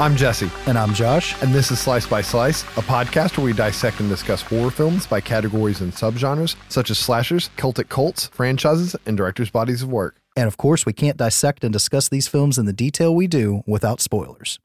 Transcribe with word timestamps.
I'm 0.00 0.16
Jesse, 0.16 0.50
And 0.66 0.78
I'm 0.78 0.94
Josh. 0.94 1.40
and 1.42 1.52
this 1.54 1.70
is 1.70 1.78
Slice 1.78 2.06
by 2.06 2.22
Slice, 2.22 2.62
a 2.78 2.80
podcast 2.80 3.36
where 3.36 3.44
we 3.44 3.52
dissect 3.52 4.00
and 4.00 4.08
discuss 4.08 4.40
horror 4.40 4.70
films 4.70 5.06
by 5.06 5.20
categories 5.20 5.82
and 5.82 5.92
subgenres, 5.92 6.56
such 6.70 6.90
as 6.90 6.98
slashers, 6.98 7.50
Celtic 7.56 7.90
cults, 7.90 8.28
franchises, 8.28 8.96
and 9.04 9.14
directors' 9.18 9.50
bodies 9.50 9.82
of 9.82 9.90
work. 9.90 10.16
And 10.34 10.46
of 10.46 10.56
course, 10.56 10.86
we 10.86 10.94
can't 10.94 11.18
dissect 11.18 11.64
and 11.64 11.72
discuss 11.72 12.08
these 12.08 12.28
films 12.28 12.56
in 12.56 12.64
the 12.64 12.72
detail 12.72 13.14
we 13.14 13.26
do 13.26 13.62
without 13.66 14.00
spoilers. 14.00 14.58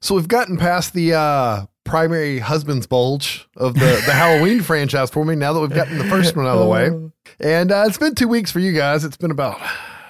So 0.00 0.14
we've 0.14 0.28
gotten 0.28 0.56
past 0.56 0.94
the 0.94 1.12
uh, 1.12 1.66
primary 1.82 2.38
husband's 2.38 2.86
bulge 2.86 3.48
of 3.56 3.74
the, 3.74 4.00
the 4.06 4.12
Halloween 4.12 4.62
franchise 4.62 5.10
for 5.10 5.24
me 5.24 5.34
now 5.34 5.54
that 5.54 5.60
we've 5.60 5.74
gotten 5.74 5.98
the 5.98 6.04
first 6.04 6.36
one 6.36 6.46
out 6.46 6.56
of 6.56 6.60
the 6.60 6.66
way. 6.68 6.90
And 7.40 7.70
uh, 7.70 7.84
it's 7.86 7.98
been 7.98 8.14
two 8.14 8.26
weeks 8.26 8.50
for 8.50 8.58
you 8.58 8.72
guys. 8.72 9.04
It's 9.04 9.16
been 9.18 9.30
about 9.30 9.60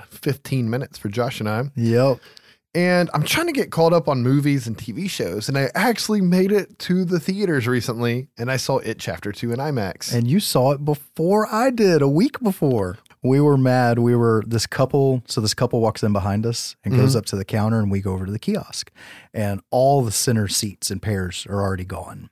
15 0.08 0.70
minutes 0.70 0.96
for 0.98 1.08
Josh 1.08 1.40
and 1.40 1.48
I. 1.48 1.64
Yep. 1.74 2.20
And 2.78 3.10
I'm 3.12 3.24
trying 3.24 3.48
to 3.48 3.52
get 3.52 3.72
caught 3.72 3.92
up 3.92 4.06
on 4.06 4.22
movies 4.22 4.68
and 4.68 4.78
TV 4.78 5.10
shows. 5.10 5.48
And 5.48 5.58
I 5.58 5.68
actually 5.74 6.20
made 6.20 6.52
it 6.52 6.78
to 6.78 7.04
the 7.04 7.18
theaters 7.18 7.66
recently 7.66 8.28
and 8.38 8.52
I 8.52 8.56
saw 8.56 8.78
It 8.78 9.00
Chapter 9.00 9.32
2 9.32 9.50
in 9.50 9.58
IMAX. 9.58 10.14
And 10.14 10.28
you 10.28 10.38
saw 10.38 10.70
it 10.70 10.84
before 10.84 11.52
I 11.52 11.70
did, 11.70 12.02
a 12.02 12.08
week 12.08 12.38
before. 12.38 12.98
We 13.20 13.40
were 13.40 13.56
mad. 13.56 13.98
We 13.98 14.14
were 14.14 14.44
this 14.46 14.68
couple. 14.68 15.24
So 15.26 15.40
this 15.40 15.54
couple 15.54 15.80
walks 15.80 16.04
in 16.04 16.12
behind 16.12 16.46
us 16.46 16.76
and 16.84 16.94
goes 16.94 17.10
mm-hmm. 17.10 17.18
up 17.18 17.26
to 17.26 17.36
the 17.36 17.44
counter, 17.44 17.80
and 17.80 17.90
we 17.90 18.00
go 18.00 18.12
over 18.12 18.26
to 18.26 18.30
the 18.30 18.38
kiosk, 18.38 18.92
and 19.34 19.60
all 19.72 20.02
the 20.02 20.12
center 20.12 20.46
seats 20.46 20.88
and 20.88 21.02
pairs 21.02 21.48
are 21.50 21.60
already 21.60 21.84
gone. 21.84 22.30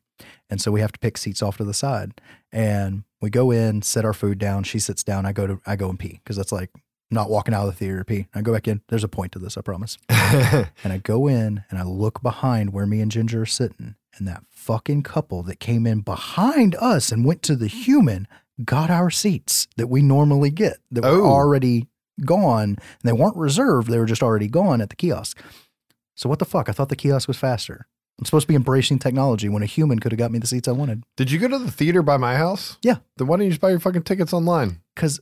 And 0.49 0.61
so 0.61 0.71
we 0.71 0.81
have 0.81 0.93
to 0.93 1.01
pick 1.01 1.19
seats 1.19 1.43
off 1.43 1.57
to 1.57 1.65
the 1.65 1.75
side. 1.75 2.21
And 2.53 3.03
we 3.21 3.31
go 3.31 3.51
in, 3.51 3.83
set 3.83 4.05
our 4.05 4.13
food 4.13 4.39
down. 4.39 4.63
She 4.63 4.79
sits 4.79 5.03
down. 5.03 5.27
I 5.27 5.33
go 5.33 5.49
to 5.49 5.61
I 5.67 5.75
go 5.75 5.91
and 5.91 5.99
pee 5.99 6.21
because 6.23 6.37
that's 6.37 6.53
like 6.53 6.71
not 7.11 7.31
walking 7.31 7.55
out 7.55 7.67
of 7.67 7.73
the 7.73 7.77
theater 7.79 7.99
to 7.99 8.05
pee. 8.05 8.27
I 8.35 8.43
go 8.43 8.53
back 8.53 8.67
in. 8.69 8.83
There's 8.89 9.05
a 9.05 9.09
point 9.09 9.33
to 9.33 9.39
this, 9.39 9.57
I 9.57 9.61
promise. 9.61 9.97
and 10.09 10.69
I 10.93 10.99
go 10.99 11.27
in 11.29 11.65
and 11.71 11.79
I 11.79 11.83
look 11.85 12.23
behind 12.23 12.73
where 12.73 12.87
me 12.87 13.01
and 13.01 13.11
Ginger 13.11 13.43
are 13.43 13.47
sitting, 13.47 13.95
and 14.17 14.27
that 14.27 14.43
fucking 14.51 15.03
couple 15.03 15.43
that 15.45 15.61
came 15.61 15.87
in 15.87 16.01
behind 16.01 16.75
us 16.77 17.13
and 17.13 17.25
went 17.25 17.43
to 17.45 17.55
the 17.57 17.69
human 17.69 18.27
got 18.65 18.91
our 18.91 19.11
seats 19.11 19.69
that 19.77 19.89
we 19.89 20.01
normally 20.03 20.51
get 20.51 20.79
that 20.91 21.05
were 21.05 21.11
Oh. 21.11 21.27
already 21.27 21.87
gone. 22.25 22.71
And 22.71 22.79
they 23.05 23.13
weren't 23.13 23.37
reserved, 23.37 23.89
they 23.91 23.99
were 23.99 24.07
just 24.07 24.23
already 24.23 24.49
gone 24.49 24.81
at 24.81 24.89
the 24.91 24.97
kiosk. 24.97 25.39
So 26.15 26.29
what 26.31 26.39
the 26.39 26.47
fuck? 26.47 26.69
I 26.69 26.73
thought 26.73 26.89
the 26.89 26.97
kiosk 26.97 27.29
was 27.29 27.37
faster. 27.37 27.87
I'm 28.19 28.25
supposed 28.25 28.45
to 28.45 28.49
be 28.49 28.55
embracing 28.55 28.99
technology 28.99 29.51
when 29.51 29.63
a 29.63 29.67
human 29.67 29.99
could 29.99 30.11
have 30.13 30.19
got 30.19 30.31
me 30.33 30.39
the 30.39 30.47
seats 30.47 30.67
I 30.67 30.73
wanted. 30.73 31.03
Did 31.19 31.31
you 31.31 31.39
go 31.39 31.49
to 31.49 31.59
the 31.59 31.71
theater 31.71 32.01
by 32.01 32.17
my 32.17 32.37
house? 32.37 32.79
Yeah. 32.83 32.97
Then 33.19 33.27
why 33.27 33.37
don't 33.37 33.45
you 33.45 33.51
just 33.51 33.61
buy 33.61 33.69
your 33.69 33.79
fucking 33.81 34.05
tickets 34.05 34.33
online? 34.33 34.81
Because 34.95 35.21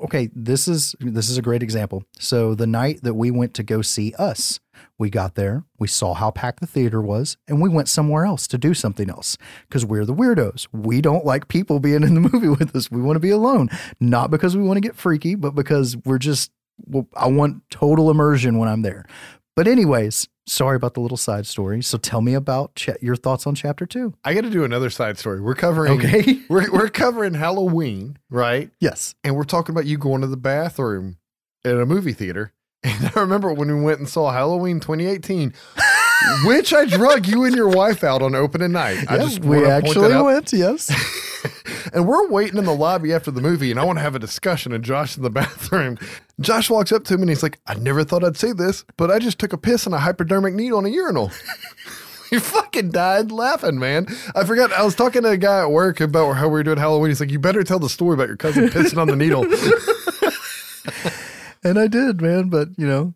okay, 0.00 0.30
this 0.34 0.68
is 0.68 0.94
this 1.00 1.28
is 1.28 1.36
a 1.36 1.42
great 1.42 1.62
example. 1.62 2.04
So 2.18 2.54
the 2.54 2.66
night 2.66 3.00
that 3.02 3.14
we 3.14 3.30
went 3.30 3.54
to 3.54 3.62
go 3.62 3.82
see 3.82 4.14
us, 4.18 4.60
we 4.98 5.10
got 5.10 5.34
there, 5.34 5.64
we 5.78 5.88
saw 5.88 6.14
how 6.14 6.30
packed 6.30 6.60
the 6.60 6.66
theater 6.66 7.00
was, 7.00 7.36
and 7.48 7.60
we 7.60 7.68
went 7.68 7.88
somewhere 7.88 8.24
else 8.24 8.46
to 8.48 8.58
do 8.58 8.74
something 8.74 9.10
else 9.10 9.36
because 9.68 9.84
we're 9.84 10.04
the 10.04 10.14
weirdos. 10.14 10.66
We 10.72 11.00
don't 11.00 11.24
like 11.24 11.48
people 11.48 11.80
being 11.80 12.02
in 12.02 12.14
the 12.14 12.20
movie 12.32 12.48
with 12.48 12.74
us. 12.74 12.90
We 12.90 13.02
want 13.02 13.16
to 13.16 13.20
be 13.20 13.30
alone, 13.30 13.68
not 14.00 14.30
because 14.30 14.56
we 14.56 14.62
want 14.62 14.76
to 14.76 14.88
get 14.88 14.96
freaky, 14.96 15.34
but 15.34 15.54
because 15.54 15.96
we're 15.96 16.18
just. 16.18 16.50
Well, 16.86 17.06
I 17.14 17.28
want 17.28 17.62
total 17.70 18.10
immersion 18.10 18.58
when 18.58 18.68
I'm 18.68 18.82
there. 18.82 19.04
But 19.54 19.68
anyways, 19.68 20.28
sorry 20.46 20.76
about 20.76 20.94
the 20.94 21.00
little 21.00 21.16
side 21.18 21.46
story. 21.46 21.82
So 21.82 21.98
tell 21.98 22.22
me 22.22 22.34
about 22.34 22.74
cha- 22.74 22.94
your 23.02 23.16
thoughts 23.16 23.46
on 23.46 23.54
chapter 23.54 23.84
two. 23.86 24.14
I 24.24 24.32
got 24.34 24.42
to 24.42 24.50
do 24.50 24.64
another 24.64 24.88
side 24.90 25.18
story. 25.18 25.40
We're 25.40 25.54
covering 25.54 25.92
Okay. 25.98 26.40
we're 26.48 26.70
we're 26.72 26.88
covering 26.88 27.34
Halloween, 27.34 28.18
right? 28.30 28.70
yes. 28.80 29.14
And 29.24 29.36
we're 29.36 29.44
talking 29.44 29.74
about 29.74 29.86
you 29.86 29.98
going 29.98 30.22
to 30.22 30.26
the 30.26 30.36
bathroom 30.38 31.18
at 31.64 31.76
a 31.76 31.86
movie 31.86 32.12
theater. 32.14 32.52
And 32.84 33.12
I 33.14 33.20
remember 33.20 33.52
when 33.52 33.68
we 33.68 33.80
went 33.80 34.00
and 34.00 34.08
saw 34.08 34.32
Halloween 34.32 34.80
2018, 34.80 35.54
which 36.44 36.72
I 36.72 36.84
drug 36.84 37.26
you 37.26 37.44
and 37.44 37.54
your 37.54 37.68
wife 37.68 38.04
out 38.04 38.22
on 38.22 38.34
opening 38.34 38.72
night. 38.72 39.04
I 39.08 39.18
just 39.18 39.40
we 39.40 39.56
wanna 39.56 39.80
point 39.80 39.94
that 39.94 40.10
actually 40.10 40.22
went. 40.22 40.52
Yes. 40.52 40.90
And 41.92 42.06
we're 42.06 42.28
waiting 42.28 42.58
in 42.58 42.64
the 42.64 42.74
lobby 42.74 43.12
after 43.12 43.30
the 43.30 43.40
movie, 43.42 43.70
and 43.70 43.78
I 43.78 43.84
want 43.84 43.98
to 43.98 44.02
have 44.02 44.14
a 44.14 44.18
discussion. 44.18 44.72
And 44.72 44.82
Josh 44.82 45.16
in 45.16 45.22
the 45.22 45.30
bathroom. 45.42 45.98
Josh 46.40 46.70
walks 46.70 46.92
up 46.92 47.04
to 47.04 47.16
me 47.16 47.22
and 47.22 47.30
he's 47.30 47.42
like, 47.42 47.60
I 47.66 47.74
never 47.74 48.04
thought 48.04 48.24
I'd 48.24 48.36
say 48.36 48.52
this, 48.52 48.84
but 48.96 49.10
I 49.10 49.18
just 49.18 49.38
took 49.38 49.52
a 49.52 49.58
piss 49.58 49.86
in 49.86 49.92
a 49.92 49.98
hypodermic 49.98 50.54
needle 50.54 50.78
in 50.78 50.86
a 50.86 50.88
urinal. 50.88 51.30
You 52.30 52.40
fucking 52.40 52.92
died 52.92 53.30
laughing, 53.30 53.78
man. 53.78 54.06
I 54.34 54.46
forgot. 54.46 54.72
I 54.72 54.82
was 54.84 54.94
talking 54.94 55.20
to 55.20 55.28
a 55.28 55.36
guy 55.36 55.60
at 55.60 55.70
work 55.70 56.00
about 56.00 56.32
how 56.32 56.46
we 56.46 56.52
were 56.52 56.62
doing 56.62 56.78
Halloween. 56.78 57.10
He's 57.10 57.20
like, 57.20 57.30
You 57.30 57.38
better 57.38 57.62
tell 57.62 57.78
the 57.78 57.90
story 57.90 58.14
about 58.14 58.28
your 58.28 58.38
cousin 58.38 58.70
pissing 58.70 58.96
on 58.96 59.08
the 59.08 59.16
needle. 59.16 59.44
And 61.62 61.78
I 61.78 61.88
did, 61.88 62.22
man. 62.22 62.48
But 62.48 62.68
you 62.78 62.86
know, 62.86 63.12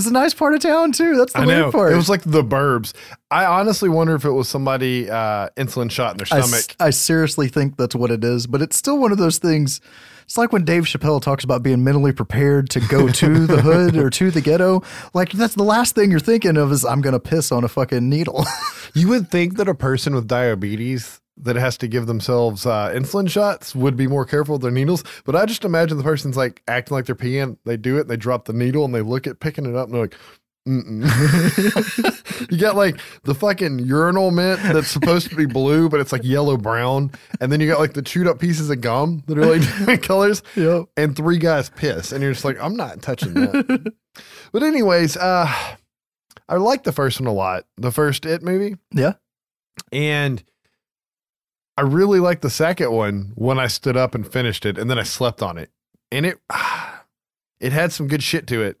it's 0.00 0.10
a 0.10 0.12
nice 0.12 0.34
part 0.34 0.54
of 0.54 0.60
town 0.60 0.92
too. 0.92 1.16
That's 1.16 1.32
the 1.32 1.40
I 1.40 1.46
weird 1.46 1.58
know. 1.60 1.72
part. 1.72 1.92
It 1.92 1.96
was 1.96 2.08
like 2.08 2.22
the 2.22 2.42
burbs. 2.42 2.92
I 3.30 3.44
honestly 3.44 3.88
wonder 3.88 4.14
if 4.14 4.24
it 4.24 4.30
was 4.32 4.48
somebody 4.48 5.08
uh, 5.08 5.48
insulin 5.56 5.90
shot 5.90 6.12
in 6.12 6.16
their 6.18 6.26
I, 6.30 6.40
s- 6.42 6.48
stomach. 6.48 6.76
I 6.80 6.90
seriously 6.90 7.48
think 7.48 7.76
that's 7.76 7.94
what 7.94 8.10
it 8.10 8.24
is. 8.24 8.46
But 8.46 8.62
it's 8.62 8.76
still 8.76 8.98
one 8.98 9.12
of 9.12 9.18
those 9.18 9.38
things. 9.38 9.80
It's 10.24 10.38
like 10.38 10.52
when 10.52 10.64
Dave 10.64 10.84
Chappelle 10.84 11.20
talks 11.20 11.42
about 11.42 11.62
being 11.62 11.82
mentally 11.82 12.12
prepared 12.12 12.70
to 12.70 12.80
go 12.80 13.08
to 13.08 13.46
the 13.48 13.60
hood 13.62 13.96
or 13.96 14.10
to 14.10 14.30
the 14.30 14.40
ghetto. 14.40 14.82
Like 15.12 15.32
that's 15.32 15.54
the 15.54 15.64
last 15.64 15.94
thing 15.96 16.10
you're 16.10 16.20
thinking 16.20 16.56
of 16.56 16.70
is 16.70 16.84
I'm 16.84 17.00
gonna 17.00 17.18
piss 17.20 17.50
on 17.52 17.64
a 17.64 17.68
fucking 17.68 18.08
needle. 18.08 18.44
You 18.94 19.08
would 19.08 19.30
think 19.30 19.56
that 19.56 19.68
a 19.68 19.74
person 19.74 20.14
with 20.14 20.26
diabetes 20.26 21.19
that 21.42 21.56
has 21.56 21.76
to 21.78 21.88
give 21.88 22.06
themselves 22.06 22.66
uh, 22.66 22.90
insulin 22.94 23.28
shots 23.28 23.74
would 23.74 23.96
be 23.96 24.06
more 24.06 24.24
careful 24.24 24.54
with 24.54 24.62
their 24.62 24.70
needles. 24.70 25.04
But 25.24 25.36
I 25.36 25.46
just 25.46 25.64
imagine 25.64 25.96
the 25.96 26.04
person's 26.04 26.36
like 26.36 26.62
acting 26.68 26.94
like 26.96 27.06
they're 27.06 27.14
peeing. 27.14 27.56
They 27.64 27.76
do 27.76 27.98
it, 27.98 28.08
they 28.08 28.16
drop 28.16 28.44
the 28.44 28.52
needle, 28.52 28.84
and 28.84 28.94
they 28.94 29.02
look 29.02 29.26
at 29.26 29.40
picking 29.40 29.66
it 29.66 29.74
up, 29.74 29.86
and 29.86 29.94
they're 29.94 30.02
like, 30.02 30.16
Mm-mm. 30.68 32.50
you 32.50 32.58
got 32.58 32.76
like 32.76 33.00
the 33.24 33.34
fucking 33.34 33.78
urinal 33.78 34.30
mint 34.30 34.60
that's 34.62 34.88
supposed 34.90 35.30
to 35.30 35.36
be 35.36 35.46
blue, 35.46 35.88
but 35.88 36.00
it's 36.00 36.12
like 36.12 36.22
yellow 36.22 36.56
brown. 36.56 37.12
And 37.40 37.50
then 37.50 37.60
you 37.60 37.66
got 37.66 37.80
like 37.80 37.94
the 37.94 38.02
chewed 38.02 38.26
up 38.26 38.38
pieces 38.38 38.68
of 38.68 38.80
gum 38.80 39.22
that 39.26 39.38
are 39.38 39.46
like 39.46 39.60
different 39.78 40.02
colors. 40.02 40.42
yep. 40.54 40.84
And 40.96 41.16
three 41.16 41.38
guys 41.38 41.70
piss. 41.70 42.12
And 42.12 42.22
you're 42.22 42.32
just 42.32 42.44
like, 42.44 42.60
I'm 42.60 42.76
not 42.76 43.00
touching 43.00 43.34
that. 43.34 43.94
but, 44.52 44.62
anyways, 44.62 45.16
uh, 45.16 45.50
I 46.48 46.56
like 46.56 46.84
the 46.84 46.92
first 46.92 47.20
one 47.20 47.26
a 47.26 47.32
lot. 47.32 47.64
The 47.78 47.90
first 47.90 48.26
It 48.26 48.42
movie. 48.42 48.76
Yeah. 48.92 49.14
And 49.92 50.44
I 51.80 51.82
really 51.84 52.20
liked 52.20 52.42
the 52.42 52.50
second 52.50 52.92
one 52.92 53.32
when 53.36 53.58
I 53.58 53.66
stood 53.66 53.96
up 53.96 54.14
and 54.14 54.30
finished 54.30 54.66
it, 54.66 54.76
and 54.76 54.90
then 54.90 54.98
I 54.98 55.02
slept 55.02 55.42
on 55.42 55.56
it. 55.56 55.70
And 56.12 56.26
it 56.26 56.38
it 57.60 57.72
had 57.72 57.90
some 57.90 58.06
good 58.06 58.22
shit 58.22 58.46
to 58.48 58.60
it, 58.62 58.78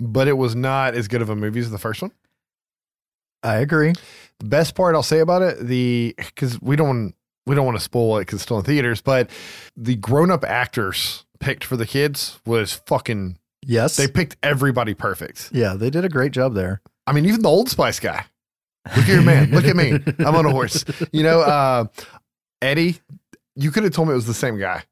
but 0.00 0.26
it 0.26 0.32
was 0.32 0.56
not 0.56 0.96
as 0.96 1.06
good 1.06 1.22
of 1.22 1.30
a 1.30 1.36
movie 1.36 1.60
as 1.60 1.70
the 1.70 1.78
first 1.78 2.02
one. 2.02 2.10
I 3.44 3.58
agree. 3.58 3.92
The 4.40 4.46
best 4.46 4.74
part 4.74 4.96
I'll 4.96 5.04
say 5.04 5.20
about 5.20 5.42
it, 5.42 5.60
the 5.60 6.16
because 6.18 6.60
we 6.60 6.74
don't 6.74 7.14
we 7.46 7.54
don't 7.54 7.66
want 7.66 7.78
to 7.78 7.84
spoil 7.84 8.18
it 8.18 8.22
because 8.22 8.38
it's 8.38 8.42
still 8.42 8.58
in 8.58 8.64
theaters, 8.64 9.00
but 9.00 9.30
the 9.76 9.94
grown 9.94 10.32
up 10.32 10.44
actors 10.44 11.24
picked 11.38 11.62
for 11.62 11.76
the 11.76 11.86
kids 11.86 12.40
was 12.44 12.72
fucking. 12.72 13.38
Yes. 13.64 13.94
They 13.94 14.08
picked 14.08 14.36
everybody 14.42 14.92
perfect. 14.92 15.50
yeah, 15.52 15.74
they 15.74 15.88
did 15.88 16.04
a 16.04 16.08
great 16.08 16.32
job 16.32 16.54
there. 16.54 16.82
I 17.06 17.12
mean, 17.12 17.26
even 17.26 17.42
the 17.42 17.48
Old 17.48 17.68
Spice 17.68 18.00
guy. 18.00 18.24
Look 18.88 19.04
at 19.04 19.08
your 19.08 19.22
man. 19.22 19.50
Look 19.50 19.64
at 19.64 19.76
me. 19.76 19.92
I'm 20.18 20.34
on 20.34 20.46
a 20.46 20.50
horse. 20.50 20.84
You 21.12 21.22
know, 21.22 21.40
uh, 21.40 21.84
Eddie, 22.60 22.98
you 23.54 23.70
could 23.70 23.84
have 23.84 23.92
told 23.92 24.08
me 24.08 24.12
it 24.12 24.16
was 24.16 24.26
the 24.26 24.34
same 24.34 24.58
guy. 24.58 24.82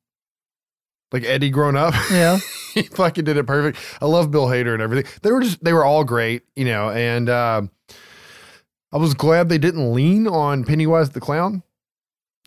Like 1.13 1.25
Eddie 1.25 1.51
grown 1.51 1.77
up. 1.77 1.95
Yeah. 2.11 2.39
he 2.75 2.83
fucking 2.83 3.25
did 3.25 3.37
it 3.37 3.47
perfect. 3.47 3.79
I 4.01 4.07
love 4.07 4.31
Bill 4.31 4.47
Hader 4.47 4.73
and 4.75 4.83
everything. 4.83 5.11
They 5.23 5.33
were 5.33 5.41
just, 5.41 5.63
they 5.65 5.73
were 5.73 5.85
all 5.85 6.05
great, 6.05 6.43
you 6.55 6.65
know, 6.65 6.91
and 6.91 7.29
uh, 7.29 7.63
I 8.93 8.97
was 8.97 9.15
glad 9.15 9.49
they 9.49 9.59
didn't 9.59 9.93
lean 9.93 10.29
on 10.29 10.65
Pennywise 10.65 11.11
the 11.11 11.21
Clown 11.21 11.65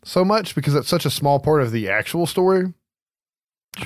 so 0.02 0.24
much 0.24 0.54
because 0.54 0.74
it's 0.74 0.88
such 0.88 1.04
a 1.04 1.10
small 1.10 1.40
part 1.40 1.60
of 1.60 1.72
the 1.72 1.90
actual 1.90 2.26
story. 2.26 2.72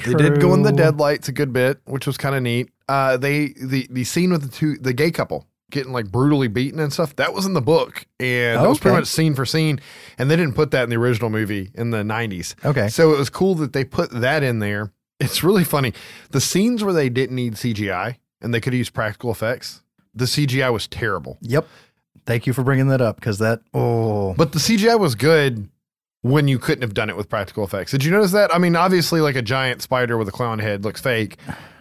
They 0.04 0.14
did 0.14 0.40
go 0.40 0.54
in 0.54 0.62
the 0.62 0.72
deadlights 0.72 1.28
a 1.28 1.32
good 1.32 1.52
bit, 1.52 1.80
which 1.86 2.06
was 2.06 2.16
kind 2.16 2.34
of 2.36 2.42
neat. 2.42 2.70
Uh, 2.88 3.16
they 3.16 3.54
the 3.60 3.86
the 3.90 4.04
scene 4.04 4.30
with 4.30 4.42
the 4.42 4.48
two 4.48 4.76
the 4.76 4.92
gay 4.92 5.10
couple 5.10 5.46
getting 5.70 5.92
like 5.92 6.10
brutally 6.10 6.48
beaten 6.48 6.80
and 6.80 6.92
stuff 6.92 7.14
that 7.16 7.32
was 7.34 7.44
in 7.46 7.52
the 7.54 7.60
book, 7.60 8.06
and 8.20 8.60
that 8.62 8.68
was 8.68 8.78
pretty 8.78 8.94
Okay. 8.94 9.00
much 9.00 9.08
scene 9.08 9.34
for 9.34 9.44
scene. 9.44 9.80
And 10.18 10.30
they 10.30 10.36
didn't 10.36 10.54
put 10.54 10.70
that 10.70 10.84
in 10.84 10.90
the 10.90 10.96
original 10.96 11.30
movie 11.30 11.70
in 11.74 11.90
the 11.90 12.02
'90s, 12.02 12.54
Okay. 12.64 12.88
so 12.88 13.12
it 13.12 13.18
was 13.18 13.30
cool 13.30 13.54
that 13.56 13.72
they 13.72 13.84
put 13.84 14.10
that 14.10 14.42
in 14.42 14.58
there. 14.60 14.92
It's 15.20 15.42
really 15.42 15.64
funny. 15.64 15.92
The 16.30 16.40
scenes 16.40 16.84
where 16.84 16.92
they 16.94 17.08
didn't 17.08 17.34
need 17.34 17.54
CGI 17.54 18.16
and 18.40 18.54
they 18.54 18.60
could 18.60 18.72
use 18.72 18.88
practical 18.88 19.30
effects, 19.32 19.82
the 20.14 20.26
CGI 20.26 20.72
was 20.72 20.86
terrible. 20.86 21.38
Yep. 21.42 21.66
Thank 22.24 22.46
you 22.46 22.52
for 22.52 22.62
bringing 22.62 22.88
that 22.88 23.00
up 23.00 23.16
because 23.16 23.38
that 23.38 23.60
oh 23.74 24.34
But 24.34 24.52
the 24.52 24.58
CGI 24.58 24.98
was 24.98 25.14
good 25.14 25.68
when 26.28 26.48
you 26.48 26.58
couldn't 26.58 26.82
have 26.82 26.94
done 26.94 27.08
it 27.10 27.16
with 27.16 27.28
practical 27.28 27.64
effects. 27.64 27.90
Did 27.92 28.04
you 28.04 28.10
notice 28.10 28.32
that? 28.32 28.54
I 28.54 28.58
mean, 28.58 28.76
obviously, 28.76 29.20
like 29.20 29.36
a 29.36 29.42
giant 29.42 29.82
spider 29.82 30.16
with 30.18 30.28
a 30.28 30.32
clown 30.32 30.58
head 30.58 30.84
looks 30.84 31.00
fake, 31.00 31.36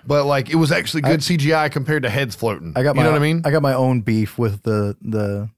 but 0.06 0.26
like 0.26 0.50
it 0.50 0.56
was 0.56 0.72
actually 0.72 1.02
good 1.02 1.20
CGI 1.22 1.72
compared 1.72 2.04
to 2.04 2.10
heads 2.10 2.36
floating. 2.36 2.74
I 2.76 2.84
got 2.84 2.92
you 2.96 2.98
my 2.98 3.04
know 3.04 3.12
what 3.12 3.18
I 3.18 3.22
mean? 3.22 3.42
I 3.46 3.52
got 3.52 3.62
my 3.62 3.74
own 3.74 4.02
beef 4.02 4.38
with 4.38 4.64
the 4.64 4.96
the. 5.02 5.50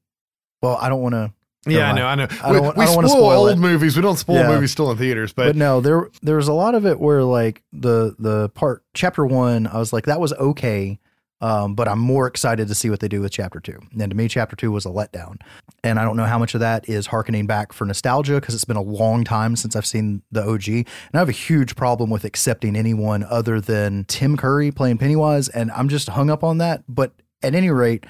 Well, 0.62 0.78
I 0.82 0.90
don't 0.90 1.02
want 1.02 1.14
to. 1.16 1.32
yeah, 1.68 1.92
I 1.92 1.96
know, 1.96 2.06
I 2.06 2.16
know. 2.16 2.28
I 2.44 2.48
we 2.52 2.54
don't 2.58 2.66
want- 2.66 2.78
we 2.78 2.84
I 2.84 2.88
don't 2.88 2.94
spoil, 3.08 3.10
spoil 3.10 3.40
old 3.40 3.50
it. 3.52 3.58
movies. 3.58 3.96
We 3.96 4.02
don't 4.02 4.18
spoil 4.18 4.36
Yeah. 4.38 4.48
movies 4.50 4.72
still 4.72 4.92
in 4.92 4.98
theaters, 4.98 5.32
but, 5.34 5.48
But 5.48 5.56
no, 5.56 5.80
there 5.82 6.10
there 6.22 6.36
was 6.38 6.48
a 6.48 6.54
lot 6.54 6.76
of 6.76 6.86
it 6.86 7.00
where 7.00 7.24
like 7.24 7.64
the 7.72 8.16
the 8.20 8.50
part 8.50 8.84
chapter 8.94 9.26
one, 9.26 9.68
I 9.68 9.78
was 9.78 9.94
like 9.94 10.06
that 10.06 10.20
was 10.20 10.34
okay, 10.34 11.00
Um, 11.42 11.74
but 11.74 11.88
I'm 11.88 12.00
more 12.00 12.28
excited 12.28 12.68
to 12.68 12.76
see 12.76 12.90
what 12.90 13.00
they 13.00 13.08
do 13.08 13.22
with 13.22 13.32
chapter 13.32 13.60
two. 13.60 13.80
And 14.00 14.10
to 14.12 14.16
me, 14.16 14.28
chapter 14.28 14.56
two 14.56 14.72
was 14.72 14.86
a 14.86 14.90
letdown. 14.90 15.38
And 15.84 15.98
I 16.00 16.04
don't 16.04 16.18
know 16.18 16.26
how 16.26 16.38
much 16.38 16.54
of 16.54 16.60
that 16.60 16.90
is 16.90 17.08
harkening 17.08 17.48
back 17.48 17.72
for 17.72 17.86
nostalgia 17.86 18.36
because 18.36 18.56
it's 18.56 18.66
been 18.66 18.78
a 18.78 18.82
long 18.82 19.24
time 19.24 19.56
since 19.56 19.76
I've 19.76 19.86
seen 19.86 20.22
the 20.32 20.44
OG. 20.44 20.68
And 20.68 20.86
I 21.14 21.20
have 21.20 21.30
a 21.30 21.34
huge 21.34 21.76
problem 21.76 22.10
with 22.10 22.26
accepting 22.26 22.76
anyone 22.76 23.24
other 23.24 23.62
than 23.62 24.06
Tim 24.06 24.36
Curry 24.36 24.72
playing 24.72 24.98
Pennywise. 24.98 25.48
And 25.48 25.72
I'm 25.72 25.88
just 25.88 26.10
hung 26.10 26.30
up 26.30 26.44
on 26.44 26.58
that. 26.58 26.84
But 26.90 27.14
at 27.42 27.56
any 27.56 27.70
rate, 27.70 28.06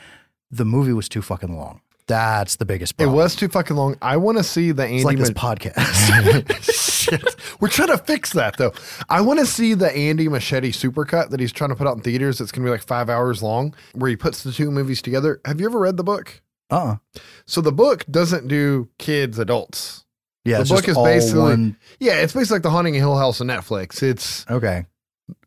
the 0.50 0.66
movie 0.66 0.94
was 0.94 1.08
too 1.08 1.22
fucking 1.22 1.56
long. 1.56 1.82
That's 2.10 2.56
the 2.56 2.66
biggest 2.66 2.96
It 3.00 3.06
was 3.06 3.36
too 3.36 3.48
fucking 3.48 3.76
long. 3.78 3.96
I 4.02 4.18
want 4.18 4.40
to 4.40 4.44
see 4.44 4.72
the 4.72 4.84
Andy. 4.84 4.96
It's 4.98 5.06
like 5.06 5.18
this 5.20 5.30
podcast. 5.30 5.78
Shit. 6.74 7.24
We're 7.62 7.68
trying 7.70 7.90
to 7.90 7.98
fix 8.00 8.34
that 8.34 8.58
though. 8.58 8.74
I 9.10 9.22
want 9.22 9.40
to 9.40 9.46
see 9.46 9.76
the 9.76 9.96
Andy 9.96 10.28
Muschietti 10.28 10.70
supercut 10.70 11.30
that 11.30 11.40
he's 11.40 11.52
trying 11.52 11.70
to 11.70 11.76
put 11.76 11.86
out 11.88 11.96
in 11.96 12.02
theaters. 12.02 12.42
It's 12.42 12.52
going 12.52 12.64
to 12.64 12.68
be 12.68 12.72
like 12.72 12.82
five 12.82 13.10
hours 13.10 13.44
long, 13.44 13.76
where 13.94 14.10
he 14.10 14.16
puts 14.16 14.42
the 14.44 14.52
two 14.52 14.72
movies 14.72 15.02
together. 15.04 15.40
Have 15.46 15.60
you 15.62 15.68
ever 15.68 15.80
read 15.80 15.98
the 15.98 16.04
book? 16.04 16.42
uh-uh. 16.72 16.98
So 17.46 17.62
the 17.62 17.72
book 17.72 18.06
doesn't 18.10 18.48
do 18.48 18.90
kids, 18.98 19.38
adults. 19.40 20.04
Yeah, 20.46 20.58
The 20.58 20.62
it's 20.62 20.72
book 20.72 20.88
is 20.88 20.98
all 20.98 21.06
basically- 21.06 21.40
one- 21.42 21.78
Yeah, 22.00 22.14
it's 22.22 22.34
basically 22.34 22.56
like 22.56 22.64
the 22.64 22.70
Haunting 22.72 22.96
of 22.96 23.00
Hill 23.02 23.18
House 23.18 23.40
on 23.40 23.48
Netflix. 23.48 24.02
It's 24.02 24.46
okay. 24.50 24.86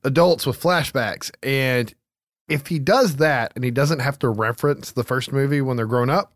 adults 0.04 0.46
with 0.46 0.60
flashbacks, 0.60 1.30
and 1.42 1.92
if 2.48 2.66
he 2.68 2.78
does 2.78 3.16
that 3.16 3.52
and 3.56 3.64
he 3.64 3.70
doesn't 3.70 3.98
have 4.00 4.18
to 4.20 4.28
reference 4.28 4.92
the 4.92 5.02
first 5.04 5.32
movie 5.32 5.60
when 5.60 5.76
they're 5.76 5.86
grown 5.86 6.10
up, 6.10 6.32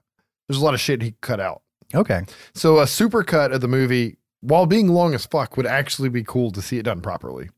there's 0.48 0.60
a 0.60 0.64
lot 0.64 0.74
of 0.74 0.80
shit 0.80 1.02
he 1.02 1.14
cut 1.20 1.40
out. 1.40 1.62
Okay. 1.94 2.22
So 2.54 2.78
a 2.78 2.84
supercut 2.84 3.52
of 3.52 3.60
the 3.60 3.68
movie, 3.68 4.16
while 4.40 4.66
being 4.66 4.88
long 4.88 5.14
as 5.14 5.26
fuck, 5.26 5.56
would 5.56 5.66
actually 5.66 6.08
be 6.08 6.24
cool 6.24 6.50
to 6.52 6.62
see 6.62 6.78
it 6.78 6.82
done 6.84 7.00
properly. 7.00 7.50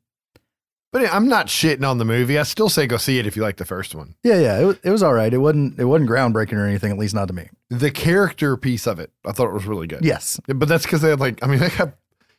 But 0.90 1.12
I'm 1.12 1.29
not 1.29 1.49
shitting 1.49 1.87
on 1.87 1.99
the 1.99 2.05
movie. 2.06 2.38
I 2.38 2.44
still 2.44 2.70
say 2.70 2.87
go 2.87 2.96
see 2.96 3.19
it 3.19 3.26
if 3.26 3.37
you 3.37 3.43
like 3.43 3.56
the 3.58 3.67
first 3.67 3.94
one. 3.94 4.14
Yeah, 4.25 4.38
yeah. 4.38 4.58
It, 4.58 4.64
wa- 4.64 4.75
it 4.82 4.90
was 4.90 5.02
all 5.02 5.12
right. 5.12 5.32
It 5.32 5.38
wasn't 5.38 5.79
it 5.79 5.85
wasn't 5.85 6.08
groundbreaking 6.08 6.55
or 6.55 6.67
anything, 6.67 6.90
at 6.90 6.96
least 6.99 7.14
not 7.14 7.29
to 7.29 7.35
me. 7.35 7.50
The 7.69 7.90
character 7.90 8.56
piece 8.56 8.87
of 8.87 8.99
it, 8.99 9.12
I 9.26 9.32
thought 9.32 9.49
it 9.49 9.52
was 9.55 9.67
really 9.67 9.87
good. 9.87 10.02
Yes. 10.02 10.40
But 10.46 10.67
that's 10.67 10.85
because 10.85 11.02
they 11.02 11.11
had 11.11 11.20
like, 11.20 11.44
I 11.44 11.46
mean, 11.46 11.58
they 11.61 11.69
have 11.69 11.93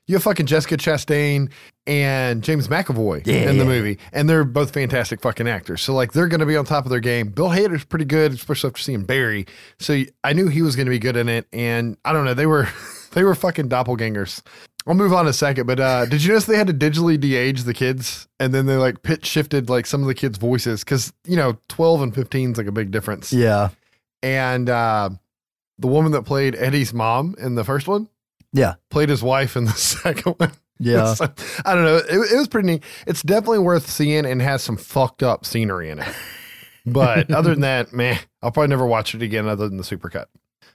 you 0.10 0.16
have 0.16 0.24
fucking 0.24 0.48
Jessica 0.48 0.76
Chastain 0.76 1.52
and 1.86 2.44
James 2.44 2.68
McAvoy 2.68 3.22
Yeah, 3.28 3.48
in 3.52 3.60
the 3.60 3.64
yeah. 3.64 3.70
movie, 3.70 4.00
and 4.12 4.28
they're 4.28 4.44
both 4.44 4.74
fantastic 4.74 5.22
fucking 5.22 5.48
actors. 5.48 5.84
So 5.84 5.94
like, 5.94 6.14
they're 6.14 6.28
going 6.28 6.40
to 6.40 6.48
be 6.48 6.58
on 6.58 6.66
top 6.66 6.84
of 6.84 6.90
their 6.90 7.00
game. 7.00 7.30
Bill 7.30 7.50
Hader's 7.50 7.86
pretty 7.86 8.06
good, 8.06 8.34
especially 8.34 8.70
after 8.70 8.82
seeing 8.82 9.04
Barry. 9.04 9.46
So 9.78 10.02
I 10.24 10.34
knew 10.34 10.48
he 10.48 10.64
was 10.64 10.76
going 10.76 10.88
to 10.88 10.90
be 10.90 10.98
good 10.98 11.16
in 11.16 11.30
it, 11.30 11.46
and 11.54 11.96
I 12.04 12.12
don't 12.12 12.26
know, 12.26 12.34
they 12.34 12.48
were 12.48 12.68
they 13.12 13.24
were 13.24 13.36
fucking 13.36 13.70
doppelgangers. 13.70 14.42
I'll 14.88 14.96
move 14.96 15.14
on 15.14 15.28
in 15.28 15.30
a 15.30 15.34
second, 15.34 15.68
but 15.68 15.80
uh, 15.80 16.06
did 16.08 16.24
you 16.24 16.30
notice 16.30 16.46
they 16.46 16.58
had 16.58 16.66
to 16.66 16.74
digitally 16.74 17.20
de-age 17.20 17.64
the 17.64 17.76
kids, 17.76 18.28
and 18.40 18.52
then 18.52 18.66
they 18.66 18.78
like 18.78 19.04
pitch 19.04 19.28
shifted 19.28 19.70
like 19.70 19.86
some 19.86 20.02
of 20.02 20.08
the 20.08 20.16
kids' 20.16 20.40
voices 20.40 20.84
because 20.84 21.14
you 21.28 21.36
know 21.36 21.60
twelve 21.68 22.02
and 22.02 22.16
fifteen 22.16 22.54
is 22.54 22.58
like 22.58 22.66
a 22.66 22.72
big 22.72 22.90
difference. 22.90 23.32
Yeah. 23.32 23.70
And 24.24 24.70
uh, 24.70 25.12
the 25.78 25.88
woman 25.88 26.14
that 26.14 26.24
played 26.24 26.56
Eddie's 26.56 26.94
mom 26.96 27.36
in 27.38 27.54
the 27.54 27.64
first 27.64 27.88
one 27.88 28.10
Yeah. 28.54 28.76
played 28.90 29.10
his 29.10 29.22
wife 29.24 29.56
in 29.56 29.66
the 29.66 29.72
second 29.74 30.34
one. 30.38 30.52
Yeah. 30.80 31.14
So, 31.14 31.28
I 31.66 31.76
don't 31.76 31.84
know. 31.84 31.98
It, 31.98 32.32
it 32.34 32.38
was 32.38 32.48
pretty 32.48 32.68
neat. 32.68 32.84
It's 33.06 33.22
definitely 33.22 33.60
worth 33.60 33.90
seeing 33.90 34.26
and 34.26 34.42
has 34.42 34.64
some 34.64 34.78
fucked 34.78 35.24
up 35.24 35.46
scenery 35.46 35.90
in 35.90 36.00
it. 36.00 36.08
But 36.86 37.30
other 37.32 37.52
than 37.52 37.62
that, 37.62 37.94
man, 37.94 38.18
I'll 38.42 38.52
probably 38.52 38.70
never 38.70 38.86
watch 38.86 39.14
it 39.14 39.22
again 39.22 39.48
other 39.48 39.68
than 39.68 39.78
the 39.78 39.84
supercut. 39.84 40.26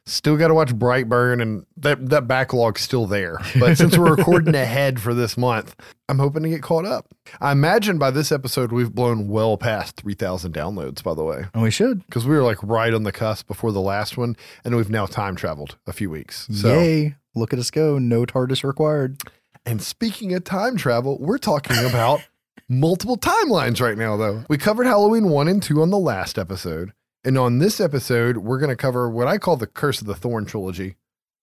Still 0.06 0.36
got 0.36 0.48
to 0.48 0.54
watch 0.54 0.72
Brightburn, 0.74 1.40
and 1.42 1.64
that 1.78 2.10
that 2.10 2.28
backlog's 2.28 2.82
still 2.82 3.06
there. 3.06 3.38
But 3.58 3.76
since 3.78 3.96
we're 3.96 4.14
recording 4.14 4.54
ahead 4.54 5.00
for 5.00 5.12
this 5.14 5.36
month, 5.36 5.74
I'm 6.08 6.18
hoping 6.18 6.42
to 6.44 6.50
get 6.50 6.62
caught 6.62 6.84
up. 6.84 7.08
I 7.40 7.50
imagine 7.52 7.98
by 7.98 8.10
this 8.12 8.30
episode 8.30 8.70
we've 8.70 8.94
blown 8.94 9.28
well 9.28 9.56
past 9.56 9.96
3,000 9.96 10.52
downloads. 10.54 11.02
By 11.02 11.14
the 11.14 11.24
way, 11.24 11.46
And 11.54 11.62
we 11.62 11.70
should. 11.70 12.04
because 12.06 12.26
we 12.26 12.36
were 12.36 12.42
like 12.42 12.62
right 12.62 12.92
on 12.94 13.02
the 13.02 13.12
cusp 13.12 13.48
before 13.48 13.72
the 13.72 13.80
last 13.80 14.16
one, 14.16 14.36
and 14.64 14.76
we've 14.76 14.90
now 14.90 15.06
time 15.06 15.34
traveled 15.36 15.78
a 15.86 15.92
few 15.92 16.10
weeks. 16.10 16.46
So. 16.52 16.68
Yay. 16.78 17.16
Look 17.34 17.52
at 17.52 17.58
us 17.58 17.70
go. 17.70 17.98
No 17.98 18.24
TARDIS 18.24 18.64
required. 18.64 19.20
And 19.66 19.82
speaking 19.82 20.34
of 20.34 20.44
time 20.44 20.76
travel, 20.76 21.18
we're 21.18 21.38
talking 21.38 21.84
about 21.84 22.20
multiple 22.68 23.16
timelines 23.16 23.80
right 23.80 23.96
now, 23.96 24.16
though. 24.16 24.44
We 24.48 24.58
covered 24.58 24.86
Halloween 24.86 25.28
1 25.28 25.48
and 25.48 25.62
2 25.62 25.82
on 25.82 25.90
the 25.90 25.98
last 25.98 26.38
episode. 26.38 26.92
And 27.24 27.38
on 27.38 27.58
this 27.58 27.80
episode, 27.80 28.38
we're 28.38 28.58
going 28.58 28.70
to 28.70 28.76
cover 28.76 29.08
what 29.08 29.26
I 29.26 29.38
call 29.38 29.56
the 29.56 29.66
Curse 29.66 30.02
of 30.02 30.06
the 30.06 30.14
Thorn 30.14 30.44
trilogy, 30.44 30.96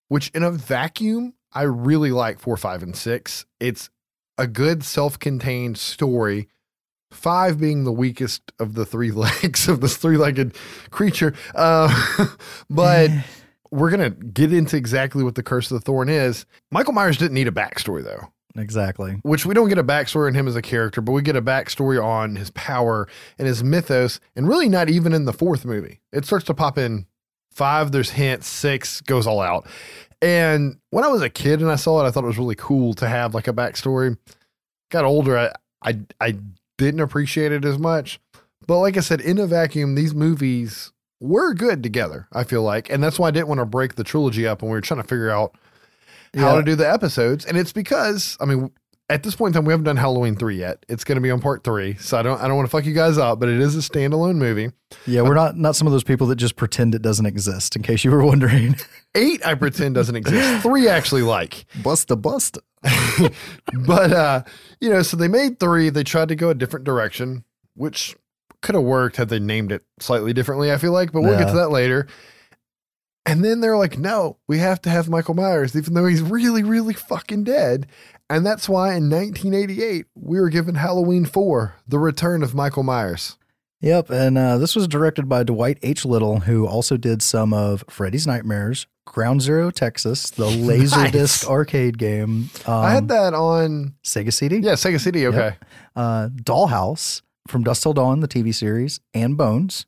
which 0.10 0.30
in 0.30 0.44
a 0.44 0.52
vacuum, 0.52 1.34
I 1.52 1.64
really 1.64 2.12
like 2.12 2.40
4, 2.40 2.56
5, 2.56 2.84
and 2.84 2.96
6. 2.96 3.46
It's 3.60 3.90
a 4.38 4.48
good 4.48 4.84
self 4.84 5.20
contained 5.20 5.78
story. 5.78 6.48
Five 7.12 7.60
being 7.60 7.84
the 7.84 7.92
weakest 7.92 8.54
of 8.60 8.74
the 8.74 8.86
three 8.86 9.12
legs 9.12 9.68
of 9.68 9.82
this 9.82 9.98
three 9.98 10.18
legged 10.18 10.56
creature. 10.92 11.34
Uh, 11.54 12.28
but 12.70 13.10
we're 13.72 13.90
going 13.90 14.12
to 14.12 14.26
get 14.28 14.52
into 14.54 14.76
exactly 14.78 15.24
what 15.24 15.36
the 15.36 15.44
Curse 15.44 15.72
of 15.72 15.80
the 15.80 15.86
Thorn 15.86 16.10
is. 16.10 16.46
Michael 16.72 16.94
Myers 16.94 17.18
didn't 17.18 17.34
need 17.34 17.48
a 17.48 17.52
backstory, 17.52 18.04
though 18.04 18.32
Exactly. 18.56 19.14
which 19.24 19.46
we 19.46 19.54
don't 19.54 19.70
get 19.70 19.78
a 19.78 19.84
backstory 19.84 20.28
on 20.28 20.34
him 20.34 20.48
as 20.48 20.56
a 20.58 20.62
character, 20.62 21.00
but 21.00 21.14
we 21.14 21.22
get 21.22 21.38
a 21.38 21.42
backstory 21.42 22.04
on 22.04 22.36
his 22.36 22.50
power 22.52 23.08
and 23.40 23.48
his 23.48 23.64
mythos, 23.64 24.20
and 24.36 24.48
really 24.48 24.68
not 24.68 24.90
even 24.90 25.14
in 25.14 25.24
the 25.26 25.32
fourth 25.34 25.64
movie. 25.64 26.02
It 26.12 26.26
starts 26.26 26.46
to 26.46 26.54
pop 26.54 26.78
in 26.78 27.06
five, 27.50 27.92
there's 27.94 28.10
hints, 28.12 28.48
six 28.48 29.00
goes 29.02 29.26
all 29.26 29.40
out. 29.40 29.66
And 30.22 30.78
when 30.90 31.04
I 31.04 31.08
was 31.08 31.22
a 31.22 31.30
kid 31.30 31.62
and 31.62 31.72
I 31.72 31.78
saw 31.78 32.04
it, 32.04 32.08
I 32.08 32.12
thought 32.12 32.24
it 32.26 32.28
was 32.28 32.38
really 32.38 32.56
cool 32.56 32.94
to 32.96 33.08
have 33.08 33.34
like 33.34 33.48
a 33.48 33.54
backstory. 33.54 34.18
Got 34.90 35.06
older, 35.06 35.38
I 35.38 35.52
I, 35.84 36.00
I 36.20 36.36
didn't 36.78 37.00
appreciate 37.00 37.52
it 37.52 37.66
as 37.66 37.80
much. 37.80 38.20
But 38.68 38.80
like 38.80 38.98
I 38.98 39.00
said, 39.00 39.22
in 39.22 39.40
a 39.40 39.48
vacuum, 39.48 39.96
these 39.96 40.14
movies 40.14 40.92
were 41.22 41.54
good 41.54 41.82
together, 41.84 42.28
I 42.34 42.44
feel 42.44 42.64
like. 42.64 42.90
And 42.90 43.02
that's 43.02 43.18
why 43.18 43.30
I 43.30 43.32
didn't 43.32 43.48
want 43.48 43.60
to 43.60 43.66
break 43.66 43.96
the 43.96 44.04
trilogy 44.04 44.46
up 44.46 44.62
when 44.62 44.70
we 44.72 44.76
were 44.76 44.82
trying 44.82 45.02
to 45.02 45.08
figure 45.08 45.30
out 45.30 45.56
how 46.36 46.50
Yeah. 46.52 46.56
to 46.58 46.64
do 46.64 46.76
the 46.76 46.90
episodes. 46.92 47.46
And 47.46 47.58
it's 47.58 47.72
because, 47.72 48.36
I 48.42 48.46
mean, 48.46 48.72
at 49.10 49.24
this 49.24 49.36
point 49.36 49.54
in 49.54 49.60
time, 49.62 49.66
we 49.66 49.74
haven't 49.74 49.84
done 49.84 49.98
Halloween 49.98 50.36
three 50.38 50.58
yet. 50.58 50.86
It's 50.90 51.04
going 51.04 51.18
to 51.18 51.22
be 51.22 51.30
on 51.30 51.42
part 51.42 51.64
three, 51.66 51.96
so 52.00 52.18
I 52.18 52.22
don't, 52.22 52.42
I 52.42 52.48
don't 52.48 52.56
want 52.56 52.68
to 52.68 52.72
fuck 52.72 52.86
you 52.86 52.94
guys 52.94 53.18
up, 53.18 53.40
but 53.42 53.50
it 53.50 53.60
is 53.60 53.76
a 53.76 53.80
standalone 53.80 54.36
movie. 54.38 54.72
Yeah, 55.06 55.22
we're 55.24 55.34
not 55.36 55.58
not 55.58 55.76
some 55.76 55.86
of 55.86 55.92
those 55.94 56.04
people 56.06 56.28
that 56.28 56.38
just 56.38 56.56
pretend 56.56 56.96
it 56.96 57.02
doesn't 57.02 57.26
exist, 57.26 57.76
in 57.76 57.82
case 57.82 58.04
you 58.06 58.12
were 58.12 58.24
wondering. 58.24 58.78
Eight, 59.16 59.46
I 59.46 59.56
pretend 59.56 59.96
doesn't 59.96 60.16
exist. 60.16 60.64
Three, 60.64 60.88
actually 60.88 61.24
like, 61.24 61.66
Busta 61.82 62.20
bust. 62.22 62.58
but 63.86 64.12
uh, 64.14 64.44
you 64.80 64.90
know, 64.90 65.02
so 65.02 65.18
they 65.18 65.28
made 65.28 65.60
three. 65.60 65.90
They 65.90 66.04
tried 66.04 66.30
to 66.30 66.36
go 66.36 66.50
a 66.50 66.56
different 66.56 66.86
direction, 66.86 67.44
which 67.76 68.16
could 68.62 68.76
have 68.76 68.84
worked 68.84 69.18
had 69.18 69.30
they 69.30 69.40
named 69.40 69.72
it 69.72 69.84
slightly 70.00 70.34
differently. 70.34 70.72
I 70.72 70.78
feel 70.78 70.92
like, 70.92 71.12
but 71.12 71.22
we'll 71.22 71.38
get 71.38 71.48
to 71.50 71.56
that 71.56 71.70
later. 71.72 72.08
And 73.26 73.46
then 73.46 73.62
they're 73.62 73.78
like, 73.78 73.98
no, 74.00 74.38
we 74.48 74.58
have 74.58 74.82
to 74.82 74.90
have 74.90 75.08
Michael 75.08 75.36
Myers, 75.36 75.76
even 75.76 75.94
though 75.94 76.08
he's 76.08 76.22
really, 76.24 76.64
really 76.64 76.94
fucking 76.94 77.44
dead. 77.44 77.86
And 78.32 78.46
that's 78.46 78.68
why 78.68 78.96
in 78.96 79.10
1988, 79.10 80.06
we 80.16 80.40
were 80.40 80.50
given 80.50 80.76
Halloween 80.76 81.26
4, 81.26 81.76
The 81.88 82.00
Return 82.00 82.42
of 82.42 82.56
Michael 82.56 82.84
Myers. 82.84 83.38
Yep, 83.82 84.10
and 84.12 84.38
uh, 84.38 84.58
this 84.58 84.76
was 84.76 84.88
directed 84.88 85.28
by 85.28 85.44
Dwight 85.44 85.78
H. 85.82 86.06
Little, 86.06 86.42
who 86.42 86.68
also 86.68 86.98
did 86.98 87.22
some 87.24 87.52
of 87.54 87.84
Freddy's 87.90 88.26
Nightmares, 88.28 88.86
Ground 89.06 89.42
Zero 89.42 89.70
Texas, 89.72 90.30
the 90.30 90.46
Laserdisc 90.46 91.12
Nice. 91.14 91.48
arcade 91.48 91.98
game. 91.98 92.50
Um, 92.68 92.74
I 92.74 92.92
had 92.92 93.08
that 93.10 93.34
on, 93.34 93.96
Sega 94.04 94.32
CD. 94.32 94.58
yeah, 94.58 94.74
Sega 94.74 95.00
City. 95.00 95.26
Okay. 95.28 95.56
uh, 95.96 96.30
Dollhouse 96.30 97.22
from 97.48 97.64
Dust 97.64 97.84
Till 97.84 97.94
Dawn, 97.94 98.20
the 98.20 98.28
TV 98.28 98.54
series, 98.54 99.00
and 99.14 99.38
Bones. 99.38 99.86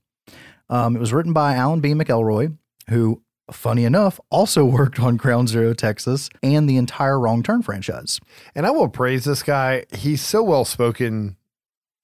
Um, 0.70 0.96
it 0.96 1.00
was 1.00 1.14
written 1.14 1.34
by 1.34 1.56
Alan 1.56 1.82
B. 1.82 1.90
McElroy, 1.94 2.58
who, 2.90 3.22
funny 3.52 3.86
enough, 3.86 4.20
also 4.30 4.66
worked 4.66 5.00
on 5.00 5.18
Ground 5.18 5.50
Zero 5.50 5.74
Texas 5.74 6.30
and 6.42 6.70
the 6.70 6.78
entire 6.78 7.20
Wrong 7.20 7.44
Turn 7.44 7.62
franchise. 7.62 8.20
And 8.56 8.66
I 8.66 8.72
will 8.72 8.90
praise 8.90 9.26
this 9.26 9.44
guy. 9.44 9.86
He's 9.94 10.22
so 10.22 10.44
well 10.44 10.66
spoken 10.66 11.38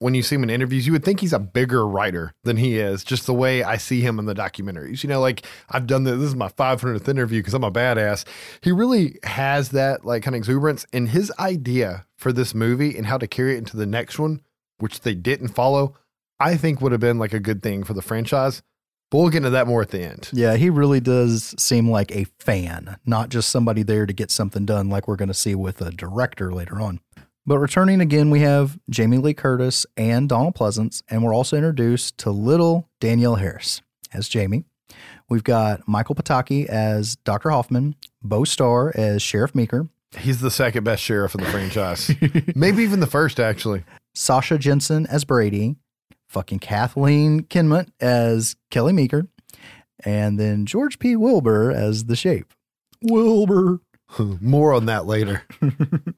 when 0.00 0.14
you 0.14 0.22
see 0.22 0.34
him 0.34 0.42
in 0.42 0.50
interviews. 0.50 0.86
You 0.86 0.92
would 0.92 1.04
think 1.04 1.20
he's 1.20 1.32
a 1.32 1.38
bigger 1.38 1.86
writer 1.86 2.32
than 2.42 2.56
he 2.56 2.78
is, 2.78 3.04
just 3.04 3.26
the 3.26 3.34
way 3.34 3.62
I 3.62 3.76
see 3.76 4.00
him 4.00 4.18
in 4.18 4.24
the 4.24 4.34
documentaries. 4.34 5.02
You 5.02 5.08
know, 5.08 5.20
like 5.20 5.46
I've 5.68 5.86
done 5.86 6.04
this, 6.04 6.18
this 6.18 6.28
is 6.28 6.36
my 6.36 6.48
500th 6.48 7.06
interview 7.06 7.40
because 7.40 7.54
I'm 7.54 7.64
a 7.64 7.70
badass. 7.70 8.24
He 8.62 8.72
really 8.72 9.18
has 9.24 9.70
that 9.70 10.04
like 10.04 10.22
kind 10.22 10.34
of 10.34 10.38
exuberance. 10.38 10.86
And 10.92 11.10
his 11.10 11.30
idea 11.38 12.06
for 12.16 12.32
this 12.32 12.54
movie 12.54 12.96
and 12.96 13.06
how 13.06 13.18
to 13.18 13.26
carry 13.26 13.54
it 13.54 13.58
into 13.58 13.76
the 13.76 13.86
next 13.86 14.18
one, 14.18 14.40
which 14.80 15.00
they 15.00 15.14
didn't 15.14 15.48
follow, 15.48 15.96
I 16.38 16.56
think 16.56 16.80
would 16.80 16.92
have 16.92 17.00
been 17.00 17.18
like 17.18 17.32
a 17.32 17.40
good 17.40 17.62
thing 17.62 17.84
for 17.84 17.94
the 17.94 18.02
franchise. 18.02 18.62
But 19.10 19.18
we'll 19.18 19.30
get 19.30 19.38
into 19.38 19.50
that 19.50 19.66
more 19.66 19.82
at 19.82 19.90
the 19.90 20.02
end. 20.02 20.30
Yeah, 20.32 20.56
he 20.56 20.70
really 20.70 21.00
does 21.00 21.54
seem 21.58 21.90
like 21.90 22.12
a 22.12 22.26
fan, 22.38 22.96
not 23.04 23.28
just 23.28 23.50
somebody 23.50 23.82
there 23.82 24.06
to 24.06 24.12
get 24.12 24.30
something 24.30 24.64
done 24.64 24.88
like 24.88 25.08
we're 25.08 25.16
going 25.16 25.28
to 25.28 25.34
see 25.34 25.56
with 25.56 25.80
a 25.80 25.90
director 25.90 26.52
later 26.52 26.80
on. 26.80 27.00
But 27.44 27.58
returning 27.58 28.00
again, 28.00 28.30
we 28.30 28.40
have 28.40 28.78
Jamie 28.88 29.18
Lee 29.18 29.34
Curtis 29.34 29.84
and 29.96 30.28
Donald 30.28 30.54
Pleasence, 30.54 31.02
and 31.08 31.24
we're 31.24 31.34
also 31.34 31.56
introduced 31.56 32.18
to 32.18 32.30
little 32.30 32.88
Danielle 33.00 33.34
Harris 33.34 33.82
as 34.12 34.28
Jamie. 34.28 34.64
We've 35.28 35.44
got 35.44 35.88
Michael 35.88 36.14
Pataki 36.14 36.66
as 36.66 37.16
Dr. 37.16 37.50
Hoffman, 37.50 37.96
Beau 38.22 38.44
Starr 38.44 38.92
as 38.94 39.22
Sheriff 39.22 39.54
Meeker, 39.56 39.88
He's 40.18 40.40
the 40.40 40.50
second 40.50 40.82
best 40.84 41.02
sheriff 41.02 41.34
in 41.34 41.40
the 41.40 41.50
franchise. 41.50 42.10
Maybe 42.56 42.82
even 42.82 43.00
the 43.00 43.06
first, 43.06 43.38
actually. 43.38 43.84
Sasha 44.20 44.58
Jensen 44.58 45.06
as 45.06 45.24
Brady, 45.24 45.76
fucking 46.28 46.58
Kathleen 46.58 47.40
Kinmont 47.44 47.88
as 48.00 48.54
Kelly 48.70 48.92
Meeker, 48.92 49.26
and 50.04 50.38
then 50.38 50.66
George 50.66 50.98
P. 50.98 51.16
Wilbur 51.16 51.70
as 51.70 52.04
the 52.04 52.16
Shape. 52.16 52.52
Wilbur. 53.02 53.80
More 54.18 54.74
on 54.74 54.84
that 54.84 55.06
later. 55.06 55.42
A 55.62 55.72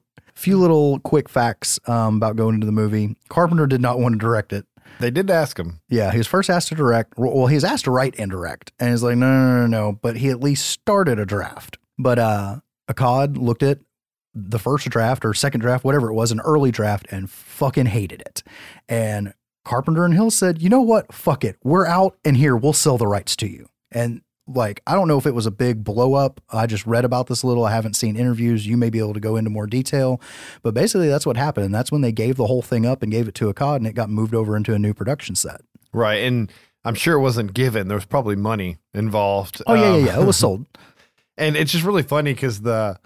few 0.35 0.57
little 0.57 0.99
quick 0.99 1.29
facts 1.29 1.79
um, 1.87 2.17
about 2.17 2.35
going 2.35 2.55
into 2.55 2.65
the 2.65 2.73
movie. 2.73 3.15
Carpenter 3.29 3.67
did 3.67 3.79
not 3.79 3.99
want 3.99 4.13
to 4.15 4.19
direct 4.19 4.51
it. 4.51 4.65
They 4.99 5.09
did 5.09 5.31
ask 5.31 5.57
him. 5.57 5.79
Yeah, 5.87 6.11
he 6.11 6.17
was 6.17 6.27
first 6.27 6.49
asked 6.49 6.67
to 6.67 6.75
direct. 6.75 7.13
Well, 7.17 7.47
he 7.47 7.55
was 7.55 7.63
asked 7.63 7.85
to 7.85 7.91
write 7.91 8.15
and 8.19 8.29
direct, 8.29 8.73
and 8.79 8.89
he's 8.89 9.01
like, 9.01 9.15
no, 9.15 9.27
no, 9.31 9.61
no, 9.61 9.67
no. 9.67 9.91
But 9.93 10.17
he 10.17 10.29
at 10.29 10.41
least 10.41 10.69
started 10.69 11.19
a 11.19 11.25
draft. 11.25 11.77
But 11.97 12.19
uh, 12.19 12.57
Akkad 12.89 13.37
looked 13.37 13.63
at 13.63 13.79
the 14.33 14.59
first 14.59 14.89
draft 14.89 15.23
or 15.25 15.33
second 15.33 15.61
draft, 15.61 15.83
whatever 15.83 16.09
it 16.09 16.13
was, 16.13 16.31
an 16.31 16.39
early 16.41 16.71
draft, 16.71 17.05
and 17.11 17.29
fucking 17.29 17.87
hated 17.87 18.21
it. 18.21 18.43
And 18.89 19.33
Carpenter 19.65 20.05
and 20.05 20.13
Hill 20.13 20.31
said, 20.31 20.61
you 20.61 20.69
know 20.69 20.81
what? 20.81 21.13
Fuck 21.13 21.43
it. 21.43 21.57
We're 21.63 21.85
out, 21.85 22.17
and 22.25 22.35
here 22.35 22.55
we'll 22.55 22.73
sell 22.73 22.97
the 22.97 23.07
rights 23.07 23.35
to 23.37 23.47
you. 23.47 23.67
And 23.91 24.21
like 24.45 24.81
I 24.85 24.93
don't 24.95 25.07
know 25.07 25.17
if 25.17 25.25
it 25.25 25.33
was 25.35 25.45
a 25.45 25.51
big 25.51 25.83
blow 25.85 26.15
up. 26.15 26.41
I 26.49 26.65
just 26.65 26.85
read 26.85 27.05
about 27.05 27.27
this 27.27 27.43
a 27.43 27.47
little. 27.47 27.63
I 27.63 27.71
haven't 27.71 27.95
seen 27.95 28.17
interviews. 28.17 28.67
You 28.67 28.75
may 28.75 28.89
be 28.89 28.99
able 28.99 29.13
to 29.13 29.19
go 29.21 29.37
into 29.37 29.49
more 29.49 29.67
detail, 29.67 30.19
but 30.63 30.73
basically 30.73 31.07
that's 31.07 31.25
what 31.25 31.37
happened. 31.37 31.65
And 31.67 31.73
that's 31.73 31.91
when 31.93 32.01
they 32.01 32.11
gave 32.11 32.35
the 32.35 32.47
whole 32.47 32.61
thing 32.61 32.85
up 32.85 33.01
and 33.03 33.11
gave 33.11 33.27
it 33.29 33.35
to 33.35 33.53
Akkad 33.53 33.77
and 33.77 33.87
it 33.87 33.93
got 33.93 34.09
moved 34.09 34.35
over 34.35 34.57
into 34.57 34.73
a 34.73 34.79
new 34.79 34.93
production 34.93 35.35
set. 35.35 35.61
Right, 35.93 36.15
and 36.23 36.51
I'm 36.83 36.95
sure 36.95 37.15
it 37.15 37.21
wasn't 37.21 37.53
given. 37.53 37.87
There 37.87 37.95
was 37.95 38.03
probably 38.05 38.35
money 38.35 38.79
involved. 38.93 39.61
Oh 39.65 39.75
yeah, 39.75 39.81
Um, 39.81 39.99
yeah, 39.99 40.05
yeah. 40.07 40.21
It 40.21 40.25
was 40.25 40.35
sold. 40.35 40.65
and 41.37 41.55
it's 41.55 41.71
just 41.71 41.85
really 41.85 42.03
funny 42.03 42.33
because 42.33 42.61
the 42.61 42.99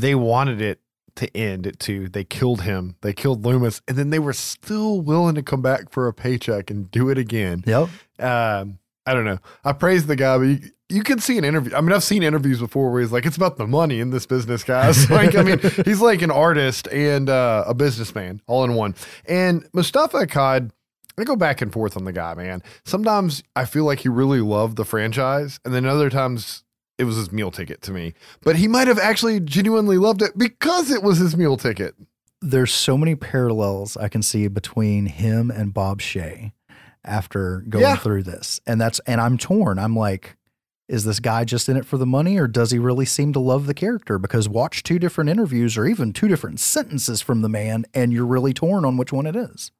they 0.00 0.14
wanted 0.14 0.60
it 0.60 0.80
to 1.16 1.36
end 1.36 1.66
at 1.66 1.78
two. 1.78 2.08
They 2.08 2.24
killed 2.24 2.62
him. 2.62 2.96
They 3.02 3.12
killed 3.12 3.44
Loomis, 3.44 3.82
and 3.86 3.96
then 3.96 4.10
they 4.10 4.18
were 4.18 4.32
still 4.32 5.00
willing 5.00 5.34
to 5.34 5.42
come 5.42 5.62
back 5.62 5.90
for 5.90 6.08
a 6.08 6.12
paycheck 6.12 6.70
and 6.70 6.90
do 6.90 7.08
it 7.10 7.18
again. 7.18 7.64
Yep. 7.66 7.88
Um, 8.18 8.78
I 9.04 9.14
don't 9.14 9.24
know. 9.24 9.38
I 9.64 9.72
praise 9.72 10.06
the 10.06 10.16
guy, 10.16 10.38
but 10.38 10.44
you, 10.44 10.60
you 10.88 11.02
can 11.02 11.18
see 11.18 11.38
an 11.38 11.44
interview. 11.44 11.74
I 11.74 11.80
mean, 11.80 11.92
I've 11.92 12.04
seen 12.04 12.22
interviews 12.22 12.60
before 12.60 12.90
where 12.92 13.00
he's 13.00 13.12
like, 13.12 13.26
"It's 13.26 13.36
about 13.36 13.56
the 13.56 13.66
money 13.66 14.00
in 14.00 14.10
this 14.10 14.26
business, 14.26 14.62
guys." 14.62 15.10
like, 15.10 15.34
I 15.34 15.42
mean, 15.42 15.58
he's 15.84 16.00
like 16.00 16.22
an 16.22 16.30
artist 16.30 16.88
and 16.88 17.28
uh, 17.28 17.64
a 17.66 17.74
businessman 17.74 18.40
all 18.46 18.64
in 18.64 18.74
one. 18.74 18.94
And 19.26 19.68
Moustapha 19.72 20.18
Akkad, 20.26 20.70
I 21.18 21.24
go 21.24 21.36
back 21.36 21.60
and 21.60 21.72
forth 21.72 21.96
on 21.96 22.04
the 22.04 22.12
guy, 22.12 22.34
man. 22.34 22.62
Sometimes 22.84 23.42
I 23.56 23.64
feel 23.64 23.84
like 23.84 24.00
he 24.00 24.08
really 24.08 24.40
loved 24.40 24.76
the 24.76 24.84
franchise, 24.84 25.58
and 25.64 25.74
then 25.74 25.84
other 25.84 26.10
times 26.10 26.62
it 27.02 27.04
was 27.04 27.16
his 27.16 27.30
meal 27.32 27.50
ticket 27.50 27.82
to 27.82 27.92
me. 27.92 28.14
But 28.42 28.56
he 28.56 28.68
might 28.68 28.88
have 28.88 28.98
actually 28.98 29.40
genuinely 29.40 29.98
loved 29.98 30.22
it 30.22 30.38
because 30.38 30.90
it 30.90 31.02
was 31.02 31.18
his 31.18 31.36
meal 31.36 31.56
ticket. 31.56 31.94
There's 32.40 32.72
so 32.72 32.96
many 32.96 33.14
parallels 33.14 33.96
I 33.96 34.08
can 34.08 34.22
see 34.22 34.48
between 34.48 35.06
him 35.06 35.50
and 35.50 35.74
Bob 35.74 36.00
Shaye 36.00 36.52
after 37.04 37.64
going 37.68 37.82
Yeah. 37.82 37.96
through 37.96 38.22
this. 38.22 38.60
And 38.66 38.80
that's 38.80 39.00
and 39.00 39.20
I'm 39.20 39.36
torn. 39.36 39.78
I'm 39.78 39.94
like, 39.96 40.36
is 40.88 41.04
this 41.04 41.20
guy 41.20 41.44
just 41.44 41.68
in 41.68 41.76
it 41.76 41.86
for 41.86 41.96
the 41.98 42.06
money 42.06 42.38
or 42.38 42.46
does 42.46 42.70
he 42.70 42.78
really 42.78 43.06
seem 43.06 43.32
to 43.32 43.38
love 43.40 43.66
the 43.66 43.74
character? 43.74 44.18
Because 44.18 44.48
watch 44.48 44.82
two 44.82 44.98
different 44.98 45.30
interviews 45.30 45.76
or 45.76 45.86
even 45.86 46.12
two 46.12 46.28
different 46.28 46.60
sentences 46.60 47.20
from 47.22 47.42
the 47.42 47.48
man 47.48 47.84
and 47.94 48.12
you're 48.12 48.26
really 48.26 48.52
torn 48.52 48.84
on 48.84 48.96
which 48.96 49.12
one 49.12 49.26
it 49.26 49.36
is. 49.36 49.70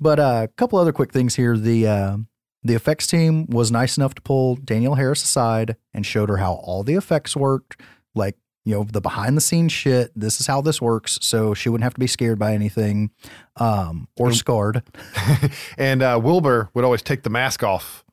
But 0.00 0.18
uh, 0.18 0.40
a 0.44 0.48
couple 0.56 0.78
other 0.78 0.92
quick 0.92 1.12
things 1.12 1.34
here. 1.36 1.56
The 1.56 1.86
uh, 1.86 2.16
the 2.64 2.74
effects 2.74 3.06
team 3.06 3.46
was 3.46 3.70
nice 3.70 3.96
enough 3.96 4.14
to 4.14 4.22
pull 4.22 4.56
Danielle 4.56 4.94
Harris 4.94 5.22
aside 5.22 5.76
and 5.92 6.04
showed 6.04 6.28
her 6.30 6.38
how 6.38 6.54
all 6.54 6.82
the 6.82 6.94
effects 6.94 7.36
worked, 7.36 7.80
like 8.14 8.36
you 8.64 8.74
know 8.74 8.84
the 8.84 9.00
behind 9.00 9.36
the 9.36 9.40
scenes 9.42 9.72
shit. 9.72 10.10
This 10.16 10.40
is 10.40 10.46
how 10.46 10.60
this 10.62 10.80
works, 10.80 11.18
so 11.20 11.52
she 11.54 11.68
wouldn't 11.68 11.84
have 11.84 11.94
to 11.94 12.00
be 12.00 12.06
scared 12.06 12.38
by 12.38 12.54
anything 12.54 13.10
um, 13.56 14.08
or 14.16 14.32
scarred. 14.32 14.82
and 15.78 16.02
uh, 16.02 16.18
Wilbur 16.22 16.70
would 16.74 16.84
always 16.84 17.02
take 17.02 17.22
the 17.22 17.30
mask 17.30 17.62
off 17.62 18.04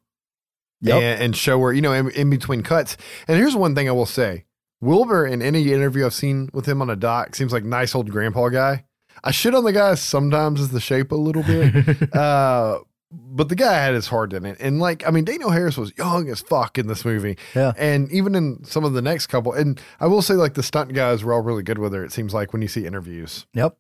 Yep. 0.84 0.96
and, 1.02 1.24
and 1.24 1.36
show 1.38 1.60
her, 1.62 1.72
you 1.72 1.82
know, 1.82 1.94
in, 1.94 2.10
in 2.10 2.30
between 2.32 2.64
cuts. 2.64 2.98
And 3.28 3.38
here's 3.38 3.56
one 3.56 3.76
thing 3.76 3.88
I 3.88 3.92
will 3.92 4.08
say 4.08 4.46
Wilbur, 4.82 5.28
in 5.28 5.42
any 5.42 5.72
interview 5.72 6.06
I've 6.06 6.14
seen 6.14 6.50
with 6.54 6.66
him 6.66 6.82
on 6.82 6.90
a 6.90 6.96
doc, 6.96 7.36
seems 7.36 7.54
like 7.54 7.64
nice 7.64 7.94
old 7.94 8.10
grandpa 8.10 8.50
guy. 8.50 8.86
I 9.24 9.30
shit 9.32 9.54
on 9.54 9.64
the 9.64 9.74
guy 9.74 9.94
sometimes 9.96 10.60
as 10.60 10.70
the 10.70 10.80
shape 10.80 11.12
a 11.12 11.16
little 11.16 11.44
bit. 11.44 12.14
uh, 12.16 12.80
but 13.12 13.50
the 13.50 13.56
guy 13.56 13.74
had 13.74 13.94
his 13.94 14.08
heart 14.08 14.34
in 14.34 14.46
it. 14.46 14.58
And 14.60 14.80
like, 14.80 15.06
I 15.06 15.12
mean, 15.12 15.26
Danielle 15.26 15.50
Harris 15.50 15.78
was 15.78 15.92
young 15.98 16.30
as 16.30 16.42
fuck 16.42 16.78
in 16.78 16.88
this 16.88 17.04
movie. 17.04 17.38
Yeah. 17.54 17.74
And 17.78 18.12
even 18.12 18.36
in 18.36 18.64
some 18.64 18.84
of 18.84 18.94
the 18.94 19.02
next 19.02 19.28
couple, 19.28 19.54
and 19.54 19.80
I 20.00 20.08
will 20.08 20.22
say, 20.22 20.36
like, 20.36 20.54
the 20.54 20.64
stunt 20.64 20.94
guys 20.94 21.24
were 21.24 21.34
all 21.34 21.42
really 21.42 21.64
good 21.64 21.78
with 21.78 21.94
her, 21.94 22.04
it 22.04 22.12
seems 22.14 22.34
like 22.34 22.54
when 22.54 22.62
you 22.62 22.68
see 22.68 22.86
interviews. 22.86 23.46
Yep. 23.54 23.78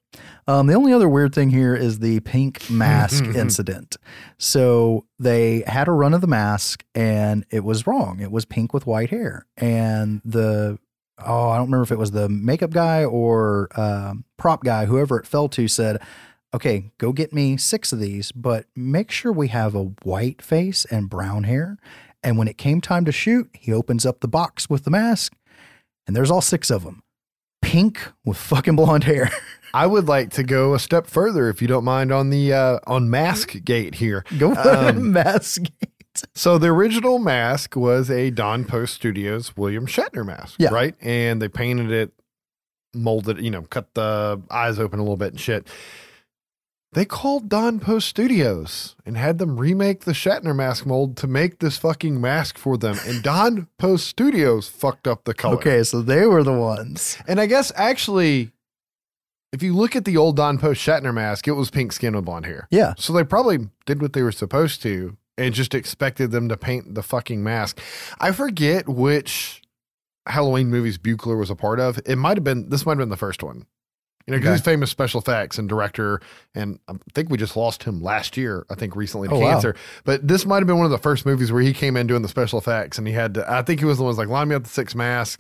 Um, 0.47 0.67
the 0.67 0.73
only 0.73 0.91
other 0.91 1.07
weird 1.07 1.33
thing 1.33 1.49
here 1.49 1.75
is 1.75 1.99
the 1.99 2.19
pink 2.21 2.69
mask 2.69 3.23
incident. 3.35 3.95
So 4.37 5.05
they 5.17 5.63
had 5.65 5.87
a 5.87 5.91
run 5.91 6.13
of 6.13 6.21
the 6.21 6.27
mask 6.27 6.83
and 6.93 7.45
it 7.49 7.63
was 7.63 7.87
wrong. 7.87 8.19
It 8.19 8.31
was 8.31 8.45
pink 8.45 8.73
with 8.73 8.85
white 8.85 9.11
hair. 9.11 9.45
And 9.55 10.21
the, 10.25 10.77
oh, 11.25 11.49
I 11.49 11.57
don't 11.57 11.67
remember 11.67 11.83
if 11.83 11.91
it 11.91 11.99
was 11.99 12.11
the 12.11 12.27
makeup 12.27 12.71
guy 12.71 13.05
or 13.05 13.69
um, 13.79 14.25
prop 14.37 14.63
guy, 14.63 14.85
whoever 14.85 15.19
it 15.19 15.27
fell 15.27 15.47
to, 15.49 15.67
said, 15.67 16.01
okay, 16.53 16.91
go 16.97 17.11
get 17.13 17.33
me 17.33 17.57
six 17.57 17.91
of 17.93 17.99
these, 17.99 18.31
but 18.31 18.65
make 18.75 19.11
sure 19.11 19.31
we 19.31 19.47
have 19.49 19.73
a 19.75 19.85
white 20.03 20.41
face 20.41 20.85
and 20.85 21.09
brown 21.09 21.43
hair. 21.45 21.77
And 22.23 22.37
when 22.37 22.47
it 22.47 22.57
came 22.57 22.81
time 22.81 23.05
to 23.05 23.11
shoot, 23.11 23.49
he 23.53 23.73
opens 23.73 24.05
up 24.05 24.19
the 24.19 24.27
box 24.27 24.69
with 24.69 24.83
the 24.83 24.91
mask 24.91 25.33
and 26.05 26.15
there's 26.15 26.29
all 26.31 26.41
six 26.41 26.69
of 26.69 26.83
them. 26.83 27.03
Pink 27.61 28.11
with 28.25 28.37
fucking 28.37 28.75
blonde 28.75 29.05
hair. 29.05 29.31
I 29.73 29.87
would 29.87 30.07
like 30.07 30.31
to 30.31 30.43
go 30.43 30.73
a 30.73 30.79
step 30.79 31.07
further, 31.07 31.47
if 31.47 31.61
you 31.61 31.67
don't 31.67 31.85
mind, 31.85 32.11
on 32.11 32.29
the 32.29 32.51
uh, 32.51 32.79
on 32.85 33.09
Mask 33.09 33.55
Gate 33.63 33.95
here. 33.95 34.25
Go 34.37 34.53
for 34.53 34.69
Um, 34.69 35.13
mask. 35.13 35.63
So 36.35 36.57
the 36.57 36.67
original 36.67 37.19
mask 37.19 37.77
was 37.77 38.11
a 38.11 38.31
Don 38.31 38.65
Post 38.65 38.95
Studios 38.95 39.55
William 39.55 39.85
Shatner 39.87 40.25
mask, 40.25 40.55
Yeah. 40.59 40.69
right? 40.71 40.93
And 40.99 41.41
they 41.41 41.47
painted 41.47 41.89
it, 41.91 42.11
molded, 42.93 43.39
you 43.39 43.49
know, 43.49 43.61
cut 43.61 43.93
the 43.93 44.41
eyes 44.51 44.77
open 44.77 44.99
a 44.99 45.03
little 45.03 45.15
bit 45.15 45.31
and 45.31 45.39
shit. 45.39 45.67
They 46.93 47.05
called 47.05 47.47
Don 47.47 47.79
Post 47.79 48.09
Studios 48.09 48.97
and 49.05 49.15
had 49.15 49.37
them 49.37 49.57
remake 49.57 50.01
the 50.01 50.11
Shatner 50.11 50.53
mask 50.53 50.85
mold 50.85 51.15
to 51.17 51.27
make 51.27 51.59
this 51.59 51.77
fucking 51.77 52.19
mask 52.19 52.57
for 52.57 52.77
them. 52.77 52.97
And 53.05 53.23
Don 53.23 53.69
Post 53.77 54.07
Studios 54.07 54.67
fucked 54.67 55.07
up 55.07 55.23
the 55.23 55.33
color. 55.33 55.55
Okay, 55.55 55.83
so 55.83 56.01
they 56.01 56.25
were 56.25 56.43
the 56.43 56.51
ones. 56.51 57.17
And 57.29 57.39
I 57.39 57.45
guess 57.45 57.71
actually, 57.77 58.51
if 59.53 59.63
you 59.63 59.73
look 59.73 59.95
at 59.95 60.03
the 60.03 60.17
old 60.17 60.35
Don 60.35 60.57
Post 60.57 60.85
Shatner 60.85 61.13
mask, 61.13 61.47
it 61.47 61.53
was 61.53 61.71
pink 61.71 61.93
skin 61.93 62.13
with 62.13 62.25
blonde 62.25 62.45
hair. 62.45 62.67
Yeah. 62.69 62.95
So 62.97 63.13
they 63.13 63.23
probably 63.23 63.69
did 63.85 64.01
what 64.01 64.11
they 64.11 64.21
were 64.21 64.33
supposed 64.33 64.81
to 64.81 65.15
and 65.37 65.53
just 65.53 65.73
expected 65.73 66.31
them 66.31 66.49
to 66.49 66.57
paint 66.57 66.95
the 66.95 67.03
fucking 67.03 67.41
mask. 67.41 67.79
I 68.19 68.33
forget 68.33 68.89
which 68.89 69.61
Halloween 70.27 70.69
movies 70.69 70.97
Buechler 70.97 71.39
was 71.39 71.49
a 71.49 71.55
part 71.55 71.79
of. 71.79 72.01
It 72.05 72.17
might 72.17 72.35
have 72.35 72.43
been, 72.43 72.67
this 72.67 72.85
might 72.85 72.93
have 72.93 72.99
been 72.99 73.07
the 73.07 73.15
first 73.15 73.43
one. 73.43 73.65
You 74.27 74.31
know, 74.33 74.37
because 74.37 74.47
Okay. 74.49 74.53
he's 74.57 74.61
famous 74.65 74.89
special 74.89 75.19
effects 75.21 75.57
and 75.57 75.67
director. 75.67 76.21
And 76.55 76.79
I 76.87 76.93
think 77.13 77.29
we 77.29 77.37
just 77.37 77.55
lost 77.55 77.83
him 77.83 78.01
last 78.01 78.37
year, 78.37 78.65
I 78.69 78.75
think 78.75 78.95
recently 78.95 79.27
to 79.29 79.33
Oh, 79.35 79.39
wow. 79.39 79.51
cancer. 79.53 79.75
But 80.03 80.27
this 80.27 80.45
might 80.45 80.57
have 80.57 80.67
been 80.67 80.77
one 80.77 80.85
of 80.85 80.91
the 80.91 80.97
first 80.99 81.25
movies 81.25 81.51
where 81.51 81.61
he 81.61 81.73
came 81.73 81.97
in 81.97 82.07
doing 82.07 82.21
the 82.21 82.27
special 82.29 82.59
effects 82.59 82.97
and 82.97 83.07
he 83.07 83.13
had 83.13 83.33
to, 83.35 83.51
I 83.51 83.61
think 83.63 83.79
he 83.79 83.85
was 83.85 83.97
the 83.97 84.03
ones 84.03 84.17
like, 84.17 84.27
line 84.27 84.47
me 84.47 84.55
up 84.55 84.63
the 84.63 84.69
six 84.69 84.93
mask. 84.95 85.39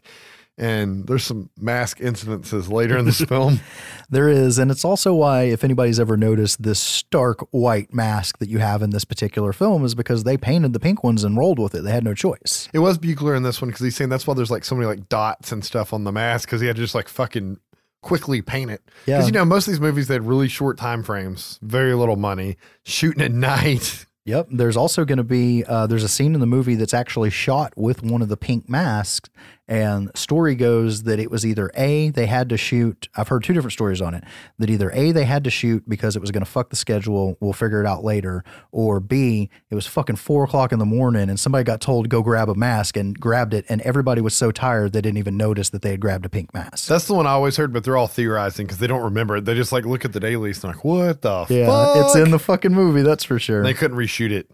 And 0.57 1.07
there's 1.07 1.23
some 1.23 1.49
mask 1.57 1.99
incidences 1.99 2.69
later 2.69 2.97
in 2.97 3.05
this 3.05 3.21
film. 3.27 3.61
There 4.09 4.27
is, 4.29 4.59
and 4.59 4.69
it's 4.69 4.83
also 4.85 5.13
why, 5.13 5.43
if 5.43 5.63
anybody's 5.63 5.99
ever 5.99 6.17
noticed 6.17 6.61
this 6.61 6.79
stark 6.79 7.39
white 7.51 7.93
mask 7.93 8.37
that 8.39 8.49
you 8.49 8.59
have 8.59 8.81
in 8.81 8.89
this 8.91 9.05
particular 9.05 9.53
film, 9.53 9.83
is 9.85 9.95
because 9.95 10.23
they 10.23 10.37
painted 10.37 10.73
the 10.73 10.79
pink 10.79 11.03
ones 11.03 11.23
and 11.23 11.37
rolled 11.37 11.57
with 11.57 11.73
it. 11.73 11.81
They 11.83 11.91
had 11.91 12.03
no 12.03 12.13
choice. 12.13 12.67
It 12.73 12.79
was 12.79 12.97
Buechler 12.99 13.35
in 13.35 13.43
this 13.43 13.61
one 13.61 13.69
because 13.69 13.83
he's 13.83 13.95
saying 13.95 14.09
that's 14.09 14.27
why 14.27 14.33
there's 14.33 14.51
like 14.51 14.65
so 14.65 14.75
many 14.75 14.85
like 14.87 15.07
dots 15.09 15.51
and 15.51 15.63
stuff 15.63 15.93
on 15.93 16.03
the 16.03 16.11
mask 16.11 16.47
because 16.49 16.61
he 16.61 16.67
had 16.67 16.75
to 16.75 16.81
just 16.81 16.93
like 16.95 17.07
fucking 17.07 17.57
quickly 18.01 18.41
paint 18.41 18.71
it. 18.71 18.81
Yeah. 19.05 19.17
Because 19.17 19.27
you 19.27 19.33
know 19.33 19.45
most 19.45 19.67
of 19.67 19.73
these 19.73 19.79
movies 19.79 20.07
they 20.07 20.15
had 20.15 20.25
really 20.25 20.47
short 20.47 20.77
time 20.77 21.03
frames, 21.03 21.59
very 21.61 21.93
little 21.93 22.15
money, 22.15 22.57
shooting 22.83 23.21
at 23.21 23.31
night. 23.31 24.05
Yep. 24.25 24.49
There's 24.51 24.77
also 24.77 25.03
going 25.03 25.17
to 25.17 25.23
be 25.23 25.63
uh, 25.65 25.87
there's 25.87 26.03
a 26.03 26.07
scene 26.09 26.35
in 26.35 26.39
the 26.41 26.47
movie 26.47 26.75
that's 26.75 26.93
actually 26.93 27.31
shot 27.31 27.73
with 27.75 28.03
one 28.03 28.21
of 28.21 28.29
the 28.29 28.37
pink 28.37 28.69
masks, 28.69 29.29
and 29.71 30.11
story 30.15 30.55
goes 30.55 31.03
that 31.03 31.17
it 31.17 31.31
was 31.31 31.45
either 31.45 31.71
a 31.75 32.09
they 32.09 32.25
had 32.25 32.49
to 32.49 32.57
shoot. 32.57 33.07
I've 33.15 33.29
heard 33.29 33.45
two 33.45 33.53
different 33.53 33.71
stories 33.71 34.01
on 34.01 34.13
it. 34.13 34.25
That 34.59 34.69
either 34.69 34.91
a 34.91 35.13
they 35.13 35.23
had 35.23 35.45
to 35.45 35.49
shoot 35.49 35.87
because 35.87 36.17
it 36.17 36.19
was 36.19 36.29
going 36.29 36.43
to 36.43 36.51
fuck 36.51 36.71
the 36.71 36.75
schedule. 36.75 37.37
We'll 37.39 37.53
figure 37.53 37.79
it 37.79 37.87
out 37.87 38.03
later, 38.03 38.43
or 38.73 38.99
b 38.99 39.49
it 39.69 39.75
was 39.75 39.87
fucking 39.87 40.17
four 40.17 40.43
o'clock 40.43 40.73
in 40.73 40.79
the 40.79 40.85
morning 40.85 41.29
and 41.29 41.39
somebody 41.39 41.63
got 41.63 41.79
told 41.79 42.09
go 42.09 42.21
grab 42.21 42.49
a 42.49 42.55
mask 42.55 42.97
and 42.97 43.17
grabbed 43.17 43.53
it, 43.53 43.63
and 43.69 43.79
everybody 43.83 44.19
was 44.19 44.33
so 44.33 44.51
tired 44.51 44.91
they 44.91 44.99
didn't 44.99 45.17
even 45.17 45.37
notice 45.37 45.69
that 45.69 45.83
they 45.83 45.91
had 45.91 46.01
grabbed 46.01 46.25
a 46.25 46.29
pink 46.29 46.53
mask. 46.53 46.89
That's 46.89 47.07
the 47.07 47.13
one 47.13 47.25
I 47.25 47.31
always 47.31 47.55
heard, 47.55 47.71
but 47.71 47.85
they're 47.85 47.95
all 47.95 48.07
theorizing 48.07 48.65
because 48.65 48.79
they 48.79 48.87
don't 48.87 49.03
remember 49.03 49.37
it. 49.37 49.45
They 49.45 49.55
just 49.55 49.71
like 49.71 49.85
look 49.85 50.03
at 50.03 50.11
the 50.11 50.19
dailies 50.19 50.61
and 50.65 50.73
like, 50.73 50.83
what 50.83 51.21
the 51.21 51.45
yeah, 51.47 51.67
fuck? 51.67 51.95
it's 51.95 52.15
in 52.17 52.31
the 52.31 52.39
fucking 52.39 52.73
movie. 52.73 53.03
That's 53.03 53.23
for 53.23 53.39
sure. 53.39 53.59
And 53.59 53.65
they 53.65 53.73
couldn't 53.73 53.95
reshoot 53.95 54.31
it. 54.31 54.51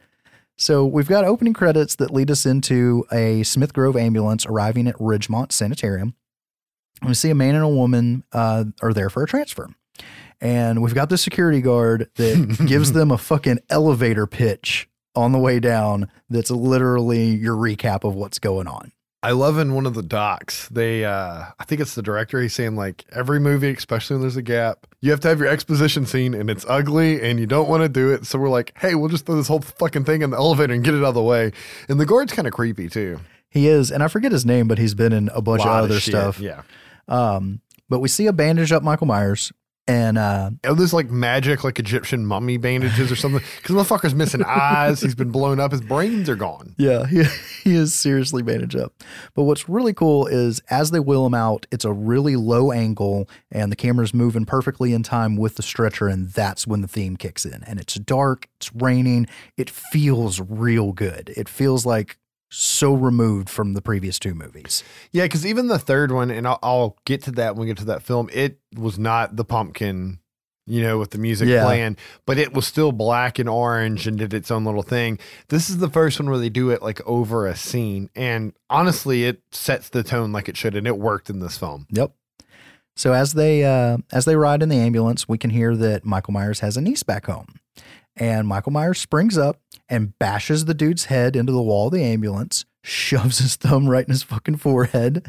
So 0.58 0.86
we've 0.86 1.08
got 1.08 1.24
opening 1.24 1.54
credits 1.54 1.96
that 1.96 2.12
lead 2.12 2.32
us 2.32 2.46
into 2.46 3.06
a 3.12 3.44
Smith 3.44 3.74
Grove 3.74 3.96
ambulance 3.96 4.46
arriving 4.46 4.88
at 4.88 4.96
Ridgemont 4.96 5.52
Sanitarium. 5.52 6.16
And 7.00 7.10
we 7.10 7.14
see 7.14 7.30
a 7.30 7.36
man 7.36 7.54
and 7.54 7.64
a 7.64 7.70
woman 7.70 8.24
uh, 8.34 8.66
are 8.82 8.92
there 8.92 9.12
for 9.12 9.22
a 9.22 9.28
transfer. 9.28 9.70
And 10.42 10.82
we've 10.82 10.96
got 10.96 11.10
the 11.10 11.18
security 11.18 11.62
guard 11.62 12.10
that 12.16 12.64
gives 12.68 12.94
them 12.94 13.12
a 13.12 13.18
fucking 13.20 13.60
elevator 13.70 14.26
pitch 14.26 14.90
on 15.16 15.32
the 15.32 15.40
way 15.40 15.60
down 15.60 16.10
that's 16.30 16.52
literally 16.52 17.36
your 17.36 17.56
recap 17.56 18.04
of 18.04 18.16
what's 18.16 18.40
going 18.40 18.68
on. 18.68 18.92
I 19.28 19.32
love 19.32 19.58
in 19.58 19.74
one 19.74 19.86
of 19.86 19.94
the 19.94 20.02
docs, 20.02 20.70
they 20.70 21.04
uh 21.04 21.44
I 21.60 21.64
think 21.66 21.82
it's 21.82 21.96
the 21.96 22.02
director, 22.02 22.42
he's 22.42 22.54
saying 22.54 22.78
like 22.78 23.04
every 23.12 23.42
movie, 23.42 23.72
especially 23.72 24.16
when 24.16 24.22
there's 24.22 24.38
a 24.38 24.42
gap, 24.42 24.88
you 25.02 25.12
have 25.12 25.20
to 25.20 25.28
have 25.28 25.40
your 25.40 25.50
exposition 25.50 26.06
scene 26.06 26.34
and 26.34 26.50
it's 26.50 26.66
ugly 26.70 27.22
and 27.22 27.38
you 27.38 27.46
don't 27.46 27.68
want 27.68 27.84
to 27.84 27.90
do 27.90 28.14
it. 28.14 28.26
So 28.26 28.40
we're 28.40 28.48
like, 28.48 28.72
hey, 28.78 28.96
we'll 28.96 29.10
just 29.10 29.26
throw 29.26 29.36
this 29.36 29.50
whole 29.50 29.60
fucking 29.60 30.06
thing 30.06 30.22
in 30.22 30.30
the 30.30 30.38
elevator 30.38 30.74
and 30.74 30.82
get 30.82 30.94
it 30.94 31.00
out 31.00 31.10
of 31.10 31.16
the 31.16 31.22
way. 31.22 31.52
And 31.90 32.00
the 32.00 32.06
guard's 32.06 32.32
kind 32.32 32.48
of 32.48 32.54
creepy 32.54 32.88
too. 32.88 33.20
He 33.50 33.68
is, 33.68 33.92
and 33.92 34.02
I 34.02 34.08
forget 34.08 34.32
his 34.32 34.46
name, 34.46 34.70
but 34.70 34.78
he's 34.78 34.96
been 34.96 35.12
in 35.12 35.28
a 35.34 35.42
bunch 35.42 35.60
Lot 35.60 35.84
of 35.84 35.92
other 35.92 36.00
shit, 36.00 36.14
stuff. 36.14 36.40
Yeah. 36.40 36.62
Um, 37.10 37.60
but 37.90 38.00
we 38.00 38.08
see 38.08 38.28
a 38.28 38.34
bandage 38.34 38.72
up 38.72 38.82
Michael 38.82 39.08
Myers, 39.08 39.52
and 39.88 40.18
uh, 40.18 40.52
Are 40.66 40.76
those 40.76 40.92
like 40.94 41.10
magic, 41.10 41.64
like 41.64 41.80
Egyptian 41.80 42.26
mummy 42.26 42.58
bandages 42.58 43.12
or 43.12 43.16
something? 43.16 43.42
Because 43.58 43.76
motherfucker's 43.76 44.14
missing 44.14 44.44
eyes. 44.44 45.02
He's 45.02 45.16
been 45.16 45.32
blown 45.32 45.60
up. 45.60 45.72
His 45.72 45.82
brains 45.82 46.30
are 46.30 46.36
gone. 46.36 46.76
yeah, 46.78 47.06
he, 47.08 47.24
he 47.64 47.76
is 47.76 47.94
seriously 47.94 48.44
bandaged 48.44 48.76
up. 48.76 48.94
But 49.34 49.44
what's 49.44 49.70
really 49.70 49.94
cool 49.94 50.28
is 50.28 50.60
as 50.70 50.92
they 50.92 51.00
wheel 51.00 51.26
him 51.26 51.34
out, 51.34 51.66
it's 51.72 51.86
a 51.86 51.94
really 51.94 52.36
low 52.36 52.72
angle, 52.72 53.30
and 53.52 53.72
the 53.72 53.76
camera's 53.78 54.14
moving 54.14 54.46
perfectly 54.46 54.94
in 54.94 55.04
time 55.04 55.38
with 55.38 55.56
the 55.56 55.64
stretcher, 55.64 56.08
and 56.08 56.30
that's 56.32 56.68
when 56.68 56.82
the 56.82 56.88
theme 56.88 57.16
kicks 57.16 57.46
in. 57.46 57.64
And 57.64 57.80
it's 57.80 57.96
dark, 57.96 58.48
it's 58.58 58.74
raining, 58.76 59.28
it 59.56 59.70
feels 59.70 60.42
real 60.42 60.92
good. 60.92 61.32
It 61.38 61.48
feels 61.48 61.86
like 61.86 62.18
so 62.50 62.94
removed 62.94 63.50
from 63.50 63.74
the 63.74 63.82
previous 63.82 64.20
two 64.20 64.34
movies. 64.34 64.84
Yeah, 65.12 65.24
because 65.26 65.46
even 65.46 65.68
the 65.68 65.80
third 65.80 66.12
one, 66.12 66.32
and 66.32 66.48
I'll, 66.48 66.60
I'll 66.64 66.98
get 67.06 67.24
to 67.24 67.32
that 67.32 67.56
when 67.56 67.62
we 67.62 67.68
get 67.68 67.78
to 67.80 67.86
that 67.86 68.04
film, 68.04 68.30
it 68.34 68.60
was 68.76 68.98
not 68.98 69.36
the 69.36 69.44
pumpkin, 69.46 70.20
you 70.66 70.82
know, 70.82 70.98
with 70.98 71.12
the 71.12 71.18
music 71.18 71.48
Yeah. 71.50 71.64
playing, 71.64 71.98
but 72.26 72.38
it 72.38 72.54
was 72.54 72.66
still 72.68 72.92
black 72.92 73.38
and 73.40 73.50
orange 73.50 74.08
and 74.08 74.18
did 74.18 74.34
its 74.34 74.50
own 74.52 74.66
little 74.66 74.84
thing. 74.84 75.20
This 75.50 75.70
is 75.70 75.78
the 75.80 75.90
first 75.90 76.20
one 76.20 76.30
where 76.30 76.40
they 76.40 76.50
do 76.50 76.70
it 76.70 76.82
like 76.82 77.02
over 77.06 77.48
a 77.48 77.56
scene. 77.56 78.10
And 78.16 78.54
honestly, 78.70 79.26
it 79.26 79.42
sets 79.52 79.90
the 79.90 80.04
tone 80.04 80.32
like 80.32 80.48
it 80.50 80.58
should, 80.58 80.76
and 80.76 80.88
it 80.88 80.98
worked 80.98 81.30
in 81.30 81.40
this 81.40 81.58
film. 81.58 81.86
Yep. 81.92 82.12
So 82.96 83.14
as 83.14 83.34
they 83.34 83.64
uh, 83.64 83.98
as 84.12 84.26
they 84.26 84.36
ride 84.36 84.64
in 84.64 84.70
the 84.70 84.78
ambulance, 84.78 85.28
we 85.30 85.38
can 85.38 85.52
hear 85.52 85.76
that 85.76 86.04
Michael 86.04 86.34
Myers 86.34 86.62
has 86.62 86.78
a 86.78 86.82
niece 86.82 87.04
back 87.04 87.28
home, 87.28 87.60
and 88.18 88.48
Michael 88.48 88.72
Myers 88.72 89.00
springs 89.00 89.38
up 89.38 89.60
and 89.90 90.18
bashes 90.20 90.66
the 90.66 90.74
dude's 90.74 91.06
head 91.06 91.36
into 91.36 91.52
the 91.52 91.62
wall 91.62 91.88
of 91.88 91.94
the 91.94 92.04
ambulance, 92.04 92.66
shoves 92.84 93.40
his 93.40 93.56
thumb 93.56 93.88
right 93.88 94.06
in 94.06 94.12
his 94.12 94.24
fucking 94.24 94.58
forehead, 94.58 95.26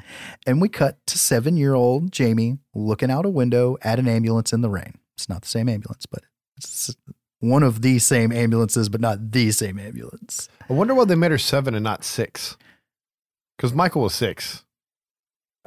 and 0.46 0.60
we 0.60 0.68
cut 0.68 0.98
to 1.06 1.18
seven 1.18 1.56
year 1.56 1.74
old 1.74 2.12
Jamie 2.12 2.58
looking 2.74 3.10
out 3.10 3.26
a 3.26 3.30
window 3.30 3.76
at 3.82 3.98
an 3.98 4.08
ambulance 4.08 4.52
in 4.52 4.60
the 4.60 4.70
rain. 4.70 4.94
It's 5.16 5.28
not 5.28 5.42
the 5.42 5.48
same 5.48 5.68
ambulance, 5.68 6.06
but 6.06 6.22
it's 6.56 6.94
one 7.40 7.62
of 7.62 7.82
the 7.82 7.98
same 7.98 8.32
ambulances, 8.32 8.88
but 8.88 9.00
not 9.00 9.32
the 9.32 9.50
same 9.52 9.78
ambulance. 9.78 10.48
I 10.68 10.72
wonder 10.72 10.94
why 10.94 11.04
they 11.04 11.14
made 11.14 11.30
her 11.30 11.38
seven 11.38 11.74
and 11.74 11.84
not 11.84 12.04
six. 12.04 12.56
Because 13.56 13.72
Michael 13.72 14.02
was 14.02 14.14
six. 14.14 14.64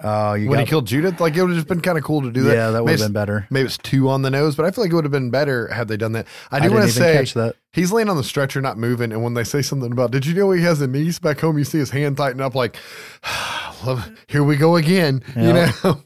Oh, 0.04 0.34
you 0.34 0.50
when 0.50 0.60
he 0.60 0.66
killed 0.66 0.88
Judith, 0.88 1.20
like 1.20 1.36
it 1.36 1.42
would 1.42 1.50
have 1.50 1.58
just 1.58 1.68
been 1.68 1.82
kind 1.82 1.98
of 1.98 2.04
cool 2.04 2.22
to 2.24 2.32
do 2.32 2.42
that. 2.44 2.56
yeah, 2.56 2.72
that 2.72 2.84
would 2.84 2.92
have 2.92 3.00
been 3.00 3.14
better. 3.14 3.46
Maybe 3.50 3.68
it's 3.68 3.78
two 3.78 4.10
on 4.10 4.24
the 4.24 4.32
nose, 4.32 4.56
but 4.56 4.66
I 4.66 4.72
feel 4.72 4.84
like 4.84 4.92
it 4.92 4.96
would 4.96 5.06
have 5.06 5.12
been 5.12 5.30
better 5.30 5.68
had 5.68 5.88
they 5.88 5.98
done 5.98 6.14
that. 6.14 6.28
I 6.50 6.60
do 6.60 6.72
want 6.74 6.86
to 6.86 6.92
say 6.92 7.14
catch 7.14 7.34
that. 7.36 7.56
he's 7.72 7.92
laying 7.92 8.10
on 8.10 8.18
the 8.18 8.24
stretcher, 8.24 8.62
not 8.62 8.78
moving, 8.78 9.12
and 9.12 9.24
when 9.24 9.36
they 9.36 9.44
say 9.44 9.62
something 9.62 9.92
about, 9.92 10.12
did 10.12 10.26
you 10.26 10.34
know 10.34 10.52
he 10.52 10.64
has 10.64 10.82
a 10.82 10.88
niece 10.88 11.20
back 11.20 11.40
home? 11.40 11.58
You 11.58 11.64
see 11.64 11.78
his 11.78 11.92
hand 11.92 12.18
tighten 12.18 12.42
up, 12.42 12.56
like, 12.56 12.78
love, 13.86 14.12
here 14.28 14.44
we 14.44 14.56
go 14.58 14.76
again. 14.76 15.24
You 15.36 15.54
know, 15.54 15.70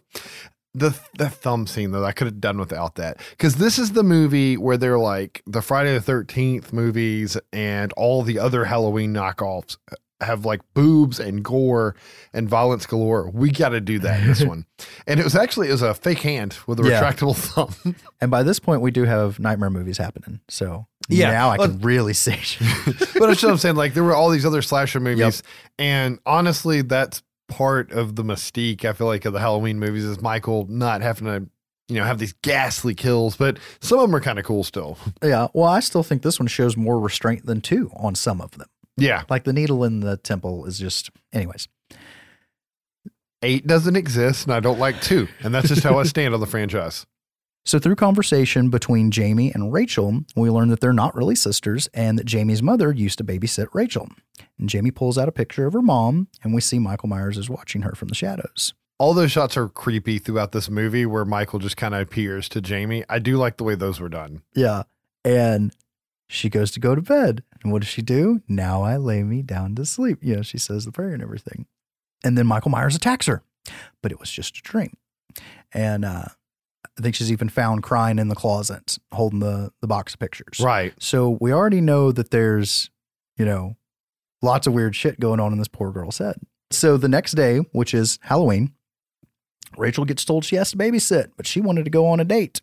the 0.73 0.99
the 1.17 1.29
thumb 1.29 1.65
scene 1.65 1.91
though, 1.91 2.03
I 2.03 2.11
could 2.11 2.27
have 2.27 2.41
done 2.41 2.57
without 2.57 2.95
that 2.95 3.21
because 3.31 3.55
this 3.55 3.79
is 3.79 3.93
the 3.93 4.03
movie 4.03 4.57
where 4.57 4.75
they're 4.75 4.99
like 4.99 5.41
the 5.45 5.61
Friday 5.61 5.93
the 5.93 6.01
Thirteenth 6.01 6.73
movies 6.73 7.37
and 7.53 7.93
all 7.93 8.23
the 8.23 8.39
other 8.39 8.65
Halloween 8.65 9.13
knockoffs 9.13 9.77
have 10.21 10.45
like 10.45 10.61
boobs 10.73 11.19
and 11.19 11.43
gore 11.43 11.95
and 12.33 12.47
violence 12.49 12.85
galore. 12.85 13.29
We 13.29 13.51
got 13.51 13.69
to 13.69 13.81
do 13.81 13.99
that 13.99 14.21
in 14.21 14.27
this 14.27 14.43
one, 14.45 14.65
and 15.07 15.19
it 15.19 15.23
was 15.23 15.35
actually 15.35 15.67
it 15.69 15.71
was 15.73 15.81
a 15.81 15.93
fake 15.93 16.19
hand 16.21 16.57
with 16.67 16.79
a 16.79 16.87
Yeah. 16.87 17.01
retractable 17.01 17.35
thumb. 17.83 17.95
And 18.21 18.31
by 18.31 18.43
this 18.43 18.59
point, 18.59 18.81
we 18.81 18.91
do 18.91 19.03
have 19.03 19.39
nightmare 19.39 19.69
movies 19.69 19.97
happening. 19.97 20.39
So 20.49 20.87
Yeah. 21.09 21.31
now 21.31 21.49
I 21.51 21.57
can 21.57 21.79
really 21.81 22.13
say. 22.25 22.39
but 22.85 23.27
that's 23.27 23.43
what 23.43 23.45
I'm 23.51 23.57
saying. 23.57 23.75
Like 23.75 23.93
there 23.93 24.03
were 24.03 24.15
all 24.15 24.29
these 24.29 24.45
other 24.45 24.61
slasher 24.61 24.99
movies, 24.99 25.43
and 25.77 26.19
honestly, 26.25 26.81
that's 26.81 27.21
part 27.47 27.91
of 27.91 28.15
the 28.15 28.23
mystique. 28.23 28.85
I 28.85 28.93
feel 28.93 29.07
like 29.07 29.25
of 29.25 29.33
the 29.33 29.39
Halloween 29.39 29.79
movies 29.79 30.03
is 30.05 30.19
Michael 30.21 30.65
not 30.67 31.01
having 31.01 31.27
to, 31.27 31.47
you 31.89 31.99
know, 31.99 32.03
have 32.05 32.17
these 32.17 32.33
ghastly 32.41 32.95
kills. 32.95 33.35
But 33.35 33.59
some 33.81 33.99
of 33.99 34.07
them 34.07 34.15
are 34.15 34.21
kind 34.21 34.39
of 34.39 34.45
cool 34.45 34.63
still. 34.63 34.97
yeah. 35.21 35.47
Well, 35.53 35.67
I 35.69 35.79
still 35.81 36.01
think 36.01 36.23
this 36.23 36.39
one 36.39 36.47
shows 36.47 36.75
more 36.75 36.99
restraint 36.99 37.45
than 37.45 37.61
two 37.61 37.91
on 37.97 38.15
some 38.15 38.41
of 38.41 38.51
them. 38.57 38.67
Yeah, 38.97 39.23
Like 39.29 39.43
the 39.43 39.53
needle 39.53 39.83
in 39.83 39.99
the 39.99 40.17
temple 40.17 40.65
is 40.65 40.79
just, 40.79 41.09
anyways. 41.33 41.67
eight 43.41 43.67
doesn't 43.67 43.95
exist, 43.95 44.45
and 44.45 44.53
I 44.53 44.59
don't 44.59 44.79
like 44.79 45.01
two, 45.01 45.27
and 45.43 45.53
that's 45.53 45.67
just 45.67 45.83
how 45.83 45.99
I 45.99 46.03
stand 46.03 46.33
on 46.33 46.39
the 46.39 46.47
franchise. 46.47 47.05
So 47.65 47.79
through 47.79 47.95
conversation 47.95 48.69
between 48.69 49.09
Jamie 49.11 49.51
and 49.51 49.73
Rachel, 49.73 50.21
we 50.35 50.49
learn 50.51 50.69
that 50.69 50.81
they're 50.81 50.93
not 50.93 51.15
really 51.15 51.33
sisters 51.35 51.89
and 51.95 52.17
that 52.19 52.25
Jamie's 52.25 52.61
mother 52.61 52.91
used 52.91 53.17
to 53.17 53.23
babysit 53.23 53.67
Rachel. 53.73 54.07
And 54.59 54.69
Jamie 54.69 54.91
pulls 54.91 55.17
out 55.17 55.27
a 55.27 55.31
picture 55.31 55.65
of 55.65 55.73
her 55.73 55.81
mom, 55.81 56.27
and 56.43 56.53
we 56.53 56.61
see 56.61 56.77
Michael 56.77 57.09
Myers 57.09 57.37
is 57.39 57.49
watching 57.49 57.81
her 57.81 57.93
from 57.95 58.07
the 58.09 58.15
shadows. 58.15 58.73
All 58.99 59.13
those 59.15 59.31
shots 59.31 59.57
are 59.57 59.67
creepy 59.67 60.19
throughout 60.19 60.51
this 60.51 60.69
movie, 60.69 61.05
where 61.07 61.25
Michael 61.25 61.57
just 61.59 61.75
kind 61.75 61.95
of 61.95 62.01
appears 62.01 62.47
to 62.49 62.61
Jamie. 62.61 63.03
I 63.09 63.17
do 63.19 63.35
like 63.35 63.57
the 63.57 63.63
way 63.63 63.73
those 63.75 63.99
were 63.99 64.09
done. 64.09 64.43
Yeah. 64.55 64.83
And 65.25 65.75
she 66.27 66.49
goes 66.49 66.71
to 66.71 66.79
go 66.79 66.95
to 66.95 67.01
bed. 67.01 67.43
And 67.63 67.71
what 67.71 67.81
does 67.81 67.89
she 67.89 68.01
do? 68.01 68.41
Now 68.47 68.83
I 68.83 68.97
lay 68.97 69.23
me 69.23 69.41
down 69.41 69.75
to 69.75 69.85
sleep. 69.85 70.19
You 70.21 70.37
know, 70.37 70.41
she 70.41 70.57
says 70.57 70.85
the 70.85 70.91
prayer 70.91 71.13
and 71.13 71.23
everything. 71.23 71.65
And 72.23 72.37
then 72.37 72.47
Michael 72.47 72.71
Myers 72.71 72.95
attacks 72.95 73.27
her, 73.27 73.43
but 74.01 74.11
it 74.11 74.19
was 74.19 74.31
just 74.31 74.57
a 74.57 74.61
dream. 74.61 74.97
And 75.73 76.05
uh, 76.05 76.25
I 76.97 77.01
think 77.01 77.15
she's 77.15 77.31
even 77.31 77.49
found 77.49 77.83
crying 77.83 78.19
in 78.19 78.29
the 78.29 78.35
closet, 78.35 78.97
holding 79.11 79.39
the, 79.39 79.71
the 79.81 79.87
box 79.87 80.13
of 80.13 80.19
pictures. 80.19 80.59
Right. 80.59 80.93
So 80.99 81.37
we 81.41 81.51
already 81.51 81.81
know 81.81 82.11
that 82.11 82.31
there's, 82.31 82.89
you 83.37 83.45
know, 83.45 83.75
lots 84.41 84.65
of 84.65 84.73
weird 84.73 84.95
shit 84.95 85.19
going 85.19 85.39
on 85.39 85.51
in 85.51 85.59
this 85.59 85.67
poor 85.67 85.91
girl's 85.91 86.19
head. 86.19 86.35
So 86.71 86.97
the 86.97 87.09
next 87.09 87.33
day, 87.33 87.59
which 87.73 87.93
is 87.93 88.17
Halloween, 88.23 88.73
Rachel 89.77 90.05
gets 90.05 90.23
told 90.23 90.45
she 90.45 90.55
has 90.55 90.71
to 90.71 90.77
babysit, 90.77 91.31
but 91.35 91.45
she 91.45 91.61
wanted 91.61 91.83
to 91.83 91.91
go 91.91 92.07
on 92.07 92.19
a 92.19 92.25
date. 92.25 92.61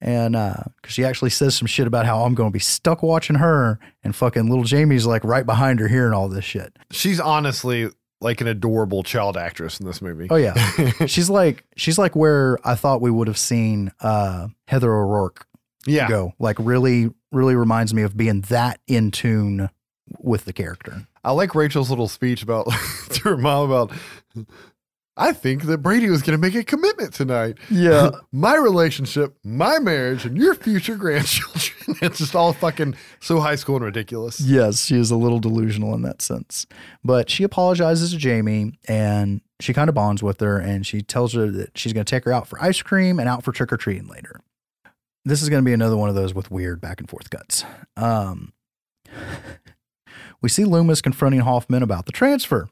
And 0.00 0.36
uh, 0.36 0.64
cause 0.82 0.92
she 0.92 1.04
actually 1.04 1.30
says 1.30 1.56
some 1.56 1.66
shit 1.66 1.86
about 1.86 2.04
how 2.04 2.24
I'm 2.24 2.34
going 2.34 2.50
to 2.50 2.52
be 2.52 2.58
stuck 2.58 3.02
watching 3.02 3.36
her, 3.36 3.78
and 4.02 4.14
fucking 4.14 4.48
little 4.48 4.64
Jamie's 4.64 5.06
like 5.06 5.24
right 5.24 5.46
behind 5.46 5.80
her 5.80 5.88
hearing 5.88 6.12
all 6.12 6.28
this 6.28 6.44
shit. 6.44 6.76
She's 6.90 7.20
honestly 7.20 7.88
like 8.20 8.40
an 8.40 8.46
adorable 8.46 9.02
child 9.02 9.36
actress 9.36 9.80
in 9.80 9.86
this 9.86 10.02
movie. 10.02 10.26
Oh 10.30 10.36
yeah, 10.36 10.54
she's 11.06 11.30
like 11.30 11.64
she's 11.76 11.98
like 11.98 12.14
where 12.14 12.58
I 12.64 12.74
thought 12.74 13.00
we 13.00 13.10
would 13.10 13.28
have 13.28 13.38
seen 13.38 13.92
uh, 14.00 14.48
Heather 14.68 14.92
O'Rourke 14.92 15.46
yeah. 15.86 16.08
go. 16.08 16.34
Like 16.38 16.56
really, 16.58 17.10
really 17.32 17.54
reminds 17.54 17.94
me 17.94 18.02
of 18.02 18.16
being 18.16 18.42
that 18.42 18.80
in 18.86 19.10
tune 19.10 19.70
with 20.18 20.44
the 20.44 20.52
character. 20.52 21.06
I 21.22 21.32
like 21.32 21.54
Rachel's 21.54 21.90
little 21.90 22.08
speech 22.08 22.42
about 22.42 22.66
to 23.10 23.20
her 23.22 23.36
mom 23.36 23.70
about. 23.70 23.92
I 25.16 25.32
think 25.32 25.64
that 25.64 25.78
Brady 25.78 26.10
was 26.10 26.22
going 26.22 26.36
to 26.36 26.40
make 26.40 26.56
a 26.56 26.64
commitment 26.64 27.14
tonight. 27.14 27.58
Yeah. 27.70 28.10
my 28.32 28.56
relationship, 28.56 29.36
my 29.44 29.78
marriage, 29.78 30.24
and 30.24 30.36
your 30.36 30.54
future 30.54 30.96
grandchildren. 30.96 31.98
it's 32.02 32.18
just 32.18 32.34
all 32.34 32.52
fucking 32.52 32.96
so 33.20 33.40
high 33.40 33.54
school 33.54 33.76
and 33.76 33.84
ridiculous. 33.84 34.40
Yes, 34.40 34.86
she 34.86 34.96
is 34.96 35.10
a 35.10 35.16
little 35.16 35.38
delusional 35.38 35.94
in 35.94 36.02
that 36.02 36.20
sense. 36.20 36.66
But 37.04 37.30
she 37.30 37.44
apologizes 37.44 38.10
to 38.10 38.18
Jamie 38.18 38.72
and 38.88 39.40
she 39.60 39.72
kind 39.72 39.88
of 39.88 39.94
bonds 39.94 40.22
with 40.22 40.40
her 40.40 40.58
and 40.58 40.86
she 40.86 41.02
tells 41.02 41.32
her 41.34 41.50
that 41.50 41.78
she's 41.78 41.92
going 41.92 42.04
to 42.04 42.10
take 42.10 42.24
her 42.24 42.32
out 42.32 42.48
for 42.48 42.60
ice 42.62 42.82
cream 42.82 43.20
and 43.20 43.28
out 43.28 43.44
for 43.44 43.52
trick 43.52 43.72
or 43.72 43.76
treating 43.76 44.08
later. 44.08 44.40
This 45.24 45.42
is 45.42 45.48
going 45.48 45.62
to 45.62 45.66
be 45.66 45.72
another 45.72 45.96
one 45.96 46.08
of 46.08 46.14
those 46.14 46.34
with 46.34 46.50
weird 46.50 46.80
back 46.80 47.00
and 47.00 47.08
forth 47.08 47.30
cuts. 47.30 47.64
Um, 47.96 48.52
we 50.42 50.48
see 50.48 50.64
Loomis 50.64 51.00
confronting 51.00 51.40
Hoffman 51.40 51.82
about 51.82 52.06
the 52.06 52.12
transfer. 52.12 52.68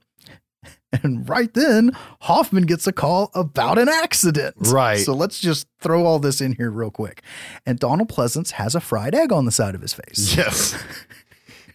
And 1.02 1.26
right 1.28 1.52
then, 1.54 1.92
Hoffman 2.20 2.64
gets 2.64 2.86
a 2.86 2.92
call 2.92 3.30
about 3.34 3.78
an 3.78 3.88
accident. 3.88 4.54
Right. 4.58 4.98
So 4.98 5.14
let's 5.14 5.40
just 5.40 5.66
throw 5.80 6.04
all 6.04 6.18
this 6.18 6.40
in 6.42 6.52
here 6.52 6.70
real 6.70 6.90
quick. 6.90 7.22
And 7.64 7.78
Donald 7.78 8.08
Pleasence 8.10 8.50
has 8.52 8.74
a 8.74 8.80
fried 8.80 9.14
egg 9.14 9.32
on 9.32 9.46
the 9.46 9.50
side 9.52 9.74
of 9.74 9.80
his 9.80 9.94
face. 9.94 10.36
Yes. 10.36 10.78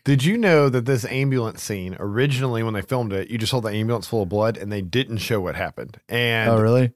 Did 0.03 0.23
you 0.23 0.37
know 0.37 0.69
that 0.69 0.85
this 0.85 1.03
ambulance 1.05 1.63
scene 1.63 1.97
originally, 1.99 2.61
when 2.61 2.75
they 2.75 2.81
filmed 2.83 3.11
it, 3.11 3.29
you 3.31 3.37
just 3.39 3.49
saw 3.49 3.59
the 3.59 3.69
ambulance 3.71 4.05
full 4.07 4.21
of 4.21 4.29
blood 4.29 4.55
and 4.55 4.71
they 4.71 4.81
didn't 4.81 5.17
show 5.17 5.41
what 5.41 5.55
happened? 5.55 5.99
And 6.07 6.51
Oh, 6.51 6.61
really? 6.61 6.93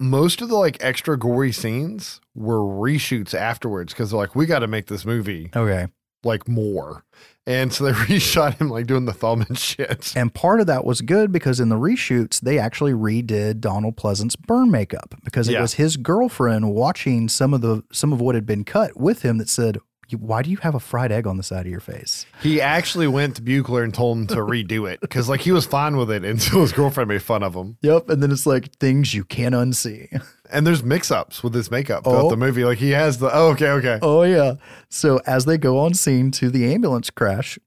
most 0.00 0.40
of 0.40 0.48
the 0.48 0.56
like 0.56 0.82
extra 0.82 1.18
gory 1.18 1.52
scenes 1.52 2.20
were 2.34 2.60
reshoots 2.60 3.34
afterwards 3.34 3.92
because 3.92 4.10
they're 4.10 4.18
like, 4.18 4.34
we 4.34 4.46
got 4.46 4.60
to 4.60 4.66
make 4.66 4.86
this 4.86 5.04
movie 5.04 5.50
Okay. 5.54 5.86
like 6.24 6.48
more. 6.48 7.04
And 7.46 7.72
so 7.72 7.84
they 7.84 7.92
reshot 7.92 8.54
him 8.58 8.70
like 8.70 8.86
doing 8.86 9.04
the 9.04 9.12
thumb 9.12 9.44
and 9.48 9.58
shit. 9.70 10.12
And 10.16 10.32
part 10.32 10.60
of 10.60 10.66
that 10.66 10.84
was 10.84 11.00
good 11.02 11.30
because 11.32 11.60
in 11.60 11.68
the 11.68 11.76
reshoots, 11.76 12.40
they 12.40 12.58
actually 12.58 12.92
redid 12.92 13.60
Donald 13.60 13.96
Pleasence's 13.96 14.36
burn 14.36 14.70
makeup 14.70 15.14
because 15.24 15.48
it 15.48 15.52
Yeah. 15.52 15.60
was 15.60 15.74
his 15.74 15.96
girlfriend 15.96 16.72
watching 16.72 17.28
some 17.28 17.52
of 17.52 17.60
the 17.60 17.82
some 17.92 18.12
of 18.12 18.20
what 18.20 18.34
had 18.34 18.46
been 18.46 18.64
cut 18.64 18.96
with 18.98 19.22
him 19.22 19.36
that 19.38 19.48
said, 19.50 19.78
"Why 20.18 20.42
do 20.42 20.50
you 20.50 20.56
have 20.58 20.74
a 20.74 20.80
fried 20.80 21.12
egg 21.12 21.26
on 21.26 21.36
the 21.36 21.42
side 21.42 21.66
of 21.66 21.70
your 21.70 21.80
face?" 21.80 22.24
He 22.42 22.60
actually 22.62 23.08
went 23.08 23.36
to 23.36 23.42
Buechler 23.42 23.84
and 23.84 23.92
told 23.92 24.16
him 24.18 24.26
to 24.28 24.36
redo 24.36 24.90
it 24.90 25.00
because 25.02 25.28
like 25.28 25.40
he 25.42 25.52
was 25.52 25.66
fine 25.66 25.96
with 25.98 26.10
it 26.10 26.24
until 26.24 26.62
his 26.62 26.72
girlfriend 26.72 27.08
made 27.08 27.22
fun 27.22 27.42
of 27.42 27.54
him. 27.54 27.76
Yep. 27.82 28.08
And 28.08 28.22
then 28.22 28.30
it's 28.30 28.46
like 28.46 28.72
things 28.76 29.12
you 29.12 29.22
can't 29.24 29.54
unsee. 29.54 30.08
And 30.50 30.66
there's 30.66 30.82
mix-ups 30.82 31.42
with 31.42 31.54
his 31.54 31.70
makeup 31.70 32.04
throughout 32.04 32.26
Oh. 32.26 32.30
the 32.30 32.36
movie. 32.36 32.64
Like 32.64 32.78
he 32.78 32.90
has 32.90 33.18
the 33.18 33.30
oh, 33.34 33.48
okay, 33.52 33.70
okay. 33.70 33.98
Oh 34.02 34.22
yeah. 34.22 34.54
So 34.90 35.20
as 35.26 35.44
they 35.46 35.56
go 35.58 35.78
on 35.78 35.94
scene 35.94 36.30
to 36.32 36.50
the 36.50 36.72
ambulance 36.72 37.10
crash, 37.10 37.58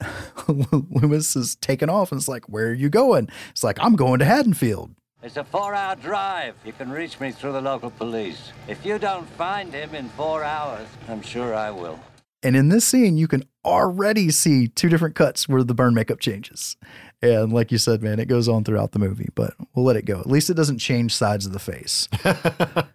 Loomis 0.48 1.36
is 1.36 1.56
taken 1.56 1.90
off 1.90 2.12
and 2.12 2.18
it's 2.20 2.28
like, 2.28 2.48
"Where 2.48 2.68
are 2.68 2.72
you 2.74 2.88
going?" 2.88 3.28
It's 3.50 3.64
like, 3.64 3.78
"I'm 3.80 3.96
going 3.96 4.18
to 4.20 4.24
Haddonfield." 4.24 4.92
It's 5.22 5.36
a 5.36 5.44
four 5.44 5.74
hour 5.74 5.96
drive. 5.96 6.54
You 6.64 6.72
can 6.72 6.90
reach 6.90 7.20
me 7.20 7.30
through 7.32 7.52
the 7.52 7.60
local 7.60 7.90
police. 7.90 8.52
If 8.68 8.86
you 8.86 8.98
don't 8.98 9.28
find 9.30 9.72
him 9.74 9.94
in 9.94 10.08
four 10.10 10.42
hours, 10.42 10.88
I'm 11.08 11.20
sure 11.22 11.54
I 11.54 11.70
will. 11.70 11.98
And 12.42 12.56
in 12.56 12.70
this 12.70 12.86
scene, 12.86 13.18
you 13.18 13.28
can 13.28 13.44
already 13.66 14.30
see 14.30 14.66
two 14.68 14.88
different 14.88 15.14
cuts 15.14 15.46
where 15.46 15.62
the 15.62 15.74
burn 15.74 15.92
makeup 15.92 16.20
changes. 16.20 16.78
And 17.22 17.52
like 17.52 17.70
you 17.70 17.78
said, 17.78 18.02
man, 18.02 18.18
it 18.18 18.28
goes 18.28 18.48
on 18.48 18.64
throughout 18.64 18.92
the 18.92 18.98
movie, 18.98 19.28
but 19.34 19.54
we'll 19.74 19.84
let 19.84 19.96
it 19.96 20.06
go. 20.06 20.20
At 20.20 20.26
least 20.26 20.48
it 20.48 20.54
doesn't 20.54 20.78
change 20.78 21.14
sides 21.14 21.44
of 21.44 21.52
the 21.52 21.58
face. 21.58 22.08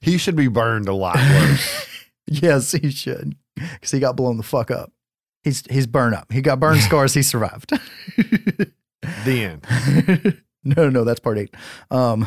He 0.00 0.16
should 0.16 0.36
be 0.36 0.48
burned 0.48 0.88
a 0.88 0.94
lot 0.94 1.16
worse. 1.16 1.86
yes, 2.26 2.72
he 2.72 2.90
should, 2.90 3.36
because 3.54 3.90
he 3.90 4.00
got 4.00 4.16
blown 4.16 4.38
the 4.38 4.42
fuck 4.42 4.70
up. 4.70 4.92
He's 5.42 5.62
he's 5.70 5.86
burned 5.86 6.14
up. 6.14 6.32
He 6.32 6.40
got 6.40 6.60
burn 6.60 6.78
scars. 6.80 7.14
He 7.14 7.22
survived. 7.22 7.70
the 8.16 8.80
end. 9.26 10.42
no, 10.64 10.88
no, 10.88 11.04
that's 11.04 11.20
part 11.20 11.38
eight. 11.38 11.54
Um, 11.90 12.26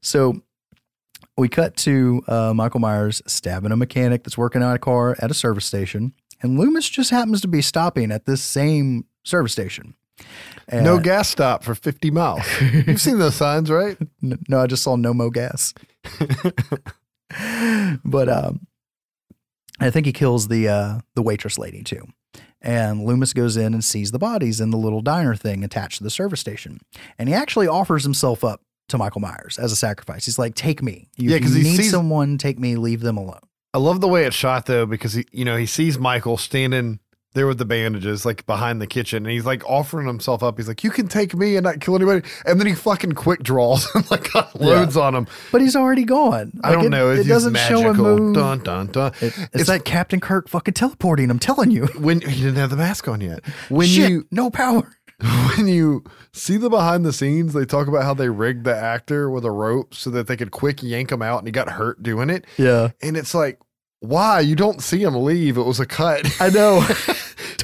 so 0.00 0.42
we 1.36 1.48
cut 1.48 1.76
to 1.78 2.22
uh, 2.26 2.52
Michael 2.54 2.80
Myers 2.80 3.22
stabbing 3.26 3.72
a 3.72 3.76
mechanic 3.76 4.24
that's 4.24 4.38
working 4.38 4.62
on 4.62 4.74
a 4.74 4.78
car 4.78 5.16
at 5.20 5.30
a 5.30 5.34
service 5.34 5.66
station, 5.66 6.14
and 6.40 6.58
Loomis 6.58 6.88
just 6.88 7.10
happens 7.10 7.40
to 7.42 7.48
be 7.48 7.62
stopping 7.62 8.10
at 8.10 8.24
this 8.26 8.42
same 8.42 9.06
service 9.24 9.52
station. 9.52 9.94
And- 10.68 10.84
No 10.84 10.98
gas 10.98 11.28
stop 11.28 11.64
for 11.64 11.74
50 11.74 12.10
miles. 12.10 12.42
You've 12.86 13.00
seen 13.00 13.18
those 13.18 13.34
signs, 13.34 13.70
right? 13.70 13.96
No, 14.20 14.60
I 14.60 14.66
just 14.66 14.82
saw 14.82 14.96
no 14.96 15.12
mo 15.14 15.30
gas. 15.30 15.74
but 18.04 18.28
um, 18.28 18.66
I 19.80 19.90
think 19.90 20.06
he 20.06 20.12
kills 20.12 20.48
the 20.48 20.68
uh, 20.68 20.98
the 21.14 21.22
waitress 21.22 21.58
lady 21.58 21.82
too. 21.82 22.06
And 22.60 23.04
Loomis 23.04 23.32
goes 23.32 23.56
in 23.56 23.74
and 23.74 23.84
sees 23.84 24.12
the 24.12 24.18
bodies 24.20 24.60
in 24.60 24.70
the 24.70 24.76
little 24.78 25.00
diner 25.00 25.34
thing 25.34 25.64
attached 25.64 25.98
to 25.98 26.04
the 26.04 26.10
service 26.10 26.38
station. 26.40 26.78
And 27.18 27.28
he 27.28 27.34
actually 27.34 27.66
offers 27.66 28.04
himself 28.04 28.44
up 28.44 28.60
to 28.88 28.98
Michael 28.98 29.20
Myers 29.20 29.58
as 29.58 29.72
a 29.72 29.76
sacrifice. 29.76 30.26
He's 30.26 30.38
like, 30.38 30.54
"Take 30.54 30.82
me. 30.82 31.08
You, 31.16 31.30
Yeah, 31.30 31.36
if 31.36 31.42
'cause 31.42 31.56
you 31.56 31.64
he 31.64 31.70
need 31.70 31.76
sees- 31.78 31.90
someone. 31.90 32.38
Take 32.38 32.58
me. 32.58 32.76
Leave 32.76 33.00
them 33.00 33.16
alone." 33.16 33.40
I 33.74 33.78
love 33.78 34.00
the 34.02 34.08
way 34.08 34.24
it's 34.26 34.36
shot 34.36 34.66
though, 34.66 34.84
because 34.86 35.14
he, 35.14 35.24
you 35.32 35.44
know, 35.44 35.56
he 35.56 35.66
sees 35.66 35.98
Michael 35.98 36.36
standing 36.36 37.00
there 37.34 37.46
with 37.46 37.58
the 37.58 37.64
bandages, 37.64 38.26
like 38.26 38.44
behind 38.46 38.80
the 38.82 38.86
kitchen, 38.86 39.24
and 39.24 39.32
he's 39.32 39.46
like 39.46 39.64
offering 39.68 40.06
himself 40.06 40.42
up. 40.42 40.58
He's 40.58 40.68
like, 40.68 40.84
"You 40.84 40.90
can 40.90 41.08
take 41.08 41.34
me 41.34 41.56
and 41.56 41.64
not 41.64 41.80
kill 41.80 41.96
anybody," 41.96 42.26
and 42.44 42.60
then 42.60 42.66
he 42.66 42.74
fucking 42.74 43.12
quick 43.12 43.42
draws 43.42 43.88
and 43.94 44.08
like 44.10 44.28
loads 44.54 44.96
on 44.96 45.14
him. 45.14 45.26
But 45.50 45.60
he's 45.62 45.74
already 45.76 46.04
gone. 46.04 46.52
I 46.62 46.72
don't 46.72 46.86
it- 46.86 46.90
know. 46.90 47.10
It, 47.10 47.20
It's 47.20 47.28
doesn't 47.28 47.54
just 47.54 47.68
show 47.68 47.80
him 47.90 47.96
move. 47.96 48.34
Dun 48.34 48.58
dun 48.60 48.86
dun. 48.88 49.12
It- 49.20 49.34
it's, 49.52 49.68
like 49.68 49.84
Captain 49.84 50.20
Kirk 50.20 50.48
fucking 50.48 50.74
teleporting. 50.74 51.30
I'm 51.30 51.38
telling 51.38 51.70
you. 51.70 51.86
when 51.98 52.20
he 52.20 52.42
didn't 52.42 52.56
have 52.56 52.70
the 52.70 52.76
mask 52.76 53.08
on 53.08 53.20
yet. 53.20 53.40
When 53.68 53.86
Shit, 53.88 54.10
you 54.10 54.26
no 54.30 54.50
power. 54.50 54.90
when 55.56 55.68
you 55.68 56.02
see 56.32 56.56
the 56.56 56.68
behind 56.68 57.04
the 57.04 57.12
scenes, 57.12 57.52
they 57.52 57.64
talk 57.64 57.86
about 57.86 58.02
how 58.02 58.12
they 58.12 58.28
rigged 58.28 58.64
the 58.64 58.74
actor 58.76 59.30
with 59.30 59.44
a 59.44 59.50
rope 59.52 59.94
so 59.94 60.10
that 60.10 60.26
they 60.26 60.36
could 60.36 60.50
quick 60.50 60.82
yank 60.82 61.12
him 61.12 61.22
out, 61.22 61.38
and 61.38 61.46
he 61.46 61.52
got 61.52 61.68
hurt 61.70 62.02
doing 62.02 62.28
it. 62.28 62.44
Yeah, 62.58 62.90
And 63.00 63.16
it's 63.16 63.32
like, 63.32 63.60
why? 64.00 64.40
You 64.40 64.56
don't 64.56 64.82
see 64.82 65.00
him 65.04 65.14
leave. 65.14 65.56
It 65.56 65.62
was 65.62 65.78
a 65.78 65.86
cut. 65.86 66.26
I 66.40 66.48
know. 66.50 66.84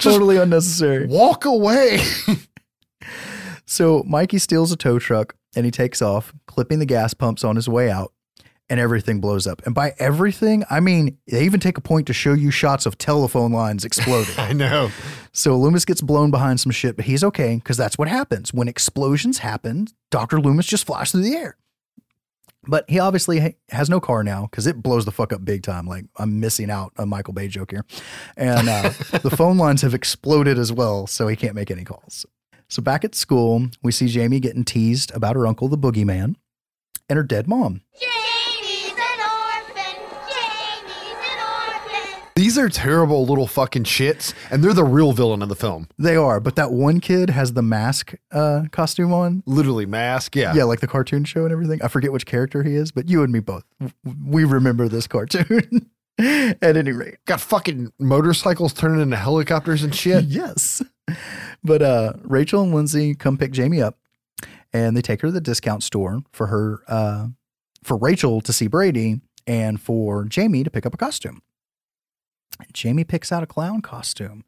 Totally 0.01 0.37
unnecessary. 0.37 1.07
walk 1.07 1.45
away. 1.45 2.01
So 3.71 4.03
Mikey 4.07 4.39
steals 4.39 4.73
a 4.73 4.77
tow 4.77 4.99
truck 4.99 5.35
and 5.55 5.67
he 5.67 5.71
takes 5.71 6.01
off, 6.01 6.33
clipping 6.47 6.79
the 6.79 6.87
gas 6.87 7.13
pumps 7.13 7.45
on 7.45 7.55
his 7.55 7.69
way 7.69 7.91
out, 7.91 8.15
and 8.71 8.81
everything 8.81 9.21
blows 9.21 9.47
up. 9.47 9.61
And 9.67 9.75
by 9.75 9.93
everything, 9.99 10.65
I 10.71 10.81
mean 10.81 11.19
they 11.27 11.45
even 11.45 11.61
take 11.61 11.77
a 11.77 11.83
point 11.83 12.07
to 12.07 12.15
show 12.15 12.33
you 12.33 12.51
shots 12.51 12.87
of 12.87 12.97
telephone 12.97 13.53
lines 13.53 13.85
exploding. 13.85 14.35
I 14.39 14.55
know. 14.55 14.91
so 15.33 15.55
Loomis 15.55 15.85
gets 15.85 16.01
blown 16.01 16.31
behind 16.31 16.61
some 16.61 16.73
shit, 16.73 16.97
but 16.97 17.05
he's 17.05 17.23
okay 17.25 17.57
because 17.57 17.77
that's 17.77 17.99
what 17.99 18.09
happens 18.09 18.55
when 18.55 18.69
explosions 18.69 19.39
happen. 19.39 19.87
Doctor 20.11 20.41
Loomis 20.41 20.67
just 20.67 20.87
flies 20.87 21.13
through 21.13 21.23
the 21.23 21.35
air. 21.37 21.59
But 22.69 22.85
he 22.89 22.99
obviously 22.99 23.57
has 23.71 23.89
no 23.89 23.99
car 23.99 24.23
now 24.23 24.43
because 24.43 24.67
it 24.67 24.83
blows 24.83 25.07
the 25.07 25.11
fuck 25.11 25.33
up 25.33 25.45
big 25.45 25.63
time. 25.63 25.87
Like 25.87 26.05
I'm 26.17 26.39
missing 26.39 26.71
out 26.71 26.93
a 26.97 27.07
Michael 27.07 27.33
Bay 27.33 27.49
joke 27.49 27.71
here, 27.71 27.85
and 28.37 28.69
uh, 28.69 28.83
the 29.23 29.35
phone 29.35 29.57
lines 29.57 29.83
have 29.83 29.95
exploded 29.95 30.59
as 30.59 30.71
well, 30.73 31.07
so 31.07 31.27
he 31.29 31.35
can't 31.37 31.55
make 31.55 31.71
any 31.71 31.85
calls. 31.85 32.27
So 32.69 32.83
back 32.83 33.05
at 33.05 33.15
school, 33.15 33.69
we 33.83 33.93
see 33.93 34.09
Jamie 34.09 34.41
getting 34.41 34.65
teased 34.65 35.11
about 35.15 35.37
her 35.37 35.47
uncle, 35.47 35.69
the 35.69 35.79
boogeyman, 35.79 36.35
and 37.09 37.17
her 37.17 37.23
dead 37.23 37.49
mom. 37.49 37.81
Jamie's 37.99 38.18
These 42.39 42.57
are 42.57 42.69
terrible 42.69 43.27
little 43.27 43.49
fucking 43.49 43.83
shits, 43.83 44.33
and 44.49 44.63
they're 44.63 44.73
the 44.73 44.85
real 44.85 45.11
villain 45.11 45.43
of 45.43 45.49
the 45.49 45.57
film. 45.57 45.89
They 45.99 46.15
are, 46.15 46.39
but 46.39 46.55
that 46.55 46.71
one 46.71 47.01
kid 47.01 47.31
has 47.31 47.55
the 47.55 47.63
mask 47.63 48.15
uh, 48.31 48.67
costume 48.71 49.13
on. 49.13 49.43
Literally 49.45 49.87
mask. 49.87 50.37
Yeah. 50.37 50.55
Yeah, 50.55 50.63
like 50.63 50.79
the 50.79 50.87
cartoon 50.87 51.25
show 51.25 51.43
and 51.43 51.51
everything. 51.51 51.83
I 51.83 51.89
forget 51.89 52.13
which 52.13 52.27
character 52.27 52.63
he 52.63 52.77
is, 52.77 52.93
but 52.93 53.09
you 53.09 53.25
and 53.25 53.33
me 53.33 53.41
both. 53.41 53.65
We 54.25 54.45
remember 54.45 54.87
this 54.87 55.09
cartoon 55.09 55.91
at 56.21 56.77
any 56.77 56.93
rate. 56.93 57.17
Got 57.25 57.41
fucking 57.41 57.93
motorcycles 57.99 58.73
turning 58.73 59.01
into 59.01 59.17
helicopters 59.17 59.83
and 59.83 59.93
shit. 59.93 60.25
Yes. 60.29 60.81
But 61.65 61.83
uh, 61.83 62.13
Rachel 62.23 62.63
and 62.63 62.73
Lindsay 62.73 63.17
come 63.17 63.37
pick 63.37 63.51
Jamie 63.51 63.83
up 63.83 63.99
and 64.73 64.97
they 64.97 65.03
take 65.03 65.23
her 65.23 65.29
to 65.29 65.33
the 65.33 65.41
discount 65.41 65.83
store 65.83 66.21
for 66.31 66.47
her, 66.47 66.83
uh, 66.87 67.27
for 67.83 67.97
Rachel 67.97 68.41
to 68.43 68.53
see 68.53 68.69
Brady 68.69 69.23
and 69.45 69.81
for 69.81 70.25
Jamie 70.25 70.63
to 70.63 70.71
pick 70.71 70.87
up 70.87 70.95
a 70.95 70.97
costume. 70.97 71.43
Jamie 72.73 73.05
picks 73.05 73.33
out 73.33 73.43
a 73.43 73.47
clown 73.47 73.83
costume 73.83 74.45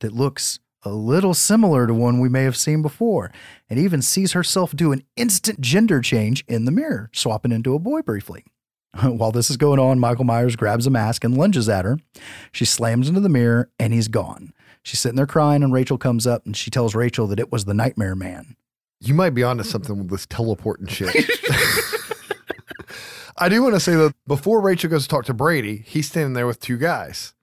that 0.00 0.12
looks 0.12 0.58
a 0.82 0.90
little 0.90 1.34
similar 1.34 1.86
to 1.86 1.94
one 1.94 2.20
we 2.20 2.28
may 2.28 2.42
have 2.42 2.56
seen 2.56 2.82
before 2.82 3.30
and 3.70 3.78
even 3.78 4.02
sees 4.02 4.32
herself 4.32 4.76
do 4.76 4.92
an 4.92 5.02
instant 5.16 5.60
gender 5.60 6.00
change 6.00 6.44
in 6.46 6.66
the 6.66 6.70
mirror, 6.70 7.10
swapping 7.12 7.52
into 7.52 7.74
a 7.74 7.78
boy 7.78 8.02
briefly. 8.02 8.44
While 9.02 9.32
this 9.32 9.50
is 9.50 9.56
going 9.56 9.80
on, 9.80 9.98
Michael 9.98 10.24
Myers 10.24 10.56
grabs 10.56 10.86
a 10.86 10.90
mask 10.90 11.24
and 11.24 11.36
lunges 11.36 11.68
at 11.68 11.84
her. 11.84 11.98
She 12.52 12.64
slams 12.64 13.08
into 13.08 13.20
the 13.20 13.28
mirror 13.28 13.70
and 13.78 13.92
he's 13.92 14.08
gone. 14.08 14.52
She's 14.82 15.00
sitting 15.00 15.16
there 15.16 15.26
crying, 15.26 15.62
and 15.62 15.72
Rachel 15.72 15.96
comes 15.96 16.26
up 16.26 16.44
and 16.44 16.54
she 16.54 16.70
tells 16.70 16.94
Rachel 16.94 17.26
that 17.28 17.40
it 17.40 17.50
was 17.50 17.64
the 17.64 17.72
Nightmare 17.72 18.14
Man. 18.14 18.54
You 19.00 19.14
might 19.14 19.30
be 19.30 19.42
onto 19.42 19.64
something 19.64 19.98
with 19.98 20.10
this 20.10 20.26
teleporting 20.26 20.88
shit. 20.88 21.14
I 23.36 23.48
do 23.48 23.62
want 23.62 23.74
to 23.74 23.80
say 23.80 23.96
that 23.96 24.14
before 24.26 24.60
Rachel 24.60 24.90
goes 24.90 25.04
to 25.04 25.08
talk 25.08 25.24
to 25.24 25.34
Brady, 25.34 25.82
he's 25.86 26.08
standing 26.08 26.34
there 26.34 26.46
with 26.46 26.60
two 26.60 26.76
guys. 26.76 27.33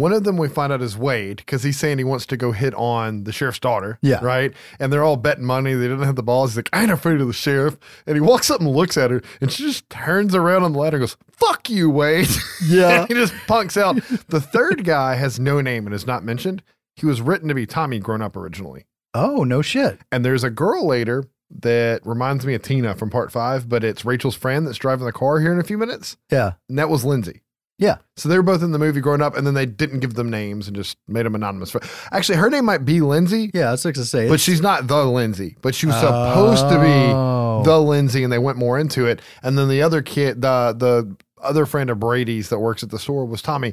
One 0.00 0.12
of 0.12 0.24
them 0.24 0.36
we 0.36 0.48
find 0.48 0.72
out 0.72 0.80
is 0.82 0.96
Wade 0.96 1.36
because 1.36 1.62
he's 1.62 1.78
saying 1.78 1.98
he 1.98 2.04
wants 2.04 2.26
to 2.26 2.36
go 2.36 2.52
hit 2.52 2.74
on 2.74 3.24
the 3.24 3.32
sheriff's 3.32 3.58
daughter. 3.58 3.98
Yeah. 4.02 4.18
Right. 4.22 4.52
And 4.78 4.92
they're 4.92 5.04
all 5.04 5.16
betting 5.16 5.44
money. 5.44 5.74
They 5.74 5.88
didn't 5.88 6.02
have 6.04 6.16
the 6.16 6.22
balls. 6.22 6.50
He's 6.52 6.56
like, 6.56 6.70
I 6.72 6.82
ain't 6.82 6.90
afraid 6.90 7.20
of 7.20 7.26
the 7.26 7.32
sheriff. 7.32 7.76
And 8.06 8.16
he 8.16 8.20
walks 8.20 8.50
up 8.50 8.60
and 8.60 8.70
looks 8.70 8.96
at 8.96 9.10
her 9.10 9.20
and 9.40 9.52
she 9.52 9.62
just 9.64 9.88
turns 9.90 10.34
around 10.34 10.62
on 10.62 10.72
the 10.72 10.78
ladder 10.78 10.96
and 10.96 11.02
goes, 11.02 11.16
Fuck 11.32 11.68
you, 11.70 11.90
Wade. 11.90 12.28
Yeah. 12.64 13.06
he 13.06 13.14
just 13.14 13.34
punks 13.46 13.76
out. 13.76 13.96
The 14.28 14.40
third 14.40 14.84
guy 14.84 15.14
has 15.14 15.40
no 15.40 15.60
name 15.60 15.86
and 15.86 15.94
is 15.94 16.06
not 16.06 16.24
mentioned. 16.24 16.62
He 16.96 17.06
was 17.06 17.20
written 17.22 17.48
to 17.48 17.54
be 17.54 17.66
Tommy 17.66 17.98
grown 17.98 18.20
up 18.22 18.36
originally. 18.36 18.84
Oh, 19.14 19.44
no 19.44 19.62
shit. 19.62 19.98
And 20.12 20.24
there's 20.24 20.44
a 20.44 20.50
girl 20.50 20.86
later 20.86 21.24
that 21.50 22.06
reminds 22.06 22.46
me 22.46 22.54
of 22.54 22.62
Tina 22.62 22.94
from 22.94 23.10
part 23.10 23.32
five, 23.32 23.68
but 23.68 23.82
it's 23.82 24.04
Rachel's 24.04 24.36
friend 24.36 24.66
that's 24.66 24.78
driving 24.78 25.06
the 25.06 25.12
car 25.12 25.40
here 25.40 25.52
in 25.52 25.58
a 25.58 25.64
few 25.64 25.78
minutes. 25.78 26.16
Yeah. 26.30 26.52
And 26.68 26.78
that 26.78 26.88
was 26.90 27.04
Lindsay. 27.04 27.42
Yeah. 27.80 27.96
So 28.16 28.28
they 28.28 28.36
were 28.36 28.42
both 28.44 28.62
in 28.62 28.70
the 28.70 28.78
movie 28.78 29.00
growing 29.00 29.22
up, 29.22 29.36
and 29.36 29.44
then 29.44 29.54
they 29.54 29.66
didn't 29.66 29.98
give 30.00 30.14
them 30.14 30.30
names 30.30 30.68
and 30.68 30.76
just 30.76 30.96
made 31.08 31.26
them 31.26 31.34
anonymous. 31.34 31.74
Actually, 32.12 32.36
her 32.38 32.48
name 32.50 32.64
might 32.66 32.84
be 32.84 33.00
Lindsay, 33.00 33.50
Yeah, 33.52 33.70
that's 33.70 33.84
like 33.84 33.94
to 33.94 34.04
say. 34.04 34.20
but 34.28 34.34
it's- 34.34 34.40
she's 34.42 34.60
not 34.60 34.86
the 34.86 35.04
Lindsay. 35.04 35.56
But 35.62 35.74
she 35.74 35.86
was 35.86 35.96
supposed 35.96 36.68
to 36.68 36.78
be 36.78 37.12
Oh. 37.12 37.62
the 37.64 37.80
Lindsay, 37.80 38.22
and 38.22 38.32
they 38.32 38.38
went 38.38 38.58
more 38.58 38.78
into 38.78 39.06
it. 39.06 39.20
And 39.42 39.58
then 39.58 39.68
the 39.68 39.82
other 39.82 40.02
kid, 40.02 40.42
the 40.42 40.72
the 40.78 41.16
other 41.42 41.64
friend 41.66 41.88
of 41.90 41.98
Brady's 41.98 42.50
that 42.50 42.58
works 42.60 42.82
at 42.82 42.90
the 42.90 42.98
store 42.98 43.24
was 43.24 43.40
Tommy. 43.42 43.72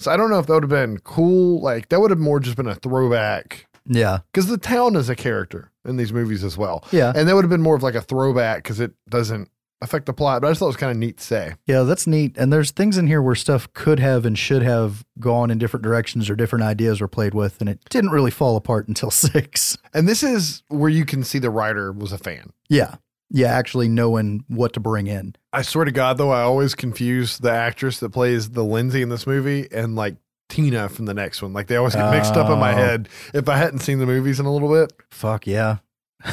So 0.00 0.10
I 0.10 0.16
don't 0.16 0.28
know 0.30 0.40
if 0.40 0.46
that 0.48 0.52
would 0.54 0.64
have 0.64 0.70
been 0.70 0.98
cool. 0.98 1.62
Like 1.62 1.88
that 1.90 2.00
would 2.00 2.10
have 2.10 2.18
more 2.18 2.40
just 2.40 2.56
been 2.56 2.66
a 2.66 2.74
throwback 2.74 3.66
Yeah. 3.86 4.18
because 4.32 4.48
the 4.48 4.58
town 4.58 4.96
is 4.96 5.08
a 5.08 5.14
character 5.14 5.70
in 5.84 5.96
these 5.96 6.12
movies 6.12 6.42
as 6.42 6.58
well. 6.58 6.82
Yeah. 6.90 7.12
And 7.14 7.28
that 7.28 7.36
would 7.36 7.44
have 7.44 7.50
been 7.50 7.62
more 7.62 7.76
of 7.76 7.84
like 7.84 7.94
a 7.94 8.00
throwback 8.00 8.64
because 8.64 8.80
it 8.80 8.92
doesn't 9.08 9.48
affect 9.84 10.06
the 10.06 10.12
plot, 10.12 10.40
but 10.42 10.48
I 10.48 10.50
just 10.50 10.58
thought 10.58 10.66
it 10.66 10.68
was 10.68 10.76
kind 10.76 10.90
of 10.90 10.96
neat 10.98 11.18
to 11.18 11.22
say. 11.24 11.54
Yeah, 11.66 11.82
that's 11.82 12.06
neat. 12.06 12.36
And 12.36 12.52
there's 12.52 12.70
things 12.72 12.98
in 12.98 13.06
here 13.06 13.22
where 13.22 13.34
stuff 13.36 13.72
could 13.72 14.00
have 14.00 14.24
and 14.26 14.36
should 14.38 14.62
have 14.62 15.04
gone 15.20 15.50
in 15.50 15.58
different 15.58 15.84
directions 15.84 16.28
or 16.28 16.34
different 16.36 16.64
ideas 16.64 17.00
were 17.00 17.08
played 17.08 17.34
with, 17.34 17.60
and 17.60 17.68
it 17.70 17.78
didn't 17.90 18.10
really 18.10 18.30
fall 18.32 18.56
apart 18.56 18.88
until 18.88 19.10
six. 19.12 19.78
And 19.92 20.08
this 20.08 20.22
is 20.22 20.62
where 20.68 20.90
you 20.90 21.04
can 21.04 21.22
see 21.22 21.38
the 21.38 21.50
writer 21.50 21.92
was 21.92 22.10
a 22.12 22.18
fan. 22.18 22.50
Yeah. 22.68 22.96
Yeah, 23.30 23.48
actually 23.48 23.88
knowing 23.88 24.44
what 24.48 24.72
to 24.74 24.80
bring 24.80 25.06
in. 25.06 25.34
I 25.52 25.62
swear 25.62 25.84
to 25.86 25.92
God, 25.92 26.18
though, 26.18 26.30
I 26.30 26.42
always 26.42 26.74
confuse 26.74 27.38
the 27.38 27.50
actress 27.50 27.98
that 28.00 28.10
plays 28.10 28.50
the 28.50 28.62
Lindsay 28.64 29.02
in 29.02 29.08
this 29.08 29.26
movie 29.26 29.66
and 29.72 29.96
like 29.96 30.16
Tina 30.48 30.88
from 30.88 31.06
the 31.06 31.14
next 31.14 31.42
one. 31.42 31.52
Like 31.52 31.66
they 31.66 31.76
always 31.76 31.94
get 31.94 32.10
mixed 32.10 32.34
up 32.36 32.50
in 32.50 32.58
my 32.58 32.72
Oh. 32.72 32.76
head 32.76 33.08
if 33.32 33.48
I 33.48 33.56
hadn't 33.56 33.80
seen 33.80 33.98
the 33.98 34.06
movies 34.06 34.38
in 34.38 34.46
a 34.46 34.52
little 34.52 34.68
bit. 34.70 34.92
Fuck 35.10 35.46
yeah. 35.46 35.78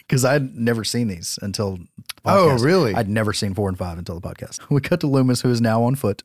Because 0.00 0.24
I'd 0.24 0.54
never 0.56 0.84
seen 0.84 1.08
these 1.08 1.38
until 1.42 1.78
the 2.24 2.30
Oh, 2.30 2.56
really? 2.58 2.94
I'd 2.94 3.08
never 3.08 3.32
seen 3.32 3.54
four 3.54 3.68
and 3.68 3.78
five 3.78 3.98
until 3.98 4.18
the 4.18 4.26
podcast. 4.28 4.60
We 4.70 4.80
cut 4.80 5.00
to 5.00 5.06
Loomis, 5.06 5.40
who 5.42 5.50
is 5.50 5.60
now 5.60 5.82
on 5.84 5.94
foot, 5.94 6.22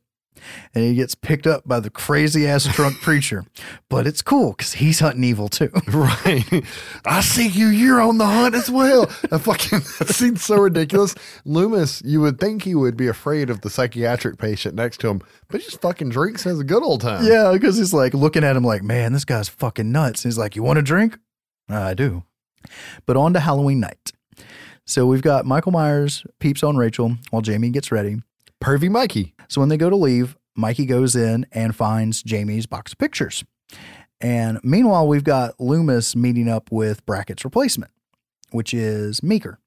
and 0.73 0.84
he 0.84 0.95
gets 0.95 1.13
picked 1.15 1.45
up 1.47 1.67
by 1.67 1.79
the 1.79 1.89
crazy 1.89 2.47
ass 2.47 2.65
drunk 2.65 2.95
preacher. 3.01 3.45
But 3.89 4.08
it's 4.08 4.21
cool 4.21 4.51
because 4.51 4.73
he's 4.73 4.99
hunting 4.99 5.23
evil 5.23 5.47
too. 5.49 5.69
Right. 5.88 6.63
I 7.06 7.21
see 7.21 7.47
you. 7.47 7.67
You're 7.67 8.01
on 8.01 8.17
the 8.17 8.25
hunt 8.25 8.56
as 8.56 8.69
well. 8.69 9.06
That 9.29 9.39
fucking 9.39 9.79
that 9.99 10.10
scene's 10.10 10.43
so 10.43 10.58
ridiculous. 10.58 11.13
Loomis, 11.45 12.01
you 12.03 12.19
would 12.21 12.39
think 12.39 12.63
he 12.63 12.73
would 12.75 12.97
be 12.97 13.08
afraid 13.08 13.49
of 13.49 13.62
the 13.62 13.69
psychiatric 13.69 14.38
patient 14.39 14.73
next 14.75 14.99
to 15.01 15.10
him, 15.10 15.21
but 15.49 15.62
he 15.62 15.65
just 15.65 15.82
fucking 15.82 16.10
drinks 16.10 16.45
and 16.45 16.51
has 16.53 16.60
a 16.60 16.63
good 16.63 16.82
old 16.84 17.01
time. 17.01 17.25
yeah, 17.25 17.51
because 17.53 17.77
he's 17.77 17.93
like 17.93 18.13
looking 18.13 18.43
at 18.43 18.56
him 18.56 18.63
like, 18.63 18.82
man, 18.84 19.13
this 19.13 19.25
guy's 19.25 19.49
fucking 19.49 19.91
nuts. 19.91 20.23
And 20.25 20.32
he's 20.32 20.38
like, 20.38 20.56
you 20.56 20.63
want 20.63 20.79
a 20.79 20.82
drink? 20.82 21.17
I 21.69 21.93
do. 21.93 22.23
But 23.06 23.17
on 23.17 23.34
to 23.34 23.39
Halloween 23.39 23.79
night. 23.82 24.12
So 24.85 25.05
we've 25.05 25.21
got 25.21 25.45
Michael 25.45 25.71
Myers 25.71 26.25
peeps 26.39 26.63
on 26.63 26.75
Rachel 26.77 27.17
while 27.29 27.41
Jamie 27.41 27.69
gets 27.69 27.91
ready. 27.91 28.17
Pervy 28.61 28.89
Mikey. 28.89 29.33
So 29.47 29.61
when 29.61 29.69
they 29.69 29.77
go 29.77 29.89
to 29.89 29.95
leave, 29.95 30.37
Mikey 30.55 30.85
goes 30.85 31.15
in 31.15 31.45
and 31.51 31.75
finds 31.75 32.21
Jamie's 32.23 32.65
box 32.65 32.91
of 32.93 32.97
pictures. 32.97 33.43
And 34.21 34.59
meanwhile, 34.63 35.07
we've 35.07 35.23
got 35.23 35.59
Loomis 35.59 36.15
meeting 36.15 36.47
up 36.47 36.71
with 36.71 37.05
Brackett's 37.05 37.43
replacement, 37.43 37.91
which 38.51 38.73
is 38.73 39.21
Meeker. 39.23 39.59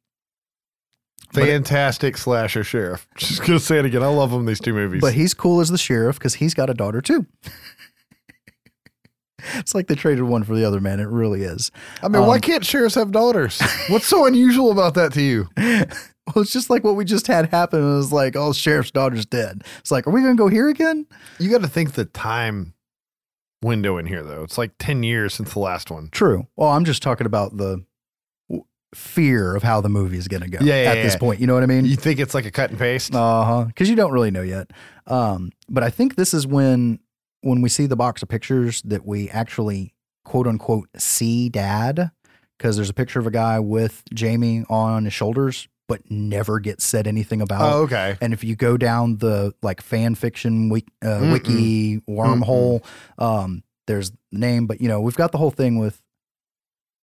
But 1.34 1.42
it- 1.44 1.46
Fantastic 1.52 2.16
slasher 2.16 2.62
sheriff. 2.64 3.06
Just 3.16 3.40
gonna 3.44 3.58
say 3.58 3.78
it 3.78 3.84
again. 3.84 4.02
I 4.02 4.06
love 4.06 4.30
them 4.30 4.40
in 4.40 4.46
these 4.46 4.60
two 4.60 4.72
movies. 4.72 5.00
But 5.00 5.14
he's 5.14 5.34
cool 5.34 5.60
as 5.60 5.68
the 5.70 5.78
sheriff 5.78 6.18
because 6.18 6.34
he's 6.34 6.54
got 6.54 6.70
a 6.70 6.74
daughter 6.74 7.00
too. 7.02 7.26
It's 9.54 9.74
like 9.74 9.86
they 9.86 9.94
traded 9.94 10.24
one 10.24 10.44
for 10.44 10.54
the 10.54 10.64
other, 10.64 10.80
man. 10.80 11.00
It 11.00 11.08
really 11.08 11.42
is. 11.42 11.70
I 12.02 12.08
mean, 12.08 12.26
why 12.26 12.36
um, 12.36 12.40
can't 12.40 12.64
sheriffs 12.64 12.94
have 12.94 13.12
daughters? 13.12 13.60
What's 13.88 14.06
so 14.06 14.26
unusual 14.26 14.70
about 14.70 14.94
that 14.94 15.12
to 15.14 15.22
you? 15.22 15.48
Well, 16.34 16.42
it's 16.42 16.52
just 16.52 16.70
like 16.70 16.82
what 16.82 16.96
we 16.96 17.04
just 17.04 17.28
had 17.28 17.50
happen. 17.50 17.80
It 17.80 17.96
was 17.96 18.12
like, 18.12 18.34
oh, 18.34 18.52
sheriff's 18.52 18.90
daughter's 18.90 19.24
dead. 19.24 19.62
It's 19.78 19.92
like, 19.92 20.08
are 20.08 20.10
we 20.10 20.22
going 20.22 20.36
to 20.36 20.42
go 20.42 20.48
here 20.48 20.68
again? 20.68 21.06
You 21.38 21.48
got 21.48 21.62
to 21.62 21.68
think 21.68 21.92
the 21.92 22.04
time 22.04 22.74
window 23.62 23.96
in 23.96 24.06
here, 24.06 24.24
though. 24.24 24.42
It's 24.42 24.58
like 24.58 24.72
10 24.80 25.04
years 25.04 25.34
since 25.34 25.52
the 25.52 25.60
last 25.60 25.88
one. 25.88 26.08
True. 26.10 26.48
Well, 26.56 26.70
I'm 26.70 26.84
just 26.84 27.00
talking 27.00 27.28
about 27.28 27.56
the 27.56 27.84
fear 28.94 29.54
of 29.54 29.62
how 29.62 29.80
the 29.80 29.88
movie 29.88 30.16
is 30.16 30.26
going 30.26 30.42
to 30.42 30.48
go 30.48 30.58
Yeah, 30.62 30.82
yeah, 30.82 30.90
at 30.90 30.94
this 30.96 31.14
yeah. 31.14 31.18
point. 31.18 31.40
You 31.40 31.46
know 31.46 31.54
what 31.54 31.62
I 31.62 31.66
mean? 31.66 31.84
You 31.84 31.96
think 31.96 32.18
it's 32.18 32.34
like 32.34 32.46
a 32.46 32.50
cut 32.50 32.70
and 32.70 32.78
paste? 32.78 33.14
Uh 33.14 33.44
huh. 33.44 33.64
Because 33.64 33.88
you 33.88 33.96
don't 33.96 34.12
really 34.12 34.30
know 34.30 34.42
yet. 34.42 34.70
Um, 35.06 35.52
but 35.68 35.84
I 35.84 35.90
think 35.90 36.16
this 36.16 36.34
is 36.34 36.46
when 36.46 36.98
when 37.46 37.62
we 37.62 37.68
see 37.68 37.86
the 37.86 37.96
box 37.96 38.22
of 38.22 38.28
pictures 38.28 38.82
that 38.82 39.06
we 39.06 39.30
actually 39.30 39.94
quote 40.24 40.46
unquote 40.46 40.88
see 40.96 41.48
dad. 41.48 42.10
Because 42.58 42.76
there's 42.76 42.90
a 42.90 42.94
picture 42.94 43.20
of 43.20 43.26
a 43.26 43.30
guy 43.30 43.60
with 43.60 44.02
Jamie 44.14 44.64
on 44.70 45.04
his 45.04 45.12
shoulders, 45.12 45.68
but 45.88 46.10
never 46.10 46.58
gets 46.58 46.84
said 46.84 47.06
anything 47.06 47.42
about. 47.42 47.60
Oh, 47.60 47.82
okay. 47.82 48.16
And 48.20 48.32
if 48.32 48.42
you 48.42 48.56
go 48.56 48.78
down 48.78 49.18
the 49.18 49.54
like 49.62 49.82
fan 49.82 50.14
fiction 50.14 50.70
wiki, 50.70 50.88
uh, 51.04 51.30
wiki 51.32 51.98
wormhole, 52.08 52.82
um, 53.18 53.62
there's 53.86 54.10
the 54.10 54.38
name, 54.38 54.66
but 54.66 54.80
you 54.80 54.88
know, 54.88 55.02
we've 55.02 55.16
got 55.16 55.32
the 55.32 55.38
whole 55.38 55.50
thing 55.50 55.78
with. 55.78 56.02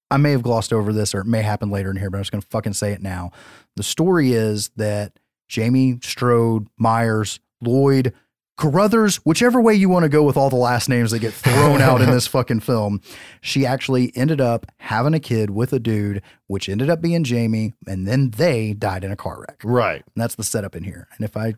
I 0.09 0.17
may 0.17 0.31
have 0.31 0.43
glossed 0.43 0.73
over 0.73 0.93
this 0.93 1.15
or 1.15 1.21
it 1.21 1.25
may 1.25 1.41
happen 1.41 1.71
later 1.71 1.89
in 1.89 1.97
here, 1.97 2.11
but 2.11 2.17
I'm 2.17 2.23
just 2.23 2.31
going 2.31 2.41
to 2.41 2.47
fucking 2.47 2.73
say 2.73 2.91
it 2.91 3.01
now. 3.01 3.31
The 3.75 3.83
story 3.83 4.33
is 4.33 4.69
that 4.75 5.17
Jamie 5.47 5.97
Strode, 6.03 6.67
Myers, 6.77 7.39
Lloyd, 7.61 8.13
Carruthers, 8.63 9.17
whichever 9.25 9.59
way 9.59 9.73
you 9.73 9.89
want 9.89 10.03
to 10.03 10.09
go 10.09 10.23
with 10.23 10.37
all 10.37 10.49
the 10.49 10.55
last 10.55 10.87
names 10.87 11.11
that 11.11 11.19
get 11.19 11.33
thrown 11.33 11.81
out 11.81 12.01
in 12.01 12.09
this 12.09 12.27
fucking 12.27 12.61
film, 12.61 13.01
she 13.41 13.65
actually 13.65 14.15
ended 14.15 14.39
up 14.39 14.65
having 14.77 15.13
a 15.13 15.19
kid 15.19 15.49
with 15.49 15.73
a 15.73 15.79
dude, 15.79 16.21
which 16.47 16.69
ended 16.69 16.89
up 16.89 17.01
being 17.01 17.25
Jamie, 17.25 17.73
and 17.85 18.07
then 18.07 18.29
they 18.29 18.71
died 18.71 19.03
in 19.03 19.11
a 19.11 19.17
car 19.17 19.41
wreck. 19.41 19.59
Right. 19.65 19.97
And 19.97 20.15
that's 20.15 20.35
the 20.35 20.45
setup 20.45 20.77
in 20.77 20.85
here. 20.85 21.09
And 21.17 21.25
if 21.25 21.35
I 21.35 21.55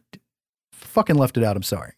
fucking 0.71 1.15
left 1.15 1.37
it 1.37 1.43
out, 1.43 1.55
I'm 1.55 1.61
sorry. 1.61 1.91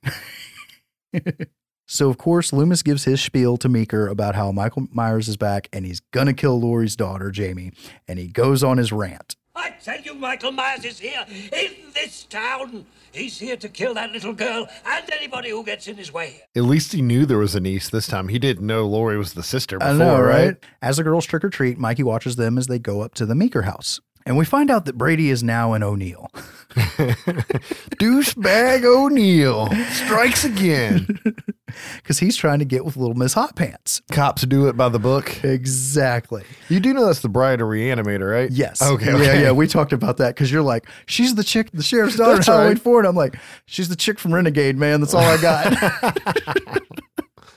so, 1.88 2.10
of 2.10 2.18
course, 2.18 2.52
Loomis 2.52 2.84
gives 2.84 3.06
his 3.06 3.22
spiel 3.22 3.56
to 3.56 3.70
Meeker 3.70 4.10
about 4.10 4.36
how 4.36 4.52
Michael 4.52 4.88
Myers 4.92 5.30
is 5.30 5.38
back 5.38 5.70
and 5.72 5.86
he's 5.86 6.02
going 6.12 6.28
to 6.28 6.34
kill 6.34 6.60
Laurie's 6.60 6.98
daughter, 6.98 7.32
Jamie. 7.32 7.72
And 8.10 8.20
he 8.20 8.28
goes 8.28 8.62
on 8.62 8.78
his 8.78 8.92
rant. 8.92 9.38
I 9.58 9.72
tell 9.84 10.00
you, 10.00 10.14
Michael 10.14 10.52
Myers 10.52 10.86
is 10.86 11.00
here 11.00 11.26
in 11.30 11.72
this 11.94 12.24
town. 12.26 12.86
He's 13.12 13.40
here 13.40 13.58
to 13.58 13.68
kill 13.68 13.96
that 13.96 14.12
little 14.12 14.34
girl 14.34 14.68
and 14.86 15.12
anybody 15.12 15.50
who 15.50 15.64
gets 15.64 15.88
in 15.88 15.98
his 15.98 16.14
way. 16.14 16.42
At 16.56 16.64
least 16.64 16.94
he 16.94 17.02
knew 17.02 17.26
there 17.26 17.40
was 17.40 17.56
a 17.56 17.60
niece 17.60 17.90
this 17.90 18.06
time. 18.06 18.28
He 18.28 18.38
didn't 18.38 18.66
know 18.66 18.86
Laurie 18.86 19.18
was 19.18 19.34
the 19.34 19.44
sister 19.44 19.80
before, 19.80 19.94
I 19.94 19.98
know, 19.98 20.22
right? 20.22 20.46
right? 20.46 20.56
As 20.82 20.98
the 20.98 21.04
girls 21.04 21.26
trick 21.26 21.44
or 21.44 21.50
treat, 21.50 21.80
Mikey 21.80 22.04
watches 22.04 22.36
them 22.36 22.58
as 22.58 22.68
they 22.68 22.78
go 22.78 23.02
up 23.02 23.16
to 23.16 23.26
the 23.26 23.36
Meeker 23.36 23.64
house. 23.64 24.00
And 24.28 24.38
we 24.38 24.44
find 24.44 24.70
out 24.70 24.84
that 24.86 24.98
Brady 24.98 25.30
is 25.30 25.42
now 25.42 25.72
an 25.72 25.84
O'Neill. 25.84 26.30
Douchebag 27.98 28.84
O'Neill 28.84 29.70
strikes 29.92 30.44
again. 30.44 31.20
Because 31.98 32.18
he's 32.18 32.38
trying 32.38 32.60
to 32.60 32.66
get 32.66 32.86
with 32.86 32.96
Little 32.96 33.14
Miss 33.14 33.34
Hot 33.34 33.56
Pants. 33.56 34.02
Cops 34.10 34.44
do 34.44 34.68
it 34.68 34.78
by 34.78 34.88
the 34.88 35.00
book. 35.00 35.44
Exactly. 35.44 36.44
You 36.70 36.80
do 36.80 36.94
know 36.94 37.06
that's 37.06 37.20
the 37.20 37.30
bride 37.30 37.60
of 37.60 37.68
Reanimator, 37.68 38.32
right? 38.32 38.50
Yes. 38.50 38.82
Okay. 38.82 39.08
Yeah, 39.08 39.16
okay. 39.16 39.42
yeah. 39.44 39.52
We 39.52 39.68
talked 39.68 39.92
about 39.92 40.16
that 40.18 40.34
because 40.34 40.50
you're 40.50 40.64
like, 40.64 40.88
she's 41.08 41.36
the 41.36 41.44
chick, 41.44 41.70
the 41.74 41.84
sheriff's 41.84 42.16
daughter. 42.16 42.36
That's 42.36 42.48
Halloween 42.48 42.70
right. 42.70 42.82
Four, 42.82 43.00
and 43.00 43.08
I'm 43.08 43.18
like, 43.18 43.36
she's 43.66 43.90
the 43.90 43.98
chick 43.98 44.18
from 44.18 44.34
Renegade, 44.34 44.78
man. 44.78 45.02
That's 45.02 45.14
all 45.14 45.22
I 45.22 45.40
got. 45.42 45.74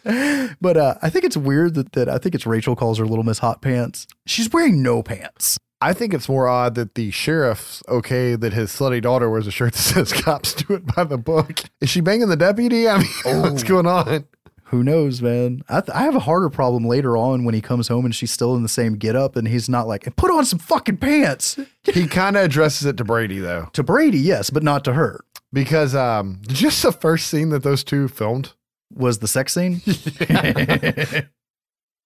but 0.61 0.77
uh, 0.77 0.97
I 1.01 1.09
think 1.09 1.25
it's 1.25 1.37
weird 1.37 1.75
that 1.75 1.93
that 1.93 2.09
I 2.09 2.19
think 2.19 2.35
it's 2.35 2.47
Rachel 2.47 2.75
calls 2.75 2.99
her 2.99 3.07
Little 3.07 3.25
Miss 3.25 3.39
Hot 3.39 3.63
Pants. 3.63 4.09
She's 4.27 4.51
wearing 4.53 4.83
no 4.83 5.05
pants. 5.05 5.57
I 5.83 5.93
think 5.95 6.13
it's 6.13 6.29
more 6.29 6.47
odd 6.47 6.75
that 6.75 6.95
the 6.95 7.11
sheriff's 7.11 7.83
okay 7.89 8.37
that 8.37 8.53
his 8.53 8.71
slutty 8.71 9.01
daughter 9.01 9.31
wears 9.31 9.47
a 9.47 9.51
shirt 9.51 9.73
that 9.73 9.79
says 9.81 10.13
cops 10.13 10.53
do 10.55 10.75
it 10.75 10.85
by 10.95 11.05
the 11.05 11.17
book. 11.19 11.61
Is 11.81 11.89
she 11.89 12.01
banging 12.01 12.29
the 12.29 12.37
deputy? 12.37 12.87
I 12.89 12.99
mean, 12.99 13.09
what's 13.43 13.63
going 13.63 13.87
on? 13.87 14.27
Who 14.65 14.85
knows, 14.85 15.21
man? 15.21 15.63
I, 15.69 15.81
th- 15.81 15.97
I 15.97 16.03
have 16.03 16.15
a 16.15 16.21
harder 16.21 16.49
problem 16.49 16.85
later 16.87 17.17
on 17.17 17.45
when 17.45 17.55
he 17.57 17.61
comes 17.61 17.89
home 17.89 18.05
and 18.05 18.15
she's 18.15 18.31
still 18.31 18.55
in 18.55 18.63
the 18.63 18.69
same 18.69 18.95
getup, 18.99 19.35
and 19.35 19.49
he's 19.49 19.69
not 19.69 19.89
like, 19.89 20.15
put 20.15 20.31
on 20.31 20.45
some 20.45 20.59
fucking 20.61 20.99
pants. 20.99 21.59
He 21.93 22.07
kind 22.07 22.37
of 22.37 22.45
addresses 22.45 22.87
it 22.87 22.97
to 22.99 23.05
Brady, 23.05 23.41
though, 23.41 23.69
To 23.73 23.83
Brady, 23.83 24.19
yes, 24.21 24.51
but 24.51 24.63
not 24.63 24.85
to 24.85 24.93
her. 24.93 25.25
because 25.53 25.95
um, 25.95 26.41
just 26.47 26.83
the 26.85 26.93
first 26.93 27.27
scene 27.29 27.49
that 27.49 27.63
those 27.65 27.83
two 27.83 28.07
filmed, 28.07 28.53
Was 28.95 29.19
the 29.19 29.27
sex 29.27 29.55
scene? 29.55 29.81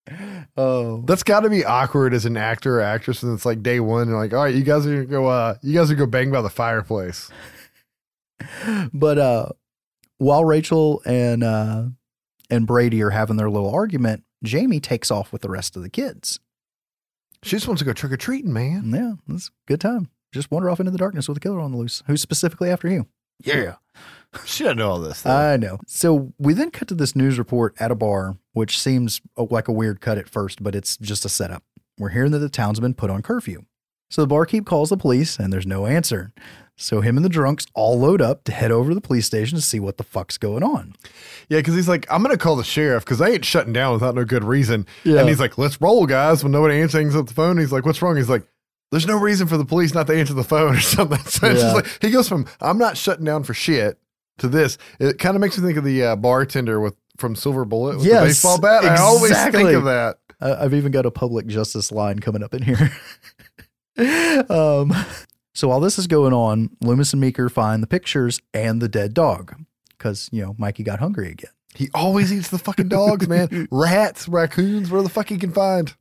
oh, 0.57 1.03
that's 1.07 1.23
got 1.23 1.41
to 1.41 1.51
be 1.51 1.65
awkward 1.65 2.15
as 2.15 2.27
an 2.27 2.37
actor 2.37 2.81
or 2.81 2.83
actress. 2.83 3.23
And 3.23 3.33
it's 3.35 3.47
like 3.47 3.63
day 3.63 3.81
one, 3.81 4.09
and 4.09 4.17
like, 4.17 4.33
all 4.33 4.45
right, 4.45 4.55
you 4.55 4.63
guys 4.63 4.87
are 4.87 4.95
gonna 4.95 5.07
go, 5.07 5.27
uh, 5.27 5.57
you 5.63 5.75
guys 5.75 5.91
are 5.91 5.95
gonna 5.95 6.07
go 6.07 6.11
bang 6.11 6.31
by 6.31 6.43
the 6.43 6.51
fireplace. 6.51 7.31
but 8.93 9.19
uh 9.19 9.49
while 10.19 10.45
Rachel 10.45 11.03
and 11.07 11.43
uh 11.43 11.85
and 12.51 12.67
Brady 12.67 13.03
are 13.03 13.11
having 13.11 13.37
their 13.37 13.51
little 13.51 13.71
argument, 13.73 14.25
Jamie 14.43 14.81
takes 14.81 15.11
off 15.11 15.33
with 15.33 15.43
the 15.43 15.51
rest 15.51 15.77
of 15.77 15.83
the 15.83 15.89
kids. 15.89 16.41
She 17.43 17.51
just 17.51 17.69
wants 17.69 17.81
to 17.81 17.87
go 17.87 17.93
trick 17.93 18.13
or 18.13 18.17
treating, 18.17 18.53
man. 18.53 18.91
Yeah, 18.95 19.35
it's 19.35 19.49
a 19.49 19.51
good 19.67 19.81
time. 19.81 20.09
Just 20.33 20.51
wander 20.51 20.71
off 20.71 20.81
into 20.81 20.91
the 20.91 20.99
darkness 20.99 21.29
with 21.29 21.37
a 21.37 21.41
killer 21.41 21.61
on 21.61 21.73
the 21.73 21.79
loose. 21.79 22.03
Who's 22.07 22.23
specifically 22.23 22.71
after 22.71 22.89
you? 22.89 23.07
Yeah. 23.43 23.77
She 24.45 24.65
doesn't 24.65 24.79
know 24.79 24.91
all 24.91 25.01
this. 25.01 25.23
Though. 25.23 25.31
I 25.31 25.57
know. 25.57 25.79
So 25.87 26.33
we 26.39 26.53
then 26.55 26.71
cut 26.71 26.89
to 26.89 26.95
this 26.95 27.15
news 27.17 27.39
report 27.39 27.75
at 27.79 27.91
a 27.91 27.95
bar, 27.95 28.37
which 28.53 28.79
seems 28.79 29.21
uh, 29.37 29.47
like 29.51 29.69
a 29.69 29.73
weird 29.73 30.01
cut 30.01 30.19
at 30.19 30.29
first, 30.29 30.63
but 30.63 30.75
it's 30.75 30.97
just 30.97 31.25
a 31.25 31.29
setup. 31.29 31.63
We're 31.99 32.11
hearing 32.11 32.33
that 32.33 32.39
the 32.41 32.49
town's 32.49 32.81
been 32.81 32.95
put 32.95 33.11
on 33.11 33.23
curfew. 33.23 33.63
So 34.11 34.23
the 34.23 34.29
barkeep 34.29 34.67
calls 34.67 34.91
the 34.91 34.97
police, 34.97 35.39
and 35.39 35.53
there's 35.53 35.67
no 35.67 35.87
answer. 35.87 36.33
So 36.77 37.01
him 37.01 37.17
and 37.17 37.25
the 37.25 37.29
drunks 37.31 37.67
all 37.75 37.99
load 37.99 38.21
up 38.21 38.43
to 38.45 38.53
head 38.53 38.73
over 38.73 38.91
to 38.91 38.95
the 38.95 39.01
police 39.01 39.27
station 39.27 39.57
to 39.57 39.63
see 39.63 39.79
what 39.79 39.97
the 39.97 40.03
fuck's 40.03 40.39
going 40.39 40.63
on. 40.65 40.95
Yeah, 41.49 41.59
because 41.61 41.75
he's 41.75 41.89
like, 41.89 42.05
I'm 42.11 42.23
gonna 42.23 42.37
call 42.37 42.57
the 42.57 42.65
sheriff 42.65 43.05
because 43.05 43.21
I 43.21 43.29
ain't 43.31 43.45
shutting 43.45 43.73
down 43.73 43.93
without 43.93 44.15
no 44.17 44.25
good 44.25 44.43
reason. 44.45 44.87
Yeah. 45.05 45.21
And 45.21 45.29
he's 45.29 45.39
like, 45.41 45.57
let's 45.57 45.81
roll, 45.81 46.05
guys. 46.07 46.43
When 46.43 46.51
nobody 46.53 46.81
answers 46.81 47.15
up 47.15 47.27
the 47.29 47.35
phone, 47.35 47.59
he's 47.59 47.71
like, 47.73 47.87
what's 47.87 48.03
wrong? 48.03 48.17
He's 48.17 48.29
like, 48.29 48.45
there's 48.91 49.07
no 49.07 49.19
reason 49.19 49.47
for 49.47 49.57
the 49.57 49.65
police 49.65 49.95
not 49.95 50.07
to 50.09 50.17
answer 50.19 50.35
the 50.35 50.45
phone 50.45 50.75
or 50.77 50.81
something. 50.81 51.19
So 51.21 51.47
it's 51.47 51.61
Yeah. 51.61 51.73
just 51.73 51.75
like 51.77 51.99
he 52.03 52.11
goes 52.11 52.29
from 52.29 52.47
I'm 52.61 52.79
not 52.79 52.97
shutting 52.97 53.25
down 53.25 53.45
for 53.45 53.55
shit 53.55 53.99
to 54.39 54.49
this. 54.49 54.79
It 54.99 55.19
kind 55.19 55.37
of 55.37 55.41
makes 55.41 55.59
me 55.59 55.65
think 55.67 55.79
of 55.79 55.85
the 55.85 56.03
uh, 56.05 56.17
bartender 56.17 56.81
with 56.81 56.95
from 57.17 57.37
Silver 57.37 57.65
Bullet 57.65 57.97
with 57.99 58.07
Yes, 58.07 58.21
the 58.21 58.27
baseball 58.27 58.61
bat. 58.61 58.85
I 58.85 58.97
always 59.01 59.33
think 59.51 59.71
of 59.71 59.85
that. 59.85 60.19
I- 60.41 60.65
I've 60.65 60.75
even 60.75 60.91
got 60.93 61.07
a 61.07 61.11
public 61.11 61.47
justice 61.47 61.93
line 61.93 62.19
coming 62.19 62.43
up 62.43 62.53
in 62.55 62.63
here. 62.63 62.93
um, 64.51 64.93
So 65.57 65.69
while 65.69 65.79
this 65.81 65.99
is 66.01 66.09
going 66.09 66.33
on, 66.33 66.71
Loomis 66.81 67.13
and 67.13 67.21
Meeker 67.21 67.49
find 67.49 67.81
the 67.83 67.87
pictures 67.87 68.41
and 68.53 68.83
the 68.83 68.89
dead 68.89 69.15
dog 69.15 69.55
because, 69.97 70.29
you 70.33 70.43
know, 70.43 70.57
Mikey 70.59 70.83
got 70.83 70.99
hungry 70.99 71.31
again. 71.31 71.53
He 71.77 71.89
always 71.95 72.33
eats 72.33 72.49
the 72.51 72.59
fucking 72.59 72.89
dogs, 72.89 73.29
man. 73.29 73.69
Rats, 73.71 74.29
raccoons, 74.29 74.91
where 74.91 75.03
the 75.03 75.09
fuck 75.09 75.29
he 75.29 75.39
can 75.39 75.53
find. 75.53 75.95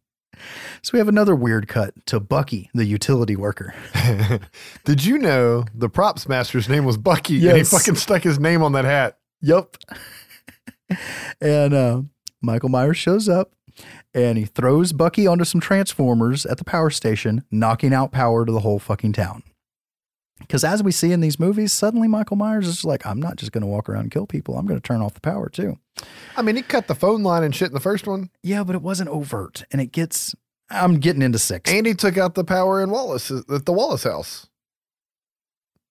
So 0.81 0.91
we 0.93 0.99
have 0.99 1.07
another 1.07 1.35
weird 1.35 1.67
cut 1.67 1.93
to 2.07 2.19
Bucky, 2.19 2.69
the 2.73 2.85
utility 2.85 3.35
worker. 3.35 3.73
Did 4.85 5.05
you 5.05 5.17
know 5.17 5.65
the 5.73 5.89
props 5.89 6.27
master's 6.27 6.67
name 6.67 6.85
was 6.85 6.97
Bucky 6.97 7.47
and 7.47 7.57
he 7.57 7.63
fucking 7.63 7.95
stuck 7.95 8.23
his 8.23 8.39
name 8.39 8.61
on 8.63 8.73
that 8.73 8.85
hat? 8.85 9.17
Yep. 9.41 9.77
and 11.41 11.73
uh, 11.73 12.01
Michael 12.41 12.69
Myers 12.69 12.97
shows 12.97 13.29
up 13.29 13.53
and 14.13 14.37
he 14.37 14.45
throws 14.45 14.93
Bucky 14.93 15.25
onto 15.27 15.45
some 15.45 15.61
transformers 15.61 16.45
at 16.45 16.57
the 16.57 16.63
power 16.63 16.89
station, 16.89 17.43
knocking 17.51 17.93
out 17.93 18.11
power 18.11 18.45
to 18.45 18.51
the 18.51 18.59
whole 18.59 18.79
fucking 18.79 19.13
town. 19.13 19.43
Because 20.39 20.63
as 20.63 20.83
we 20.83 20.91
see 20.91 21.11
in 21.11 21.21
these 21.21 21.39
movies, 21.39 21.71
suddenly 21.71 22.07
Michael 22.07 22.35
Myers 22.35 22.67
is 22.67 22.83
like, 22.83 23.05
I'm 23.05 23.21
not 23.21 23.37
just 23.37 23.51
going 23.51 23.61
to 23.61 23.67
walk 23.67 23.87
around 23.87 24.03
and 24.03 24.11
kill 24.11 24.27
people. 24.27 24.57
I'm 24.57 24.65
going 24.65 24.79
to 24.79 24.85
turn 24.85 25.01
off 25.01 25.13
the 25.13 25.21
power 25.21 25.49
too. 25.49 25.77
I 26.37 26.41
mean, 26.41 26.55
he 26.55 26.61
cut 26.61 26.87
the 26.87 26.95
phone 26.95 27.23
line 27.23 27.43
and 27.43 27.55
shit 27.55 27.67
in 27.69 27.73
the 27.73 27.79
first 27.79 28.07
one. 28.07 28.29
Yeah, 28.41 28.63
but 28.63 28.75
it 28.75 28.81
wasn't 28.81 29.09
overt. 29.09 29.63
And 29.71 29.79
it 29.81 29.91
gets, 29.91 30.33
I'm 30.69 30.99
getting 30.99 31.21
into 31.21 31.39
six. 31.39 31.71
And 31.71 31.85
he 31.85 31.93
took 31.93 32.17
out 32.17 32.35
the 32.35 32.43
power 32.43 32.81
in 32.81 32.89
Wallace 32.89 33.29
uh, 33.31 33.41
at 33.53 33.65
the 33.65 33.73
Wallace 33.73 34.03
house. 34.03 34.47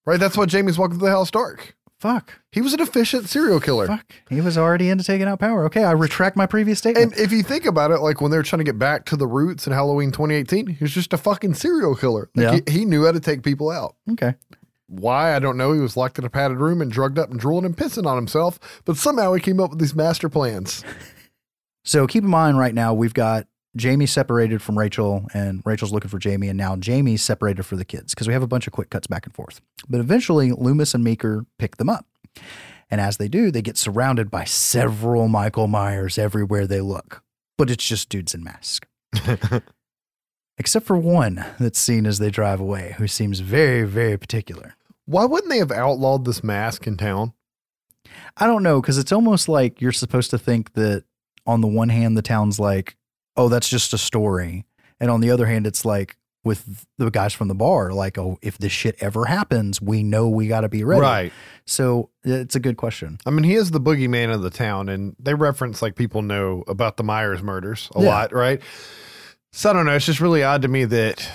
Right? 0.05 0.19
That's 0.19 0.35
why 0.37 0.45
Jamie's 0.45 0.77
walking 0.77 0.99
through 0.99 1.07
the 1.07 1.13
house 1.15 1.31
dark. 1.31 1.75
fuck. 1.99 2.41
He 2.51 2.59
was 2.61 2.73
an 2.73 2.81
efficient 2.81 3.29
serial 3.29 3.61
killer. 3.61 3.87
Fuck. 3.87 4.13
He 4.29 4.41
was 4.41 4.57
already 4.57 4.89
into 4.89 5.05
taking 5.05 5.25
out 5.27 5.39
power. 5.39 5.63
Okay, 5.65 5.85
I 5.85 5.91
retract 5.93 6.35
my 6.35 6.45
previous 6.45 6.79
statement. 6.79 7.13
And 7.13 7.19
if 7.19 7.31
you 7.31 7.41
think 7.41 7.65
about 7.65 7.91
it, 7.91 7.99
like 7.99 8.19
when 8.19 8.29
they 8.29 8.35
were 8.37 8.43
trying 8.43 8.59
to 8.59 8.65
get 8.65 8.77
back 8.77 9.05
to 9.05 9.15
the 9.15 9.25
roots 9.25 9.65
in 9.65 9.71
Halloween 9.71 10.11
2018, 10.11 10.67
he 10.67 10.77
was 10.83 10.91
just 10.91 11.13
a 11.13 11.17
fucking 11.17 11.53
serial 11.53 11.95
killer. 11.95 12.29
Like 12.35 12.43
Yeah. 12.65 12.71
he, 12.73 12.79
he 12.79 12.85
knew 12.85 13.05
how 13.05 13.13
to 13.13 13.21
take 13.21 13.41
people 13.43 13.69
out. 13.71 13.95
okay. 14.11 14.35
Why? 14.99 15.35
I 15.35 15.39
don't 15.39 15.57
know. 15.57 15.73
He 15.73 15.79
was 15.79 15.97
locked 15.97 16.19
in 16.19 16.25
a 16.25 16.29
padded 16.29 16.57
room 16.57 16.81
and 16.81 16.91
drugged 16.91 17.17
up 17.17 17.31
and 17.31 17.39
drooling 17.39 17.65
and 17.65 17.75
pissing 17.75 18.05
on 18.05 18.15
himself, 18.15 18.59
but 18.85 18.97
somehow 18.97 19.33
he 19.33 19.41
came 19.41 19.59
up 19.59 19.71
with 19.71 19.79
these 19.79 19.95
master 19.95 20.29
plans. 20.29 20.83
So 21.85 22.07
keep 22.07 22.23
in 22.23 22.29
mind 22.29 22.57
right 22.57 22.73
now, 22.73 22.93
we've 22.93 23.13
got 23.13 23.45
Jamie 23.75 24.05
separated 24.05 24.61
from 24.61 24.77
Rachel, 24.77 25.25
and 25.33 25.61
Rachel's 25.65 25.91
looking 25.91 26.09
for 26.09 26.19
Jamie, 26.19 26.47
and 26.47 26.57
now 26.57 26.75
Jamie's 26.75 27.21
separated 27.21 27.63
for 27.63 27.75
the 27.75 27.85
kids 27.85 28.13
because 28.13 28.27
we 28.27 28.33
have 28.33 28.43
a 28.43 28.47
bunch 28.47 28.67
of 28.67 28.73
quick 28.73 28.89
cuts 28.89 29.07
back 29.07 29.25
and 29.25 29.35
forth. 29.35 29.61
But 29.89 29.99
eventually, 29.99 30.51
Loomis 30.51 30.93
and 30.93 31.03
Meeker 31.03 31.45
pick 31.59 31.77
them 31.77 31.89
up. 31.89 32.05
And 32.89 33.01
as 33.01 33.17
they 33.17 33.27
do, 33.27 33.51
they 33.51 33.61
get 33.61 33.77
surrounded 33.77 34.29
by 34.29 34.43
several 34.43 35.27
Michael 35.27 35.67
Myers 35.67 36.17
everywhere 36.17 36.67
they 36.67 36.81
look. 36.81 37.23
But 37.57 37.69
it's 37.69 37.85
just 37.85 38.09
dudes 38.09 38.33
in 38.33 38.43
masks. 38.43 38.87
Except 40.57 40.85
for 40.85 40.97
one 40.97 41.43
that's 41.59 41.79
seen 41.79 42.05
as 42.05 42.19
they 42.19 42.29
drive 42.29 42.59
away, 42.59 42.93
who 42.97 43.07
seems 43.07 43.39
very, 43.39 43.83
very 43.83 44.17
particular. 44.17 44.75
Why 45.05 45.25
wouldn't 45.25 45.49
they 45.51 45.57
have 45.59 45.71
outlawed 45.71 46.25
this 46.25 46.43
mask 46.43 46.87
in 46.87 46.97
town? 46.97 47.33
I 48.37 48.47
don't 48.47 48.63
know 48.63 48.81
because 48.81 48.97
it's 48.97 49.11
almost 49.11 49.47
like 49.49 49.81
you're 49.81 49.91
supposed 49.91 50.29
to 50.31 50.37
think 50.37 50.73
that 50.73 51.03
on 51.45 51.61
the 51.61 51.67
one 51.67 51.89
hand 51.89 52.17
the 52.17 52.21
town's 52.21 52.59
like, 52.59 52.95
oh, 53.35 53.49
that's 53.49 53.69
just 53.69 53.93
a 53.93 53.97
story, 53.97 54.65
and 54.99 55.09
on 55.11 55.21
the 55.21 55.31
other 55.31 55.45
hand, 55.45 55.65
it's 55.67 55.83
like 55.85 56.17
with 56.45 56.85
the 56.97 57.09
guys 57.09 57.33
from 57.33 57.47
the 57.47 57.55
bar, 57.55 57.91
like, 57.93 58.17
oh, 58.17 58.37
if 58.41 58.57
this 58.57 58.71
shit 58.71 58.95
ever 58.99 59.25
happens, 59.25 59.81
we 59.81 60.03
know 60.03 60.27
we 60.27 60.45
got 60.47 60.61
to 60.61 60.69
be 60.69 60.83
ready. 60.83 61.01
Right. 61.01 61.33
So 61.65 62.09
it's 62.23 62.55
a 62.55 62.59
good 62.59 62.75
question. 62.75 63.17
I 63.25 63.29
mean, 63.29 63.43
he 63.45 63.53
is 63.55 63.71
the 63.71 63.79
boogeyman 63.79 64.33
of 64.33 64.41
the 64.41 64.49
town, 64.49 64.89
and 64.89 65.15
they 65.19 65.33
reference 65.33 65.81
like 65.81 65.95
people 65.95 66.21
know 66.21 66.63
about 66.67 66.97
the 66.97 67.03
Myers 67.03 67.41
murders 67.41 67.89
a 67.95 68.01
Yeah. 68.03 68.09
lot, 68.09 68.33
right? 68.33 68.61
So 69.53 69.69
I 69.69 69.73
don't 69.73 69.85
know. 69.85 69.95
It's 69.95 70.05
just 70.05 70.19
really 70.19 70.43
odd 70.43 70.63
to 70.63 70.67
me 70.67 70.83
that 70.85 71.27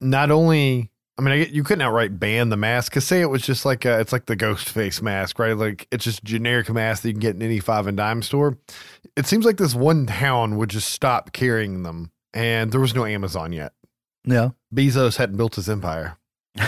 not 0.00 0.30
only, 0.30 0.90
I 1.18 1.22
mean, 1.22 1.32
I 1.32 1.38
get, 1.38 1.50
you 1.50 1.64
couldn't 1.64 1.82
outright 1.82 2.20
ban 2.20 2.50
the 2.50 2.56
mask 2.56 2.92
because 2.92 3.06
say 3.06 3.22
it 3.22 3.30
was 3.30 3.42
just 3.42 3.64
like 3.64 3.84
a, 3.84 4.00
it's 4.00 4.12
like 4.12 4.26
the 4.26 4.36
ghost 4.36 4.68
face 4.68 5.00
mask, 5.00 5.38
right? 5.38 5.56
Like 5.56 5.88
it's 5.90 6.04
just 6.04 6.22
generic 6.24 6.68
mask 6.70 7.02
that 7.02 7.08
you 7.08 7.14
can 7.14 7.20
get 7.20 7.36
in 7.36 7.42
any 7.42 7.58
five 7.58 7.86
and 7.86 7.96
dime 7.96 8.20
store. 8.22 8.58
It 9.16 9.26
seems 9.26 9.46
like 9.46 9.56
this 9.56 9.74
one 9.74 10.06
town 10.06 10.56
would 10.56 10.68
just 10.68 10.90
stop 10.90 11.32
carrying 11.32 11.84
them, 11.84 12.10
and 12.34 12.70
there 12.70 12.80
was 12.80 12.94
no 12.94 13.06
Amazon 13.06 13.52
yet. 13.52 13.72
Yeah. 14.24 14.50
Bezos 14.74 15.16
hadn't 15.16 15.36
built 15.36 15.54
his 15.54 15.70
empire. 15.70 16.18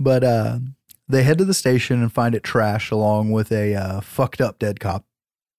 But 0.00 0.24
uh, 0.24 0.58
they 1.06 1.22
head 1.22 1.38
to 1.38 1.44
the 1.44 1.54
station 1.54 2.00
and 2.00 2.10
find 2.10 2.34
it 2.34 2.42
trash 2.42 2.90
along 2.90 3.30
with 3.30 3.52
a 3.52 3.74
uh, 3.74 4.00
fucked 4.00 4.40
up 4.40 4.58
dead 4.58 4.80
cop. 4.80 5.04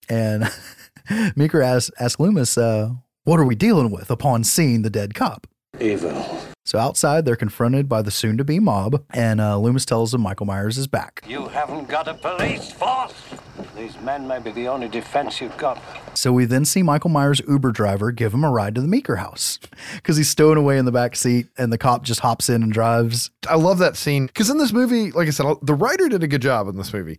And 0.10 0.52
Meeker 1.36 1.62
asks, 1.62 1.92
asks 2.00 2.20
Loomis, 2.20 2.58
uh, 2.58 2.90
what 3.24 3.40
are 3.40 3.46
we 3.46 3.54
dealing 3.54 3.92
with 3.92 4.10
upon 4.10 4.44
seeing 4.44 4.82
the 4.82 4.90
dead 4.90 5.14
cop? 5.14 5.46
Evil. 5.82 6.40
So 6.64 6.78
outside, 6.78 7.26
they're 7.26 7.36
confronted 7.36 7.90
by 7.90 8.04
the 8.04 8.12
soon 8.12 8.38
to 8.38 8.44
be 8.44 8.60
mob, 8.60 9.04
and 9.14 9.42
uh, 9.42 9.58
Loomis 9.58 9.84
tells 9.84 10.12
them 10.12 10.22
Michael 10.22 10.46
Myers 10.46 10.78
is 10.78 10.86
back. 10.88 11.24
You 11.28 11.48
haven't 11.48 11.90
got 11.90 12.08
a 12.08 12.14
police 12.14 12.72
force. 12.72 13.14
These 13.76 14.00
men 14.02 14.28
may 14.28 14.40
be 14.40 14.52
the 14.52 14.68
only 14.68 14.88
defense 14.88 15.42
you've 15.42 15.58
got. 15.58 15.82
So 16.14 16.32
we 16.32 16.46
then 16.46 16.64
see 16.66 16.84
Michael 16.84 17.10
Myers' 17.10 17.42
Uber 17.48 17.72
driver 17.72 18.12
give 18.12 18.34
him 18.34 18.44
a 18.44 18.52
ride 18.52 18.76
to 18.76 18.82
the 18.82 18.88
Meeker 18.88 19.16
house 19.16 19.58
because 19.96 20.18
he's 20.18 20.30
stowing 20.30 20.58
away 20.58 20.78
in 20.78 20.86
the 20.86 20.92
back 20.92 21.16
seat, 21.16 21.48
and 21.58 21.74
the 21.74 21.80
cop 21.80 22.04
just 22.04 22.20
hops 22.20 22.48
in 22.48 22.62
and 22.62 22.72
drives. 22.72 23.32
I 23.50 23.56
love 23.56 23.80
that 23.80 23.98
scene 23.98 24.28
because 24.28 24.52
in 24.52 24.60
this 24.60 24.72
movie, 24.72 25.12
like 25.12 25.28
I 25.28 25.32
said, 25.32 25.48
the 25.64 25.74
writer 25.74 26.10
did 26.10 26.22
a 26.22 26.28
good 26.28 26.44
job 26.44 26.68
in 26.68 26.78
this 26.78 26.94
movie. 26.94 27.18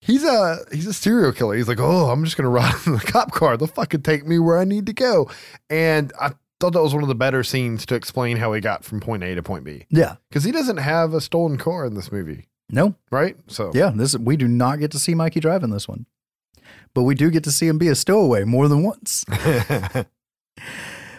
He's 0.00 0.24
a 0.24 0.58
he's 0.72 0.88
a 0.88 0.92
serial 0.92 1.32
killer. 1.32 1.54
He's 1.54 1.68
like, 1.68 1.78
oh, 1.78 2.10
I'm 2.10 2.24
just 2.24 2.36
gonna 2.36 2.48
ride 2.50 2.74
in 2.84 2.94
the 2.94 2.98
cop 3.00 3.30
car. 3.30 3.56
They'll 3.56 3.68
fucking 3.68 4.02
take 4.02 4.26
me 4.26 4.40
where 4.40 4.58
I 4.58 4.64
need 4.64 4.86
to 4.86 4.92
go. 4.92 5.30
And 5.70 6.12
I 6.20 6.32
thought 6.62 6.72
that 6.72 6.82
was 6.82 6.94
one 6.94 7.02
of 7.02 7.08
the 7.08 7.14
better 7.14 7.42
scenes 7.42 7.84
to 7.86 7.94
explain 7.94 8.36
how 8.38 8.52
he 8.52 8.60
got 8.60 8.84
from 8.84 9.00
point 9.00 9.22
A 9.24 9.34
to 9.34 9.42
point 9.42 9.64
B 9.64 9.84
Yeah. 9.90 10.14
because 10.30 10.44
he 10.44 10.52
doesn't 10.52 10.78
have 10.78 11.12
a 11.12 11.20
stolen 11.20 11.58
car 11.58 11.84
in 11.84 11.94
this 11.94 12.10
movie, 12.12 12.46
No. 12.70 12.94
right? 13.10 13.36
So 13.48 13.70
Yeah. 13.74 13.90
This 13.94 14.16
we 14.16 14.36
do 14.36 14.46
not 14.48 14.78
get 14.78 14.90
to 14.92 14.98
see 14.98 15.14
Mikey 15.14 15.40
drive 15.40 15.62
in 15.64 15.70
this 15.70 15.86
one, 15.88 16.06
but 16.94 17.02
we 17.02 17.14
do 17.14 17.30
get 17.30 17.44
to 17.44 17.50
see 17.52 17.66
him 17.66 17.78
be 17.78 17.88
a 17.88 17.94
stowaway 17.94 18.44
more 18.44 18.68
than 18.68 18.82
once. 18.82 19.24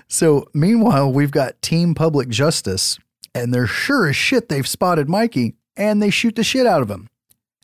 So 0.07 0.47
meanwhile, 0.53 1.11
we've 1.11 1.31
got 1.31 1.59
Team 1.61 1.95
Public 1.95 2.29
Justice, 2.29 2.99
and 3.33 3.51
they're 3.53 3.65
sure 3.65 4.07
as 4.09 4.15
shit 4.15 4.47
they've 4.47 4.67
spotted 4.67 5.09
Mikey, 5.09 5.55
and 5.75 6.03
they 6.03 6.11
shoot 6.11 6.35
the 6.35 6.43
shit 6.43 6.67
out 6.67 6.83
of 6.83 6.91
him, 6.91 7.09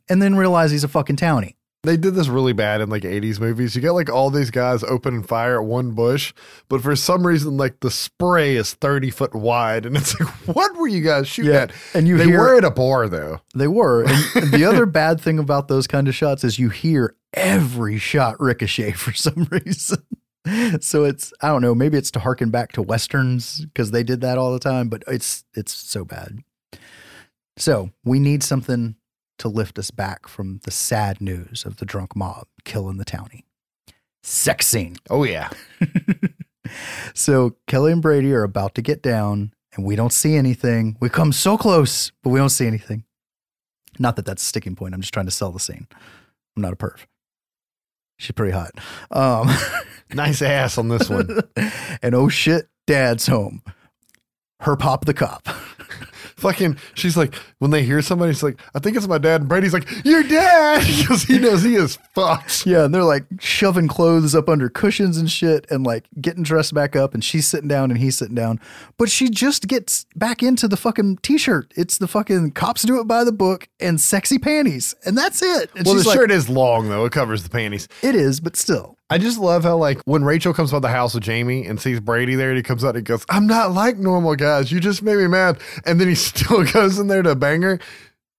and 0.07 0.19
then 0.21 0.35
realize 0.35 0.71
he's 0.71 0.83
a 0.83 0.87
fucking 0.87 1.17
townie. 1.17 1.53
They 1.83 1.95
did 1.95 2.13
this 2.13 2.27
really 2.27 2.51
bad 2.53 2.81
in 2.81 2.89
like 2.89 3.03
80s 3.03 3.39
movies. 3.39 3.73
You 3.75 3.81
get 3.81 3.91
like 3.91 4.09
all 4.09 4.29
these 4.29 4.51
guys 4.51 4.83
opening 4.83 5.23
fire 5.23 5.61
at 5.61 5.65
one 5.65 5.91
bush, 5.91 6.33
but 6.67 6.81
for 6.81 6.95
some 6.95 7.25
reason, 7.25 7.55
like 7.55 7.79
the 7.79 7.89
spray 7.91 8.55
is 8.57 8.73
30 8.73 9.09
foot 9.11 9.33
wide, 9.33 9.85
and 9.85 9.95
it's 9.95 10.19
like, 10.19 10.29
what 10.55 10.75
were 10.75 10.87
you 10.89 11.01
guys 11.01 11.27
shooting 11.27 11.53
Yeah, 11.53 11.61
at? 11.63 11.71
and 11.93 12.07
you 12.07 12.17
they 12.17 12.25
hear- 12.25 12.39
were 12.39 12.57
at 12.57 12.65
a 12.65 12.71
bar 12.71 13.07
though. 13.07 13.39
They 13.55 13.67
were. 13.67 14.03
And 14.03 14.51
the 14.51 14.65
other 14.65 14.85
bad 14.85 15.21
thing 15.21 15.39
about 15.39 15.67
those 15.69 15.87
kind 15.87 16.07
of 16.09 16.15
shots 16.15 16.43
is 16.43 16.59
you 16.59 16.69
hear 16.69 17.15
every 17.33 17.97
shot 17.97 18.39
ricochet 18.39 18.91
for 18.93 19.13
some 19.13 19.47
reason. 19.51 20.03
So 20.81 21.03
it's 21.05 21.31
I 21.41 21.47
don't 21.49 21.61
know, 21.61 21.75
maybe 21.75 21.97
it's 21.97 22.11
to 22.11 22.19
harken 22.19 22.49
back 22.49 22.71
to 22.73 22.81
westerns 22.81 23.63
because 23.65 23.91
they 23.91 24.03
did 24.03 24.21
that 24.21 24.37
all 24.37 24.51
the 24.51 24.59
time, 24.59 24.89
but 24.89 25.03
it's 25.07 25.43
it's 25.53 25.71
so 25.73 26.03
bad. 26.03 26.39
So 27.57 27.91
we 28.03 28.19
need 28.19 28.41
something 28.43 28.95
to 29.39 29.47
lift 29.47 29.80
us 29.80 29.91
back 29.91 30.28
from 30.28 30.60
the 30.63 30.71
sad 30.71 31.19
news 31.19 31.65
of 31.65 31.78
the 31.78 31.86
drunk 31.86 32.15
mob 32.15 32.47
killing 32.65 32.97
the 32.97 33.06
townie. 33.06 33.43
Sex 34.23 34.67
scene. 34.67 34.97
Oh 35.10 35.23
yeah. 35.23 35.49
So 37.15 37.56
Kelly 37.67 37.91
and 37.91 38.02
Brady 38.02 38.32
are 38.34 38.43
about 38.43 38.75
to 38.75 38.82
get 38.84 39.02
down, 39.02 39.54
and 39.75 39.84
we 39.84 39.95
don't 39.95 40.13
see 40.13 40.36
anything. 40.36 40.97
We 40.99 41.09
come 41.09 41.32
so 41.32 41.57
close, 41.57 42.11
but 42.24 42.30
we 42.30 42.39
don't 42.39 42.49
see 42.49 42.68
anything. 42.68 43.05
Not 43.97 44.16
that 44.16 44.26
that's 44.26 44.43
a 44.43 44.45
sticking 44.45 44.76
point. 44.76 44.93
I'm 44.93 45.01
just 45.01 45.13
trying 45.13 45.26
to 45.26 45.32
sell 45.32 45.51
the 45.51 45.59
scene. 45.59 45.88
I'm 46.55 46.61
not 46.61 46.74
a 46.74 46.76
perv. 46.76 46.99
She's 48.18 48.34
pretty 48.34 48.53
hot. 48.53 48.72
Um, 49.11 49.49
Nice 50.11 50.41
ass 50.41 50.80
on 50.80 50.88
this 50.88 51.07
one. 51.07 51.39
and 52.01 52.16
oh 52.16 52.30
shit, 52.30 52.68
dad's 52.88 53.28
home. 53.28 53.61
Her 54.61 54.76
pop 54.76 55.05
the 55.05 55.13
cop. 55.13 55.47
Fucking, 56.39 56.77
she's 56.93 57.17
like, 57.17 57.35
when 57.59 57.71
they 57.71 57.83
hear 57.83 58.01
somebody, 58.01 58.33
she's 58.33 58.43
like, 58.43 58.59
I 58.73 58.79
think 58.79 58.95
it's 58.97 59.07
my 59.07 59.17
dad. 59.17 59.41
And 59.41 59.49
Brady's 59.49 59.73
like, 59.73 59.87
Your 60.05 60.23
dad! 60.23 60.85
Because 60.99 61.23
he 61.23 61.39
knows 61.39 61.63
he 61.63 61.75
is 61.75 61.97
fucked. 62.13 62.65
Yeah, 62.65 62.85
and 62.85 62.93
they're 62.93 63.03
like 63.03 63.25
shoving 63.39 63.87
clothes 63.87 64.35
up 64.35 64.47
under 64.49 64.69
cushions 64.69 65.17
and 65.17 65.29
shit 65.29 65.65
and 65.71 65.83
like 65.85 66.05
getting 66.21 66.43
dressed 66.43 66.73
back 66.73 66.95
up 66.95 67.13
and 67.13 67.23
she's 67.23 67.47
sitting 67.47 67.67
down 67.67 67.89
and 67.91 67.99
he's 67.99 68.17
sitting 68.17 68.35
down. 68.35 68.59
But 68.97 69.09
she 69.09 69.29
just 69.29 69.67
gets 69.67 70.05
back 70.15 70.43
into 70.43 70.67
the 70.67 70.77
fucking 70.77 71.17
t-shirt. 71.17 71.73
It's 71.75 71.97
the 71.97 72.07
fucking 72.07 72.51
cops 72.51 72.83
do 72.83 72.99
it 72.99 73.07
by 73.07 73.23
the 73.23 73.31
book 73.31 73.67
and 73.79 73.99
sexy 73.99 74.37
panties. 74.37 74.93
And 75.05 75.17
that's 75.17 75.41
it. 75.41 75.71
And 75.75 75.85
Well, 75.85 75.95
the 75.95 76.03
like, 76.07 76.17
shirt 76.17 76.31
is 76.31 76.49
long, 76.49 76.89
though. 76.89 77.05
It 77.05 77.11
covers 77.11 77.43
the 77.43 77.49
panties. 77.49 77.87
It 78.03 78.15
is, 78.15 78.39
but 78.39 78.55
still. 78.55 78.97
I 79.12 79.18
just 79.18 79.39
love 79.39 79.64
how, 79.64 79.76
like, 79.78 79.99
when 80.05 80.24
Rachel 80.24 80.53
comes 80.53 80.72
by 80.72 80.80
the 80.80 80.89
house 80.89 81.16
with 81.16 81.24
Jamie 81.24 81.66
and 81.66 81.82
sees 81.82 81.99
Brady 81.99 82.36
there, 82.36 82.49
and 82.49 82.57
he 82.57 82.64
comes 82.64 82.84
out 82.84 82.89
and 82.89 82.97
he 82.97 83.01
goes, 83.03 83.26
I'm 83.30 83.47
not 83.47 83.72
like 83.72 83.97
normal 83.97 84.36
guys. 84.36 84.72
You 84.72 84.80
just 84.80 85.01
made 85.01 85.18
me 85.18 85.28
mad. 85.28 85.60
And 85.86 85.99
then 85.99 86.07
he 86.07 86.16
still 86.30 86.64
goes 86.64 86.99
in 86.99 87.07
there 87.07 87.24
to 87.24 87.36
bang 87.36 87.64
her. 87.64 87.80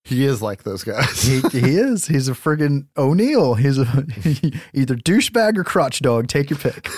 He 0.05 0.25
is 0.25 0.41
like 0.41 0.63
those 0.63 0.83
guys. 0.83 1.23
He, 1.23 1.41
he 1.51 1.59
is. 1.77 2.07
He's 2.07 2.29
a 2.29 2.33
friggin' 2.33 2.87
O'Neill. 2.97 3.55
He's 3.55 3.79
a 3.79 3.83
either 4.73 4.95
douchebag 4.97 5.59
or 5.59 5.65
crotch 5.65 6.01
dog. 6.01 6.29
Take 6.29 6.51
your 6.51 6.59
pick. 6.59 6.89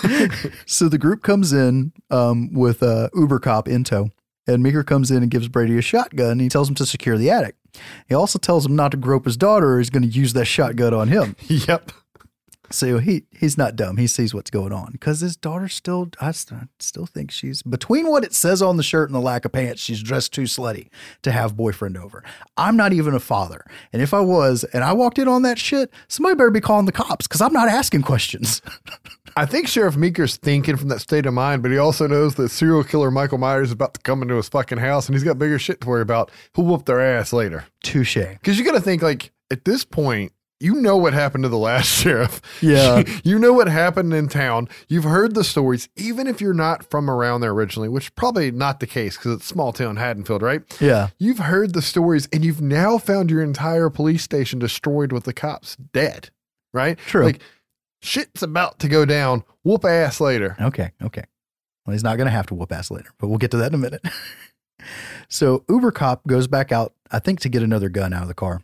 so 0.65 0.87
the 0.87 0.97
group 0.97 1.21
comes 1.23 1.51
in 1.51 1.93
um, 2.11 2.53
with 2.53 2.81
uh, 2.83 3.09
Uber 3.15 3.39
cop 3.39 3.67
in 3.67 3.83
tow, 3.83 4.09
And 4.47 4.63
Meeker 4.63 4.83
comes 4.83 5.11
in 5.11 5.17
and 5.23 5.29
gives 5.31 5.47
Brady 5.47 5.77
a 5.77 5.81
shotgun. 5.81 6.31
And 6.31 6.41
he 6.41 6.49
tells 6.49 6.69
him 6.69 6.75
to 6.75 6.85
secure 6.85 7.17
the 7.17 7.29
attic. 7.29 7.55
He 8.07 8.13
also 8.15 8.37
tells 8.39 8.65
him 8.67 8.75
not 8.75 8.91
to 8.91 8.97
grope 8.97 9.25
his 9.25 9.35
daughter 9.35 9.73
or 9.73 9.77
he's 9.79 9.89
going 9.89 10.03
to 10.03 10.07
use 10.09 10.33
that 10.33 10.45
shotgun 10.45 10.93
on 10.93 11.07
him. 11.07 11.35
Yep. 11.47 11.91
So 12.73 12.97
he 12.97 13.23
he's 13.31 13.57
not 13.57 13.75
dumb. 13.75 13.97
He 13.97 14.07
sees 14.07 14.33
what's 14.33 14.49
going 14.49 14.73
on 14.73 14.91
because 14.93 15.19
his 15.19 15.37
daughter 15.37 15.67
still. 15.67 16.09
I 16.19 16.31
still 16.31 17.05
think 17.05 17.29
she's 17.29 17.61
between 17.61 18.07
what 18.09 18.23
it 18.23 18.33
says 18.33 18.61
on 18.63 18.77
the 18.77 18.83
shirt 18.83 19.09
and 19.09 19.15
the 19.15 19.21
lack 19.21 19.45
of 19.45 19.51
pants. 19.51 19.81
She's 19.81 20.01
dressed 20.01 20.33
too 20.33 20.43
slutty 20.43 20.87
to 21.21 21.31
have 21.31 21.55
boyfriend 21.55 21.97
over. 21.97 22.23
I'm 22.57 22.75
not 22.75 22.91
even 22.91 23.13
a 23.13 23.19
father, 23.19 23.63
and 23.93 24.01
if 24.01 24.13
I 24.13 24.21
was, 24.21 24.63
and 24.63 24.83
I 24.83 24.93
walked 24.93 25.19
in 25.19 25.27
on 25.27 25.43
that 25.43 25.59
shit, 25.59 25.91
somebody 26.07 26.35
better 26.35 26.49
be 26.49 26.61
calling 26.61 26.87
the 26.87 26.91
cops 26.91 27.27
because 27.27 27.41
I'm 27.41 27.53
not 27.53 27.69
asking 27.69 28.01
questions. 28.01 28.61
I 29.35 29.45
think 29.45 29.67
Sheriff 29.67 29.95
Meeker's 29.95 30.37
thinking 30.37 30.75
from 30.75 30.89
that 30.89 30.99
state 30.99 31.25
of 31.25 31.33
mind, 31.33 31.63
but 31.63 31.71
he 31.71 31.77
also 31.77 32.07
knows 32.07 32.35
that 32.35 32.49
serial 32.49 32.83
killer 32.83 33.09
Michael 33.09 33.39
Myers 33.39 33.69
is 33.69 33.73
about 33.73 33.95
to 33.95 34.01
come 34.01 34.21
into 34.21 34.35
his 34.35 34.49
fucking 34.49 34.77
house 34.77 35.07
and 35.07 35.15
he's 35.15 35.23
got 35.23 35.39
bigger 35.39 35.57
shit 35.57 35.81
to 35.81 35.87
worry 35.87 36.01
about. 36.01 36.29
Who'll 36.55 36.65
whoop 36.65 36.85
their 36.85 37.01
ass 37.01 37.33
later. 37.33 37.65
Touche. 37.83 38.15
Because 38.15 38.59
you 38.59 38.65
got 38.65 38.73
to 38.73 38.81
think, 38.81 39.01
like, 39.01 39.31
at 39.49 39.65
this 39.65 39.83
point, 39.85 40.33
you 40.63 40.75
know 40.75 40.95
what 40.95 41.13
happened 41.13 41.43
to 41.43 41.49
the 41.49 41.57
last 41.57 41.87
sheriff. 42.01 42.41
Yeah. 42.61 43.03
you 43.23 43.37
know 43.37 43.53
what 43.53 43.67
happened 43.67 44.13
in 44.13 44.29
town. 44.29 44.69
You've 44.87 45.03
heard 45.03 45.35
the 45.35 45.43
stories, 45.43 45.89
even 45.95 46.25
if 46.25 46.39
you're 46.39 46.53
not 46.53 46.89
from 46.89 47.09
around 47.09 47.41
there 47.41 47.51
originally, 47.51 47.89
which 47.89 48.15
probably 48.15 48.49
not 48.49 48.79
the 48.79 48.87
case 48.87 49.17
because 49.17 49.33
it's 49.35 49.45
small 49.45 49.73
town 49.73 49.97
Haddonfield, 49.97 50.41
right? 50.41 50.61
Yeah. 50.81 51.09
You've 51.19 51.39
heard 51.39 51.73
the 51.73 51.81
stories 51.81 52.27
and 52.31 52.45
you've 52.45 52.61
now 52.61 52.97
found 52.97 53.29
your 53.29 53.43
entire 53.43 53.89
police 53.89 54.23
station 54.23 54.59
destroyed 54.59 55.11
with 55.11 55.25
the 55.25 55.33
cops 55.33 55.75
dead, 55.75 56.29
right? 56.73 56.97
True. 56.97 57.25
Like, 57.25 57.41
shit's 58.01 58.41
about 58.41 58.79
to 58.79 58.87
go 58.87 59.05
down. 59.05 59.43
Whoop 59.63 59.83
ass 59.85 60.21
later. 60.21 60.55
Okay. 60.59 60.91
Okay. 61.01 61.23
Well, 61.85 61.91
he's 61.91 62.03
not 62.03 62.15
going 62.17 62.27
to 62.27 62.31
have 62.31 62.47
to 62.47 62.55
whoop 62.55 62.71
ass 62.71 62.89
later, 62.89 63.09
but 63.17 63.27
we'll 63.27 63.37
get 63.37 63.51
to 63.51 63.57
that 63.57 63.67
in 63.67 63.75
a 63.75 63.77
minute. 63.77 64.01
so 65.27 65.65
Uber 65.67 65.91
cop 65.91 66.25
goes 66.25 66.47
back 66.47 66.71
out, 66.71 66.93
I 67.11 67.19
think, 67.19 67.41
to 67.41 67.49
get 67.49 67.63
another 67.63 67.89
gun 67.89 68.13
out 68.13 68.21
of 68.21 68.29
the 68.29 68.33
car. 68.33 68.61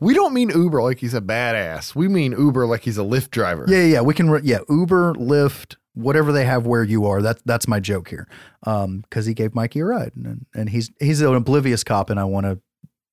We 0.00 0.14
don't 0.14 0.32
mean 0.32 0.50
Uber 0.50 0.82
like 0.82 0.98
he's 0.98 1.14
a 1.14 1.20
badass. 1.20 1.94
We 1.94 2.08
mean 2.08 2.32
Uber 2.32 2.66
like 2.66 2.82
he's 2.82 2.98
a 2.98 3.02
Lyft 3.02 3.30
driver. 3.30 3.66
Yeah, 3.68 3.84
yeah. 3.84 4.00
We 4.00 4.14
can, 4.14 4.30
re- 4.30 4.40
yeah, 4.42 4.60
Uber, 4.68 5.14
Lyft, 5.14 5.76
whatever 5.94 6.32
they 6.32 6.44
have 6.44 6.66
where 6.66 6.82
you 6.82 7.06
are. 7.06 7.20
That's 7.20 7.42
that's 7.44 7.68
my 7.68 7.80
joke 7.80 8.08
here. 8.08 8.26
Um, 8.64 9.00
because 9.00 9.26
he 9.26 9.34
gave 9.34 9.54
Mikey 9.54 9.80
a 9.80 9.84
ride, 9.84 10.12
and 10.16 10.46
and 10.54 10.70
he's 10.70 10.90
he's 10.98 11.20
an 11.20 11.34
oblivious 11.34 11.84
cop, 11.84 12.08
and 12.10 12.18
I 12.18 12.24
want 12.24 12.46
to 12.46 12.60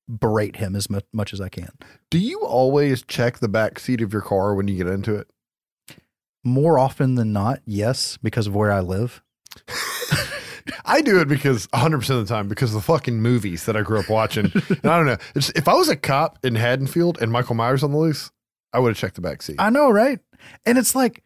berate 0.08 0.56
him 0.56 0.74
as 0.74 0.88
mu- 0.88 1.00
much 1.12 1.34
as 1.34 1.40
I 1.40 1.50
can. 1.50 1.70
Do 2.10 2.18
you 2.18 2.40
always 2.40 3.02
check 3.02 3.38
the 3.38 3.48
back 3.48 3.78
seat 3.78 4.00
of 4.00 4.12
your 4.12 4.22
car 4.22 4.54
when 4.54 4.68
you 4.68 4.76
get 4.76 4.86
into 4.86 5.14
it? 5.16 5.28
More 6.44 6.78
often 6.78 7.16
than 7.16 7.32
not, 7.32 7.60
yes, 7.66 8.16
because 8.22 8.46
of 8.46 8.54
where 8.54 8.72
I 8.72 8.80
live. 8.80 9.22
I 10.84 11.00
do 11.00 11.20
it 11.20 11.28
because 11.28 11.66
100% 11.68 11.94
of 11.94 12.26
the 12.26 12.34
time 12.34 12.48
because 12.48 12.70
of 12.70 12.76
the 12.76 12.92
fucking 12.92 13.20
movies 13.20 13.64
that 13.66 13.76
I 13.76 13.82
grew 13.82 14.00
up 14.00 14.08
watching. 14.08 14.46
and 14.68 14.86
I 14.86 14.96
don't 14.96 15.06
know. 15.06 15.16
It's, 15.34 15.50
if 15.50 15.68
I 15.68 15.74
was 15.74 15.88
a 15.88 15.96
cop 15.96 16.38
in 16.44 16.54
Haddonfield 16.54 17.18
and 17.20 17.30
Michael 17.32 17.54
Myers 17.54 17.82
on 17.82 17.92
the 17.92 17.98
loose, 17.98 18.30
I 18.72 18.78
would 18.78 18.90
have 18.90 18.98
checked 18.98 19.14
the 19.14 19.20
back 19.20 19.42
seat. 19.42 19.56
I 19.58 19.70
know, 19.70 19.90
right? 19.90 20.20
And 20.66 20.78
it's 20.78 20.94
like 20.94 21.22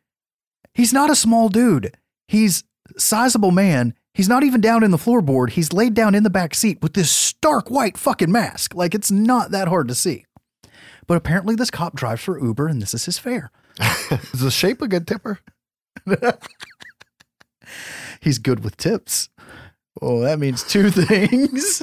he's 0.74 0.92
not 0.92 1.10
a 1.10 1.16
small 1.16 1.48
dude. 1.48 1.96
He's 2.28 2.64
sizable 2.96 3.50
man. 3.50 3.94
He's 4.14 4.28
not 4.28 4.44
even 4.44 4.60
down 4.60 4.84
in 4.84 4.90
the 4.90 4.98
floorboard. 4.98 5.50
He's 5.50 5.72
laid 5.72 5.94
down 5.94 6.14
in 6.14 6.22
the 6.22 6.30
back 6.30 6.54
seat 6.54 6.82
with 6.82 6.92
this 6.92 7.10
stark 7.10 7.70
white 7.70 7.96
fucking 7.96 8.30
mask. 8.30 8.74
Like 8.74 8.94
it's 8.94 9.10
not 9.10 9.50
that 9.50 9.68
hard 9.68 9.88
to 9.88 9.94
see. 9.94 10.26
But 11.06 11.16
apparently 11.16 11.56
this 11.56 11.70
cop 11.70 11.96
drives 11.96 12.22
for 12.22 12.38
Uber 12.38 12.68
and 12.68 12.80
this 12.80 12.94
is 12.94 13.06
his 13.06 13.18
fare. 13.18 13.50
Is 14.10 14.40
the 14.40 14.50
shape 14.50 14.82
a 14.82 14.88
good 14.88 15.06
tipper? 15.06 15.40
He's 18.20 18.38
good 18.38 18.62
with 18.62 18.76
tips. 18.76 19.28
Oh, 20.00 20.20
that 20.20 20.38
means 20.38 20.62
two 20.62 20.90
things. 20.92 21.82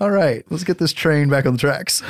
All 0.00 0.10
right, 0.10 0.44
let's 0.50 0.64
get 0.64 0.78
this 0.78 0.92
train 0.92 1.28
back 1.28 1.46
on 1.46 1.52
the 1.52 1.58
tracks. 1.58 2.02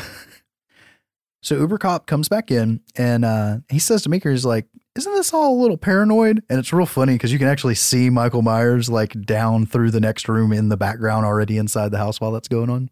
So 1.43 1.59
Uber 1.59 1.77
cop 1.77 2.07
comes 2.07 2.31
back 2.31 2.51
in 2.51 2.81
and 2.97 3.23
uh, 3.23 3.59
he 3.69 3.79
says 3.79 4.03
to 4.03 4.09
Meeker, 4.09 4.31
he's 4.31 4.47
like, 4.47 4.67
Isn't 4.97 5.13
this 5.13 5.35
all 5.35 5.55
a 5.55 5.61
little 5.61 5.77
paranoid? 5.77 6.43
And 6.49 6.59
it's 6.59 6.73
real 6.73 6.87
funny 6.87 7.13
because 7.13 7.35
you 7.35 7.39
can 7.39 7.49
actually 7.49 7.75
see 7.75 8.09
Michael 8.09 8.41
Myers 8.41 8.89
like 8.89 9.13
down 9.27 9.67
through 9.67 9.91
the 9.91 10.01
next 10.01 10.27
room 10.27 10.55
in 10.55 10.71
the 10.71 10.79
background 10.79 11.27
already 11.27 11.59
inside 11.59 11.91
the 11.91 11.99
house 11.99 12.19
while 12.19 12.33
that's 12.33 12.49
going 12.49 12.71
on. 12.71 12.89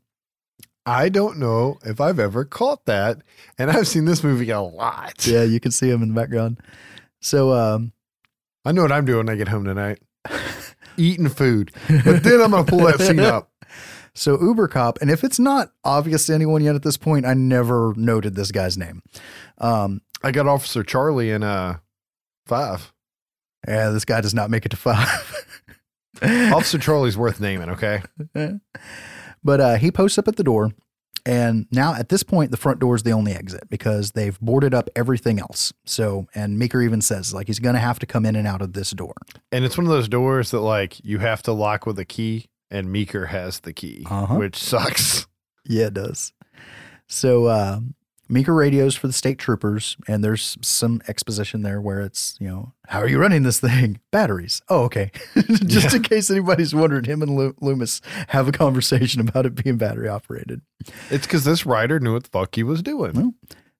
I 0.85 1.09
don't 1.09 1.39
know 1.39 1.79
if 1.85 1.99
I've 1.99 2.19
ever 2.19 2.45
caught 2.45 2.85
that. 2.85 3.23
And 3.57 3.71
I've 3.71 3.89
seen 3.89 4.05
this 4.05 4.23
movie 4.23 4.51
a 4.51 4.61
lot. 4.61 5.27
Yeah, 5.27 5.45
you 5.45 5.59
can 5.59 5.71
see 5.71 5.89
him 5.89 6.03
in 6.03 6.09
the 6.11 6.15
background. 6.15 6.61
So 7.23 7.53
um, 7.53 7.93
I 8.67 8.73
know 8.73 8.83
what 8.83 8.93
I'm 8.93 9.07
doing 9.07 9.27
when 9.27 9.31
I 9.31 9.37
get 9.37 9.49
home 9.49 9.65
tonight. 9.65 10.01
Eating 10.97 11.29
food. 11.29 11.73
But 12.05 12.23
then 12.23 12.41
I'm 12.41 12.51
going 12.51 12.65
to 12.65 12.71
pull 12.71 12.81
that 12.87 13.01
scene 13.07 13.21
up. 13.21 13.51
So 14.15 14.39
Uber 14.41 14.69
cop, 14.69 14.99
and 15.01 15.11
if 15.11 15.25
it's 15.25 15.39
not 15.39 15.73
obvious 15.85 16.27
to 16.27 16.35
anyone 16.35 16.63
yet 16.63 16.75
at 16.75 16.83
this 16.83 16.99
point, 16.99 17.25
I 17.25 17.33
never 17.33 17.95
noted 17.97 18.35
this 18.35 18.51
guy's 18.51 18.77
name. 18.77 19.03
Um, 19.57 20.03
I 20.23 20.33
got 20.33 20.47
Officer 20.47 20.83
Charlie 20.83 21.31
in 21.31 21.43
uh, 21.43 21.79
five. 22.47 22.93
yeah, 23.67 23.89
this 23.89 24.05
guy 24.05 24.21
does 24.21 24.35
not 24.35 24.51
make 24.51 24.67
it 24.67 24.71
to 24.71 24.77
five. 24.77 25.47
Officer 26.23 26.79
Charlie's 26.79 27.17
worth 27.17 27.41
naming, 27.41 27.71
okay? 27.71 28.03
but 29.43 29.61
uh, 29.61 29.75
he 29.77 29.91
posts 29.91 30.19
up 30.19 30.29
at 30.29 30.37
the 30.37 30.45
door, 30.45 30.73
and 31.25 31.67
now 31.71 31.95
at 31.95 32.09
this 32.09 32.23
point, 32.23 32.51
the 32.51 32.57
front 32.57 32.81
door 32.81 32.95
is 32.97 33.03
the 33.03 33.13
only 33.13 33.33
exit 33.33 33.69
because 33.71 34.13
they've 34.13 34.39
boarded 34.41 34.75
up 34.75 34.91
everything 34.97 35.39
else. 35.39 35.73
So, 35.87 36.27
and 36.35 36.59
Meeker 36.59 36.83
even 36.83 37.01
says 37.01 37.33
like 37.33 37.47
he's 37.47 37.59
going 37.61 37.75
to 37.75 37.81
have 37.81 37.99
to 38.01 38.07
come 38.07 38.27
in 38.27 38.35
and 38.37 38.47
out 38.49 38.63
of 38.63 38.73
this 38.73 38.91
door. 38.91 39.15
And 39.53 39.65
it's 39.65 39.77
one 39.79 39.87
of 39.87 39.93
those 39.93 40.09
doors 40.09 40.51
that 40.51 40.61
like 40.61 41.05
you 41.05 41.19
have 41.19 41.43
to 41.45 41.53
lock 41.53 41.87
with 41.87 41.99
a 41.99 42.05
key, 42.05 42.47
and 42.71 42.91
Meeker 42.91 43.27
has 43.27 43.61
the 43.61 43.73
key, 43.73 44.05
Uh-huh. 44.11 44.37
which 44.37 44.57
sucks. 44.57 45.27
Yeah, 45.65 45.87
it 45.87 45.95
does. 45.95 46.33
So 47.07 47.45
uh, 47.47 47.79
Meeker 48.33 48.55
radios 48.55 48.97
for 48.97 49.07
the 49.07 49.13
state 49.13 49.39
troopers, 49.39 49.97
and 50.09 50.25
there's 50.25 50.57
some 50.63 51.03
exposition 51.07 51.63
there 51.63 51.81
where 51.81 52.01
it's, 52.01 52.35
you 52.41 52.49
know, 52.49 52.73
how 52.87 53.01
are 53.01 53.09
you 53.09 53.19
running 53.19 53.43
this 53.43 53.61
thing? 53.61 54.01
Batteries. 54.11 54.63
Oh, 54.69 54.85
okay. 54.85 55.11
Just 55.67 55.95
in 55.95 56.03
case 56.03 56.31
anybody's 56.31 56.75
wondering, 56.75 57.05
him 57.05 57.21
and 57.23 57.37
Lu- 57.37 57.55
Loomis 57.61 58.01
have 58.29 58.49
a 58.49 58.53
conversation 58.53 59.21
about 59.21 59.45
it 59.47 59.55
being 59.63 59.77
battery 59.77 60.09
operated. 60.09 60.63
It's 61.11 61.27
because 61.27 61.45
this 61.45 61.67
writer 61.67 62.01
knew 62.01 62.15
what 62.15 62.25
the 62.25 62.31
fuck 62.31 62.55
he 62.55 62.63
was 62.63 62.83
doing. 62.83 63.13
Well, 63.13 63.35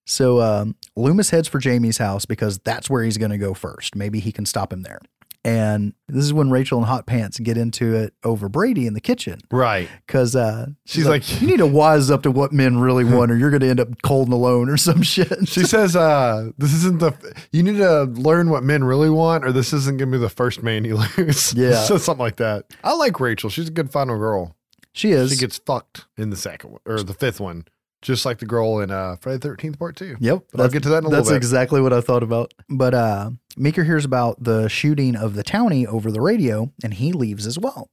So 0.05 0.41
um, 0.41 0.77
Loomis 0.97 1.31
heads 1.31 1.49
for 1.49 1.59
Jamie's 1.59 1.99
house 1.99 2.27
because 2.27 2.59
that's 2.59 2.91
where 2.91 3.03
he's 3.03 3.19
going 3.19 3.31
to 3.31 3.39
go 3.39 3.55
first. 3.55 3.97
Maybe 3.97 4.21
he 4.21 4.33
can 4.33 4.45
stop 4.47 4.73
him 4.73 4.83
there. 4.83 5.01
And 5.45 5.93
this 6.09 6.25
is 6.25 6.33
when 6.33 6.51
Rachel 6.53 6.79
and 6.79 6.87
Hot 6.87 7.05
Pants 7.05 7.41
get 7.41 7.57
into 7.57 7.95
it 7.97 8.15
over 8.23 8.49
Brady 8.49 8.87
in 8.87 8.95
the 8.95 9.01
kitchen 9.01 9.41
Right. 9.51 9.89
because 10.07 10.37
uh, 10.37 10.67
She's 10.87 11.05
like- 11.07 11.41
you 11.43 11.49
need 11.49 11.57
to 11.59 11.67
wise 11.67 12.11
up 12.13 12.23
to 12.23 12.31
what 12.31 12.53
men 12.53 12.79
really 12.79 13.03
want, 13.17 13.33
or 13.33 13.37
you're 13.37 13.51
going 13.51 13.61
to 13.63 13.69
end 13.69 13.81
up 13.81 13.89
cold 14.03 14.29
and 14.29 14.35
alone 14.35 14.69
or 14.69 14.77
some 14.77 15.03
shit. 15.03 15.33
She 15.49 15.65
says, 15.65 15.97
uh, 15.97 16.51
this 16.59 16.73
isn't 16.75 17.01
the, 17.01 17.13
you 17.51 17.65
need 17.65 17.79
to 17.79 18.05
learn 18.05 18.51
what 18.51 18.63
men 18.63 18.85
really 18.85 19.11
want, 19.11 19.45
or 19.45 19.51
this 19.51 19.73
isn't 19.73 19.97
going 19.99 20.13
to 20.13 20.19
be 20.19 20.23
the 20.23 20.29
first 20.31 20.63
man 20.63 20.85
you 20.85 20.97
lose. 21.17 21.53
Yeah. 21.55 21.83
so 21.83 21.99
something 21.99 22.23
like 22.23 22.37
that. 22.37 22.67
I 22.85 22.95
like 22.95 23.19
Rachel. 23.19 23.51
She's 23.51 23.67
a 23.69 23.73
good 23.73 23.91
final 23.91 24.17
girl. 24.19 24.55
she 24.93 25.11
is. 25.11 25.33
She 25.33 25.39
gets 25.39 25.59
fucked 25.59 26.07
in 26.17 26.31
the 26.31 26.37
second 26.37 26.71
one, 26.71 26.81
or 26.87 27.03
the 27.03 27.15
fifth 27.15 27.41
one, 27.41 27.65
just 28.01 28.25
like 28.25 28.39
the 28.39 28.47
girl 28.47 28.79
in 28.81 28.91
uh, 28.93 29.17
Friday 29.21 29.39
the 29.39 29.49
13th 29.49 29.79
Part 29.79 29.97
2. 29.97 30.19
Yep. 30.21 30.45
But 30.53 30.61
I'll 30.61 30.69
get 30.69 30.83
to 30.85 30.89
that 30.91 30.99
in 30.99 31.05
a 31.05 31.09
little 31.09 31.25
bit. 31.25 31.31
That's 31.31 31.37
exactly 31.37 31.81
what 31.81 31.93
I 31.93 32.01
thought 32.01 32.23
about. 32.23 32.53
But 32.69 32.95
uh, 32.95 33.31
Meeker 33.57 33.85
hears 33.85 34.05
about 34.05 34.43
the 34.43 34.69
shooting 34.69 35.17
of 35.17 35.35
the 35.35 35.45
townie 35.45 35.87
over 35.87 36.11
the 36.11 36.21
radio, 36.21 36.73
and 36.83 36.95
he 36.95 37.13
leaves 37.13 37.47
as 37.47 37.59
well. 37.59 37.91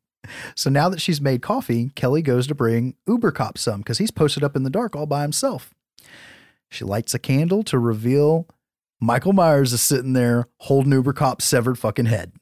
So 0.55 0.70
now 0.70 0.89
that 0.89 1.01
she's 1.01 1.22
made 1.22 1.41
coffee, 1.41 1.91
Kelly 1.95 2.22
goes 2.22 2.47
to 2.47 2.55
bring 2.55 2.95
Uber 3.07 3.32
Cop 3.32 3.57
some 3.57 3.80
because 3.80 3.97
he's 3.97 4.12
posted 4.12 4.43
up 4.43 4.55
in 4.55 4.64
the 4.64 4.70
dark 4.70 4.95
all 4.95 5.05
by 5.05 5.22
himself. 5.22 5.74
She 6.70 6.86
lights 6.86 7.14
a 7.14 7.20
candle 7.20 7.64
to 7.64 7.80
reveal 7.80 8.47
Michael 8.99 9.34
Myers 9.34 9.74
is 9.74 9.82
sitting 9.82 10.14
there 10.14 10.47
holding 10.57 10.91
Uber 10.91 11.14
Cop's 11.14 11.45
severed 11.45 11.80
fucking 11.80 12.05
head. 12.05 12.34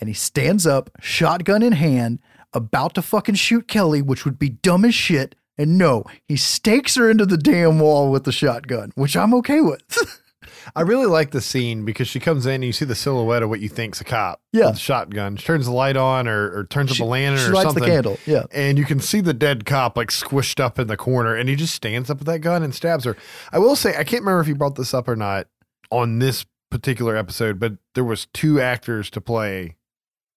And 0.00 0.08
he 0.08 0.14
stands 0.14 0.66
up, 0.66 0.90
shotgun 1.00 1.62
in 1.62 1.72
hand, 1.72 2.20
about 2.52 2.94
to 2.94 3.02
fucking 3.02 3.34
shoot 3.34 3.68
Kelly, 3.68 4.02
which 4.02 4.24
would 4.24 4.38
be 4.38 4.50
dumb 4.50 4.84
as 4.84 4.94
shit. 4.94 5.34
And 5.56 5.76
no, 5.76 6.04
he 6.26 6.36
stakes 6.36 6.94
her 6.94 7.10
into 7.10 7.26
the 7.26 7.36
damn 7.36 7.80
wall 7.80 8.12
with 8.12 8.24
the 8.24 8.32
shotgun, 8.32 8.92
which 8.94 9.16
I'm 9.16 9.34
okay 9.34 9.60
with. 9.60 9.82
I 10.76 10.82
really 10.82 11.06
like 11.06 11.30
the 11.30 11.40
scene 11.40 11.84
because 11.84 12.08
she 12.08 12.20
comes 12.20 12.46
in 12.46 12.54
and 12.56 12.64
you 12.64 12.72
see 12.72 12.84
the 12.84 12.94
silhouette 12.94 13.42
of 13.42 13.48
what 13.48 13.60
you 13.60 13.68
think's 13.68 14.00
a 14.00 14.04
cop. 14.04 14.40
Yeah. 14.52 14.66
With 14.66 14.76
a 14.76 14.78
shotgun. 14.80 15.36
She 15.36 15.46
turns 15.46 15.66
the 15.66 15.72
light 15.72 15.96
on 15.96 16.26
or, 16.28 16.58
or 16.58 16.64
turns 16.64 16.90
She- 16.92 17.02
up 17.02 17.06
a 17.06 17.10
lantern 17.10 17.40
she 17.44 17.50
or 17.50 17.54
lights 17.54 17.66
something. 17.68 17.82
the 17.84 17.88
candle. 17.88 18.18
Yeah. 18.26 18.44
And 18.52 18.78
you 18.78 18.84
can 18.84 19.00
see 19.00 19.20
the 19.20 19.34
dead 19.34 19.64
cop 19.64 19.96
like 19.96 20.08
squished 20.08 20.60
up 20.60 20.78
in 20.78 20.86
the 20.86 20.96
corner 20.96 21.34
and 21.34 21.48
he 21.48 21.56
just 21.56 21.74
stands 21.74 22.10
up 22.10 22.18
with 22.18 22.26
that 22.26 22.40
gun 22.40 22.62
and 22.62 22.74
stabs 22.74 23.04
her. 23.04 23.16
I 23.52 23.58
will 23.58 23.76
say, 23.76 23.90
I 23.96 24.04
can't 24.04 24.22
remember 24.22 24.40
if 24.40 24.48
you 24.48 24.54
brought 24.54 24.76
this 24.76 24.94
up 24.94 25.08
or 25.08 25.16
not 25.16 25.46
on 25.90 26.18
this 26.18 26.44
particular 26.70 27.16
episode, 27.16 27.58
but 27.58 27.74
there 27.94 28.04
was 28.04 28.26
two 28.34 28.60
actors 28.60 29.10
to 29.10 29.20
play 29.20 29.76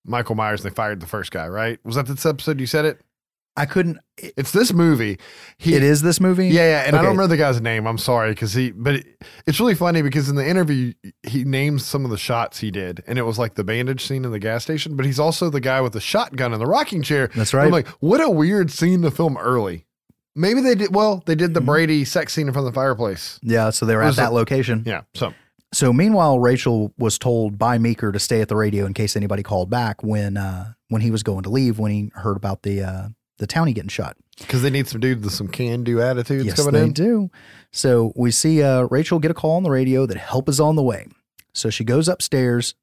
Michael 0.06 0.36
Myers 0.36 0.64
and 0.64 0.72
they 0.72 0.76
fired 0.76 1.00
the 1.00 1.08
first 1.08 1.32
guy, 1.32 1.48
right? 1.48 1.78
Was 1.86 1.96
that 1.96 2.08
this 2.08 2.26
episode 2.26 2.60
you 2.60 2.66
said 2.68 2.86
it? 2.86 3.02
I 3.58 3.66
couldn't. 3.66 3.98
It, 4.18 4.34
It's 4.38 4.52
this 4.52 4.72
movie. 4.74 5.18
He, 5.58 5.76
it 5.76 5.84
is 5.84 6.02
this 6.02 6.20
movie. 6.22 6.48
Yeah, 6.48 6.62
yeah, 6.70 6.84
and 6.88 6.96
I 6.96 7.00
don't 7.00 7.12
remember 7.12 7.28
the 7.28 7.38
guy's 7.38 7.60
name. 7.62 7.86
I'm 7.86 7.98
sorry 7.98 8.32
because 8.32 8.54
he, 8.54 8.72
but 8.72 8.96
it, 8.96 9.06
it's 9.46 9.60
really 9.60 9.76
funny 9.76 10.02
because 10.02 10.30
in 10.30 10.36
the 10.36 10.48
interview 10.48 10.94
he 11.24 11.44
names 11.44 11.86
some 11.86 12.06
of 12.06 12.12
the 12.12 12.18
shots 12.18 12.60
he 12.60 12.72
did, 12.72 13.04
and 13.08 13.20
it 13.20 13.24
was 13.24 13.38
like 13.38 13.56
the 13.56 13.64
bandage 13.64 14.06
scene 14.06 14.24
in 14.26 14.32
the 14.32 14.40
gas 14.40 14.64
station. 14.64 14.96
But 14.96 15.06
he's 15.06 15.20
also 15.20 15.50
the 15.50 15.60
guy 15.60 15.82
with 15.82 15.94
the 15.94 16.00
shotgun 16.02 16.54
in 16.54 16.60
the 16.60 16.66
rocking 16.66 17.02
chair. 17.02 17.30
That's 17.36 17.54
right. 17.54 17.66
I'm 17.66 17.72
like, 17.72 17.88
what 18.00 18.22
a 18.22 18.30
weird 18.30 18.72
scene 18.72 19.02
to 19.02 19.12
film 19.12 19.38
early. 19.38 19.86
Maybe 20.34 20.62
they 20.62 20.76
did. 20.76 20.96
Well, 20.96 21.22
they 21.26 21.36
did 21.36 21.54
the 21.54 21.60
Mm-hmm. 21.60 21.66
Brady 21.66 22.06
sex 22.06 22.34
scene 22.34 22.48
in 22.48 22.54
front 22.54 22.68
of 22.68 22.74
the 22.74 22.78
fireplace. 22.78 23.38
Yeah. 23.44 23.70
So 23.72 23.86
they 23.86 23.96
were 23.98 24.04
at 24.04 24.16
that 24.16 24.32
a- 24.32 24.34
location. 24.34 24.84
Yeah. 24.86 25.02
So 25.14 25.34
So 25.74 25.92
meanwhile, 25.92 26.40
Rachel 26.40 26.94
was 26.98 27.20
told 27.20 27.58
by 27.58 27.78
Meeker 27.78 28.14
to 28.14 28.20
stay 28.20 28.40
at 28.40 28.48
the 28.48 28.56
radio 28.56 28.86
in 28.86 28.94
case 28.94 29.18
anybody 29.18 29.44
called 29.44 29.70
back 29.70 30.02
when 30.04 30.38
uh, 30.38 30.72
when 30.88 31.02
he 31.02 31.12
was 31.12 31.22
going 31.22 31.44
to 31.44 31.50
leave 31.50 31.80
when 31.80 31.92
he 31.92 32.12
heard 32.16 32.38
about 32.38 32.62
the 32.64 32.82
uh, 32.82 33.08
the 33.42 33.48
townie 33.48 33.74
getting 33.74 33.90
shot. 33.90 34.16
because 34.38 34.62
they 34.62 34.70
need 34.70 34.88
some 34.88 35.02
dudes 35.02 35.24
with 35.24 35.34
some 35.34 35.48
can 35.48 35.84
do 35.84 36.00
attitudes 36.00 36.46
yes, 36.46 36.56
coming 36.56 36.74
they 36.74 36.84
in. 36.84 36.94
do. 36.94 37.32
So 37.72 38.14
we 38.16 38.30
see 38.30 38.62
uh, 38.62 38.84
Rachel 38.84 39.18
get 39.18 39.32
a 39.32 39.34
call 39.34 39.58
on 39.58 39.64
the 39.64 39.72
radio 39.72 40.06
that 40.06 40.16
help 40.16 40.48
is 40.48 40.60
on 40.60 40.76
the 40.76 40.84
way. 40.84 41.08
So 41.52 41.72
she 41.72 41.84
goes 41.84 42.08
upstairs. 42.08 42.76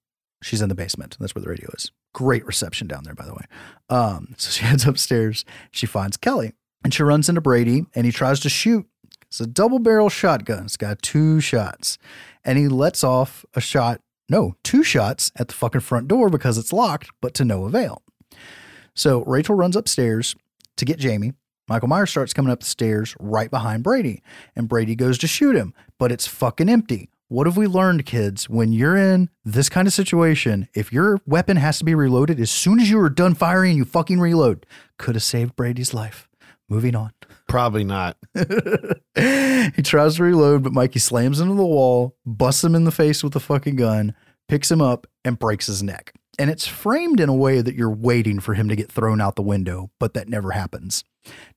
She's 0.43 0.61
in 0.61 0.69
the 0.69 0.75
basement. 0.75 1.17
That's 1.21 1.35
where 1.35 1.43
the 1.43 1.49
radio 1.49 1.69
is. 1.75 1.93
Great 2.13 2.45
reception 2.45 2.89
down 2.89 3.05
there, 3.05 3.15
by 3.15 3.25
the 3.25 3.35
way. 3.35 3.45
Um, 3.89 4.35
so 4.37 4.51
she 4.51 4.65
heads 4.65 4.85
upstairs. 4.85 5.45
She 5.71 5.87
finds 5.87 6.17
Kelly 6.17 6.53
and 6.83 6.93
she 6.93 7.05
runs 7.05 7.29
into 7.29 7.41
Brady 7.41 7.87
and 7.95 8.05
he 8.05 8.11
tries 8.11 8.41
to 8.41 8.49
shoot. 8.49 8.85
It's 9.29 9.41
a 9.41 9.47
double 9.47 9.79
barrel 9.79 10.09
shotgun. 10.09 10.65
It's 10.65 10.77
got 10.77 11.03
two 11.03 11.41
shots. 11.41 11.99
And 12.45 12.59
he 12.59 12.67
lets 12.67 13.05
off 13.05 13.45
a 13.55 13.61
shot, 13.61 14.01
no, 14.29 14.57
two 14.65 14.83
shots 14.83 15.31
at 15.37 15.47
the 15.49 15.55
fucking 15.55 15.83
front 15.83 16.09
door 16.09 16.31
because 16.31 16.59
it's 16.59 16.73
locked, 16.73 17.11
but 17.21 17.33
to 17.35 17.45
no 17.45 17.65
avail. 17.65 18.03
So 18.95 19.23
Rachel 19.25 19.55
runs 19.55 19.77
upstairs 19.77 20.35
to 20.79 20.85
get 20.85 20.99
Jamie. 20.99 21.33
Michael 21.69 21.89
Myers 21.89 22.11
starts 22.11 22.33
coming 22.33 22.51
up 22.51 22.61
the 22.61 22.67
stairs 22.67 23.15
right 23.21 23.51
behind 23.51 23.83
Brady, 23.83 24.23
and 24.57 24.69
Brady 24.69 24.95
goes 24.95 25.19
to 25.19 25.27
shoot 25.27 25.55
him, 25.55 25.75
but 25.99 26.11
it's 26.11 26.27
fucking 26.27 26.69
empty. 26.69 27.11
What 27.31 27.47
have 27.47 27.59
we 27.59 27.67
learned, 27.67 28.07
kids? 28.07 28.49
When 28.49 28.73
you're 28.73 28.97
in 28.97 29.29
this 29.45 29.69
kind 29.69 29.87
of 29.87 29.93
situation, 29.93 30.67
if 30.75 30.95
your 30.95 31.21
weapon 31.27 31.59
has 31.59 31.79
to 31.79 31.85
be 31.85 31.95
reloaded, 31.95 32.41
as 32.41 32.51
soon 32.51 32.81
as 32.81 32.89
you 32.89 32.99
are 33.01 33.11
done 33.11 33.35
firing, 33.35 33.77
you 33.77 33.85
fucking 33.85 34.19
reload. 34.19 34.65
Could 34.97 35.15
have 35.15 35.23
saved 35.23 35.55
Brady's 35.55 35.93
life. 35.93 36.27
Moving 36.71 36.97
on. 36.97 37.13
Probably 37.47 37.85
not. 37.85 38.17
he 38.35 39.83
tries 39.83 40.17
to 40.17 40.23
reload, 40.23 40.63
but 40.63 40.73
Mikey 40.73 41.01
slams 41.01 41.39
into 41.39 41.55
the 41.55 41.67
wall, 41.67 42.17
busts 42.25 42.65
him 42.65 42.75
in 42.75 42.85
the 42.85 42.91
face 42.91 43.23
with 43.23 43.35
the 43.35 43.41
fucking 43.41 43.77
gun, 43.77 44.15
picks 44.49 44.71
him 44.71 44.81
up, 44.81 45.07
and 45.23 45.39
breaks 45.39 45.67
his 45.67 45.83
neck. 45.83 46.15
And 46.39 46.51
it's 46.51 46.67
framed 46.67 47.21
in 47.21 47.29
a 47.29 47.35
way 47.35 47.61
that 47.61 47.75
you're 47.75 47.91
waiting 47.91 48.39
for 48.41 48.55
him 48.55 48.69
to 48.69 48.77
get 48.77 48.91
thrown 48.93 49.21
out 49.21 49.35
the 49.37 49.43
window, 49.43 49.91
but 49.99 50.15
that 50.15 50.29
never 50.29 50.53
happens. 50.53 51.03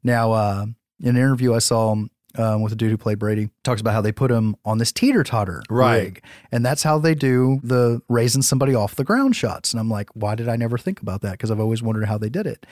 Now, 0.04 0.32
uh, 0.32 0.66
in 1.00 1.10
an 1.10 1.18
interview 1.18 1.54
I 1.54 1.60
saw 1.60 1.96
um, 2.38 2.62
with 2.62 2.72
a 2.72 2.76
dude 2.76 2.92
who 2.92 2.98
played 2.98 3.20
Brady, 3.20 3.50
talks 3.64 3.82
about 3.82 3.94
how 3.94 4.02
they 4.02 4.12
put 4.14 4.32
him 4.32 4.56
on 4.64 4.78
this 4.78 4.92
teeter 4.92 5.24
totter 5.24 5.64
Right. 5.70 6.04
rig, 6.04 6.24
and 6.52 6.66
that's 6.66 6.82
how 6.82 6.98
they 6.98 7.14
do 7.14 7.60
the 7.62 8.02
raising 8.08 8.42
somebody 8.42 8.74
off 8.74 8.96
the 8.96 9.04
ground 9.04 9.36
shots. 9.36 9.74
And 9.74 9.80
I'm 9.80 9.90
like, 9.90 10.10
why 10.14 10.36
did 10.36 10.48
I 10.48 10.56
never 10.56 10.78
think 10.78 11.02
about 11.02 11.22
that? 11.22 11.34
Because 11.34 11.52
I've 11.52 11.60
always 11.60 11.84
wondered 11.84 12.06
how 12.06 12.18
they 12.18 12.30
did 12.30 12.48
it. 12.48 12.66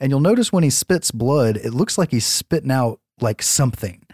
And 0.00 0.10
you'll 0.10 0.20
notice 0.20 0.52
when 0.52 0.64
he 0.64 0.70
spits 0.70 1.12
blood, 1.12 1.56
it 1.56 1.72
looks 1.72 1.96
like 1.96 2.10
he's 2.10 2.26
spitting 2.26 2.72
out 2.72 2.98
like 3.20 3.40
something. 3.40 4.04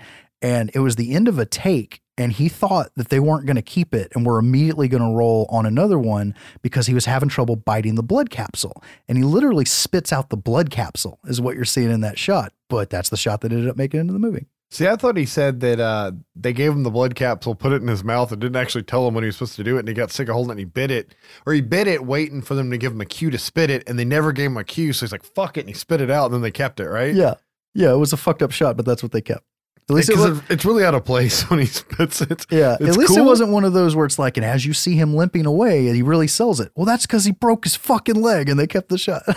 And 0.42 0.70
it 0.74 0.80
was 0.80 0.96
the 0.96 1.14
end 1.14 1.28
of 1.28 1.38
a 1.38 1.46
take, 1.46 2.01
and 2.20 2.32
he 2.32 2.50
thought 2.50 2.90
that 2.96 3.08
they 3.08 3.18
weren't 3.18 3.46
going 3.46 3.56
to 3.56 3.62
keep 3.62 3.94
it 3.94 4.12
and 4.14 4.26
were 4.26 4.38
immediately 4.38 4.88
going 4.88 5.02
to 5.02 5.16
roll 5.16 5.46
on 5.48 5.64
another 5.64 5.98
one 5.98 6.34
because 6.60 6.86
he 6.86 6.92
was 6.92 7.06
having 7.06 7.30
trouble 7.30 7.56
biting 7.56 7.94
the 7.94 8.02
blood 8.02 8.28
capsule. 8.28 8.84
And 9.08 9.16
he 9.16 9.24
literally 9.24 9.64
spits 9.64 10.12
out 10.12 10.28
the 10.28 10.36
blood 10.36 10.68
capsule, 10.68 11.18
is 11.24 11.40
what 11.40 11.56
you're 11.56 11.64
seeing 11.64 11.90
in 11.90 12.02
that 12.02 12.18
shot. 12.18 12.52
But 12.68 12.90
that's 12.90 13.08
the 13.08 13.16
shot 13.16 13.40
that 13.40 13.52
ended 13.52 13.70
up 13.70 13.76
making 13.78 13.98
it 13.98 14.00
into 14.02 14.12
the 14.12 14.18
movie. 14.18 14.44
See, 14.70 14.86
I 14.86 14.96
thought 14.96 15.16
he 15.16 15.24
said 15.24 15.60
that 15.60 15.80
uh, 15.80 16.12
they 16.36 16.52
gave 16.52 16.72
him 16.72 16.82
the 16.82 16.90
blood 16.90 17.14
capsule, 17.14 17.54
put 17.54 17.72
it 17.72 17.80
in 17.80 17.88
his 17.88 18.04
mouth, 18.04 18.30
and 18.32 18.40
didn't 18.40 18.56
actually 18.56 18.82
tell 18.84 19.08
him 19.08 19.14
when 19.14 19.24
he 19.24 19.28
was 19.28 19.36
supposed 19.36 19.56
to 19.56 19.64
do 19.64 19.76
it. 19.76 19.80
And 19.80 19.88
he 19.88 19.94
got 19.94 20.10
sick 20.10 20.28
of 20.28 20.34
holding 20.34 20.50
it 20.50 20.52
and 20.52 20.60
he 20.60 20.66
bit 20.66 20.90
it. 20.90 21.14
Or 21.46 21.54
he 21.54 21.62
bit 21.62 21.88
it 21.88 22.04
waiting 22.04 22.42
for 22.42 22.54
them 22.54 22.70
to 22.70 22.76
give 22.76 22.92
him 22.92 23.00
a 23.00 23.06
cue 23.06 23.30
to 23.30 23.38
spit 23.38 23.70
it. 23.70 23.82
And 23.88 23.98
they 23.98 24.04
never 24.04 24.30
gave 24.30 24.50
him 24.50 24.58
a 24.58 24.64
cue. 24.64 24.92
So 24.92 25.06
he's 25.06 25.12
like, 25.12 25.24
fuck 25.24 25.56
it. 25.56 25.60
And 25.60 25.70
he 25.70 25.74
spit 25.74 26.02
it 26.02 26.10
out. 26.10 26.26
And 26.26 26.34
then 26.34 26.42
they 26.42 26.50
kept 26.50 26.80
it, 26.80 26.88
right? 26.88 27.14
Yeah. 27.14 27.36
Yeah, 27.72 27.92
it 27.92 27.96
was 27.96 28.12
a 28.12 28.18
fucked 28.18 28.42
up 28.42 28.50
shot, 28.50 28.76
but 28.76 28.84
that's 28.84 29.02
what 29.02 29.12
they 29.12 29.22
kept. 29.22 29.44
At 29.91 29.95
least 29.97 30.09
it 30.11 30.16
was, 30.16 30.38
it, 30.38 30.45
it's 30.51 30.64
really 30.64 30.84
out 30.84 30.95
of 30.95 31.05
place 31.05 31.43
when 31.51 31.59
he 31.59 31.66
spits 31.66 32.20
it. 32.22 32.47
Yeah, 32.51 32.76
It's 32.80 32.91
at 32.91 32.97
least 32.97 33.16
it 33.16 33.22
wasn't 33.22 33.51
one 33.51 33.64
of 33.64 33.72
those 33.72 33.95
where 33.97 34.07
it's 34.07 34.18
like, 34.18 34.36
and 34.36 34.47
as 34.47 34.64
you 34.64 34.72
see 34.72 34.95
him 34.95 35.14
limping 35.14 35.45
away, 35.47 35.86
and 35.88 35.97
he 35.97 36.03
really 36.03 36.26
sells 36.28 36.61
it. 36.61 36.70
Well, 36.76 36.86
that's 36.86 37.07
because 37.07 37.24
he 37.24 37.32
broke 37.32 37.64
his 37.64 37.76
fucking 37.76 38.14
leg, 38.22 38.49
and 38.49 38.59
they 38.59 38.66
kept 38.66 38.88
the 38.88 38.97
shot. 38.99 39.22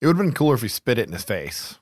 It 0.00 0.06
would 0.08 0.16
have 0.18 0.26
been 0.26 0.34
cooler 0.34 0.54
if 0.54 0.60
he 0.60 0.68
spit 0.68 0.98
it 0.98 1.06
in 1.06 1.14
his 1.14 1.24
face. 1.24 1.78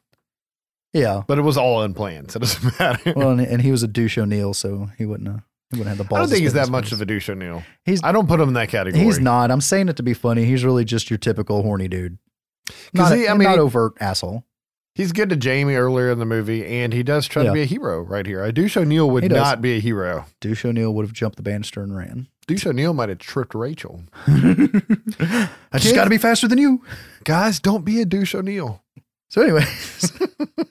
yeah. 0.92 1.22
But 1.26 1.38
it 1.38 1.42
was 1.42 1.56
all 1.56 1.82
unplanned. 1.82 2.30
So 2.30 2.36
it 2.36 2.40
doesn't 2.42 2.78
matter. 2.78 3.12
Well, 3.16 3.30
and, 3.30 3.40
and 3.40 3.60
he 3.60 3.72
was 3.72 3.82
a 3.82 3.88
douche 3.88 4.16
O'Neill, 4.16 4.54
so 4.54 4.90
he 4.96 5.06
wouldn't. 5.06 5.28
Uh, 5.28 5.38
he 5.72 5.78
wouldn't 5.78 5.88
have 5.88 5.98
the 5.98 6.04
balls. 6.04 6.18
I 6.18 6.22
don't 6.22 6.28
think 6.30 6.42
he's 6.44 6.52
that 6.52 6.68
much 6.68 6.84
face. 6.84 6.92
of 6.92 7.00
a 7.00 7.06
douche 7.06 7.28
O'Neill. 7.28 7.64
He's 7.84 8.00
I 8.04 8.12
don't 8.12 8.28
put 8.28 8.38
him 8.38 8.46
in 8.48 8.54
that 8.54 8.68
category. 8.68 9.02
he's 9.02 9.18
not. 9.18 9.50
I'm 9.50 9.60
saying 9.60 9.88
it 9.88 9.96
to 9.96 10.04
be 10.04 10.14
funny. 10.14 10.44
He's 10.44 10.64
really 10.64 10.84
just 10.84 11.10
your 11.10 11.18
typical 11.18 11.62
horny 11.64 11.88
dude. 11.88 12.18
Not, 12.94 13.16
he- 13.16 13.24
a, 13.24 13.32
I 13.32 13.34
mean, 13.34 13.48
not 13.48 13.58
overt 13.58 13.94
asshole. 13.98 14.44
He's 14.94 15.12
good 15.12 15.30
to 15.30 15.36
Jamie 15.36 15.74
earlier 15.74 16.10
in 16.10 16.18
the 16.18 16.26
movie, 16.26 16.66
and 16.66 16.92
he 16.92 17.02
does 17.02 17.26
try 17.26 17.42
Yeah. 17.42 17.48
to 17.48 17.54
be 17.54 17.62
a 17.62 17.66
hero 17.66 18.00
right 18.02 18.26
here. 18.26 18.44
A 18.44 18.52
douche 18.52 18.76
O'Neill 18.76 19.10
would 19.10 19.30
not 19.30 19.62
be 19.62 19.76
a 19.76 19.80
hero. 19.80 20.26
Douche 20.40 20.64
O'Neill 20.66 20.92
would 20.92 21.06
have 21.06 21.14
jumped 21.14 21.36
the 21.36 21.42
banister 21.42 21.82
and 21.82 21.96
ran. 21.96 22.28
Douche 22.46 22.66
O'Neill 22.66 22.92
might 22.92 23.08
have 23.08 23.18
tripped 23.18 23.54
Rachel. 23.54 24.02
I 24.26 25.48
just 25.78 25.94
got 25.94 26.04
to 26.04 26.10
be 26.10 26.18
faster 26.18 26.46
than 26.46 26.58
you. 26.58 26.82
Guys, 27.24 27.58
don't 27.60 27.84
be 27.84 28.00
a 28.00 28.04
douche 28.04 28.34
O'Neill. 28.34 28.82
So, 29.30 29.40
anyways, 29.42 30.12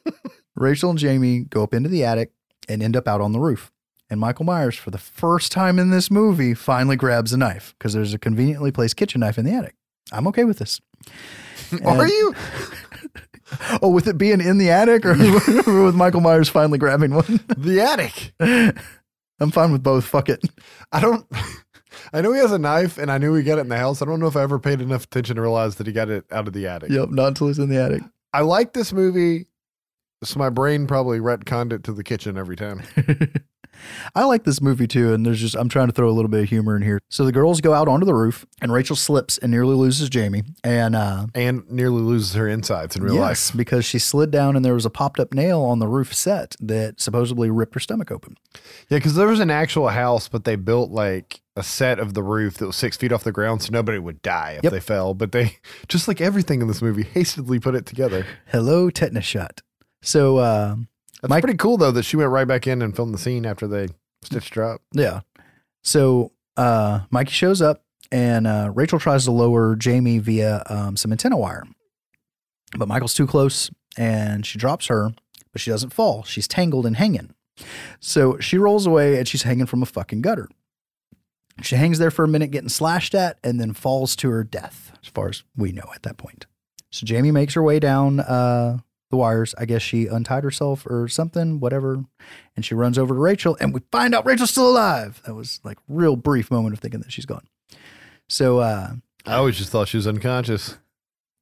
Rachel 0.56 0.92
and 0.92 1.00
Jamie 1.00 1.40
go 1.40 1.64
up 1.64 1.74
into 1.74 1.90
the 1.90 2.04
attic 2.04 2.32
and 2.70 2.84
end 2.84 2.96
up 2.96 3.08
out 3.08 3.22
on 3.22 3.32
the 3.32 3.40
roof. 3.40 3.72
And 4.10 4.20
Michael 4.20 4.46
Myers, 4.46 4.76
for 4.76 4.92
the 4.92 4.98
first 4.98 5.52
time 5.52 5.80
in 5.80 5.90
this 5.90 6.12
movie, 6.12 6.54
finally 6.54 6.98
grabs 6.98 7.34
a 7.34 7.38
knife 7.38 7.74
because 7.80 7.94
there's 7.94 8.14
a 8.14 8.20
conveniently 8.20 8.70
placed 8.72 8.98
kitchen 8.98 9.22
knife 9.22 9.38
in 9.40 9.46
the 9.46 9.54
attic. 9.54 9.76
I'm 10.12 10.28
okay 10.28 10.44
with 10.44 10.60
this. 10.60 10.80
Are 11.86 12.08
you? 12.08 12.36
Oh, 13.82 13.90
with 13.90 14.08
it 14.08 14.18
being 14.18 14.42
in 14.42 14.58
the 14.58 14.70
attic 14.70 15.06
or 15.06 15.14
with 15.84 15.96
Michael 15.96 16.22
Myers 16.22 16.50
finally 16.50 16.78
grabbing 16.78 17.14
one? 17.14 17.40
The 17.58 17.82
attic. 17.82 18.34
I'm 19.40 19.52
fine 19.52 19.72
with 19.72 19.84
both. 19.84 20.06
Fuck 20.06 20.30
it. 20.30 20.44
I 20.92 21.00
don't. 21.00 21.26
I 22.14 22.22
know 22.22 22.32
he 22.32 22.40
has 22.40 22.52
a 22.52 22.60
knife, 22.60 22.98
and 22.98 23.12
I 23.12 23.18
knew 23.18 23.34
he 23.34 23.44
got 23.44 23.58
it 23.58 23.62
in 23.62 23.70
the 23.70 23.78
house. 23.78 24.02
I 24.02 24.06
don't 24.06 24.20
know 24.20 24.28
if 24.28 24.36
I 24.36 24.44
ever 24.44 24.60
paid 24.60 24.82
enough 24.82 25.04
attention 25.06 25.36
to 25.36 25.42
realize 25.42 25.76
that 25.76 25.88
he 25.88 25.94
got 25.94 26.10
it 26.10 26.26
out 26.32 26.48
of 26.48 26.54
the 26.54 26.68
attic. 26.68 26.90
Yep, 26.92 27.10
not 27.10 27.28
until 27.30 27.50
it's 27.50 27.60
in 27.60 27.70
the 27.70 27.82
attic. 27.82 28.02
I 28.34 28.42
like 28.42 28.74
this 28.74 28.94
movie, 28.94 29.48
so 30.24 30.40
my 30.40 30.50
brain 30.50 30.88
probably 30.88 31.20
retconned 31.20 31.74
it 31.74 31.84
to 31.86 31.94
the 31.94 32.04
kitchen 32.04 32.38
every 32.38 32.56
time. 32.56 32.82
I 34.16 34.26
like 34.26 34.44
this 34.44 34.62
movie 34.62 34.88
too, 34.88 35.14
and 35.14 35.26
there's 35.26 35.40
just 35.40 35.56
I'm 35.56 35.70
trying 35.70 35.88
to 35.88 35.94
throw 35.94 36.10
a 36.10 36.12
little 36.12 36.30
bit 36.30 36.44
of 36.44 36.50
humor 36.50 36.76
in 36.76 36.82
here. 36.82 37.00
So 37.10 37.26
the 37.26 37.32
girls 37.32 37.62
go 37.62 37.74
out 37.74 37.88
onto 37.88 38.06
the 38.06 38.14
roof, 38.14 38.46
and 38.62 38.72
Rachel 38.72 38.96
slips 38.96 39.38
and 39.38 39.52
nearly 39.52 39.76
loses 39.76 40.10
Jamie. 40.10 40.44
And 40.64 40.96
uh, 40.96 41.28
and 41.36 41.70
nearly 41.70 42.02
loses 42.02 42.34
her 42.36 42.48
insides 42.48 42.96
in 42.96 43.04
real 43.04 43.16
yes, 43.16 43.50
life. 43.52 43.58
because 43.58 43.86
she 43.86 44.00
slid 44.00 44.32
down, 44.32 44.56
and 44.56 44.64
there 44.64 44.74
was 44.74 44.86
a 44.86 44.90
popped 44.90 45.20
up 45.20 45.34
nail 45.34 45.62
on 45.62 45.80
the 45.80 45.88
roof 45.88 46.14
set 46.14 46.56
that 46.60 47.00
supposedly 47.02 47.50
ripped 47.50 47.74
her 47.74 47.80
stomach 47.80 48.12
open. 48.12 48.38
Yeah, 48.90 48.98
because 48.98 49.16
there 49.16 49.28
was 49.28 49.40
an 49.40 49.50
actual 49.52 49.90
house, 49.90 50.28
but 50.28 50.44
they 50.46 50.56
built 50.56 50.92
like 50.92 51.42
a 51.58 51.64
set 51.64 52.00
of 52.00 52.14
the 52.14 52.24
roof 52.24 52.58
that 52.60 52.66
was 52.68 52.76
six 52.78 52.96
feet 52.96 53.12
off 53.12 53.24
the 53.26 53.32
ground, 53.32 53.62
so 53.62 53.70
nobody 53.72 54.00
would 54.00 54.22
die 54.22 54.54
if 54.58 54.64
Yep. 54.64 54.72
they 54.74 54.80
fell. 54.80 55.14
But 55.14 55.32
they, 55.34 55.58
just 55.90 56.08
like 56.08 56.22
everything 56.22 56.62
in 56.62 56.68
this 56.68 56.82
movie, 56.82 57.04
hastily 57.14 57.60
put 57.60 57.76
it 57.76 57.86
together. 57.86 58.26
Hello, 58.48 58.90
tetanus 58.90 59.26
shot. 59.26 59.62
So 60.02 60.38
uh, 60.38 60.76
That's 61.22 61.30
Mike- 61.30 61.44
pretty 61.44 61.58
cool 61.58 61.78
though 61.78 61.92
that 61.92 62.04
she 62.04 62.18
went 62.18 62.30
right 62.32 62.48
back 62.48 62.68
in 62.68 62.82
and 62.82 62.96
filmed 62.96 63.14
the 63.14 63.18
scene 63.20 63.46
after 63.46 63.68
they 63.68 63.90
stitched 64.24 64.56
her 64.56 64.64
up. 64.64 64.82
Yeah. 64.94 65.22
So 65.84 66.32
uh, 66.58 67.02
Mikey 67.10 67.32
shows 67.32 67.62
up 67.62 67.84
and 68.12 68.46
uh, 68.48 68.72
Rachel 68.74 69.00
tries 69.00 69.26
to 69.26 69.32
lower 69.32 69.76
Jamie 69.76 70.18
via 70.20 70.64
um, 70.68 70.98
some 70.98 71.12
antenna 71.12 71.38
wire. 71.38 71.64
But 72.78 72.88
Michael's 72.88 73.14
too 73.14 73.28
close 73.28 73.70
and 73.98 74.46
she 74.46 74.58
drops 74.58 74.88
her, 74.88 75.12
but 75.52 75.62
she 75.62 75.70
doesn't 75.72 75.92
fall. 75.94 76.24
She's 76.24 76.48
tangled 76.48 76.86
and 76.86 76.98
hanging. 76.98 77.34
So 78.00 78.38
she 78.40 78.58
rolls 78.58 78.88
away 78.88 79.18
and 79.18 79.28
she's 79.28 79.44
hanging 79.44 79.66
from 79.66 79.84
a 79.84 79.86
fucking 79.86 80.22
gutter. 80.22 80.48
She 81.62 81.76
hangs 81.76 82.00
there 82.00 82.12
for 82.12 82.24
a 82.24 82.28
minute, 82.28 82.50
getting 82.52 82.70
slashed 82.70 83.14
at, 83.14 83.38
and 83.44 83.60
then 83.60 83.74
falls 83.74 84.16
to 84.16 84.30
her 84.32 84.44
death, 84.44 84.94
as 85.04 85.10
far 85.10 85.28
as 85.30 85.44
we 85.56 85.72
know 85.72 85.84
at 85.94 86.02
that 86.04 86.18
point. 86.18 86.46
So 86.92 87.06
Jamie 87.06 87.30
makes 87.32 87.54
her 87.54 87.62
way 87.62 87.80
down 87.80 88.20
uh, 88.22 88.78
the 89.12 89.18
wires. 89.18 89.54
I 89.58 89.66
guess 89.66 89.82
she 89.82 90.08
untied 90.08 90.44
herself 90.44 90.86
or 90.86 91.08
something, 91.08 91.60
whatever. 91.60 92.04
And 92.56 92.66
she 92.66 92.74
runs 92.74 92.98
over 92.98 93.14
to 93.14 93.20
Rachel, 93.20 93.58
and 93.60 93.74
we 93.74 93.82
find 93.92 94.16
out 94.16 94.26
Rachel's 94.26 94.50
still 94.50 94.70
alive. 94.70 95.22
That 95.26 95.36
was 95.36 95.60
like 95.64 95.78
real 95.88 96.16
brief 96.16 96.50
moment 96.50 96.74
of 96.74 96.80
thinking 96.80 97.02
that 97.02 97.12
she's 97.12 97.26
gone. 97.26 97.48
So 98.28 98.60
uh, 98.60 98.94
I 99.26 99.36
always 99.36 99.58
just 99.58 99.72
thought 99.72 99.88
she 99.88 99.98
was 99.98 100.08
unconscious. 100.08 100.78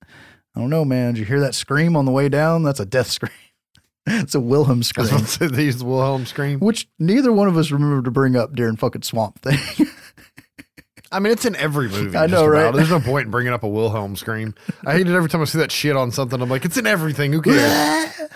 I 0.04 0.60
don't 0.60 0.70
know, 0.70 0.84
man. 0.84 1.14
Did 1.14 1.20
you 1.20 1.26
hear 1.26 1.40
that 1.42 1.56
scream 1.56 1.96
on 1.96 2.06
the 2.06 2.12
way 2.12 2.28
down? 2.28 2.64
That's 2.64 2.80
a 2.80 2.86
death 2.86 3.08
scream. 3.08 3.32
it's 4.08 4.36
a 4.36 4.40
Wilhelm 4.40 4.84
scream, 4.84 5.08
about 5.08 5.20
to 5.22 5.28
say 5.28 5.48
they 5.48 5.66
used 5.66 5.80
the 5.80 5.86
Wilhelm 5.86 6.26
scream. 6.26 6.60
which 6.60 6.88
neither 6.98 7.32
one 7.32 7.48
of 7.48 7.58
us 7.58 7.72
remember 7.72 8.02
to 8.04 8.12
bring 8.12 8.36
up 8.36 8.54
during 8.54 8.76
fucking 8.76 9.04
Swamp 9.04 9.40
Thing. 9.42 9.60
I 11.12 11.20
mean, 11.20 11.32
it's 11.34 11.46
in 11.46 11.56
every 11.56 11.90
movie. 11.90 12.18
I 12.18 12.28
know, 12.28 12.46
right? 12.46 12.62
about. 12.62 12.76
There's 12.76 12.90
no 12.90 13.00
point 13.00 13.26
in 13.26 13.32
bringing 13.32 13.54
up 13.54 13.64
a 13.64 13.68
Wilhelm 13.68 14.16
scream. 14.16 14.54
I 14.86 14.94
hate 14.94 15.08
it 15.08 15.16
every 15.16 15.30
time 15.30 15.42
I 15.42 15.46
see 15.46 15.58
that 15.60 15.72
shit 15.72 15.96
on 15.96 16.12
something. 16.12 16.42
I'm 16.42 16.50
like, 16.50 16.66
it's 16.66 16.78
in 16.78 16.86
everything. 16.88 17.34
Who 17.34 17.42
cares? 17.42 18.14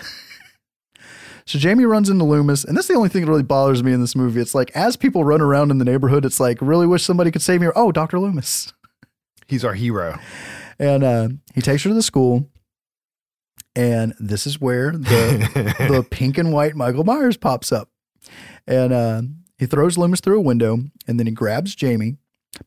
So 1.46 1.58
Jamie 1.58 1.84
runs 1.84 2.08
into 2.08 2.24
Loomis, 2.24 2.64
and 2.64 2.74
that's 2.74 2.88
the 2.88 2.94
only 2.94 3.10
thing 3.10 3.22
that 3.22 3.30
really 3.30 3.42
bothers 3.42 3.82
me 3.82 3.92
in 3.92 4.00
this 4.00 4.16
movie. 4.16 4.40
It's 4.40 4.54
like 4.54 4.70
as 4.74 4.96
people 4.96 5.24
run 5.24 5.42
around 5.42 5.70
in 5.70 5.76
the 5.76 5.84
neighborhood, 5.84 6.24
it's 6.24 6.40
like 6.40 6.56
really 6.62 6.86
wish 6.86 7.02
somebody 7.02 7.30
could 7.30 7.42
save 7.42 7.60
me. 7.60 7.66
Oh, 7.76 7.92
Doctor 7.92 8.18
Loomis, 8.18 8.72
He's 9.46 9.62
our 9.62 9.74
hero. 9.74 10.18
and 10.78 11.04
uh, 11.04 11.28
he 11.54 11.60
takes 11.60 11.82
her 11.82 11.90
to 11.90 11.94
the 11.94 12.02
school, 12.02 12.48
and 13.76 14.14
this 14.18 14.46
is 14.46 14.58
where 14.58 14.92
the 14.92 15.76
the 15.90 16.06
pink 16.10 16.38
and 16.38 16.50
white 16.50 16.76
Michael 16.76 17.04
Myers 17.04 17.36
pops 17.36 17.72
up, 17.72 17.90
and 18.66 18.92
uh, 18.94 19.22
he 19.58 19.66
throws 19.66 19.98
Loomis 19.98 20.20
through 20.20 20.38
a 20.38 20.42
window, 20.42 20.78
and 21.06 21.20
then 21.20 21.26
he 21.26 21.32
grabs 21.32 21.74
Jamie, 21.74 22.16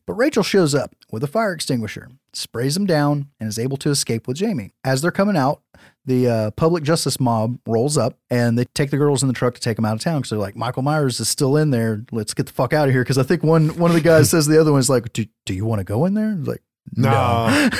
but 0.06 0.14
Rachel 0.14 0.42
shows 0.42 0.74
up 0.74 0.94
with 1.10 1.22
a 1.24 1.26
fire 1.26 1.52
extinguisher, 1.52 2.08
sprays 2.32 2.76
him 2.76 2.86
down, 2.86 3.28
and 3.40 3.48
is 3.48 3.58
able 3.58 3.76
to 3.78 3.90
escape 3.90 4.26
with 4.28 4.36
Jamie. 4.36 4.72
As 4.84 5.02
they're 5.02 5.10
coming 5.10 5.36
out, 5.36 5.62
the 6.04 6.26
uh, 6.28 6.50
public 6.52 6.84
justice 6.84 7.20
mob 7.20 7.58
rolls 7.66 7.98
up 7.98 8.18
and 8.30 8.58
they 8.58 8.64
take 8.74 8.90
the 8.90 8.96
girls 8.96 9.22
in 9.22 9.28
the 9.28 9.34
truck 9.34 9.54
to 9.54 9.60
take 9.60 9.76
them 9.76 9.84
out 9.84 9.94
of 9.94 10.00
town 10.00 10.18
because 10.20 10.30
they're 10.30 10.38
like, 10.38 10.56
Michael 10.56 10.82
Myers 10.82 11.20
is 11.20 11.28
still 11.28 11.56
in 11.56 11.70
there. 11.70 12.02
Let's 12.10 12.32
get 12.34 12.46
the 12.46 12.52
fuck 12.52 12.72
out 12.72 12.88
of 12.88 12.94
here. 12.94 13.02
Because 13.02 13.18
I 13.18 13.22
think 13.22 13.42
one 13.42 13.76
one 13.76 13.90
of 13.90 13.94
the 13.94 14.00
guys 14.00 14.30
says 14.30 14.46
the 14.46 14.60
other 14.60 14.72
one's 14.72 14.88
like, 14.88 15.12
"Do, 15.12 15.26
do 15.44 15.52
you 15.54 15.64
want 15.66 15.80
to 15.80 15.84
go 15.84 16.04
in 16.06 16.14
there?" 16.14 16.34
Like, 16.34 16.62
No. 16.96 17.68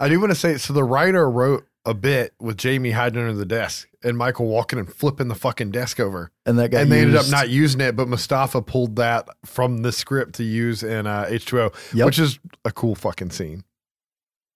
I 0.00 0.08
do 0.08 0.18
want 0.18 0.32
to 0.32 0.38
say 0.38 0.56
so. 0.56 0.72
The 0.72 0.82
writer 0.82 1.30
wrote 1.30 1.66
a 1.84 1.94
bit 1.94 2.32
with 2.40 2.56
Jamie 2.56 2.92
hiding 2.92 3.20
under 3.20 3.34
the 3.34 3.44
desk 3.44 3.88
and 4.04 4.16
Michael 4.16 4.46
walking 4.46 4.78
and 4.78 4.92
flipping 4.92 5.28
the 5.28 5.34
fucking 5.34 5.70
desk 5.72 5.98
over. 5.98 6.30
And 6.46 6.58
that 6.58 6.70
guy 6.70 6.80
and 6.82 6.92
they 6.92 7.00
ended 7.00 7.16
up 7.16 7.28
not 7.28 7.48
using 7.50 7.80
it, 7.80 7.96
but 7.96 8.06
Moustapha 8.08 8.62
pulled 8.62 8.96
that 8.96 9.28
from 9.44 9.78
the 9.78 9.90
script 9.92 10.34
to 10.36 10.44
use 10.44 10.82
in 10.82 11.06
uh, 11.06 11.26
H2O, 11.28 11.74
Yep. 11.94 12.06
which 12.06 12.18
is 12.18 12.38
a 12.64 12.70
cool 12.70 12.94
fucking 12.94 13.30
scene. 13.30 13.64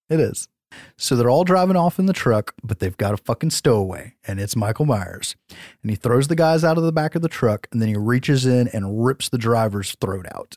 It 0.08 0.20
is. 0.20 0.48
So 0.96 1.16
they're 1.16 1.30
all 1.30 1.44
driving 1.44 1.76
off 1.76 1.98
in 1.98 2.06
the 2.06 2.12
truck, 2.12 2.54
but 2.62 2.80
they've 2.80 2.96
got 2.96 3.14
a 3.14 3.16
fucking 3.16 3.50
stowaway, 3.50 4.14
and 4.26 4.38
it's 4.40 4.54
Michael 4.56 4.84
Myers. 4.84 5.34
And 5.82 5.90
he 5.90 5.96
throws 5.96 6.28
the 6.28 6.36
guys 6.36 6.64
out 6.64 6.76
of 6.76 6.84
the 6.84 6.92
back 6.92 7.14
of 7.14 7.22
the 7.22 7.28
truck, 7.28 7.66
and 7.72 7.80
then 7.80 7.88
he 7.88 7.96
reaches 7.96 8.46
in 8.46 8.68
and 8.68 9.04
rips 9.04 9.28
the 9.28 9.38
driver's 9.38 9.96
throat 10.00 10.26
out, 10.34 10.56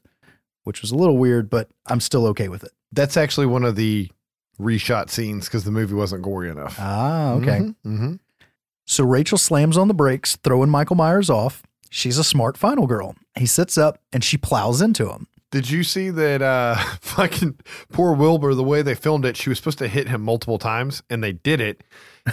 which 0.64 0.82
was 0.82 0.92
a 0.92 0.96
little 0.96 1.18
weird, 1.18 1.50
but 1.50 1.70
I'm 1.86 2.00
still 2.00 2.26
okay 2.28 2.50
with 2.50 2.64
it. 2.64 2.72
That's 2.92 3.18
actually 3.18 3.46
one 3.48 3.64
of 3.64 3.76
the 3.76 4.10
reshot 4.60 5.10
scenes 5.10 5.46
because 5.46 5.64
the 5.64 5.72
movie 5.72 5.94
wasn't 5.96 6.22
gory 6.22 6.50
enough. 6.50 6.76
Ah, 6.80 7.34
okay. 7.34 7.60
hmm 7.84 8.16
So 8.86 9.04
Rachel 9.04 9.38
slams 9.38 9.78
on 9.78 9.88
the 9.88 9.94
brakes, 9.94 10.36
throwing 10.38 10.70
Michael 10.70 10.96
Myers 10.96 11.30
off. 11.30 11.64
She's 11.90 12.18
a 12.18 12.24
smart 12.24 12.58
final 12.58 12.86
girl. 12.88 13.16
He 13.36 13.46
sits 13.46 13.78
up 13.78 14.00
and 14.14 14.24
she 14.24 14.38
plows 14.38 14.82
into 14.82 15.10
him. 15.12 15.28
Did 15.52 15.72
you 15.72 15.84
see 15.84 16.12
that 16.12 16.44
uh 16.44 16.76
fucking 17.02 17.58
poor 17.92 18.14
Wilbur, 18.14 18.54
the 18.54 18.64
way 18.64 18.82
they 18.84 18.94
filmed 18.94 19.26
it, 19.26 19.36
she 19.38 19.50
was 19.50 19.58
supposed 19.58 19.80
to 19.80 19.88
hit 19.88 20.08
him 20.08 20.22
multiple 20.22 20.60
times 20.60 21.02
and 21.10 21.24
they 21.24 21.32
did 21.32 21.60
it. 21.60 21.84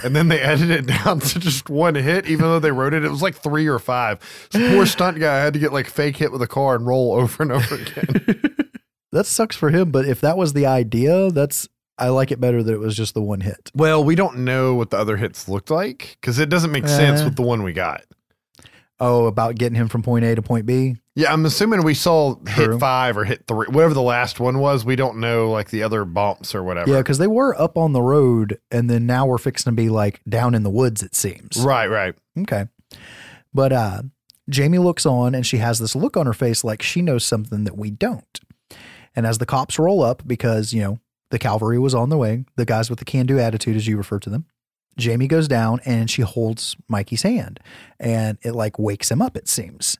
And 0.03 0.15
then 0.15 0.27
they 0.27 0.39
edited 0.41 0.87
it 0.89 1.03
down 1.03 1.21
to 1.21 1.39
just 1.39 1.69
one 1.69 1.95
hit, 1.95 2.27
even 2.27 2.45
though 2.45 2.59
they 2.59 2.71
wrote 2.71 2.93
it, 2.93 3.03
it 3.03 3.09
was 3.09 3.23
like 3.23 3.35
three 3.35 3.65
or 3.65 3.79
five. 3.79 4.19
So 4.51 4.59
poor 4.69 4.85
stunt 4.85 5.19
guy 5.19 5.37
had 5.39 5.53
to 5.53 5.59
get 5.59 5.73
like 5.73 5.87
fake 5.87 6.17
hit 6.17 6.31
with 6.31 6.43
a 6.43 6.47
car 6.47 6.75
and 6.75 6.85
roll 6.85 7.13
over 7.13 7.41
and 7.41 7.51
over 7.51 7.75
again. 7.75 8.55
That 9.13 9.25
sucks 9.25 9.55
for 9.55 9.69
him, 9.71 9.89
but 9.89 10.05
if 10.05 10.21
that 10.21 10.37
was 10.37 10.53
the 10.53 10.65
idea, 10.67 11.31
that's 11.31 11.67
I 11.99 12.09
like 12.09 12.31
it 12.31 12.39
better 12.39 12.61
that 12.61 12.71
it 12.73 12.79
was 12.79 12.95
just 12.95 13.13
the 13.13 13.21
one 13.21 13.41
hit. 13.41 13.71
well, 13.73 14.03
we 14.03 14.15
don't 14.15 14.39
know 14.39 14.75
what 14.75 14.91
the 14.91 14.97
other 14.97 15.17
hits 15.17 15.47
looked 15.49 15.71
like 15.71 16.17
because 16.21 16.37
it 16.39 16.49
doesn't 16.49 16.71
make 16.71 16.87
sense 16.87 17.21
Uh. 17.21 17.25
with 17.25 17.35
the 17.35 17.41
one 17.41 17.63
we 17.63 17.73
got. 17.73 18.03
Oh, 18.99 19.25
about 19.27 19.55
getting 19.55 19.75
him 19.75 19.87
from 19.89 20.01
point 20.01 20.25
A 20.25 20.33
to 20.33 20.41
point 20.41 20.65
B. 20.65 20.95
Yeah, 21.15 21.31
I'm 21.31 21.45
assuming 21.45 21.83
we 21.83 21.93
saw 21.93 22.33
True. 22.45 22.71
hit 22.73 22.79
five 22.79 23.15
or 23.15 23.25
hit 23.25 23.43
three, 23.47 23.67
whatever 23.67 23.93
the 23.93 24.01
last 24.01 24.39
one 24.39 24.57
was. 24.59 24.85
We 24.85 24.95
don't 24.95 25.17
know 25.19 25.51
like 25.51 25.69
the 25.69 25.83
other 25.83 26.03
bumps 26.03 26.55
or 26.55 26.63
whatever. 26.63 26.89
Yeah, 26.91 26.97
because 26.97 27.19
they 27.19 27.27
were 27.27 27.59
up 27.61 27.77
on 27.77 27.93
the 27.93 28.01
road, 28.01 28.59
and 28.71 28.89
then 28.89 29.05
now 29.05 29.27
we're 29.27 29.37
fixing 29.37 29.71
to 29.71 29.75
be 29.75 29.89
like 29.89 30.21
down 30.27 30.55
in 30.55 30.63
the 30.63 30.69
woods. 30.71 31.03
It 31.03 31.13
seems. 31.15 31.57
Right, 31.57 31.87
right. 31.87 32.15
Okay. 32.39 32.65
But 33.53 33.71
uh, 33.71 34.01
Jamie 34.49 34.79
looks 34.79 35.05
on, 35.05 35.35
and 35.35 35.45
she 35.45 35.57
has 35.57 35.77
this 35.77 35.95
look 35.95 36.17
on 36.17 36.25
her 36.25 36.33
face 36.33 36.63
like 36.63 36.81
she 36.81 37.01
knows 37.03 37.23
something 37.23 37.65
that 37.65 37.77
we 37.77 37.91
don't. 37.91 38.39
And 39.15 39.25
as 39.27 39.37
the 39.37 39.45
cops 39.45 39.77
roll 39.77 40.03
up, 40.03 40.23
because 40.27 40.73
you 40.73 40.81
know 40.81 40.99
the 41.29 41.39
cavalry 41.39 41.79
was 41.79 41.93
on 41.95 42.09
the 42.09 42.17
way, 42.17 42.45
the 42.55 42.65
guys 42.65 42.89
with 42.89 42.99
the 42.99 43.05
can-do 43.05 43.39
attitude, 43.39 43.75
as 43.75 43.87
you 43.87 43.97
refer 43.97 44.19
to 44.19 44.29
them. 44.29 44.45
Jamie 44.97 45.27
goes 45.27 45.47
down 45.47 45.79
and 45.85 46.09
she 46.09 46.23
holds 46.23 46.75
Mikey's 46.87 47.21
hand, 47.21 47.59
and 47.99 48.37
it 48.41 48.53
like 48.53 48.79
wakes 48.79 49.11
him 49.11 49.21
up. 49.21 49.37
It 49.37 49.47
seems. 49.47 49.97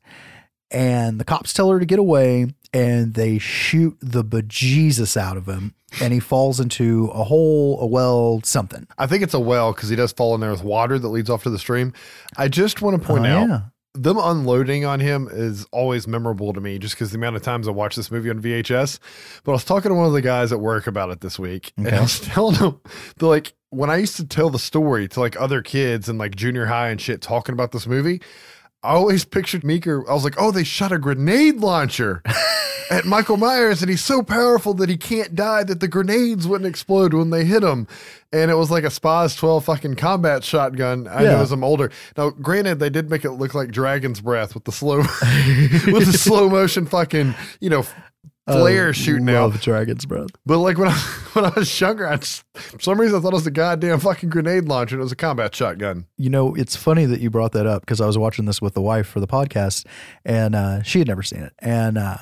And 0.70 1.20
the 1.20 1.24
cops 1.24 1.54
tell 1.54 1.70
her 1.70 1.80
to 1.80 1.86
get 1.86 2.00
away, 2.00 2.48
and 2.74 3.14
they 3.14 3.38
shoot 3.38 3.96
the 4.02 4.24
bejesus 4.24 5.16
out 5.16 5.38
of 5.38 5.46
him, 5.48 5.74
and 6.02 6.12
he 6.12 6.20
falls 6.20 6.60
into 6.60 7.10
a 7.14 7.24
hole, 7.24 7.80
a 7.80 7.86
well, 7.86 8.42
something. 8.44 8.86
I 8.98 9.08
think 9.08 9.24
it's 9.24 9.34
a 9.34 9.40
well 9.40 9.72
because 9.72 9.88
he 9.90 9.96
does 9.96 10.12
fall 10.12 10.36
in 10.36 10.42
there 10.42 10.52
with 10.52 10.64
water 10.64 11.00
that 11.00 11.08
leads 11.08 11.30
off 11.30 11.44
to 11.44 11.50
the 11.50 11.60
stream. 11.60 11.94
I 12.36 12.48
just 12.50 12.82
want 12.82 13.02
to 13.02 13.08
point 13.08 13.26
Oh, 13.26 13.30
out 13.30 13.48
yeah. 13.50 13.62
Them 14.04 14.18
unloading 14.20 14.86
on 14.86 15.00
him 15.00 15.28
is 15.32 15.66
always 15.72 16.08
memorable 16.08 16.54
to 16.54 16.62
me 16.62 16.80
just 16.80 16.96
because 16.96 17.12
the 17.12 17.18
amount 17.18 17.36
of 17.36 17.42
times 17.42 17.68
I 17.68 17.72
watched 17.72 17.96
this 17.96 18.12
movie 18.12 18.30
on 18.30 18.42
VHS. 18.42 19.00
But 19.44 19.52
I 19.52 19.56
was 19.56 19.64
talking 19.66 19.90
to 19.90 19.96
one 19.96 20.06
of 20.06 20.14
the 20.14 20.22
guys 20.22 20.52
at 20.52 20.60
work 20.60 20.88
about 20.88 21.10
it 21.12 21.22
this 21.22 21.38
week, 21.40 21.74
and 21.78 21.90
I 21.90 22.02
was 22.02 22.20
telling 22.22 22.56
him 22.56 22.80
that 23.18 23.26
like 23.26 23.54
when 23.70 23.90
I 23.90 23.98
used 23.98 24.16
to 24.18 24.26
tell 24.26 24.50
the 24.50 24.60
story 24.60 25.08
to 25.10 25.20
like 25.20 25.40
other 25.40 25.62
kids 25.62 26.08
in 26.08 26.18
like 26.18 26.36
junior 26.36 26.66
high 26.66 26.90
and 26.90 27.02
shit 27.02 27.22
talking 27.22 27.54
about 27.54 27.72
this 27.72 27.88
movie, 27.88 28.22
I 28.84 28.90
always 28.94 29.26
pictured 29.26 29.64
Meeker. 29.64 30.10
I 30.10 30.14
was 30.14 30.24
like, 30.24 30.36
oh, 30.38 30.52
they 30.52 30.64
shot 30.64 30.92
a 30.92 31.00
grenade 31.00 31.58
launcher. 31.58 32.22
At 32.90 33.04
Michael 33.04 33.36
Myers, 33.36 33.82
and 33.82 33.90
he's 33.90 34.02
so 34.02 34.24
powerful 34.24 34.74
that 34.76 34.88
he 34.88 34.96
can't 34.96 35.36
die, 35.36 35.66
that 35.66 35.82
the 35.82 35.90
grenades 35.90 36.48
wouldn't 36.48 36.70
explode 36.70 37.14
when 37.14 37.32
they 37.32 37.44
hit 37.44 37.62
him. 37.62 37.86
And 38.32 38.50
it 38.50 38.54
was 38.54 38.72
like 38.72 38.86
a 38.86 38.90
SPAS-12 38.90 39.64
fucking 39.64 39.96
combat 39.96 40.42
shotgun. 40.46 41.06
I 41.06 41.24
know 41.24 41.32
Yeah. 41.32 41.42
as 41.42 41.52
I'm 41.52 41.66
older. 41.66 41.92
Now, 42.16 42.30
granted, 42.30 42.80
they 42.80 42.90
did 42.90 43.10
make 43.10 43.26
it 43.26 43.32
look 43.32 43.54
like 43.54 43.72
Dragon's 43.72 44.22
Breath 44.22 44.54
with 44.54 44.64
the 44.64 44.72
slow, 44.72 45.00
with 45.92 46.06
the 46.06 46.18
slow 46.18 46.48
motion 46.50 46.86
fucking, 46.86 47.36
you 47.60 47.70
know, 47.70 47.86
flare 48.54 48.94
shooting 48.94 49.26
love 49.26 49.56
out. 49.56 49.62
Dragon's 49.62 50.06
bro. 50.06 50.28
But 50.46 50.60
like 50.60 50.78
when 50.78 50.90
I 50.90 50.94
when 51.34 51.46
I 51.46 51.50
was 51.50 51.80
younger, 51.80 52.08
I 52.08 52.18
just, 52.18 52.44
for 52.56 52.80
some 52.80 53.00
reason 53.00 53.18
I 53.18 53.22
thought 53.22 53.34
it 53.34 53.36
was 53.36 53.48
a 53.48 53.52
goddamn 53.52 54.00
fucking 54.00 54.30
grenade 54.30 54.66
launcher. 54.66 54.96
and 54.96 55.02
It 55.02 55.04
was 55.04 55.12
a 55.12 55.18
combat 55.18 55.54
shotgun. 55.56 56.06
You 56.18 56.30
know, 56.30 56.56
it's 56.56 56.76
funny 56.76 57.06
that 57.06 57.20
you 57.20 57.30
brought 57.30 57.52
that 57.54 57.66
up 57.68 57.82
because 57.82 58.02
I 58.02 58.06
was 58.08 58.18
watching 58.18 58.46
this 58.46 58.62
with 58.62 58.74
the 58.74 58.82
wife 58.82 59.08
for 59.08 59.20
the 59.20 59.28
podcast, 59.28 59.86
and 60.26 60.56
uh, 60.56 60.82
she 60.84 61.00
had 61.00 61.08
never 61.08 61.24
seen 61.24 61.42
it, 61.42 61.54
and 61.60 61.98
uh, 61.98 62.18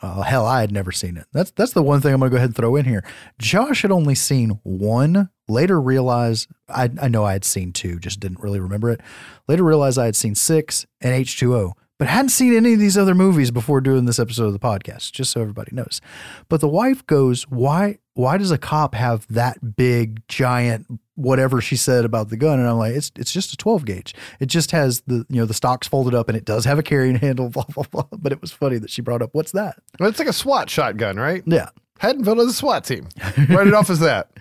uh, 0.00 0.22
hell, 0.22 0.46
I 0.46 0.60
had 0.60 0.70
never 0.70 0.92
seen 0.92 1.16
it. 1.16 1.26
That's 1.32 1.50
that's 1.52 1.72
the 1.72 1.82
one 1.82 2.00
thing 2.00 2.12
I'm 2.14 2.20
going 2.20 2.30
to 2.30 2.34
go 2.34 2.36
ahead 2.36 2.50
and 2.50 2.56
throw 2.56 2.76
in 2.76 2.84
here. 2.84 3.04
Josh 3.38 3.82
had 3.82 3.90
only 3.90 4.14
seen 4.14 4.60
one. 4.62 5.30
Later 5.48 5.80
realized 5.80 6.48
I 6.68 6.90
I 7.00 7.08
know 7.08 7.24
I 7.24 7.32
had 7.32 7.44
seen 7.44 7.72
two, 7.72 7.98
just 7.98 8.20
didn't 8.20 8.40
really 8.40 8.60
remember 8.60 8.90
it. 8.90 9.00
Later 9.48 9.64
realized 9.64 9.98
I 9.98 10.04
had 10.04 10.14
seen 10.16 10.34
six 10.34 10.86
and 11.00 11.14
H 11.14 11.38
two 11.38 11.54
O, 11.56 11.72
but 11.98 12.08
hadn't 12.08 12.28
seen 12.30 12.56
any 12.56 12.74
of 12.74 12.78
these 12.80 12.96
other 12.96 13.14
movies 13.14 13.50
before 13.50 13.80
doing 13.80 14.04
this 14.06 14.18
episode 14.18 14.46
of 14.46 14.52
the 14.52 14.58
podcast. 14.58 15.12
Just 15.12 15.32
so 15.32 15.40
everybody 15.40 15.74
knows. 15.74 16.00
But 16.48 16.60
the 16.60 16.68
wife 16.68 17.06
goes, 17.06 17.42
"Why? 17.44 17.98
Why 18.14 18.36
does 18.38 18.50
a 18.50 18.58
cop 18.58 18.94
have 18.94 19.26
that 19.28 19.76
big, 19.76 20.26
giant, 20.28 20.86
whatever 21.14 21.60
she 21.60 21.76
said 21.76 22.04
about 22.04 22.28
the 22.30 22.36
gun?" 22.36 22.58
And 22.60 22.68
I'm 22.68 22.78
like, 22.78 22.94
"It's 22.94 23.10
it's 23.16 23.32
just 23.32 23.52
a 23.52 23.56
12 23.56 23.84
gauge. 23.84 24.14
It 24.40 24.46
just 24.46 24.70
has 24.70 25.00
the 25.02 25.26
you 25.28 25.40
know 25.40 25.44
the 25.46 25.54
stocks 25.54 25.86
folded 25.88 26.14
up, 26.14 26.28
and 26.28 26.36
it 26.36 26.44
does 26.44 26.64
have 26.64 26.78
a 26.78 26.82
carrying 26.82 27.16
handle." 27.26 27.48
Blah 27.50 27.64
blah 27.74 27.84
blah. 27.90 28.04
But 28.16 28.32
it 28.32 28.40
was 28.40 28.52
funny 28.52 28.78
that 28.78 28.90
she 28.90 29.02
brought 29.02 29.22
up, 29.22 29.30
"What's 29.32 29.52
that?" 29.52 29.76
Well, 29.98 30.08
It's 30.08 30.18
like 30.18 30.28
a 30.28 30.32
SWAT 30.32 30.70
shotgun, 30.70 31.16
right? 31.16 31.42
Yeah. 31.46 31.70
Haddonfield 31.98 32.38
has 32.38 32.46
a 32.48 32.52
SWAT 32.52 32.84
team. 32.84 33.08
Write 33.48 33.66
it 33.66 33.74
off 33.74 33.90
as 33.90 34.00
that. 34.00 34.30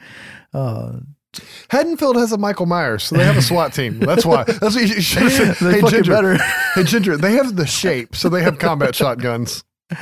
Uh, 0.53 1.01
Haddonfield 1.69 2.15
has 2.17 2.31
a 2.31 2.37
Michael 2.37 2.65
Myers, 2.65 3.03
so 3.03 3.15
they 3.15 3.23
have 3.25 3.37
a 3.37 3.41
SWAT 3.41 3.73
team. 3.73 3.99
That's 3.99 4.25
why. 4.25 4.43
That's 4.47 4.61
what 4.75 4.75
you 4.75 5.01
should. 5.01 5.55
They 5.55 5.81
Hey, 5.81 5.87
Ginger. 5.89 6.11
better. 6.11 6.37
Hey, 6.75 6.83
Ginger. 6.83 7.17
They 7.17 7.33
have 7.33 7.55
the 7.55 7.65
shape, 7.67 8.15
so 8.15 8.29
they 8.29 8.43
have 8.43 8.59
combat 8.59 8.95
shotguns. 8.95 9.63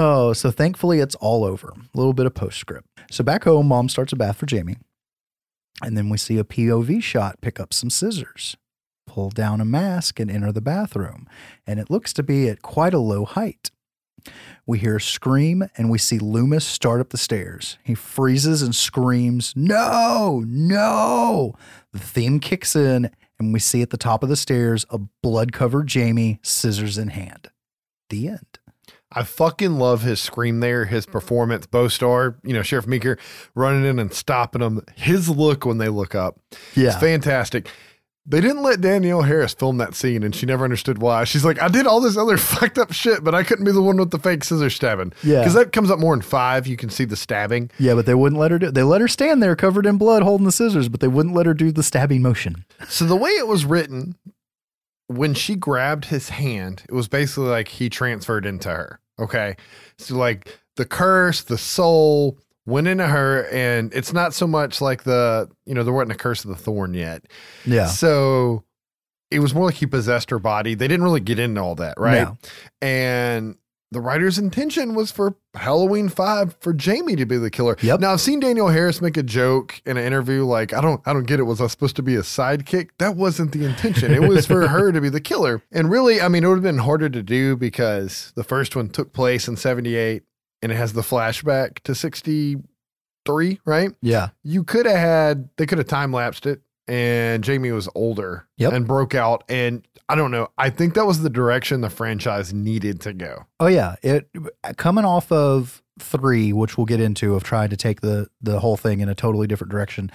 Oh, 0.00 0.32
so 0.32 0.52
thankfully 0.52 1.00
it's 1.00 1.16
all 1.16 1.42
over. 1.42 1.70
A 1.76 1.98
little 1.98 2.12
bit 2.12 2.24
of 2.26 2.32
postscript. 2.32 2.86
So 3.10 3.24
back 3.24 3.42
home, 3.42 3.66
mom 3.66 3.88
starts 3.88 4.12
a 4.12 4.16
bath 4.16 4.36
for 4.36 4.46
Jamie. 4.46 4.76
And 5.82 5.96
then 5.96 6.08
we 6.08 6.16
see 6.18 6.38
a 6.38 6.44
POV 6.44 7.02
shot 7.02 7.40
pick 7.40 7.58
up 7.58 7.72
some 7.74 7.90
scissors, 7.90 8.56
pull 9.08 9.30
down 9.30 9.60
a 9.60 9.64
mask, 9.64 10.20
and 10.20 10.30
enter 10.30 10.52
the 10.52 10.60
bathroom. 10.60 11.26
And 11.66 11.80
it 11.80 11.90
looks 11.90 12.12
to 12.12 12.22
be 12.22 12.48
at 12.48 12.62
quite 12.62 12.94
a 12.94 13.00
low 13.00 13.24
height. 13.24 13.72
We 14.68 14.78
hear 14.78 14.96
a 14.96 15.00
scream 15.00 15.66
and 15.78 15.88
we 15.88 15.96
see 15.96 16.18
Loomis 16.18 16.62
start 16.62 17.00
up 17.00 17.08
the 17.08 17.16
stairs. 17.16 17.78
He 17.82 17.94
freezes 17.94 18.60
and 18.60 18.76
screams, 18.76 19.54
No, 19.56 20.44
no. 20.46 21.54
The 21.94 21.98
theme 21.98 22.38
kicks 22.38 22.76
in, 22.76 23.10
and 23.38 23.54
we 23.54 23.60
see 23.60 23.80
at 23.80 23.88
the 23.88 23.96
top 23.96 24.22
of 24.22 24.28
the 24.28 24.36
stairs 24.36 24.84
a 24.90 24.98
blood 24.98 25.52
covered 25.52 25.86
Jamie, 25.86 26.38
scissors 26.42 26.98
in 26.98 27.08
hand. 27.08 27.48
The 28.10 28.28
end. 28.28 28.58
I 29.10 29.22
fucking 29.22 29.78
love 29.78 30.02
his 30.02 30.20
scream 30.20 30.60
there, 30.60 30.84
his 30.84 31.06
mm-hmm. 31.06 31.12
performance. 31.12 31.66
Beau 31.66 31.88
Starr, 31.88 32.36
you 32.44 32.52
know, 32.52 32.60
Sheriff 32.60 32.86
Meeker 32.86 33.16
running 33.54 33.86
in 33.86 33.98
and 33.98 34.12
stopping 34.12 34.60
him. 34.60 34.82
His 34.96 35.30
look 35.30 35.64
when 35.64 35.78
they 35.78 35.88
look 35.88 36.14
up. 36.14 36.40
Yeah. 36.74 36.88
It's 36.88 37.00
fantastic. 37.00 37.70
They 38.30 38.42
didn't 38.42 38.62
let 38.62 38.82
Danielle 38.82 39.22
Harris 39.22 39.54
film 39.54 39.78
that 39.78 39.94
scene, 39.94 40.22
and 40.22 40.34
she 40.34 40.44
never 40.44 40.62
understood 40.62 40.98
why. 40.98 41.24
She's 41.24 41.46
like, 41.46 41.62
I 41.62 41.68
did 41.68 41.86
all 41.86 41.98
this 42.00 42.18
other 42.18 42.36
fucked 42.36 42.76
up 42.76 42.92
shit, 42.92 43.24
but 43.24 43.34
I 43.34 43.42
couldn't 43.42 43.64
be 43.64 43.72
the 43.72 43.80
one 43.80 43.96
with 43.96 44.10
the 44.10 44.18
fake 44.18 44.44
scissor 44.44 44.68
stabbing. 44.68 45.14
Yeah. 45.22 45.40
Because 45.40 45.54
that 45.54 45.72
comes 45.72 45.90
up 45.90 45.98
more 45.98 46.12
in 46.12 46.20
five. 46.20 46.66
You 46.66 46.76
can 46.76 46.90
see 46.90 47.06
the 47.06 47.16
stabbing. 47.16 47.70
Yeah, 47.78 47.94
but 47.94 48.04
they 48.04 48.14
wouldn't 48.14 48.38
let 48.38 48.50
her 48.50 48.58
do. 48.58 48.70
They 48.70 48.82
let 48.82 49.00
her 49.00 49.08
stand 49.08 49.42
there 49.42 49.56
covered 49.56 49.86
in 49.86 49.96
blood, 49.96 50.22
holding 50.22 50.44
the 50.44 50.52
scissors, 50.52 50.90
but 50.90 51.00
they 51.00 51.08
wouldn't 51.08 51.34
let 51.34 51.46
her 51.46 51.54
do 51.54 51.72
the 51.72 51.82
stabbing 51.82 52.22
motion. 52.22 52.64
So 52.88 53.04
the 53.04 53.16
way 53.16 53.30
it 53.30 53.46
was 53.46 53.64
written, 53.64 54.16
when 55.08 55.34
she 55.34 55.54
grabbed 55.54 56.06
his 56.06 56.30
hand, 56.30 56.82
it 56.88 56.94
was 56.94 57.06
basically 57.08 57.48
like 57.48 57.68
he 57.68 57.88
transferred 57.88 58.44
into 58.46 58.70
her. 58.70 59.00
Okay. 59.18 59.56
So 59.98 60.16
like 60.16 60.58
the 60.76 60.84
curse, 60.84 61.42
the 61.42 61.58
soul 61.58 62.38
went 62.68 62.86
into 62.86 63.06
her, 63.06 63.48
and 63.50 63.92
it's 63.94 64.12
not 64.12 64.34
so 64.34 64.46
much 64.46 64.80
like 64.80 65.04
the, 65.04 65.48
you 65.64 65.74
know, 65.74 65.82
there 65.82 65.92
wasn't 65.92 66.12
a 66.12 66.16
curse 66.16 66.44
of 66.44 66.50
the 66.50 66.56
thorn 66.56 66.94
yet. 66.94 67.24
Yeah, 67.64 67.86
So 67.86 68.64
it 69.30 69.40
was 69.40 69.54
more 69.54 69.66
like 69.66 69.74
he 69.74 69.86
possessed 69.86 70.30
her 70.30 70.38
body. 70.38 70.74
They 70.74 70.88
didn't 70.88 71.04
really 71.04 71.20
get 71.20 71.38
into 71.38 71.60
all 71.60 71.74
that, 71.76 71.94
right? 71.98 72.28
No. 72.28 72.38
And 72.80 73.56
the 73.90 74.00
writer's 74.00 74.38
intention 74.38 74.94
was 74.94 75.10
for 75.10 75.34
Halloween 75.54 76.08
Five 76.08 76.56
for 76.60 76.74
Jamie 76.74 77.16
to 77.16 77.24
be 77.24 77.38
the 77.38 77.50
killer. 77.50 77.76
Yep. 77.80 78.00
Now 78.00 78.12
I've 78.12 78.20
seen 78.20 78.40
Danielle 78.40 78.68
Harris 78.68 79.00
make 79.00 79.16
a 79.16 79.22
joke 79.22 79.80
in 79.86 79.96
an 79.96 80.04
interview 80.04 80.44
like, 80.44 80.74
I 80.74 80.80
don't 80.80 81.00
I 81.06 81.12
don't 81.14 81.26
get 81.26 81.40
it. 81.40 81.44
Was 81.44 81.60
I 81.60 81.68
supposed 81.68 81.96
to 81.96 82.02
be 82.02 82.14
a 82.16 82.20
sidekick? 82.20 82.90
That 82.98 83.16
wasn't 83.16 83.52
the 83.52 83.64
intention. 83.64 84.12
It 84.12 84.28
was 84.28 84.46
for 84.46 84.68
her 84.68 84.92
to 84.92 85.00
be 85.00 85.08
the 85.08 85.20
killer. 85.20 85.62
And 85.72 85.90
really, 85.90 86.20
I 86.20 86.28
mean, 86.28 86.44
it 86.44 86.48
would 86.48 86.56
have 86.56 86.62
been 86.62 86.78
harder 86.78 87.08
to 87.08 87.22
do 87.22 87.56
because 87.56 88.32
the 88.36 88.44
first 88.44 88.76
one 88.76 88.90
took 88.90 89.12
place 89.14 89.48
in 89.48 89.56
78 89.56 90.22
and 90.62 90.72
it 90.72 90.76
has 90.76 90.92
the 90.92 91.02
flashback 91.02 91.80
to 91.84 91.94
63, 91.94 93.60
right? 93.64 93.90
yeah, 94.00 94.28
you 94.42 94.64
could 94.64 94.86
have 94.86 94.96
had 94.98 95.48
they 95.56 95.66
could 95.66 95.78
have 95.78 95.86
time 95.86 96.12
lapsed 96.12 96.46
it 96.46 96.60
and 96.86 97.44
Jamie 97.44 97.70
was 97.72 97.88
older 97.94 98.46
Yep. 98.56 98.72
and 98.72 98.86
broke 98.86 99.14
out 99.14 99.44
and 99.48 99.86
I 100.08 100.14
don't 100.14 100.30
know. 100.30 100.48
I 100.56 100.70
think 100.70 100.94
that 100.94 101.04
was 101.04 101.20
the 101.20 101.28
direction 101.28 101.82
the 101.82 101.90
franchise 101.90 102.54
needed 102.54 103.00
to 103.02 103.12
go. 103.12 103.44
Oh 103.60 103.66
yeah, 103.66 103.96
it 104.02 104.30
coming 104.78 105.04
off 105.04 105.30
of 105.30 105.82
three, 105.98 106.52
which 106.52 106.78
we'll 106.78 106.86
get 106.86 107.00
into, 107.00 107.34
of 107.34 107.42
trying 107.44 107.68
to 107.70 107.76
take 107.76 108.00
the 108.00 108.28
the 108.40 108.60
whole 108.60 108.78
thing 108.78 109.00
in 109.00 109.08
a 109.10 109.14
totally 109.14 109.46
different 109.46 109.70
direction. 109.70 110.10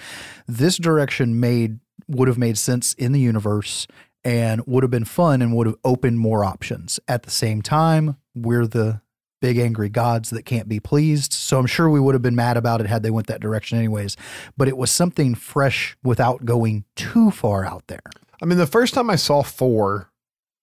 This 0.48 0.78
direction 0.78 1.38
made 1.38 1.78
would 2.08 2.26
have 2.26 2.38
made 2.38 2.58
sense 2.58 2.92
in 2.94 3.12
the 3.12 3.20
universe 3.20 3.86
and 4.24 4.66
would 4.66 4.82
have 4.82 4.90
been 4.90 5.04
fun 5.04 5.40
and 5.42 5.54
would 5.54 5.68
have 5.68 5.76
opened 5.84 6.18
more 6.18 6.44
options. 6.44 6.98
At 7.06 7.22
the 7.22 7.30
same 7.30 7.62
time, 7.62 8.16
we're 8.34 8.66
the 8.66 9.00
big 9.44 9.58
angry 9.58 9.90
gods 9.90 10.30
that 10.30 10.46
can't 10.46 10.70
be 10.70 10.80
pleased. 10.80 11.34
So 11.34 11.58
I'm 11.58 11.66
sure 11.66 11.90
we 11.90 12.00
would 12.00 12.14
have 12.14 12.22
been 12.22 12.34
mad 12.34 12.56
about 12.56 12.80
it 12.80 12.86
had 12.86 13.02
they 13.02 13.10
went 13.10 13.26
that 13.26 13.42
direction 13.42 13.76
anyways. 13.76 14.16
But 14.56 14.68
it 14.68 14.78
was 14.78 14.90
something 14.90 15.34
fresh 15.34 15.98
without 16.02 16.46
going 16.46 16.86
too 16.96 17.30
far 17.30 17.66
out 17.66 17.86
there. 17.88 18.00
I 18.40 18.46
mean, 18.46 18.56
the 18.56 18.66
first 18.66 18.94
time 18.94 19.10
I 19.10 19.16
saw 19.16 19.42
4 19.42 20.10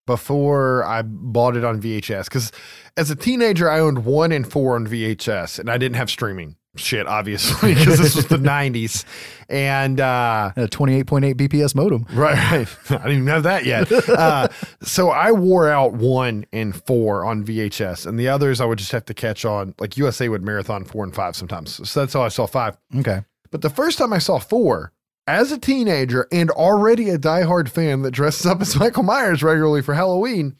before 0.07 0.83
I 0.83 1.03
bought 1.03 1.55
it 1.55 1.63
on 1.63 1.79
VHS 1.79 2.27
cuz 2.27 2.51
as 2.97 3.11
a 3.11 3.15
teenager 3.15 3.69
I 3.69 3.79
owned 3.79 4.03
1 4.03 4.31
and 4.31 4.51
4 4.51 4.75
on 4.75 4.87
VHS 4.87 5.59
and 5.59 5.69
I 5.69 5.77
didn't 5.77 5.97
have 5.97 6.09
streaming. 6.09 6.55
Shit, 6.77 7.05
obviously, 7.07 7.73
because 7.75 7.99
this 7.99 8.15
was 8.15 8.27
the 8.27 8.37
90s. 8.37 9.03
And 9.49 9.99
uh 9.99 10.51
A 10.55 10.67
28.8 10.67 11.35
BPS 11.35 11.75
modem. 11.75 12.05
Right, 12.13 12.37
right. 12.51 12.67
I 12.91 13.07
didn't 13.07 13.11
even 13.11 13.27
have 13.27 13.43
that 13.43 13.65
yet. 13.65 13.91
Uh, 13.91 14.47
so 14.81 15.09
I 15.09 15.33
wore 15.33 15.69
out 15.69 15.93
one 15.93 16.45
and 16.53 16.73
four 16.85 17.25
on 17.25 17.43
VHS, 17.43 18.05
and 18.07 18.17
the 18.17 18.29
others 18.29 18.61
I 18.61 18.65
would 18.65 18.77
just 18.79 18.93
have 18.93 19.03
to 19.05 19.13
catch 19.13 19.43
on. 19.43 19.75
Like 19.79 19.97
USA 19.97 20.29
would 20.29 20.43
marathon 20.43 20.85
four 20.85 21.03
and 21.03 21.13
five 21.13 21.35
sometimes. 21.35 21.87
So 21.89 21.99
that's 21.99 22.13
how 22.13 22.21
I 22.21 22.29
saw 22.29 22.47
five. 22.47 22.77
Okay. 22.95 23.21
But 23.51 23.61
the 23.61 23.69
first 23.69 23.97
time 23.97 24.13
I 24.13 24.19
saw 24.19 24.39
four, 24.39 24.93
as 25.27 25.51
a 25.51 25.57
teenager 25.57 26.27
and 26.31 26.49
already 26.49 27.09
a 27.09 27.17
diehard 27.17 27.67
fan 27.67 28.01
that 28.03 28.11
dresses 28.11 28.45
up 28.45 28.61
as 28.61 28.75
Michael 28.77 29.03
Myers 29.03 29.43
regularly 29.43 29.81
for 29.81 29.93
Halloween, 29.93 30.55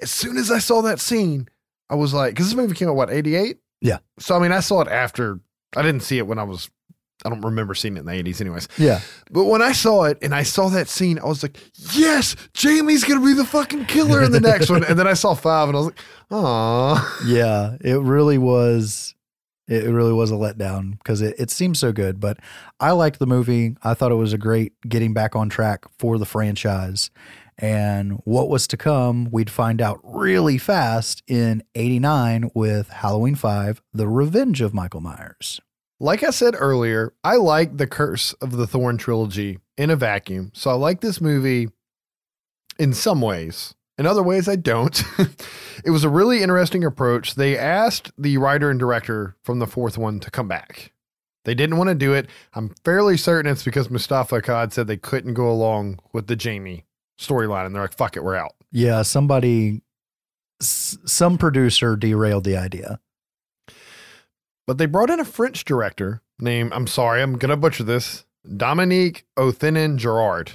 as 0.00 0.10
soon 0.10 0.38
as 0.38 0.50
I 0.50 0.58
saw 0.58 0.80
that 0.82 1.00
scene, 1.00 1.48
I 1.90 1.94
was 1.96 2.14
like, 2.14 2.32
because 2.32 2.46
this 2.46 2.56
movie 2.56 2.74
came 2.74 2.88
out, 2.88 2.96
what, 2.96 3.10
88? 3.10 3.58
Yeah. 3.82 3.98
So, 4.18 4.34
I 4.34 4.38
mean, 4.38 4.52
I 4.52 4.60
saw 4.60 4.80
it 4.80 4.88
after, 4.88 5.40
I 5.76 5.82
didn't 5.82 6.02
see 6.02 6.18
it 6.18 6.26
when 6.26 6.38
I 6.38 6.42
was, 6.42 6.70
I 7.24 7.28
don't 7.28 7.42
remember 7.42 7.74
seeing 7.74 7.96
it 7.96 8.00
in 8.00 8.06
the 8.06 8.12
80s, 8.12 8.40
anyways. 8.40 8.68
Yeah. 8.78 9.00
But 9.30 9.44
when 9.44 9.62
I 9.62 9.72
saw 9.72 10.04
it 10.04 10.18
and 10.22 10.34
I 10.34 10.42
saw 10.42 10.68
that 10.70 10.88
scene, 10.88 11.18
I 11.18 11.26
was 11.26 11.42
like, 11.42 11.58
yes, 11.92 12.36
Jamie's 12.54 13.04
going 13.04 13.20
to 13.20 13.26
be 13.26 13.34
the 13.34 13.44
fucking 13.44 13.86
killer 13.86 14.22
in 14.22 14.32
the 14.32 14.40
next 14.40 14.70
one. 14.70 14.84
And 14.84 14.98
then 14.98 15.06
I 15.06 15.14
saw 15.14 15.34
five 15.34 15.68
and 15.68 15.76
I 15.76 15.80
was 15.80 15.86
like, 15.86 15.98
aw. 16.30 17.20
yeah, 17.26 17.76
it 17.80 18.00
really 18.00 18.38
was. 18.38 19.14
It 19.68 19.84
really 19.84 20.12
was 20.12 20.32
a 20.32 20.34
letdown 20.34 20.98
because 20.98 21.20
it, 21.22 21.36
it 21.38 21.48
seemed 21.48 21.76
so 21.76 21.92
good. 21.92 22.18
But 22.18 22.38
I 22.80 22.90
liked 22.90 23.20
the 23.20 23.26
movie. 23.26 23.76
I 23.84 23.94
thought 23.94 24.10
it 24.10 24.16
was 24.16 24.32
a 24.32 24.38
great 24.38 24.72
getting 24.88 25.14
back 25.14 25.36
on 25.36 25.48
track 25.48 25.84
for 25.96 26.18
the 26.18 26.26
franchise. 26.26 27.10
And 27.60 28.22
what 28.24 28.48
was 28.48 28.66
to 28.68 28.78
come, 28.78 29.28
we'd 29.30 29.50
find 29.50 29.82
out 29.82 30.00
really 30.02 30.56
fast 30.56 31.22
in 31.26 31.62
89 31.74 32.50
with 32.54 32.88
Halloween 32.88 33.34
5, 33.34 33.82
The 33.92 34.08
Revenge 34.08 34.62
of 34.62 34.72
Michael 34.72 35.02
Myers. 35.02 35.60
Like 36.00 36.22
I 36.22 36.30
said 36.30 36.54
earlier, 36.58 37.12
I 37.22 37.36
like 37.36 37.76
the 37.76 37.86
Curse 37.86 38.32
of 38.34 38.56
the 38.56 38.66
Thorn 38.66 38.96
trilogy 38.96 39.58
in 39.76 39.90
a 39.90 39.96
vacuum. 39.96 40.50
So 40.54 40.70
I 40.70 40.72
like 40.72 41.02
this 41.02 41.20
movie 41.20 41.68
in 42.78 42.94
some 42.94 43.20
ways. 43.20 43.74
In 43.98 44.06
other 44.06 44.22
ways, 44.22 44.48
I 44.48 44.56
don't. 44.56 45.02
it 45.84 45.90
was 45.90 46.02
a 46.02 46.08
really 46.08 46.42
interesting 46.42 46.82
approach. 46.82 47.34
They 47.34 47.58
asked 47.58 48.10
the 48.16 48.38
writer 48.38 48.70
and 48.70 48.80
director 48.80 49.36
from 49.42 49.58
the 49.58 49.66
fourth 49.66 49.98
one 49.98 50.18
to 50.20 50.30
come 50.30 50.48
back. 50.48 50.94
They 51.44 51.54
didn't 51.54 51.76
want 51.76 51.88
to 51.88 51.94
do 51.94 52.14
it. 52.14 52.26
I'm 52.54 52.74
fairly 52.86 53.18
certain 53.18 53.52
it's 53.52 53.64
because 53.64 53.90
Moustapha 53.90 54.40
Akkad 54.40 54.72
said 54.72 54.86
they 54.86 54.96
couldn't 54.96 55.34
go 55.34 55.50
along 55.50 55.98
with 56.14 56.26
the 56.26 56.36
Jamie 56.36 56.86
storyline, 57.20 57.66
and 57.66 57.74
they're 57.74 57.82
like, 57.82 57.96
"Fuck 57.96 58.16
it, 58.16 58.24
we're 58.24 58.36
out." 58.36 58.52
Yeah, 58.72 59.02
somebody, 59.02 59.82
s- 60.60 60.96
some 61.04 61.36
producer 61.38 61.96
derailed 61.96 62.44
the 62.44 62.56
idea. 62.56 63.00
But 64.66 64.78
they 64.78 64.86
brought 64.86 65.10
in 65.10 65.18
a 65.20 65.24
French 65.24 65.64
director 65.64 66.22
named, 66.38 66.72
I'm 66.72 66.86
sorry, 66.86 67.22
I'm 67.22 67.36
going 67.36 67.50
to 67.50 67.56
butcher 67.56 67.82
this, 67.82 68.24
Dominique 68.56 69.24
Othenin-Girard. 69.36 70.52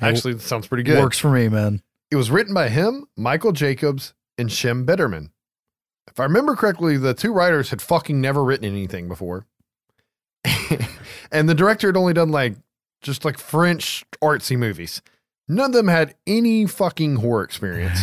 Actually, 0.00 0.38
sounds 0.38 0.66
pretty 0.66 0.82
good. 0.82 0.98
Works 0.98 1.18
for 1.18 1.30
me, 1.30 1.48
man. 1.48 1.82
It 2.10 2.16
was 2.16 2.30
written 2.30 2.54
by 2.54 2.70
him, 2.70 3.04
Michael 3.16 3.52
Jacobs, 3.52 4.14
and 4.38 4.50
Shem 4.50 4.86
Bitterman. 4.86 5.30
If 6.08 6.18
I 6.18 6.24
remember 6.24 6.56
correctly, 6.56 6.96
the 6.96 7.12
two 7.14 7.32
writers 7.32 7.70
had 7.70 7.82
fucking 7.82 8.20
never 8.20 8.42
written 8.42 8.64
anything 8.66 9.08
before. 9.08 9.46
and 11.30 11.48
the 11.48 11.54
director 11.54 11.88
had 11.88 11.96
only 11.96 12.14
done 12.14 12.30
like 12.30 12.56
just 13.02 13.24
like 13.24 13.38
French 13.38 14.04
artsy 14.22 14.56
movies. 14.56 15.02
None 15.52 15.66
of 15.66 15.72
them 15.72 15.88
had 15.88 16.14
any 16.26 16.66
fucking 16.66 17.16
horror 17.16 17.44
experience. 17.44 18.00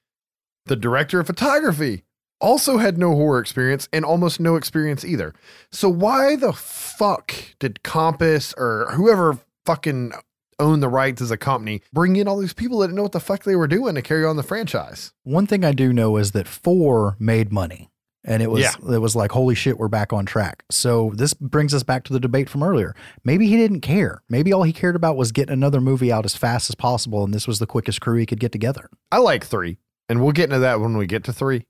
the 0.66 0.76
director 0.76 1.20
of 1.20 1.26
photography 1.26 2.04
also 2.40 2.78
had 2.78 2.98
no 2.98 3.14
horror 3.14 3.40
experience 3.40 3.88
and 3.92 4.04
almost 4.04 4.40
no 4.40 4.56
experience 4.56 5.04
either. 5.04 5.34
So 5.70 5.88
why 5.88 6.36
the 6.36 6.52
fuck 6.52 7.34
did 7.58 7.82
Compass 7.82 8.54
or 8.56 8.88
whoever 8.92 9.38
fucking 9.66 10.12
owned 10.60 10.82
the 10.82 10.88
rights 10.88 11.22
as 11.22 11.30
a 11.30 11.36
company 11.36 11.82
bring 11.92 12.16
in 12.16 12.26
all 12.26 12.38
these 12.38 12.54
people 12.54 12.78
that 12.78 12.88
didn't 12.88 12.96
know 12.96 13.02
what 13.02 13.12
the 13.12 13.20
fuck 13.20 13.44
they 13.44 13.56
were 13.56 13.68
doing 13.68 13.94
to 13.94 14.02
carry 14.02 14.24
on 14.24 14.36
the 14.36 14.42
franchise? 14.42 15.12
One 15.24 15.46
thing 15.46 15.64
I 15.64 15.72
do 15.72 15.92
know 15.92 16.16
is 16.16 16.32
that 16.32 16.48
four 16.48 17.16
made 17.18 17.52
money. 17.52 17.90
And 18.28 18.42
it 18.42 18.50
was 18.50 18.60
Yeah. 18.62 18.94
it 18.94 18.98
was 18.98 19.16
like, 19.16 19.32
holy 19.32 19.54
shit, 19.54 19.78
we're 19.78 19.88
back 19.88 20.12
on 20.12 20.26
track. 20.26 20.62
So 20.70 21.12
this 21.14 21.32
brings 21.34 21.72
us 21.72 21.82
back 21.82 22.04
to 22.04 22.12
the 22.12 22.20
debate 22.20 22.50
from 22.50 22.62
earlier. 22.62 22.94
Maybe 23.24 23.48
he 23.48 23.56
didn't 23.56 23.80
care. 23.80 24.22
Maybe 24.28 24.52
all 24.52 24.64
he 24.64 24.72
cared 24.72 24.94
about 24.96 25.16
was 25.16 25.32
getting 25.32 25.52
another 25.54 25.80
movie 25.80 26.12
out 26.12 26.26
as 26.26 26.36
fast 26.36 26.68
as 26.70 26.74
possible, 26.74 27.24
and 27.24 27.32
this 27.32 27.48
was 27.48 27.58
the 27.58 27.66
quickest 27.66 28.00
crew 28.02 28.18
he 28.18 28.26
could 28.26 28.38
get 28.38 28.52
together. 28.52 28.90
I 29.10 29.18
like 29.18 29.44
three, 29.46 29.78
and 30.10 30.22
we'll 30.22 30.32
get 30.32 30.44
into 30.50 30.58
that 30.58 30.78
when 30.78 30.96
we 30.98 31.06
get 31.06 31.24
to 31.24 31.32
three. 31.32 31.64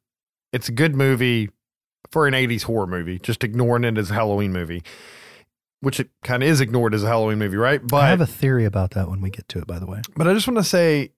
It's 0.53 0.69
a 0.69 0.73
good 0.73 0.97
movie 0.97 1.51
for 2.11 2.27
an 2.27 2.35
80s 2.35 2.63
horror 2.65 2.87
movie, 2.89 3.19
just 3.21 3.45
ignoring 3.45 3.85
it 3.85 3.97
as 3.97 4.11
a 4.11 4.15
Halloween 4.15 4.53
movie, 4.53 4.83
which 5.81 6.01
it 6.01 6.11
kind 6.25 6.43
of 6.43 6.49
is 6.49 6.61
ignored 6.61 6.93
as 6.93 7.05
a 7.05 7.07
Halloween 7.07 7.39
movie, 7.39 7.57
right? 7.57 7.87
But 7.87 8.03
I 8.05 8.09
have 8.09 8.21
a 8.21 8.27
theory 8.27 8.65
about 8.65 8.91
that 8.93 9.09
when 9.09 9.21
we 9.21 9.31
get 9.31 9.47
to 9.51 9.59
it, 9.61 9.67
by 9.69 9.79
the 9.79 9.87
way. 9.87 10.03
But 10.17 10.27
I 10.27 10.35
just 10.35 10.49
want 10.49 10.59
to 10.59 10.65
say, 10.65 11.13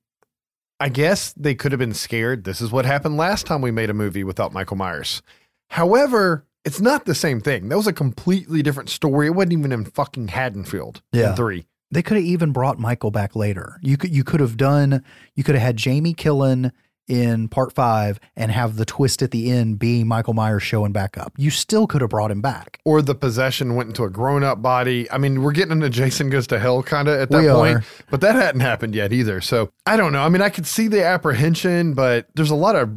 I 0.81 0.89
guess 0.89 1.33
they 1.35 1.55
could 1.55 1.73
have 1.73 1.79
been 1.79 1.95
scared. 1.95 2.45
This 2.45 2.63
is 2.63 2.73
what 2.73 2.87
happened 2.87 3.19
last 3.19 3.47
time 3.47 3.61
we 3.61 3.71
made 3.71 3.91
a 3.91 3.95
movie 3.95 4.25
without 4.25 4.53
Michael 4.53 4.79
Myers. 4.79 5.21
However, 5.69 6.47
it's 6.65 6.81
not 6.81 7.05
the 7.05 7.15
same 7.15 7.41
thing. 7.41 7.69
That 7.69 7.77
was 7.77 7.87
a 7.87 7.93
completely 7.93 8.63
different 8.63 8.89
story. 8.89 9.27
It 9.27 9.31
wasn't 9.31 9.53
even 9.53 9.73
in 9.73 9.85
fucking 9.85 10.29
Haddonfield. 10.29 11.03
Yeah. 11.13 11.31
In 11.31 11.37
three. 11.37 11.67
They 11.91 12.03
could 12.03 12.17
have 12.17 12.27
even 12.27 12.53
brought 12.53 12.79
Michael 12.79 13.11
back 13.11 13.37
later. 13.37 13.79
You 13.83 13.97
could 13.97 14.15
you 14.15 14.25
could 14.25 14.41
have 14.41 14.57
done 14.57 15.05
you 15.35 15.45
could 15.45 15.55
have 15.55 15.63
had 15.63 15.77
Jamie 15.77 16.15
Killen 16.15 16.71
in 17.11 17.49
part 17.49 17.73
five 17.75 18.21
and 18.37 18.51
have 18.53 18.77
the 18.77 18.85
twist 18.85 19.21
at 19.21 19.33
the 19.33 19.51
end 19.51 19.79
be 19.79 20.05
Michael 20.05 20.33
Myers 20.35 20.63
showing 20.63 20.93
back 20.93 21.19
up. 21.19 21.33
You 21.37 21.51
still 21.51 21.87
could 21.87 22.01
have 22.01 22.11
brought 22.11 22.31
him 22.31 22.41
back. 22.41 22.79
Or 22.85 23.03
the 23.03 23.15
possession 23.15 23.75
went 23.75 23.89
into 23.89 24.05
a 24.05 24.11
grown 24.11 24.45
up 24.45 24.63
body. 24.63 25.11
I 25.11 25.19
mean, 25.19 25.43
we're 25.43 25.53
getting 25.53 25.73
into 25.73 25.91
Jason 25.91 26.31
Goes 26.31 26.47
to 26.49 26.59
Hell 26.61 26.83
kind 26.85 27.09
of 27.09 27.19
at 27.19 27.31
that 27.31 27.43
We 27.43 27.49
point, 27.49 27.79
are. 27.79 27.85
but 28.11 28.21
that 28.21 28.37
hadn't 28.37 28.61
happened 28.61 28.95
yet 28.95 29.13
either. 29.13 29.41
So 29.41 29.73
I 29.87 29.97
don't 29.97 30.13
know. 30.13 30.23
I 30.23 30.29
mean, 30.29 30.41
I 30.43 30.49
could 30.51 30.67
see 30.67 30.87
the 30.89 31.05
apprehension, 31.05 31.95
but 31.95 32.29
there's 32.35 32.51
a 32.51 32.55
lot 32.55 32.77
of 32.77 32.89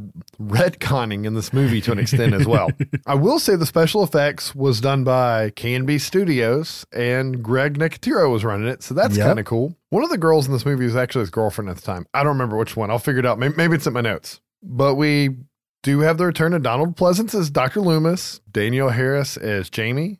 retconning 0.47 1.26
in 1.26 1.34
this 1.34 1.53
movie 1.53 1.82
to 1.82 1.91
an 1.91 1.99
extent 1.99 2.34
as 2.34 2.45
well. 2.45 2.70
I 3.07 3.16
will 3.16 3.39
say 3.39 3.55
the 3.55 3.66
special 3.66 4.03
effects 4.03 4.53
was 4.53 4.80
done 4.82 5.03
by 5.03 5.49
K&B 5.51 5.97
Studios 5.97 6.86
and 6.93 7.43
Greg 7.43 7.78
Nicotero 7.78 8.32
was 8.32 8.43
running 8.43 8.68
it. 8.68 8.84
So 8.84 8.93
that's 8.93 9.18
Yep. 9.18 9.26
kind 9.28 9.39
of 9.39 9.45
cool. 9.45 9.76
One 9.94 10.04
of 10.04 10.10
the 10.10 10.18
girls 10.18 10.48
in 10.48 10.54
this 10.54 10.66
movie 10.66 10.86
was 10.86 10.96
actually 10.96 11.20
his 11.20 11.30
girlfriend 11.30 11.70
at 11.70 11.76
the 11.76 11.84
time. 11.84 12.08
I 12.16 12.24
don't 12.24 12.32
remember 12.34 12.58
which 12.58 12.76
one. 12.76 12.89
I'll 12.89 12.98
figure 12.98 13.20
it 13.20 13.28
out. 13.28 13.38
Maybe, 13.38 13.54
maybe 13.56 13.76
it's 13.76 13.86
in 13.86 13.94
my 13.94 14.02
notes. 14.02 14.41
But 14.64 14.96
we 14.96 15.36
do 15.84 16.00
have 16.00 16.18
the 16.18 16.26
return 16.26 16.56
of 16.56 16.64
Donald 16.64 16.98
Pleasence 16.98 17.36
as 17.36 17.52
Dr. 17.52 17.80
Loomis, 17.80 18.41
Danielle 18.52 18.89
Harris 18.89 19.38
as 19.38 19.70
Jamie, 19.70 20.20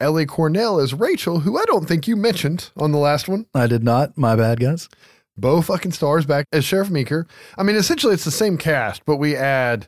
Ellie 0.00 0.26
Cornell 0.26 0.80
as 0.80 0.92
Rachel, 0.92 1.38
who 1.38 1.56
I 1.56 1.64
don't 1.66 1.86
think 1.86 2.08
you 2.08 2.16
mentioned 2.16 2.70
on 2.76 2.90
the 2.90 2.98
last 2.98 3.28
one. 3.28 3.46
I 3.54 3.68
did 3.68 3.84
not. 3.84 4.18
My 4.18 4.34
bad, 4.34 4.58
guys. 4.58 4.88
Beau 5.36 5.62
fucking 5.62 5.92
Starr's 5.92 6.26
back 6.26 6.46
as 6.50 6.64
Sheriff 6.64 6.90
Meeker. 6.90 7.28
I 7.56 7.62
mean, 7.62 7.76
essentially 7.76 8.12
it's 8.12 8.24
the 8.24 8.32
same 8.32 8.58
cast, 8.58 9.04
but 9.04 9.18
we 9.18 9.36
add 9.36 9.86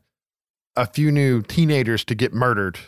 a 0.77 0.87
few 0.87 1.11
new 1.11 1.43
teenagers 1.43 2.05
to 2.05 2.15
get 2.15 2.33
murdered 2.33 2.79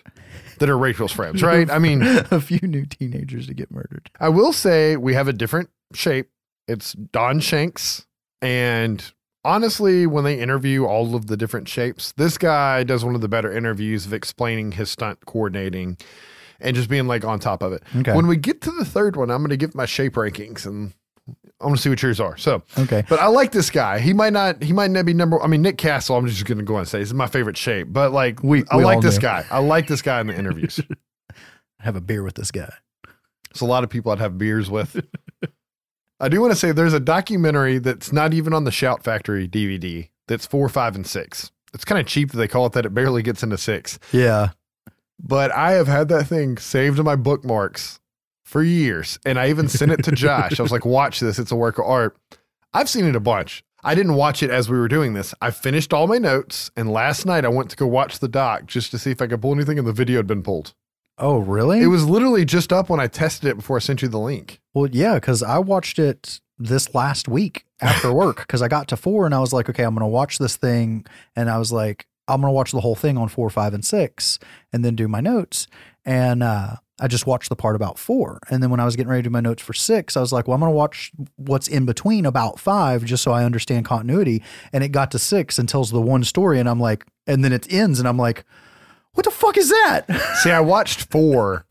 that 0.61 0.71
are 0.71 0.79
Rachel's 0.79 1.11
friends, 1.11 1.43
right? 1.43 1.69
I 1.69 1.81
mean, 1.81 2.03
a 2.31 2.41
few 2.41 2.61
new 2.69 2.87
teenagers 2.87 3.49
to 3.49 3.55
get 3.55 3.73
murdered. 3.73 4.13
I 4.21 4.29
will 4.29 4.53
say 4.53 4.97
we 4.97 5.15
have 5.15 5.27
a 5.27 5.33
different 5.33 5.71
shape. 5.95 6.31
It's 6.69 6.93
Don 6.93 7.41
Shanks. 7.41 8.07
And 8.43 9.05
honestly, 9.45 10.07
when 10.07 10.25
they 10.25 10.39
interview 10.39 10.85
all 10.85 11.15
of 11.15 11.27
the 11.27 11.37
different 11.37 11.69
shapes, 11.69 12.13
this 12.13 12.39
guy 12.39 12.85
does 12.85 13.05
one 13.05 13.15
of 13.15 13.21
the 13.21 13.29
better 13.29 13.53
interviews 13.53 14.07
of 14.07 14.13
explaining 14.13 14.73
his 14.73 14.91
stunt 14.91 15.27
coordinating 15.27 15.99
and 16.61 16.77
just 16.77 16.89
being 16.89 17.07
like 17.07 17.25
on 17.25 17.39
top 17.41 17.63
of 17.63 17.73
it. 17.73 17.83
Okay. 17.97 18.15
When 18.15 18.27
we 18.27 18.37
get 18.37 18.61
to 18.63 18.71
the 18.71 18.85
third 18.85 19.17
one, 19.17 19.31
I'm 19.31 19.39
going 19.39 19.51
to 19.51 19.57
give 19.57 19.75
my 19.75 19.87
shape 19.87 20.15
rankings 20.15 20.65
and 20.67 20.93
I'm 21.61 21.69
going 21.69 21.77
to 21.77 21.81
see 21.83 21.89
what 21.91 22.03
yours 22.03 22.21
are. 22.21 22.37
So, 22.37 22.63
Okay. 22.79 23.05
but 23.09 23.19
I 23.19 23.27
like 23.27 23.53
this 23.53 23.71
guy. 23.71 23.99
He 23.99 24.13
might 24.13 24.33
not. 24.33 24.63
He 24.63 24.73
might 24.73 24.91
not 24.91 25.05
be 25.05 25.13
number. 25.15 25.41
I 25.43 25.47
mean, 25.47 25.63
Nick 25.63 25.77
Castle. 25.79 26.17
I'm 26.17 26.27
just 26.27 26.45
going 26.47 26.59
to 26.59 26.65
go 26.65 26.77
and 26.79 26.89
say 26.89 26.99
this 27.01 27.09
is 27.09 27.15
my 27.15 27.27
favorite 27.27 27.57
shape. 27.57 27.89
But 27.91 28.13
like, 28.13 28.43
We- 28.43 28.65
I 28.71 28.77
we 28.79 28.85
like 28.85 29.01
this 29.01 29.17
do. 29.17 29.21
guy. 29.23 29.45
I 29.51 29.59
like 29.59 29.87
this 29.87 30.03
guy 30.03 30.21
in 30.21 30.29
the 30.29 30.37
interviews. 30.39 30.81
Have 31.81 31.97
a 31.97 32.01
beer 32.01 32.23
with 32.23 32.35
this 32.35 32.51
guy. 32.51 32.73
It's 33.51 33.61
a 33.61 33.67
lot 33.67 33.85
of 33.85 33.91
people 33.91 34.13
I'd 34.13 34.19
have 34.19 34.39
beers 34.39 34.71
with. 34.71 35.05
I 36.21 36.29
do 36.29 36.41
want 36.41 36.53
to 36.53 36.57
say 36.59 36.71
there's 36.73 36.93
a 36.93 37.01
documentary 37.01 37.79
that's 37.79 38.13
not 38.13 38.35
even 38.35 38.53
on 38.53 38.65
the 38.65 38.71
Shout 38.71 39.03
Factory 39.03 39.49
DVD. 39.49 40.09
That's 40.29 40.47
four, 40.47 40.69
five, 40.69 40.95
and 40.95 41.07
six. 41.07 41.51
It's 41.73 41.85
kind 41.85 41.99
of 41.99 42.07
cheap 42.07 42.31
that 42.31 42.37
they 42.37 42.47
call 42.49 42.67
it 42.67 42.73
that. 42.75 42.85
It 42.85 42.95
barely 42.95 43.23
gets 43.23 43.43
into 43.43 43.57
six. 43.57 43.99
Yeah. 44.13 44.51
But 45.19 45.51
I 45.53 45.73
have 45.73 45.89
had 45.89 46.09
that 46.09 46.27
thing 46.27 46.59
saved 46.59 46.99
in 46.99 47.05
my 47.05 47.17
bookmarks 47.17 48.01
for 48.45 48.63
years. 48.63 49.19
And 49.25 49.39
I 49.39 49.49
even 49.49 49.69
sent 49.69 49.93
it 49.93 50.05
to 50.05 50.13
Josh. 50.13 50.61
I 50.61 50.63
was 50.63 50.73
like, 50.73 50.85
watch 50.85 51.21
this. 51.21 51.39
It's 51.39 51.53
a 51.53 51.57
work 51.57 51.79
of 51.79 51.87
art. 51.87 52.17
I've 52.75 52.89
seen 52.89 53.07
it 53.07 53.17
a 53.17 53.21
bunch. 53.21 53.65
I 53.83 53.95
didn't 53.95 54.15
watch 54.15 54.43
it 54.43 54.51
as 54.51 54.69
we 54.69 54.79
were 54.79 54.89
doing 54.89 55.15
this. 55.15 55.35
I 55.41 55.51
finished 55.51 55.95
all 55.95 56.07
my 56.07 56.19
notes. 56.19 56.71
And 56.77 56.93
last 56.93 57.25
night 57.25 57.47
I 57.47 57.49
went 57.49 57.71
to 57.71 57.77
go 57.77 57.87
watch 57.87 58.19
the 58.19 58.29
doc 58.29 58.67
just 58.67 58.91
to 58.91 58.99
see 58.99 59.11
if 59.11 59.23
I 59.23 59.27
could 59.27 59.41
pull 59.41 59.55
anything, 59.55 59.79
and 59.79 59.89
the 59.89 59.93
video 59.93 60.19
had 60.19 60.27
been 60.27 60.43
pulled. 60.43 60.75
Oh, 61.21 61.39
really? 61.39 61.83
It 61.83 61.89
was 61.89 62.07
literally 62.07 62.47
just 62.47 62.73
up 62.73 62.89
when 62.89 62.99
I 62.99 63.07
tested 63.07 63.51
it 63.51 63.57
before 63.57 63.77
I 63.77 63.81
sent 63.81 64.01
you 64.01 64.09
the 64.09 64.19
link. 64.19 64.61
Well, 64.73 64.89
yeah, 64.91 65.17
because 65.17 65.43
I 65.43 65.59
watched 65.59 65.99
it 65.99 66.41
this 66.59 66.95
last 66.95 67.29
week 67.29 67.67
after 67.81 68.13
work 68.15 68.39
because 68.39 68.63
I 68.63 68.69
got 68.69 68.89
to 68.89 68.97
four 68.97 69.27
and 69.27 69.35
I 69.35 69.39
was 69.39 69.53
like, 69.53 69.69
okay, 69.69 69.85
I'm 69.85 69.95
going 69.95 70.01
to 70.01 70.07
watch 70.07 70.39
this 70.39 70.57
thing. 70.57 71.05
And 71.37 71.51
I 71.51 71.59
was 71.59 71.71
like, 71.71 72.07
I'm 72.27 72.41
going 72.41 72.51
to 72.51 72.55
watch 72.55 72.73
the 72.73 72.81
whole 72.81 72.95
thing 72.95 73.19
on 73.19 73.29
four, 73.29 73.51
five, 73.51 73.75
and 73.75 73.85
six 73.85 74.39
and 74.73 74.83
then 74.83 74.97
do 74.97 75.09
my 75.09 75.21
notes. 75.21 75.67
And 76.07 76.43
uh, 76.43 76.77
I 76.99 77.09
just 77.09 77.27
watched 77.27 77.51
the 77.51 77.57
part 77.57 77.77
about 77.77 77.99
four. 77.99 78.39
And 78.49 78.63
then 78.63 78.71
when 78.71 78.81
I 78.81 78.87
was 78.87 78.97
getting 78.97 79.11
ready 79.11 79.23
to 79.23 79.29
do 79.29 79.33
my 79.33 79.41
notes 79.41 79.63
for 79.63 79.75
six, 79.75 80.17
I 80.17 80.21
was 80.21 80.33
like, 80.33 80.49
well, 80.49 80.55
I'm 80.55 80.61
going 80.61 80.73
to 80.73 80.77
watch 80.77 81.13
what's 81.37 81.69
in 81.69 81.85
between 81.85 82.25
about 82.25 82.59
five 82.59 83.05
just 83.05 83.23
so 83.23 83.33
I 83.33 83.45
understand 83.45 83.85
continuity. 83.85 84.43
And 84.73 84.83
it 84.83 84.89
got 84.89 85.11
to 85.11 85.19
six 85.19 85.59
and 85.59 85.69
tells 85.69 85.91
the 85.91 86.01
one 86.01 86.25
story. 86.25 86.61
And 86.61 86.69
I'm 86.69 86.81
like, 86.81 87.05
and 87.27 87.45
then 87.45 87.53
it 87.53 87.71
ends 87.71 87.99
and 87.99 88.09
I'm 88.09 88.17
like, 88.17 88.45
what 89.15 89.25
the 89.25 89.31
fuck 89.31 89.57
is 89.57 89.69
that? 89.69 90.05
See, 90.43 90.51
I 90.51 90.61
watched 90.61 91.11
four, 91.11 91.67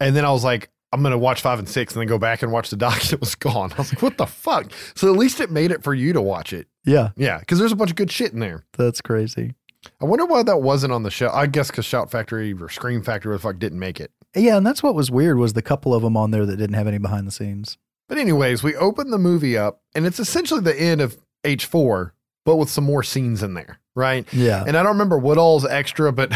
and 0.00 0.14
then 0.14 0.24
I 0.24 0.30
was 0.32 0.44
like, 0.44 0.70
I'm 0.92 1.02
gonna 1.02 1.18
watch 1.18 1.42
five 1.42 1.58
and 1.58 1.68
six, 1.68 1.92
and 1.94 2.00
then 2.00 2.08
go 2.08 2.18
back 2.18 2.42
and 2.42 2.50
watch 2.52 2.70
the 2.70 2.76
doc, 2.76 3.00
and 3.02 3.12
it 3.14 3.20
was 3.20 3.34
gone. 3.34 3.72
I 3.72 3.76
was 3.78 3.92
like, 3.92 4.02
what 4.02 4.16
the 4.18 4.26
fuck? 4.26 4.72
So 4.94 5.12
at 5.12 5.18
least 5.18 5.40
it 5.40 5.50
made 5.50 5.70
it 5.70 5.82
for 5.82 5.94
you 5.94 6.12
to 6.12 6.22
watch 6.22 6.52
it. 6.52 6.66
yeah, 6.84 7.10
Yeah, 7.16 7.38
because 7.38 7.58
there's 7.58 7.72
a 7.72 7.76
bunch 7.76 7.90
of 7.90 7.96
good 7.96 8.10
shit 8.10 8.32
in 8.32 8.40
there. 8.40 8.64
that's 8.76 9.00
crazy. 9.00 9.54
I 10.00 10.06
wonder 10.06 10.26
why 10.26 10.42
that 10.42 10.60
wasn't 10.60 10.92
on 10.92 11.02
the 11.04 11.10
show. 11.10 11.30
I 11.30 11.46
guess 11.46 11.70
because 11.70 11.84
Shout 11.84 12.10
Factory 12.10 12.52
or 12.52 12.68
Scream 12.68 13.02
Factory, 13.02 13.34
the 13.34 13.38
fuck, 13.38 13.58
didn't 13.58 13.78
make 13.78 14.00
it. 14.00 14.10
Yeah, 14.34 14.56
and 14.56 14.66
that's 14.66 14.82
what 14.82 14.94
was 14.94 15.10
weird 15.10 15.38
was 15.38 15.52
the 15.52 15.62
couple 15.62 15.94
of 15.94 16.02
them 16.02 16.16
on 16.16 16.30
there 16.30 16.44
that 16.44 16.56
didn't 16.56 16.74
have 16.74 16.86
any 16.88 16.98
behind 16.98 17.26
the 17.26 17.30
scenes. 17.32 17.78
But 18.08 18.18
anyways, 18.18 18.62
we 18.62 18.74
open 18.76 19.10
the 19.10 19.18
movie 19.18 19.56
up, 19.56 19.80
and 19.94 20.04
it's 20.06 20.18
essentially 20.18 20.60
the 20.60 20.78
end 20.78 21.00
of 21.00 21.16
H4, 21.44 22.10
but 22.44 22.56
with 22.56 22.70
some 22.70 22.84
more 22.84 23.02
scenes 23.02 23.42
in 23.42 23.54
there, 23.54 23.78
right? 23.98 24.32
Yeah. 24.32 24.64
And 24.66 24.76
I 24.76 24.82
don't 24.82 24.92
remember 24.92 25.18
what 25.18 25.36
all's 25.36 25.66
extra, 25.66 26.12
but 26.12 26.32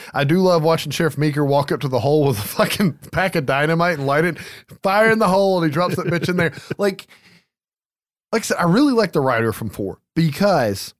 I 0.14 0.24
do 0.24 0.40
love 0.40 0.62
watching 0.62 0.90
Sheriff 0.90 1.16
Meeker 1.16 1.44
walk 1.44 1.70
up 1.70 1.80
to 1.80 1.88
the 1.88 2.00
hole 2.00 2.26
with 2.26 2.38
a 2.38 2.42
fucking 2.42 2.92
pack 3.12 3.36
of 3.36 3.46
dynamite 3.46 3.98
and 3.98 4.06
light 4.06 4.24
it, 4.24 4.38
fire 4.82 5.10
in 5.10 5.20
the 5.20 5.28
hole, 5.28 5.56
and 5.62 5.70
he 5.70 5.72
drops 5.72 5.96
that 5.96 6.06
bitch 6.06 6.28
in 6.28 6.36
there. 6.36 6.52
Like, 6.78 7.06
like 8.32 8.42
I 8.42 8.44
said, 8.44 8.56
I 8.58 8.64
really 8.64 8.92
like 8.92 9.12
the 9.12 9.20
writer 9.20 9.52
from 9.52 9.70
four 9.70 10.00
because 10.14 10.94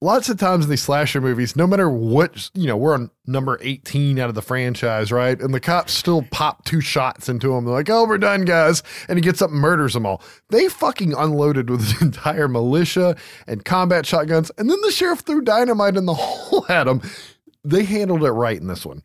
lots 0.00 0.28
of 0.28 0.38
times 0.38 0.64
in 0.64 0.70
these 0.70 0.82
slasher 0.82 1.20
movies, 1.20 1.56
no 1.56 1.66
matter 1.66 1.90
what, 1.90 2.50
you 2.54 2.66
know, 2.66 2.76
we're 2.76 2.94
on 2.94 3.10
number 3.26 3.58
18 3.60 4.18
out 4.18 4.28
of 4.28 4.34
the 4.34 4.42
franchise, 4.42 5.10
right? 5.10 5.40
And 5.40 5.52
the 5.52 5.60
cops 5.60 5.92
still 5.92 6.22
pop 6.30 6.64
two 6.64 6.80
shots 6.80 7.28
into 7.28 7.54
him. 7.54 7.64
They're 7.64 7.74
like, 7.74 7.90
oh, 7.90 8.06
we're 8.06 8.18
done, 8.18 8.44
guys. 8.44 8.82
And 9.08 9.18
he 9.18 9.22
gets 9.22 9.42
up 9.42 9.50
and 9.50 9.58
murders 9.58 9.94
them 9.94 10.06
all. 10.06 10.22
They 10.50 10.68
fucking 10.68 11.14
unloaded 11.14 11.68
with 11.70 11.98
the 11.98 12.04
entire 12.04 12.48
militia 12.48 13.16
and 13.46 13.64
combat 13.64 14.06
shotguns. 14.06 14.50
And 14.58 14.70
then 14.70 14.80
the 14.82 14.92
sheriff 14.92 15.20
threw 15.20 15.42
dynamite 15.42 15.96
in 15.96 16.06
the 16.06 16.14
hole 16.18 16.64
at 16.68 16.86
him. 16.86 17.02
They 17.64 17.84
handled 17.84 18.24
it 18.24 18.30
right 18.30 18.58
in 18.58 18.66
this 18.68 18.86
one. 18.86 19.02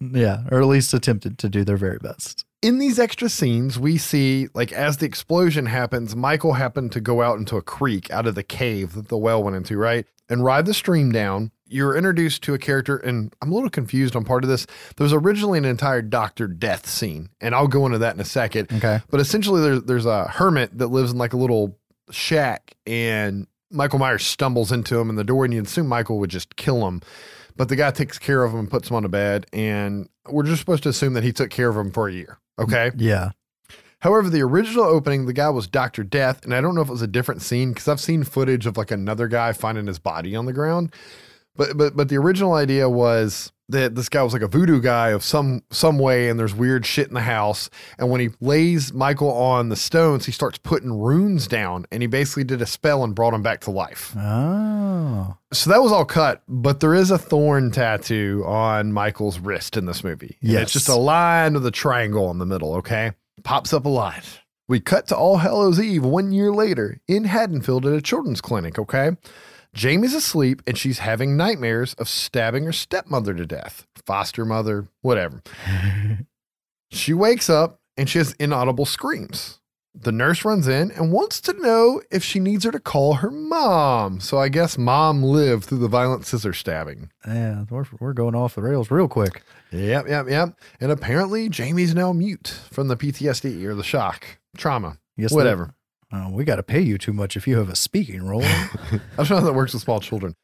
Yeah, 0.00 0.42
or 0.50 0.60
at 0.60 0.66
least 0.66 0.92
attempted 0.92 1.38
to 1.38 1.48
do 1.48 1.64
their 1.64 1.78
very 1.78 1.98
best. 1.98 2.44
in 2.60 2.78
these 2.78 2.98
extra 2.98 3.28
scenes, 3.30 3.78
we 3.78 3.96
see 3.96 4.48
like 4.54 4.70
as 4.72 4.98
the 4.98 5.06
explosion 5.06 5.66
happens, 5.66 6.14
Michael 6.14 6.52
happened 6.54 6.92
to 6.92 7.00
go 7.00 7.22
out 7.22 7.38
into 7.38 7.56
a 7.56 7.62
creek 7.62 8.10
out 8.10 8.26
of 8.26 8.34
the 8.34 8.42
cave 8.42 8.92
that 8.94 9.08
the 9.08 9.16
well 9.16 9.42
went 9.42 9.56
into, 9.56 9.76
right? 9.78 10.06
And 10.28 10.44
ride 10.44 10.66
the 10.66 10.74
stream 10.74 11.12
down. 11.12 11.52
You're 11.68 11.96
introduced 11.96 12.42
to 12.42 12.54
a 12.54 12.58
character, 12.58 12.96
and 12.96 13.34
I'm 13.40 13.50
a 13.50 13.54
little 13.54 13.70
confused 13.70 14.16
on 14.16 14.24
part 14.24 14.44
of 14.44 14.50
this. 14.50 14.66
There 14.96 15.04
was 15.04 15.12
originally 15.12 15.58
an 15.58 15.64
entire 15.64 16.02
Doctor 16.02 16.46
Death 16.48 16.88
scene, 16.88 17.28
and 17.40 17.54
I'll 17.54 17.68
go 17.68 17.86
into 17.86 17.98
that 17.98 18.14
in 18.14 18.20
a 18.20 18.24
second. 18.24 18.72
Okay. 18.72 19.00
But 19.10 19.20
essentially, 19.20 19.60
there's 19.60 19.82
there's 19.82 20.06
a 20.06 20.28
hermit 20.28 20.78
that 20.78 20.88
lives 20.88 21.12
in 21.12 21.18
like 21.18 21.32
a 21.32 21.36
little 21.36 21.78
shack, 22.10 22.74
and 22.86 23.46
Michael 23.70 23.98
Myers 23.98 24.24
stumbles 24.24 24.72
into 24.72 24.98
him 24.98 25.10
in 25.10 25.16
the 25.16 25.24
door, 25.24 25.44
and 25.44 25.52
you 25.54 25.62
assume 25.62 25.86
Michael 25.88 26.18
would 26.18 26.30
just 26.30 26.56
kill 26.56 26.86
him. 26.86 27.02
But 27.56 27.68
the 27.68 27.76
guy 27.76 27.90
takes 27.90 28.18
care 28.18 28.44
of 28.44 28.52
him 28.52 28.60
and 28.60 28.70
puts 28.70 28.90
him 28.90 28.96
on 28.96 29.04
a 29.04 29.08
bed, 29.08 29.46
and 29.52 30.08
we're 30.28 30.44
just 30.44 30.60
supposed 30.60 30.82
to 30.84 30.88
assume 30.88 31.14
that 31.14 31.24
he 31.24 31.32
took 31.32 31.50
care 31.50 31.68
of 31.68 31.76
him 31.76 31.90
for 31.90 32.08
a 32.08 32.12
year. 32.12 32.38
Okay. 32.58 32.90
Yeah. 32.96 33.30
However, 34.00 34.28
the 34.28 34.42
original 34.42 34.84
opening, 34.84 35.26
the 35.26 35.32
guy 35.32 35.48
was 35.48 35.66
Dr. 35.66 36.04
Death, 36.04 36.44
and 36.44 36.54
I 36.54 36.60
don't 36.60 36.74
know 36.74 36.82
if 36.82 36.88
it 36.88 36.92
was 36.92 37.02
a 37.02 37.06
different 37.06 37.42
scene 37.42 37.70
because 37.70 37.88
I've 37.88 38.00
seen 38.00 38.24
footage 38.24 38.66
of 38.66 38.76
like 38.76 38.90
another 38.90 39.26
guy 39.26 39.52
finding 39.52 39.86
his 39.86 39.98
body 39.98 40.36
on 40.36 40.46
the 40.46 40.52
ground. 40.52 40.92
But 41.56 41.76
but 41.76 41.96
but 41.96 42.08
the 42.08 42.18
original 42.18 42.52
idea 42.54 42.88
was 42.88 43.52
that 43.68 43.96
this 43.96 44.08
guy 44.08 44.22
was 44.22 44.32
like 44.32 44.42
a 44.42 44.48
voodoo 44.48 44.80
guy 44.80 45.08
of 45.08 45.24
some 45.24 45.62
some 45.70 45.98
way, 45.98 46.28
and 46.28 46.38
there's 46.38 46.54
weird 46.54 46.84
shit 46.84 47.08
in 47.08 47.14
the 47.14 47.20
house. 47.20 47.70
And 47.98 48.10
when 48.10 48.20
he 48.20 48.28
lays 48.40 48.92
Michael 48.92 49.32
on 49.32 49.70
the 49.70 49.76
stones, 49.76 50.26
he 50.26 50.32
starts 50.32 50.58
putting 50.58 50.92
runes 50.92 51.46
down, 51.48 51.86
and 51.90 52.02
he 52.02 52.06
basically 52.06 52.44
did 52.44 52.60
a 52.60 52.66
spell 52.66 53.02
and 53.02 53.14
brought 53.14 53.34
him 53.34 53.42
back 53.42 53.60
to 53.62 53.70
life. 53.70 54.14
Oh. 54.16 55.36
So 55.52 55.70
that 55.70 55.82
was 55.82 55.92
all 55.92 56.04
cut, 56.04 56.42
but 56.46 56.80
there 56.80 56.94
is 56.94 57.10
a 57.10 57.18
thorn 57.18 57.70
tattoo 57.70 58.44
on 58.46 58.92
Michael's 58.92 59.38
wrist 59.38 59.76
in 59.76 59.86
this 59.86 60.04
movie. 60.04 60.36
Yes. 60.42 60.64
It's 60.64 60.72
just 60.72 60.88
a 60.88 60.96
line 60.96 61.54
with 61.54 61.66
a 61.66 61.70
triangle 61.70 62.30
in 62.30 62.38
the 62.38 62.46
middle, 62.46 62.74
okay? 62.76 63.12
Pops 63.46 63.72
up 63.72 63.84
a 63.84 63.88
lot. 63.88 64.40
We 64.66 64.80
cut 64.80 65.06
to 65.06 65.16
All 65.16 65.36
Hallows 65.36 65.78
Eve 65.78 66.04
one 66.04 66.32
year 66.32 66.50
later 66.50 66.98
in 67.06 67.26
Haddonfield 67.26 67.86
at 67.86 67.92
a 67.92 68.02
children's 68.02 68.40
clinic, 68.40 68.76
okay? 68.76 69.12
Jamie's 69.72 70.14
asleep 70.14 70.62
and 70.66 70.76
she's 70.76 70.98
having 70.98 71.36
nightmares 71.36 71.94
of 71.94 72.08
stabbing 72.08 72.64
her 72.64 72.72
stepmother 72.72 73.34
to 73.34 73.46
death, 73.46 73.86
foster 74.04 74.44
mother, 74.44 74.88
whatever. 75.00 75.44
she 76.90 77.14
wakes 77.14 77.48
up 77.48 77.78
and 77.96 78.10
she 78.10 78.18
has 78.18 78.32
inaudible 78.40 78.84
screams. 78.84 79.60
The 79.94 80.10
nurse 80.10 80.44
runs 80.44 80.66
in 80.66 80.90
and 80.90 81.12
wants 81.12 81.40
to 81.42 81.52
know 81.52 82.02
if 82.10 82.24
she 82.24 82.40
needs 82.40 82.64
her 82.64 82.72
to 82.72 82.80
call 82.80 83.14
her 83.14 83.30
mom. 83.30 84.18
So 84.18 84.38
I 84.38 84.48
guess 84.48 84.76
mom 84.76 85.22
lived 85.22 85.66
through 85.66 85.78
the 85.78 85.88
violent 85.88 86.26
scissor 86.26 86.52
stabbing. 86.52 87.12
Yeah, 87.24 87.66
we're, 87.70 87.86
we're 88.00 88.12
going 88.12 88.34
off 88.34 88.56
the 88.56 88.62
rails 88.62 88.90
real 88.90 89.06
quick. 89.06 89.44
Yep, 89.72 90.08
yep, 90.08 90.26
yep. 90.28 90.58
And 90.80 90.92
apparently 90.92 91.48
Jamie's 91.48 91.94
now 91.94 92.12
mute 92.12 92.60
from 92.70 92.88
the 92.88 92.96
PTSD 92.96 93.64
or 93.64 93.74
the 93.74 93.82
shock, 93.82 94.38
trauma, 94.56 94.98
Yes, 95.16 95.32
whatever. 95.32 95.74
Oh, 96.12 96.30
we 96.30 96.44
got 96.44 96.56
to 96.56 96.62
pay 96.62 96.80
you 96.80 96.98
too 96.98 97.12
much 97.12 97.36
if 97.36 97.48
you 97.48 97.56
have 97.58 97.68
a 97.68 97.76
speaking 97.76 98.24
role. 98.24 98.44
I 98.44 99.00
don't 99.16 99.30
know 99.30 99.36
how 99.36 99.44
that 99.44 99.54
works 99.54 99.72
with 99.72 99.82
small 99.82 100.00
children. 100.00 100.34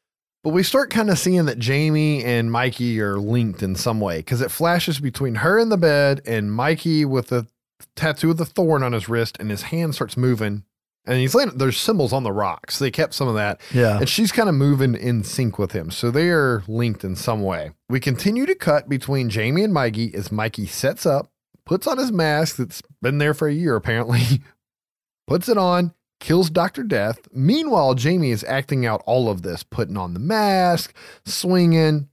But 0.43 0.49
we 0.49 0.61
start 0.61 0.89
kind 0.89 1.09
of 1.09 1.17
seeing 1.17 1.45
that 1.45 1.57
Jamie 1.57 2.23
and 2.23 2.51
Mikey 2.51 2.99
are 2.99 3.17
linked 3.17 3.63
in 3.63 3.75
some 3.75 4.01
way 4.01 4.17
because 4.17 4.41
it 4.41 4.51
flashes 4.51 4.99
between 4.99 5.35
her 5.35 5.57
in 5.57 5.69
the 5.69 5.77
bed 5.77 6.21
and 6.25 6.51
Mikey 6.51 7.05
with 7.05 7.27
the 7.27 7.47
tattoo 7.95 8.31
of 8.31 8.37
the 8.37 8.45
thorn 8.45 8.83
on 8.83 8.91
his 8.91 9.07
wrist 9.07 9.37
and 9.39 9.49
his 9.49 9.63
hand 9.63 9.95
starts 9.95 10.17
moving. 10.17 10.63
And 11.05 11.17
he's 11.17 11.35
laying, 11.35 11.57
there's 11.57 11.77
symbols 11.77 12.13
on 12.13 12.23
the 12.23 12.31
rocks. 12.31 12.79
They 12.79 12.89
kept 12.89 13.13
some 13.13 13.27
of 13.27 13.35
that. 13.35 13.59
yeah. 13.73 13.99
And 13.99 14.07
she's 14.07 14.31
kind 14.31 14.47
of 14.47 14.55
moving 14.55 14.95
in 14.95 15.23
sync 15.23 15.59
with 15.59 15.73
him. 15.73 15.91
So 15.91 16.11
they 16.11 16.29
are 16.29 16.63
linked 16.67 17.03
in 17.03 17.15
some 17.15 17.43
way. 17.43 17.71
We 17.89 17.99
continue 17.99 18.45
to 18.45 18.55
cut 18.55 18.87
between 18.87 19.29
Jamie 19.29 19.63
and 19.63 19.73
Mikey 19.73 20.13
as 20.13 20.31
Mikey 20.31 20.65
sets 20.65 21.05
up, 21.05 21.29
puts 21.65 21.87
on 21.87 21.97
his 21.97 22.11
mask 22.11 22.55
that's 22.55 22.81
been 23.01 23.17
there 23.17 23.33
for 23.33 23.47
a 23.47 23.53
year 23.53 23.75
apparently, 23.75 24.41
puts 25.27 25.49
it 25.49 25.57
on, 25.57 25.93
kills 26.21 26.49
Dr. 26.49 26.83
Death. 26.83 27.19
Meanwhile, 27.33 27.95
Jamie 27.95 28.31
is 28.31 28.45
acting 28.45 28.85
out 28.85 29.03
all 29.05 29.29
of 29.29 29.41
this, 29.41 29.61
putting 29.63 29.97
on 29.97 30.13
the 30.13 30.19
mask, 30.21 30.95
swinging, 31.25 32.07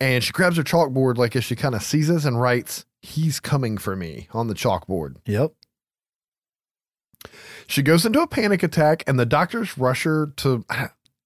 and 0.00 0.22
she 0.22 0.32
grabs 0.32 0.56
her 0.56 0.62
chalkboard 0.62 1.16
like 1.16 1.34
as 1.36 1.44
she 1.44 1.56
kind 1.56 1.74
of 1.74 1.82
sees 1.82 2.06
seizes 2.06 2.24
and 2.24 2.40
writes, 2.40 2.84
He's 3.02 3.40
coming 3.40 3.78
for 3.78 3.96
me 3.96 4.28
on 4.32 4.46
the 4.46 4.54
chalkboard. 4.54 5.16
Yep. 5.26 5.52
She 7.66 7.82
goes 7.82 8.04
into 8.04 8.20
a 8.20 8.26
panic 8.26 8.62
attack, 8.62 9.02
and 9.06 9.18
the 9.18 9.26
doctors 9.26 9.76
rush 9.78 10.04
her 10.04 10.32
to. 10.36 10.64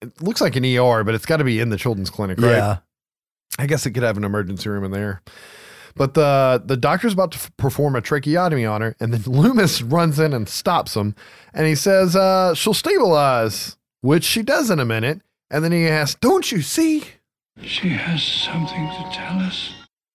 It 0.02 0.22
looks 0.22 0.40
like 0.40 0.56
an 0.56 0.64
ER, 0.64 1.04
but 1.04 1.14
it's 1.14 1.26
got 1.26 1.38
to 1.38 1.44
be 1.44 1.58
in 1.60 1.70
the 1.70 1.76
children's 1.76 2.10
clinic, 2.10 2.40
right? 2.40 2.52
Yeah. 2.56 2.78
I 3.58 3.66
guess 3.66 3.86
it 3.86 3.92
could 3.92 4.02
have 4.02 4.16
an 4.16 4.24
emergency 4.24 4.68
room 4.68 4.84
in 4.84 4.90
there. 4.90 5.22
But 5.94 6.12
the 6.14 6.62
the 6.64 6.76
doctor's 6.76 7.14
about 7.14 7.32
to 7.32 7.38
f- 7.38 7.50
perform 7.56 7.96
a 7.96 8.02
tracheotomy 8.02 8.66
on 8.66 8.82
her, 8.82 8.94
and 9.00 9.14
then 9.14 9.22
Loomis 9.32 9.80
runs 9.80 10.18
in 10.18 10.34
and 10.34 10.48
stops 10.48 10.94
him, 10.94 11.14
and 11.54 11.66
he 11.66 11.74
says 11.74 12.14
uh, 12.14 12.54
she'll 12.54 12.74
stabilize, 12.74 13.76
which 14.02 14.24
she 14.24 14.42
does 14.42 14.70
in 14.70 14.78
a 14.78 14.84
minute. 14.84 15.22
And 15.50 15.64
then 15.64 15.72
he 15.72 15.86
asks, 15.88 16.18
"Don't 16.20 16.52
you 16.52 16.60
see?" 16.60 17.04
She 17.62 17.88
has 17.88 18.22
something 18.22 18.86
to 18.88 19.10
tell 19.14 19.38
us. 19.38 19.72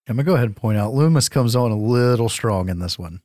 I'm 0.08 0.16
gonna 0.16 0.24
go 0.24 0.34
ahead 0.34 0.46
and 0.46 0.56
point 0.56 0.78
out 0.78 0.94
Loomis 0.94 1.28
comes 1.28 1.56
on 1.56 1.72
a 1.72 1.76
little 1.76 2.28
strong 2.28 2.68
in 2.68 2.78
this 2.78 2.96
one. 2.98 3.20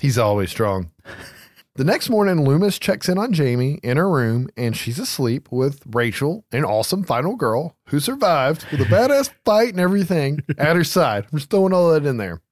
He's 0.00 0.18
always 0.18 0.50
strong. 0.50 0.92
The 1.80 1.86
next 1.86 2.10
morning, 2.10 2.44
Loomis 2.44 2.78
checks 2.78 3.08
in 3.08 3.16
on 3.16 3.32
Jamie 3.32 3.80
in 3.82 3.96
her 3.96 4.06
room, 4.06 4.50
and 4.54 4.76
she's 4.76 4.98
asleep 4.98 5.50
with 5.50 5.80
Rachel, 5.86 6.44
an 6.52 6.62
awesome 6.62 7.04
final 7.04 7.36
girl 7.36 7.74
who 7.86 8.00
survived 8.00 8.66
with 8.70 8.82
a 8.82 8.84
badass 8.84 9.30
fight 9.46 9.70
and 9.70 9.80
everything 9.80 10.40
at 10.58 10.76
her 10.76 10.84
side. 10.84 11.24
I'm 11.32 11.38
just 11.38 11.48
throwing 11.48 11.72
all 11.72 11.90
that 11.92 12.04
in 12.04 12.18
there. 12.18 12.42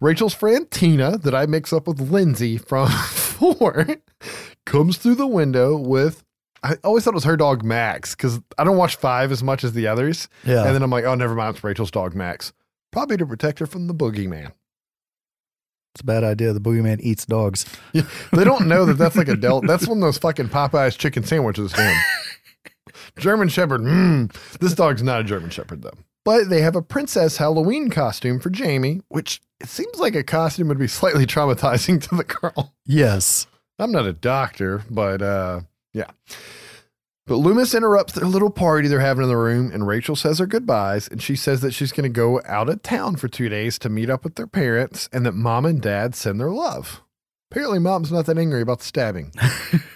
Rachel's 0.00 0.32
friend 0.32 0.70
Tina, 0.70 1.18
that 1.18 1.34
I 1.34 1.46
mix 1.46 1.72
up 1.72 1.88
with 1.88 1.98
Lindsay 1.98 2.56
from 2.56 2.88
four, 3.10 3.84
comes 4.64 4.96
through 4.96 5.16
the 5.16 5.26
window 5.26 5.76
with. 5.76 6.22
I 6.62 6.76
always 6.84 7.02
thought 7.02 7.14
it 7.14 7.16
was 7.16 7.24
her 7.24 7.36
dog 7.36 7.64
Max 7.64 8.14
because 8.14 8.38
I 8.56 8.62
don't 8.62 8.76
watch 8.76 8.94
five 8.94 9.32
as 9.32 9.42
much 9.42 9.64
as 9.64 9.72
the 9.72 9.88
others. 9.88 10.28
Yeah. 10.44 10.64
And 10.64 10.72
then 10.72 10.84
I'm 10.84 10.90
like, 10.90 11.04
oh, 11.04 11.16
never 11.16 11.34
mind, 11.34 11.56
it's 11.56 11.64
Rachel's 11.64 11.90
dog 11.90 12.14
Max. 12.14 12.52
Probably 12.92 13.16
to 13.16 13.26
protect 13.26 13.58
her 13.58 13.66
from 13.66 13.88
the 13.88 13.94
boogeyman. 13.94 14.52
It's 15.96 16.02
a 16.02 16.04
bad 16.04 16.24
idea. 16.24 16.52
The 16.52 16.60
boogeyman 16.60 17.00
eats 17.00 17.24
dogs. 17.24 17.64
They 17.94 18.44
don't 18.44 18.66
know 18.68 18.84
that 18.84 18.98
that's 18.98 19.16
like 19.16 19.28
a 19.28 19.34
del. 19.34 19.62
That's 19.62 19.88
one 19.88 19.96
of 19.96 20.02
those 20.02 20.18
fucking 20.18 20.50
Popeyes 20.50 20.98
chicken 20.98 21.24
sandwiches. 21.24 21.72
him. 21.72 21.96
German 23.18 23.48
Shepherd. 23.48 23.80
Mm, 23.80 24.30
this 24.58 24.74
dog's 24.74 25.02
not 25.02 25.22
a 25.22 25.24
German 25.24 25.48
Shepherd 25.48 25.80
though. 25.80 25.94
But 26.22 26.50
they 26.50 26.60
have 26.60 26.76
a 26.76 26.82
princess 26.82 27.38
Halloween 27.38 27.88
costume 27.88 28.40
for 28.40 28.50
Jamie, 28.50 29.00
which 29.08 29.40
it 29.58 29.68
seems 29.68 29.98
like 29.98 30.14
a 30.14 30.22
costume 30.22 30.68
would 30.68 30.78
be 30.78 30.86
slightly 30.86 31.24
traumatizing 31.24 32.06
to 32.10 32.14
the 32.14 32.24
girl. 32.24 32.74
Yes. 32.84 33.46
I'm 33.78 33.90
not 33.90 34.04
a 34.04 34.12
doctor, 34.12 34.82
but 34.90 35.22
uh, 35.22 35.60
yeah. 35.94 36.10
But 37.26 37.38
Loomis 37.38 37.74
interrupts 37.74 38.12
their 38.12 38.28
little 38.28 38.50
party 38.50 38.86
they're 38.86 39.00
having 39.00 39.24
in 39.24 39.28
the 39.28 39.36
room, 39.36 39.72
and 39.72 39.84
Rachel 39.86 40.14
says 40.14 40.38
her 40.38 40.46
goodbyes, 40.46 41.08
and 41.08 41.20
she 41.20 41.34
says 41.34 41.60
that 41.60 41.72
she's 41.72 41.90
going 41.90 42.04
to 42.04 42.08
go 42.08 42.40
out 42.46 42.68
of 42.68 42.82
town 42.82 43.16
for 43.16 43.26
two 43.26 43.48
days 43.48 43.80
to 43.80 43.88
meet 43.88 44.08
up 44.08 44.22
with 44.22 44.36
their 44.36 44.46
parents, 44.46 45.08
and 45.12 45.26
that 45.26 45.32
mom 45.32 45.66
and 45.66 45.82
dad 45.82 46.14
send 46.14 46.38
their 46.38 46.50
love. 46.50 47.02
Apparently, 47.50 47.80
mom's 47.80 48.12
not 48.12 48.26
that 48.26 48.38
angry 48.38 48.60
about 48.60 48.78
the 48.78 48.84
stabbing. 48.84 49.32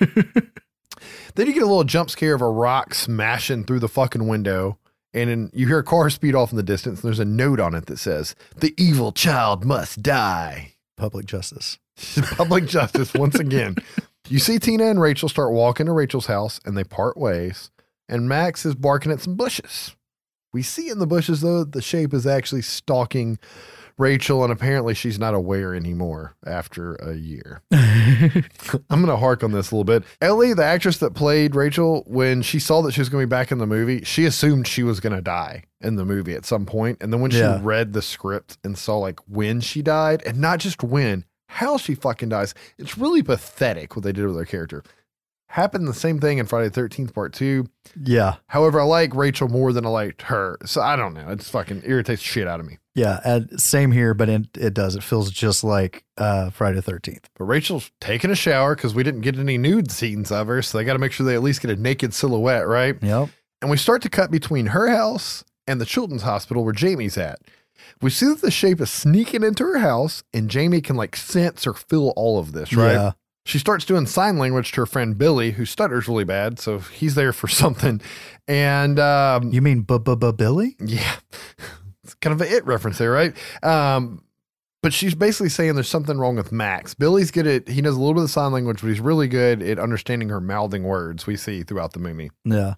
then 1.34 1.46
you 1.46 1.52
get 1.52 1.62
a 1.62 1.66
little 1.66 1.84
jump 1.84 2.10
scare 2.10 2.34
of 2.34 2.42
a 2.42 2.50
rock 2.50 2.94
smashing 2.94 3.64
through 3.64 3.78
the 3.78 3.88
fucking 3.88 4.26
window, 4.26 4.78
and 5.14 5.30
then 5.30 5.50
you 5.54 5.68
hear 5.68 5.78
a 5.78 5.84
car 5.84 6.10
speed 6.10 6.34
off 6.34 6.50
in 6.50 6.56
the 6.56 6.64
distance, 6.64 7.00
and 7.00 7.08
there's 7.08 7.20
a 7.20 7.24
note 7.24 7.60
on 7.60 7.76
it 7.76 7.86
that 7.86 7.98
says, 7.98 8.34
The 8.56 8.74
evil 8.76 9.12
child 9.12 9.64
must 9.64 10.02
die. 10.02 10.74
Public 10.96 11.26
justice. 11.26 11.78
Public 12.36 12.66
justice 12.66 13.14
once 13.14 13.36
again. 13.38 13.76
You 14.30 14.38
see 14.38 14.58
Tina 14.60 14.84
and 14.86 15.00
Rachel 15.00 15.28
start 15.28 15.52
walking 15.52 15.86
to 15.86 15.92
Rachel's 15.92 16.26
house 16.26 16.60
and 16.64 16.76
they 16.76 16.84
part 16.84 17.16
ways, 17.16 17.70
and 18.08 18.28
Max 18.28 18.64
is 18.64 18.76
barking 18.76 19.10
at 19.10 19.20
some 19.20 19.34
bushes. 19.34 19.96
We 20.52 20.62
see 20.62 20.88
in 20.88 20.98
the 21.00 21.06
bushes, 21.06 21.40
though, 21.40 21.64
the 21.64 21.82
shape 21.82 22.14
is 22.14 22.26
actually 22.26 22.62
stalking 22.62 23.38
Rachel, 23.98 24.42
and 24.42 24.52
apparently 24.52 24.94
she's 24.94 25.18
not 25.18 25.34
aware 25.34 25.74
anymore 25.74 26.34
after 26.46 26.94
a 26.94 27.14
year. 27.14 27.60
I'm 27.72 28.42
going 28.88 29.06
to 29.06 29.16
hark 29.16 29.44
on 29.44 29.52
this 29.52 29.70
a 29.70 29.74
little 29.74 29.84
bit. 29.84 30.04
Ellie, 30.20 30.54
the 30.54 30.64
actress 30.64 30.98
that 30.98 31.14
played 31.14 31.54
Rachel, 31.54 32.02
when 32.06 32.40
she 32.42 32.58
saw 32.58 32.82
that 32.82 32.92
she 32.92 33.00
was 33.00 33.08
going 33.08 33.22
to 33.22 33.26
be 33.26 33.30
back 33.30 33.52
in 33.52 33.58
the 33.58 33.66
movie, 33.66 34.02
she 34.04 34.24
assumed 34.26 34.66
she 34.66 34.82
was 34.82 35.00
going 35.00 35.14
to 35.14 35.20
die 35.22 35.64
in 35.80 35.96
the 35.96 36.04
movie 36.04 36.34
at 36.34 36.46
some 36.46 36.66
point. 36.66 36.98
And 37.00 37.12
then 37.12 37.20
when 37.20 37.30
Yeah. 37.30 37.58
she 37.58 37.62
read 37.64 37.92
the 37.92 38.02
script 38.02 38.58
and 38.64 38.78
saw 38.78 38.96
like 38.98 39.20
when 39.28 39.60
she 39.60 39.82
died, 39.82 40.22
and 40.24 40.38
not 40.38 40.60
just 40.60 40.82
when, 40.82 41.24
how 41.50 41.76
she 41.76 41.94
fucking 41.94 42.28
dies, 42.28 42.54
it's 42.78 42.96
really 42.96 43.22
pathetic 43.22 43.96
what 43.96 44.04
they 44.04 44.12
did 44.12 44.26
with 44.26 44.36
her 44.36 44.44
character. 44.44 44.84
Happened 45.48 45.88
the 45.88 45.94
same 45.94 46.20
thing 46.20 46.38
in 46.38 46.46
Friday 46.46 46.68
the 46.68 46.80
13th 46.80 47.12
Part 47.12 47.32
2. 47.32 47.66
Yeah. 48.04 48.36
However, 48.46 48.80
I 48.80 48.84
like 48.84 49.16
Rachel 49.16 49.48
more 49.48 49.72
than 49.72 49.84
I 49.84 49.88
liked 49.88 50.22
her. 50.22 50.56
So 50.64 50.80
I 50.80 50.94
don't 50.94 51.12
know. 51.12 51.28
It's 51.28 51.50
fucking 51.50 51.82
irritates 51.84 52.22
shit 52.22 52.46
out 52.46 52.60
of 52.60 52.66
me. 52.66 52.78
Yeah. 52.94 53.18
And 53.24 53.60
same 53.60 53.90
here, 53.90 54.14
but 54.14 54.28
it, 54.28 54.56
it 54.56 54.74
does. 54.74 54.94
It 54.94 55.02
feels 55.02 55.28
just 55.32 55.64
like 55.64 56.04
uh, 56.16 56.50
Friday 56.50 56.80
the 56.80 56.92
13th. 56.92 57.24
But 57.36 57.46
Rachel's 57.46 57.90
taking 58.00 58.30
a 58.30 58.36
shower 58.36 58.76
because 58.76 58.94
we 58.94 59.02
didn't 59.02 59.22
get 59.22 59.36
any 59.36 59.58
nude 59.58 59.90
scenes 59.90 60.30
of 60.30 60.46
her. 60.46 60.62
So 60.62 60.78
they 60.78 60.84
got 60.84 60.92
to 60.92 61.00
make 61.00 61.10
sure 61.10 61.26
they 61.26 61.34
at 61.34 61.42
least 61.42 61.62
get 61.62 61.72
a 61.72 61.76
naked 61.76 62.14
silhouette, 62.14 62.68
right? 62.68 62.94
Yep. 63.02 63.30
And 63.60 63.70
we 63.72 63.76
start 63.76 64.02
to 64.02 64.08
cut 64.08 64.30
between 64.30 64.66
her 64.66 64.88
house 64.88 65.42
and 65.66 65.80
the 65.80 65.86
children's 65.86 66.22
hospital 66.22 66.62
where 66.62 66.72
Jamie's 66.72 67.18
at. 67.18 67.40
We 68.02 68.10
see 68.10 68.26
that 68.26 68.40
the 68.40 68.50
shape 68.50 68.80
is 68.80 68.90
sneaking 68.90 69.42
into 69.42 69.64
her 69.64 69.78
house, 69.78 70.22
and 70.32 70.48
Jamie 70.48 70.80
can 70.80 70.96
like 70.96 71.16
sense 71.16 71.66
or 71.66 71.74
feel 71.74 72.12
all 72.16 72.38
of 72.38 72.52
this, 72.52 72.72
right? 72.72 72.92
Yeah. 72.92 73.12
She 73.46 73.58
starts 73.58 73.84
doing 73.84 74.06
sign 74.06 74.38
language 74.38 74.72
to 74.72 74.82
her 74.82 74.86
friend 74.86 75.16
Billy, 75.16 75.52
who 75.52 75.64
stutters 75.64 76.06
really 76.08 76.24
bad. 76.24 76.58
So 76.58 76.78
he's 76.78 77.14
there 77.14 77.32
for 77.32 77.48
something. 77.62 78.00
And 78.46 78.98
um, 78.98 79.52
You 79.52 79.62
mean 79.62 79.82
Billy? 79.82 80.76
yeah, 80.78 81.16
it's 82.04 82.14
kind 82.14 82.32
of 82.32 82.40
an 82.46 82.52
it 82.52 82.64
reference 82.66 82.98
there, 82.98 83.10
right? 83.10 83.34
Um, 83.62 84.24
but 84.82 84.94
she's 84.94 85.14
basically 85.14 85.50
saying 85.50 85.74
there's 85.74 85.88
something 85.88 86.16
wrong 86.18 86.36
with 86.36 86.52
Max. 86.52 86.94
Billy's 86.94 87.30
good 87.30 87.46
at, 87.46 87.68
he 87.68 87.82
knows 87.82 87.96
a 87.96 87.98
little 88.00 88.14
bit 88.14 88.22
of 88.24 88.30
sign 88.30 88.52
language, 88.52 88.80
but 88.80 88.88
he's 88.88 89.00
really 89.00 89.28
good 89.28 89.62
at 89.62 89.78
understanding 89.78 90.30
her 90.30 90.40
mouthing 90.40 90.84
words 90.84 91.26
we 91.26 91.36
see 91.36 91.62
throughout 91.62 91.92
the 91.92 91.98
movie. 91.98 92.30
Yeah. 92.46 92.74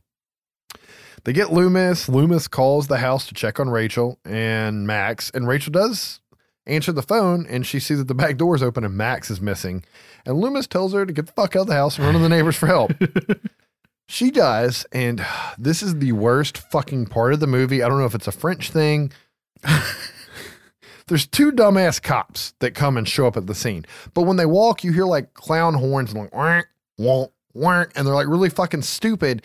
They 1.24 1.32
get 1.32 1.52
Loomis. 1.52 2.08
Loomis 2.08 2.48
calls 2.48 2.88
the 2.88 2.98
house 2.98 3.26
to 3.28 3.34
check 3.34 3.60
on 3.60 3.70
Rachel 3.70 4.18
and 4.24 4.86
Max, 4.86 5.30
and 5.30 5.46
Rachel 5.46 5.70
does 5.70 6.20
answer 6.66 6.92
the 6.92 7.02
phone, 7.02 7.46
and 7.48 7.66
she 7.66 7.80
sees 7.80 7.98
that 7.98 8.08
the 8.08 8.14
back 8.14 8.36
door 8.36 8.54
is 8.54 8.62
open 8.62 8.84
and 8.84 8.96
Max 8.96 9.30
is 9.30 9.40
missing. 9.40 9.84
And 10.24 10.38
Loomis 10.38 10.66
tells 10.66 10.92
her 10.92 11.06
to 11.06 11.12
get 11.12 11.26
the 11.26 11.32
fuck 11.32 11.56
out 11.56 11.62
of 11.62 11.66
the 11.68 11.74
house 11.74 11.96
and 11.96 12.04
run 12.04 12.14
to 12.14 12.20
the 12.20 12.28
neighbors 12.28 12.56
for 12.56 12.66
help. 12.66 12.92
she 14.08 14.30
does, 14.30 14.86
and 14.92 15.24
this 15.58 15.82
is 15.82 15.98
the 15.98 16.12
worst 16.12 16.58
fucking 16.58 17.06
part 17.06 17.32
of 17.32 17.40
the 17.40 17.46
movie. 17.46 17.82
I 17.82 17.88
don't 17.88 17.98
know 17.98 18.06
if 18.06 18.14
it's 18.14 18.28
a 18.28 18.32
French 18.32 18.70
thing. 18.70 19.12
There's 21.08 21.26
two 21.26 21.52
dumbass 21.52 22.00
cops 22.00 22.54
that 22.60 22.74
come 22.74 22.96
and 22.96 23.08
show 23.08 23.26
up 23.26 23.36
at 23.36 23.46
the 23.46 23.54
scene, 23.54 23.84
but 24.14 24.22
when 24.22 24.36
they 24.36 24.46
walk, 24.46 24.84
you 24.84 24.92
hear 24.92 25.04
like 25.04 25.34
clown 25.34 25.74
horns 25.74 26.12
and 26.12 26.20
like 26.20 26.30
wonk, 26.30 26.64
wonk, 26.98 27.30
wonk, 27.54 27.92
and 27.96 28.06
they're 28.06 28.14
like 28.14 28.28
really 28.28 28.48
fucking 28.48 28.82
stupid. 28.82 29.42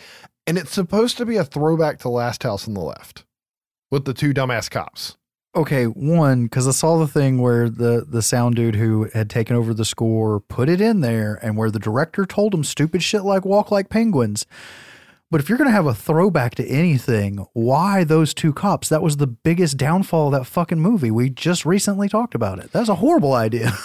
And 0.48 0.58
it's 0.58 0.72
supposed 0.72 1.18
to 1.18 1.26
be 1.26 1.36
a 1.36 1.44
throwback 1.44 2.00
to 2.00 2.10
Last 2.10 2.44
House 2.44 2.68
on 2.68 2.74
the 2.74 2.80
Left 2.80 3.26
with 3.92 4.06
the 4.06 4.14
two 4.14 4.34
dumbass 4.34 4.72
cops. 4.72 5.18
Okay, 5.56 5.86
one 5.86 6.44
because 6.44 6.68
I 6.68 6.72
saw 6.72 6.98
the 6.98 7.08
thing 7.08 7.40
where 7.40 7.70
the 7.70 8.06
the 8.08 8.22
sound 8.22 8.56
dude 8.56 8.76
who 8.76 9.10
had 9.14 9.30
taken 9.30 9.56
over 9.56 9.74
the 9.74 9.86
score 9.86 10.40
put 10.40 10.70
it 10.70 10.80
in 10.80 11.02
there, 11.02 11.38
and 11.42 11.58
where 11.58 11.72
the 11.72 11.80
director 11.80 12.26
told 12.26 12.54
him 12.54 12.64
stupid 12.64 13.04
shit 13.04 13.24
like 13.24 13.44
"walk 13.44 13.72
like 13.72 13.90
penguins." 13.90 14.46
But 15.30 15.42
if 15.42 15.50
you're 15.50 15.58
gonna 15.58 15.72
have 15.72 15.88
a 15.88 15.94
throwback 15.94 16.56
to 16.56 16.68
anything, 16.68 17.46
why 17.54 18.06
those 18.06 18.34
two 18.34 18.54
cops? 18.54 18.88
That 18.88 19.02
was 19.02 19.18
the 19.18 19.28
biggest 19.28 19.78
downfall 19.78 20.28
of 20.28 20.40
that 20.40 20.46
fucking 20.46 20.80
movie. 20.80 21.12
We 21.12 21.30
just 21.30 21.66
recently 21.66 22.08
talked 22.08 22.36
about 22.36 22.60
it. 22.60 22.72
That's 22.72 22.90
a 22.90 22.96
horrible 22.96 23.34
idea. 23.34 23.74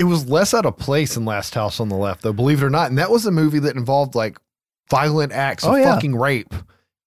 It 0.00 0.04
was 0.04 0.30
less 0.30 0.54
out 0.54 0.64
of 0.64 0.78
place 0.78 1.14
in 1.14 1.26
Last 1.26 1.54
House 1.54 1.78
on 1.78 1.90
the 1.90 1.94
Left, 1.94 2.22
though, 2.22 2.32
believe 2.32 2.62
it 2.62 2.64
or 2.64 2.70
not. 2.70 2.88
And 2.88 2.96
that 2.96 3.10
was 3.10 3.26
a 3.26 3.30
movie 3.30 3.58
that 3.58 3.76
involved 3.76 4.14
like 4.14 4.38
violent 4.90 5.32
acts 5.32 5.64
of 5.64 5.72
Oh, 5.72 5.76
yeah. 5.76 5.94
fucking 5.94 6.14
rape. 6.16 6.52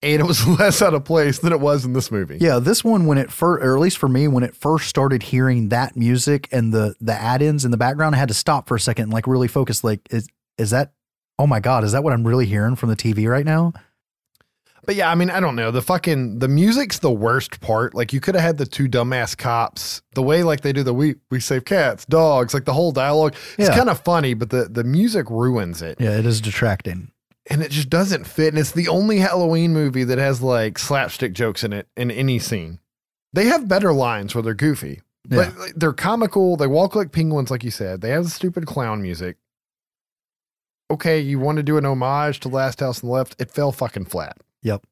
And 0.01 0.19
it 0.21 0.25
was 0.25 0.45
less 0.59 0.81
out 0.81 0.93
of 0.93 1.05
place 1.05 1.39
than 1.39 1.53
it 1.53 1.59
was 1.61 1.85
in 1.85 1.93
this 1.93 2.11
movie. 2.11 2.37
yeah, 2.41 2.59
this 2.59 2.83
one 2.83 3.05
when 3.05 3.17
it 3.17 3.31
first, 3.31 3.63
or 3.63 3.73
at 3.75 3.79
least 3.81 3.97
for 3.97 4.09
me, 4.09 4.27
when 4.27 4.43
it 4.43 4.53
first 4.55 4.87
started 4.89 5.23
hearing 5.23 5.69
that 5.69 5.95
music 5.95 6.49
and 6.51 6.73
the 6.73 6.93
the 6.99 7.13
add-ins 7.13 7.63
in 7.63 7.71
the 7.71 7.77
background, 7.77 8.13
I 8.15 8.17
had 8.17 8.27
to 8.27 8.33
stop 8.33 8.67
for 8.67 8.75
a 8.75 8.79
second 8.79 9.03
and 9.03 9.13
like 9.13 9.27
really 9.27 9.47
focus. 9.47 9.81
Like, 9.83 10.01
is 10.11 10.27
is 10.57 10.71
that? 10.71 10.91
Oh 11.39 11.47
my 11.47 11.59
god, 11.61 11.83
is 11.85 11.93
that 11.93 12.03
what 12.03 12.11
I'm 12.13 12.27
really 12.27 12.45
hearing 12.45 12.75
from 12.75 12.89
the 12.89 12.95
TV 12.97 13.29
right 13.29 13.45
now? 13.45 13.71
But 14.85 14.95
yeah, 14.95 15.09
I 15.09 15.15
mean, 15.15 15.29
I 15.29 15.39
don't 15.39 15.55
know. 15.55 15.71
The 15.71 15.81
fucking 15.81 16.39
the 16.39 16.49
music's 16.49 16.99
the 16.99 17.09
worst 17.09 17.61
part. 17.61 17.93
Like 17.95 18.11
you 18.11 18.19
could 18.19 18.35
have 18.35 18.43
had 18.43 18.57
the 18.57 18.65
two 18.65 18.89
dumbass 18.89 19.37
cops. 19.37 20.01
The 20.15 20.21
way 20.21 20.43
like 20.43 20.59
they 20.59 20.73
do 20.73 20.83
the 20.83 20.93
we 20.93 21.15
we 21.31 21.39
save 21.39 21.63
cats, 21.63 22.05
dogs, 22.05 22.53
like 22.53 22.65
the 22.65 22.73
whole 22.73 22.91
dialogue. 22.91 23.35
It's 23.57 23.69
Yeah. 23.69 23.77
kind 23.77 23.89
of 23.89 24.01
funny, 24.01 24.33
but 24.33 24.49
the 24.49 24.65
the 24.65 24.83
music 24.83 25.29
ruins 25.29 25.81
it. 25.81 26.01
Yeah, 26.01 26.17
it 26.19 26.25
is 26.25 26.41
detracting. 26.41 27.11
And 27.49 27.61
it 27.61 27.71
just 27.71 27.89
doesn't 27.89 28.25
fit. 28.25 28.49
And 28.53 28.57
it's 28.59 28.71
the 28.71 28.87
only 28.87 29.19
Halloween 29.19 29.73
movie 29.73 30.03
that 30.05 30.17
has 30.17 30.41
like 30.41 30.77
slapstick 30.79 31.33
jokes 31.33 31.63
in 31.63 31.73
it 31.73 31.87
in 31.97 32.09
any 32.11 32.39
scene. 32.39 32.79
They 33.33 33.45
have 33.45 33.67
better 33.67 33.91
lines 33.93 34.33
where 34.35 34.41
they're 34.41 34.53
goofy, 34.53 35.01
but 35.27 35.53
Yeah. 35.53 35.59
like, 35.59 35.73
they're 35.75 35.93
comical. 35.93 36.55
They 36.57 36.67
walk 36.67 36.95
like 36.95 37.11
penguins, 37.11 37.49
like 37.51 37.63
you 37.63 37.71
said. 37.71 38.01
They 38.01 38.09
have 38.11 38.23
the 38.25 38.29
stupid 38.29 38.65
clown 38.65 39.01
music. 39.01 39.37
okay, 40.91 41.19
you 41.19 41.39
want 41.39 41.55
to 41.57 41.63
do 41.63 41.77
an 41.77 41.85
homage 41.85 42.39
to 42.41 42.49
Last 42.49 42.79
House 42.79 43.03
on 43.03 43.09
the 43.09 43.13
Left. 43.15 43.35
It 43.39 43.49
fell 43.49 43.71
fucking 43.71 44.05
flat. 44.05 44.37
Yep. 44.61 44.85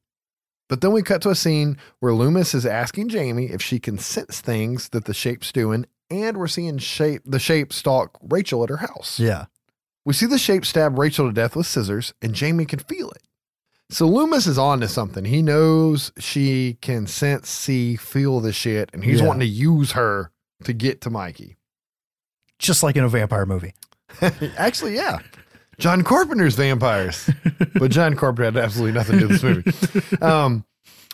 But 0.68 0.82
then 0.82 0.94
we 0.94 1.04
cut 1.04 1.22
to 1.24 1.30
a 1.30 1.36
scene 1.36 1.78
where 2.00 2.14
Loomis 2.14 2.56
is 2.56 2.66
asking 2.66 3.10
Jamie 3.10 3.48
if 3.52 3.62
she 3.62 3.78
can 3.80 3.98
sense 4.00 4.42
things 4.42 4.90
that 4.90 5.06
the 5.06 5.14
shape's 5.14 5.52
doing, 5.52 5.86
and 6.10 6.38
we're 6.38 6.48
seeing 6.48 6.78
shape 6.80 7.22
the 7.26 7.40
shape 7.40 7.72
stalk 7.72 8.18
Rachel 8.24 8.64
at 8.64 8.70
her 8.70 8.78
house. 8.78 9.20
Yeah. 9.20 9.46
We 10.06 10.14
see 10.14 10.26
the 10.26 10.38
shape 10.40 10.66
stab 10.66 10.98
Rachel 10.98 11.28
to 11.28 11.34
death 11.34 11.56
with 11.56 11.68
scissors, 11.68 12.14
and 12.22 12.34
Jamie 12.34 12.66
can 12.66 12.80
feel 12.80 13.10
it. 13.12 13.22
So 13.90 14.08
Loomis 14.08 14.48
is 14.48 14.58
on 14.58 14.80
to 14.80 14.88
something. 14.88 15.26
He 15.26 15.42
knows 15.42 16.12
she 16.18 16.78
can 16.82 17.08
sense, 17.08 17.50
see, 17.50 17.96
feel 17.98 18.40
the 18.40 18.54
shit, 18.54 18.90
and 18.94 19.04
he's 19.04 19.20
Yeah. 19.20 19.28
wanting 19.28 19.42
to 19.42 19.54
use 19.54 19.92
her 19.92 20.32
to 20.64 20.74
get 20.74 21.02
to 21.02 21.10
Mikey. 21.10 21.58
Just 22.58 22.84
like 22.84 22.96
in 22.96 23.04
a 23.04 23.10
vampire 23.10 23.46
movie. 23.46 23.74
Actually, 24.58 24.96
yeah. 24.96 25.20
John 25.78 26.04
Carpenter's 26.04 26.56
vampires. 26.56 27.30
but 27.76 27.92
John 27.92 28.16
Carpenter 28.16 28.46
had 28.46 28.58
absolutely 28.58 28.94
nothing 28.94 29.20
to 29.20 29.28
do 29.28 29.28
with 29.28 29.42
this 29.42 29.94
movie. 30.04 30.18
Um, 30.26 30.64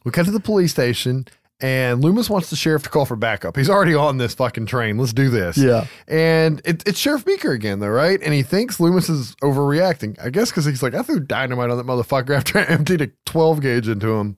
we 0.04 0.12
cut 0.12 0.26
to 0.26 0.32
the 0.32 0.40
police 0.40 0.72
station, 0.72 1.26
and 1.60 2.04
Loomis 2.04 2.30
wants 2.30 2.50
the 2.52 2.56
sheriff 2.56 2.84
to 2.84 2.90
call 2.90 3.06
for 3.06 3.16
backup. 3.16 3.58
He's 3.58 3.70
already 3.70 3.96
on 3.96 4.18
this 4.18 4.36
fucking 4.36 4.68
train. 4.68 4.98
Let's 4.98 5.14
do 5.14 5.30
this. 5.30 5.58
Yeah. 5.58 5.88
And 6.08 6.62
it, 6.66 6.88
it's 6.88 7.00
Sheriff 7.00 7.26
Meeker 7.26 7.52
again, 7.52 7.80
though, 7.80 7.88
right? 7.88 8.20
And 8.22 8.34
he 8.34 8.44
thinks 8.44 8.80
Loomis 8.80 9.10
is 9.10 9.36
overreacting. 9.38 10.24
I 10.24 10.30
guess 10.30 10.52
because 10.52 10.66
he's 10.66 10.84
like, 10.84 10.94
I 10.94 11.02
threw 11.02 11.20
dynamite 11.20 11.72
on 11.72 11.78
that 11.78 11.88
motherfucker 11.88 12.30
after 12.38 12.60
I 12.60 12.64
emptied 12.66 13.02
a 13.02 13.12
12 13.26 13.62
gauge 13.62 13.88
into 13.88 14.16
him. 14.16 14.38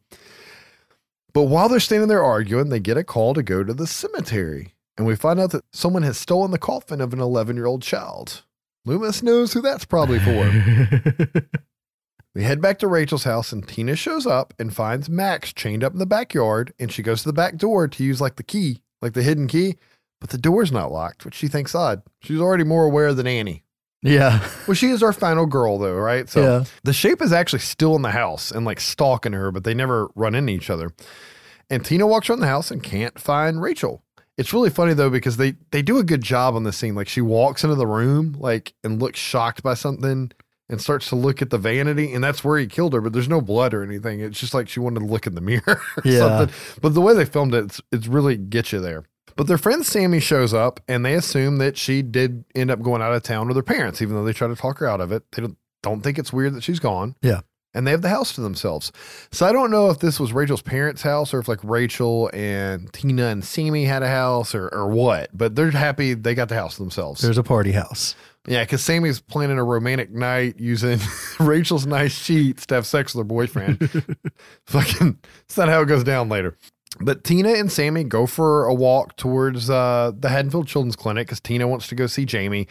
But 1.34 1.43
while 1.43 1.67
they're 1.67 1.80
standing 1.80 2.07
there 2.07 2.24
arguing, 2.24 2.70
they 2.70 2.80
get 2.80 2.97
a 2.97 3.03
call 3.03 3.34
to 3.34 3.43
go 3.43 3.63
to 3.63 3.74
the 3.74 3.88
cemetery. 3.88 4.74
And 4.97 5.05
we 5.05 5.15
find 5.15 5.39
out 5.39 5.51
that 5.51 5.65
someone 5.72 6.03
has 6.03 6.17
stolen 6.17 6.51
the 6.51 6.57
coffin 6.57 7.01
of 7.01 7.13
an 7.13 7.20
11 7.20 7.55
year 7.55 7.65
old 7.65 7.82
child. 7.82 8.43
Loomis 8.86 9.22
knows 9.22 9.53
who 9.53 9.61
that's 9.61 9.86
probably 9.86 10.20
for. 10.20 11.43
we 12.36 12.43
head 12.43 12.61
back 12.61 12.80
to 12.80 12.88
Rachel's 12.88 13.23
house, 13.23 13.51
and 13.51 13.67
Tina 13.67 13.95
shows 13.95 14.25
up 14.27 14.53
and 14.59 14.73
finds 14.75 15.09
Max 15.09 15.51
chained 15.53 15.84
up 15.84 15.93
in 15.93 15.99
the 15.99 16.05
backyard. 16.05 16.73
And 16.80 16.91
she 16.91 17.01
goes 17.03 17.21
to 17.23 17.30
the 17.30 17.34
back 17.34 17.57
door 17.57 17.88
to 17.88 18.03
use 18.03 18.21
like 18.21 18.36
the 18.36 18.43
key, 18.43 18.82
like 19.01 19.13
the 19.13 19.23
hidden 19.23 19.47
key, 19.47 19.77
but 20.21 20.30
the 20.30 20.38
door's 20.38 20.71
not 20.71 20.91
locked, 20.91 21.25
which 21.25 21.36
she 21.36 21.47
thinks 21.47 21.73
odd. 21.73 22.01
She's 22.21 22.39
already 22.39 22.63
more 22.63 22.86
aware 22.86 23.13
than 23.13 23.25
Annie. 23.27 23.63
yeah. 24.01 24.47
Well, 24.67 24.75
she 24.75 24.89
is 24.89 25.01
our 25.01 25.13
final 25.13 25.45
girl, 25.47 25.80
though, 25.80 25.95
right? 25.95 26.30
So 26.30 26.41
Yeah. 26.41 26.63
the 26.84 26.93
shape 26.93 27.21
is 27.21 27.34
actually 27.34 27.59
still 27.59 27.95
in 27.95 28.03
the 28.03 28.11
house 28.11 28.51
and 28.51 28.63
like 28.65 28.80
stalking 28.80 29.34
her, 29.34 29.51
but 29.51 29.63
they 29.63 29.73
never 29.73 30.09
run 30.15 30.36
into 30.36 30.53
each 30.53 30.69
other. 30.69 30.91
And 31.71 31.84
Tina 31.84 32.05
walks 32.07 32.30
around 32.30 32.39
the 32.41 32.47
house 32.47 32.69
and 32.71 32.82
can't 32.84 33.17
find 33.19 33.61
Rachel. 33.61 34.03
It's 34.38 34.53
really 34.53 34.69
funny 34.69 34.93
though 34.93 35.09
because 35.09 35.36
they 35.38 35.55
they 35.71 35.82
do 35.82 35.97
a 35.97 36.03
good 36.03 36.21
job 36.21 36.55
on 36.55 36.63
this 36.63 36.77
scene. 36.77 36.95
Like 36.95 37.09
she 37.09 37.19
walks 37.21 37.63
into 37.63 37.75
the 37.75 37.86
room 37.88 38.36
like 38.39 38.73
and 38.84 39.01
looks 39.01 39.19
shocked 39.19 39.61
by 39.63 39.73
something 39.73 40.32
and 40.70 40.80
starts 40.82 41.09
to 41.09 41.15
look 41.15 41.41
at 41.41 41.49
the 41.49 41.57
vanity, 41.57 42.13
and 42.13 42.24
that's 42.24 42.43
where 42.43 42.59
he 42.59 42.67
killed 42.67 42.93
her. 42.93 43.01
But 43.01 43.13
there's 43.13 43.28
no 43.30 43.41
blood 43.41 43.74
or 43.74 43.84
anything. 43.84 44.20
It's 44.20 44.39
just 44.39 44.53
like 44.53 44.70
she 44.70 44.80
wanted 44.80 44.99
to 44.99 45.05
look 45.07 45.26
in 45.28 45.36
the 45.36 45.41
mirror 45.41 45.63
or 45.97 46.03
Yeah. 46.03 46.20
something. 46.20 46.55
But 46.82 46.93
the 46.93 47.01
way 47.01 47.13
they 47.13 47.26
filmed 47.26 47.53
it, 47.55 47.65
it's, 47.65 47.82
it's 47.91 48.07
really 48.07 48.38
get 48.38 48.72
you 48.72 48.80
there. 48.80 49.05
But 49.36 49.47
their 49.47 49.57
friend 49.57 49.86
Sammy 49.86 50.20
shows 50.20 50.53
up, 50.53 50.80
and 50.88 51.05
they 51.05 51.13
assume 51.15 51.57
that 51.57 51.78
she 51.78 52.01
did 52.01 52.43
end 52.55 52.70
up 52.72 52.82
going 52.82 53.01
out 53.01 53.13
of 53.13 53.24
town 53.24 53.47
with 53.47 53.55
her 53.57 53.63
parents, 53.63 54.01
even 54.01 54.15
though 54.15 54.24
they 54.26 54.34
try 54.34 54.47
to 54.47 54.55
talk 54.55 54.80
her 54.80 54.88
out 54.88 55.01
of 55.01 55.11
it. 55.11 55.24
They 55.32 55.41
don't, 55.41 55.57
don't 55.82 56.01
think 56.01 56.20
it's 56.20 56.34
weird 56.34 56.53
that 56.55 56.63
she's 56.63 56.80
gone. 56.80 57.15
Yeah. 57.22 57.41
And 57.74 57.86
they 57.86 57.91
have 57.91 58.01
the 58.01 58.09
house 58.09 58.34
to 58.34 58.41
themselves. 58.41 58.91
So 59.32 59.45
I 59.45 59.51
don't 59.51 59.70
know 59.70 59.91
if 59.91 59.99
this 59.99 60.20
was 60.20 60.34
Rachel's 60.34 60.63
parents' 60.63 61.03
house 61.03 61.34
or 61.36 61.39
if 61.39 61.47
like 61.47 61.63
Rachel 61.63 62.30
and 62.34 62.91
Tina 62.91 63.28
and 63.28 63.45
Sammy 63.45 63.86
had 63.86 64.01
a 64.01 64.07
house 64.07 64.55
or, 64.55 64.67
or 64.70 64.88
what, 64.88 65.30
but 65.38 65.55
they're 65.55 65.70
happy 65.70 66.15
they 66.15 66.34
got 66.34 66.49
the 66.49 66.55
house 66.55 66.78
to 66.78 66.82
themselves. 66.82 67.22
There's 67.22 67.38
a 67.38 67.43
party 67.43 67.72
house. 67.72 68.15
Yeah, 68.50 68.64
because 68.64 68.82
Sammy's 68.84 69.22
planning 69.22 69.58
a 69.58 69.64
romantic 69.64 70.12
night 70.12 70.60
using 70.60 71.00
Rachel's 71.39 71.86
nice 71.86 72.12
sheets 72.14 72.66
to 72.66 72.76
have 72.76 72.86
sex 72.88 73.14
with 73.16 73.24
her 73.24 73.28
boyfriend. 73.28 73.89
Fucking, 74.66 75.20
it's 75.45 75.58
not 75.58 75.70
how 75.70 75.82
it 75.82 75.86
goes 75.86 76.04
down 76.04 76.28
later. 76.30 76.58
But 77.00 77.24
Tina 77.24 77.50
and 77.50 77.72
Sammy 77.72 78.04
go 78.04 78.26
for 78.26 78.66
a 78.66 78.74
walk 78.74 79.16
towards 79.16 79.70
uh, 79.70 80.12
the 80.18 80.28
Haddonfield 80.28 80.68
Children's 80.68 80.95
Clinic 80.95 81.28
because 81.28 81.39
Tina 81.39 81.68
wants 81.68 81.88
to 81.89 81.95
go 81.95 82.08
see 82.08 82.26
Jamie. 82.26 82.68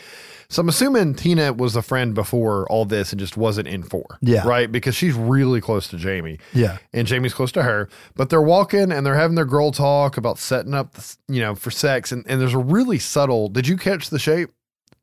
So 0.51 0.61
I'm 0.61 0.68
assuming 0.68 1.14
Tina 1.14 1.53
was 1.53 1.76
a 1.76 1.83
friend 1.83 2.14
before 2.14 2.66
all 2.68 2.85
this 2.85 3.12
and 3.12 3.20
just 3.20 3.37
wasn't 3.37 3.68
in 3.68 3.85
for. 3.85 4.05
Yeah. 4.20 4.45
Right? 4.47 4.70
Because 4.70 4.97
she's 4.97 5.14
really 5.14 5.61
close 5.61 5.87
to 5.89 5.97
Jamie 5.97 6.41
Yeah. 6.53 6.79
and 6.93 7.07
Jamie's 7.07 7.33
close 7.33 7.53
to 7.53 7.62
her. 7.62 7.89
But 8.16 8.29
they're 8.29 8.43
walking 8.43 8.91
and 8.91 9.07
they're 9.07 9.14
having 9.14 9.37
their 9.37 9.45
girl 9.45 9.70
talk 9.70 10.16
about 10.16 10.39
setting 10.39 10.74
up, 10.74 10.97
you 11.29 11.41
know, 11.41 11.55
for 11.55 11.70
sex. 11.70 12.11
And, 12.11 12.26
and 12.29 12.41
there's 12.41 12.55
a 12.55 12.59
really 12.59 12.99
subtle. 12.99 13.49
Did 13.49 13.68
you 13.68 13.76
catch 13.76 14.11
the 14.11 14.18
shape? 14.18 14.51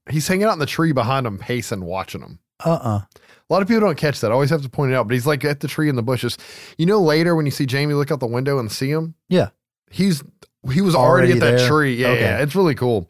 He's 0.10 0.28
hanging 0.28 0.45
out 0.45 0.53
in 0.53 0.60
the 0.60 0.66
tree 0.66 0.91
behind 0.91 1.26
him, 1.26 1.38
pacing, 1.38 1.84
watching 1.84 2.22
him. 2.22 2.39
Uh-uh. 2.64 3.01
A 3.01 3.53
lot 3.53 3.62
of 3.62 3.68
people 3.68 3.82
don't 3.82 3.97
catch 3.97 4.22
that. 4.22 4.32
I 4.32 4.34
always 4.34 4.49
have 4.49 4.62
to 4.62 4.70
point 4.70 4.91
it 4.91 4.95
out, 4.95 5.08
but 5.08 5.14
he's 5.14 5.28
like 5.28 5.43
at 5.45 5.60
the 5.60 5.68
tree 5.68 5.89
in 5.89 5.95
the 5.95 6.01
bushes. 6.03 6.38
You 6.78 6.86
know, 6.86 7.01
later 7.01 7.36
when 7.36 7.45
you 7.45 7.51
see 7.51 7.66
Jamie 7.66 7.93
look 7.93 8.12
out 8.12 8.20
the 8.20 8.28
window 8.28 8.58
and 8.60 8.72
see 8.72 8.89
him, 8.89 9.16
Yeah. 9.30 9.49
he's 9.91 10.24
he 10.72 10.82
was 10.82 10.95
already, 10.95 11.32
Already 11.32 11.34
at 11.34 11.39
that 11.51 11.58
there? 11.60 11.68
tree. 11.70 11.95
Yeah, 11.95 12.08
Okay. 12.10 12.22
yeah, 12.22 12.41
it's 12.41 12.56
really 12.56 12.74
cool. 12.76 13.10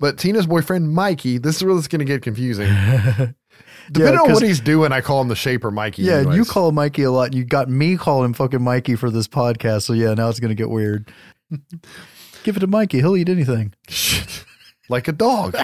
But 0.00 0.18
Tina's 0.18 0.46
boyfriend 0.46 0.92
Mikey, 0.92 1.38
this 1.38 1.56
is 1.56 1.64
where 1.64 1.76
is 1.76 1.86
going 1.86 2.00
to 2.00 2.04
get 2.04 2.22
confusing. 2.22 2.66
Depending 3.92 4.20
on 4.20 4.32
what 4.32 4.42
he's 4.42 4.58
doing, 4.60 4.90
I 4.90 5.00
call 5.00 5.20
him 5.20 5.28
the 5.28 5.36
Shaper 5.36 5.70
Mikey. 5.70 6.02
Yeah, 6.02 6.20
and 6.20 6.34
you 6.34 6.44
call 6.44 6.68
him 6.70 6.74
Mikey 6.76 7.02
a 7.04 7.10
lot. 7.12 7.26
And 7.26 7.34
you 7.34 7.44
got 7.44 7.68
me 7.68 7.96
calling 7.96 8.26
him 8.26 8.32
fucking 8.34 8.62
Mikey 8.62 8.96
for 8.96 9.10
this 9.10 9.28
podcast. 9.28 9.82
So 9.82 9.92
yeah, 9.92 10.14
now 10.14 10.28
it's 10.28 10.40
gonna 10.40 10.54
get 10.56 10.70
weird. 10.70 11.12
Give 12.42 12.56
it 12.56 12.60
to 12.60 12.66
Mikey. 12.66 12.98
He'll 12.98 13.16
eat 13.16 13.28
anything. 13.28 13.74
like 14.88 15.06
a 15.08 15.12
dog. 15.12 15.56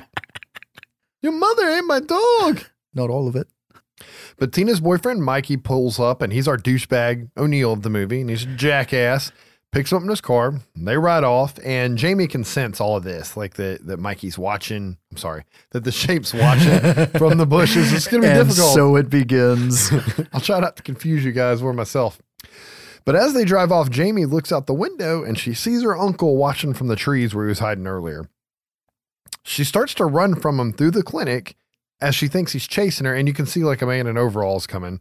Your 1.22 1.32
mother 1.32 1.68
ain't 1.68 1.86
my 1.86 2.00
dog. 2.00 2.64
Not 2.94 3.10
all 3.10 3.28
of 3.28 3.36
it. 3.36 3.48
But 4.36 4.52
Tina's 4.52 4.80
boyfriend 4.80 5.24
Mikey 5.24 5.56
pulls 5.56 5.98
up, 5.98 6.22
and 6.22 6.32
he's 6.32 6.46
our 6.46 6.56
douchebag 6.56 7.30
O'Neill 7.36 7.72
of 7.72 7.82
the 7.82 7.90
movie, 7.90 8.20
and 8.20 8.30
he's 8.30 8.44
a 8.44 8.46
jackass. 8.46 9.32
Picks 9.70 9.92
up 9.92 10.00
in 10.02 10.08
his 10.08 10.22
car. 10.22 10.54
They 10.76 10.96
ride 10.96 11.24
off, 11.24 11.58
and 11.62 11.98
Jamie 11.98 12.26
can 12.26 12.42
sense 12.42 12.80
all 12.80 12.96
of 12.96 13.04
this, 13.04 13.36
like 13.36 13.54
that 13.54 13.86
that 13.86 13.98
Mikey's 13.98 14.38
watching. 14.38 14.96
I'm 15.10 15.16
sorry, 15.18 15.44
that 15.72 15.84
the 15.84 15.92
shape's 15.92 16.32
watching 16.32 16.78
from 17.18 17.36
the 17.36 17.44
bushes. 17.46 17.92
It's 17.92 18.06
gonna 18.06 18.22
be 18.22 18.28
and 18.28 18.48
difficult. 18.48 18.74
so 18.74 18.96
it 18.96 19.10
begins. 19.10 19.90
I'll 20.32 20.40
try 20.40 20.60
not 20.60 20.76
to 20.78 20.82
confuse 20.82 21.22
you 21.22 21.32
guys 21.32 21.60
or 21.60 21.74
myself. 21.74 22.18
But 23.04 23.14
as 23.16 23.34
they 23.34 23.44
drive 23.44 23.70
off, 23.70 23.90
Jamie 23.90 24.24
looks 24.24 24.52
out 24.52 24.66
the 24.66 24.74
window 24.74 25.22
and 25.22 25.38
she 25.38 25.52
sees 25.52 25.82
her 25.82 25.96
uncle 25.96 26.36
watching 26.36 26.72
from 26.72 26.88
the 26.88 26.96
trees 26.96 27.34
where 27.34 27.44
he 27.44 27.48
was 27.50 27.58
hiding 27.58 27.86
earlier. 27.86 28.28
She 29.42 29.64
starts 29.64 29.94
to 29.94 30.04
run 30.04 30.34
from 30.34 30.60
him 30.60 30.72
through 30.72 30.92
the 30.92 31.02
clinic 31.02 31.56
as 32.00 32.14
she 32.14 32.28
thinks 32.28 32.52
he's 32.52 32.66
chasing 32.66 33.06
her, 33.06 33.14
and 33.14 33.26
you 33.26 33.34
can 33.34 33.46
see 33.46 33.64
like 33.64 33.82
a 33.82 33.86
man 33.86 34.06
in 34.06 34.16
overalls 34.16 34.66
coming. 34.66 35.00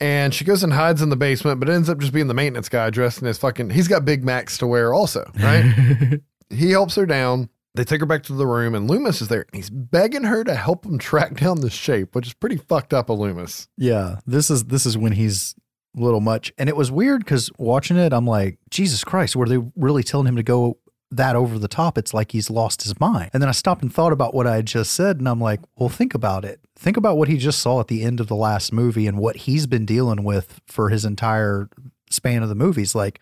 And 0.00 0.34
she 0.34 0.44
goes 0.44 0.64
and 0.64 0.72
hides 0.72 1.00
in 1.00 1.10
the 1.10 1.16
basement, 1.16 1.60
but 1.60 1.68
ends 1.68 1.88
up 1.88 1.98
just 1.98 2.12
being 2.12 2.26
the 2.26 2.34
maintenance 2.34 2.68
guy 2.68 2.90
dressed 2.90 3.20
in 3.20 3.26
his 3.26 3.38
fucking. 3.38 3.70
He's 3.70 3.88
got 3.88 4.04
Big 4.04 4.24
Macs 4.24 4.58
to 4.58 4.66
wear 4.66 4.92
also, 4.92 5.30
right? 5.40 6.20
he 6.50 6.70
helps 6.70 6.96
her 6.96 7.06
down. 7.06 7.48
They 7.74 7.84
take 7.84 8.00
her 8.00 8.06
back 8.06 8.24
to 8.24 8.34
the 8.34 8.46
room, 8.46 8.74
and 8.74 8.90
Loomis 8.90 9.22
is 9.22 9.28
there. 9.28 9.46
He's 9.52 9.70
begging 9.70 10.24
her 10.24 10.44
to 10.44 10.54
help 10.54 10.84
him 10.84 10.98
track 10.98 11.36
down 11.36 11.60
the 11.60 11.70
shape, 11.70 12.14
which 12.14 12.26
is 12.26 12.34
pretty 12.34 12.56
fucked 12.56 12.92
up 12.92 13.08
of 13.08 13.18
Loomis. 13.18 13.68
yeah, 13.78 14.18
this 14.26 14.50
is 14.50 14.64
this 14.64 14.84
is 14.84 14.98
when 14.98 15.12
he's 15.12 15.54
a 15.96 16.00
little 16.00 16.20
much, 16.20 16.52
and 16.58 16.68
it 16.68 16.76
was 16.76 16.90
weird 16.90 17.24
because 17.24 17.50
watching 17.56 17.96
it, 17.96 18.12
I'm 18.12 18.26
like, 18.26 18.58
Jesus 18.70 19.04
Christ, 19.04 19.36
were 19.36 19.46
they 19.46 19.58
really 19.76 20.02
telling 20.02 20.26
him 20.26 20.36
to 20.36 20.42
go 20.42 20.78
that 21.16 21.36
over 21.36 21.58
the 21.58 21.68
top? 21.68 21.96
It's 21.96 22.14
like 22.14 22.32
he's 22.32 22.50
lost 22.50 22.82
his 22.82 22.98
mind. 22.98 23.30
And 23.32 23.42
then 23.42 23.48
I 23.48 23.52
stopped 23.52 23.82
and 23.82 23.92
thought 23.92 24.12
about 24.12 24.34
what 24.34 24.46
I 24.46 24.56
had 24.56 24.66
just 24.66 24.92
said, 24.94 25.18
and 25.18 25.28
I'm 25.28 25.40
like, 25.40 25.60
well, 25.76 25.88
think 25.88 26.14
about 26.14 26.44
it. 26.44 26.60
Think 26.76 26.96
about 26.96 27.16
what 27.16 27.28
he 27.28 27.36
just 27.36 27.60
saw 27.60 27.80
at 27.80 27.88
the 27.88 28.02
end 28.02 28.20
of 28.20 28.26
the 28.26 28.36
last 28.36 28.72
movie 28.72 29.06
and 29.06 29.18
what 29.18 29.36
he's 29.36 29.66
been 29.66 29.86
dealing 29.86 30.24
with 30.24 30.60
for 30.66 30.88
his 30.88 31.04
entire 31.04 31.68
span 32.10 32.42
of 32.42 32.48
the 32.48 32.54
movies. 32.54 32.94
Like 32.94 33.20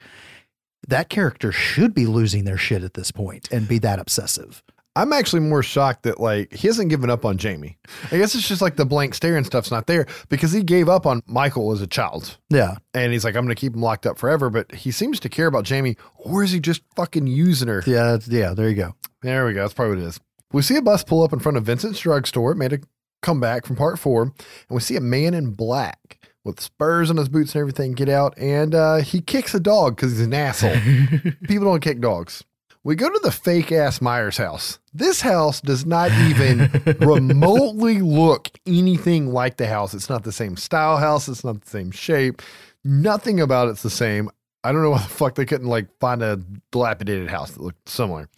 that 0.88 1.08
character 1.08 1.52
should 1.52 1.94
be 1.94 2.06
losing 2.06 2.44
their 2.44 2.56
shit 2.56 2.82
at 2.82 2.94
this 2.94 3.10
point 3.10 3.50
and 3.50 3.68
be 3.68 3.78
that 3.78 3.98
obsessive. 3.98 4.62
I'm 5.00 5.14
actually 5.14 5.40
more 5.40 5.62
shocked 5.62 6.02
that 6.02 6.20
like 6.20 6.52
he 6.52 6.68
hasn't 6.68 6.90
given 6.90 7.08
up 7.08 7.24
on 7.24 7.38
Jamie. 7.38 7.78
I 8.12 8.18
guess 8.18 8.34
it's 8.34 8.46
just 8.46 8.60
like 8.60 8.76
the 8.76 8.84
blank 8.84 9.14
stare 9.14 9.38
and 9.38 9.46
stuff's 9.46 9.70
not 9.70 9.86
there 9.86 10.06
because 10.28 10.52
he 10.52 10.62
gave 10.62 10.90
up 10.90 11.06
on 11.06 11.22
Michael 11.26 11.72
as 11.72 11.80
a 11.80 11.86
child. 11.86 12.36
Yeah. 12.50 12.76
And 12.92 13.10
he's 13.10 13.24
like, 13.24 13.34
I'm 13.34 13.44
gonna 13.46 13.54
keep 13.54 13.74
him 13.74 13.80
locked 13.80 14.04
up 14.04 14.18
forever, 14.18 14.50
but 14.50 14.70
he 14.72 14.90
seems 14.90 15.18
to 15.20 15.30
care 15.30 15.46
about 15.46 15.64
Jamie, 15.64 15.96
or 16.16 16.44
is 16.44 16.50
he 16.50 16.60
just 16.60 16.82
fucking 16.96 17.26
using 17.26 17.68
her? 17.68 17.82
Yeah. 17.86 18.18
Yeah. 18.26 18.52
There 18.52 18.68
you 18.68 18.74
go. 18.74 18.94
There 19.22 19.46
we 19.46 19.54
go. 19.54 19.62
That's 19.62 19.72
probably 19.72 19.96
what 19.96 20.04
it 20.04 20.08
is. 20.08 20.20
We 20.52 20.60
see 20.60 20.76
a 20.76 20.82
bus 20.82 21.02
pull 21.02 21.22
up 21.22 21.32
in 21.32 21.38
front 21.38 21.56
of 21.56 21.64
Vincent's 21.64 22.00
drugstore, 22.00 22.52
it 22.52 22.56
made 22.56 22.74
a 22.74 22.80
comeback 23.22 23.64
from 23.64 23.76
part 23.76 23.98
four, 23.98 24.24
and 24.24 24.34
we 24.68 24.80
see 24.80 24.96
a 24.96 25.00
man 25.00 25.32
in 25.32 25.52
black 25.52 26.18
with 26.44 26.60
spurs 26.60 27.10
on 27.10 27.16
his 27.16 27.28
boots 27.30 27.54
and 27.54 27.60
everything 27.60 27.92
get 27.92 28.10
out, 28.10 28.36
and 28.36 28.74
uh, 28.74 28.96
he 28.96 29.22
kicks 29.22 29.54
a 29.54 29.60
dog 29.60 29.96
because 29.96 30.12
he's 30.12 30.20
an 30.20 30.34
asshole. 30.34 30.76
People 31.48 31.66
don't 31.66 31.80
kick 31.80 32.00
dogs. 32.00 32.44
We 32.82 32.94
go 32.96 33.10
to 33.10 33.20
the 33.22 33.30
fake 33.30 33.72
ass 33.72 34.00
Myers 34.00 34.38
house. 34.38 34.78
This 34.94 35.20
house 35.20 35.60
does 35.60 35.84
not 35.84 36.10
even 36.12 36.70
remotely 37.00 38.00
look 38.00 38.48
anything 38.66 39.32
like 39.32 39.58
the 39.58 39.66
house. 39.66 39.92
It's 39.92 40.08
not 40.08 40.24
the 40.24 40.32
same 40.32 40.56
style 40.56 40.96
house. 40.96 41.28
It's 41.28 41.44
not 41.44 41.60
the 41.60 41.70
same 41.70 41.90
shape. 41.90 42.40
Nothing 42.82 43.38
about 43.40 43.68
it's 43.68 43.82
the 43.82 43.90
same. 43.90 44.30
I 44.64 44.72
don't 44.72 44.82
know 44.82 44.90
why 44.90 44.98
the 45.02 45.08
fuck 45.08 45.34
they 45.34 45.44
couldn't 45.44 45.68
like 45.68 45.88
find 46.00 46.22
a 46.22 46.40
dilapidated 46.72 47.28
house 47.28 47.50
that 47.50 47.62
looked 47.62 47.86
similar. 47.88 48.28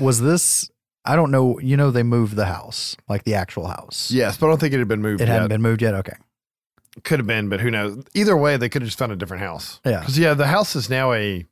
Was 0.00 0.20
this? 0.20 0.68
I 1.04 1.14
don't 1.14 1.30
know. 1.30 1.60
You 1.60 1.76
know, 1.76 1.92
they 1.92 2.02
moved 2.02 2.34
the 2.34 2.46
house, 2.46 2.96
like 3.08 3.22
the 3.22 3.34
actual 3.34 3.68
house. 3.68 4.10
Yes, 4.10 4.36
but 4.36 4.46
I 4.46 4.48
don't 4.50 4.58
think 4.60 4.74
it 4.74 4.78
had 4.80 4.88
been 4.88 5.02
moved 5.02 5.20
It 5.20 5.28
yet. 5.28 5.34
hadn't 5.34 5.48
been 5.48 5.62
moved 5.62 5.82
yet. 5.82 5.94
Okay. 5.94 6.16
Could 7.04 7.20
have 7.20 7.26
been, 7.26 7.48
but 7.48 7.60
who 7.60 7.70
knows? 7.70 8.02
Either 8.14 8.36
way, 8.36 8.56
they 8.56 8.68
could 8.68 8.82
have 8.82 8.88
just 8.88 8.98
found 8.98 9.12
a 9.12 9.16
different 9.16 9.42
house. 9.44 9.80
Yeah. 9.84 10.00
Because, 10.00 10.18
yeah, 10.18 10.34
the 10.34 10.46
house 10.48 10.74
is 10.74 10.90
now 10.90 11.12
a 11.12 11.44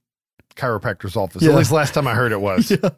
chiropractor's 0.57 1.17
office. 1.17 1.43
Yeah. 1.43 1.51
At 1.51 1.57
least 1.57 1.73
last 1.73 1.95
time 1.95 2.07
I 2.07 2.15
heard 2.15 2.33
it 2.33 2.41
was. 2.41 2.71
Yeah. 2.83 2.91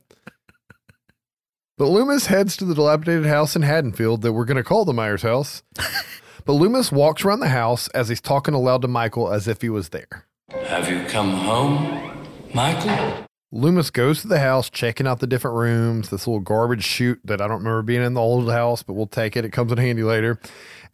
But 1.79 1.89
Loomis 1.89 2.27
heads 2.27 2.57
to 2.57 2.65
the 2.65 2.75
dilapidated 2.75 3.27
house 3.27 3.55
in 3.55 3.61
Haddonfield 3.61 4.23
that 4.23 4.33
we're 4.33 4.47
going 4.47 4.57
to 4.57 4.65
call 4.65 4.87
the 4.87 4.95
Myers 4.95 5.21
house. 5.21 5.63
but 6.47 6.55
Loomis 6.55 6.91
walks 6.91 7.23
around 7.23 7.41
the 7.41 7.49
house 7.49 7.89
as 7.89 8.09
he's 8.09 8.21
talking 8.23 8.55
aloud 8.55 8.81
to 8.81 8.89
Michael 8.89 9.31
as 9.31 9.47
if 9.47 9.61
he 9.61 9.69
was 9.69 9.91
there. 9.91 10.27
Have 10.65 10.89
you 10.89 11.05
come 11.07 11.33
home, 11.33 12.27
Michael? 12.55 13.27
Loomis 13.53 13.91
goes 13.91 14.23
to 14.23 14.29
the 14.29 14.39
house, 14.39 14.71
checking 14.71 15.07
out 15.07 15.21
the 15.21 15.27
different 15.27 15.57
rooms, 15.57 16.09
this 16.09 16.27
little 16.27 16.41
garbage 16.41 16.83
chute 16.83 17.21
that 17.25 17.41
I 17.43 17.47
don't 17.47 17.59
remember 17.59 17.83
being 17.83 18.03
in 18.03 18.15
the 18.15 18.21
old 18.23 18.51
house, 18.51 18.83
but 18.83 18.95
we'll 18.95 19.07
take 19.07 19.37
it. 19.37 19.45
It 19.45 19.51
comes 19.51 19.71
in 19.71 19.79
handy 19.79 20.03
later. 20.03 20.41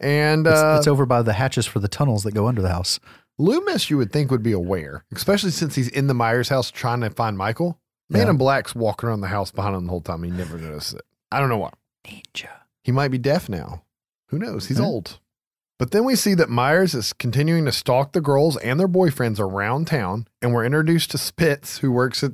And 0.01 0.45
It's, 0.45 0.59
uh, 0.59 0.75
it's 0.79 0.87
over 0.87 1.05
by 1.05 1.21
the 1.21 1.33
hatches 1.33 1.65
for 1.65 1.79
the 1.79 1.87
tunnels 1.87 2.23
that 2.23 2.33
go 2.33 2.47
under 2.47 2.61
the 2.61 2.69
house. 2.69 2.99
Loomis, 3.39 3.89
you 3.89 3.97
would 3.97 4.11
think, 4.11 4.29
would 4.31 4.43
be 4.43 4.51
aware, 4.51 5.05
especially 5.15 5.51
since 5.51 5.75
he's 5.75 5.87
in 5.89 6.07
the 6.07 6.13
Myers 6.13 6.49
house 6.49 6.69
trying 6.71 7.01
to 7.01 7.09
find 7.09 7.37
Michael. 7.37 7.79
Man 8.09 8.23
Yeah. 8.25 8.31
in 8.31 8.37
Black's 8.37 8.75
walking 8.75 9.09
around 9.09 9.21
the 9.21 9.27
house 9.27 9.49
behind 9.51 9.75
him 9.75 9.85
the 9.85 9.89
whole 9.89 10.01
time. 10.01 10.23
He 10.23 10.29
never 10.29 10.57
noticed 10.57 10.93
it. 10.93 11.01
I 11.31 11.39
don't 11.39 11.49
know 11.49 11.57
why. 11.57 11.71
Ninja. 12.05 12.49
He 12.83 12.91
might 12.91 13.07
be 13.09 13.17
deaf 13.17 13.49
now. 13.49 13.83
Who 14.27 14.37
knows? 14.37 14.67
He's 14.67 14.79
Yeah. 14.79 14.85
old. 14.85 15.19
But 15.79 15.91
then 15.91 16.03
we 16.05 16.15
see 16.15 16.33
that 16.35 16.49
Myers 16.49 16.93
is 16.93 17.13
continuing 17.13 17.65
to 17.65 17.71
stalk 17.71 18.13
the 18.13 18.21
girls 18.21 18.57
and 18.57 18.79
their 18.79 18.87
boyfriends 18.87 19.39
around 19.39 19.87
town, 19.87 20.27
and 20.41 20.53
we're 20.53 20.65
introduced 20.65 21.11
to 21.11 21.17
Spitz, 21.17 21.79
who 21.79 21.91
works 21.91 22.23
at 22.23 22.33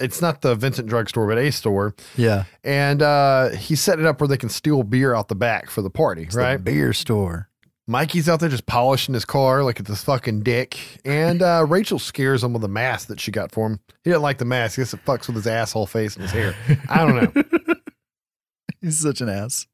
it's 0.00 0.20
not 0.20 0.40
the 0.42 0.56
Vincent 0.56 0.88
drugstore, 0.88 1.28
but 1.28 1.38
a 1.38 1.50
store. 1.52 1.94
Yeah. 2.16 2.44
And 2.64 3.00
uh, 3.00 3.50
he 3.50 3.76
set 3.76 4.00
it 4.00 4.04
up 4.04 4.20
where 4.20 4.26
they 4.26 4.36
can 4.36 4.48
steal 4.48 4.82
beer 4.82 5.14
out 5.14 5.28
the 5.28 5.36
back 5.36 5.70
for 5.70 5.82
the 5.82 5.90
party, 5.90 6.24
It's 6.24 6.34
right? 6.34 6.56
the 6.56 6.62
beer 6.62 6.92
store. 6.92 7.48
Mikey's 7.86 8.28
out 8.28 8.40
there 8.40 8.48
just 8.48 8.66
polishing 8.66 9.12
his 9.14 9.24
car 9.26 9.62
like 9.62 9.78
it's 9.78 9.90
this 9.90 10.04
fucking 10.04 10.42
dick. 10.42 10.78
And 11.04 11.42
uh, 11.42 11.66
Rachel 11.68 11.98
scares 11.98 12.42
him 12.42 12.52
with 12.52 12.64
a 12.64 12.68
mask 12.68 13.08
that 13.08 13.20
she 13.20 13.30
got 13.30 13.52
for 13.52 13.66
him. 13.66 13.80
He 14.02 14.10
didn't 14.10 14.22
like 14.22 14.38
the 14.38 14.44
mask. 14.44 14.78
I 14.78 14.82
guess 14.82 14.94
it 14.94 15.04
fucks 15.04 15.26
with 15.26 15.36
his 15.36 15.46
asshole 15.46 15.86
face 15.86 16.16
and 16.16 16.22
his 16.22 16.32
hair. 16.32 16.54
I 16.88 17.06
don't 17.06 17.36
know. 17.36 17.42
He's 18.80 18.98
such 18.98 19.20
an 19.20 19.28
ass. 19.28 19.66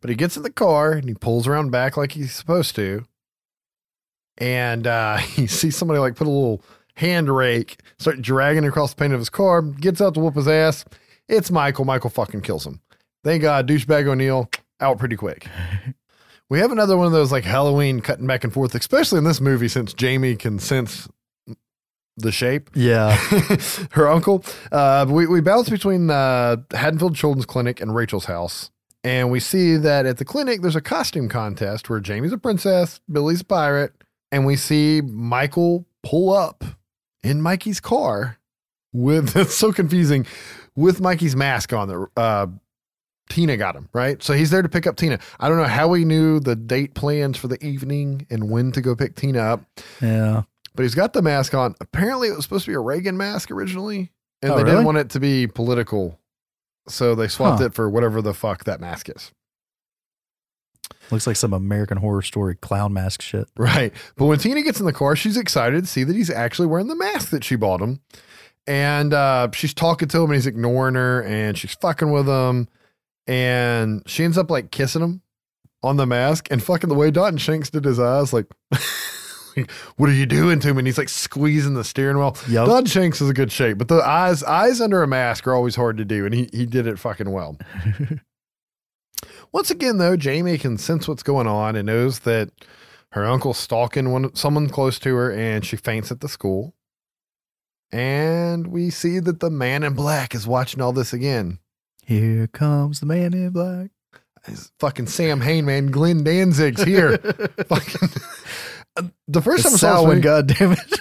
But 0.00 0.10
he 0.10 0.16
gets 0.16 0.36
in 0.36 0.42
the 0.44 0.50
car 0.50 0.92
and 0.92 1.08
he 1.08 1.14
pulls 1.14 1.46
around 1.48 1.70
back 1.70 1.96
like 1.96 2.12
he's 2.12 2.32
supposed 2.32 2.76
to. 2.76 3.04
And 4.36 4.86
uh, 4.86 5.16
he 5.16 5.46
sees 5.46 5.76
somebody 5.76 5.98
like 5.98 6.14
put 6.14 6.26
a 6.26 6.30
little 6.30 6.62
hand 6.94 7.34
rake, 7.34 7.80
start 7.98 8.22
dragging 8.22 8.64
across 8.64 8.94
the 8.94 8.96
paint 8.96 9.12
of 9.12 9.20
his 9.20 9.30
car, 9.30 9.62
gets 9.62 10.00
out 10.00 10.14
to 10.14 10.20
whoop 10.20 10.36
his 10.36 10.48
ass. 10.48 10.84
It's 11.28 11.50
Michael. 11.50 11.84
Michael 11.84 12.10
fucking 12.10 12.42
kills 12.42 12.66
him. 12.66 12.80
Thank 13.24 13.42
God, 13.42 13.68
douchebag 13.68 14.06
O'Neill 14.06 14.48
out 14.80 14.98
pretty 14.98 15.16
quick. 15.16 15.46
We 16.50 16.58
have 16.60 16.72
another 16.72 16.96
one 16.96 17.06
of 17.06 17.12
those 17.12 17.30
like 17.32 17.44
Halloween 17.44 18.00
cutting 18.00 18.26
back 18.26 18.44
and 18.44 18.52
forth, 18.52 18.74
especially 18.74 19.18
in 19.18 19.24
this 19.24 19.40
movie 19.40 19.68
since 19.68 19.92
Jamie 19.92 20.36
can 20.36 20.58
sense 20.58 21.08
the 22.16 22.32
shape 22.32 22.70
Yeah. 22.74 23.16
her 23.92 24.08
uncle. 24.08 24.44
Uh, 24.72 25.06
we, 25.08 25.26
we 25.26 25.40
bounce 25.40 25.68
between 25.70 26.10
uh, 26.10 26.56
Haddonfield 26.72 27.14
Children's 27.14 27.46
Clinic 27.46 27.80
and 27.80 27.94
Rachel's 27.94 28.24
house. 28.24 28.70
And 29.04 29.30
we 29.30 29.38
see 29.40 29.76
that 29.76 30.06
at 30.06 30.18
the 30.18 30.24
clinic, 30.24 30.60
there's 30.60 30.74
a 30.74 30.80
costume 30.80 31.28
contest 31.28 31.88
where 31.88 32.00
Jamie's 32.00 32.32
a 32.32 32.38
princess, 32.38 33.00
Billy's 33.10 33.42
a 33.42 33.44
pirate. 33.44 33.92
And 34.32 34.44
we 34.44 34.56
see 34.56 35.00
Michael 35.00 35.86
pull 36.02 36.32
up 36.32 36.64
in 37.22 37.40
Mikey's 37.40 37.78
car 37.80 38.38
with, 38.92 39.36
it's 39.36 39.54
so 39.54 39.72
confusing, 39.72 40.26
with 40.74 41.00
Mikey's 41.00 41.36
mask 41.36 41.72
on 41.72 41.88
that 41.88 42.08
uh, 42.16 42.46
Tina 43.28 43.56
got 43.56 43.76
him, 43.76 43.88
right? 43.92 44.22
So 44.22 44.32
he's 44.34 44.50
there 44.50 44.62
to 44.62 44.68
pick 44.68 44.86
up 44.86 44.96
Tina. 44.96 45.18
I 45.38 45.48
don't 45.48 45.58
know 45.58 45.64
how 45.64 45.92
he 45.92 46.04
knew 46.04 46.40
the 46.40 46.56
date 46.56 46.94
plans 46.94 47.36
for 47.36 47.48
the 47.48 47.62
evening 47.64 48.26
and 48.30 48.50
when 48.50 48.72
to 48.72 48.80
go 48.80 48.94
pick 48.96 49.14
Tina 49.16 49.38
up 49.40 49.62
Yeah. 50.00 50.42
but 50.74 50.82
he's 50.84 50.94
got 50.94 51.12
the 51.12 51.22
mask 51.22 51.54
on. 51.54 51.74
Apparently, 51.80 52.28
it 52.28 52.36
was 52.36 52.44
supposed 52.44 52.64
to 52.64 52.70
be 52.70 52.74
a 52.74 52.80
Reagan 52.80 53.16
mask 53.16 53.50
originally, 53.50 54.10
and 54.42 54.52
Oh, 54.52 54.56
they 54.56 54.62
really? 54.62 54.74
didn't 54.76 54.86
want 54.86 54.98
it 54.98 55.10
to 55.10 55.20
be 55.20 55.46
political, 55.46 56.18
so 56.88 57.14
they 57.14 57.28
swapped 57.28 57.60
Huh. 57.60 57.66
it 57.66 57.74
for 57.74 57.88
whatever 57.90 58.22
the 58.22 58.34
fuck 58.34 58.64
that 58.64 58.80
mask 58.80 59.08
is. 59.08 59.30
Looks 61.10 61.26
like 61.26 61.36
some 61.36 61.54
American 61.54 61.96
Horror 61.98 62.20
Story 62.22 62.54
clown 62.54 62.92
mask 62.92 63.22
shit. 63.22 63.48
Right. 63.56 63.92
But 64.16 64.26
when 64.26 64.38
Tina 64.38 64.62
gets 64.62 64.78
in 64.78 64.84
the 64.86 64.92
car, 64.92 65.16
she's 65.16 65.36
excited 65.38 65.84
to 65.84 65.90
see 65.90 66.04
that 66.04 66.14
he's 66.14 66.30
actually 66.30 66.66
wearing 66.68 66.86
the 66.88 66.94
mask 66.96 67.30
that 67.30 67.44
she 67.44 67.56
bought 67.56 67.80
him, 67.80 68.00
and 68.66 69.14
uh, 69.14 69.48
she's 69.54 69.72
talking 69.72 70.08
to 70.08 70.18
him, 70.18 70.24
and 70.24 70.34
he's 70.34 70.46
ignoring 70.46 70.94
her, 70.96 71.22
and 71.22 71.56
she's 71.56 71.74
fucking 71.74 72.10
with 72.10 72.26
him, 72.26 72.68
and 73.28 74.02
she 74.06 74.24
ends 74.24 74.38
up 74.38 74.50
like 74.50 74.72
kissing 74.72 75.02
him 75.02 75.22
on 75.82 75.96
the 75.96 76.06
mask, 76.06 76.48
and 76.50 76.60
fucking 76.62 76.88
the 76.88 76.96
way 76.96 77.12
Dalton 77.12 77.38
Shanks 77.38 77.70
did 77.70 77.84
his 77.84 78.00
eyes, 78.00 78.32
like. 78.32 78.46
What 79.96 80.08
are 80.08 80.14
you 80.14 80.26
doing 80.26 80.60
to 80.60 80.68
him? 80.68 80.78
And 80.78 80.86
he's 80.86 80.98
like 80.98 81.08
squeezing 81.08 81.74
the 81.74 81.82
steering 81.82 82.16
wheel. 82.16 82.36
Yup. 82.48 82.68
Don 82.68 82.86
Shanks 82.86 83.20
is 83.20 83.28
a 83.28 83.34
good 83.34 83.50
shape, 83.50 83.76
but 83.76 83.88
the 83.88 83.96
eyes 83.96 84.44
eyes 84.44 84.80
under 84.80 85.02
a 85.02 85.08
mask 85.08 85.48
are 85.48 85.54
always 85.54 85.74
hard 85.74 85.96
to 85.96 86.04
do, 86.04 86.24
and 86.24 86.32
he 86.32 86.48
he 86.52 86.64
did 86.64 86.86
it 86.86 86.96
fucking 86.96 87.32
well. 87.32 87.56
Once 89.52 89.70
again, 89.72 89.98
though, 89.98 90.16
Jamie 90.16 90.58
can 90.58 90.78
sense 90.78 91.08
what's 91.08 91.24
going 91.24 91.48
on 91.48 91.74
and 91.74 91.86
knows 91.86 92.20
that 92.20 92.50
her 93.12 93.24
uncle's 93.24 93.58
stalking 93.58 94.12
one 94.12 94.34
someone 94.34 94.68
close 94.68 94.98
to 95.00 95.14
her, 95.16 95.32
and 95.32 95.64
she 95.64 95.76
faints 95.76 96.12
at 96.12 96.20
the 96.20 96.28
school. 96.28 96.74
And 97.90 98.66
we 98.66 98.90
see 98.90 99.18
that 99.18 99.40
the 99.40 99.50
man 99.50 99.82
in 99.82 99.94
black 99.94 100.34
is 100.34 100.46
watching 100.46 100.82
all 100.82 100.92
this 100.92 101.12
again. 101.12 101.58
Here 102.08 102.46
comes 102.46 103.00
the 103.00 103.06
man 103.06 103.34
in 103.34 103.50
black. 103.50 103.90
It's 104.46 104.72
fucking 104.80 105.08
Sam 105.08 105.42
Hain, 105.42 105.66
man. 105.66 105.88
Glenn 105.88 106.24
Danzig's 106.24 106.82
here. 106.82 107.18
fucking. 107.68 108.08
Uh, 108.96 109.02
the 109.26 109.42
first 109.42 109.64
time 109.64 109.74
I 109.74 109.76
saw 109.76 109.92
this 109.92 110.00
Samhain, 110.04 110.20
God 110.22 110.46
damn 110.46 110.72
it. 110.72 110.78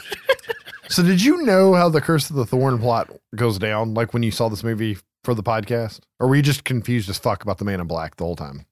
So 0.90 1.04
did 1.04 1.22
you 1.22 1.44
know 1.44 1.74
how 1.74 1.90
the 1.90 2.00
Curse 2.00 2.30
of 2.30 2.38
the 2.38 2.46
Thorn 2.46 2.80
plot 2.80 3.10
goes 3.36 3.60
down? 3.60 3.94
Like 3.94 4.14
when 4.14 4.24
you 4.24 4.32
saw 4.32 4.48
this 4.48 4.64
movie 4.64 4.98
for 5.26 5.34
the 5.34 5.44
podcast, 5.44 6.00
or 6.18 6.30
were 6.30 6.38
you 6.38 6.42
just 6.42 6.64
confused 6.64 7.10
as 7.10 7.18
fuck 7.18 7.44
about 7.44 7.58
the 7.58 7.66
Man 7.66 7.82
in 7.82 7.88
Black 7.88 8.16
the 8.16 8.24
whole 8.24 8.38
time? 8.38 8.66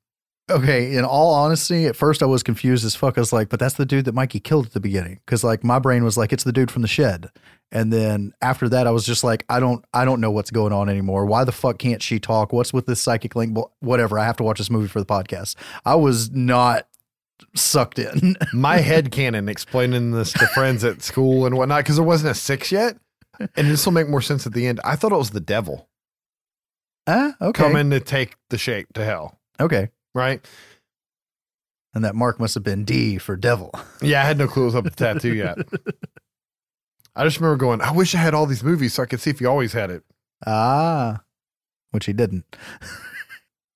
Okay, 0.49 0.95
in 0.95 1.03
all 1.03 1.33
honesty, 1.33 1.87
at 1.87 1.95
first 1.95 2.21
I 2.21 2.27
was 2.27 2.43
confused 2.43 2.85
as 2.85 2.95
fuck. 2.95 3.17
I 3.17 3.21
was 3.21 3.33
like, 3.33 3.49
but 3.49 3.59
that's 3.59 3.75
the 3.75 3.85
dude 3.85 4.05
that 4.05 4.13
Mikey 4.13 4.39
killed 4.39 4.67
at 4.67 4.73
the 4.73 4.79
beginning. 4.79 5.19
Cause 5.25 5.43
like 5.43 5.63
my 5.63 5.79
brain 5.79 6.03
was 6.03 6.17
like, 6.17 6.31
it's 6.31 6.43
the 6.43 6.51
dude 6.51 6.69
from 6.69 6.83
the 6.83 6.87
shed. 6.87 7.31
And 7.71 7.91
then 7.91 8.31
after 8.41 8.69
that, 8.69 8.85
I 8.85 8.91
was 8.91 9.05
just 9.05 9.23
like, 9.23 9.43
I 9.49 9.59
don't, 9.59 9.83
I 9.91 10.05
don't 10.05 10.21
know 10.21 10.29
what's 10.29 10.51
going 10.51 10.71
on 10.71 10.87
anymore. 10.87 11.25
Why 11.25 11.45
the 11.45 11.51
fuck 11.51 11.79
can't 11.79 12.01
she 12.01 12.19
talk? 12.19 12.53
What's 12.53 12.71
with 12.71 12.85
this 12.85 13.01
psychic 13.01 13.35
link? 13.35 13.57
Whatever. 13.79 14.19
I 14.19 14.25
have 14.25 14.37
to 14.37 14.43
watch 14.43 14.59
this 14.59 14.69
movie 14.69 14.87
for 14.87 14.99
the 14.99 15.05
podcast. 15.05 15.55
I 15.83 15.95
was 15.95 16.29
not 16.29 16.87
sucked 17.55 17.97
in. 17.97 18.35
My 18.53 18.77
head 18.77 19.11
canon 19.11 19.49
explaining 19.49 20.11
this 20.11 20.31
to 20.33 20.47
friends 20.47 20.83
at 20.83 21.01
school 21.01 21.45
and 21.45 21.57
whatnot 21.57 21.83
because 21.83 21.97
it 21.97 22.03
wasn't 22.03 22.31
a 22.31 22.35
six 22.35 22.71
yet, 22.71 22.97
and 23.39 23.69
this 23.69 23.85
will 23.85 23.93
make 23.93 24.09
more 24.09 24.21
sense 24.21 24.45
at 24.45 24.53
the 24.53 24.67
end. 24.67 24.79
I 24.83 24.95
thought 24.95 25.11
it 25.11 25.17
was 25.17 25.31
the 25.31 25.39
devil 25.39 25.89
ah, 27.07 27.35
okay. 27.41 27.63
coming 27.63 27.89
to 27.89 27.99
take 27.99 28.35
the 28.49 28.57
shape 28.57 28.93
to 28.93 29.03
hell, 29.03 29.39
Okay. 29.59 29.89
Right? 30.15 30.43
And 31.93 32.03
that 32.03 32.15
mark 32.15 32.39
must 32.39 32.55
have 32.55 32.63
been 32.63 32.83
D 32.83 33.19
for 33.19 33.35
devil. 33.35 33.71
Yeah, 34.01 34.21
I 34.21 34.25
had 34.25 34.37
no 34.37 34.47
clue 34.47 34.63
it 34.63 34.65
was 34.67 34.75
up 34.75 34.83
the 34.83 34.89
tattoo 34.89 35.33
yet. 35.33 35.57
I 37.15 37.23
just 37.23 37.39
remember 37.39 37.57
going, 37.57 37.81
I 37.81 37.91
wish 37.91 38.13
I 38.13 38.17
had 38.17 38.33
all 38.33 38.45
these 38.45 38.63
movies 38.63 38.93
so 38.93 39.03
I 39.03 39.05
could 39.05 39.21
see 39.21 39.29
if 39.29 39.39
he 39.39 39.45
always 39.45 39.73
had 39.73 39.89
it. 39.89 40.03
Ah, 40.45 41.21
which 41.91 42.05
he 42.05 42.13
didn't. 42.13 42.45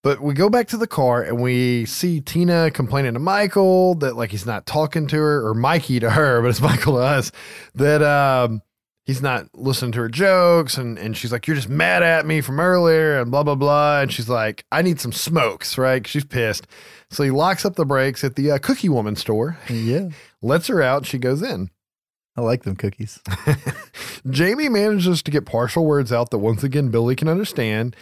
But 0.01 0.21
we 0.21 0.33
go 0.33 0.49
back 0.49 0.69
to 0.69 0.77
the 0.77 0.87
car 0.87 1.21
and 1.21 1.41
we 1.41 1.85
see 1.85 2.21
Tina 2.21 2.71
complaining 2.71 3.13
to 3.15 3.19
Michael 3.19 3.95
that 3.95 4.15
like 4.15 4.31
he's 4.31 4.45
not 4.45 4.65
talking 4.65 5.07
to 5.07 5.17
her 5.17 5.45
or 5.45 5.53
Mikey 5.53 5.99
to 5.99 6.11
her, 6.11 6.41
but 6.41 6.47
it's 6.47 6.61
Michael 6.61 6.93
to 6.93 6.99
us 6.99 7.33
that 7.75 8.01
um 8.01 8.61
he's 9.09 9.23
not 9.23 9.47
listening 9.55 9.91
to 9.91 9.99
her 9.99 10.07
jokes 10.07 10.77
and 10.77 10.99
and 10.99 11.17
she's 11.17 11.31
like 11.31 11.47
you're 11.47 11.55
just 11.55 11.67
mad 11.67 12.03
at 12.03 12.27
me 12.27 12.41
from 12.41 12.59
earlier 12.59 13.19
and 13.19 13.31
blah 13.31 13.41
blah 13.41 13.55
blah 13.55 14.01
and 14.01 14.13
she's 14.13 14.29
like 14.29 14.63
I 14.71 14.83
need 14.83 14.99
some 14.99 15.11
smokes, 15.11 15.79
right? 15.79 16.05
She's 16.05 16.23
pissed. 16.25 16.67
So 17.09 17.23
he 17.23 17.31
locks 17.31 17.65
up 17.65 17.75
the 17.75 17.85
brakes 17.85 18.23
at 18.23 18.35
the 18.35 18.51
uh, 18.51 18.57
Cookie 18.59 18.87
Woman 18.89 19.15
store, 19.15 19.57
Yeah. 19.67 20.09
lets 20.43 20.67
her 20.67 20.79
out, 20.83 21.07
she 21.07 21.17
goes 21.17 21.41
in. 21.41 21.71
I 22.37 22.41
like 22.41 22.63
them 22.65 22.75
cookies. 22.75 23.19
Jamie 24.29 24.69
manages 24.69 25.23
to 25.23 25.31
get 25.31 25.47
partial 25.47 25.85
words 25.87 26.11
out 26.13 26.29
that 26.29 26.37
once 26.37 26.63
again 26.63 26.89
Billy 26.89 27.15
can 27.15 27.27
understand. 27.27 27.95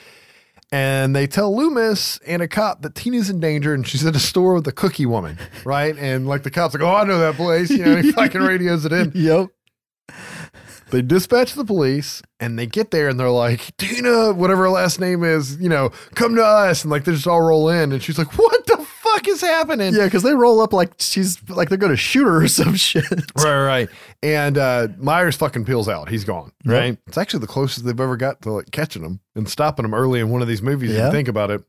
And 0.73 1.15
they 1.15 1.25
tell 1.27 1.55
Loomis 1.55 2.19
and 2.27 2.41
a 2.41 2.47
cop 2.49 2.81
that 2.81 2.93
Tina's 2.95 3.29
in 3.29 3.39
danger 3.39 3.73
and 3.73 3.87
she's 3.87 4.05
at 4.05 4.17
a 4.17 4.19
store 4.19 4.55
with 4.55 4.67
a 4.67 4.73
cookie 4.73 5.05
woman, 5.05 5.37
right? 5.63 5.95
And 5.97 6.27
like 6.27 6.43
the 6.43 6.51
cop's 6.51 6.73
like, 6.73 6.83
oh, 6.83 6.93
I 6.93 7.05
know 7.05 7.19
that 7.19 7.35
place. 7.35 7.69
You 7.69 7.85
know, 7.85 7.95
he 8.01 8.11
fucking 8.19 8.41
radios 8.41 8.83
it 8.83 8.91
in. 8.91 9.13
Yep. 9.15 9.47
They 10.89 11.01
dispatch 11.01 11.53
the 11.53 11.65
police 11.65 12.21
and 12.39 12.57
they 12.57 12.65
get 12.65 12.91
there 12.91 13.09
and 13.09 13.19
they're 13.19 13.29
like, 13.29 13.75
Tina, 13.77 14.33
whatever 14.33 14.63
her 14.63 14.69
last 14.69 14.99
name 14.99 15.23
is, 15.23 15.57
you 15.57 15.69
know, 15.69 15.89
come 16.15 16.35
to 16.35 16.43
us. 16.43 16.83
And 16.83 16.91
like 16.91 17.03
they 17.03 17.11
just 17.13 17.27
all 17.27 17.41
roll 17.41 17.69
in. 17.69 17.91
And 17.91 18.01
she's 18.01 18.17
like, 18.17 18.37
what 18.37 18.65
the 18.67 18.77
fuck 18.77 19.27
is 19.27 19.41
happening? 19.41 19.93
Yeah, 19.93 20.05
because 20.05 20.23
they 20.23 20.33
roll 20.33 20.61
up 20.61 20.73
like 20.73 20.93
she's 20.99 21.37
like 21.49 21.69
they're 21.69 21.77
going 21.77 21.91
to 21.91 21.97
shoot 21.97 22.23
her 22.25 22.43
or 22.43 22.47
some 22.47 22.75
shit. 22.75 23.03
Right, 23.37 23.63
right. 23.65 23.89
And 24.23 24.57
uh, 24.57 24.87
Myers 24.97 25.35
fucking 25.35 25.65
peels 25.65 25.89
out. 25.89 26.09
He's 26.09 26.23
gone. 26.23 26.51
Yep. 26.65 26.73
Right. 26.73 26.97
It's 27.07 27.17
actually 27.17 27.41
the 27.41 27.47
closest 27.47 27.85
they've 27.85 27.99
ever 27.99 28.17
got 28.17 28.41
to 28.43 28.51
like 28.51 28.71
catching 28.71 29.03
him 29.03 29.19
and 29.35 29.47
stopping 29.49 29.85
him 29.85 29.93
early 29.93 30.19
in 30.19 30.29
one 30.29 30.41
of 30.41 30.47
these 30.47 30.61
movies. 30.61 30.91
If 30.91 31.03
you 31.03 31.11
think 31.11 31.27
about 31.27 31.51
it. 31.51 31.63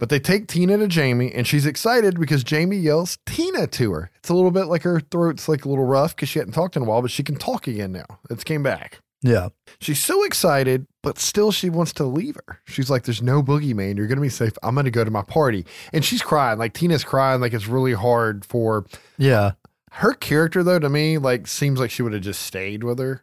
But 0.00 0.08
they 0.08 0.18
take 0.18 0.48
Tina 0.48 0.76
to 0.78 0.88
Jamie, 0.88 1.30
and 1.32 1.46
she's 1.46 1.66
excited 1.66 2.18
because 2.18 2.42
Jamie 2.42 2.78
yells 2.78 3.18
Tina 3.26 3.68
to 3.68 3.92
her. 3.92 4.10
It's 4.18 4.30
a 4.30 4.34
little 4.34 4.50
bit 4.50 4.64
like 4.64 4.82
her 4.82 4.98
throat's 4.98 5.48
like 5.48 5.64
a 5.64 5.68
little 5.68 5.84
rough 5.84 6.16
because 6.16 6.28
she 6.28 6.38
hadn't 6.40 6.54
talked 6.54 6.74
in 6.76 6.82
a 6.82 6.86
while, 6.86 7.02
but 7.02 7.10
she 7.12 7.22
can 7.22 7.36
talk 7.36 7.68
again 7.68 7.92
now. 7.92 8.06
It's 8.30 8.42
came 8.42 8.62
back. 8.64 8.98
Yeah. 9.22 9.50
She's 9.80 9.98
so 10.02 10.24
excited, 10.24 10.86
but 11.02 11.18
still 11.18 11.52
she 11.52 11.68
wants 11.68 11.92
to 11.92 12.04
leave 12.04 12.36
her. 12.46 12.60
She's 12.66 12.88
like, 12.88 13.02
There's 13.02 13.20
no 13.22 13.42
boogeyman. 13.42 13.98
You're 13.98 14.06
going 14.06 14.16
to 14.16 14.22
be 14.22 14.30
safe. 14.30 14.54
I'm 14.62 14.74
going 14.74 14.86
to 14.86 14.90
go 14.90 15.04
to 15.04 15.10
my 15.10 15.20
party. 15.22 15.66
And 15.92 16.02
she's 16.02 16.22
crying. 16.22 16.58
Like 16.58 16.72
Tina's 16.72 17.04
crying. 17.04 17.42
Like 17.42 17.52
it's 17.52 17.66
really 17.66 17.92
hard 17.92 18.46
for 18.46 18.86
Yeah. 19.18 19.52
her 19.92 20.14
character, 20.14 20.62
though, 20.62 20.78
to 20.78 20.88
me, 20.88 21.18
like 21.18 21.46
seems 21.46 21.78
like 21.78 21.90
she 21.90 22.02
would 22.02 22.14
have 22.14 22.22
just 22.22 22.40
stayed 22.40 22.82
with 22.82 22.98
her. 22.98 23.22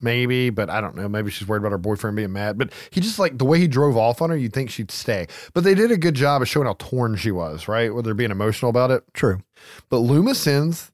Maybe, 0.00 0.50
but 0.50 0.70
I 0.70 0.80
don't 0.80 0.96
know. 0.96 1.08
Maybe 1.08 1.30
she's 1.30 1.46
worried 1.46 1.60
about 1.60 1.72
her 1.72 1.78
boyfriend 1.78 2.16
being 2.16 2.32
mad. 2.32 2.56
But 2.56 2.72
he 2.90 3.00
just 3.00 3.18
like 3.18 3.36
the 3.36 3.44
way 3.44 3.58
he 3.58 3.68
drove 3.68 3.96
off 3.96 4.22
on 4.22 4.30
her, 4.30 4.36
you'd 4.36 4.52
think 4.52 4.70
she'd 4.70 4.90
stay. 4.90 5.26
But 5.52 5.64
they 5.64 5.74
did 5.74 5.90
a 5.90 5.98
good 5.98 6.14
job 6.14 6.40
of 6.40 6.48
showing 6.48 6.66
how 6.66 6.76
torn 6.78 7.16
she 7.16 7.30
was, 7.30 7.68
right? 7.68 7.94
With 7.94 8.06
her 8.06 8.14
being 8.14 8.30
emotional 8.30 8.70
about 8.70 8.90
it. 8.90 9.04
True. 9.12 9.42
But 9.90 9.98
Loomis 9.98 10.38
sends 10.38 10.90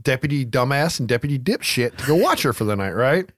Deputy 0.00 0.46
Dumbass 0.46 0.98
and 0.98 1.08
Deputy 1.08 1.38
Dipshit 1.38 1.96
to 1.98 2.06
go 2.06 2.16
watch 2.16 2.42
her 2.42 2.52
for 2.52 2.64
the 2.64 2.76
night, 2.76 2.92
right? 2.92 3.28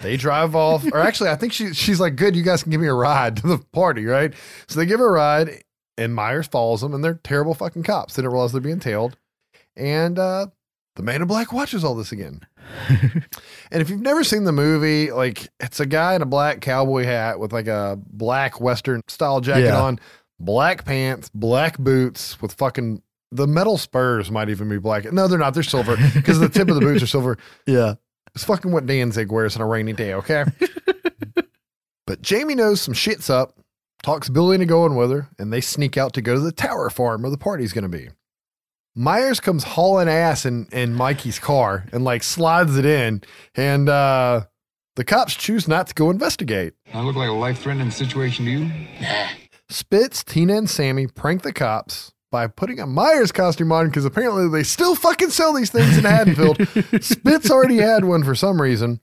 They 0.00 0.16
drive 0.16 0.56
off, 0.56 0.84
or 0.92 0.98
actually, 0.98 1.30
I 1.30 1.36
think 1.36 1.52
she 1.52 1.74
she's 1.74 2.00
like, 2.00 2.16
"Good, 2.16 2.34
you 2.34 2.42
guys 2.42 2.62
can 2.62 2.72
give 2.72 2.80
me 2.80 2.88
a 2.88 2.94
ride 2.94 3.36
to 3.36 3.46
the 3.46 3.58
party, 3.72 4.04
right?" 4.04 4.34
So 4.66 4.80
they 4.80 4.86
give 4.86 4.98
her 4.98 5.08
a 5.08 5.12
ride, 5.12 5.62
and 5.96 6.14
Myers 6.14 6.48
follows 6.48 6.80
them, 6.80 6.94
and 6.94 7.04
they're 7.04 7.20
terrible 7.22 7.54
fucking 7.54 7.84
cops. 7.84 8.14
They 8.14 8.22
don't 8.22 8.32
realize 8.32 8.52
they're 8.52 8.60
being 8.60 8.80
tailed, 8.80 9.16
and 9.76 10.18
uh, 10.18 10.46
the 10.96 11.02
Man 11.02 11.22
in 11.22 11.28
Black 11.28 11.52
watches 11.52 11.84
all 11.84 11.94
this 11.94 12.10
again. 12.10 12.40
and 12.88 13.82
if 13.82 13.90
you've 13.90 14.00
never 14.00 14.24
seen 14.24 14.44
the 14.44 14.52
movie, 14.52 15.10
like 15.12 15.48
it's 15.60 15.80
a 15.80 15.86
guy 15.86 16.14
in 16.14 16.22
a 16.22 16.26
black 16.26 16.60
cowboy 16.60 17.04
hat 17.04 17.38
with 17.38 17.52
like 17.52 17.66
a 17.66 17.98
black 18.06 18.60
Western 18.60 19.02
style 19.08 19.40
jacket 19.40 19.64
Yeah. 19.66 19.80
on, 19.80 19.98
black 20.40 20.84
pants, 20.84 21.30
black 21.34 21.78
boots 21.78 22.40
with 22.40 22.52
fucking 22.54 23.02
the 23.30 23.46
metal 23.46 23.78
spurs 23.78 24.30
might 24.30 24.48
even 24.50 24.68
be 24.68 24.78
black. 24.78 25.10
No, 25.12 25.26
they're 25.28 25.38
not. 25.38 25.54
They're 25.54 25.62
silver 25.62 25.96
because 26.14 26.38
the 26.38 26.48
tip 26.48 26.68
of 26.68 26.74
the 26.74 26.80
boots 26.82 27.02
are 27.02 27.06
silver. 27.06 27.38
Yeah. 27.66 27.94
It's 28.34 28.44
fucking 28.44 28.72
what 28.72 28.86
Danzig 28.86 29.30
wears 29.30 29.56
on 29.56 29.62
a 29.62 29.66
rainy 29.66 29.92
day, 29.92 30.14
okay? 30.14 30.44
but 32.06 32.22
Jamie 32.22 32.54
knows 32.54 32.80
some 32.80 32.94
shit's 32.94 33.28
up, 33.28 33.58
talks 34.02 34.28
Billy 34.30 34.54
into 34.54 34.66
going 34.66 34.96
with 34.96 35.10
her, 35.10 35.28
and 35.38 35.52
they 35.52 35.60
sneak 35.60 35.96
out 35.96 36.14
to 36.14 36.22
go 36.22 36.34
to 36.34 36.40
the 36.40 36.52
tower 36.52 36.88
farm 36.90 37.22
where 37.22 37.30
the 37.30 37.36
party's 37.38 37.72
gonna 37.74 37.88
be. 37.90 38.08
Myers 38.94 39.40
comes 39.40 39.64
hauling 39.64 40.08
ass 40.08 40.44
in, 40.44 40.66
in 40.70 40.94
Mikey's 40.94 41.38
car 41.38 41.86
and 41.92 42.04
like 42.04 42.22
slides 42.22 42.76
it 42.76 42.84
in, 42.84 43.22
and 43.54 43.88
uh 43.88 44.42
the 44.96 45.04
cops 45.04 45.34
choose 45.34 45.66
not 45.66 45.86
to 45.86 45.94
go 45.94 46.10
investigate. 46.10 46.74
I 46.92 47.00
look 47.00 47.16
like 47.16 47.28
a 47.28 47.32
life 47.32 47.60
threatening 47.60 47.90
situation 47.90 48.44
to 48.44 48.50
you? 48.50 48.70
Nah. 49.00 49.28
Spitz, 49.70 50.22
Tina, 50.22 50.56
and 50.56 50.68
Sammy 50.68 51.06
prank 51.06 51.42
the 51.42 51.52
cops 51.52 52.12
by 52.30 52.46
putting 52.46 52.78
a 52.78 52.86
Myers 52.86 53.32
costume 53.32 53.72
on 53.72 53.86
because 53.86 54.04
apparently 54.04 54.48
they 54.48 54.62
still 54.62 54.94
fucking 54.94 55.30
sell 55.30 55.54
these 55.54 55.70
things 55.70 55.96
in 55.96 56.04
Haddonfield. 56.04 56.58
Spitz 57.02 57.50
already 57.50 57.78
had 57.78 58.04
one 58.04 58.22
for 58.22 58.34
some 58.34 58.60
reason. 58.60 59.00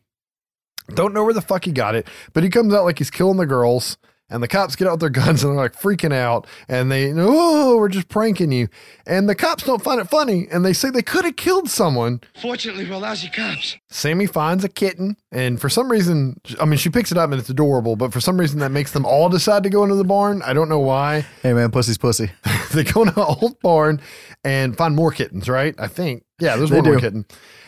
Don't 0.94 1.14
know 1.14 1.24
where 1.24 1.34
the 1.34 1.42
fuck 1.42 1.66
he 1.66 1.72
got 1.72 1.96
it, 1.96 2.08
but 2.34 2.44
he 2.44 2.50
comes 2.50 2.74
out 2.74 2.84
like 2.84 3.00
he's 3.00 3.12
killing 3.12 3.38
the 3.38 3.46
girls. 3.46 3.98
And 4.30 4.44
the 4.44 4.48
cops 4.48 4.76
get 4.76 4.88
out 4.88 5.00
their 5.00 5.10
guns 5.10 5.44
and 5.44 5.52
they're 5.54 5.64
like 5.64 5.76
freaking 5.80 6.14
out. 6.14 6.46
And 6.68 6.92
they, 6.92 7.12
oh, 7.16 7.78
we're 7.78 7.90
just 7.90 8.10
pranking 8.10 8.52
you. 8.52 8.68
And 9.08 9.28
the 9.28 9.36
cops 9.36 9.64
don't 9.64 9.82
find 9.84 10.00
it 10.00 10.10
funny. 10.10 10.48
And 10.52 10.64
they 10.64 10.74
say 10.74 10.90
they 10.90 11.02
could 11.02 11.26
have 11.26 11.36
killed 11.36 11.70
someone. 11.70 12.22
Fortunately, 12.42 12.90
we're 12.90 12.98
lousy 12.98 13.30
cops. 13.30 13.78
Sammy 13.90 14.26
finds 14.28 14.64
a 14.64 14.70
kitten. 14.70 15.18
And 15.32 15.60
for 15.60 15.70
some 15.70 15.92
reason, 15.92 16.40
I 16.60 16.66
mean, 16.66 16.78
she 16.78 16.90
picks 16.90 17.12
it 17.12 17.18
up 17.18 17.32
and 17.32 17.40
it's 17.40 17.50
adorable. 17.50 17.96
But 17.96 18.14
for 18.14 18.20
some 18.20 18.40
reason, 18.40 18.60
that 18.60 18.72
makes 18.72 18.92
them 18.92 19.06
all 19.06 19.30
decide 19.30 19.64
to 19.64 19.70
go 19.70 19.84
into 19.84 19.96
the 19.96 20.04
barn. 20.04 20.42
I 20.44 20.54
don't 20.54 20.70
know 20.70 20.80
why. 20.80 21.26
Hey 21.42 21.54
man, 21.54 21.72
pussy's 21.72 21.98
pussy. 21.98 22.32
they 22.74 22.84
go 22.84 23.02
in 23.04 23.10
an 23.10 23.14
old 23.18 23.60
barn 23.62 24.02
and 24.44 24.78
find 24.78 24.96
more 24.96 25.12
kittens, 25.12 25.50
right? 25.50 25.76
I 25.80 25.88
think. 25.88 26.24
Yeah, 26.40 26.56
there's 26.56 26.70
They 26.70 26.78
one 26.78 26.86
more 26.86 26.96
do. 26.96 27.02
kitten. 27.02 27.26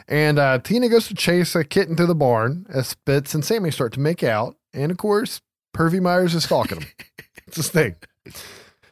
And 0.08 0.40
uh, 0.40 0.60
Tina 0.60 0.90
goes 0.90 1.08
to 1.08 1.14
chase 1.14 1.56
a 1.56 1.64
kitten 1.64 1.96
to 1.98 2.06
the 2.06 2.16
barn 2.16 2.66
as 2.70 2.88
Spitz 2.90 3.34
and 3.34 3.44
Sammy 3.46 3.72
start 3.72 3.94
to 3.94 4.00
make 4.00 4.24
out. 4.24 4.56
And 4.74 4.92
of 4.92 4.98
course, 4.98 5.42
Pervy 5.74 6.02
Myers 6.02 6.36
is 6.36 6.44
stalking 6.44 6.82
him. 6.82 6.88
it's 7.48 7.58
his 7.58 7.70
thing. 7.70 7.96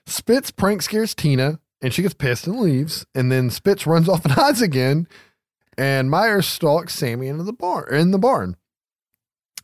Spitz 0.05 0.51
prank 0.51 0.81
scares 0.81 1.13
Tina 1.13 1.59
and 1.81 1.93
she 1.93 2.01
gets 2.01 2.13
pissed 2.13 2.47
and 2.47 2.59
leaves. 2.59 3.05
And 3.13 3.31
then 3.31 3.49
Spitz 3.49 3.85
runs 3.85 4.09
off 4.09 4.25
and 4.25 4.33
hides 4.35 4.61
again. 4.61 5.07
And 5.77 6.09
Myers 6.09 6.45
stalks 6.45 6.93
Sammy 6.93 7.27
into 7.27 7.43
the 7.43 7.53
barn 7.53 7.93
in 7.93 8.11
the 8.11 8.19
barn. 8.19 8.57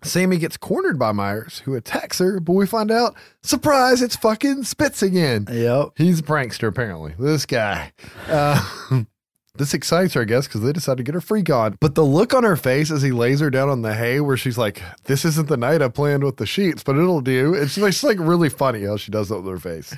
Sammy 0.04 0.38
gets 0.38 0.56
cornered 0.56 1.00
by 1.00 1.12
Myers, 1.12 1.64
who 1.66 1.74
attacks 1.74 2.20
her, 2.20 2.40
but 2.40 2.54
we 2.54 2.68
find 2.68 2.92
out, 2.92 3.16
surprise, 3.42 4.02
it's 4.02 4.16
fucking 4.16 4.64
Spitz 4.64 5.02
again. 5.02 5.48
Yep. 5.52 5.94
He's 5.96 6.20
a 6.20 6.24
prankster, 6.24 6.68
apparently. 6.68 7.16
This 7.18 7.46
guy. 7.46 7.92
Uh, 8.28 8.64
this 9.58 9.74
excites 9.74 10.14
her, 10.14 10.22
I 10.22 10.26
guess, 10.26 10.48
because 10.48 10.62
they 10.62 10.72
decide 10.72 10.98
to 10.98 11.04
get 11.04 11.16
her 11.16 11.22
freak 11.22 11.50
on. 11.50 11.78
But 11.80 11.96
the 11.96 12.04
look 12.04 12.34
on 12.34 12.44
her 12.44 12.56
face 12.56 12.92
as 12.92 13.02
he 13.02 13.12
lays 13.12 13.40
her 13.40 13.50
down 13.50 13.70
on 13.70 13.82
the 13.82 13.94
hay, 13.94 14.20
where 14.20 14.38
she's 14.38 14.58
like, 14.58 14.82
This 15.06 15.26
isn't 15.26 15.48
the 15.48 15.58
night 15.58 15.82
I 15.82 15.88
planned 15.88 16.24
with 16.24 16.38
the 16.38 16.46
sheets, 16.46 16.84
but 16.84 16.98
it'll 16.98 17.22
do. 17.22 17.54
It's 17.54 17.76
just 17.76 18.04
like 18.04 18.18
really 18.20 18.50
funny 18.50 18.84
how 18.84 18.98
she 18.98 19.12
does 19.12 19.30
that 19.30 19.42
with 19.42 19.52
her 19.52 19.60
face. 19.60 19.96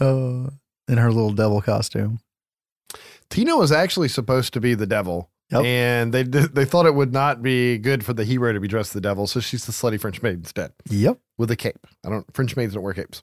Uh, 0.00 0.50
in 0.88 0.98
her 0.98 1.12
little 1.12 1.32
devil 1.32 1.60
costume. 1.60 2.20
Tina 3.30 3.56
was 3.56 3.72
actually 3.72 4.08
supposed 4.08 4.54
to 4.54 4.60
be 4.60 4.74
the 4.74 4.86
devil. 4.86 5.30
Yep. 5.50 5.64
And 5.64 6.12
they 6.12 6.24
they 6.24 6.66
thought 6.66 6.84
it 6.84 6.94
would 6.94 7.12
not 7.12 7.42
be 7.42 7.78
good 7.78 8.04
for 8.04 8.12
the 8.12 8.24
hero 8.24 8.52
to 8.52 8.60
be 8.60 8.68
dressed 8.68 8.92
the 8.92 9.00
devil, 9.00 9.26
so 9.26 9.40
she's 9.40 9.64
the 9.64 9.72
slutty 9.72 9.98
French 9.98 10.22
maid 10.22 10.34
instead. 10.34 10.72
Yep. 10.90 11.18
with 11.38 11.50
a 11.50 11.56
cape. 11.56 11.86
I 12.04 12.10
don't 12.10 12.26
French 12.34 12.54
maids 12.54 12.74
don't 12.74 12.82
wear 12.82 12.92
capes. 12.92 13.22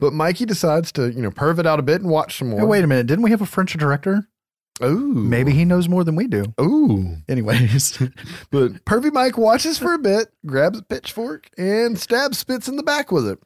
But 0.00 0.12
Mikey 0.12 0.46
decides 0.46 0.90
to, 0.92 1.12
you 1.12 1.22
know, 1.22 1.30
perv 1.30 1.60
it 1.60 1.66
out 1.66 1.78
a 1.78 1.82
bit 1.82 2.00
and 2.00 2.10
watch 2.10 2.38
some 2.38 2.50
more. 2.50 2.60
Hey, 2.60 2.66
wait 2.66 2.82
a 2.82 2.88
minute. 2.88 3.06
Didn't 3.06 3.22
we 3.22 3.30
have 3.30 3.40
a 3.40 3.46
French 3.46 3.72
director? 3.74 4.28
Ooh. 4.82 5.14
Maybe 5.14 5.52
he 5.52 5.64
knows 5.64 5.88
more 5.88 6.02
than 6.02 6.16
we 6.16 6.26
do. 6.26 6.44
Ooh. 6.60 7.16
Anyways. 7.28 7.98
But 8.50 8.84
Pervy 8.84 9.12
Mike 9.12 9.36
watches 9.36 9.78
for 9.78 9.94
a 9.94 9.98
bit, 9.98 10.28
grabs 10.46 10.78
a 10.78 10.82
pitchfork, 10.82 11.48
and 11.58 11.98
stabs 11.98 12.38
Spitz 12.38 12.68
in 12.68 12.76
the 12.76 12.82
back 12.82 13.10
with 13.10 13.26
it. 13.26 13.38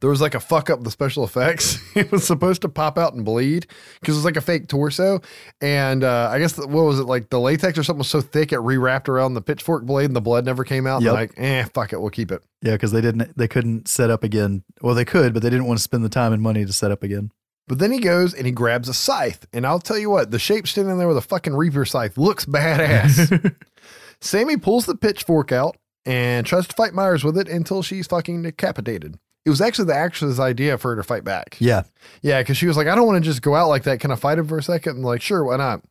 There 0.00 0.10
was 0.10 0.20
like 0.20 0.34
a 0.34 0.40
fuck 0.40 0.68
up 0.68 0.78
with 0.78 0.84
the 0.84 0.90
special 0.90 1.24
effects. 1.24 1.78
it 1.96 2.12
was 2.12 2.26
supposed 2.26 2.62
to 2.62 2.68
pop 2.68 2.98
out 2.98 3.14
and 3.14 3.24
bleed 3.24 3.66
because 4.00 4.14
it 4.14 4.18
was 4.18 4.24
like 4.24 4.36
a 4.36 4.42
fake 4.42 4.68
torso. 4.68 5.20
And 5.60 6.04
uh, 6.04 6.28
I 6.30 6.38
guess, 6.38 6.52
the, 6.52 6.66
what 6.66 6.84
was 6.84 7.00
it, 7.00 7.04
like 7.04 7.30
the 7.30 7.40
latex 7.40 7.78
or 7.78 7.82
something 7.82 7.98
was 7.98 8.08
so 8.08 8.20
thick 8.20 8.52
it 8.52 8.58
rewrapped 8.58 9.08
around 9.08 9.34
the 9.34 9.42
pitchfork 9.42 9.84
blade 9.84 10.06
and 10.06 10.16
the 10.16 10.20
blood 10.20 10.44
never 10.44 10.64
came 10.64 10.86
out. 10.86 11.02
Yep. 11.02 11.12
Like, 11.12 11.34
eh, 11.38 11.64
fuck 11.72 11.92
it, 11.92 12.00
we'll 12.00 12.10
keep 12.10 12.30
it. 12.30 12.42
yeah, 12.62 12.72
because 12.72 12.92
they 12.92 13.00
didn't 13.00 13.36
they 13.36 13.48
couldn't 13.48 13.88
set 13.88 14.10
up 14.10 14.22
again. 14.22 14.62
Well, 14.82 14.94
they 14.94 15.06
could, 15.06 15.32
but 15.32 15.42
they 15.42 15.50
didn't 15.50 15.66
want 15.66 15.78
to 15.78 15.82
spend 15.82 16.04
the 16.04 16.10
time 16.10 16.32
and 16.32 16.42
money 16.42 16.64
to 16.66 16.72
set 16.72 16.90
up 16.90 17.02
again. 17.02 17.30
But 17.68 17.78
then 17.78 17.90
he 17.90 17.98
goes 17.98 18.32
and 18.32 18.46
he 18.46 18.52
grabs 18.52 18.88
a 18.88 18.94
scythe. 18.94 19.46
And 19.52 19.66
I'll 19.66 19.80
tell 19.80 19.98
you 19.98 20.10
what, 20.10 20.30
the 20.30 20.38
shape 20.38 20.68
standing 20.68 20.98
there 20.98 21.08
with 21.08 21.16
a 21.16 21.22
fucking 21.22 21.54
Reaper 21.54 21.84
scythe 21.84 22.16
looks 22.16 22.44
badass. 22.44 23.54
Sammy 24.20 24.56
pulls 24.56 24.86
the 24.86 24.96
pitchfork 24.96 25.52
out 25.52 25.76
and 26.04 26.46
tries 26.46 26.68
to 26.68 26.76
fight 26.76 26.94
Myers 26.94 27.24
with 27.24 27.36
it 27.36 27.48
until 27.48 27.82
she's 27.82 28.06
fucking 28.06 28.42
decapitated. 28.42 29.18
It 29.44 29.50
was 29.50 29.60
actually 29.60 29.86
the 29.86 29.96
actress's 29.96 30.40
idea 30.40 30.78
for 30.78 30.90
her 30.90 30.96
to 30.96 31.02
fight 31.02 31.22
back. 31.22 31.56
Yeah. 31.60 31.82
Yeah, 32.22 32.40
because 32.42 32.56
she 32.56 32.66
was 32.66 32.76
like, 32.76 32.88
I 32.88 32.94
don't 32.94 33.06
want 33.06 33.22
to 33.22 33.30
just 33.30 33.42
go 33.42 33.54
out 33.54 33.68
like 33.68 33.84
that. 33.84 34.00
Can 34.00 34.10
I 34.10 34.16
fight 34.16 34.38
him 34.38 34.48
for 34.48 34.58
a 34.58 34.62
second? 34.62 34.98
I'm 34.98 35.02
like, 35.02 35.22
sure, 35.22 35.44
why 35.44 35.56
not? 35.56 35.82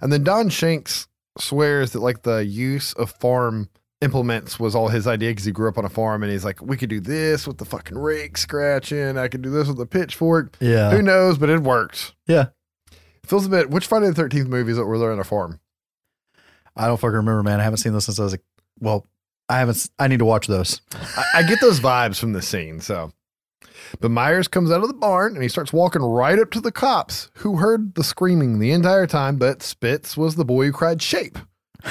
And 0.00 0.12
then 0.12 0.22
Don 0.22 0.48
Shanks 0.48 1.08
swears 1.38 1.92
that 1.92 2.00
like 2.00 2.22
the 2.22 2.44
use 2.44 2.92
of 2.94 3.10
farm 3.10 3.68
implements 4.00 4.58
was 4.58 4.74
all 4.74 4.88
his 4.88 5.06
idea 5.06 5.30
because 5.30 5.44
he 5.44 5.52
grew 5.52 5.68
up 5.68 5.78
on 5.78 5.84
a 5.84 5.90
farm 5.90 6.22
and 6.22 6.32
he's 6.32 6.44
like, 6.44 6.60
we 6.62 6.76
could 6.76 6.90
do 6.90 7.00
this 7.00 7.46
with 7.46 7.58
the 7.58 7.64
fucking 7.64 7.98
rake 7.98 8.38
scratching. 8.38 9.18
I 9.18 9.28
could 9.28 9.42
do 9.42 9.50
this 9.50 9.68
with 9.68 9.76
the 9.76 9.86
pitchfork. 9.86 10.56
Yeah. 10.60 10.90
Who 10.90 11.02
knows? 11.02 11.38
But 11.38 11.50
it 11.50 11.62
works. 11.62 12.14
Yeah. 12.26 12.46
Feels 13.24 13.46
a 13.46 13.50
bit. 13.50 13.70
Which 13.70 13.86
Friday 13.86 14.06
the 14.06 14.14
Thirteenth 14.14 14.48
movies 14.48 14.72
is 14.72 14.78
it 14.78 14.86
where 14.86 14.98
they're 14.98 15.12
on 15.12 15.20
a 15.20 15.24
farm? 15.24 15.60
I 16.76 16.86
don't 16.86 16.96
fucking 16.96 17.16
remember, 17.16 17.42
man. 17.42 17.60
I 17.60 17.64
haven't 17.64 17.78
seen 17.78 17.92
those 17.92 18.06
since 18.06 18.18
I 18.18 18.24
was 18.24 18.32
like, 18.32 18.44
well, 18.78 19.06
I 19.48 19.58
haven't 19.58 19.90
I 19.98 20.08
need 20.08 20.20
to 20.20 20.24
watch 20.24 20.46
those. 20.46 20.80
I, 21.16 21.24
I 21.34 21.42
get 21.42 21.60
those 21.60 21.80
vibes 21.80 22.18
from 22.18 22.32
the 22.32 22.40
scene. 22.40 22.80
So, 22.80 23.12
but 24.00 24.10
Myers 24.10 24.48
comes 24.48 24.70
out 24.70 24.82
of 24.82 24.88
the 24.88 24.94
barn 24.94 25.34
and 25.34 25.42
he 25.42 25.48
starts 25.48 25.72
walking 25.72 26.02
right 26.02 26.38
up 26.38 26.50
to 26.52 26.60
the 26.60 26.72
cops 26.72 27.30
who 27.38 27.56
heard 27.56 27.94
the 27.96 28.04
screaming 28.04 28.60
the 28.60 28.70
entire 28.70 29.06
time. 29.06 29.36
But 29.36 29.62
Spitz 29.62 30.16
was 30.16 30.36
the 30.36 30.44
boy 30.44 30.66
who 30.66 30.72
cried 30.72 31.02
shape, 31.02 31.38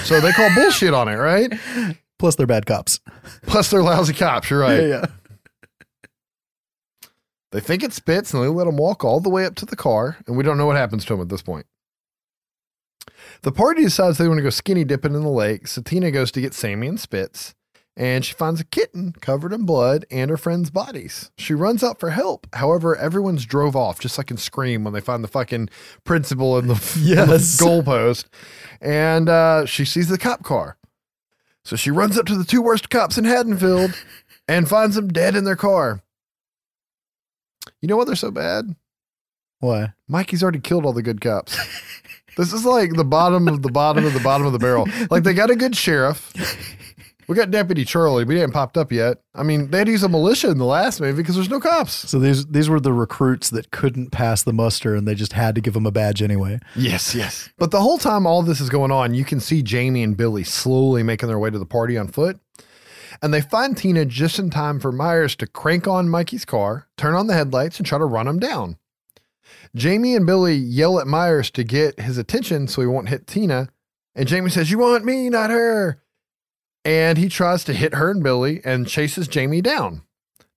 so 0.03 0.19
they 0.21 0.31
call 0.31 0.49
bullshit 0.55 0.93
on 0.93 1.07
it, 1.07 1.15
right? 1.15 1.51
Plus 2.17 2.35
they're 2.35 2.47
bad 2.47 2.65
cops. 2.65 2.99
Plus 3.43 3.69
they're 3.69 3.81
lousy 3.83 4.13
cops. 4.13 4.49
You're 4.49 4.59
right. 4.59 4.81
Yeah, 4.81 4.87
yeah. 4.87 5.05
They 7.51 7.59
think 7.59 7.83
it's 7.83 7.95
Spitz 7.95 8.33
and 8.33 8.43
they 8.43 8.47
let 8.47 8.67
him 8.67 8.77
walk 8.77 9.03
all 9.03 9.19
the 9.19 9.29
way 9.29 9.45
up 9.45 9.55
to 9.55 9.65
the 9.65 9.75
car, 9.75 10.17
and 10.27 10.37
we 10.37 10.43
don't 10.43 10.57
know 10.57 10.67
what 10.67 10.75
happens 10.77 11.03
to 11.05 11.13
him 11.15 11.21
at 11.21 11.29
this 11.29 11.41
point. 11.41 11.65
The 13.41 13.51
party 13.51 13.83
decides 13.83 14.17
they 14.17 14.27
want 14.27 14.37
to 14.37 14.43
go 14.43 14.49
skinny 14.49 14.83
dipping 14.83 15.15
in 15.15 15.21
the 15.21 15.29
lake, 15.29 15.67
So 15.67 15.81
Tina 15.81 16.11
goes 16.11 16.31
to 16.33 16.41
get 16.41 16.53
Sammy 16.53 16.87
and 16.87 16.99
Spitz. 16.99 17.55
and 17.97 18.23
she 18.23 18.33
finds 18.33 18.61
a 18.61 18.65
kitten 18.65 19.13
covered 19.19 19.51
in 19.51 19.65
blood 19.65 20.05
and 20.11 20.29
her 20.29 20.37
friends' 20.37 20.69
bodies. 20.69 21.31
She 21.37 21.53
runs 21.53 21.83
out 21.83 21.99
for 21.99 22.11
help. 22.11 22.47
However, 22.53 22.95
everyone's 22.95 23.45
drove 23.45 23.75
off, 23.75 23.99
just 23.99 24.17
like 24.17 24.29
in 24.29 24.37
Scream 24.37 24.83
when 24.83 24.93
they 24.93 25.01
find 25.01 25.23
the 25.23 25.27
fucking 25.27 25.69
principal 26.03 26.57
in 26.59 26.67
the, 26.67 26.73
on 26.75 26.79
the 27.27 27.35
Yes. 27.39 27.59
goalpost. 27.59 28.25
And 28.81 29.29
uh, 29.29 29.65
she 29.65 29.85
sees 29.85 30.09
the 30.09 30.17
cop 30.17 30.43
car. 30.43 30.77
So 31.63 31.75
she 31.75 31.91
runs 31.91 32.17
up 32.17 32.25
to 32.27 32.35
the 32.35 32.43
two 32.43 32.61
worst 32.61 32.89
cops 32.89 33.17
in 33.17 33.25
Haddonfield 33.25 33.93
and 34.47 34.67
finds 34.67 34.95
them 34.95 35.09
dead 35.09 35.35
in 35.35 35.43
their 35.43 35.55
car. 35.55 36.01
You 37.81 37.87
know 37.87 37.97
why 37.97 38.05
they're 38.05 38.15
so 38.15 38.31
bad? 38.31 38.75
Why? 39.59 39.93
Mikey's 40.07 40.41
already 40.41 40.59
killed 40.59 40.85
all 40.85 40.93
the 40.93 41.03
good 41.03 41.21
cops. 41.21 41.57
this 42.37 42.53
is 42.53 42.65
like 42.65 42.93
the 42.93 43.03
bottom 43.03 43.47
of 43.47 43.61
the 43.61 43.71
bottom 43.71 44.05
of 44.05 44.13
the 44.13 44.19
bottom 44.19 44.47
of 44.47 44.53
the 44.53 44.59
barrel. 44.59 44.87
Like 45.09 45.23
they 45.23 45.33
got 45.33 45.49
a 45.49 45.55
good 45.55 45.75
sheriff. 45.75 46.33
We 47.29 47.35
got 47.35 47.51
Deputy 47.51 47.85
Charlie, 47.85 48.25
but 48.25 48.31
he 48.33 48.39
hadn't 48.39 48.53
popped 48.53 48.75
up 48.75 48.91
yet. 48.91 49.19
I 49.35 49.43
mean, 49.43 49.69
they 49.69 49.77
had 49.77 49.85
to 49.85 49.91
use 49.91 50.01
a 50.01 50.09
militia 50.09 50.49
in 50.49 50.57
the 50.57 50.65
last 50.65 50.99
movie 50.99 51.15
because 51.15 51.35
there's 51.35 51.47
no 51.47 51.59
cops. 51.59 51.93
So 52.09 52.17
these 52.17 52.47
these 52.47 52.69
were 52.69 52.79
the 52.79 52.91
recruits 52.91 53.51
that 53.51 53.69
couldn't 53.69 54.09
pass 54.09 54.41
the 54.41 54.51
muster, 54.51 54.95
and 54.95 55.07
they 55.07 55.13
just 55.13 55.33
had 55.33 55.53
to 55.53 55.61
give 55.61 55.75
them 55.75 55.85
a 55.85 55.91
badge 55.91 56.23
anyway. 56.23 56.57
Yes, 56.75 57.13
yes. 57.13 57.47
But 57.59 57.69
the 57.69 57.81
whole 57.81 57.99
time 57.99 58.25
all 58.25 58.41
this 58.41 58.59
is 58.59 58.71
going 58.71 58.89
on, 58.89 59.13
you 59.13 59.25
can 59.25 59.39
see 59.39 59.61
Jamie 59.61 60.01
and 60.01 60.17
Billy 60.17 60.43
slowly 60.43 61.03
making 61.03 61.29
their 61.29 61.37
way 61.37 61.51
to 61.51 61.59
the 61.59 61.67
party 61.67 61.99
on 61.99 62.07
foot. 62.07 62.39
And 63.21 63.31
they 63.31 63.41
find 63.41 63.77
Tina 63.77 64.05
just 64.05 64.39
in 64.39 64.49
time 64.49 64.79
for 64.79 64.91
Myers 64.91 65.35
to 65.35 65.45
crank 65.45 65.87
on 65.87 66.09
Mikey's 66.09 66.45
car, 66.45 66.87
turn 66.97 67.13
on 67.13 67.27
the 67.27 67.35
headlights, 67.35 67.77
and 67.77 67.85
try 67.85 67.99
to 67.99 68.05
run 68.05 68.27
him 68.27 68.39
down. 68.39 68.77
Jamie 69.75 70.15
and 70.15 70.25
Billy 70.25 70.55
yell 70.55 70.99
at 70.99 71.05
Myers 71.05 71.51
to 71.51 71.63
get 71.63 71.99
his 71.99 72.17
attention 72.17 72.67
so 72.67 72.81
he 72.81 72.87
won't 72.87 73.09
hit 73.09 73.27
Tina. 73.27 73.69
And 74.15 74.27
Jamie 74.27 74.49
says, 74.49 74.71
You 74.71 74.79
want 74.79 75.05
me, 75.05 75.29
not 75.29 75.51
her. 75.51 76.01
And 76.85 77.17
he 77.17 77.29
tries 77.29 77.63
to 77.65 77.73
hit 77.73 77.93
her 77.95 78.09
and 78.09 78.23
Billy 78.23 78.61
and 78.63 78.87
chases 78.87 79.27
Jamie 79.27 79.61
down. 79.61 80.03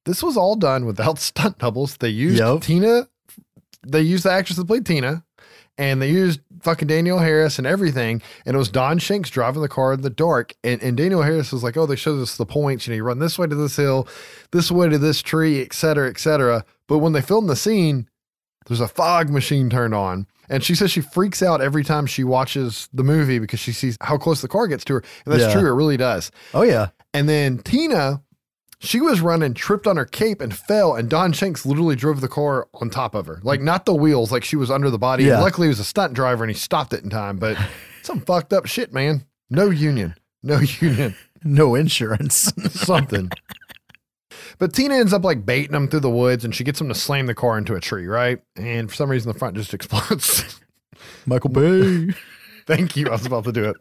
This 0.05 0.23
was 0.23 0.37
all 0.37 0.57
done 0.57 0.87
without 0.87 1.19
stunt 1.19 1.59
doubles. 1.59 1.97
They 1.97 2.09
used 2.09 2.39
Yep. 2.39 2.63
Tina, 2.63 3.09
they 3.87 4.01
used 4.03 4.25
the 4.25 4.31
actress 4.33 4.57
that 4.57 4.67
played 4.67 4.87
Tina, 4.87 5.25
and 5.79 6.01
they 6.01 6.11
used 6.11 6.41
fucking 6.61 6.87
Danielle 6.89 7.19
Harris 7.19 7.59
and 7.59 7.67
everything. 7.67 8.23
And 8.47 8.55
it 8.55 8.59
was 8.59 8.69
Don 8.69 8.99
Shanks 8.99 9.31
driving 9.31 9.63
the 9.63 9.69
car 9.69 9.93
in 9.95 10.03
the 10.03 10.11
dark. 10.11 10.55
And, 10.63 10.81
and 10.83 10.97
Danielle 10.97 11.23
Harris 11.23 11.51
was 11.51 11.65
like, 11.65 11.77
oh, 11.77 11.87
they 11.87 11.97
showed 11.97 12.21
us 12.23 12.37
the 12.37 12.47
points. 12.47 12.87
You 12.87 12.93
know, 12.93 12.97
you 12.97 13.05
run 13.05 13.19
this 13.19 13.39
way 13.39 13.47
to 13.49 13.55
this 13.55 13.77
hill, 13.77 14.07
this 14.53 14.71
way 14.71 14.89
to 14.89 14.99
this 14.99 15.23
tree, 15.23 15.61
et 15.61 15.73
cetera, 15.73 16.09
et 16.09 16.19
cetera. 16.19 16.65
But 16.87 16.99
when 16.99 17.13
they 17.13 17.23
filmed 17.23 17.49
the 17.49 17.57
scene, 17.57 18.09
there's 18.67 18.81
a 18.81 18.89
fog 18.89 19.29
machine 19.31 19.69
turned 19.71 19.95
on. 19.95 20.27
And 20.49 20.63
she 20.63 20.75
says 20.75 20.91
she 20.91 21.01
freaks 21.01 21.43
out 21.43 21.61
every 21.61 21.83
time 21.85 22.05
she 22.07 22.25
watches 22.25 22.89
the 22.93 23.03
movie 23.05 23.39
because 23.39 23.61
she 23.61 23.73
sees 23.73 23.97
how 24.03 24.19
close 24.19 24.43
the 24.43 24.49
car 24.49 24.67
gets 24.67 24.85
to 24.87 24.95
her. 24.95 25.05
And 25.25 25.33
that's 25.35 25.45
Yeah. 25.55 25.61
true, 25.61 25.71
it 25.71 25.75
really 25.75 25.97
does. 25.97 26.31
Oh 26.53 26.63
yeah, 26.63 26.89
And 27.15 27.29
then 27.29 27.59
Tina, 27.59 28.23
she 28.79 29.01
was 29.01 29.21
running, 29.21 29.55
tripped 29.55 29.87
on 29.87 29.97
her 29.97 30.05
cape 30.05 30.41
and 30.41 30.55
fell, 30.55 30.95
and 30.95 31.09
Don 31.09 31.33
Shanks 31.33 31.65
literally 31.65 31.95
drove 31.97 32.21
the 32.21 32.29
car 32.29 32.67
on 32.75 32.91
top 32.91 33.15
of 33.15 33.27
her. 33.27 33.39
Like 33.43 33.61
not 33.61 33.87
the 33.87 33.95
wheels, 33.95 34.33
like 34.33 34.45
she 34.45 34.57
was 34.57 34.71
under 34.71 34.91
the 34.91 34.99
body. 34.99 35.25
Yeah. 35.25 35.41
Luckily 35.41 35.67
he 35.67 35.71
was 35.71 35.79
a 35.81 35.85
stunt 35.85 36.13
driver 36.15 36.43
and 36.45 36.51
he 36.51 36.59
stopped 36.59 36.93
it 36.93 37.05
in 37.05 37.09
time. 37.11 37.39
But 37.39 37.57
some 38.03 38.21
fucked 38.21 38.53
up 38.53 38.67
shit, 38.67 38.93
man. 38.93 39.25
No 39.49 39.71
union. 39.71 40.15
No 40.43 40.59
union. 40.59 41.15
no 41.45 41.75
insurance. 41.77 42.53
Something. 42.71 43.31
But 44.63 44.75
Tina 44.75 44.95
ends 44.95 45.13
up 45.13 45.25
like 45.25 45.45
baiting 45.45 45.75
him 45.75 45.89
through 45.89 45.99
the 46.07 46.09
woods 46.09 46.45
and 46.45 46.55
she 46.55 46.63
gets 46.63 46.81
him 46.81 46.87
to 46.87 46.95
slam 46.95 47.27
the 47.27 47.35
car 47.35 47.59
into 47.59 47.75
a 47.75 47.81
tree, 47.81 48.07
right? 48.07 48.41
And 48.55 48.89
for 48.89 48.95
some 48.95 49.11
reason 49.11 49.33
the 49.33 49.37
front 49.37 49.57
just 49.57 49.75
explodes. 49.75 50.61
Michael 51.27 51.51
Bay. 51.51 52.15
Thank 52.69 52.97
you. 52.97 53.09
I 53.09 53.11
was 53.11 53.27
about 53.27 53.43
to 53.43 53.51
do 53.51 53.75
it. 53.75 53.77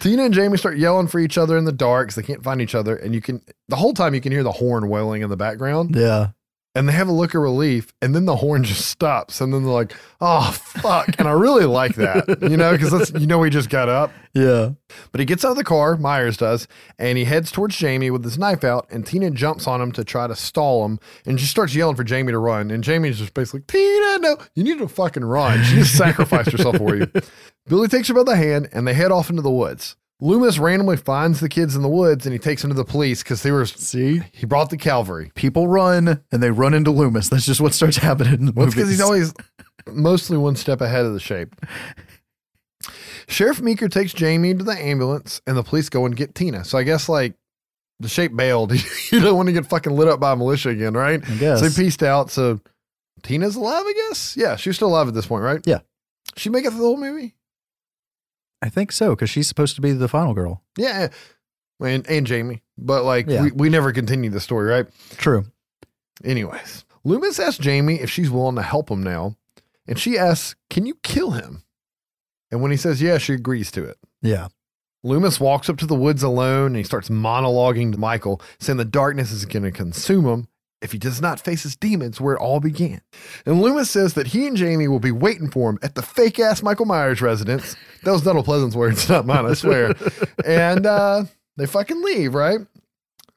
Tina 0.00 0.24
and 0.24 0.32
Jamie 0.32 0.56
start 0.56 0.78
yelling 0.78 1.06
for 1.06 1.18
each 1.18 1.36
other 1.36 1.58
in 1.58 1.66
the 1.66 1.70
dark 1.70 2.06
because 2.06 2.14
they 2.14 2.22
can't 2.22 2.42
find 2.42 2.62
each 2.62 2.74
other. 2.74 2.96
And 2.96 3.14
you 3.14 3.20
can, 3.20 3.42
the 3.68 3.76
whole 3.76 3.92
time, 3.92 4.14
you 4.14 4.22
can 4.22 4.32
hear 4.32 4.42
the 4.42 4.52
horn 4.52 4.88
wailing 4.88 5.20
in 5.20 5.28
the 5.28 5.36
background. 5.36 5.94
Yeah. 5.94 6.28
And 6.74 6.88
they 6.88 6.92
have 6.92 7.08
a 7.08 7.12
look 7.12 7.34
of 7.34 7.42
relief. 7.42 7.92
And 8.00 8.14
then 8.14 8.26
the 8.26 8.36
horn 8.36 8.62
just 8.62 8.86
stops. 8.86 9.40
And 9.40 9.52
then 9.52 9.64
they're 9.64 9.72
like, 9.72 9.92
oh, 10.20 10.52
fuck. 10.52 11.08
And 11.18 11.26
I 11.26 11.32
really 11.32 11.64
like 11.64 11.96
that, 11.96 12.38
you 12.42 12.56
know, 12.56 12.72
because 12.72 12.92
that's, 12.92 13.10
you 13.20 13.26
know, 13.26 13.42
he 13.42 13.50
just 13.50 13.70
got 13.70 13.88
up. 13.88 14.12
Yeah. 14.34 14.70
But 15.10 15.18
he 15.18 15.24
gets 15.24 15.44
out 15.44 15.52
of 15.52 15.56
the 15.56 15.64
car, 15.64 15.96
Myers 15.96 16.36
does, 16.36 16.68
and 16.96 17.18
he 17.18 17.24
heads 17.24 17.50
towards 17.50 17.76
Jamie 17.76 18.10
with 18.10 18.22
his 18.22 18.38
knife 18.38 18.62
out. 18.62 18.86
And 18.88 19.04
Tina 19.04 19.30
jumps 19.30 19.66
on 19.66 19.80
him 19.80 19.90
to 19.92 20.04
try 20.04 20.28
to 20.28 20.36
stall 20.36 20.84
him. 20.84 21.00
And 21.26 21.40
she 21.40 21.46
starts 21.46 21.74
yelling 21.74 21.96
for 21.96 22.04
Jamie 22.04 22.30
to 22.30 22.38
run. 22.38 22.70
And 22.70 22.84
Jamie's 22.84 23.18
just 23.18 23.34
basically, 23.34 23.62
Tina, 23.66 24.18
no, 24.18 24.36
you 24.54 24.62
need 24.62 24.78
to 24.78 24.86
fucking 24.86 25.24
run. 25.24 25.64
She 25.64 25.74
just 25.76 25.96
sacrificed 25.96 26.52
herself 26.52 26.76
for 26.76 26.94
you. 26.94 27.10
Billy 27.66 27.88
takes 27.88 28.08
her 28.08 28.14
by 28.14 28.22
the 28.22 28.36
hand 28.36 28.68
and 28.72 28.86
they 28.86 28.94
head 28.94 29.10
off 29.10 29.28
into 29.28 29.42
the 29.42 29.50
woods. 29.50 29.96
Loomis 30.20 30.58
randomly 30.58 30.96
finds 30.96 31.40
the 31.40 31.48
kids 31.48 31.74
in 31.76 31.82
the 31.82 31.88
woods 31.88 32.26
and 32.26 32.32
he 32.32 32.38
takes 32.38 32.62
them 32.62 32.70
to 32.70 32.76
the 32.76 32.84
police 32.84 33.22
because 33.22 33.42
they 33.42 33.50
were, 33.50 33.64
See, 33.66 34.20
he 34.32 34.44
brought 34.46 34.70
the 34.70 34.76
cavalry. 34.76 35.32
people 35.34 35.66
run 35.66 36.22
and 36.30 36.42
they 36.42 36.50
run 36.50 36.74
into 36.74 36.90
Loomis. 36.90 37.28
That's 37.28 37.46
just 37.46 37.60
what 37.60 37.72
starts 37.74 37.96
happening 37.98 38.34
in 38.34 38.46
the 38.46 38.52
Well, 38.52 38.66
because 38.66 38.90
he's 38.90 39.00
always 39.00 39.32
mostly 39.90 40.36
one 40.36 40.56
step 40.56 40.80
ahead 40.80 41.06
of 41.06 41.14
the 41.14 41.20
shape. 41.20 41.54
Sheriff 43.28 43.60
Meeker 43.60 43.88
takes 43.88 44.12
Jamie 44.12 44.54
to 44.54 44.64
the 44.64 44.72
ambulance, 44.72 45.40
and 45.46 45.56
the 45.56 45.62
police 45.62 45.88
go 45.88 46.04
and 46.04 46.16
get 46.16 46.34
Tina. 46.34 46.64
So 46.64 46.76
I 46.78 46.82
guess 46.82 47.08
like 47.08 47.34
the 48.00 48.08
shape 48.08 48.34
bailed. 48.34 48.72
you 49.12 49.20
don't 49.20 49.36
want 49.36 49.46
to 49.48 49.52
get 49.52 49.66
fucking 49.66 49.92
lit 49.92 50.08
up 50.08 50.18
by 50.20 50.32
a 50.32 50.36
militia 50.36 50.70
again, 50.70 50.94
right? 50.94 51.22
I 51.24 51.34
guess. 51.36 51.60
So 51.60 51.68
they 51.68 51.82
pieced 51.84 52.02
out. 52.02 52.30
So 52.30 52.60
Tina's 53.22 53.56
alive, 53.56 53.84
I 53.86 53.92
guess. 54.08 54.36
Yeah, 54.36 54.56
she's 54.56 54.76
still 54.76 54.88
alive 54.88 55.06
at 55.08 55.14
this 55.14 55.26
point, 55.26 55.44
right? 55.44 55.60
Yeah. 55.64 55.80
She 56.36 56.48
make 56.50 56.64
it 56.64 56.70
through 56.70 56.80
the 56.80 56.84
whole 56.86 56.96
movie. 56.96 57.34
I 58.62 58.68
think 58.68 58.92
so 58.92 59.10
because 59.10 59.30
she's 59.30 59.48
supposed 59.48 59.74
to 59.76 59.80
be 59.80 59.92
the 59.92 60.08
final 60.08 60.34
girl. 60.34 60.62
Yeah, 60.76 61.08
and 61.82 62.06
and 62.08 62.26
Jamie, 62.26 62.62
but 62.76 63.04
like 63.04 63.26
Yeah. 63.26 63.42
we, 63.44 63.50
we 63.52 63.68
never 63.70 63.92
continued 63.92 64.32
the 64.32 64.40
story, 64.40 64.68
right? 64.70 64.86
True. 65.16 65.44
Anyways, 66.24 66.84
Loomis 67.04 67.38
asks 67.38 67.58
Jamie 67.58 68.00
if 68.00 68.10
she's 68.10 68.30
willing 68.30 68.56
to 68.56 68.62
help 68.62 68.90
him 68.90 69.02
now, 69.02 69.36
and 69.86 69.98
she 69.98 70.18
asks, 70.18 70.56
"Can 70.68 70.84
you 70.86 70.96
kill 71.02 71.30
him?" 71.32 71.62
And 72.50 72.60
when 72.60 72.70
he 72.70 72.76
says 72.76 73.00
yes, 73.00 73.22
she 73.22 73.34
agrees 73.34 73.70
to 73.72 73.84
it. 73.84 73.96
Yeah. 74.22 74.48
Loomis 75.02 75.40
walks 75.40 75.70
up 75.70 75.78
to 75.78 75.86
the 75.86 75.94
woods 75.94 76.22
alone 76.22 76.66
and 76.66 76.76
he 76.76 76.82
starts 76.82 77.08
monologuing 77.08 77.92
to 77.92 77.98
Michael, 77.98 78.42
saying 78.58 78.76
the 78.76 78.84
darkness 78.84 79.32
is 79.32 79.46
going 79.46 79.62
to 79.62 79.70
consume 79.70 80.26
him 80.26 80.48
if 80.82 80.92
he 80.92 80.98
does 80.98 81.20
not 81.20 81.40
face 81.40 81.62
his 81.62 81.76
demons 81.76 82.20
where 82.20 82.34
it 82.34 82.40
all 82.40 82.60
began. 82.60 83.00
And 83.44 83.60
Loomis 83.60 83.90
says 83.90 84.14
that 84.14 84.28
he 84.28 84.46
and 84.46 84.56
Jamie 84.56 84.88
will 84.88 85.00
be 85.00 85.12
waiting 85.12 85.50
for 85.50 85.70
him 85.70 85.78
at 85.82 85.94
the 85.94 86.02
fake 86.02 86.38
ass 86.38 86.62
Michael 86.62 86.86
Myers 86.86 87.20
residence. 87.20 87.76
That 88.04 88.12
was 88.12 88.22
Donald 88.22 88.44
Pleasence's 88.46 88.76
words, 88.76 89.08
not 89.08 89.26
mine, 89.26 89.46
I 89.46 89.54
swear. 89.54 89.94
and 90.44 90.86
uh, 90.86 91.24
they 91.56 91.66
fucking 91.66 92.02
leave, 92.02 92.34
right? 92.34 92.60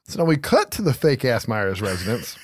So 0.06 0.20
now 0.20 0.26
we 0.26 0.38
cut 0.38 0.72
to 0.72 0.82
the 0.82 0.94
fake 0.94 1.26
ass 1.26 1.48
Myers 1.48 1.82
residence. 1.82 2.38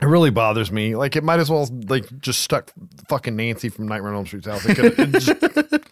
It 0.00 0.06
really 0.06 0.30
bothers 0.30 0.70
me. 0.70 0.94
Like 0.94 1.16
it 1.16 1.24
might 1.24 1.40
as 1.40 1.50
well 1.50 1.68
like 1.88 2.04
just 2.20 2.42
stuck 2.42 2.70
fucking 3.08 3.34
Nancy 3.34 3.70
from 3.70 3.88
Nightmare 3.88 4.10
on 4.12 4.16
Elm 4.18 4.26
Street's 4.26 4.46
house. 4.46 4.66
It, 4.66 4.78
it, 4.78 5.10
just- 5.12 5.28
it 5.30 5.82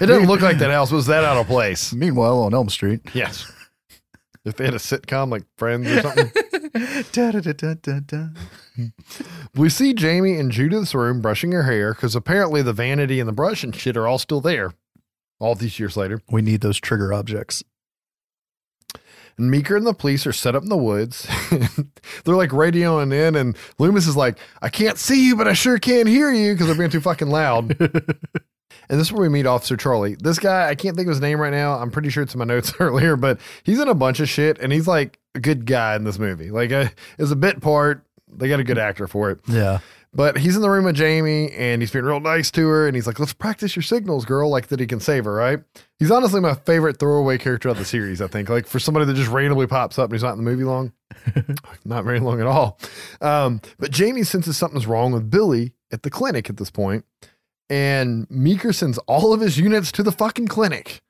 didn't 0.00 0.26
look 0.26 0.42
like 0.42 0.58
that 0.58 0.70
house. 0.70 0.92
It 0.92 0.94
was 0.94 1.06
that 1.06 1.24
out 1.24 1.38
of 1.38 1.46
place? 1.46 1.92
Meanwhile, 1.94 2.40
on 2.40 2.52
Elm 2.52 2.68
Street. 2.68 3.00
Yes. 3.14 3.50
If 4.44 4.56
they 4.56 4.64
had 4.64 4.74
a 4.74 4.78
sitcom 4.78 5.30
like 5.30 5.44
Friends 5.56 5.90
or 5.90 6.02
something. 6.02 6.30
Da, 7.12 7.30
da, 7.30 8.00
da, 8.00 8.28
we 9.54 9.68
see 9.68 9.94
Jamie 9.94 10.38
in 10.38 10.50
Judith's 10.50 10.94
room 10.94 11.20
brushing 11.20 11.52
her 11.52 11.62
hair 11.62 11.94
because 11.94 12.16
apparently 12.16 12.62
the 12.62 12.72
vanity 12.72 13.20
and 13.20 13.28
the 13.28 13.32
brush 13.32 13.62
and 13.62 13.74
shit 13.74 13.96
are 13.96 14.08
all 14.08 14.18
still 14.18 14.40
there 14.40 14.72
all 15.38 15.54
these 15.54 15.78
years 15.78 15.96
later. 15.96 16.20
We 16.30 16.42
need 16.42 16.62
those 16.62 16.80
trigger 16.80 17.12
objects. 17.12 17.62
And 19.36 19.50
Meeker 19.50 19.76
and 19.76 19.86
the 19.86 19.94
police 19.94 20.26
are 20.26 20.32
set 20.32 20.54
up 20.54 20.62
in 20.62 20.68
the 20.68 20.76
woods. 20.76 21.28
they're 22.24 22.36
like 22.36 22.50
radioing 22.50 23.12
in, 23.12 23.34
and 23.34 23.56
Loomis 23.78 24.06
is 24.06 24.16
like, 24.16 24.38
I 24.62 24.68
can't 24.68 24.98
see 24.98 25.26
you, 25.26 25.36
but 25.36 25.48
I 25.48 25.54
sure 25.54 25.78
can 25.78 26.06
hear 26.06 26.32
you 26.32 26.54
because 26.54 26.66
they're 26.66 26.76
being 26.76 26.90
too 26.90 27.00
fucking 27.00 27.28
loud. 27.28 27.76
and 28.88 28.98
this 28.98 29.08
is 29.08 29.12
where 29.12 29.22
we 29.22 29.28
meet 29.28 29.46
Officer 29.46 29.76
Charlie. 29.76 30.16
This 30.16 30.38
guy, 30.38 30.68
I 30.68 30.74
can't 30.74 30.96
think 30.96 31.06
of 31.06 31.12
his 31.12 31.20
name 31.20 31.40
right 31.40 31.52
now. 31.52 31.78
I'm 31.78 31.90
pretty 31.90 32.10
sure 32.10 32.22
it's 32.22 32.34
in 32.34 32.38
my 32.38 32.44
notes 32.44 32.72
earlier, 32.80 33.16
but 33.16 33.40
he's 33.62 33.78
in 33.78 33.88
a 33.88 33.94
bunch 33.94 34.20
of 34.20 34.28
shit, 34.28 34.58
and 34.60 34.72
he's 34.72 34.86
like 34.86 35.18
a 35.34 35.40
good 35.40 35.66
guy 35.66 35.96
in 35.96 36.04
this 36.04 36.18
movie. 36.18 36.50
Like, 36.50 36.72
uh, 36.72 36.88
it's 37.18 37.30
a 37.30 37.36
bit 37.36 37.60
part. 37.60 38.04
They 38.28 38.48
got 38.48 38.60
a 38.60 38.64
good 38.64 38.78
actor 38.78 39.06
for 39.06 39.30
it. 39.30 39.40
Yeah. 39.46 39.78
But 40.14 40.38
he's 40.38 40.54
in 40.54 40.62
the 40.62 40.70
room 40.70 40.84
with 40.84 40.94
Jamie 40.94 41.50
and 41.50 41.82
he's 41.82 41.90
being 41.90 42.04
real 42.04 42.20
nice 42.20 42.50
to 42.52 42.66
her. 42.68 42.86
And 42.86 42.94
he's 42.94 43.06
like, 43.06 43.18
let's 43.18 43.32
practice 43.32 43.74
your 43.74 43.82
signals, 43.82 44.24
girl, 44.24 44.48
like 44.48 44.68
that 44.68 44.78
he 44.78 44.86
can 44.86 45.00
save 45.00 45.24
her, 45.24 45.32
right? 45.34 45.58
He's 45.98 46.10
honestly 46.10 46.40
my 46.40 46.54
favorite 46.54 47.00
throwaway 47.00 47.36
character 47.36 47.68
of 47.68 47.78
the 47.78 47.84
series, 47.84 48.22
I 48.22 48.28
think. 48.28 48.48
Like 48.48 48.66
for 48.66 48.78
somebody 48.78 49.06
that 49.06 49.14
just 49.14 49.30
randomly 49.30 49.66
pops 49.66 49.98
up 49.98 50.04
and 50.04 50.12
he's 50.12 50.22
not 50.22 50.32
in 50.32 50.38
the 50.38 50.48
movie 50.48 50.62
long, 50.62 50.92
not 51.84 52.04
very 52.04 52.20
long 52.20 52.40
at 52.40 52.46
all. 52.46 52.78
Um, 53.20 53.60
but 53.78 53.90
Jamie 53.90 54.22
senses 54.22 54.56
something's 54.56 54.86
wrong 54.86 55.10
with 55.10 55.30
Billy 55.30 55.72
at 55.90 56.04
the 56.04 56.10
clinic 56.10 56.48
at 56.48 56.58
this 56.58 56.70
point, 56.70 57.04
And 57.70 58.30
Meeker 58.30 58.72
sends 58.72 58.98
all 58.98 59.32
of 59.32 59.40
his 59.40 59.58
units 59.58 59.90
to 59.92 60.02
the 60.02 60.12
fucking 60.12 60.48
clinic. 60.48 61.00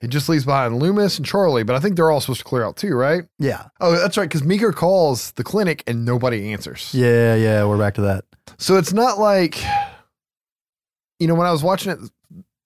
It 0.00 0.08
just 0.08 0.28
leaves 0.28 0.44
behind 0.44 0.78
Loomis 0.78 1.16
and 1.18 1.26
Charlie, 1.26 1.64
but 1.64 1.74
I 1.74 1.80
think 1.80 1.96
they're 1.96 2.10
all 2.10 2.20
supposed 2.20 2.40
to 2.40 2.44
clear 2.44 2.62
out 2.62 2.76
too, 2.76 2.94
right? 2.94 3.24
Yeah. 3.40 3.66
Oh, 3.80 3.92
that's 3.92 4.16
right, 4.16 4.28
because 4.28 4.44
Meeker 4.44 4.72
calls 4.72 5.32
the 5.32 5.42
clinic 5.42 5.82
and 5.88 6.04
nobody 6.04 6.52
answers. 6.52 6.94
Yeah, 6.94 7.34
yeah, 7.34 7.64
we're 7.64 7.78
back 7.78 7.94
to 7.94 8.02
that. 8.02 8.24
So 8.58 8.76
it's 8.76 8.92
not 8.92 9.18
like, 9.18 9.60
you 11.18 11.26
know, 11.26 11.34
when 11.34 11.48
I 11.48 11.52
was 11.52 11.64
watching 11.64 11.90
it 11.90 11.98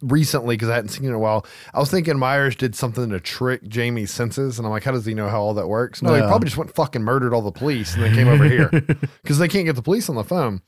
recently 0.02 0.56
because 0.56 0.68
I 0.68 0.74
hadn't 0.74 0.90
seen 0.90 1.04
it 1.04 1.08
in 1.08 1.14
a 1.14 1.18
while. 1.18 1.46
I 1.72 1.78
was 1.78 1.90
thinking 1.90 2.18
Myers 2.18 2.56
did 2.56 2.74
something 2.74 3.08
to 3.10 3.20
trick 3.20 3.66
Jamie's 3.66 4.10
senses, 4.10 4.58
and 4.58 4.66
I'm 4.66 4.72
like, 4.72 4.84
how 4.84 4.92
does 4.92 5.06
he 5.06 5.14
know 5.14 5.28
how 5.28 5.40
all 5.40 5.54
that 5.54 5.68
works? 5.68 6.02
No, 6.02 6.12
he 6.14 6.20
probably 6.20 6.46
just 6.46 6.58
went 6.58 6.74
fucking 6.74 7.02
murdered 7.02 7.32
all 7.32 7.42
the 7.42 7.52
police 7.52 7.94
and 7.94 8.02
then 8.02 8.14
came 8.14 8.28
over 8.28 8.44
here 8.44 8.68
because 9.22 9.38
they 9.38 9.48
can't 9.48 9.64
get 9.64 9.76
the 9.76 9.82
police 9.82 10.08
on 10.08 10.16
the 10.16 10.24
phone. 10.24 10.60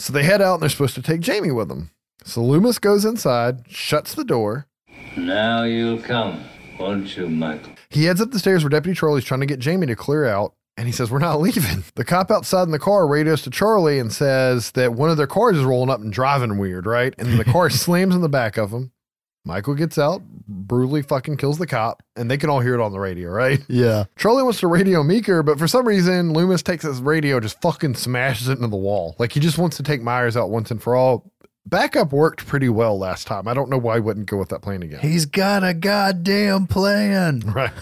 So 0.00 0.14
they 0.14 0.22
head 0.22 0.40
out 0.40 0.54
and 0.54 0.62
they're 0.62 0.70
supposed 0.70 0.94
to 0.94 1.02
take 1.02 1.20
Jamie 1.20 1.50
with 1.50 1.68
them. 1.68 1.90
So 2.24 2.42
Loomis 2.42 2.78
goes 2.78 3.04
inside, 3.04 3.64
shuts 3.68 4.14
the 4.14 4.24
door. 4.24 4.66
Now 5.14 5.64
you'll 5.64 6.00
come, 6.00 6.42
won't 6.78 7.14
you, 7.18 7.28
Michael? 7.28 7.74
He 7.90 8.04
heads 8.04 8.20
up 8.20 8.30
the 8.30 8.38
stairs 8.38 8.64
where 8.64 8.70
Deputy 8.70 8.98
Charlie's 8.98 9.24
trying 9.24 9.40
to 9.40 9.46
get 9.46 9.58
Jamie 9.58 9.86
to 9.88 9.96
clear 9.96 10.24
out, 10.24 10.54
and 10.78 10.86
he 10.86 10.92
says, 10.92 11.10
We're 11.10 11.18
not 11.18 11.38
leaving. 11.40 11.84
The 11.96 12.04
cop 12.04 12.30
outside 12.30 12.62
in 12.62 12.70
the 12.70 12.78
car 12.78 13.06
radios 13.06 13.42
to 13.42 13.50
Charlie 13.50 13.98
and 13.98 14.10
says 14.10 14.70
that 14.70 14.94
one 14.94 15.10
of 15.10 15.18
their 15.18 15.26
cars 15.26 15.58
is 15.58 15.64
rolling 15.64 15.90
up 15.90 16.00
and 16.00 16.10
driving 16.10 16.56
weird, 16.56 16.86
right? 16.86 17.14
And 17.18 17.38
the 17.38 17.44
car 17.44 17.68
slams 17.70 18.14
in 18.14 18.22
the 18.22 18.28
back 18.30 18.56
of 18.56 18.70
him. 18.70 18.92
Michael 19.44 19.74
gets 19.74 19.96
out, 19.98 20.22
brutally 20.46 21.02
fucking 21.02 21.38
kills 21.38 21.58
the 21.58 21.66
cop, 21.66 22.02
and 22.14 22.30
they 22.30 22.36
can 22.36 22.50
all 22.50 22.60
hear 22.60 22.74
it 22.74 22.80
on 22.80 22.92
the 22.92 23.00
radio, 23.00 23.30
right? 23.30 23.60
Yeah. 23.68 24.04
Charlie 24.16 24.42
wants 24.42 24.60
to 24.60 24.66
radio 24.66 25.02
Meeker, 25.02 25.42
but 25.42 25.58
for 25.58 25.66
some 25.66 25.86
reason, 25.86 26.32
Loomis 26.32 26.62
takes 26.62 26.84
his 26.84 27.00
radio, 27.00 27.40
just 27.40 27.60
fucking 27.62 27.94
smashes 27.94 28.48
it 28.48 28.58
into 28.58 28.68
the 28.68 28.76
wall. 28.76 29.16
Like 29.18 29.32
he 29.32 29.40
just 29.40 29.58
wants 29.58 29.76
to 29.78 29.82
take 29.82 30.02
Myers 30.02 30.36
out 30.36 30.50
once 30.50 30.70
and 30.70 30.82
for 30.82 30.94
all. 30.94 31.32
Backup 31.66 32.12
worked 32.12 32.46
pretty 32.46 32.68
well 32.68 32.98
last 32.98 33.26
time. 33.26 33.46
I 33.46 33.54
don't 33.54 33.68
know 33.68 33.78
why 33.78 33.96
he 33.96 34.00
wouldn't 34.00 34.26
go 34.26 34.38
with 34.38 34.48
that 34.48 34.62
plan 34.62 34.82
again. 34.82 35.00
He's 35.00 35.26
got 35.26 35.62
a 35.62 35.74
goddamn 35.74 36.66
plan. 36.66 37.42
Right. 37.50 37.72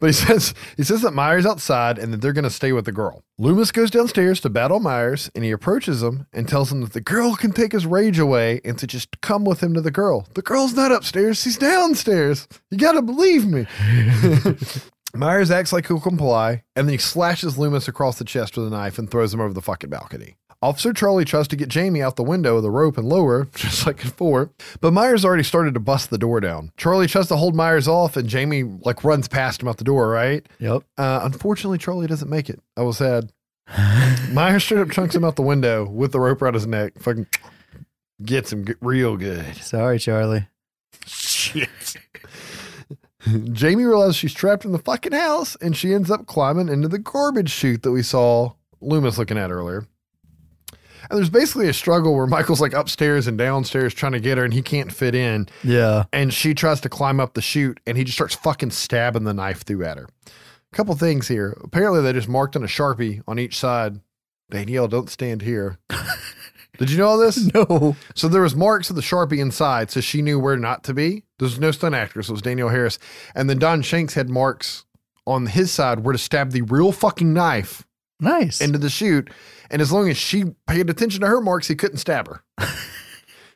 But 0.00 0.08
he 0.08 0.12
says 0.12 0.54
he 0.76 0.82
says 0.84 1.02
that 1.02 1.12
Myers 1.12 1.46
outside 1.46 1.98
and 1.98 2.12
that 2.12 2.20
they're 2.20 2.32
gonna 2.32 2.50
stay 2.50 2.72
with 2.72 2.84
the 2.84 2.92
girl. 2.92 3.22
Loomis 3.38 3.72
goes 3.72 3.90
downstairs 3.90 4.40
to 4.40 4.50
battle 4.50 4.80
Myers 4.80 5.30
and 5.34 5.42
he 5.44 5.50
approaches 5.50 6.02
him 6.02 6.26
and 6.32 6.48
tells 6.48 6.70
him 6.70 6.80
that 6.82 6.92
the 6.92 7.00
girl 7.00 7.34
can 7.36 7.52
take 7.52 7.72
his 7.72 7.86
rage 7.86 8.18
away 8.18 8.60
and 8.64 8.78
to 8.78 8.86
just 8.86 9.20
come 9.20 9.44
with 9.44 9.62
him 9.62 9.72
to 9.74 9.80
the 9.80 9.90
girl. 9.90 10.26
The 10.34 10.42
girl's 10.42 10.74
not 10.74 10.92
upstairs, 10.92 11.40
she's 11.40 11.56
downstairs. 11.56 12.46
You 12.70 12.78
gotta 12.78 13.02
believe 13.02 13.46
me. 13.46 13.66
Myers 15.14 15.50
acts 15.52 15.72
like 15.72 15.86
he'll 15.86 16.00
comply, 16.00 16.64
and 16.74 16.88
then 16.88 16.92
he 16.92 16.98
slashes 16.98 17.56
Loomis 17.56 17.86
across 17.86 18.18
the 18.18 18.24
chest 18.24 18.56
with 18.56 18.66
a 18.66 18.70
knife 18.70 18.98
and 18.98 19.08
throws 19.08 19.32
him 19.32 19.40
over 19.40 19.54
the 19.54 19.62
fucking 19.62 19.88
balcony. 19.90 20.36
Officer 20.64 20.94
Charlie 20.94 21.26
tries 21.26 21.46
to 21.48 21.56
get 21.56 21.68
Jamie 21.68 22.00
out 22.00 22.16
the 22.16 22.22
window 22.22 22.54
with 22.54 22.64
the 22.64 22.70
rope 22.70 22.96
and 22.96 23.06
lower, 23.06 23.44
just 23.54 23.86
like 23.86 23.98
before, 24.00 24.50
but 24.80 24.94
Myers 24.94 25.22
already 25.22 25.42
started 25.42 25.74
to 25.74 25.80
bust 25.80 26.08
the 26.08 26.16
door 26.16 26.40
down. 26.40 26.72
Charlie 26.78 27.06
tries 27.06 27.28
to 27.28 27.36
hold 27.36 27.54
Myers 27.54 27.86
off, 27.86 28.16
and 28.16 28.26
Jamie 28.30 28.62
like 28.62 29.04
runs 29.04 29.28
past 29.28 29.60
him 29.60 29.68
out 29.68 29.76
the 29.76 29.84
door, 29.84 30.08
right? 30.08 30.46
Yep. 30.60 30.82
Uh, 30.96 31.20
unfortunately, 31.22 31.76
Charlie 31.76 32.06
doesn't 32.06 32.30
make 32.30 32.48
it. 32.48 32.60
I 32.78 32.82
was 32.82 32.96
sad. 32.96 33.30
Myers 34.32 34.64
straight 34.64 34.80
up 34.80 34.90
chunks 34.90 35.14
him 35.14 35.22
out 35.22 35.36
the 35.36 35.42
window 35.42 35.86
with 35.86 36.12
the 36.12 36.20
rope 36.20 36.40
around 36.40 36.54
his 36.54 36.66
neck. 36.66 36.94
Fucking 36.98 37.26
gets 38.24 38.50
him 38.50 38.64
g- 38.64 38.74
real 38.80 39.18
good. 39.18 39.56
Sorry, 39.56 39.98
Charlie. 39.98 40.48
Shit. 41.06 41.68
Jamie 43.52 43.84
realizes 43.84 44.16
she's 44.16 44.32
trapped 44.32 44.64
in 44.64 44.72
the 44.72 44.78
fucking 44.78 45.12
house 45.12 45.56
and 45.56 45.76
she 45.76 45.92
ends 45.92 46.10
up 46.10 46.24
climbing 46.24 46.70
into 46.70 46.88
the 46.88 46.98
garbage 46.98 47.50
chute 47.50 47.82
that 47.82 47.92
we 47.92 48.02
saw 48.02 48.52
Loomis 48.80 49.18
looking 49.18 49.36
at 49.36 49.50
earlier. 49.50 49.86
And 51.10 51.18
there's 51.18 51.30
basically 51.30 51.68
a 51.68 51.72
struggle 51.72 52.14
where 52.14 52.26
Michael's 52.26 52.60
like 52.60 52.72
upstairs 52.72 53.26
and 53.26 53.36
downstairs 53.38 53.92
trying 53.94 54.12
to 54.12 54.20
get 54.20 54.38
her 54.38 54.44
and 54.44 54.52
he 54.54 54.62
can't 54.62 54.92
fit 54.92 55.14
in. 55.14 55.48
Yeah. 55.62 56.04
And 56.12 56.32
she 56.32 56.54
tries 56.54 56.80
to 56.82 56.88
climb 56.88 57.20
up 57.20 57.34
the 57.34 57.42
chute 57.42 57.80
and 57.86 57.96
he 57.98 58.04
just 58.04 58.16
starts 58.16 58.34
fucking 58.34 58.70
stabbing 58.70 59.24
the 59.24 59.34
knife 59.34 59.62
through 59.62 59.84
at 59.84 59.98
her. 59.98 60.08
A 60.26 60.76
Couple 60.76 60.94
things 60.94 61.28
here. 61.28 61.56
Apparently, 61.62 62.00
they 62.00 62.12
just 62.12 62.28
marked 62.28 62.56
on 62.56 62.64
a 62.64 62.68
Sharpie 62.68 63.22
on 63.28 63.38
each 63.38 63.58
side 63.58 64.00
Danielle, 64.50 64.88
don't 64.88 65.08
stand 65.08 65.42
here. 65.42 65.78
Did 66.78 66.90
you 66.90 66.98
know 66.98 67.06
all 67.06 67.18
this? 67.18 67.50
No. 67.54 67.96
So 68.14 68.28
there 68.28 68.42
was 68.42 68.54
marks 68.56 68.90
of 68.90 68.96
the 68.96 69.02
Sharpie 69.02 69.38
inside, 69.38 69.90
so 69.90 70.00
she 70.00 70.22
knew 70.22 70.38
where 70.40 70.56
not 70.56 70.84
to 70.84 70.94
be. 70.94 71.24
There's 71.38 71.58
no 71.58 71.70
stunt 71.70 71.94
actress. 71.94 72.28
It 72.28 72.32
was 72.32 72.42
Danielle 72.42 72.68
Harris. 72.68 72.98
And 73.34 73.48
then 73.48 73.58
Don 73.58 73.80
Shanks 73.82 74.14
had 74.14 74.28
marks 74.28 74.84
on 75.26 75.46
his 75.46 75.70
side 75.72 76.00
where 76.00 76.12
to 76.12 76.18
stab 76.18 76.50
the 76.50 76.62
real 76.62 76.92
fucking 76.92 77.32
knife 77.32 77.86
Nice. 78.20 78.60
into 78.60 78.78
the 78.78 78.90
chute. 78.90 79.30
And 79.70 79.80
as 79.82 79.90
long 79.92 80.08
as 80.08 80.16
she 80.16 80.44
paid 80.66 80.88
attention 80.90 81.20
to 81.22 81.26
her 81.26 81.40
marks, 81.40 81.68
he 81.68 81.74
couldn't 81.74 81.98
stab 81.98 82.28
her. 82.28 82.44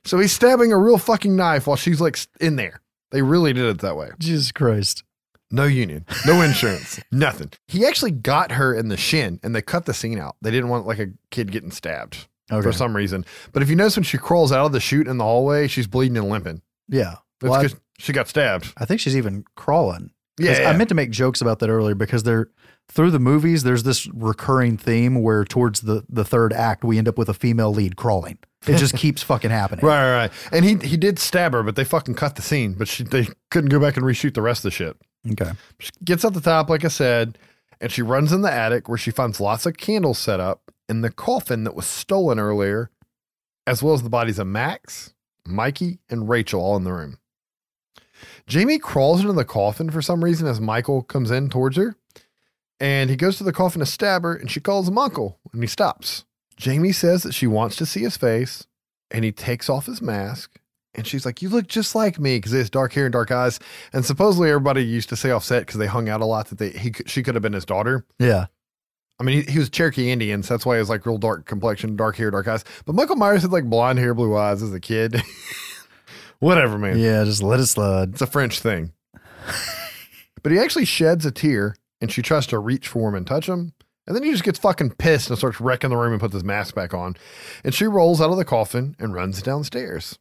so 0.04 0.18
he's 0.18 0.32
stabbing 0.32 0.72
a 0.72 0.78
real 0.78 0.98
fucking 0.98 1.36
knife 1.36 1.66
while 1.66 1.76
she's 1.76 2.00
like 2.00 2.18
in 2.40 2.56
there. 2.56 2.80
They 3.10 3.22
really 3.22 3.52
did 3.52 3.64
it 3.64 3.78
that 3.80 3.96
way. 3.96 4.10
Jesus 4.18 4.52
Christ. 4.52 5.04
No 5.50 5.64
union, 5.64 6.04
no 6.26 6.42
insurance, 6.42 7.00
nothing. 7.10 7.50
He 7.68 7.86
actually 7.86 8.10
got 8.10 8.52
her 8.52 8.74
in 8.74 8.88
the 8.88 8.98
shin 8.98 9.40
and 9.42 9.54
they 9.56 9.62
cut 9.62 9.86
the 9.86 9.94
scene 9.94 10.18
out. 10.18 10.36
They 10.42 10.50
didn't 10.50 10.68
want 10.68 10.86
like 10.86 10.98
a 10.98 11.06
kid 11.30 11.50
getting 11.50 11.70
stabbed 11.70 12.28
Okay. 12.52 12.62
for 12.62 12.70
some 12.72 12.94
reason. 12.94 13.24
But 13.52 13.62
if 13.62 13.70
you 13.70 13.76
notice 13.76 13.96
when 13.96 14.04
she 14.04 14.18
crawls 14.18 14.52
out 14.52 14.66
of 14.66 14.72
the 14.72 14.80
chute 14.80 15.08
in 15.08 15.16
the 15.16 15.24
hallway, 15.24 15.66
she's 15.66 15.86
bleeding 15.86 16.18
and 16.18 16.28
limping. 16.28 16.60
Yeah. 16.88 17.16
That's 17.40 17.50
Well, 17.50 17.54
I- 17.60 17.62
because 17.62 17.80
she 17.98 18.12
got 18.12 18.28
stabbed. 18.28 18.74
I 18.76 18.84
think 18.84 19.00
she's 19.00 19.16
even 19.16 19.42
crawling. 19.56 20.10
Yeah, 20.38 20.60
yeah. 20.60 20.68
I 20.70 20.76
meant 20.76 20.90
to 20.90 20.94
make 20.94 21.10
jokes 21.10 21.40
about 21.40 21.60
that 21.60 21.70
earlier 21.70 21.94
because 21.94 22.24
they're 22.24 22.48
through 22.88 23.10
the 23.10 23.18
movies. 23.18 23.62
There's 23.62 23.82
this 23.82 24.06
recurring 24.08 24.76
theme 24.76 25.22
where 25.22 25.44
towards 25.44 25.82
the 25.82 26.04
the 26.08 26.24
third 26.24 26.52
act 26.52 26.84
we 26.84 26.98
end 26.98 27.08
up 27.08 27.18
with 27.18 27.28
a 27.28 27.34
female 27.34 27.72
lead 27.72 27.96
crawling. 27.96 28.38
It 28.66 28.76
just 28.76 28.96
keeps 28.96 29.22
fucking 29.22 29.50
happening. 29.50 29.84
Right, 29.84 30.02
right, 30.02 30.16
right. 30.16 30.32
And 30.52 30.64
he 30.64 30.76
he 30.76 30.96
did 30.96 31.18
stab 31.18 31.52
her, 31.52 31.62
but 31.62 31.76
they 31.76 31.84
fucking 31.84 32.14
cut 32.14 32.36
the 32.36 32.42
scene. 32.42 32.74
But 32.74 32.88
she, 32.88 33.04
they 33.04 33.28
couldn't 33.50 33.70
go 33.70 33.80
back 33.80 33.96
and 33.96 34.04
reshoot 34.04 34.34
the 34.34 34.42
rest 34.42 34.60
of 34.60 34.64
the 34.64 34.70
shit. 34.70 34.96
Okay. 35.32 35.52
She 35.78 35.90
gets 36.04 36.24
up 36.24 36.34
the 36.34 36.40
top, 36.40 36.70
like 36.70 36.84
I 36.84 36.88
said, 36.88 37.38
and 37.80 37.92
she 37.92 38.02
runs 38.02 38.32
in 38.32 38.42
the 38.42 38.52
attic 38.52 38.88
where 38.88 38.98
she 38.98 39.10
finds 39.10 39.40
lots 39.40 39.66
of 39.66 39.76
candles 39.76 40.18
set 40.18 40.40
up 40.40 40.72
in 40.88 41.02
the 41.02 41.10
coffin 41.10 41.64
that 41.64 41.74
was 41.74 41.86
stolen 41.86 42.38
earlier, 42.38 42.90
as 43.66 43.82
well 43.82 43.94
as 43.94 44.02
the 44.02 44.08
bodies 44.08 44.38
of 44.38 44.46
Max, 44.46 45.12
Mikey, 45.46 45.98
and 46.08 46.28
Rachel 46.28 46.60
all 46.60 46.76
in 46.76 46.84
the 46.84 46.92
room. 46.92 47.18
Jamie 48.46 48.78
crawls 48.78 49.20
into 49.20 49.32
the 49.32 49.44
coffin 49.44 49.90
for 49.90 50.02
some 50.02 50.24
reason 50.24 50.48
as 50.48 50.60
Michael 50.60 51.02
comes 51.02 51.30
in 51.30 51.50
towards 51.50 51.76
her, 51.76 51.96
and 52.80 53.10
he 53.10 53.16
goes 53.16 53.38
to 53.38 53.44
the 53.44 53.52
coffin 53.52 53.80
to 53.80 53.86
stab 53.86 54.22
her, 54.22 54.34
and 54.34 54.50
she 54.50 54.60
calls 54.60 54.88
him 54.88 54.98
uncle, 54.98 55.38
and 55.52 55.62
he 55.62 55.66
stops. 55.66 56.24
Jamie 56.56 56.92
says 56.92 57.22
that 57.22 57.34
she 57.34 57.46
wants 57.46 57.76
to 57.76 57.86
see 57.86 58.00
his 58.00 58.16
face, 58.16 58.66
and 59.10 59.24
he 59.24 59.32
takes 59.32 59.68
off 59.68 59.86
his 59.86 60.02
mask. 60.02 60.58
And 60.94 61.06
she's 61.06 61.24
like, 61.24 61.42
"You 61.42 61.48
look 61.48 61.68
just 61.68 61.94
like 61.94 62.18
me," 62.18 62.38
because 62.38 62.52
he 62.52 62.58
has 62.58 62.70
dark 62.70 62.92
hair 62.92 63.04
and 63.04 63.12
dark 63.12 63.30
eyes. 63.30 63.60
And 63.92 64.04
supposedly 64.04 64.48
everybody 64.50 64.84
used 64.84 65.08
to 65.10 65.16
say 65.16 65.30
offset 65.30 65.66
because 65.66 65.78
they 65.78 65.86
hung 65.86 66.08
out 66.08 66.20
a 66.20 66.24
lot 66.24 66.48
that 66.48 66.58
they 66.58 66.70
he 66.70 66.92
she 67.06 67.22
could 67.22 67.34
have 67.34 67.42
been 67.42 67.52
his 67.52 67.64
daughter. 67.64 68.04
Yeah. 68.18 68.46
I 69.20 69.24
mean, 69.24 69.42
he, 69.44 69.52
he 69.52 69.58
was 69.58 69.68
Cherokee 69.68 70.10
Indian, 70.10 70.42
so 70.42 70.54
that's 70.54 70.64
why 70.64 70.76
he 70.76 70.80
was 70.80 70.88
like 70.88 71.04
real 71.04 71.18
dark 71.18 71.44
complexion, 71.44 71.96
dark 71.96 72.16
hair, 72.16 72.30
dark 72.30 72.46
eyes. 72.46 72.64
But 72.84 72.94
Michael 72.94 73.16
Myers 73.16 73.42
had 73.42 73.52
like 73.52 73.64
blonde 73.64 73.98
hair, 73.98 74.14
blue 74.14 74.36
eyes 74.36 74.62
as 74.62 74.72
a 74.72 74.80
kid. 74.80 75.20
Whatever, 76.38 76.78
man. 76.78 76.98
Yeah. 76.98 77.24
Just 77.24 77.42
let 77.42 77.60
it 77.60 77.66
slide. 77.66 78.10
It's 78.10 78.22
a 78.22 78.26
French 78.26 78.60
thing. 78.60 78.92
but 80.42 80.52
he 80.52 80.58
actually 80.58 80.84
sheds 80.84 81.26
a 81.26 81.32
tear, 81.32 81.76
and 82.00 82.10
she 82.12 82.22
tries 82.22 82.46
to 82.48 82.58
reach 82.58 82.88
for 82.88 83.08
him 83.08 83.14
and 83.14 83.26
touch 83.26 83.48
him. 83.48 83.72
And 84.06 84.16
then 84.16 84.22
he 84.22 84.30
just 84.30 84.44
gets 84.44 84.58
fucking 84.58 84.92
pissed 84.92 85.28
and 85.28 85.38
starts 85.38 85.60
wrecking 85.60 85.90
the 85.90 85.96
room 85.96 86.12
and 86.12 86.20
puts 86.20 86.32
his 86.32 86.44
mask 86.44 86.74
back 86.74 86.94
on. 86.94 87.16
And 87.62 87.74
she 87.74 87.86
rolls 87.86 88.20
out 88.20 88.30
of 88.30 88.38
the 88.38 88.44
coffin 88.44 88.96
and 88.98 89.12
runs 89.12 89.42
downstairs. 89.42 90.18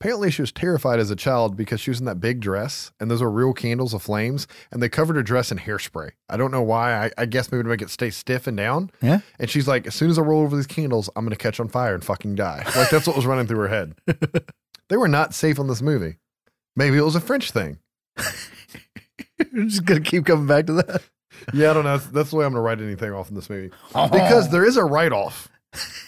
Apparently, 0.00 0.30
she 0.30 0.40
was 0.40 0.52
terrified 0.52 0.98
as 0.98 1.10
a 1.10 1.16
child 1.16 1.58
because 1.58 1.78
she 1.78 1.90
was 1.90 2.00
in 2.00 2.06
that 2.06 2.20
big 2.20 2.40
dress, 2.40 2.90
and 2.98 3.10
those 3.10 3.20
are 3.20 3.30
real 3.30 3.52
candles 3.52 3.92
of 3.92 4.00
flames, 4.00 4.46
and 4.72 4.82
they 4.82 4.88
covered 4.88 5.16
her 5.16 5.22
dress 5.22 5.52
in 5.52 5.58
hairspray. 5.58 6.12
I 6.26 6.38
don't 6.38 6.50
know 6.50 6.62
why. 6.62 6.94
I, 6.94 7.10
I 7.18 7.26
guess 7.26 7.52
maybe 7.52 7.64
to 7.64 7.68
make 7.68 7.82
it 7.82 7.90
stay 7.90 8.08
stiff 8.08 8.46
and 8.46 8.56
down. 8.56 8.90
Yeah. 9.02 9.20
And 9.38 9.50
she's 9.50 9.68
like, 9.68 9.86
as 9.86 9.94
soon 9.94 10.08
as 10.08 10.18
I 10.18 10.22
roll 10.22 10.40
over 10.40 10.56
these 10.56 10.66
candles, 10.66 11.10
I'm 11.16 11.26
going 11.26 11.36
to 11.36 11.42
catch 11.42 11.60
on 11.60 11.68
fire 11.68 11.92
and 11.92 12.02
fucking 12.02 12.34
die. 12.34 12.62
Like, 12.74 12.88
that's 12.88 13.06
what 13.06 13.14
was 13.14 13.26
running 13.26 13.46
through 13.46 13.58
her 13.58 13.68
head. 13.68 13.94
they 14.88 14.96
were 14.96 15.06
not 15.06 15.34
safe 15.34 15.60
on 15.60 15.68
this 15.68 15.82
movie. 15.82 16.16
Maybe 16.76 16.96
it 16.96 17.04
was 17.04 17.16
a 17.16 17.20
French 17.20 17.50
thing. 17.50 17.78
You're 19.52 19.64
just 19.66 19.84
gonna 19.84 20.00
keep 20.00 20.26
coming 20.26 20.46
back 20.46 20.66
to 20.66 20.74
that. 20.74 21.02
Yeah, 21.52 21.70
I 21.70 21.74
don't 21.74 21.84
know. 21.84 21.96
That's, 21.96 22.10
that's 22.10 22.30
the 22.30 22.36
way 22.36 22.44
I'm 22.44 22.52
going 22.52 22.60
to 22.60 22.66
write 22.66 22.80
anything 22.80 23.12
off 23.12 23.28
in 23.28 23.34
this 23.34 23.48
movie. 23.48 23.70
Because 23.92 24.50
there 24.50 24.64
is 24.64 24.76
a 24.76 24.84
write 24.84 25.12
off, 25.12 25.48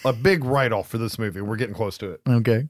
a 0.05 0.13
big 0.13 0.45
write 0.45 0.73
off 0.73 0.89
for 0.89 0.99
this 0.99 1.19
movie. 1.19 1.41
We're 1.41 1.57
getting 1.57 1.75
close 1.75 1.99
to 1.99 2.11
it. 2.11 2.21
Okay. 2.29 2.69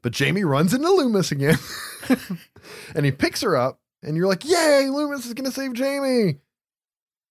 But 0.00 0.12
Jamie 0.12 0.44
runs 0.44 0.74
into 0.74 0.88
Loomis 0.88 1.30
again 1.30 1.58
and 2.94 3.04
he 3.04 3.12
picks 3.12 3.42
her 3.42 3.56
up, 3.56 3.80
and 4.02 4.16
you're 4.16 4.26
like, 4.26 4.44
Yay, 4.44 4.88
Loomis 4.88 5.26
is 5.26 5.34
going 5.34 5.44
to 5.44 5.52
save 5.54 5.74
Jamie. 5.74 6.38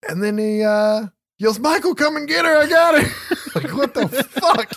And 0.07 0.23
then 0.23 0.37
he 0.37 0.63
uh, 0.63 1.07
yells, 1.37 1.59
Michael, 1.59 1.95
come 1.95 2.15
and 2.15 2.27
get 2.27 2.45
her. 2.45 2.57
I 2.57 2.67
got 2.67 3.01
her. 3.01 3.11
like, 3.55 3.73
what 3.75 3.93
the 3.93 4.07
fuck? 4.07 4.71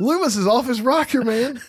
Loomis 0.00 0.36
is 0.36 0.46
off 0.46 0.66
his 0.66 0.80
rocker, 0.80 1.22
man. 1.22 1.60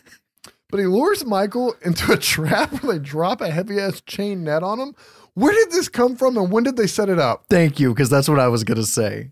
But 0.72 0.80
he 0.80 0.85
lures 0.88 1.26
Michael 1.26 1.76
into 1.84 2.11
a 2.14 2.18
trap 2.34 2.81
where 2.81 2.93
they 2.93 2.99
drop 2.99 3.41
a 3.41 3.52
heavy 3.52 3.80
ass 3.80 4.02
chain 4.02 4.43
net 4.43 4.64
on 4.64 4.80
him. 4.80 4.95
Where 5.34 5.53
did 5.53 5.72
this 5.72 5.89
come 5.89 6.15
from 6.15 6.38
and 6.38 6.52
when 6.52 6.64
did 6.64 6.77
they 6.77 6.88
set 6.88 7.10
it 7.10 7.19
up? 7.19 7.45
Thank 7.49 7.80
you, 7.80 7.93
because 7.93 8.10
that's 8.10 8.27
what 8.30 8.39
I 8.39 8.48
was 8.48 8.64
gonna 8.64 8.84
say. 8.84 9.31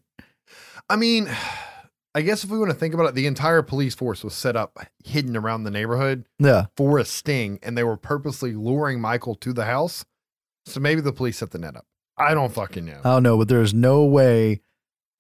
I 0.90 0.96
mean, 0.96 1.30
I 2.16 2.22
guess 2.22 2.44
if 2.44 2.50
we 2.50 2.58
want 2.58 2.72
to 2.72 2.76
think 2.78 2.94
about 2.96 3.06
it, 3.06 3.16
the 3.16 3.28
entire 3.28 3.62
police 3.62 3.94
force 3.96 4.24
was 4.24 4.34
set 4.34 4.56
up 4.56 4.80
hidden 5.06 5.38
around 5.38 5.64
the 5.64 5.72
neighborhood 5.72 6.26
Yeah. 6.40 6.66
for 6.76 6.98
a 6.98 7.06
sting, 7.06 7.60
and 7.62 7.78
they 7.78 7.84
were 7.84 7.98
purposely 7.98 8.54
luring 8.54 9.00
Michael 9.00 9.36
to 9.36 9.54
the 9.54 9.66
house. 9.66 10.04
So 10.66 10.80
maybe 10.80 11.02
the 11.02 11.14
police 11.14 11.38
set 11.38 11.52
the 11.52 11.60
net 11.60 11.78
up. 11.78 11.86
I 12.18 12.34
don't 12.34 12.52
fucking 12.52 12.84
know. 12.86 13.00
I 13.04 13.10
don't 13.14 13.24
know, 13.24 13.38
but 13.38 13.48
there's 13.48 13.74
no 13.76 14.04
way 14.06 14.62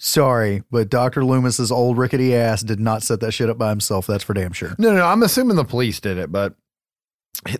Sorry, 0.01 0.63
but 0.71 0.89
Dr. 0.89 1.25
Loomis's 1.25 1.71
old 1.71 1.97
rickety 1.97 2.33
ass 2.33 2.63
did 2.63 2.79
not 2.79 3.03
set 3.03 3.19
that 3.19 3.33
shit 3.33 3.49
up 3.49 3.57
by 3.57 3.69
himself. 3.69 4.07
That's 4.07 4.23
for 4.23 4.33
damn 4.33 4.53
sure. 4.53 4.75
No, 4.79 4.91
no, 4.91 4.97
no. 4.97 5.05
I'm 5.05 5.21
assuming 5.23 5.57
the 5.57 5.65
police 5.65 5.99
did 5.99 6.17
it, 6.17 6.31
but 6.31 6.55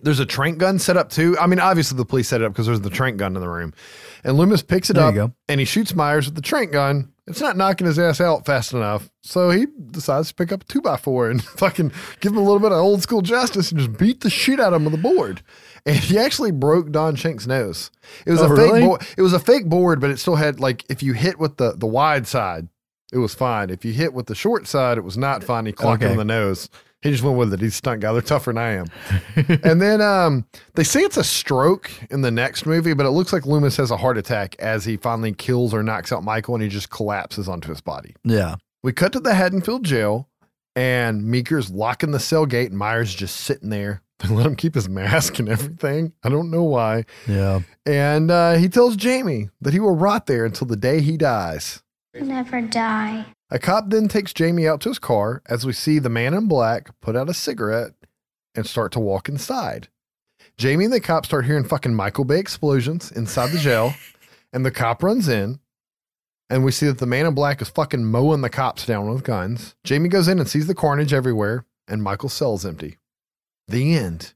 there's 0.02 0.20
a 0.20 0.26
trank 0.26 0.58
gun 0.58 0.78
set 0.78 0.96
up 0.96 1.10
too. 1.10 1.36
I 1.38 1.46
mean, 1.46 1.60
obviously 1.60 1.96
the 1.96 2.04
police 2.04 2.28
set 2.28 2.40
it 2.40 2.44
up 2.44 2.52
because 2.52 2.66
there's 2.66 2.80
the 2.80 2.90
trank 2.90 3.18
gun 3.18 3.34
in 3.34 3.42
the 3.42 3.48
room. 3.48 3.74
And 4.24 4.36
Loomis 4.36 4.62
picks 4.62 4.90
it 4.90 4.94
There 4.94 5.22
up 5.22 5.32
and 5.48 5.60
he 5.60 5.66
shoots 5.66 5.94
Myers 5.94 6.26
with 6.26 6.34
the 6.34 6.42
trank 6.42 6.72
gun. 6.72 7.12
It's 7.26 7.40
not 7.40 7.56
knocking 7.56 7.86
his 7.86 7.98
ass 7.98 8.20
out 8.20 8.44
fast 8.44 8.72
enough. 8.72 9.10
So 9.22 9.50
he 9.50 9.66
decides 9.90 10.28
to 10.28 10.34
pick 10.34 10.50
up 10.50 10.62
a 10.62 10.64
two 10.64 10.80
by 10.80 10.96
four 10.96 11.30
and 11.30 11.42
fucking 11.58 11.92
give 12.20 12.32
him 12.32 12.38
a 12.38 12.42
little 12.42 12.58
bit 12.58 12.72
of 12.72 12.78
old 12.78 13.02
school 13.02 13.22
justice 13.22 13.70
and 13.70 13.80
just 13.80 13.96
beat 13.98 14.20
the 14.20 14.30
shit 14.30 14.60
out 14.60 14.72
of 14.72 14.80
him 14.80 14.90
with 14.90 15.00
the 15.00 15.08
board. 15.14 15.42
And 15.86 15.96
he 15.96 16.18
actually 16.18 16.50
broke 16.50 16.90
Don 16.92 17.16
Shank's 17.16 17.46
nose. 17.46 17.90
It 18.26 18.30
was 18.32 18.40
Oh, 18.42 18.46
a 18.52 18.56
fake 18.56 18.58
really? 18.72 18.80
board. 18.82 19.06
It 19.16 19.22
was 19.22 19.32
a 19.32 19.38
fake 19.40 19.66
board, 19.66 20.00
but 20.00 20.10
it 20.10 20.18
still 20.18 20.36
had 20.36 20.60
like 20.60 20.84
if 20.88 21.02
you 21.02 21.12
hit 21.14 21.38
with 21.38 21.56
the 21.56 21.72
the 21.72 21.86
wide 21.86 22.26
side, 22.26 22.68
it 23.12 23.18
was 23.18 23.34
fine. 23.34 23.70
If 23.70 23.84
you 23.84 23.92
hit 23.92 24.12
with 24.14 24.26
the 24.26 24.34
short 24.34 24.66
side, 24.66 24.98
it 24.98 25.04
was 25.04 25.16
not 25.18 25.42
fine. 25.42 25.66
He 25.66 25.72
clocked 25.72 26.02
him 26.02 26.12
in 26.12 26.16
the 26.18 26.24
nose. 26.24 26.68
He 27.02 27.10
just 27.10 27.22
went 27.22 27.38
with 27.38 27.54
it. 27.54 27.60
He's 27.60 27.72
a 27.72 27.76
stunt 27.76 28.02
guy. 28.02 28.12
They're 28.12 28.20
tougher 28.20 28.52
than 28.52 28.58
I 28.58 28.72
am. 28.72 28.86
and 29.64 29.80
then 29.80 30.02
um, 30.02 30.44
they 30.74 30.84
say 30.84 31.00
it's 31.00 31.16
a 31.16 31.24
stroke 31.24 31.90
in 32.10 32.20
the 32.20 32.30
next 32.30 32.66
movie, 32.66 32.92
but 32.92 33.06
it 33.06 33.10
looks 33.10 33.32
like 33.32 33.46
Loomis 33.46 33.78
has 33.78 33.90
a 33.90 33.96
heart 33.96 34.18
attack 34.18 34.54
as 34.58 34.84
he 34.84 34.98
finally 34.98 35.32
kills 35.32 35.72
or 35.72 35.82
knocks 35.82 36.12
out 36.12 36.22
Michael 36.24 36.56
and 36.56 36.62
he 36.62 36.68
just 36.68 36.90
collapses 36.90 37.48
onto 37.48 37.70
his 37.70 37.80
body. 37.80 38.14
Yeah. 38.22 38.56
We 38.82 38.92
cut 38.92 39.12
to 39.14 39.20
the 39.20 39.32
Haddonfield 39.34 39.82
jail 39.82 40.28
and 40.76 41.24
Meeker's 41.24 41.70
locking 41.70 42.10
the 42.10 42.20
cell 42.20 42.44
gate 42.44 42.68
and 42.68 42.78
Myers 42.78 43.14
just 43.14 43.36
sitting 43.38 43.70
there. 43.70 44.02
They 44.20 44.28
let 44.34 44.46
him 44.46 44.56
keep 44.56 44.74
his 44.74 44.88
mask 44.88 45.38
and 45.38 45.48
everything. 45.48 46.12
I 46.22 46.28
don't 46.28 46.50
know 46.50 46.62
why. 46.62 47.04
Yeah. 47.26 47.60
And 47.86 48.30
uh, 48.30 48.54
he 48.54 48.68
tells 48.68 48.96
Jamie 48.96 49.50
that 49.60 49.72
he 49.72 49.80
will 49.80 49.96
rot 49.96 50.26
there 50.26 50.44
until 50.44 50.66
the 50.66 50.76
day 50.76 51.00
he 51.00 51.16
dies. 51.16 51.82
Never 52.14 52.60
die. 52.60 53.26
A 53.50 53.58
cop 53.58 53.88
then 53.88 54.08
takes 54.08 54.32
Jamie 54.32 54.68
out 54.68 54.80
to 54.82 54.88
his 54.88 54.98
car 54.98 55.42
as 55.46 55.66
we 55.66 55.72
see 55.72 55.98
the 55.98 56.08
man 56.08 56.34
in 56.34 56.48
black 56.48 56.90
put 57.00 57.16
out 57.16 57.28
a 57.28 57.34
cigarette 57.34 57.92
and 58.54 58.66
start 58.66 58.92
to 58.92 59.00
walk 59.00 59.28
inside. 59.28 59.88
Jamie 60.56 60.84
and 60.84 60.92
the 60.92 61.00
cop 61.00 61.26
start 61.26 61.46
hearing 61.46 61.64
fucking 61.64 61.94
Michael 61.94 62.24
Bay 62.24 62.38
explosions 62.38 63.10
inside 63.10 63.50
the 63.50 63.58
jail, 63.58 63.94
and 64.52 64.64
the 64.64 64.70
cop 64.70 65.02
runs 65.02 65.28
in, 65.28 65.58
and 66.48 66.64
we 66.64 66.72
see 66.72 66.86
that 66.86 66.98
the 66.98 67.06
man 67.06 67.26
in 67.26 67.34
black 67.34 67.62
is 67.62 67.68
fucking 67.68 68.04
mowing 68.04 68.40
the 68.40 68.50
cops 68.50 68.84
down 68.86 69.08
with 69.08 69.24
guns. 69.24 69.74
Jamie 69.84 70.08
goes 70.08 70.28
in 70.28 70.38
and 70.38 70.48
sees 70.48 70.66
the 70.66 70.74
carnage 70.74 71.12
everywhere, 71.12 71.64
and 71.88 72.02
Michael's 72.02 72.34
cell's 72.34 72.66
empty. 72.66 72.98
The 73.70 73.96
end. 73.96 74.34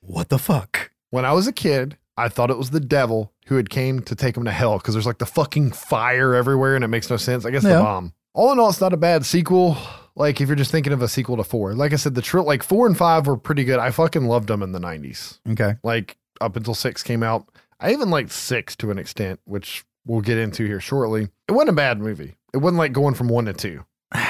What 0.00 0.30
the 0.30 0.38
fuck? 0.38 0.90
When 1.10 1.26
I 1.26 1.32
was 1.32 1.46
a 1.46 1.52
kid, 1.52 1.98
I 2.16 2.28
thought 2.28 2.50
it 2.50 2.56
was 2.58 2.70
the 2.70 2.80
devil 2.80 3.32
who 3.46 3.56
had 3.56 3.68
came 3.68 4.00
to 4.02 4.14
take 4.14 4.36
him 4.36 4.44
to 4.44 4.50
hell 4.50 4.78
because 4.78 4.94
there's 4.94 5.06
like 5.06 5.18
the 5.18 5.26
fucking 5.26 5.72
fire 5.72 6.34
everywhere 6.34 6.74
and 6.76 6.84
it 6.84 6.88
makes 6.88 7.10
no 7.10 7.18
sense. 7.18 7.44
I 7.44 7.50
guess 7.50 7.62
the 7.62 7.70
bomb. 7.70 8.14
All 8.32 8.52
in 8.52 8.58
all, 8.58 8.70
it's 8.70 8.80
not 8.80 8.92
a 8.94 8.96
bad 8.98 9.26
sequel. 9.26 9.76
Like 10.16 10.40
if 10.40 10.48
you're 10.48 10.56
just 10.56 10.70
thinking 10.70 10.94
of 10.94 11.02
a 11.02 11.08
sequel 11.08 11.36
to 11.36 11.44
four, 11.44 11.74
like 11.74 11.92
I 11.92 11.96
said, 11.96 12.14
the 12.14 12.22
trill 12.22 12.44
like 12.44 12.62
four 12.62 12.86
and 12.86 12.96
five 12.96 13.26
were 13.26 13.36
pretty 13.36 13.64
good. 13.64 13.78
I 13.78 13.90
fucking 13.90 14.24
loved 14.24 14.48
them 14.48 14.62
in 14.62 14.72
the 14.72 14.78
'90s. 14.80 15.40
Okay. 15.50 15.74
Like 15.82 16.16
up 16.40 16.56
until 16.56 16.74
six 16.74 17.02
came 17.02 17.22
out. 17.22 17.48
I 17.80 17.92
even 17.92 18.08
liked 18.08 18.30
six 18.30 18.76
to 18.76 18.90
an 18.90 18.98
extent, 18.98 19.40
which 19.44 19.84
we'll 20.06 20.20
get 20.20 20.38
into 20.38 20.64
here 20.66 20.80
shortly. 20.80 21.28
It 21.48 21.52
wasn't 21.52 21.70
a 21.70 21.74
bad 21.74 21.98
movie. 22.00 22.36
It 22.54 22.58
wasn't 22.58 22.78
like 22.78 22.92
going 22.92 23.14
from 23.14 23.28
one 23.28 23.44
to 23.44 23.52
two. 23.52 23.84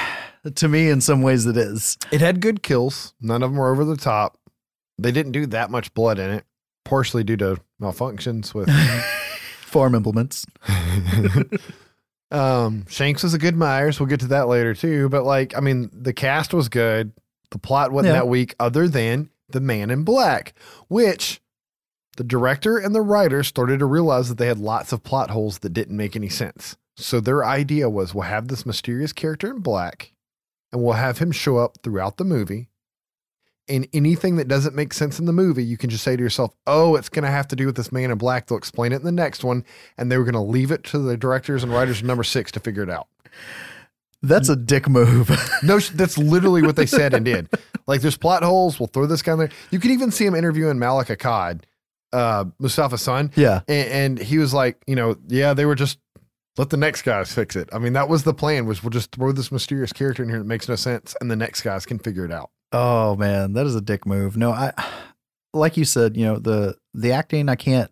To 0.55 0.67
me, 0.67 0.89
in 0.89 1.01
some 1.01 1.21
ways, 1.21 1.45
it 1.45 1.55
is. 1.55 1.99
It 2.11 2.19
had 2.19 2.41
good 2.41 2.63
kills. 2.63 3.13
None 3.21 3.43
of 3.43 3.51
them 3.51 3.59
were 3.59 3.71
over 3.71 3.85
the 3.85 3.95
top. 3.95 4.39
They 5.01 5.11
didn't 5.11 5.31
do 5.33 5.45
that 5.47 5.69
much 5.71 5.93
blood 5.93 6.19
in 6.19 6.29
it, 6.29 6.45
partially 6.85 7.23
due 7.23 7.37
to 7.37 7.57
malfunctions 7.81 8.53
with 8.53 8.69
Farm 9.61 9.95
implements. 9.95 10.45
Um, 12.31 12.85
Shanks 12.87 13.23
was 13.23 13.33
a 13.33 13.37
good 13.37 13.57
Myers. 13.57 13.99
We'll 13.99 14.07
get 14.07 14.21
to 14.21 14.27
that 14.27 14.47
later 14.47 14.73
too. 14.73 15.09
But 15.09 15.25
like, 15.25 15.55
I 15.57 15.59
mean, 15.59 15.89
the 15.91 16.13
cast 16.13 16.53
was 16.53 16.69
good. 16.69 17.11
The 17.49 17.57
plot 17.59 17.91
wasn't 17.91 18.13
Yeah. 18.13 18.19
that 18.21 18.27
weak, 18.29 18.55
other 18.57 18.87
than 18.87 19.29
the 19.49 19.59
Man 19.59 19.89
in 19.91 20.03
Black, 20.03 20.53
which 20.87 21.41
the 22.15 22.23
director 22.23 22.77
and 22.77 22.95
the 22.95 23.01
writer 23.01 23.43
started 23.43 23.79
to 23.79 23.85
realize 23.85 24.29
that 24.29 24.37
they 24.37 24.47
had 24.47 24.59
lots 24.59 24.93
of 24.93 25.03
plot 25.03 25.29
holes 25.31 25.59
that 25.59 25.73
didn't 25.73 25.97
make 25.97 26.15
any 26.15 26.29
sense. 26.29 26.77
So 26.95 27.19
their 27.19 27.43
idea 27.43 27.89
was 27.89 28.13
we'll 28.13 28.23
have 28.23 28.47
this 28.47 28.65
mysterious 28.65 29.11
character 29.11 29.49
in 29.51 29.59
black, 29.59 30.13
and 30.71 30.81
we'll 30.81 30.93
have 30.93 31.17
him 31.17 31.33
show 31.33 31.57
up 31.57 31.79
throughout 31.83 32.15
the 32.15 32.23
movie. 32.23 32.69
And 33.71 33.87
anything 33.93 34.35
that 34.35 34.47
doesn't 34.47 34.75
make 34.75 34.93
sense 34.93 35.17
in 35.17 35.25
the 35.25 35.33
movie, 35.33 35.63
you 35.63 35.77
can 35.77 35.89
just 35.89 36.03
say 36.03 36.17
to 36.17 36.21
yourself, 36.21 36.53
"Oh, 36.67 36.95
it's 36.95 37.09
going 37.09 37.23
to 37.23 37.31
have 37.31 37.47
to 37.47 37.55
do 37.55 37.65
with 37.65 37.77
this 37.77 37.91
man 37.91 38.11
in 38.11 38.17
black." 38.17 38.47
They'll 38.47 38.57
explain 38.57 38.91
it 38.91 38.97
in 38.97 39.03
the 39.03 39.11
next 39.11 39.43
one, 39.43 39.63
and 39.97 40.11
they 40.11 40.17
were 40.17 40.25
going 40.25 40.33
to 40.33 40.41
leave 40.41 40.71
it 40.71 40.83
to 40.85 40.99
the 40.99 41.15
directors 41.15 41.63
and 41.63 41.71
writers 41.71 41.99
of 41.99 42.05
number 42.05 42.23
six 42.23 42.51
to 42.51 42.59
figure 42.59 42.83
it 42.83 42.89
out. 42.89 43.07
That's 44.21 44.49
a 44.49 44.55
dick 44.55 44.87
move. 44.87 45.29
No, 45.63 45.79
that's 45.79 46.17
literally 46.17 46.63
what 46.63 46.75
they 46.75 46.87
said 46.87 47.13
and 47.13 47.23
did. 47.23 47.47
Like, 47.85 48.01
there's 48.01 48.17
plot 48.17 48.43
holes. 48.43 48.79
We'll 48.79 48.87
throw 48.87 49.05
this 49.05 49.21
guy 49.21 49.33
in 49.33 49.39
there. 49.39 49.49
You 49.69 49.79
can 49.79 49.91
even 49.91 50.11
see 50.11 50.25
him 50.25 50.33
interviewing 50.33 50.79
Malek 50.79 51.07
Akkad, 51.09 51.63
uh, 52.13 52.45
Moustapha's 52.59 53.01
son, 53.01 53.31
yeah. 53.35 53.61
and, 53.67 53.89
and 53.89 54.19
he 54.19 54.39
was 54.39 54.53
like, 54.53 54.81
you 54.87 54.95
know, 54.95 55.15
yeah, 55.27 55.53
they 55.53 55.65
were 55.65 55.75
just 55.75 55.99
let 56.57 56.69
the 56.71 56.77
next 56.77 57.03
guys 57.03 57.33
fix 57.33 57.55
it. 57.55 57.69
I 57.71 57.79
mean, 57.79 57.93
that 57.93 58.09
was 58.09 58.23
the 58.23 58.33
plan. 58.33 58.65
Was 58.65 58.83
we'll 58.83 58.89
just 58.89 59.11
throw 59.11 59.31
this 59.31 59.51
mysterious 59.51 59.93
character 59.93 60.23
in 60.23 60.29
here 60.29 60.39
that 60.39 60.45
makes 60.45 60.67
no 60.67 60.75
sense, 60.75 61.15
and 61.21 61.29
the 61.29 61.35
next 61.35 61.61
guys 61.61 61.85
can 61.85 61.99
figure 61.99 62.25
it 62.25 62.31
out. 62.31 62.49
Oh 62.73 63.15
man, 63.15 63.53
that 63.53 63.65
is 63.65 63.75
a 63.75 63.81
dick 63.81 64.05
move. 64.05 64.37
No, 64.37 64.51
I 64.51 64.71
like 65.53 65.77
you 65.77 65.85
said, 65.85 66.15
you 66.15 66.25
know, 66.25 66.37
the 66.39 66.75
the 66.93 67.11
acting 67.11 67.49
I 67.49 67.55
can't 67.55 67.91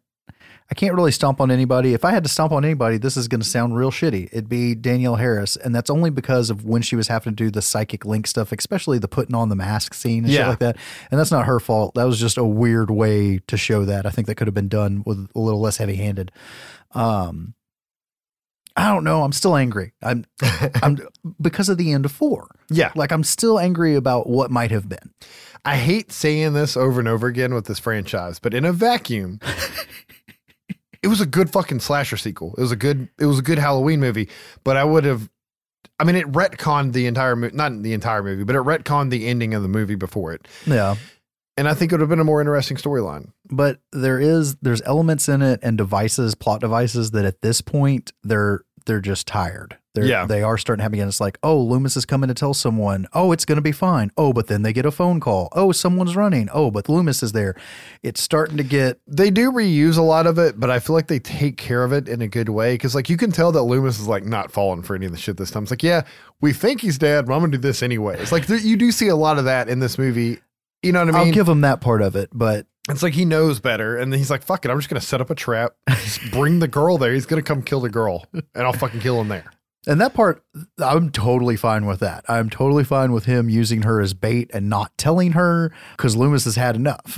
I 0.71 0.75
can't 0.75 0.93
really 0.93 1.11
stomp 1.11 1.41
on 1.41 1.49
anybody. 1.49 1.93
If 1.95 2.05
I 2.05 2.11
had 2.11 2.23
to 2.23 2.29
stomp 2.29 2.51
on 2.51 2.63
anybody, 2.63 2.97
this 2.99 3.17
is 3.17 3.27
going 3.27 3.41
to 3.41 3.47
sound 3.47 3.75
real 3.75 3.89
shitty. 3.89 4.25
It'd 4.31 4.47
be 4.47 4.75
Danielle 4.75 5.15
Harris, 5.15 5.55
and 5.55 5.73
that's 5.73 5.89
only 5.89 6.11
because 6.11 6.51
of 6.51 6.63
when 6.63 6.83
she 6.83 6.95
was 6.95 7.07
having 7.07 7.33
to 7.33 7.43
do 7.43 7.49
the 7.49 7.61
psychic 7.63 8.05
link 8.05 8.27
stuff, 8.27 8.51
especially 8.51 8.99
the 8.99 9.07
putting 9.07 9.33
on 9.35 9.49
the 9.49 9.55
mask 9.55 9.95
scene 9.95 10.25
and 10.25 10.31
shit 10.31 10.41
Yeah. 10.41 10.49
like 10.49 10.59
that. 10.59 10.77
And 11.09 11.19
that's 11.19 11.31
not 11.31 11.47
her 11.47 11.59
fault. 11.59 11.95
That 11.95 12.03
was 12.03 12.19
just 12.19 12.37
a 12.37 12.43
weird 12.45 12.91
way 12.91 13.39
to 13.47 13.57
show 13.57 13.83
that. 13.85 14.05
I 14.05 14.11
think 14.11 14.27
that 14.27 14.35
could 14.35 14.45
have 14.45 14.53
been 14.53 14.69
done 14.69 15.01
with 15.07 15.27
a 15.33 15.39
little 15.39 15.59
less 15.59 15.77
heavy-handed. 15.77 16.31
Um 16.91 17.55
I 18.79 18.87
don't 18.93 19.03
know. 19.03 19.23
I'm 19.23 19.33
still 19.33 19.57
angry. 19.57 19.91
I'm 20.01 20.25
I'm 20.81 20.99
because 21.41 21.67
of 21.67 21.77
the 21.77 21.91
end 21.91 22.05
of 22.05 22.11
4. 22.13 22.47
Yeah, 22.69 22.91
Like 22.95 23.11
I'm 23.11 23.23
still 23.23 23.59
angry 23.59 23.95
about 23.95 24.27
what 24.27 24.51
might 24.51 24.71
have 24.71 24.87
been. 24.87 25.11
I 25.65 25.75
hate 25.75 26.11
saying 26.13 26.53
this 26.53 26.77
over 26.77 26.99
and 26.99 27.07
over 27.09 27.27
again 27.27 27.53
with 27.53 27.65
this 27.65 27.79
franchise, 27.79 28.39
but 28.39 28.53
in 28.53 28.63
a 28.63 28.71
vacuum, 28.71 29.39
it 31.03 31.07
was 31.07 31.19
a 31.19 31.25
good 31.25 31.49
fucking 31.51 31.81
slasher 31.81 32.15
sequel. 32.15 32.55
It 32.57 32.61
was 32.61 32.71
a 32.71 32.77
good 32.77 33.09
it 33.19 33.25
was 33.25 33.39
a 33.39 33.43
good 33.43 33.59
Halloween 33.59 33.99
movie, 33.99 34.29
but 34.63 34.77
I 34.77 34.85
would 34.85 35.03
have 35.03 35.29
I 35.99 36.05
mean 36.05 36.15
it 36.15 36.31
retconned 36.31 36.93
the 36.93 37.07
entire 37.07 37.35
movie, 37.35 37.55
not 37.55 37.81
the 37.81 37.93
entire 37.93 38.23
movie, 38.23 38.45
but 38.45 38.55
it 38.55 38.61
retconned 38.61 39.09
the 39.09 39.27
ending 39.27 39.53
of 39.53 39.61
the 39.61 39.67
movie 39.67 39.95
before 39.95 40.31
it. 40.31 40.47
Yeah. 40.65 40.95
And 41.57 41.67
I 41.67 41.73
think 41.73 41.91
it 41.91 41.95
would 41.95 41.99
have 41.99 42.09
been 42.09 42.21
a 42.21 42.23
more 42.23 42.39
interesting 42.39 42.77
storyline. 42.77 43.33
But 43.51 43.81
there 43.91 44.17
is 44.17 44.55
there's 44.61 44.81
elements 44.83 45.27
in 45.27 45.41
it 45.41 45.59
and 45.61 45.77
devices, 45.77 46.33
plot 46.33 46.61
devices 46.61 47.11
that 47.11 47.25
at 47.25 47.41
this 47.41 47.59
point 47.59 48.13
they're 48.23 48.61
they're 48.89 48.99
just 48.99 49.27
tired. 49.27 49.77
They're, 49.93 50.05
Yeah. 50.05 50.25
They 50.25 50.41
are 50.41 50.57
starting 50.57 50.79
to 50.79 50.83
happen 50.83 50.95
again. 50.95 51.07
It's 51.07 51.21
like, 51.21 51.37
oh, 51.43 51.59
Loomis 51.61 51.95
is 51.95 52.05
coming 52.05 52.27
to 52.27 52.33
tell 52.33 52.53
someone, 52.53 53.07
oh, 53.13 53.31
it's 53.31 53.45
going 53.45 53.57
to 53.57 53.61
be 53.61 53.71
fine. 53.71 54.11
Oh, 54.17 54.33
but 54.33 54.47
then 54.47 54.63
they 54.63 54.73
get 54.73 54.85
a 54.85 54.91
phone 54.91 55.19
call. 55.19 55.49
Oh, 55.51 55.71
someone's 55.71 56.15
running. 56.15 56.49
Oh, 56.51 56.71
but 56.71 56.89
Loomis 56.89 57.21
is 57.21 57.31
there. 57.31 57.55
It's 58.01 58.21
starting 58.21 58.57
to 58.57 58.63
get, 58.63 58.99
They 59.07 59.29
do 59.29 59.51
reuse 59.51 59.97
a 59.97 60.01
lot 60.01 60.25
of 60.25 60.39
it, 60.39 60.59
but 60.59 60.69
I 60.71 60.79
feel 60.79 60.95
like 60.95 61.07
they 61.07 61.19
take 61.19 61.57
care 61.57 61.83
of 61.83 61.93
it 61.93 62.09
in 62.09 62.21
a 62.21 62.27
good 62.27 62.49
way. 62.49 62.77
Cause 62.77 62.95
like 62.95 63.09
you 63.09 63.17
can 63.17 63.31
tell 63.31 63.51
that 63.51 63.63
Loomis 63.63 63.99
is 63.99 64.07
like 64.07 64.25
not 64.25 64.51
falling 64.51 64.81
for 64.81 64.95
any 64.95 65.05
of 65.05 65.11
the 65.11 65.17
shit 65.17 65.37
this 65.37 65.51
time. 65.51 65.63
It's 65.63 65.71
like, 65.71 65.83
yeah, 65.83 66.01
we 66.41 66.51
think 66.51 66.81
he's 66.81 66.97
dead, 66.97 67.25
but 67.27 67.33
I'm 67.33 67.41
gonna 67.41 67.51
do 67.51 67.57
this 67.59 67.83
anyway. 67.83 68.17
It's 68.19 68.31
like 68.31 68.47
there, 68.47 68.57
you 68.57 68.75
do 68.75 68.91
see 68.91 69.07
a 69.07 69.15
lot 69.15 69.37
of 69.37 69.45
that 69.45 69.69
in 69.69 69.79
this 69.79 69.97
movie. 69.97 70.39
You 70.81 70.91
know 70.93 71.05
what 71.05 71.13
I 71.15 71.19
mean? 71.19 71.27
I'll 71.27 71.33
give 71.33 71.47
him 71.47 71.61
that 71.61 71.81
part 71.81 72.01
of 72.01 72.15
it. 72.15 72.29
But 72.33 72.65
It's 72.89 73.03
like 73.03 73.13
he 73.13 73.25
knows 73.25 73.59
better, 73.59 73.97
and 73.97 74.11
then 74.11 74.17
he's 74.19 74.31
like, 74.31 74.43
"Fuck 74.43 74.65
it, 74.65 74.71
I'm 74.71 74.77
just 74.77 74.89
gonna 74.89 74.99
set 75.01 75.21
up 75.21 75.29
a 75.29 75.35
trap, 75.35 75.73
just 75.89 76.31
bring 76.31 76.59
the 76.59 76.67
girl 76.67 76.97
there. 76.97 77.13
He's 77.13 77.25
gonna 77.25 77.41
come 77.41 77.61
kill 77.61 77.79
the 77.81 77.89
girl, 77.89 78.25
and 78.33 78.43
I'll 78.55 78.73
fucking 78.73 78.99
kill 79.01 79.19
him 79.21 79.27
there." 79.27 79.45
And 79.87 80.01
that 80.01 80.13
part, 80.13 80.43
I'm 80.79 81.09
totally 81.09 81.55
fine 81.55 81.85
with 81.85 82.01
that. 82.01 82.25
I'm 82.27 82.49
totally 82.49 82.83
fine 82.83 83.13
with 83.13 83.25
him 83.25 83.49
using 83.49 83.83
her 83.83 84.01
as 84.01 84.13
bait 84.13 84.51
and 84.53 84.69
not 84.69 84.91
telling 84.97 85.31
her 85.31 85.71
because 85.95 86.15
Loomis 86.17 86.43
has 86.45 86.55
had 86.57 86.75
enough. 86.75 87.17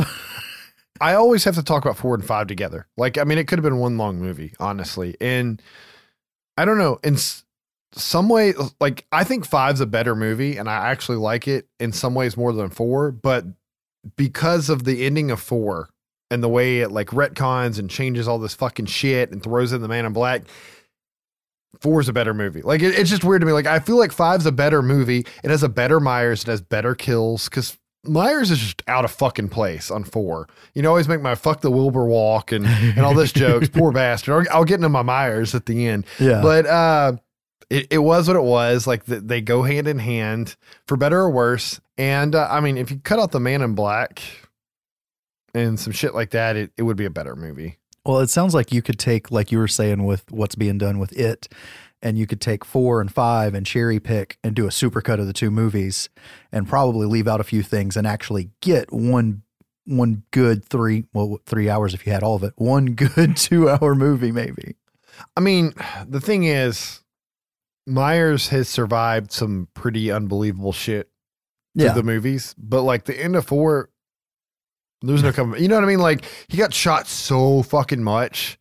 I 1.02 1.16
always 1.16 1.44
have 1.46 1.56
to 1.56 1.64
talk 1.64 1.84
about 1.84 1.98
four 1.98 2.14
and 2.14 2.24
five 2.24 2.46
together. 2.46 2.88
Like, 2.98 3.18
I 3.18 3.24
mean, 3.24 3.40
it 3.40 3.48
could 3.48 3.58
have 3.58 3.64
been 3.64 3.80
one 3.80 3.98
long 3.98 4.20
movie, 4.20 4.54
honestly. 4.60 5.18
And 5.20 5.60
I 6.56 6.66
don't 6.66 6.78
know. 6.78 7.00
In 7.04 7.16
s- 7.16 7.44
some 7.94 8.30
way, 8.30 8.54
like, 8.80 9.08
I 9.12 9.24
think 9.24 9.44
five's 9.46 9.82
a 9.82 9.88
better 9.88 10.16
movie, 10.16 10.58
and 10.58 10.70
I 10.70 10.90
actually 10.92 11.18
like 11.18 11.48
it 11.48 11.68
in 11.80 11.92
some 11.92 12.14
ways 12.14 12.38
more 12.38 12.54
than 12.54 12.70
four. 12.70 13.12
But 13.12 13.46
because 14.16 14.70
of 14.70 14.84
the 14.84 15.06
ending 15.06 15.32
of 15.32 15.40
four 15.40 15.90
and 16.30 16.42
the 16.42 16.50
way 16.50 16.80
it 16.80 16.92
like 16.92 17.08
retcons 17.08 17.78
and 17.78 17.90
changes 17.90 18.28
all 18.28 18.40
this 18.40 18.54
fucking 18.54 18.86
shit 18.86 19.32
and 19.32 19.44
throws 19.44 19.74
in 19.74 19.82
the 19.82 19.88
Man 19.88 20.06
in 20.06 20.14
Black, 20.14 20.44
Four 21.80 22.02
is 22.02 22.10
a 22.10 22.14
better 22.14 22.34
movie. 22.34 22.62
Like, 22.62 22.82
it, 22.82 22.98
it's 23.00 23.10
just 23.10 23.24
weird 23.24 23.42
to 23.42 23.48
me. 23.48 23.54
Like, 23.54 23.66
I 23.66 23.80
feel 23.80 23.98
like 23.98 24.12
five's 24.12 24.46
a 24.46 24.52
better 24.52 24.82
movie. 24.82 25.26
It 25.44 25.50
has 25.50 25.64
a 25.64 25.70
better 25.70 26.00
Myers. 26.00 26.44
It 26.44 26.48
has 26.48 26.62
better 26.62 26.96
kills 26.96 27.50
because. 27.50 27.78
Myers 28.04 28.50
is 28.50 28.58
just 28.58 28.82
out 28.88 29.06
of 29.06 29.12
fucking 29.12 29.50
place 29.50 29.92
on 29.92 30.04
four. 30.04 30.50
You 30.74 30.82
know, 30.82 30.90
always 30.90 31.08
make 31.08 31.22
my 31.22 31.36
fuck 31.36 31.62
the 31.62 31.70
Wilbur 31.70 32.06
walk 32.06 32.52
and, 32.52 32.66
and 32.66 33.02
all 33.02 33.14
this 33.14 33.32
jokes. 33.32 33.70
Poor 33.74 33.92
bastard. 33.92 34.48
I'll, 34.48 34.58
I'll 34.58 34.66
get 34.66 34.76
into 34.76 34.90
my 34.90 35.04
Myers 35.04 35.54
at 35.54 35.68
the 35.68 35.86
end. 35.86 36.08
Yeah. 36.20 36.42
But 36.42 36.66
uh, 36.66 37.14
It, 37.72 37.88
it 37.90 37.98
was 38.00 38.28
what 38.28 38.36
it 38.36 38.44
was. 38.44 38.86
Like 38.86 39.06
th- 39.06 39.24
they 39.24 39.40
go 39.40 39.64
hand 39.64 39.88
in 39.88 39.98
hand 39.98 40.58
for 40.88 40.98
better 40.98 41.22
or 41.22 41.32
worse. 41.32 41.80
And 41.98 42.36
uh, 42.36 42.46
I 42.52 42.60
mean, 42.60 42.78
if 42.78 42.92
you 42.92 43.00
cut 43.00 43.18
out 43.18 43.32
the 43.32 43.40
man 43.40 43.62
in 43.62 43.76
black 43.76 44.22
and 45.54 45.80
some 45.80 45.94
shit 45.94 46.14
like 46.14 46.32
that, 46.32 46.58
it, 46.58 46.74
it 46.76 46.84
would 46.84 46.98
be 46.98 47.06
a 47.06 47.10
better 47.10 47.34
movie. 47.34 47.78
Well, 48.06 48.20
it 48.20 48.30
sounds 48.30 48.54
like 48.54 48.74
you 48.74 48.82
could 48.82 49.00
take, 49.00 49.32
like 49.32 49.54
you 49.54 49.58
were 49.58 49.70
saying, 49.70 50.04
with 50.04 50.30
what's 50.32 50.56
being 50.56 50.80
done 50.80 51.00
with 51.00 51.18
it, 51.18 51.48
and 52.02 52.18
you 52.18 52.28
could 52.28 52.42
take 52.42 52.66
four 52.66 53.00
and 53.00 53.14
five 53.14 53.54
and 53.54 53.66
cherry 53.66 54.02
pick 54.02 54.38
and 54.44 54.54
do 54.54 54.66
a 54.66 54.70
supercut 54.70 55.20
of 55.20 55.28
the 55.28 55.34
two 55.34 55.52
movies, 55.52 56.10
and 56.52 56.68
probably 56.68 57.06
leave 57.08 57.28
out 57.28 57.40
a 57.40 57.46
few 57.46 57.64
things 57.64 57.96
and 57.96 58.06
actually 58.06 58.50
get 58.62 58.92
one 58.92 59.44
one 59.86 60.24
good 60.32 60.66
three 60.66 61.06
well 61.14 61.40
three 61.46 61.70
hours 61.70 61.94
if 61.94 62.06
you 62.06 62.12
had 62.12 62.22
all 62.22 62.36
of 62.36 62.44
it 62.44 62.54
one 62.56 62.86
good 62.96 63.36
two 63.36 63.68
hour 63.68 63.96
movie 63.96 64.32
maybe 64.32 64.76
I 65.36 65.40
mean, 65.40 65.74
the 66.08 66.22
thing 66.22 66.44
is, 66.44 67.01
Myers 67.88 68.50
has 68.50 68.70
survived 68.70 69.32
some 69.32 69.68
pretty 69.74 70.12
unbelievable 70.12 70.72
shit 70.72 71.10
through 71.76 71.86
yeah 71.86 71.94
the 71.94 72.04
movies, 72.04 72.54
but 72.58 72.84
like 72.84 73.06
the 73.06 73.20
end 73.20 73.36
of 73.36 73.46
four, 73.46 73.90
there's 75.02 75.24
no 75.24 75.32
coming. 75.34 75.62
You 75.62 75.68
know 75.68 75.76
what 75.76 75.84
I 75.84 75.88
mean? 75.88 76.00
Like 76.00 76.26
he 76.48 76.58
got 76.58 76.74
shot 76.74 77.08
so 77.08 77.64
fucking 77.64 78.04
much 78.04 78.58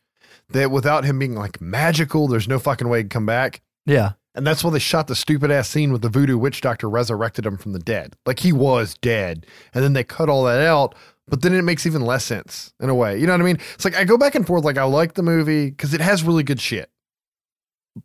that 0.50 0.70
without 0.70 1.04
him 1.04 1.18
being 1.18 1.34
like 1.34 1.60
magical, 1.60 2.28
there's 2.28 2.48
no 2.48 2.58
fucking 2.58 2.88
way 2.88 2.98
he'd 2.98 3.10
come 3.10 3.26
back. 3.26 3.60
yeah 3.86 4.12
And 4.34 4.46
that's 4.46 4.64
why 4.64 4.70
they 4.70 4.78
shot 4.78 5.06
the 5.06 5.14
stupid 5.14 5.50
ass 5.50 5.68
scene 5.68 5.92
with 5.92 6.02
the 6.02 6.08
voodoo 6.08 6.38
witch 6.38 6.60
doctor 6.60 6.88
resurrected 6.88 7.46
him 7.46 7.56
from 7.56 7.72
the 7.72 7.78
dead. 7.78 8.16
Like 8.26 8.40
he 8.40 8.52
was 8.52 8.94
dead. 9.00 9.46
And 9.74 9.84
then 9.84 9.92
they 9.92 10.02
cut 10.04 10.28
all 10.28 10.44
that 10.44 10.66
out, 10.66 10.94
but 11.28 11.42
then 11.42 11.54
it 11.54 11.62
makes 11.62 11.86
even 11.86 12.02
less 12.02 12.24
sense 12.24 12.72
in 12.80 12.88
a 12.90 12.94
way. 12.94 13.18
You 13.18 13.26
know 13.26 13.32
what 13.34 13.42
I 13.42 13.44
mean? 13.44 13.58
It's 13.74 13.84
like 13.84 13.94
I 13.96 14.04
go 14.04 14.18
back 14.18 14.34
and 14.34 14.46
forth. 14.46 14.64
Like 14.64 14.78
I 14.78 14.84
like 14.84 15.14
the 15.14 15.22
movie 15.22 15.70
because 15.70 15.94
it 15.94 16.00
has 16.00 16.24
really 16.24 16.42
good 16.42 16.60
shit. 16.60 16.90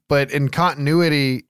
But 0.10 0.32
in 0.32 0.50
continuity, 0.50 1.46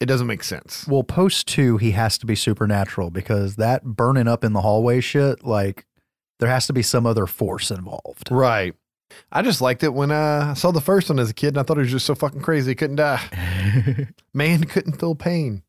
it 0.00 0.06
doesn't 0.06 0.26
make 0.26 0.44
sense. 0.44 0.86
well 0.86 1.02
post 1.02 1.46
two 1.48 1.76
he 1.78 1.90
has 1.92 2.18
to 2.18 2.26
be 2.26 2.34
supernatural 2.36 3.10
because 3.10 3.56
that 3.56 3.84
burning 3.84 4.28
up 4.28 4.44
in 4.44 4.52
the 4.52 4.60
hallway 4.60 5.00
shit 5.00 5.42
like 5.44 5.86
there 6.38 6.48
has 6.48 6.68
to 6.68 6.72
be 6.72 6.82
some 6.82 7.04
other 7.04 7.26
force 7.26 7.70
involved 7.72 8.28
Right. 8.30 8.74
I 9.32 9.42
just 9.42 9.60
liked 9.60 9.82
it 9.82 9.94
when 9.94 10.10
uh, 10.12 10.48
I 10.50 10.54
saw 10.54 10.70
the 10.70 10.80
first 10.82 11.08
one 11.08 11.18
as 11.18 11.30
a 11.30 11.34
kid 11.34 11.48
and 11.48 11.58
I 11.58 11.62
thought 11.62 11.78
it 11.78 11.80
was 11.80 11.90
just 11.90 12.06
so 12.06 12.14
fucking 12.14 12.42
crazy. 12.42 12.72
He 12.72 12.74
couldn't 12.74 12.96
die. 12.96 14.08
Man 14.34 14.64
couldn't 14.64 15.00
feel 15.00 15.14
pain. 15.14 15.62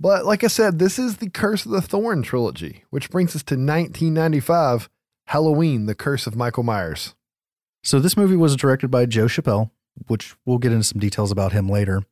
But 0.00 0.24
like 0.24 0.42
I 0.42 0.48
said, 0.48 0.78
this 0.78 0.98
is 0.98 1.18
the 1.18 1.28
Curse 1.30 1.66
of 1.66 1.72
the 1.72 1.82
Thorn 1.82 2.22
trilogy, 2.22 2.84
which 2.90 3.10
brings 3.10 3.36
us 3.36 3.42
to 3.44 3.54
1995 3.54 4.88
Halloween, 5.26 5.86
The 5.86 5.94
Curse 5.94 6.26
of 6.26 6.34
Michael 6.34 6.62
Myers. 6.64 7.14
So 7.82 8.00
this 8.00 8.16
movie 8.16 8.36
was 8.36 8.56
directed 8.56 8.90
by 8.90 9.06
Joe 9.06 9.26
Chappelle, 9.26 9.70
which 10.06 10.34
we'll 10.44 10.58
get 10.58 10.72
into 10.72 10.84
some 10.84 11.00
details 11.00 11.30
about 11.30 11.52
him 11.52 11.68
later. 11.68 12.02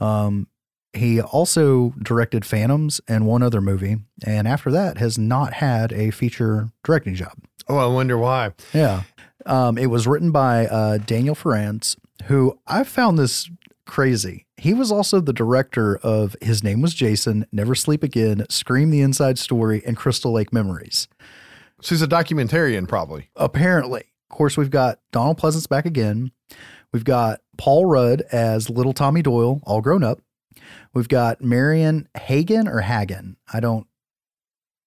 Um, 0.00 0.46
he 0.92 1.20
also 1.20 1.90
directed 2.02 2.44
Phantoms 2.44 3.00
and 3.06 3.26
one 3.26 3.42
other 3.42 3.60
movie, 3.60 3.98
and 4.24 4.48
after 4.48 4.70
that 4.70 4.98
has 4.98 5.18
not 5.18 5.54
had 5.54 5.92
a 5.92 6.10
feature 6.10 6.70
directing 6.82 7.14
job. 7.14 7.34
Oh, 7.68 7.76
I 7.76 7.86
wonder 7.86 8.16
why. 8.16 8.52
Yeah, 8.72 9.02
um, 9.46 9.76
it 9.78 9.86
was 9.86 10.06
written 10.06 10.30
by 10.32 10.66
uh, 10.66 10.98
Daniel 10.98 11.34
Farrands, 11.34 11.96
who 12.24 12.58
I 12.66 12.84
found 12.84 13.18
this 13.18 13.50
crazy. 13.84 14.46
He 14.56 14.74
was 14.74 14.90
also 14.90 15.20
the 15.20 15.32
director 15.32 15.98
of 15.98 16.34
His 16.42 16.64
Name 16.64 16.80
Was 16.80 16.94
Jason, 16.94 17.46
Never 17.52 17.74
Sleep 17.74 18.02
Again, 18.02 18.46
Scream: 18.48 18.90
The 18.90 19.02
Inside 19.02 19.38
Story, 19.38 19.82
and 19.86 19.96
Crystal 19.96 20.32
Lake 20.32 20.52
Memories. 20.52 21.06
So 21.80 21.94
he's 21.94 22.02
a 22.02 22.08
documentarian, 22.08 22.88
probably. 22.88 23.28
apparently. 23.36 24.04
Of 24.30 24.36
course, 24.36 24.56
we've 24.56 24.70
got 24.70 24.98
Donald 25.12 25.38
Pleasence 25.40 25.68
back 25.68 25.86
again. 25.86 26.32
We've 26.92 27.04
got 27.04 27.40
Paul 27.56 27.86
Rudd 27.86 28.22
as 28.32 28.70
little 28.70 28.92
Tommy 28.92 29.22
Doyle, 29.22 29.60
all 29.64 29.80
grown 29.80 30.02
up. 30.02 30.20
We've 30.94 31.08
got 31.08 31.42
Marion 31.42 32.08
Hagen 32.16 32.66
or 32.66 32.80
Hagen. 32.80 33.36
I 33.52 33.60
don't, 33.60 33.86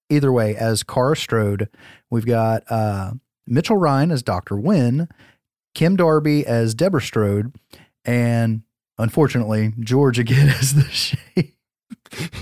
either 0.10 0.32
way, 0.32 0.56
as 0.56 0.84
Cara 0.84 1.16
Strode. 1.16 1.70
We've 2.10 2.26
got 2.26 2.64
uh, 2.70 3.14
Mitchell 3.46 3.78
Ryan 3.78 4.12
as 4.12 4.24
Dr. 4.24 4.58
Wynn, 4.58 5.08
Kim 5.76 5.96
Darby 5.96 6.46
as 6.46 6.74
Deborah 6.74 7.02
Strode, 7.02 7.56
and 8.04 8.64
unfortunately, 8.98 9.74
George 9.80 10.20
again 10.20 10.50
as 10.60 10.74
the 10.74 10.90
Shape. 10.90 11.56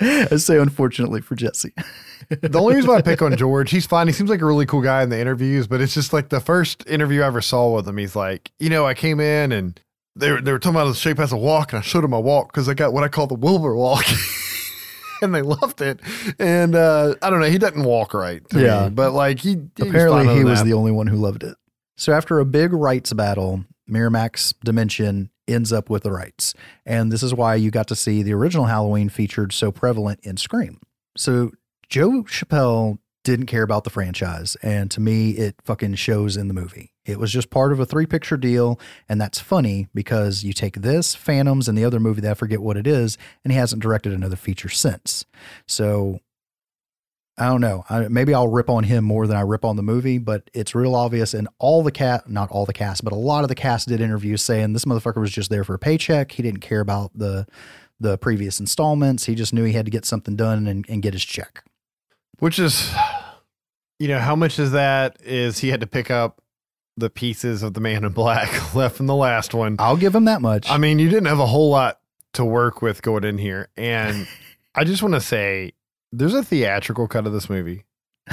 I 0.00 0.36
say 0.36 0.58
unfortunately 0.58 1.20
for 1.20 1.34
Jesse. 1.34 1.72
The 2.28 2.58
only 2.58 2.76
reason 2.76 2.90
why 2.90 2.98
I 2.98 3.02
pick 3.02 3.22
on 3.22 3.36
George, 3.36 3.70
he's 3.70 3.86
fine. 3.86 4.06
He 4.06 4.12
seems 4.12 4.30
like 4.30 4.40
a 4.40 4.46
really 4.46 4.66
cool 4.66 4.82
guy 4.82 5.02
in 5.02 5.10
the 5.10 5.18
interviews, 5.18 5.66
but 5.66 5.80
it's 5.80 5.94
just 5.94 6.12
like 6.12 6.28
the 6.28 6.40
first 6.40 6.86
interview 6.86 7.22
I 7.22 7.26
ever 7.26 7.40
saw 7.40 7.74
with 7.74 7.88
him. 7.88 7.96
He's 7.96 8.16
like, 8.16 8.50
you 8.58 8.70
know, 8.70 8.86
I 8.86 8.94
came 8.94 9.20
in 9.20 9.52
and 9.52 9.80
they 10.16 10.30
were, 10.30 10.40
they 10.40 10.52
were 10.52 10.58
talking 10.58 10.76
about 10.76 10.88
the 10.88 10.94
shape 10.94 11.18
has 11.18 11.32
a 11.32 11.36
walk, 11.36 11.72
and 11.72 11.80
I 11.80 11.82
showed 11.82 12.04
him 12.04 12.10
my 12.10 12.18
walk 12.18 12.52
because 12.52 12.68
I 12.68 12.74
got 12.74 12.92
what 12.92 13.04
I 13.04 13.08
call 13.08 13.26
the 13.26 13.34
Wilbur 13.34 13.74
walk. 13.74 14.04
and 15.22 15.34
they 15.34 15.42
loved 15.42 15.80
it. 15.80 16.00
And 16.38 16.74
uh, 16.74 17.14
I 17.20 17.30
don't 17.30 17.40
know, 17.40 17.46
he 17.46 17.58
doesn't 17.58 17.82
walk 17.82 18.14
right. 18.14 18.42
Yeah. 18.52 18.84
me, 18.84 18.94
but 18.94 19.12
like 19.12 19.40
he, 19.40 19.56
he 19.76 19.88
Apparently, 19.88 20.26
was 20.26 20.36
he 20.36 20.44
was 20.44 20.64
the 20.64 20.74
only 20.74 20.92
one 20.92 21.06
who 21.06 21.16
loved 21.16 21.42
it. 21.42 21.56
So 21.96 22.12
after 22.12 22.38
a 22.38 22.44
big 22.44 22.72
rights 22.72 23.12
battle, 23.12 23.64
Miramax 23.88 24.54
Dimension 24.64 25.30
ends 25.46 25.72
up 25.72 25.90
with 25.90 26.02
the 26.04 26.12
rights, 26.12 26.54
and 26.86 27.12
this 27.12 27.22
is 27.22 27.34
why 27.34 27.54
you 27.56 27.70
got 27.70 27.88
to 27.88 27.96
see 27.96 28.22
the 28.22 28.34
original 28.34 28.66
Halloween 28.66 29.08
featured 29.08 29.52
so 29.52 29.70
prevalent 29.70 30.20
in 30.22 30.36
Scream. 30.36 30.80
So 31.16 31.52
Joe 31.88 32.24
Chappelle 32.24 32.98
didn't 33.24 33.46
care 33.46 33.62
about 33.62 33.84
the 33.84 33.90
franchise, 33.90 34.56
and 34.62 34.90
to 34.90 35.00
me, 35.00 35.30
it 35.30 35.56
fucking 35.62 35.94
shows 35.94 36.36
in 36.36 36.48
the 36.48 36.54
movie. 36.54 36.92
It 37.06 37.18
was 37.18 37.32
just 37.32 37.50
part 37.50 37.72
of 37.72 37.80
a 37.80 37.86
three 37.86 38.06
picture 38.06 38.36
deal, 38.36 38.78
and 39.08 39.20
that's 39.20 39.40
funny 39.40 39.88
because 39.94 40.44
you 40.44 40.52
take 40.52 40.76
this, 40.76 41.14
Phantoms, 41.14 41.68
and 41.68 41.76
the 41.76 41.84
other 41.84 42.00
movie 42.00 42.20
that 42.20 42.32
I 42.32 42.34
forget 42.34 42.60
what 42.60 42.76
it 42.76 42.86
is, 42.86 43.18
and 43.42 43.52
he 43.52 43.58
hasn't 43.58 43.82
directed 43.82 44.12
another 44.12 44.36
feature 44.36 44.68
since. 44.68 45.24
So 45.66 46.20
I 47.36 47.46
don't 47.46 47.60
know. 47.60 47.84
I, 47.90 48.08
maybe 48.08 48.32
I'll 48.32 48.48
rip 48.48 48.70
on 48.70 48.84
him 48.84 49.04
more 49.04 49.26
than 49.26 49.36
I 49.36 49.40
rip 49.40 49.64
on 49.64 49.76
the 49.76 49.82
movie, 49.82 50.18
but 50.18 50.48
it's 50.54 50.74
real 50.74 50.94
obvious. 50.94 51.34
And 51.34 51.48
all 51.58 51.82
the 51.82 51.90
cast, 51.90 52.28
not 52.28 52.50
all 52.50 52.64
the 52.64 52.72
cast, 52.72 53.02
but 53.02 53.12
a 53.12 53.16
lot 53.16 53.42
of 53.42 53.48
the 53.48 53.56
cast 53.56 53.88
did 53.88 54.00
interviews 54.00 54.42
saying 54.42 54.72
this 54.72 54.84
motherfucker 54.84 55.20
was 55.20 55.32
just 55.32 55.50
there 55.50 55.64
for 55.64 55.74
a 55.74 55.78
paycheck. 55.78 56.32
He 56.32 56.42
didn't 56.42 56.60
care 56.60 56.80
about 56.80 57.10
the 57.14 57.46
the 58.00 58.18
previous 58.18 58.60
installments. 58.60 59.24
He 59.24 59.34
just 59.34 59.52
knew 59.54 59.64
he 59.64 59.72
had 59.72 59.84
to 59.84 59.90
get 59.90 60.04
something 60.04 60.36
done 60.36 60.66
and, 60.66 60.84
and 60.88 61.00
get 61.00 61.14
his 61.14 61.24
check. 61.24 61.64
Which 62.38 62.58
is, 62.58 62.92
you 63.98 64.08
know, 64.08 64.18
how 64.18 64.36
much 64.36 64.58
is 64.58 64.72
that? 64.72 65.16
Is 65.22 65.58
he 65.58 65.68
had 65.68 65.80
to 65.80 65.86
pick 65.86 66.10
up 66.10 66.40
the 66.96 67.10
pieces 67.10 67.62
of 67.62 67.74
the 67.74 67.80
Man 67.80 68.04
in 68.04 68.12
Black 68.12 68.74
left 68.74 68.96
from 68.96 69.06
the 69.06 69.14
last 69.14 69.54
one? 69.54 69.76
I'll 69.78 69.96
give 69.96 70.14
him 70.14 70.24
that 70.26 70.40
much. 70.42 70.70
I 70.70 70.78
mean, 70.78 70.98
you 70.98 71.08
didn't 71.08 71.26
have 71.26 71.40
a 71.40 71.46
whole 71.46 71.70
lot 71.70 72.00
to 72.34 72.44
work 72.44 72.82
with 72.82 73.02
going 73.02 73.24
in 73.24 73.38
here. 73.38 73.68
And 73.76 74.26
I 74.74 74.84
just 74.84 75.02
want 75.02 75.14
to 75.14 75.20
say 75.20 75.72
there's 76.12 76.34
a 76.34 76.42
theatrical 76.44 77.08
cut 77.08 77.26
of 77.26 77.32
this 77.32 77.48
movie 77.48 77.84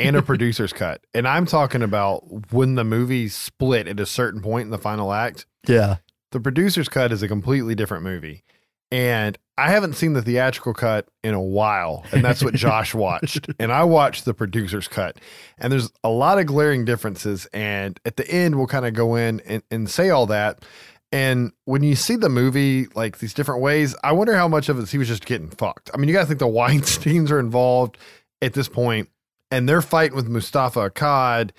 and 0.00 0.16
a 0.16 0.22
producer's 0.22 0.72
cut. 0.72 1.04
And 1.14 1.26
I'm 1.26 1.46
talking 1.46 1.82
about 1.82 2.52
when 2.52 2.74
the 2.74 2.84
movie 2.84 3.28
split 3.28 3.88
at 3.88 4.00
a 4.00 4.06
certain 4.06 4.40
point 4.40 4.66
in 4.66 4.70
the 4.70 4.78
final 4.78 5.12
act. 5.12 5.46
yeah. 5.66 5.96
The 6.30 6.40
producer's 6.40 6.90
cut 6.90 7.10
is 7.10 7.22
a 7.22 7.28
completely 7.28 7.74
different 7.74 8.04
movie. 8.04 8.44
And 8.90 9.38
I 9.58 9.70
haven't 9.70 9.94
seen 9.94 10.12
the 10.12 10.22
theatrical 10.22 10.72
cut 10.72 11.08
in 11.24 11.34
a 11.34 11.42
while. 11.42 12.04
And 12.12 12.24
that's 12.24 12.42
what 12.42 12.54
Josh 12.54 12.94
watched. 13.06 13.48
And 13.58 13.72
I 13.72 13.84
watched 13.84 14.24
the 14.24 14.32
producer's 14.32 14.86
cut. 14.86 15.18
And 15.58 15.72
there's 15.72 15.90
a 16.04 16.08
lot 16.08 16.38
of 16.38 16.46
glaring 16.46 16.84
differences. 16.84 17.46
And 17.52 17.98
at 18.06 18.16
the 18.16 18.26
end, 18.30 18.56
we'll 18.56 18.68
kind 18.68 18.86
of 18.86 18.94
go 18.94 19.16
in 19.16 19.40
and, 19.40 19.62
and 19.70 19.90
say 19.90 20.10
all 20.10 20.26
that. 20.26 20.64
And 21.10 21.52
when 21.64 21.82
you 21.82 21.96
see 21.96 22.16
the 22.16 22.28
movie 22.28 22.86
like 22.94 23.18
these 23.18 23.34
different 23.34 23.60
ways, 23.62 23.96
I 24.04 24.12
wonder 24.12 24.36
how 24.36 24.46
much 24.46 24.68
of 24.68 24.78
it 24.78 24.88
he 24.88 24.98
was 24.98 25.08
just 25.08 25.26
getting 25.26 25.48
fucked. 25.50 25.90
I 25.92 25.96
mean, 25.96 26.08
you 26.08 26.14
got 26.14 26.20
to 26.20 26.26
think 26.26 26.38
the 26.38 26.46
Weinsteins 26.46 27.30
are 27.32 27.40
involved 27.40 27.98
at 28.42 28.52
this 28.52 28.68
point, 28.68 29.08
and 29.50 29.68
they're 29.68 29.82
fighting 29.82 30.14
with 30.16 30.28
Moustapha 30.28 30.90
Akkad, 30.90 31.50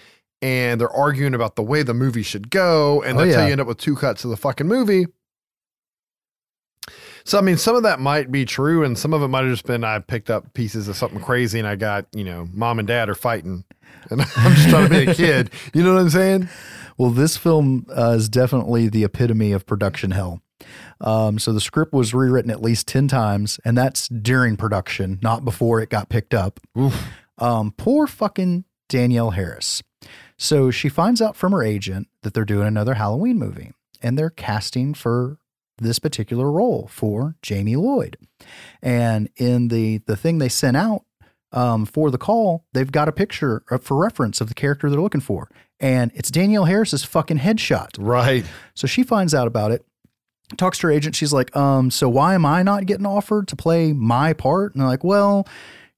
and 0.41 0.80
they're 0.80 0.91
arguing 0.91 1.34
about 1.34 1.55
the 1.55 1.63
way 1.63 1.81
the 1.84 1.95
movie 1.95 2.21
should 2.21 2.49
go, 2.51 3.01
and 3.01 3.17
Oh, 3.17 3.26
that's 3.26 3.35
how 3.35 3.45
you 3.47 3.51
end 3.51 3.59
up 3.59 3.67
with 3.67 3.80
two 3.80 3.95
cuts 3.95 4.23
of 4.23 4.30
the 4.30 4.38
fucking 4.38 4.67
movie. 4.67 5.07
So 7.30 7.38
I 7.38 7.41
mean, 7.41 7.57
some 7.57 7.76
of 7.76 7.84
that 7.84 7.99
might 7.99 8.31
be 8.31 8.43
true, 8.43 8.84
and 8.84 8.97
some 8.97 9.14
of 9.14 9.22
it 9.22 9.27
might 9.27 9.43
have 9.43 9.51
just 9.51 9.68
been 9.68 9.84
I 9.84 9.99
picked 9.99 10.31
up 10.31 10.51
pieces 10.56 10.88
of 10.88 10.95
something 10.95 11.19
crazy, 11.19 11.60
and 11.60 11.68
I 11.68 11.76
got 11.76 12.07
you 12.11 12.23
know, 12.23 12.47
mom 12.51 12.80
and 12.80 12.88
dad 12.88 13.07
are 13.07 13.14
fighting, 13.14 13.65
and 14.10 14.19
I'm 14.35 14.56
just 14.56 14.69
trying 14.69 14.89
to 14.89 15.06
be 15.06 15.11
a 15.11 15.14
kid. 15.14 15.51
You 15.76 15.84
know 15.84 15.93
what 15.93 16.01
I'm 16.01 16.10
saying? 16.10 16.49
Well, 16.97 17.11
this 17.11 17.38
film 17.38 17.85
uh, 17.95 18.15
is 18.18 18.30
definitely 18.30 18.89
the 18.89 19.03
epitome 19.03 19.51
of 19.51 19.68
production 19.68 20.10
hell. 20.10 20.41
Um, 21.01 21.38
so 21.38 21.53
the 21.53 21.61
script 21.61 21.93
was 21.93 22.15
rewritten 22.15 22.49
at 22.49 22.64
least 22.64 22.88
10 22.88 23.07
times, 23.07 23.60
and 23.64 23.77
that's 23.77 24.07
during 24.07 24.57
production, 24.57 25.19
not 25.22 25.45
before 25.45 25.81
it 25.81 25.91
got 25.91 26.10
picked 26.10 26.34
up. 26.34 26.60
Um, 27.38 27.76
poor 27.77 28.07
fucking 28.07 28.65
Danielle 28.89 29.30
Harris. 29.30 29.84
So 30.39 30.72
she 30.72 30.89
finds 30.89 31.22
out 31.22 31.35
from 31.35 31.51
her 31.51 31.61
agent 31.61 32.07
that 32.23 32.34
they're 32.34 32.43
doing 32.43 32.68
another 32.68 32.95
Halloween 32.95 33.38
movie, 33.38 33.72
and 34.01 34.18
they're 34.18 34.31
casting 34.31 34.95
for 34.95 35.38
this 35.80 35.99
particular 35.99 36.51
role 36.51 36.88
for 36.91 37.35
Jamie 37.41 37.76
Lloyd. 37.76 38.18
And 38.81 39.30
in 39.35 39.68
the 39.69 39.99
the 40.06 40.15
thing 40.15 40.38
they 40.38 40.49
sent 40.49 40.77
out 40.77 41.03
um, 41.51 41.85
for 41.85 42.11
the 42.11 42.18
call, 42.18 42.65
they've 42.73 42.91
got 42.91 43.07
a 43.07 43.11
picture 43.11 43.64
for 43.81 43.97
reference 43.97 44.39
of 44.41 44.47
the 44.47 44.53
character 44.53 44.89
they're 44.89 45.01
looking 45.01 45.22
for, 45.22 45.49
and 45.80 46.11
it's 46.14 46.30
Danielle 46.31 46.65
Harris's 46.65 47.03
fucking 47.03 47.39
headshot. 47.39 47.97
Right. 47.97 48.45
So 48.76 48.88
she 48.88 49.03
finds 49.03 49.34
out 49.34 49.47
about 49.47 49.72
it. 49.72 49.85
talks 50.57 50.80
to 50.80 50.88
her 50.88 50.91
agent. 50.91 51.15
She's 51.15 51.34
like, 51.34 51.56
um, 51.56 51.91
so 51.91 52.10
why 52.10 52.35
am 52.35 52.45
I 52.45 52.64
not 52.64 52.85
getting 52.85 53.06
offered 53.06 53.47
to 53.49 53.56
play 53.56 53.93
my 53.93 54.34
part? 54.34 54.73
And 54.73 54.81
they're 54.81 54.88
like, 54.88 55.03
well, 55.03 55.47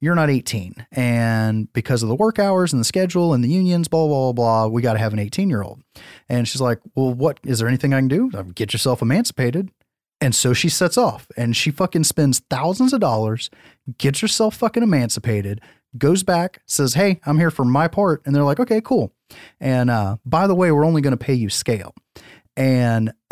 you're 0.02 0.16
not 0.16 0.30
18. 0.30 0.88
And 0.92 1.72
because 1.74 2.04
of 2.04 2.10
the 2.10 2.16
work 2.16 2.40
hours 2.40 2.74
and 2.74 2.80
the 2.80 2.86
schedule 2.86 3.34
and 3.34 3.44
the 3.44 3.50
unions, 3.50 3.88
blah, 3.88 4.08
blah, 4.08 4.34
blah, 4.34 4.66
blah, 4.66 4.68
we 4.68 4.82
got 4.82 4.94
to 4.94 5.00
have 5.00 5.14
an 5.14 5.20
18 5.20 5.50
year 5.50 5.62
old. 5.62 5.82
And 6.28 6.48
she's 6.48 6.60
like, 6.60 6.80
well, 6.96 7.14
what 7.14 7.40
is 7.44 7.60
there 7.60 7.68
anything 7.68 7.94
I 7.94 8.00
can 8.00 8.08
do? 8.08 8.30
Get 8.56 8.74
yourself 8.74 9.02
emancipated. 9.02 9.70
And 10.20 10.36
so 10.36 10.54
she 10.54 10.70
sets 10.70 10.98
off 10.98 11.28
and 11.38 11.56
she 11.56 11.72
fucking 11.72 12.04
spends 12.04 12.40
thousands 12.50 12.94
of 12.94 13.00
dollars, 13.00 13.50
gets 13.98 14.20
herself 14.20 14.56
fucking 14.56 14.84
emancipated, 14.84 15.62
goes 15.98 16.24
back, 16.24 16.62
says, 16.66 16.96
Hey, 16.96 17.20
I'm 17.26 17.40
here 17.40 17.52
for 17.52 17.66
my 17.66 17.88
part. 17.88 18.22
And 18.26 18.36
they're 18.36 18.44
like, 18.44 18.60
Okay, 18.60 18.82
cool. 18.82 19.14
And 19.60 19.90
uh, 19.90 20.18
by 20.26 20.48
the 20.48 20.56
way, 20.56 20.72
we're 20.72 20.86
only 20.86 21.02
going 21.02 21.18
to 21.18 21.26
pay 21.26 21.34
you 21.34 21.50
scale. 21.50 21.94
And 22.58 23.14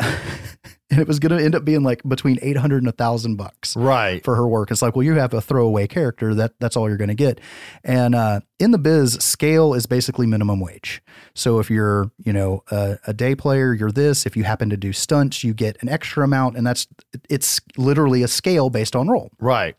and 0.92 1.00
it 1.00 1.06
was 1.08 1.18
going 1.18 1.36
to 1.36 1.42
end 1.44 1.54
up 1.54 1.64
being 1.64 1.82
like 1.82 2.02
between 2.06 2.38
800 2.42 2.78
and 2.78 2.88
a 2.88 2.92
thousand 2.92 3.36
bucks 3.36 3.76
Right. 3.76 4.24
for 4.24 4.34
her 4.36 4.46
work. 4.46 4.70
It's 4.70 4.82
like, 4.82 4.96
well, 4.96 5.02
you 5.04 5.14
have 5.14 5.32
a 5.34 5.40
throwaway 5.40 5.86
character. 5.86 6.34
That 6.34 6.58
that's 6.58 6.76
all 6.76 6.88
you're 6.88 6.98
going 6.98 7.08
to 7.08 7.14
get. 7.14 7.40
And 7.84 8.14
uh, 8.14 8.40
in 8.58 8.70
the 8.72 8.78
biz, 8.78 9.14
scale 9.14 9.74
is 9.74 9.86
basically 9.86 10.26
minimum 10.26 10.60
wage. 10.60 11.02
So 11.34 11.58
if 11.60 11.70
you're, 11.70 12.10
you 12.24 12.32
know, 12.32 12.64
a, 12.70 12.98
a 13.06 13.14
day 13.14 13.34
player, 13.34 13.72
you're 13.72 13.92
this. 13.92 14.26
If 14.26 14.36
you 14.36 14.44
happen 14.44 14.68
to 14.70 14.76
do 14.76 14.92
stunts, 14.92 15.44
you 15.44 15.54
get 15.54 15.80
an 15.82 15.88
extra 15.88 16.24
amount, 16.24 16.56
and 16.56 16.66
that's 16.66 16.86
it's 17.28 17.60
literally 17.76 18.22
a 18.22 18.28
scale 18.28 18.68
based 18.70 18.96
on 18.96 19.08
role. 19.08 19.30
Right. 19.38 19.76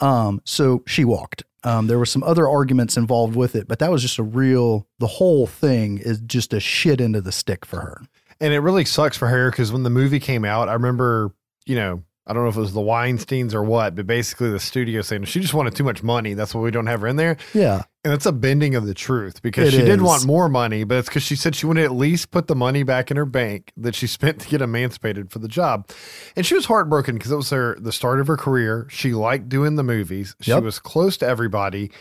Um, 0.00 0.40
so 0.44 0.82
she 0.86 1.04
walked. 1.04 1.42
Um, 1.64 1.86
there 1.88 1.98
were 1.98 2.06
some 2.06 2.22
other 2.22 2.48
arguments 2.48 2.96
involved 2.96 3.34
with 3.34 3.56
it, 3.56 3.66
but 3.66 3.78
that 3.80 3.90
was 3.90 4.02
just 4.02 4.18
a 4.18 4.22
real. 4.22 4.86
The 4.98 5.06
whole 5.06 5.46
thing 5.46 5.98
is 5.98 6.20
just 6.20 6.52
a 6.52 6.60
shit 6.60 7.00
into 7.00 7.20
the 7.20 7.32
stick 7.32 7.64
for 7.64 7.80
her. 7.80 8.02
And 8.40 8.52
it 8.52 8.60
really 8.60 8.84
sucks 8.84 9.16
for 9.16 9.28
her 9.28 9.50
because 9.50 9.72
when 9.72 9.82
the 9.82 9.90
movie 9.90 10.20
came 10.20 10.44
out, 10.44 10.68
I 10.68 10.74
remember, 10.74 11.32
you 11.64 11.76
know, 11.76 12.02
I 12.28 12.32
don't 12.32 12.42
know 12.42 12.48
if 12.48 12.56
it 12.56 12.60
was 12.60 12.72
the 12.74 12.80
Weinsteins 12.80 13.54
or 13.54 13.62
what, 13.62 13.94
but 13.94 14.06
basically 14.06 14.50
the 14.50 14.58
studio 14.58 15.00
saying 15.00 15.24
she 15.26 15.38
just 15.40 15.54
wanted 15.54 15.76
too 15.76 15.84
much 15.84 16.02
money. 16.02 16.34
That's 16.34 16.54
why 16.56 16.60
we 16.60 16.72
don't 16.72 16.86
have 16.88 17.02
her 17.02 17.06
in 17.06 17.14
there. 17.14 17.36
Yeah, 17.54 17.82
And 18.04 18.12
it's 18.12 18.26
a 18.26 18.32
bending 18.32 18.74
of 18.74 18.84
the 18.84 18.94
truth 18.94 19.42
because 19.42 19.68
It 19.68 19.76
she 19.78 19.84
did 19.84 20.02
want 20.02 20.26
more 20.26 20.48
money, 20.48 20.82
but 20.82 20.98
it's 20.98 21.08
because 21.08 21.22
she 21.22 21.36
said 21.36 21.54
she 21.54 21.66
wanted 21.66 21.82
to 21.82 21.86
at 21.86 21.92
least 21.92 22.32
put 22.32 22.48
the 22.48 22.56
money 22.56 22.82
back 22.82 23.12
in 23.12 23.16
her 23.16 23.26
bank 23.26 23.72
that 23.76 23.94
she 23.94 24.06
spent 24.18 24.40
to 24.40 24.48
get 24.48 24.60
emancipated 24.60 25.30
for 25.30 25.38
the 25.38 25.46
job. 25.46 25.88
And 26.34 26.44
she 26.44 26.54
was 26.56 26.64
heartbroken 26.66 27.14
because 27.14 27.30
it 27.30 27.36
was 27.36 27.50
her 27.50 27.76
the 27.78 27.92
start 27.92 28.18
of 28.20 28.26
her 28.26 28.36
career. 28.36 28.88
She 28.90 29.14
liked 29.14 29.48
doing 29.48 29.76
the 29.76 29.84
movies. 29.84 30.34
She 30.40 30.50
Yep. 30.50 30.64
was 30.64 30.78
close 30.80 31.16
to 31.18 31.26
everybody. 31.28 31.92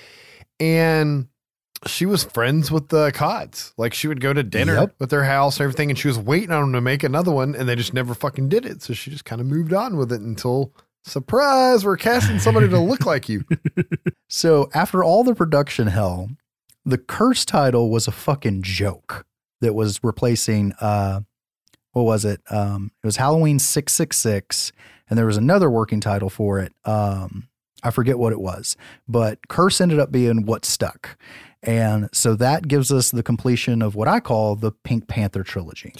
And 0.59 1.27
she 1.87 2.05
was 2.05 2.23
friends 2.23 2.71
with 2.71 2.89
the 2.89 3.11
Akkads. 3.11 3.73
Like 3.77 3.93
she 3.93 4.07
would 4.07 4.21
go 4.21 4.33
to 4.33 4.43
dinner 4.43 4.73
Yep. 4.75 4.95
with 4.99 5.09
their 5.09 5.23
house 5.25 5.57
and 5.57 5.63
everything, 5.65 5.89
and 5.89 5.97
she 5.99 6.07
was 6.07 6.17
waiting 6.19 6.51
on 6.51 6.61
them 6.61 6.73
to 6.73 6.81
make 6.81 7.03
another 7.03 7.31
one, 7.31 7.55
and 7.55 7.67
they 7.69 7.75
just 7.75 7.93
never 7.93 8.13
fucking 8.13 8.49
did 8.49 8.65
it. 8.65 8.81
So 8.81 8.93
she 8.93 9.11
just 9.11 9.25
kind 9.25 9.39
of 9.41 9.47
moved 9.47 9.73
on 9.73 9.97
with 9.97 10.11
it 10.11 10.21
until 10.21 10.73
surprise, 11.03 11.85
we're 11.85 11.97
casting 11.97 12.39
somebody 12.39 12.67
to 12.69 12.79
look 12.79 13.05
like 13.05 13.29
you. 13.29 13.43
So 14.27 14.69
after 14.73 15.03
all 15.03 15.23
the 15.23 15.35
production 15.35 15.87
hell, 15.87 16.29
the 16.83 16.97
curse 16.97 17.45
title 17.45 17.89
was 17.91 18.07
a 18.07 18.11
fucking 18.11 18.63
joke 18.63 19.25
that 19.61 19.73
was 19.75 19.99
replacing 20.03 20.73
uh 20.81 21.21
what 21.91 22.03
was 22.03 22.25
it? 22.25 22.41
Um 22.49 22.91
it 23.03 23.07
was 23.07 23.17
Halloween 23.17 23.59
666 23.59 24.71
and 25.09 25.17
there 25.17 25.25
was 25.27 25.37
another 25.37 25.69
working 25.69 26.01
title 26.01 26.29
for 26.29 26.59
it. 26.59 26.73
Um 26.85 27.47
I 27.83 27.91
forget 27.91 28.17
what 28.17 28.33
it 28.33 28.41
was, 28.41 28.75
but 29.07 29.47
curse 29.47 29.79
ended 29.79 29.99
up 29.99 30.11
being 30.11 30.45
what 30.45 30.65
stuck. 30.65 31.17
And 31.65 32.09
so 32.13 32.35
that 32.35 32.67
gives 32.67 32.91
us 32.91 33.09
the 33.09 33.23
completion 33.23 33.81
of 33.81 33.95
what 33.95 34.07
I 34.07 34.19
call 34.19 34.55
the 34.55 34.71
Pink 34.71 35.07
Panther 35.07 35.43
trilogy 35.43 35.93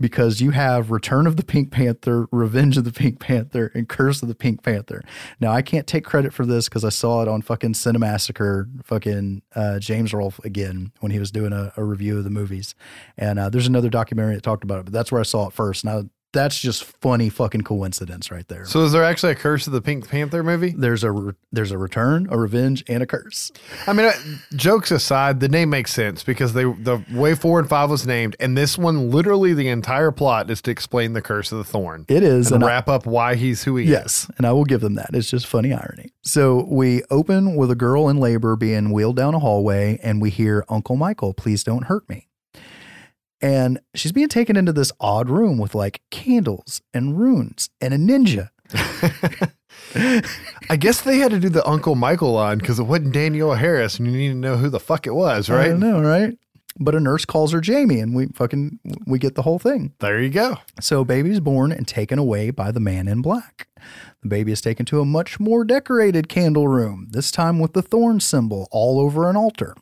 because 0.00 0.40
you 0.40 0.52
have 0.52 0.92
Return 0.92 1.26
of 1.26 1.36
the 1.36 1.44
Pink 1.44 1.72
Panther, 1.72 2.28
Revenge 2.30 2.76
of 2.76 2.84
the 2.84 2.92
Pink 2.92 3.18
Panther, 3.18 3.72
and 3.74 3.88
Curse 3.88 4.22
of 4.22 4.28
the 4.28 4.34
Pink 4.36 4.62
Panther. 4.62 5.02
Now 5.40 5.50
I 5.50 5.60
can't 5.60 5.88
take 5.88 6.04
credit 6.04 6.32
for 6.32 6.46
this 6.46 6.68
because 6.68 6.84
I 6.84 6.90
saw 6.90 7.20
it 7.22 7.28
on 7.28 7.42
fucking 7.42 7.72
Cinemassacre, 7.72 8.84
fucking 8.84 9.42
uh, 9.56 9.80
James 9.80 10.14
Rolfe 10.14 10.38
again 10.44 10.92
when 11.00 11.10
he 11.10 11.18
was 11.18 11.32
doing 11.32 11.52
a, 11.52 11.72
a 11.76 11.82
review 11.82 12.18
of 12.18 12.24
the 12.24 12.30
movies. 12.30 12.76
And 13.18 13.40
uh, 13.40 13.50
there's 13.50 13.66
another 13.66 13.90
documentary 13.90 14.36
that 14.36 14.44
talked 14.44 14.64
about 14.64 14.78
it, 14.78 14.84
but 14.84 14.92
that's 14.92 15.10
where 15.10 15.20
I 15.20 15.24
saw 15.24 15.48
it 15.48 15.52
first. 15.52 15.84
Now 15.84 16.04
that's 16.32 16.58
just 16.60 16.84
funny 16.84 17.28
fucking 17.28 17.60
coincidence 17.62 18.30
right 18.30 18.46
there. 18.48 18.64
So 18.64 18.84
is 18.84 18.92
there 18.92 19.04
actually 19.04 19.32
a 19.32 19.36
Curse 19.36 19.66
of 19.66 19.72
the 19.72 19.82
Pink 19.82 20.08
Panther 20.08 20.42
movie? 20.42 20.70
there's 20.76 21.04
a 21.04 21.10
re- 21.12 21.34
there's 21.52 21.70
a 21.70 21.78
return, 21.78 22.26
a 22.30 22.38
revenge, 22.38 22.82
and 22.88 23.02
a 23.02 23.06
curse. 23.06 23.52
I 23.86 23.92
mean, 23.92 24.10
jokes 24.56 24.90
aside, 24.90 25.40
the 25.40 25.48
name 25.48 25.68
makes 25.70 25.92
sense 25.92 26.22
because 26.24 26.54
they 26.54 26.64
the 26.64 27.04
way 27.12 27.34
four 27.34 27.58
and 27.58 27.68
five 27.68 27.90
was 27.90 28.06
named, 28.06 28.36
and 28.40 28.56
this 28.56 28.78
one 28.78 29.10
literally 29.10 29.52
the 29.54 29.68
entire 29.68 30.10
plot 30.10 30.50
is 30.50 30.62
to 30.62 30.70
explain 30.70 31.12
the 31.12 31.22
curse 31.22 31.52
of 31.52 31.58
the 31.58 31.64
thorn 31.64 32.06
It 32.08 32.22
is, 32.22 32.46
and 32.46 32.56
and 32.56 32.64
I- 32.64 32.68
wrap 32.68 32.88
up 32.88 33.06
why 33.06 33.34
he's 33.34 33.64
who 33.64 33.76
he 33.76 33.84
is. 33.84 33.90
Yes, 33.90 34.30
and 34.38 34.46
I 34.46 34.52
will 34.52 34.64
give 34.64 34.80
them 34.80 34.94
that. 34.94 35.10
It's 35.12 35.28
just 35.30 35.46
funny 35.46 35.72
irony. 35.72 36.12
So 36.22 36.66
we 36.70 37.02
open 37.10 37.56
with 37.56 37.70
a 37.70 37.74
girl 37.76 38.08
in 38.08 38.16
labor 38.18 38.56
being 38.56 38.90
wheeled 38.92 39.16
down 39.16 39.34
a 39.34 39.38
hallway, 39.38 39.98
and 40.02 40.22
we 40.22 40.30
hear 40.30 40.64
Uncle 40.68 40.96
Michael, 40.96 41.34
please 41.34 41.62
don't 41.64 41.84
hurt 41.84 42.08
me. 42.08 42.28
And 43.42 43.80
she's 43.94 44.12
being 44.12 44.28
taken 44.28 44.56
into 44.56 44.72
this 44.72 44.92
odd 45.00 45.28
room 45.28 45.58
with 45.58 45.74
like 45.74 46.00
candles 46.10 46.80
and 46.94 47.18
runes 47.18 47.68
and 47.80 47.92
a 47.92 47.98
ninja. 47.98 48.50
I 50.70 50.76
guess 50.76 51.02
they 51.02 51.18
had 51.18 51.32
to 51.32 51.40
do 51.40 51.48
the 51.48 51.66
Uncle 51.66 51.94
Michael 51.94 52.32
line 52.32 52.58
because 52.58 52.78
it 52.78 52.84
wasn't 52.84 53.12
Danielle 53.12 53.54
Harris, 53.54 53.98
and 53.98 54.06
you 54.06 54.16
need 54.16 54.28
to 54.28 54.34
know 54.34 54.56
who 54.56 54.68
the 54.70 54.80
fuck 54.80 55.06
it 55.06 55.14
was, 55.14 55.50
I 55.50 55.56
right? 55.56 55.68
don't 55.68 55.80
know, 55.80 56.00
right? 56.00 56.38
But 56.78 56.94
a 56.94 57.00
nurse 57.00 57.26
calls 57.26 57.52
her 57.52 57.60
Jamie, 57.60 58.00
and 58.00 58.14
we 58.14 58.28
fucking 58.28 58.78
we 59.06 59.18
get 59.18 59.34
the 59.34 59.42
whole 59.42 59.58
thing. 59.58 59.92
There 59.98 60.22
you 60.22 60.30
go. 60.30 60.56
So 60.80 61.04
baby's 61.04 61.40
born 61.40 61.70
and 61.72 61.86
taken 61.86 62.18
away 62.18 62.50
by 62.50 62.70
the 62.70 62.80
man 62.80 63.08
in 63.08 63.20
black. 63.20 63.68
The 64.22 64.28
baby 64.28 64.52
is 64.52 64.60
taken 64.62 64.86
to 64.86 65.00
a 65.00 65.04
much 65.04 65.38
more 65.38 65.64
decorated 65.64 66.28
candle 66.28 66.68
room, 66.68 67.08
this 67.10 67.30
time 67.30 67.58
with 67.58 67.74
the 67.74 67.82
thorn 67.82 68.20
symbol 68.20 68.68
all 68.70 69.00
over 69.00 69.28
an 69.28 69.36
altar. 69.36 69.74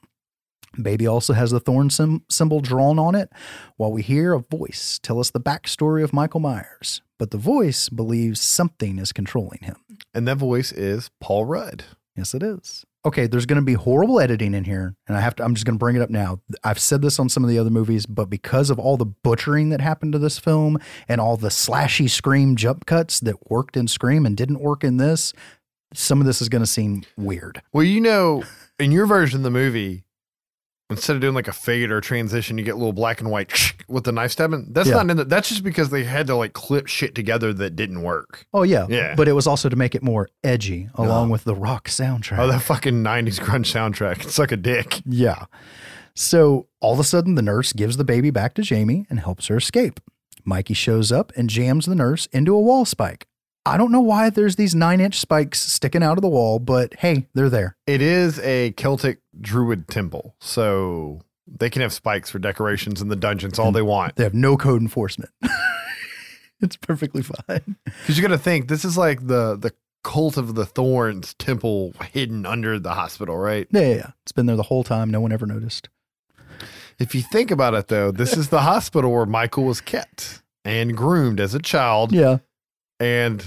Baby 0.80 1.06
also 1.06 1.32
has 1.32 1.50
the 1.50 1.60
thorn 1.60 1.90
sym- 1.90 2.24
symbol 2.28 2.60
drawn 2.60 2.98
on 2.98 3.14
it, 3.14 3.30
while 3.76 3.92
we 3.92 4.02
hear 4.02 4.32
a 4.32 4.40
voice 4.40 4.98
tell 5.02 5.18
us 5.18 5.30
the 5.30 5.40
backstory 5.40 6.02
of 6.04 6.12
Michael 6.12 6.40
Myers. 6.40 7.02
But 7.18 7.32
the 7.32 7.38
voice 7.38 7.88
believes 7.88 8.40
something 8.40 8.98
is 8.98 9.12
controlling 9.12 9.60
him. 9.62 9.76
And 10.14 10.26
that 10.28 10.36
voice 10.38 10.72
is 10.72 11.10
Paul 11.20 11.44
Rudd. 11.44 11.84
Yes, 12.16 12.34
it 12.34 12.42
is. 12.42 12.84
Okay, 13.04 13.26
there's 13.26 13.46
going 13.46 13.60
to 13.60 13.64
be 13.64 13.72
horrible 13.74 14.20
editing 14.20 14.52
in 14.52 14.64
here, 14.64 14.94
and 15.08 15.16
I 15.16 15.20
have 15.20 15.34
to. 15.36 15.44
I'm 15.44 15.54
just 15.54 15.64
going 15.64 15.76
to 15.76 15.78
bring 15.78 15.96
it 15.96 16.02
up 16.02 16.10
now. 16.10 16.40
I've 16.62 16.78
said 16.78 17.00
this 17.00 17.18
on 17.18 17.30
some 17.30 17.42
of 17.42 17.48
the 17.48 17.58
other 17.58 17.70
movies, 17.70 18.04
but 18.04 18.26
because 18.26 18.68
of 18.68 18.78
all 18.78 18.98
the 18.98 19.06
butchering 19.06 19.70
that 19.70 19.80
happened 19.80 20.12
to 20.12 20.18
this 20.18 20.38
film 20.38 20.78
and 21.08 21.18
all 21.18 21.38
the 21.38 21.48
slashy 21.48 22.10
scream 22.10 22.56
jump 22.56 22.84
cuts 22.84 23.18
that 23.20 23.50
worked 23.50 23.76
in 23.76 23.88
Scream 23.88 24.26
and 24.26 24.36
didn't 24.36 24.60
work 24.60 24.84
in 24.84 24.98
this, 24.98 25.32
some 25.94 26.20
of 26.20 26.26
this 26.26 26.42
is 26.42 26.50
going 26.50 26.62
to 26.62 26.66
seem 26.66 27.02
weird. 27.16 27.62
Well, 27.72 27.84
you 27.84 28.02
know, 28.02 28.44
in 28.78 28.92
your 28.92 29.06
version 29.06 29.38
of 29.40 29.44
the 29.44 29.50
movie, 29.50 30.04
instead 30.90 31.16
of 31.16 31.22
doing 31.22 31.34
like 31.34 31.48
a 31.48 31.52
fade 31.52 31.90
or 31.90 32.00
transition, 32.00 32.58
you 32.58 32.64
get 32.64 32.74
a 32.74 32.76
little 32.76 32.92
black 32.92 33.20
and 33.20 33.30
white 33.30 33.52
with 33.88 34.04
the 34.04 34.12
knife 34.12 34.32
stabbing. 34.32 34.66
That's 34.70 34.88
Yeah. 34.88 34.96
not 34.96 35.10
in 35.10 35.16
the, 35.16 35.24
That's 35.24 35.48
just 35.48 35.62
because 35.64 35.90
they 35.90 36.04
had 36.04 36.26
to 36.26 36.34
like 36.36 36.52
clip 36.52 36.86
shit 36.86 37.14
together 37.14 37.52
that 37.54 37.76
didn't 37.76 38.02
work. 38.02 38.46
Oh 38.52 38.62
yeah, 38.62 38.86
Yeah. 38.88 39.14
But 39.14 39.28
it 39.28 39.32
was 39.32 39.46
also 39.46 39.68
to 39.68 39.76
make 39.76 39.94
it 39.94 40.02
more 40.02 40.28
edgy, 40.44 40.88
along 40.94 41.30
with 41.30 41.44
the 41.44 41.54
rock 41.54 41.88
soundtrack. 41.88 42.38
Oh, 42.38 42.46
that 42.48 42.62
fucking 42.62 43.02
'90s 43.02 43.38
grunge 43.40 43.72
soundtrack. 43.72 44.20
It's 44.24 44.38
like 44.38 44.52
a 44.52 44.56
dick. 44.56 45.00
Yeah. 45.06 45.44
So 46.14 46.66
all 46.80 46.92
of 46.92 46.98
a 47.00 47.04
sudden, 47.04 47.34
the 47.36 47.42
nurse 47.42 47.72
gives 47.72 47.96
the 47.96 48.04
baby 48.04 48.30
back 48.30 48.54
to 48.54 48.62
Jamie 48.62 49.06
and 49.08 49.20
helps 49.20 49.46
her 49.46 49.56
escape. 49.56 50.00
Mikey 50.44 50.74
shows 50.74 51.12
up 51.12 51.32
and 51.36 51.48
jams 51.50 51.86
the 51.86 51.94
nurse 51.94 52.26
into 52.32 52.54
a 52.54 52.60
wall 52.60 52.84
spike. 52.84 53.26
I 53.66 53.76
don't 53.76 53.92
know 53.92 54.00
why 54.00 54.30
there's 54.30 54.56
these 54.56 54.74
nine 54.74 55.00
inch 55.00 55.18
spikes 55.18 55.60
sticking 55.60 56.02
out 56.02 56.16
of 56.16 56.22
the 56.22 56.28
wall, 56.28 56.58
but 56.58 56.94
hey, 56.94 57.26
they're 57.34 57.50
there. 57.50 57.76
It 57.86 58.00
is 58.00 58.38
a 58.40 58.72
Celtic 58.72 59.20
druid 59.40 59.88
temple, 59.88 60.34
so 60.40 61.20
they 61.46 61.68
can 61.68 61.82
have 61.82 61.92
spikes 61.92 62.30
for 62.30 62.38
decorations 62.38 63.02
in 63.02 63.08
the 63.08 63.16
dungeons 63.16 63.58
all 63.58 63.72
they 63.72 63.82
want. 63.82 64.16
They 64.16 64.24
have 64.24 64.34
no 64.34 64.56
code 64.56 64.80
enforcement. 64.80 65.30
it's 66.60 66.76
perfectly 66.76 67.22
fine. 67.22 67.76
Because 67.84 68.16
you 68.16 68.22
got 68.22 68.28
to 68.28 68.38
think 68.38 68.68
this 68.68 68.84
is 68.84 68.96
like 68.96 69.26
the 69.26 69.56
the 69.56 69.72
cult 70.02 70.38
of 70.38 70.54
the 70.54 70.64
thorns 70.64 71.34
temple 71.34 71.92
hidden 72.12 72.46
under 72.46 72.78
the 72.78 72.94
hospital, 72.94 73.36
right? 73.36 73.66
Yeah, 73.70 73.80
yeah, 73.80 73.94
yeah. 73.94 74.10
It's 74.22 74.32
been 74.32 74.46
there 74.46 74.56
the 74.56 74.62
whole 74.64 74.84
time. 74.84 75.10
No 75.10 75.20
one 75.20 75.32
ever 75.32 75.46
noticed. 75.46 75.88
If 76.98 77.14
you 77.14 77.22
think 77.22 77.50
about 77.50 77.74
it, 77.74 77.88
though, 77.88 78.10
this 78.10 78.36
is 78.36 78.48
the 78.50 78.60
hospital 78.60 79.10
where 79.12 79.26
Michael 79.26 79.64
was 79.64 79.80
kept 79.80 80.42
and 80.64 80.96
groomed 80.96 81.40
as 81.40 81.54
a 81.54 81.58
child. 81.58 82.12
Yeah. 82.12 82.38
And 83.00 83.44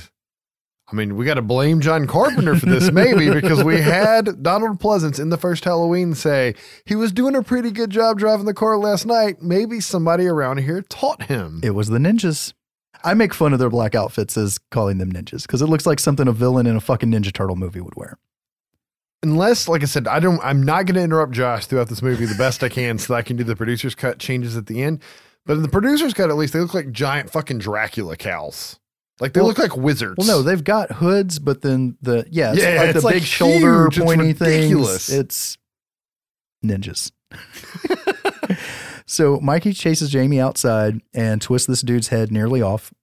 I 0.92 0.96
mean, 0.96 1.16
we 1.16 1.26
got 1.26 1.36
to 1.36 1.42
blame 1.42 1.80
John 1.80 2.08
Carpenter 2.08 2.56
for 2.56 2.66
this, 2.66 2.92
maybe, 2.92 3.30
because 3.30 3.64
we 3.64 3.80
had 3.82 4.44
Donald 4.44 4.80
Pleasence 4.80 5.20
in 5.20 5.30
the 5.30 5.38
first 5.38 5.64
Halloween 5.64 6.14
say 6.14 6.56
he 6.86 6.96
was 6.96 7.12
doing 7.12 7.36
a 7.36 7.44
pretty 7.44 7.72
good 7.72 7.90
job 7.90 8.20
driving 8.20 8.46
the 8.46 8.54
car 8.54 8.78
last 8.78 9.06
night. 9.06 9.42
Maybe 9.42 9.80
somebody 9.80 10.28
around 10.28 10.58
here 10.58 10.82
taught 10.82 11.24
him. 11.24 11.62
It 11.64 11.72
was 11.72 11.88
the 11.88 12.00
ninjas. 12.00 12.54
I 13.04 13.14
make 13.14 13.34
fun 13.34 13.54
of 13.54 13.60
their 13.60 13.70
black 13.70 13.96
outfits 13.96 14.38
as 14.38 14.60
calling 14.72 14.98
them 14.98 15.12
ninjas 15.12 15.44
because 15.44 15.62
it 15.62 15.68
looks 15.68 15.86
like 15.86 16.00
something 16.00 16.28
a 16.28 16.32
villain 16.32 16.68
in 16.68 16.76
a 16.76 16.82
fucking 16.82 17.12
Ninja 17.12 17.34
Turtle 17.34 17.56
movie 17.56 17.82
would 17.82 17.96
wear. 17.96 18.18
Unless, 19.24 19.68
like 19.68 19.84
I 19.84 19.86
said, 19.86 20.08
I 20.08 20.20
don't. 20.20 20.44
I'm 20.44 20.64
not 20.64 20.86
going 20.86 20.96
to 20.96 21.02
interrupt 21.02 21.32
Josh 21.32 21.66
throughout 21.66 21.90
this 21.90 22.02
movie 22.02 22.26
the 22.26 22.36
best 22.36 22.64
I 22.64 22.70
can, 22.70 22.98
so 22.98 23.14
that 23.14 23.20
I 23.20 23.22
can 23.22 23.36
do 23.36 23.44
the 23.44 23.56
producer's 23.56 23.96
cut 23.96 24.20
changes 24.20 24.58
at 24.58 24.68
the 24.68 24.84
end. 24.84 25.02
But 25.46 25.54
in 25.54 25.64
the 25.64 25.70
producer's 25.70 26.14
cut, 26.14 26.30
at 26.30 26.36
least, 26.36 26.54
they 26.54 26.60
look 26.60 26.74
like 26.74 26.92
giant 26.92 27.30
fucking 27.30 27.60
Dracula 27.60 28.18
cows. 28.18 28.80
Like 29.20 29.34
they 29.34 29.40
Well- 29.42 29.48
look 29.50 29.60
like 29.60 29.78
wizards. 29.78 30.16
Well, 30.18 30.28
no, 30.28 30.42
they've 30.42 30.64
got 30.64 30.94
hoods, 30.94 31.40
but 31.40 31.62
then 31.62 31.98
the 32.02 32.26
yeah, 32.32 32.54
it's 32.54 32.62
Yeah, 32.62 32.80
like 32.80 32.90
it's 32.90 33.00
the 33.00 33.06
like 33.06 33.14
big 33.16 33.24
shoulder 33.24 33.84
huge. 33.84 33.98
It's 33.98 34.06
pointy 34.06 34.28
ridiculous. 34.34 35.08
things. 35.08 35.20
It's 35.20 35.58
ninjas. 36.66 37.12
so 39.06 39.40
Mikey 39.40 39.74
chases 39.74 40.10
Jamie 40.10 40.40
outside 40.40 41.02
and 41.14 41.42
twists 41.42 41.68
this 41.68 41.82
dude's 41.82 42.08
head 42.10 42.32
nearly 42.32 42.62
off. 42.62 42.94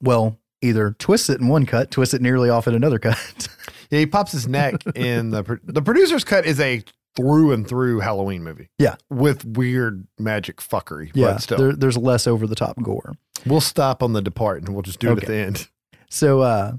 Well, 0.00 0.38
either 0.62 0.94
twists 0.98 1.28
it 1.30 1.40
in 1.40 1.48
one 1.48 1.66
cut, 1.66 1.90
twists 1.90 2.14
it 2.14 2.22
nearly 2.22 2.50
off 2.50 2.66
in 2.68 2.74
another 2.74 2.98
cut. 2.98 3.48
Yeah, 3.88 4.00
he 4.00 4.06
pops 4.06 4.32
his 4.32 4.48
neck 4.48 4.74
in 4.96 5.30
the 5.30 5.44
pro- 5.44 5.58
the 5.62 5.80
producer's 5.80 6.24
cut 6.24 6.44
is 6.44 6.58
a 6.58 6.82
through 7.16 7.52
and 7.52 7.66
through 7.66 8.00
Halloween 8.00 8.44
movie. 8.44 8.68
Yeah. 8.78 8.96
with 9.10 9.44
weird 9.44 10.06
magic 10.18 10.58
fuckery. 10.58 11.10
yeah, 11.14 11.32
but 11.32 11.42
still, 11.42 11.58
there, 11.58 11.72
there's 11.72 11.96
less 11.96 12.26
over 12.26 12.46
the 12.46 12.54
top 12.54 12.76
gore. 12.82 13.14
we'll 13.44 13.60
stop 13.60 14.02
on 14.02 14.12
the 14.12 14.22
depart 14.22 14.62
and 14.62 14.68
we'll 14.74 14.82
just 14.82 14.98
do 15.00 15.12
it 15.12 15.22
at 15.22 15.26
the 15.26 15.34
end. 15.34 15.68
So 16.10 16.40
uh 16.40 16.72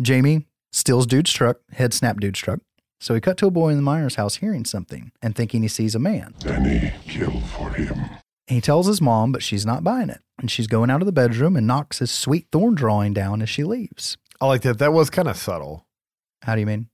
Jamie 0.00 0.46
steals 0.72 1.06
dude's 1.06 1.32
truck, 1.32 1.58
head 1.72 1.92
snap 1.92 2.18
dude's 2.20 2.40
truck. 2.40 2.60
So 3.00 3.14
he 3.14 3.20
cut 3.20 3.36
to 3.38 3.46
a 3.46 3.50
boy 3.50 3.70
in 3.70 3.76
the 3.76 3.82
Myers 3.82 4.14
house 4.14 4.36
hearing 4.36 4.64
something 4.64 5.12
and 5.20 5.34
thinking 5.34 5.62
he 5.62 5.68
sees 5.68 5.94
a 5.94 5.98
man. 5.98 6.34
Any 6.46 6.92
kill 7.06 7.40
for 7.40 7.70
him. 7.70 7.98
He 8.46 8.60
tells 8.60 8.86
his 8.86 9.00
mom, 9.00 9.32
but 9.32 9.42
she's 9.42 9.66
not 9.66 9.82
buying 9.84 10.08
it. 10.08 10.20
And 10.38 10.50
she's 10.50 10.66
going 10.66 10.88
out 10.90 11.02
of 11.02 11.06
the 11.06 11.12
bedroom 11.12 11.56
and 11.56 11.66
knocks 11.66 11.98
his 11.98 12.10
sweet 12.10 12.46
thorn 12.52 12.74
drawing 12.74 13.12
down 13.12 13.42
as 13.42 13.48
she 13.48 13.64
leaves. 13.64 14.16
I 14.40 14.46
like 14.46 14.62
that. 14.62 14.78
That 14.78 14.92
was 14.92 15.10
kind 15.10 15.28
of 15.28 15.36
subtle. 15.36 15.86
How 16.42 16.54
do 16.54 16.60
you 16.60 16.66
mean? 16.66 16.88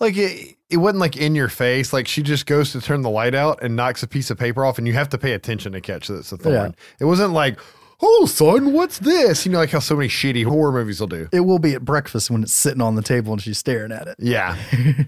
Like 0.00 0.16
it, 0.16 0.56
it 0.74 0.78
wasn't 0.78 0.98
like 0.98 1.16
in 1.16 1.34
your 1.34 1.48
face. 1.48 1.92
Like 1.92 2.06
she 2.08 2.22
just 2.22 2.46
goes 2.46 2.72
to 2.72 2.80
turn 2.80 3.02
the 3.02 3.10
light 3.10 3.34
out 3.34 3.62
and 3.62 3.76
knocks 3.76 4.02
a 4.02 4.06
piece 4.08 4.30
of 4.30 4.38
paper 4.38 4.64
off, 4.64 4.76
and 4.76 4.86
you 4.86 4.92
have 4.92 5.08
to 5.10 5.18
pay 5.18 5.32
attention 5.32 5.72
to 5.72 5.80
catch 5.80 6.08
that 6.08 6.16
it's 6.16 6.32
a 6.32 6.36
thorn. 6.36 6.54
Yeah. 6.54 6.70
It 7.00 7.04
wasn't 7.04 7.32
like, 7.32 7.58
oh 8.02 8.26
son, 8.26 8.72
what's 8.72 8.98
this? 8.98 9.46
You 9.46 9.52
know, 9.52 9.58
like 9.58 9.70
how 9.70 9.78
so 9.78 9.96
many 9.96 10.08
shitty 10.08 10.44
horror 10.44 10.72
movies 10.72 11.00
will 11.00 11.06
do. 11.06 11.28
It 11.32 11.40
will 11.40 11.58
be 11.60 11.74
at 11.74 11.84
breakfast 11.84 12.30
when 12.30 12.42
it's 12.42 12.52
sitting 12.52 12.82
on 12.82 12.96
the 12.96 13.02
table 13.02 13.32
and 13.32 13.40
she's 13.40 13.58
staring 13.58 13.92
at 13.92 14.08
it. 14.08 14.16
Yeah, 14.18 14.56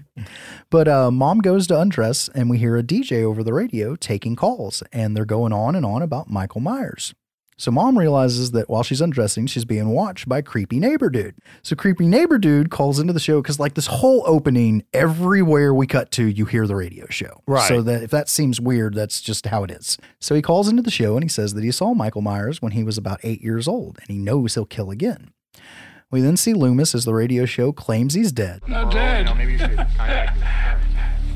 But 0.69 0.87
uh, 0.87 1.11
mom 1.11 1.39
goes 1.39 1.67
to 1.67 1.79
undress 1.79 2.29
and 2.29 2.49
we 2.49 2.57
hear 2.57 2.75
a 2.77 2.83
DJ 2.83 3.23
over 3.23 3.43
the 3.43 3.53
radio 3.53 3.95
taking 3.95 4.35
calls 4.35 4.83
and 4.91 5.15
they're 5.15 5.25
going 5.25 5.53
on 5.53 5.75
and 5.75 5.85
on 5.85 6.01
about 6.01 6.29
Michael 6.29 6.61
Myers. 6.61 7.13
So 7.59 7.71
mom 7.71 7.97
realizes 7.97 8.51
that 8.51 8.69
while 8.69 8.83
she's 8.83 9.01
undressing, 9.01 9.47
she's 9.47 9.65
being 9.65 9.89
watched 9.89 10.29
by 10.29 10.43
creepy 10.43 10.79
neighbor 10.79 11.09
dude. 11.09 11.35
So 11.63 11.75
creepy 11.75 12.07
neighbor 12.07 12.37
dude 12.37 12.69
calls 12.69 12.99
into 12.99 13.13
the 13.13 13.19
show 13.19 13.41
because 13.41 13.59
like 13.59 13.73
this 13.73 13.87
whole 13.87 14.23
opening, 14.27 14.83
everywhere 14.93 15.73
we 15.73 15.87
cut 15.87 16.11
to, 16.11 16.25
you 16.25 16.45
hear 16.45 16.67
the 16.67 16.75
radio 16.75 17.07
show. 17.09 17.41
Right. 17.47 17.67
So 17.67 17.81
that 17.81 18.03
if 18.03 18.11
that 18.11 18.29
seems 18.29 18.61
weird, 18.61 18.93
that's 18.93 19.21
just 19.21 19.47
how 19.47 19.63
it 19.63 19.71
is. 19.71 19.97
So 20.19 20.35
he 20.35 20.43
calls 20.43 20.67
into 20.67 20.83
the 20.83 20.91
show 20.91 21.15
and 21.15 21.23
he 21.23 21.29
says 21.29 21.55
that 21.55 21.63
he 21.63 21.71
saw 21.71 21.95
Michael 21.95 22.21
Myers 22.21 22.61
when 22.61 22.73
he 22.73 22.83
was 22.83 22.97
about 22.97 23.19
eight 23.23 23.41
years 23.41 23.67
old 23.67 23.97
and 24.01 24.09
he 24.09 24.19
knows 24.19 24.53
he'll 24.53 24.65
kill 24.65 24.91
again. 24.91 25.31
We 26.11 26.21
then 26.21 26.37
see 26.37 26.53
Loomis 26.53 26.93
as 26.93 27.05
the 27.05 27.13
radio 27.13 27.45
show 27.45 27.71
claims 27.71 28.13
he's 28.13 28.31
dead. 28.31 28.61
Not 28.67 28.93
dead. 28.93 29.27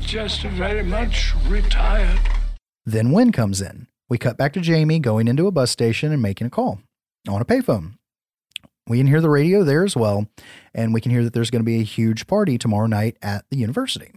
Just 0.00 0.42
very 0.42 0.84
much 0.84 1.34
retired. 1.48 2.20
Then 2.86 3.10
Wynn 3.10 3.32
comes 3.32 3.60
in. 3.60 3.88
We 4.08 4.18
cut 4.18 4.36
back 4.36 4.52
to 4.54 4.60
Jamie 4.60 4.98
going 4.98 5.28
into 5.28 5.46
a 5.46 5.50
bus 5.52 5.70
station 5.70 6.12
and 6.12 6.20
making 6.20 6.46
a 6.46 6.50
call 6.50 6.80
on 7.28 7.40
a 7.40 7.44
payphone. 7.44 7.94
We 8.88 8.98
can 8.98 9.06
hear 9.06 9.20
the 9.20 9.30
radio 9.30 9.62
there 9.62 9.84
as 9.84 9.96
well, 9.96 10.26
and 10.74 10.92
we 10.92 11.00
can 11.00 11.12
hear 11.12 11.22
that 11.24 11.32
there's 11.32 11.50
going 11.50 11.62
to 11.62 11.66
be 11.66 11.80
a 11.80 11.84
huge 11.84 12.26
party 12.26 12.58
tomorrow 12.58 12.86
night 12.86 13.16
at 13.22 13.44
the 13.50 13.56
university. 13.56 14.12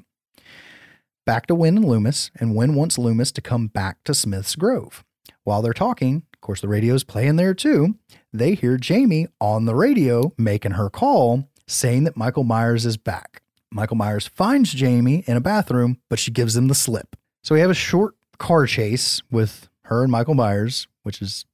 Back 1.25 1.47
to 1.47 1.55
Wynn 1.55 1.77
and 1.77 1.85
Loomis, 1.85 2.31
and 2.35 2.55
Wynn 2.55 2.75
wants 2.75 2.97
Loomis 2.97 3.31
to 3.33 3.41
come 3.41 3.67
back 3.67 4.03
to 4.05 4.13
Smith's 4.13 4.55
Grove. 4.55 5.03
While 5.43 5.61
they're 5.61 5.73
talking, 5.73 6.23
of 6.33 6.41
course, 6.41 6.61
the 6.61 6.67
radio's 6.67 7.03
playing 7.03 7.35
there 7.35 7.53
too. 7.53 7.95
They 8.33 8.55
hear 8.55 8.77
Jamie 8.77 9.27
on 9.39 9.65
the 9.65 9.75
radio 9.75 10.33
making 10.37 10.71
her 10.71 10.89
call 10.89 11.47
saying 11.67 12.03
that 12.03 12.17
Michael 12.17 12.43
Myers 12.43 12.85
is 12.85 12.97
back. 12.97 13.41
Michael 13.71 13.97
Myers 13.97 14.27
finds 14.27 14.73
Jamie 14.73 15.23
in 15.27 15.37
a 15.37 15.41
bathroom, 15.41 15.99
but 16.09 16.19
she 16.19 16.31
gives 16.31 16.55
him 16.55 16.67
the 16.67 16.75
slip. 16.75 17.15
So 17.43 17.55
we 17.55 17.61
have 17.61 17.69
a 17.69 17.75
short 17.75 18.15
car 18.37 18.65
chase 18.65 19.21
with 19.31 19.67
her 19.85 20.03
and 20.03 20.11
Michael 20.11 20.33
Myers, 20.35 20.87
which 21.03 21.21
is 21.21 21.45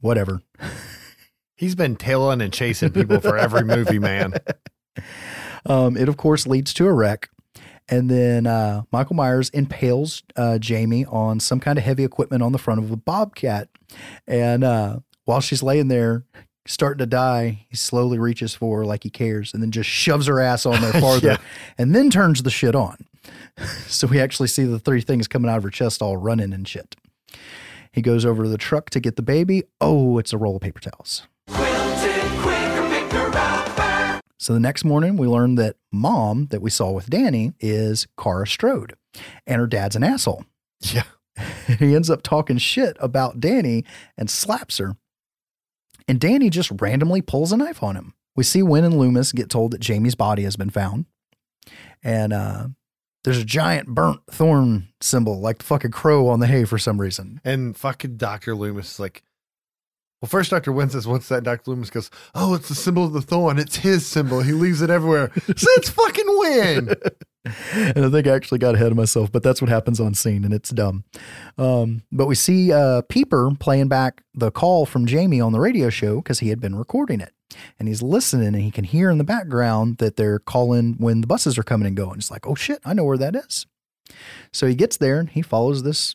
whatever. 0.00 0.40
he's 1.56 1.74
been 1.74 1.96
tailing 1.96 2.40
and 2.40 2.52
chasing 2.52 2.90
people 2.92 3.20
for 3.20 3.36
every 3.36 3.64
movie, 3.64 3.98
man. 3.98 4.34
Um, 5.66 5.96
it, 5.96 6.08
of 6.08 6.16
course, 6.16 6.46
leads 6.46 6.72
to 6.74 6.86
a 6.86 6.92
wreck. 6.92 7.28
And 7.88 8.08
then 8.08 8.46
uh, 8.46 8.82
Michael 8.92 9.16
Myers 9.16 9.50
impales 9.50 10.22
uh, 10.36 10.58
Jamie 10.58 11.04
on 11.06 11.40
some 11.40 11.60
kind 11.60 11.76
of 11.78 11.84
heavy 11.84 12.04
equipment 12.04 12.42
on 12.42 12.52
the 12.52 12.58
front 12.58 12.82
of 12.82 12.90
a 12.90 12.96
bobcat. 12.96 13.68
And 14.26 14.62
uh, 14.64 15.00
while 15.24 15.40
she's 15.40 15.62
laying 15.62 15.88
there, 15.88 16.24
starting 16.66 16.98
to 16.98 17.06
die, 17.06 17.66
he 17.68 17.76
slowly 17.76 18.18
reaches 18.18 18.54
for 18.54 18.78
her 18.78 18.84
like 18.86 19.02
he 19.02 19.10
cares 19.10 19.52
and 19.52 19.62
then 19.62 19.70
just 19.70 19.90
shoves 19.90 20.26
her 20.26 20.40
ass 20.40 20.64
on 20.64 20.80
there 20.80 20.92
farther 21.00 21.28
Yeah. 21.32 21.36
and 21.76 21.94
then 21.94 22.08
turns 22.08 22.42
the 22.42 22.50
shit 22.50 22.74
on. 22.74 22.96
so 23.88 24.06
we 24.06 24.20
actually 24.20 24.48
see 24.48 24.64
the 24.64 24.78
three 24.78 25.00
things 25.00 25.26
coming 25.28 25.50
out 25.50 25.58
of 25.58 25.64
her 25.64 25.70
chest 25.70 26.00
all 26.02 26.16
running 26.16 26.52
and 26.52 26.66
shit. 26.66 26.94
He 27.92 28.02
goes 28.02 28.24
over 28.24 28.44
to 28.44 28.48
the 28.48 28.58
truck 28.58 28.90
to 28.90 29.00
get 29.00 29.16
the 29.16 29.22
baby. 29.22 29.64
Oh, 29.80 30.18
it's 30.18 30.32
a 30.32 30.38
roll 30.38 30.56
of 30.56 30.62
paper 30.62 30.80
towels. 30.80 31.26
So 34.40 34.54
the 34.54 34.60
next 34.60 34.84
morning, 34.84 35.16
we 35.16 35.26
learn 35.26 35.56
that 35.56 35.76
mom 35.92 36.46
that 36.46 36.62
we 36.62 36.70
saw 36.70 36.92
with 36.92 37.10
Danny 37.10 37.52
is 37.58 38.06
Cara 38.18 38.46
Strode, 38.46 38.94
and 39.46 39.60
her 39.60 39.66
dad's 39.66 39.96
an 39.96 40.04
asshole. 40.04 40.44
Yeah. 40.80 41.02
he 41.78 41.94
ends 41.94 42.08
up 42.08 42.22
talking 42.22 42.58
shit 42.58 42.96
about 43.00 43.40
Danny 43.40 43.84
and 44.16 44.30
slaps 44.30 44.78
her. 44.78 44.96
And 46.06 46.20
Danny 46.20 46.50
just 46.50 46.72
randomly 46.80 47.20
pulls 47.20 47.52
a 47.52 47.56
knife 47.56 47.82
on 47.82 47.96
him. 47.96 48.14
We 48.36 48.44
see 48.44 48.62
Wynn 48.62 48.84
and 48.84 48.96
Loomis 48.96 49.32
get 49.32 49.50
told 49.50 49.72
that 49.72 49.80
Jamie's 49.80 50.14
body 50.14 50.44
has 50.44 50.56
been 50.56 50.70
found. 50.70 51.06
And 52.02 52.32
uh, 52.32 52.68
there's 53.24 53.38
a 53.38 53.44
giant 53.44 53.88
burnt 53.88 54.20
thorn 54.30 54.88
symbol, 55.00 55.40
like 55.40 55.58
the 55.58 55.64
fucking 55.64 55.90
crow 55.90 56.28
on 56.28 56.40
the 56.40 56.46
hay 56.46 56.64
for 56.64 56.78
some 56.78 57.00
reason. 57.00 57.40
And 57.44 57.76
fucking 57.76 58.16
Dr. 58.16 58.54
Loomis 58.54 58.92
is 58.92 59.00
like, 59.00 59.22
well, 60.20 60.28
first 60.28 60.50
Dr. 60.50 60.72
Wynn 60.72 60.90
says, 60.90 61.06
what's 61.06 61.28
that? 61.28 61.44
Dr. 61.44 61.70
Loomis 61.70 61.90
goes, 61.90 62.10
oh, 62.34 62.54
it's 62.54 62.68
the 62.68 62.74
symbol 62.74 63.04
of 63.04 63.12
the 63.12 63.22
thorn. 63.22 63.58
It's 63.58 63.76
his 63.76 64.04
symbol. 64.04 64.40
He 64.40 64.52
leaves 64.52 64.82
it 64.82 64.90
everywhere. 64.90 65.30
so 65.56 65.66
it's 65.76 65.90
fucking 65.90 66.24
Wynn. 66.26 66.88
and 67.72 68.04
I 68.04 68.10
think 68.10 68.26
I 68.26 68.30
actually 68.30 68.58
got 68.58 68.74
ahead 68.74 68.90
of 68.90 68.96
myself, 68.96 69.30
but 69.30 69.42
that's 69.42 69.62
what 69.62 69.68
happens 69.68 70.00
on 70.00 70.14
scene, 70.14 70.44
and 70.44 70.52
it's 70.52 70.70
dumb. 70.70 71.04
Um, 71.56 72.02
but 72.10 72.26
we 72.26 72.34
see 72.34 72.72
uh, 72.72 73.02
Peeper 73.08 73.52
playing 73.60 73.88
back 73.88 74.22
the 74.34 74.50
call 74.50 74.86
from 74.86 75.06
Jamie 75.06 75.40
on 75.40 75.52
the 75.52 75.60
radio 75.60 75.88
show 75.88 76.16
because 76.16 76.40
he 76.40 76.48
had 76.48 76.60
been 76.60 76.74
recording 76.74 77.20
it, 77.20 77.32
and 77.78 77.88
he's 77.88 78.02
listening, 78.02 78.48
and 78.48 78.62
he 78.62 78.70
can 78.70 78.84
hear 78.84 79.10
in 79.10 79.18
the 79.18 79.24
background 79.24 79.98
that 79.98 80.16
they're 80.16 80.38
calling 80.38 80.94
when 80.98 81.20
the 81.20 81.26
buses 81.26 81.58
are 81.58 81.62
coming 81.62 81.86
and 81.86 81.96
going. 81.96 82.18
It's 82.18 82.30
like, 82.30 82.46
oh 82.46 82.54
shit, 82.54 82.80
I 82.84 82.94
know 82.94 83.04
where 83.04 83.18
that 83.18 83.34
is. 83.34 83.66
So 84.52 84.66
he 84.66 84.74
gets 84.74 84.96
there 84.96 85.20
and 85.20 85.28
he 85.28 85.42
follows 85.42 85.82
this 85.82 86.14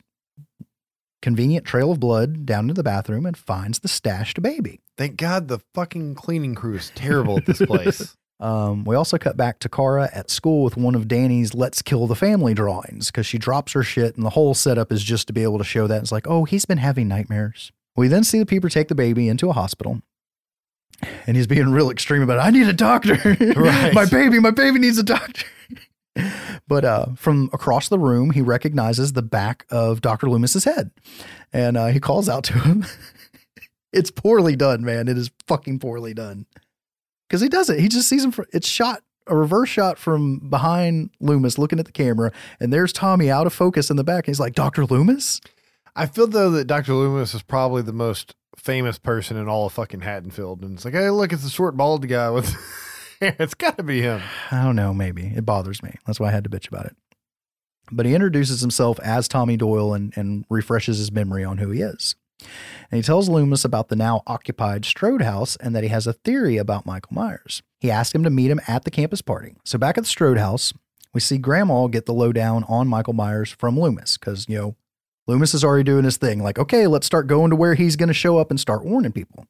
convenient 1.22 1.66
trail 1.66 1.92
of 1.92 2.00
blood 2.00 2.46
down 2.46 2.68
to 2.68 2.74
the 2.74 2.84
bathroom 2.84 3.26
and 3.26 3.38
finds 3.38 3.80
the 3.80 3.88
stashed 3.88 4.42
baby. 4.42 4.82
Thank 4.98 5.18
God 5.18 5.48
the 5.48 5.60
fucking 5.74 6.16
cleaning 6.16 6.54
crew 6.54 6.76
is 6.76 6.92
terrible 6.96 7.38
at 7.38 7.46
this 7.46 7.62
place. 7.66 8.16
Um, 8.40 8.84
we 8.84 8.96
also 8.96 9.18
cut 9.18 9.38
back 9.38 9.60
to 9.60 9.70
Kara 9.70 10.10
at 10.14 10.30
school 10.30 10.64
with 10.64 10.76
one 10.76 10.96
of 10.96 11.08
Danny's 11.08 11.54
"Let's 11.54 11.82
Kill 11.82 12.08
the 12.08 12.16
Family" 12.16 12.54
drawings 12.54 13.10
because 13.10 13.26
she 13.26 13.38
drops 13.38 13.72
her 13.72 13.84
shit, 13.84 14.18
and 14.18 14.26
the 14.26 14.32
whole 14.32 14.54
setup 14.54 14.92
is 14.92 15.02
just 15.02 15.28
to 15.28 15.34
be 15.34 15.44
able 15.44 15.60
to 15.60 15.64
show 15.64 15.88
that 15.88 16.02
it's 16.02 16.12
like, 16.12 16.28
oh, 16.28 16.44
he's 16.44 16.66
been 16.66 16.80
having 16.80 17.08
nightmares. 17.08 17.72
We 17.96 18.10
then 18.10 18.24
see 18.24 18.40
the 18.40 18.46
peeper 18.46 18.70
take 18.70 18.90
the 18.90 18.96
baby 18.96 19.30
into 19.30 19.50
a 19.50 19.54
hospital, 19.54 20.02
and 21.28 21.36
he's 21.36 21.48
being 21.48 21.70
real 21.70 21.90
extreme 21.90 22.22
about 22.22 22.38
it. 22.38 22.42
I 22.42 22.50
need 22.50 22.68
a 22.68 22.74
doctor. 22.74 23.18
Right. 23.64 23.94
my 23.94 24.06
baby, 24.06 24.40
my 24.40 24.52
baby 24.52 24.80
needs 24.80 24.98
a 24.98 25.04
doctor. 25.04 25.46
but 26.68 26.86
uh, 26.86 27.08
from 27.16 27.50
across 27.54 27.90
the 27.90 28.00
room, 28.00 28.32
he 28.32 28.42
recognizes 28.42 29.14
the 29.14 29.22
back 29.22 29.66
of 29.70 30.02
Doctor 30.02 30.28
Loomis's 30.28 30.64
head, 30.64 30.92
and 31.52 31.78
uh, 31.78 31.88
he 31.88 32.00
calls 32.00 32.28
out 32.28 32.44
to 32.46 32.60
him. 32.60 32.86
it's 33.94 34.12
poorly 34.12 34.56
done, 34.56 34.84
man. 34.84 35.08
It 35.08 35.18
is 35.18 35.32
fucking 35.48 35.80
poorly 35.80 36.14
done 36.14 36.46
because 37.28 37.42
he 37.42 37.50
does 37.50 37.70
it. 37.70 37.80
He 37.80 37.88
just 37.88 38.08
sees 38.08 38.24
him. 38.24 38.32
For, 38.32 38.48
it's 38.54 38.68
shot 38.68 39.02
a 39.28 39.36
reverse 39.36 39.70
shot 39.70 39.98
from 39.98 40.40
behind 40.50 41.12
Loomis, 41.20 41.58
looking 41.58 41.80
at 41.80 41.86
the 41.86 41.92
camera, 41.92 42.32
and 42.60 42.74
there's 42.74 42.92
Tommy 42.92 43.30
out 43.32 43.48
of 43.48 43.54
focus 43.54 43.90
in 43.90 43.98
the 43.98 44.04
back. 44.04 44.28
And 44.28 44.34
he's 44.34 44.40
like, 44.40 44.56
"Doctor 44.56 44.86
Loomis." 44.86 45.42
I 45.96 46.08
feel 46.08 46.28
though 46.28 46.50
that 46.52 46.66
Dr. 46.66 46.94
Loomis 46.94 47.34
is 47.34 47.44
probably 47.44 47.82
the 47.82 47.94
most 47.94 48.36
famous 48.56 48.98
person 48.98 49.38
in 49.38 49.48
all 49.48 49.66
of 49.66 49.74
fucking 49.74 50.02
Haddonfield. 50.02 50.62
And 50.64 50.76
it's 50.76 50.86
like, 50.86 50.94
hey, 50.94 51.10
look, 51.10 51.34
it's 51.34 51.44
the 51.44 51.50
short 51.50 51.78
bald 51.78 52.08
guy 52.08 52.30
with. 52.30 52.56
It's 53.22 53.54
got 53.54 53.78
to 53.78 53.84
be 53.84 54.02
him. 54.02 54.22
I 54.52 54.66
don't 54.66 54.76
know. 54.76 54.94
Maybe 54.94 55.32
it 55.34 55.46
bothers 55.46 55.82
me. 55.82 55.96
That's 56.06 56.20
why 56.20 56.28
I 56.28 56.32
had 56.32 56.44
to 56.44 56.50
bitch 56.50 56.68
about 56.68 56.88
it. 56.88 56.96
But 57.90 58.06
he 58.06 58.16
introduces 58.16 58.60
himself 58.60 59.00
as 59.00 59.30
Tommy 59.30 59.56
Doyle 59.56 59.94
and, 59.94 60.12
and 60.18 60.46
refreshes 60.50 60.98
his 60.98 61.10
memory 61.10 61.44
on 61.44 61.60
who 61.60 61.70
he 61.70 61.82
is. 61.82 62.16
And 62.92 62.98
he 62.98 63.02
tells 63.02 63.30
Loomis 63.30 63.64
about 63.64 63.88
the 63.88 63.96
now 63.96 64.24
occupied 64.28 64.84
Strode 64.84 65.22
house 65.22 65.56
and 65.58 65.76
that 65.76 65.84
he 65.84 65.90
has 65.90 66.06
a 66.06 66.14
theory 66.14 66.58
about 66.58 66.86
Michael 66.86 67.14
Myers. 67.14 67.64
He 67.80 67.90
asks 67.90 68.14
him 68.14 68.24
to 68.24 68.30
meet 68.30 68.52
him 68.52 68.60
at 68.68 68.84
the 68.84 68.92
campus 68.92 69.22
party. 69.22 69.56
So 69.64 69.78
back 69.78 69.98
at 69.98 70.04
the 70.04 70.10
Strode 70.10 70.38
house, 70.38 70.74
we 71.14 71.20
see 71.20 71.38
Grandma 71.38 71.88
get 71.88 72.06
the 72.06 72.14
lowdown 72.14 72.66
on 72.68 72.88
Michael 72.88 73.14
Myers 73.14 73.52
from 73.52 73.80
Loomis 73.80 74.18
because, 74.18 74.50
you 74.50 74.58
know, 74.58 74.76
Loomis 75.28 75.54
is 75.54 75.64
already 75.64 75.84
doing 75.84 76.04
his 76.04 76.18
thing. 76.18 76.44
Like, 76.44 76.60
okay, 76.60 76.88
let's 76.88 77.06
start 77.06 77.28
going 77.28 77.50
to 77.50 77.56
where 77.56 77.76
he's 77.76 77.96
going 77.96 78.08
to 78.08 78.14
show 78.14 78.38
up 78.38 78.50
and 78.52 78.60
start 78.60 78.84
warning 78.84 79.12
people. 79.12 79.46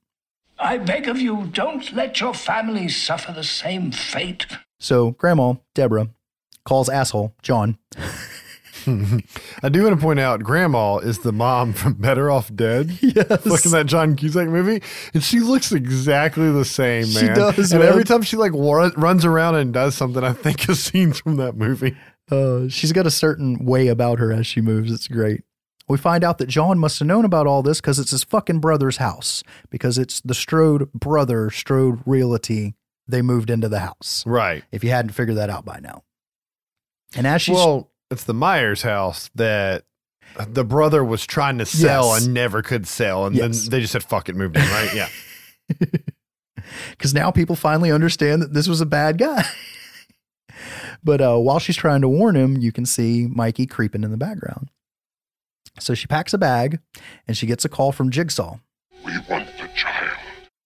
I 0.60 0.78
beg 0.78 1.08
of 1.08 1.20
you, 1.20 1.50
don't 1.52 1.91
let 1.94 2.20
your 2.22 2.34
family 2.34 2.88
suffer 2.90 3.32
the 3.32 3.44
same 3.44 3.91
fate. 3.91 4.45
So, 4.80 5.12
Grandma, 5.12 5.56
Deborah, 5.74 6.10
calls 6.64 6.90
asshole 6.90 7.34
John. 7.41 7.78
I 8.86 9.70
do 9.70 9.84
want 9.84 9.95
to 9.95 10.02
point 10.02 10.20
out, 10.20 10.41
Grandma 10.44 10.98
is 10.98 11.20
the 11.20 11.32
mom 11.32 11.72
from 11.74 11.94
Better 11.94 12.30
Off 12.30 12.54
Dead. 12.54 12.98
Yes. 13.02 13.45
Look 13.45 13.64
in 13.66 13.72
that 13.72 13.86
John 13.86 14.16
Cusack 14.16 14.48
movie, 14.50 14.82
and 15.14 15.24
she 15.24 15.40
looks 15.40 15.72
exactly 15.72 16.52
the 16.52 16.66
same, 16.66 17.04
man. 17.14 17.22
She 17.22 17.28
does, 17.28 17.72
And 17.72 17.82
man. 17.82 17.90
every 17.90 18.04
time 18.04 18.24
she 18.24 18.36
like 18.38 18.54
wa- 18.54 18.90
runs 18.98 19.24
around 19.24 19.56
and 19.56 19.72
does 19.74 19.95
something, 19.95 20.24
I 20.24 20.34
think 20.34 20.68
of 20.68 20.78
scenes 20.78 21.20
from 21.20 21.38
that 21.38 21.56
movie. 21.56 21.95
Uh, 22.32 22.68
she's 22.70 22.91
got 22.91 23.06
a 23.06 23.12
certain 23.12 23.64
way 23.66 23.88
about 23.88 24.20
her 24.20 24.34
as 24.34 24.48
she 24.48 24.60
moves. 24.62 24.91
It's 24.91 25.08
great. 25.08 25.44
We 25.88 25.98
find 25.98 26.24
out 26.24 26.38
that 26.38 26.48
John 26.48 26.80
must 26.80 27.00
have 27.00 27.08
known 27.08 27.26
about 27.26 27.46
all 27.46 27.62
this 27.62 27.82
because 27.82 28.00
it's 28.00 28.12
his 28.12 28.24
fucking 28.24 28.60
brother's 28.60 28.98
house. 28.98 29.44
Because 29.70 29.98
it's 29.98 30.22
the 30.22 30.34
Strode 30.34 30.92
brother, 30.94 31.50
Strode 31.50 32.00
Realty. 32.06 32.76
They 33.08 33.22
moved 33.22 33.50
into 33.50 33.68
the 33.68 33.80
house. 33.80 34.24
Right. 34.26 34.64
If 34.72 34.84
you 34.84 34.92
hadn't 34.92 35.12
figured 35.12 35.36
that 35.38 35.50
out 35.50 35.66
by 35.66 35.80
now. 35.82 36.04
And 37.16 37.28
as 37.28 37.42
she's 37.42 37.56
Well, 37.56 37.92
it's 38.10 38.24
the 38.24 38.34
Myers 38.34 38.82
house 38.84 39.30
that 39.36 39.84
the 40.48 40.64
brother 40.64 41.04
was 41.04 41.26
trying 41.26 41.58
to 41.58 41.66
sell 41.66 42.14
Yes. 42.14 42.26
and 42.26 42.34
never 42.34 42.62
could 42.62 42.88
sell, 42.88 43.26
and 43.26 43.36
Yes. 43.36 43.64
then 43.64 43.70
they 43.72 43.82
just 43.82 43.92
said 43.94 44.04
"fuck 44.04 44.30
it," 44.30 44.36
moved 44.36 44.56
in. 44.56 44.64
Right? 44.64 44.94
Yeah. 44.96 45.10
because 46.92 47.14
now 47.14 47.30
people 47.30 47.56
finally 47.56 47.92
understand 47.92 48.42
that 48.42 48.54
this 48.54 48.68
was 48.68 48.82
a 48.82 48.86
bad 48.86 49.18
guy. 49.18 49.44
but 51.04 51.22
uh, 51.22 51.38
while 51.38 51.60
she's 51.60 51.76
trying 51.76 52.02
to 52.02 52.10
warn 52.10 52.36
him, 52.36 52.58
you 52.58 52.72
can 52.72 52.86
see 52.86 53.28
Mikey 53.28 53.66
creeping 53.66 54.04
in 54.04 54.12
the 54.12 54.18
background. 54.18 54.70
So 55.80 55.94
she 55.94 56.08
packs 56.08 56.34
a 56.34 56.38
bag 56.38 56.80
and 57.28 57.36
she 57.36 57.45
gets 57.45 57.66
a 57.66 57.70
call 57.70 57.91
from 57.91 58.12
Jigsaw. 58.12 58.58
We 59.06 59.14
want 59.30 59.48
the 59.58 59.70
child. 59.76 60.18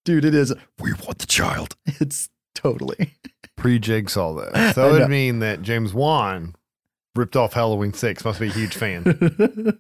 Dude, 0.05 0.25
it 0.25 0.35
is. 0.35 0.53
We 0.79 0.93
want 0.93 1.19
the 1.19 1.27
child. 1.27 1.75
It's 1.99 2.29
totally. 2.53 3.13
Pre 3.55 3.79
Jigsaw 3.79 4.33
though, 4.35 4.71
so 4.71 4.89
it 4.89 4.99
would 4.99 5.09
mean 5.09 5.39
that 5.39 5.61
James 5.61 5.93
Wan 5.93 6.55
ripped 7.15 7.35
off 7.35 7.53
Halloween 7.53 7.93
Six. 7.93 8.23
Must 8.23 8.39
be 8.39 8.47
a 8.47 8.51
huge 8.51 8.75
fan. 8.75 9.03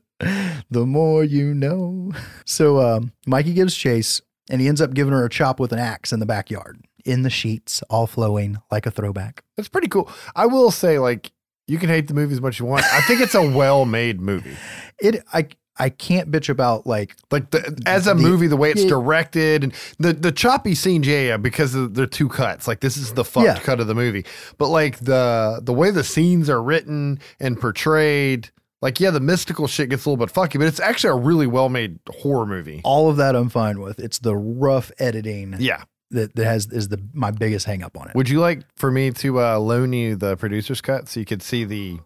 the 0.69 0.85
more 0.85 1.23
you 1.23 1.53
know. 1.53 2.11
So 2.45 2.79
um, 2.81 3.11
Mikey 3.27 3.53
gives 3.53 3.75
chase 3.75 4.21
and 4.49 4.61
he 4.61 4.67
ends 4.67 4.81
up 4.81 4.93
giving 4.93 5.13
her 5.13 5.25
a 5.25 5.29
chop 5.29 5.59
with 5.59 5.71
an 5.73 5.79
axe 5.79 6.11
in 6.11 6.19
the 6.19 6.25
backyard, 6.25 6.79
in 7.05 7.21
the 7.23 7.29
sheets, 7.29 7.83
all 7.89 8.07
flowing 8.07 8.57
like 8.71 8.85
a 8.85 8.91
throwback. 8.91 9.43
That's 9.55 9.69
pretty 9.69 9.87
cool. 9.87 10.09
I 10.35 10.45
will 10.45 10.71
say, 10.71 10.99
like, 10.99 11.31
you 11.67 11.77
can 11.77 11.89
hate 11.89 12.07
the 12.07 12.13
movie 12.13 12.33
as 12.33 12.41
much 12.41 12.55
as 12.55 12.59
you 12.59 12.65
want. 12.65 12.83
I 12.85 13.01
think 13.01 13.21
it's 13.21 13.35
a 13.35 13.41
well-made 13.57 14.19
movie. 14.21 14.55
It, 14.99 15.23
I, 15.33 15.47
I 15.77 15.89
can't 15.89 16.31
bitch 16.31 16.49
about 16.49 16.87
like 16.87 17.15
Like 17.29 17.51
the, 17.51 17.79
as 17.85 18.07
a 18.07 18.13
The- 18.13 18.21
movie, 18.21 18.47
the 18.47 18.57
way 18.57 18.71
it's 18.71 18.85
directed 18.85 19.63
and 19.63 19.73
the 19.99 20.13
the 20.13 20.31
choppy 20.31 20.73
scenes, 20.73 21.05
yeah, 21.07 21.21
yeah, 21.21 21.37
because 21.37 21.75
of, 21.75 21.93
they're 21.93 22.07
two 22.07 22.29
cuts. 22.29 22.67
Like 22.67 22.79
this 22.79 22.97
is 22.97 23.13
the 23.13 23.23
fucked 23.23 23.45
Yeah. 23.45 23.59
cut 23.59 23.79
of 23.79 23.87
the 23.87 23.93
movie. 23.95 24.25
But 24.57 24.69
like 24.69 24.97
the 24.99 25.59
the 25.61 25.73
way 25.73 25.91
the 25.91 26.03
scenes 26.03 26.49
are 26.49 26.63
written 26.63 27.19
and 27.39 27.59
portrayed, 27.61 28.49
like 28.81 28.99
yeah, 28.99 29.11
the 29.11 29.19
mystical 29.19 29.67
shit 29.67 29.89
gets 29.89 30.05
a 30.05 30.09
little 30.09 30.25
bit 30.25 30.33
fucky, 30.33 30.57
but 30.57 30.67
it's 30.67 30.79
actually 30.79 31.11
a 31.11 31.21
really 31.23 31.45
well 31.47 31.69
made 31.69 31.99
horror 32.09 32.45
movie. 32.47 32.81
all 32.83 33.07
of 33.09 33.17
that. 33.17 33.35
I'm 33.35 33.49
fine 33.49 33.79
with. 33.79 33.99
It's 33.99 34.17
the 34.19 34.35
rough 34.35 34.91
editing 34.97 35.57
Yeah. 35.59 35.83
That, 36.11 36.35
that 36.35 36.45
has 36.45 36.67
is 36.67 36.87
the 36.89 37.01
my 37.13 37.31
biggest 37.31 37.65
hang 37.65 37.83
up 37.83 37.97
on 37.97 38.09
it. 38.09 38.15
Would 38.15 38.29
you 38.29 38.39
like 38.39 38.61
for 38.75 38.91
me 38.91 39.11
to 39.11 39.41
uh, 39.41 39.57
loan 39.59 39.93
you 39.93 40.15
the 40.15 40.37
producer's 40.37 40.81
cut 40.81 41.07
so 41.07 41.19
you 41.19 41.25
could 41.25 41.41
see 41.41 41.63
the 41.63 41.99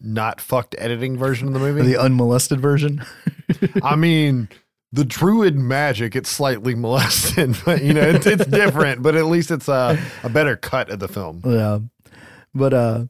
not 0.00 0.40
fucked 0.40 0.74
editing 0.78 1.16
version 1.16 1.48
of 1.48 1.54
the 1.54 1.60
movie? 1.60 1.82
the 1.82 2.00
unmolested 2.00 2.60
version. 2.60 3.04
I 3.82 3.96
mean, 3.96 4.48
the 4.92 5.04
druid 5.04 5.56
magic, 5.56 6.16
it's 6.16 6.30
slightly 6.30 6.74
molested, 6.74 7.56
but 7.64 7.82
you 7.82 7.92
know, 7.92 8.02
it's, 8.02 8.26
it's 8.26 8.46
different, 8.46 9.02
but 9.02 9.14
at 9.14 9.26
least 9.26 9.50
it's 9.50 9.68
a, 9.68 9.98
a 10.22 10.28
better 10.28 10.56
cut 10.56 10.90
of 10.90 10.98
the 10.98 11.08
film. 11.08 11.42
Yeah. 11.44 11.80
But 12.54 12.72
uh 12.72 13.04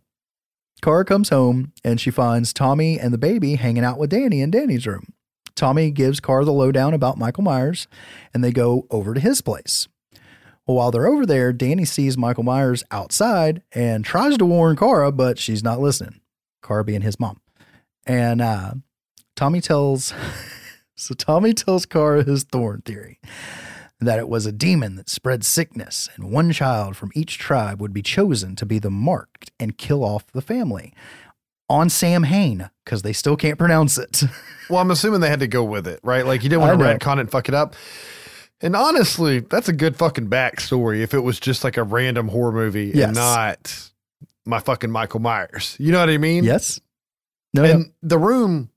Cara 0.82 1.05
comes 1.05 1.31
home 1.31 1.73
and 1.82 2.01
she 2.01 2.11
finds 2.11 2.53
Tommy 2.53 3.01
and 3.01 3.12
the 3.12 3.19
baby 3.19 3.55
hanging 3.55 3.82
out 3.82 3.98
with 3.98 4.11
Danny 4.11 4.43
in 4.43 4.51
Danny's 4.51 4.86
room. 4.86 5.15
Tommy 5.55 5.90
gives 5.90 6.20
Cara 6.20 6.44
the 6.44 6.53
lowdown 6.53 6.93
about 6.93 7.16
Michael 7.16 7.44
Myers 7.44 7.89
and 8.35 8.44
they 8.44 8.53
go 8.53 8.86
over 8.90 9.15
to 9.15 9.20
his 9.20 9.40
place. 9.40 9.89
Well, 10.66 10.76
while 10.76 10.90
they're 10.90 11.06
over 11.06 11.24
there, 11.24 11.52
Danny 11.52 11.84
sees 11.84 12.18
Michael 12.18 12.43
Myers 12.43 12.82
outside 12.90 13.62
and 13.72 14.05
tries 14.05 14.36
to 14.38 14.44
warn 14.44 14.76
Cara, 14.76 15.12
but 15.12 15.38
she's 15.38 15.62
not 15.62 15.80
listening. 15.80 16.20
Cara 16.62 16.84
being 16.84 17.02
his 17.02 17.20
mom. 17.20 17.40
And 18.05 18.40
uh 18.40 18.74
Tommy 19.36 19.60
tells 19.60 20.12
so 20.97 21.14
Tommy 21.14 21.52
tells 21.55 21.86
Cara 21.86 22.24
his 22.24 22.44
thorn 22.44 22.82
theory 22.84 23.20
that 24.01 24.18
it 24.18 24.28
was 24.28 24.44
a 24.44 24.52
demon 24.52 24.97
that 24.97 25.09
spread 25.09 25.43
sickness, 25.44 26.09
and 26.16 26.30
one 26.30 26.52
child 26.52 26.97
from 26.97 27.10
each 27.14 27.38
tribe 27.38 27.80
would 27.80 27.94
be 27.94 28.02
chosen 28.02 28.55
to 28.56 28.66
be 28.66 28.78
the 28.78 28.90
marked 28.90 29.51
and 29.59 29.78
kill 29.78 30.05
off 30.05 30.26
the 30.32 30.43
family. 30.43 30.93
On 31.68 31.88
Sam 31.88 32.24
Hain, 32.24 32.70
because 32.84 33.02
they 33.02 33.12
still 33.12 33.36
can't 33.36 33.59
pronounce 33.59 33.98
it. 33.98 34.22
Well, 34.68 34.80
I'm 34.80 34.90
assuming 34.90 35.20
they 35.20 35.30
had 35.30 35.38
to 35.40 35.47
go 35.47 35.62
with 35.62 35.86
it, 35.86 36.01
right? 36.02 36.26
Like 36.26 36.43
you 36.43 36.48
didn't 36.48 36.62
want 36.62 36.76
to 36.76 36.84
retcon 36.84 37.18
it 37.18 37.20
and 37.20 37.30
fuck 37.30 37.48
it 37.48 37.55
up. 37.55 37.76
And 38.61 38.74
honestly, 38.74 39.41
that's 39.41 39.69
a 39.69 39.73
good 39.73 39.97
fucking 39.97 40.28
backstory 40.28 41.01
if 41.03 41.12
it 41.12 41.20
was 41.20 41.39
just 41.39 41.62
like 41.65 41.77
a 41.77 41.83
random 41.83 42.28
horror 42.28 42.53
movie 42.53 42.93
Yes. 42.95 43.09
and 43.09 43.15
not 43.16 43.91
my 44.47 44.61
fucking 44.61 44.91
Michael 44.91 45.20
Myers. 45.20 45.77
You 45.78 45.93
know 45.93 46.01
what 46.01 46.09
I 46.09 46.19
mean? 46.19 46.45
yes? 46.45 46.81
No, 47.53 47.65
and 47.65 47.81
no. 47.81 47.85
the 48.03 48.19
room 48.19 48.70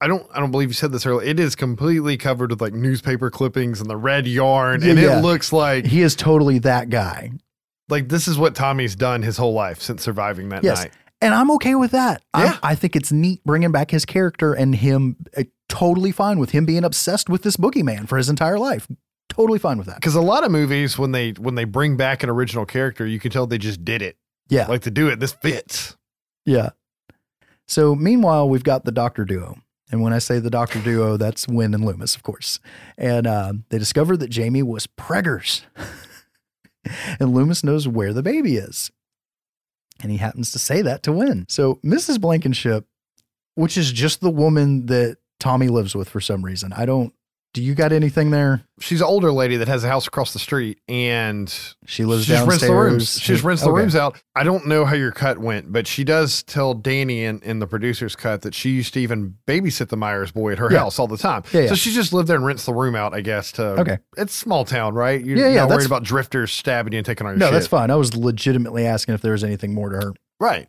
I 0.00 0.06
don't 0.06 0.26
I 0.34 0.40
don't 0.40 0.50
believe 0.50 0.68
you 0.68 0.74
said 0.74 0.92
this 0.92 1.06
earlier. 1.06 1.26
It 1.28 1.38
is 1.40 1.54
completely 1.54 2.16
covered 2.16 2.50
with 2.50 2.60
like 2.60 2.72
newspaper 2.74 3.30
clippings 3.30 3.80
and 3.80 3.88
the 3.88 3.96
red 3.96 4.26
yarn. 4.26 4.82
Yeah, 4.82 4.90
and 4.90 4.98
yeah. 5.00 5.18
it 5.18 5.22
looks 5.22 5.52
like 5.52 5.86
he 5.86 6.02
is 6.02 6.14
totally 6.16 6.58
that 6.60 6.90
guy. 6.90 7.30
like 7.88 8.08
this 8.08 8.26
is 8.28 8.38
what 8.38 8.54
Tommy's 8.54 8.96
done 8.96 9.22
his 9.22 9.36
whole 9.36 9.52
life 9.54 9.80
since 9.80 10.02
surviving 10.02 10.48
that 10.50 10.64
Yes. 10.64 10.82
night. 10.84 10.92
And 11.24 11.32
I'm 11.32 11.50
okay 11.52 11.74
with 11.74 11.92
that. 11.92 12.22
Yeah. 12.36 12.58
I 12.62 12.74
think 12.74 12.94
it's 12.94 13.10
neat 13.10 13.42
bringing 13.44 13.72
back 13.72 13.90
his 13.90 14.04
character 14.04 14.52
and 14.52 14.74
him 14.74 15.16
uh, 15.34 15.44
totally 15.70 16.12
fine 16.12 16.38
with 16.38 16.50
him 16.50 16.66
being 16.66 16.84
obsessed 16.84 17.30
with 17.30 17.42
this 17.42 17.56
boogeyman 17.56 18.06
for 18.06 18.18
his 18.18 18.28
entire 18.28 18.58
life. 18.58 18.86
Totally 19.30 19.58
fine 19.58 19.78
with 19.78 19.86
that. 19.86 19.96
Because 19.96 20.14
a 20.14 20.20
lot 20.20 20.44
of 20.44 20.50
movies, 20.50 20.98
when 20.98 21.12
they 21.12 21.30
when 21.30 21.54
they 21.54 21.64
bring 21.64 21.96
back 21.96 22.22
an 22.22 22.28
original 22.28 22.66
character, 22.66 23.06
you 23.06 23.18
can 23.18 23.30
tell 23.30 23.46
they 23.46 23.56
just 23.56 23.86
did 23.86 24.02
it. 24.02 24.18
Yeah. 24.50 24.66
Like 24.66 24.82
to 24.82 24.90
do 24.90 25.08
it, 25.08 25.18
this 25.18 25.32
fits. 25.32 25.96
Yeah. 26.44 26.70
So 27.66 27.94
meanwhile, 27.94 28.46
we've 28.46 28.62
got 28.62 28.84
the 28.84 28.92
Doctor 28.92 29.24
Duo. 29.24 29.56
And 29.90 30.02
when 30.02 30.12
I 30.12 30.18
say 30.18 30.40
the 30.40 30.50
Doctor 30.50 30.78
Duo, 30.80 31.16
that's 31.16 31.48
Wynn 31.48 31.72
and 31.72 31.86
Loomis, 31.86 32.16
of 32.16 32.22
course. 32.22 32.60
And 32.98 33.26
uh, 33.26 33.54
they 33.70 33.78
discover 33.78 34.16
that 34.18 34.28
Jamie 34.28 34.62
was 34.62 34.86
preggers. 34.86 35.62
and 37.18 37.32
Loomis 37.32 37.64
knows 37.64 37.88
where 37.88 38.12
the 38.12 38.22
baby 38.22 38.56
is. 38.56 38.90
And 40.00 40.10
he 40.10 40.18
happens 40.18 40.52
to 40.52 40.58
say 40.58 40.82
that 40.82 41.02
to 41.04 41.12
win. 41.12 41.46
So 41.48 41.76
Mrs. 41.84 42.20
Blankenship, 42.20 42.86
which 43.54 43.76
is 43.76 43.92
just 43.92 44.20
the 44.20 44.30
woman 44.30 44.86
that 44.86 45.18
Tommy 45.38 45.68
lives 45.68 45.94
with 45.94 46.08
for 46.08 46.20
some 46.20 46.44
reason. 46.44 46.72
I 46.72 46.84
don't, 46.86 47.12
do 47.54 47.62
you 47.62 47.74
got 47.74 47.92
anything 47.92 48.30
there? 48.30 48.62
She's 48.80 49.00
an 49.00 49.06
older 49.06 49.32
lady 49.32 49.56
that 49.58 49.68
has 49.68 49.84
a 49.84 49.88
house 49.88 50.06
across 50.06 50.32
the 50.32 50.38
street, 50.40 50.80
and 50.88 51.48
She 51.86 52.04
lives 52.04 52.24
she 52.26 52.32
just 52.32 52.46
rents 52.46 52.62
the 52.66 52.72
rooms. 52.74 52.92
downstairs. 53.04 53.22
She 53.22 53.32
just 53.32 53.44
rents 53.44 53.62
the 53.62 53.70
Okay. 53.70 53.80
rooms 53.80 53.94
out. 53.96 54.20
I 54.34 54.42
don't 54.42 54.66
know 54.66 54.84
how 54.84 54.94
your 54.96 55.12
cut 55.12 55.38
went, 55.38 55.72
but 55.72 55.86
she 55.86 56.02
does 56.04 56.42
tell 56.42 56.74
Danny 56.74 57.24
in, 57.24 57.40
in 57.42 57.60
the 57.60 57.66
producer's 57.66 58.16
cut 58.16 58.42
that 58.42 58.54
she 58.54 58.70
used 58.70 58.92
to 58.94 59.00
even 59.00 59.36
babysit 59.46 59.88
the 59.88 59.96
Myers 59.96 60.32
boy 60.32 60.52
at 60.52 60.58
her 60.58 60.70
Yeah. 60.70 60.80
house 60.80 60.98
all 60.98 61.06
the 61.06 61.16
time. 61.16 61.44
Yeah, 61.52 61.60
yeah. 61.62 61.68
So 61.68 61.74
she 61.76 61.92
just 61.94 62.12
lived 62.12 62.26
there 62.28 62.36
and 62.36 62.44
rents 62.44 62.66
the 62.66 62.74
room 62.74 62.96
out, 62.96 63.14
I 63.14 63.20
guess. 63.20 63.52
To 63.52 63.62
Okay. 63.80 63.98
it's 64.16 64.34
small 64.34 64.64
town, 64.64 64.94
right? 64.94 65.24
You're 65.24 65.38
Yeah, 65.38 65.48
yeah, 65.48 65.54
not 65.60 65.70
worried 65.70 65.86
about 65.86 66.02
drifters 66.02 66.50
stabbing 66.52 66.92
you 66.92 66.98
and 66.98 67.06
taking 67.06 67.26
all 67.26 67.32
your 67.32 67.38
No, 67.38 67.46
shit. 67.46 67.52
that's 67.52 67.66
fine. 67.68 67.90
I 67.90 67.96
was 67.96 68.16
legitimately 68.16 68.84
asking 68.84 69.14
if 69.14 69.22
there 69.22 69.32
was 69.32 69.44
anything 69.44 69.72
more 69.72 69.90
to 69.90 69.96
her. 69.96 70.12
Right. 70.40 70.66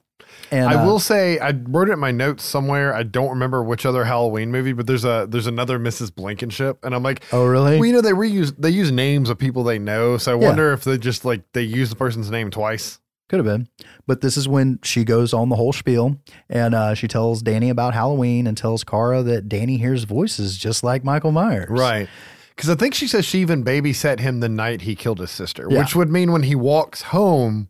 And 0.52 0.70
I 0.70 0.76
uh, 0.76 0.86
will 0.86 1.00
say 1.00 1.40
I 1.40 1.52
wrote 1.52 1.90
it 1.90 1.94
in 1.94 2.00
my 2.00 2.12
notes 2.12 2.44
somewhere. 2.44 2.94
I 2.94 3.04
don't 3.04 3.30
remember 3.30 3.64
which 3.64 3.86
other 3.86 4.04
Halloween 4.06 4.52
movie, 4.52 4.74
but 4.74 4.86
there's 4.88 5.04
a 5.06 5.26
there's 5.30 5.48
another 5.48 5.80
Mrs. 5.80 6.14
Blankenship, 6.14 6.78
and 6.84 6.94
I'm 6.94 7.04
like, 7.04 7.24
Oh, 7.34 7.46
really? 7.46 7.78
well, 7.78 7.86
you 7.86 7.94
know, 7.94 8.02
they 8.02 8.12
reuse 8.12 8.54
they 8.58 8.70
use 8.70 8.92
names 8.92 9.30
of 9.30 9.38
people 9.40 9.64
they 9.64 9.80
know, 9.80 10.18
so 10.18 10.38
I 10.38 10.40
Yeah. 10.42 10.48
wonder 10.48 10.72
if 10.74 10.84
they 10.84 10.98
just 10.98 11.26
like 11.26 11.42
they 11.54 11.64
use 11.64 11.90
the 11.90 11.96
person's 11.96 12.30
name 12.30 12.52
twice. 12.52 13.00
Could 13.28 13.38
have 13.40 13.46
been. 13.46 13.68
But 14.06 14.22
this 14.22 14.38
is 14.38 14.48
when 14.48 14.78
she 14.84 15.04
goes 15.04 15.34
on 15.34 15.50
the 15.50 15.56
whole 15.56 15.74
spiel 15.74 16.20
and 16.48 16.76
uh, 16.76 16.94
she 16.94 17.08
tells 17.08 17.42
Danny 17.42 17.72
about 17.72 17.96
Halloween 17.96 18.46
and 18.46 18.56
tells 18.56 18.84
Cara 18.84 19.24
that 19.24 19.50
Danny 19.50 19.78
hears 19.78 20.04
voices 20.04 20.58
just 20.60 20.84
like 20.84 21.04
Michael 21.04 21.32
Myers. 21.32 21.68
Right. 21.72 22.08
Because 22.56 22.70
I 22.70 22.76
think 22.76 22.94
she 22.94 23.08
says 23.08 23.26
she 23.26 23.40
even 23.40 23.64
babysat 23.66 24.20
him 24.20 24.42
the 24.42 24.48
night 24.48 24.82
he 24.82 24.96
killed 24.96 25.18
his 25.20 25.32
sister, 25.32 25.68
Yeah. 25.72 25.80
which 25.80 25.96
would 25.96 26.12
mean 26.12 26.32
when 26.32 26.44
he 26.44 26.54
walks 26.54 27.02
home, 27.02 27.70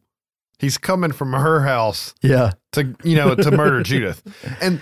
he's 0.60 0.78
coming 0.78 1.12
from 1.12 1.34
her 1.34 1.62
house 1.62 2.14
Yeah. 2.22 2.52
to 2.74 2.96
you 3.04 3.16
know 3.16 3.36
to 3.36 3.52
murder 3.52 3.84
Judith. 3.84 4.22
And 4.62 4.82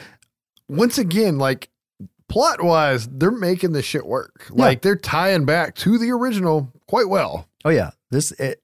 once 0.68 0.98
again, 0.98 1.38
like 1.38 1.70
plot 2.30 2.64
wise, 2.64 3.08
they're 3.08 3.32
making 3.32 3.74
this 3.74 3.86
shit 3.86 4.06
work. 4.06 4.48
Yeah. 4.50 4.66
Like 4.66 4.82
they're 4.82 4.96
tying 4.96 5.46
back 5.46 5.76
to 5.76 5.98
the 5.98 6.12
original 6.12 6.72
quite 6.88 7.08
well. 7.10 7.48
Oh, 7.66 7.70
yeah. 7.70 7.92
This, 8.12 8.32
it, 8.34 8.62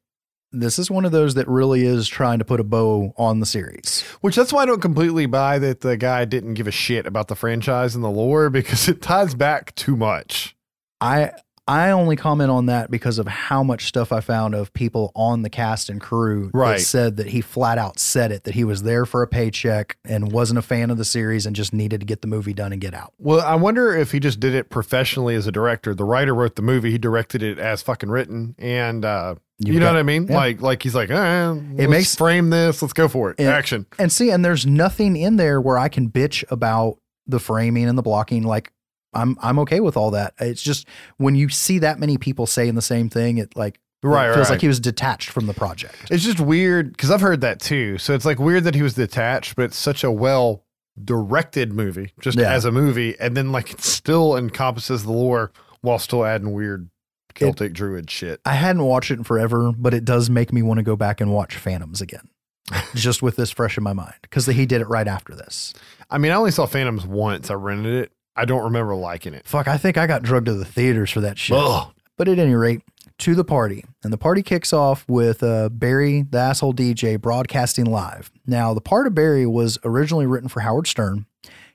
this 0.52 0.80
is 0.80 0.90
one 0.90 1.06
of 1.06 1.12
those 1.12 1.36
that 1.36 1.48
really 1.48 1.86
is 1.86 2.08
trying 2.08 2.40
to 2.40 2.46
put 2.46 2.60
a 2.60 2.64
bow 2.64 3.14
on 3.18 3.40
the 3.40 3.46
series. 3.46 4.02
Which 4.22 4.36
that's 4.36 4.52
why 4.52 4.64
I 4.64 4.66
don't 4.66 4.82
completely 4.82 5.26
buy 5.28 5.60
that 5.60 5.82
the 5.82 5.98
guy 5.98 6.26
didn't 6.26 6.56
give 6.56 6.68
a 6.68 6.72
shit 6.72 7.06
about 7.06 7.28
the 7.28 7.36
franchise 7.36 7.94
and 7.96 8.04
the 8.04 8.10
lore 8.10 8.50
because 8.50 8.88
it 8.90 9.02
ties 9.02 9.36
back 9.36 9.76
too 9.76 9.96
much. 9.96 10.56
I 11.02 11.32
I 11.70 11.92
only 11.92 12.16
comment 12.16 12.50
on 12.50 12.66
that 12.66 12.90
because 12.90 13.20
of 13.20 13.28
how 13.28 13.62
much 13.64 13.86
stuff 13.86 14.12
I 14.12 14.22
found 14.22 14.56
of 14.56 14.74
people 14.74 15.12
on 15.16 15.44
the 15.44 15.50
cast 15.52 15.88
and 15.90 16.02
crew 16.02 16.50
Right. 16.54 16.78
that 16.78 16.84
said 16.84 17.18
that 17.18 17.28
he 17.28 17.42
flat 17.42 17.78
out 17.78 18.00
said 18.00 18.32
it 18.32 18.44
that 18.46 18.56
he 18.56 18.64
was 18.64 18.82
there 18.84 19.06
for 19.06 19.22
a 19.22 19.28
paycheck 19.28 19.98
and 20.04 20.32
wasn't 20.32 20.58
a 20.58 20.62
fan 20.64 20.90
of 20.90 20.98
the 20.98 21.06
series 21.06 21.46
and 21.46 21.56
just 21.56 21.72
needed 21.72 22.00
to 22.00 22.06
get 22.08 22.22
the 22.22 22.28
movie 22.28 22.54
done 22.54 22.72
and 22.72 22.82
get 22.82 22.94
out. 22.96 23.14
Well, 23.20 23.42
I 23.42 23.54
wonder 23.56 23.96
if 23.96 24.12
he 24.12 24.20
just 24.20 24.40
did 24.40 24.56
it 24.56 24.70
professionally 24.72 25.36
as 25.36 25.46
a 25.46 25.52
director. 25.52 25.94
The 25.94 26.06
writer 26.06 26.34
wrote 26.34 26.56
the 26.56 26.62
movie, 26.64 26.90
he 26.90 26.98
directed 26.98 27.44
it 27.44 27.60
as 27.60 27.84
fucking 27.84 28.10
written, 28.10 28.56
and 28.58 29.06
uh, 29.06 29.36
you, 29.60 29.74
You've 29.74 29.82
know 29.82 29.88
got- 29.88 29.94
what 29.94 30.00
I 30.00 30.04
mean? 30.04 30.26
yeah. 30.28 30.36
Like, 30.38 30.62
like 30.62 30.82
he's 30.82 30.96
like, 30.96 31.12
eh, 31.12 31.50
let's 31.52 31.90
makes- 31.90 32.16
frame 32.16 32.50
this. 32.50 32.82
Let's 32.82 32.94
go 32.94 33.08
for 33.08 33.30
it. 33.30 33.36
And- 33.40 33.48
Action. 33.50 33.86
And 34.00 34.12
see, 34.12 34.32
and 34.32 34.44
there's 34.44 34.66
nothing 34.66 35.16
in 35.16 35.36
there 35.36 35.62
where 35.62 35.78
I 35.78 35.88
can 35.90 36.10
bitch 36.10 36.44
about 36.50 36.98
the 37.28 37.40
framing 37.40 37.88
and 37.88 37.96
the 37.96 38.02
blocking. 38.02 38.42
Like 38.42 38.72
I'm 39.14 39.38
I'm 39.42 39.60
okay 39.60 39.80
with 39.80 39.98
all 39.98 40.12
that. 40.12 40.34
It's 40.40 40.62
just 40.62 40.88
when 41.18 41.36
you 41.36 41.50
see 41.50 41.80
that 41.80 42.00
many 42.00 42.18
people 42.18 42.46
saying 42.46 42.76
the 42.76 42.82
same 42.82 43.10
thing, 43.10 43.38
it 43.38 43.56
like 43.56 43.80
Right, 44.02 44.30
it 44.30 44.34
feels 44.36 44.48
right. 44.48 44.54
like 44.56 44.62
he 44.62 44.68
was 44.70 44.80
detached 44.80 45.30
from 45.30 45.46
the 45.48 45.54
project. 45.54 45.94
It's 46.10 46.24
just 46.24 46.40
weird 46.40 46.92
because 46.94 47.12
I've 47.12 47.20
heard 47.20 47.42
that 47.42 47.60
too. 47.60 47.98
So 47.98 48.14
it's 48.14 48.24
like 48.24 48.40
weird 48.40 48.64
that 48.64 48.74
he 48.76 48.82
was 48.82 48.94
detached, 48.94 49.56
but 49.58 49.64
it's 49.66 49.78
such 49.78 50.04
a 50.06 50.12
well 50.12 50.64
directed 51.04 51.74
movie, 51.74 52.14
just 52.22 52.38
Yeah. 52.38 52.52
as 52.54 52.66
a 52.66 52.72
movie, 52.72 53.16
and 53.20 53.36
then 53.36 53.52
like 53.52 53.72
it 53.72 53.82
still 53.82 54.38
encompasses 54.38 55.04
the 55.04 55.12
lore 55.12 55.52
while 55.82 56.00
still 56.00 56.24
adding 56.26 56.54
weird 56.54 56.90
Celtic 57.36 57.74
druid 57.74 58.10
shit. 58.10 58.40
I 58.46 58.54
hadn't 58.54 58.84
watched 58.84 59.12
it 59.12 59.18
in 59.18 59.24
forever, 59.24 59.72
but 59.78 59.94
it 59.94 60.04
does 60.06 60.30
make 60.30 60.52
me 60.54 60.62
want 60.62 60.78
to 60.78 60.84
go 60.84 60.96
back 60.96 61.20
and 61.22 61.32
watch 61.34 61.56
Phantoms 61.56 62.02
again. 62.02 62.30
just 62.96 63.24
with 63.24 63.36
this 63.36 63.50
fresh 63.50 63.78
in 63.78 63.84
my 63.84 63.94
mind 63.94 64.14
because 64.22 64.46
he 64.46 64.66
did 64.66 64.80
it 64.80 64.88
right 64.88 65.08
after 65.08 65.34
this. 65.34 65.74
I 66.10 66.20
mean, 66.20 66.32
I 66.32 66.36
only 66.36 66.52
saw 66.52 66.68
Phantoms 66.68 67.06
once. 67.06 67.50
I 67.50 67.56
rented 67.56 67.96
it. 67.96 68.12
I 68.40 68.46
don't 68.46 68.64
remember 68.64 68.96
liking 68.96 69.34
it. 69.34 69.46
Fuck, 69.46 69.68
I 69.68 69.78
think 69.78 69.98
I 69.98 70.08
got 70.08 70.24
drugged 70.24 70.46
to 70.46 70.54
the 70.54 70.64
theaters 70.64 71.12
for 71.12 71.20
that 71.20 71.38
shit. 71.38 71.58
Ugh. 71.58 71.92
But 72.16 72.30
at 72.30 72.40
any 72.40 72.56
rate, 72.56 72.82
to 73.18 73.36
the 73.36 73.44
party. 73.44 73.84
And 74.02 74.14
the 74.14 74.18
party 74.18 74.42
kicks 74.42 74.72
off 74.72 75.04
with 75.10 75.44
uh, 75.44 75.68
Barry, 75.70 76.22
the 76.22 76.38
asshole 76.38 76.74
DJ, 76.74 77.20
broadcasting 77.20 77.86
live. 77.86 78.32
Now, 78.48 78.74
the 78.74 78.80
part 78.80 79.08
of 79.08 79.14
Barry 79.14 79.46
was 79.46 79.78
originally 79.84 80.26
written 80.26 80.48
for 80.48 80.62
Howard 80.62 80.88
Stern. 80.88 81.26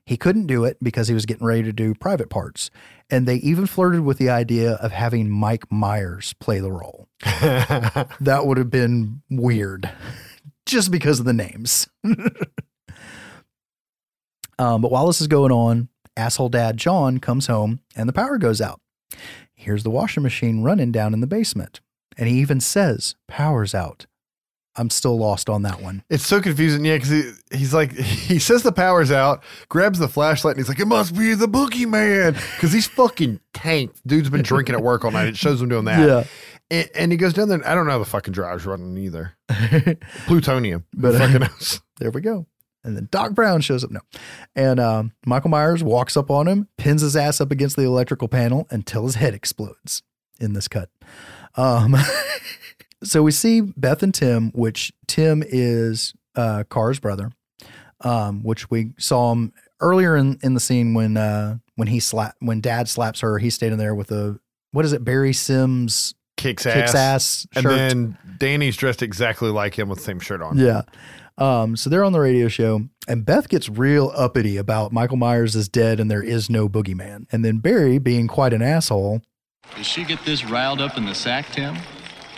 He 0.06 0.16
couldn't 0.16 0.46
do 0.46 0.64
it 0.64 0.78
because 0.82 1.08
he 1.08 1.14
was 1.14 1.26
getting 1.26 1.46
ready 1.46 1.62
to 1.64 1.72
do 1.72 1.94
private 1.94 2.30
parts. 2.30 2.70
And 3.10 3.28
they 3.28 3.36
even 3.36 3.66
flirted 3.66 4.00
with 4.00 4.16
the 4.16 4.30
idea 4.30 4.72
of 4.72 4.92
having 4.92 5.28
Mike 5.28 5.70
Myers 5.70 6.34
play 6.40 6.60
the 6.60 6.72
role. 6.72 7.08
that 7.20 8.42
would 8.44 8.56
have 8.56 8.70
been 8.70 9.20
weird 9.30 9.90
just 10.64 10.90
because 10.90 11.20
of 11.20 11.26
the 11.26 11.34
names. 11.34 11.88
um, 14.58 14.80
but 14.80 14.90
while 14.90 15.06
this 15.06 15.20
is 15.20 15.26
going 15.26 15.52
on, 15.52 15.88
asshole 16.16 16.48
dad 16.48 16.76
John 16.76 17.18
comes 17.18 17.46
home 17.46 17.80
and 17.96 18.08
the 18.08 18.12
power 18.12 18.38
goes 18.38 18.60
out. 18.60 18.80
Here's 19.54 19.82
the 19.82 19.90
washing 19.90 20.22
machine 20.22 20.62
running 20.62 20.92
down 20.92 21.14
in 21.14 21.20
the 21.20 21.26
basement. 21.26 21.80
And 22.16 22.28
he 22.28 22.38
even 22.40 22.60
says, 22.60 23.14
Power's 23.28 23.74
out. 23.74 24.06
I'm 24.76 24.90
still 24.90 25.16
lost 25.16 25.48
on 25.48 25.62
that 25.62 25.80
one. 25.80 26.02
It's 26.10 26.26
so 26.26 26.40
confusing, 26.40 26.84
yeah, 26.84 26.96
because 26.96 27.10
he, 27.10 27.30
he's 27.56 27.72
like, 27.72 27.92
he 27.96 28.40
says 28.40 28.64
the 28.64 28.72
power's 28.72 29.12
out, 29.12 29.44
grabs 29.68 30.00
the 30.00 30.08
flashlight, 30.08 30.56
and 30.56 30.60
he's 30.64 30.68
like, 30.68 30.80
it 30.80 30.86
must 30.86 31.16
be 31.16 31.34
the 31.34 31.46
boogeyman. 31.46 32.34
Because 32.56 32.72
he's 32.72 32.86
fucking 32.88 33.38
tanked. 33.52 34.04
Dude's 34.06 34.30
been 34.30 34.42
drinking 34.42 34.74
at 34.74 34.82
work 34.82 35.04
all 35.04 35.12
night. 35.12 35.28
It 35.28 35.36
shows 35.36 35.62
him 35.62 35.68
doing 35.68 35.84
that. 35.84 36.08
Yeah. 36.08 36.24
And, 36.70 36.88
and 36.96 37.12
he 37.12 37.18
goes 37.18 37.34
down 37.34 37.48
there, 37.48 37.58
and 37.58 37.66
I 37.66 37.74
don't 37.74 37.86
know 37.86 37.92
how 37.92 37.98
the 38.00 38.04
fucking 38.04 38.32
drive's 38.32 38.66
running 38.66 38.96
either. 38.98 39.36
Plutonium. 40.26 40.84
But- 40.92 41.20
uh, 41.20 41.38
knows. 41.38 41.80
There 42.00 42.10
we 42.10 42.20
go. 42.20 42.46
And 42.84 42.96
then 42.96 43.08
Doc 43.10 43.32
Brown 43.32 43.60
shows 43.60 43.82
up. 43.82 43.90
No. 43.90 44.00
And 44.54 44.78
um, 44.78 45.12
Michael 45.26 45.50
Myers 45.50 45.82
walks 45.82 46.16
up 46.16 46.30
on 46.30 46.46
him, 46.46 46.68
pins 46.76 47.02
his 47.02 47.16
ass 47.16 47.40
up 47.40 47.50
against 47.50 47.76
the 47.76 47.82
electrical 47.82 48.28
panel 48.28 48.66
until 48.70 49.04
his 49.04 49.14
head 49.16 49.34
explodes 49.34 50.02
in 50.38 50.52
this 50.52 50.68
cut. 50.68 50.90
Um, 51.56 51.96
so 53.02 53.22
we 53.22 53.30
see 53.30 53.60
Beth 53.60 54.02
and 54.02 54.14
Tim, 54.14 54.50
which 54.52 54.92
Tim 55.06 55.42
is 55.46 56.14
uh, 56.36 56.64
Carr's 56.68 57.00
brother, 57.00 57.32
um, 58.00 58.42
which 58.42 58.70
we 58.70 58.92
saw 58.98 59.32
him 59.32 59.52
earlier 59.80 60.16
in, 60.16 60.38
in 60.42 60.54
the 60.54 60.60
scene 60.60 60.94
when 60.94 61.16
uh, 61.16 61.58
when 61.76 61.88
he 61.88 62.00
slap 62.00 62.34
when 62.40 62.60
Dad 62.60 62.88
slaps 62.88 63.20
her. 63.20 63.38
He's 63.38 63.54
standing 63.54 63.78
there 63.78 63.94
with 63.94 64.10
a 64.10 64.38
what 64.72 64.84
is 64.84 64.92
it? 64.92 65.04
Barry 65.04 65.32
Simms 65.32 66.14
Kicks 66.36 66.66
ass. 66.66 66.74
kicks 66.74 66.94
ass 66.94 67.46
And 67.54 67.66
then 67.66 68.18
Danny's 68.38 68.76
dressed 68.76 69.02
exactly 69.02 69.50
like 69.50 69.78
him 69.78 69.88
with 69.88 69.98
the 70.00 70.04
same 70.04 70.18
shirt 70.18 70.42
on. 70.42 70.58
Yeah. 70.58 70.82
Um, 71.36 71.76
so 71.76 71.90
they're 71.90 72.04
on 72.04 72.12
the 72.12 72.20
radio 72.20 72.48
show, 72.48 72.82
and 73.08 73.24
Beth 73.26 73.48
gets 73.48 73.68
real 73.68 74.12
uppity 74.14 74.56
about 74.56 74.92
Michael 74.92 75.16
Myers 75.16 75.56
is 75.56 75.68
dead 75.68 75.98
and 76.00 76.10
there 76.10 76.22
is 76.22 76.48
no 76.48 76.68
boogeyman. 76.68 77.26
And 77.32 77.44
then 77.44 77.58
Barry, 77.58 77.98
being 77.98 78.28
quite 78.28 78.52
an 78.52 78.62
asshole, 78.62 79.20
Does 79.76 79.86
she 79.86 80.04
get 80.04 80.24
this 80.24 80.44
riled 80.44 80.80
up 80.80 80.96
in 80.96 81.04
the 81.04 81.14
sack, 81.14 81.46
Tim? 81.50 81.76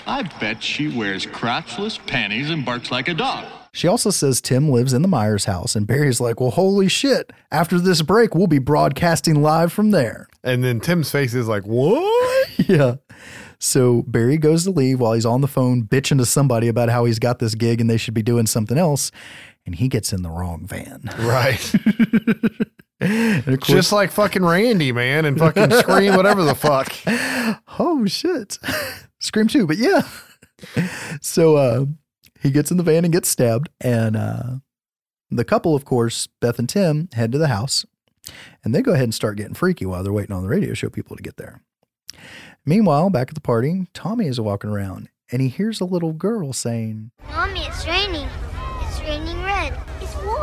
I 0.06 0.23
bet 0.40 0.62
she 0.62 0.97
wears 0.97 1.27
crotchless 1.27 2.05
panties 2.06 2.48
and 2.51 2.64
barks 2.64 2.90
like 2.93 3.09
a 3.09 3.14
dog. 3.14 3.44
she 3.73 3.89
also 3.89 4.10
says 4.10 4.40
Tim 4.40 4.70
lives 4.70 4.93
in 4.93 5.02
the 5.02 5.09
Myers 5.09 5.44
house. 5.47 5.74
And 5.74 5.86
Barry's 5.86 6.20
like, 6.20 6.40
well, 6.40 6.52
holy 6.52 6.89
shit. 6.89 7.32
After 7.51 7.78
this 7.78 8.02
break, 8.02 8.35
we'll 8.35 8.47
be 8.47 8.60
broadcasting 8.60 9.43
live 9.43 9.73
from 9.73 9.90
there. 9.90 10.28
And 10.44 10.62
then 10.62 10.78
Tim's 10.81 11.10
face 11.10 11.35
is 11.35 11.48
like, 11.48 11.64
what? 11.64 12.48
yeah. 12.68 12.94
So 13.59 14.03
Barry 14.07 14.37
goes 14.39 14.65
to 14.65 14.70
leave 14.70 15.01
while 15.01 15.12
he's 15.15 15.27
on 15.27 15.41
the 15.41 15.49
phone 15.49 15.85
bitching 15.85 16.19
to 16.19 16.27
somebody 16.27 16.69
about 16.69 16.89
how 16.91 17.05
he's 17.05 17.19
got 17.19 17.39
this 17.39 17.55
gig 17.55 17.81
and 17.81 17.89
they 17.89 17.97
should 17.97 18.15
be 18.15 18.23
doing 18.23 18.47
something 18.47 18.77
else. 18.78 19.11
And 19.65 19.74
he 19.74 19.89
gets 19.89 20.12
in 20.12 20.23
the 20.23 20.31
wrong 20.31 20.66
van. 20.66 21.03
Right. 21.19 21.74
Course- 23.01 23.66
Just 23.69 23.93
like 23.93 24.11
fucking 24.11 24.45
Randy, 24.45 24.91
man, 24.93 25.24
and 25.27 25.39
fucking 25.39 25.70
scream 25.73 26.16
whatever 26.16 26.43
the 26.45 26.55
fuck. 26.55 26.93
oh 27.78 28.05
shit 28.07 28.59
scream 29.19 29.47
too 29.49 29.66
but 29.66 29.77
yeah 29.77 30.03
so 31.20 31.57
uh 31.57 31.85
he 32.41 32.51
gets 32.51 32.70
in 32.70 32.77
the 32.77 32.83
van 32.83 33.05
and 33.05 33.12
gets 33.12 33.28
stabbed 33.28 33.69
and 33.81 34.16
uh 34.16 34.43
the 35.31 35.45
couple 35.45 35.74
of 35.74 35.85
course 35.85 36.27
beth 36.41 36.59
and 36.59 36.69
tim 36.69 37.09
head 37.12 37.31
to 37.33 37.39
the 37.39 37.49
house 37.49 37.85
and 38.65 38.74
they 38.74 38.83
go 38.83 38.93
ahead 38.93 39.05
and 39.05 39.15
start 39.15 39.37
getting 39.37 39.55
freaky 39.55 39.85
while 39.87 40.03
they're 40.03 40.12
waiting 40.12 40.35
on 40.35 40.43
the 40.43 40.49
radio 40.49 40.74
show 40.74 40.89
people 40.89 41.16
to 41.16 41.23
get 41.23 41.37
there 41.37 41.61
meanwhile 42.66 43.09
back 43.09 43.28
at 43.28 43.34
the 43.34 43.40
party 43.40 43.86
tommy 43.94 44.26
is 44.26 44.40
walking 44.40 44.68
around 44.70 45.09
and 45.32 45.40
he 45.40 45.48
hears 45.48 45.80
a 45.80 45.84
little 45.84 46.12
girl 46.12 46.52
saying 46.52 47.10
Mommy, 47.30 47.60
it's 47.60 47.86
raining. 47.86 48.28
It's 48.82 49.01
raining 49.01 49.43
red. 49.43 49.72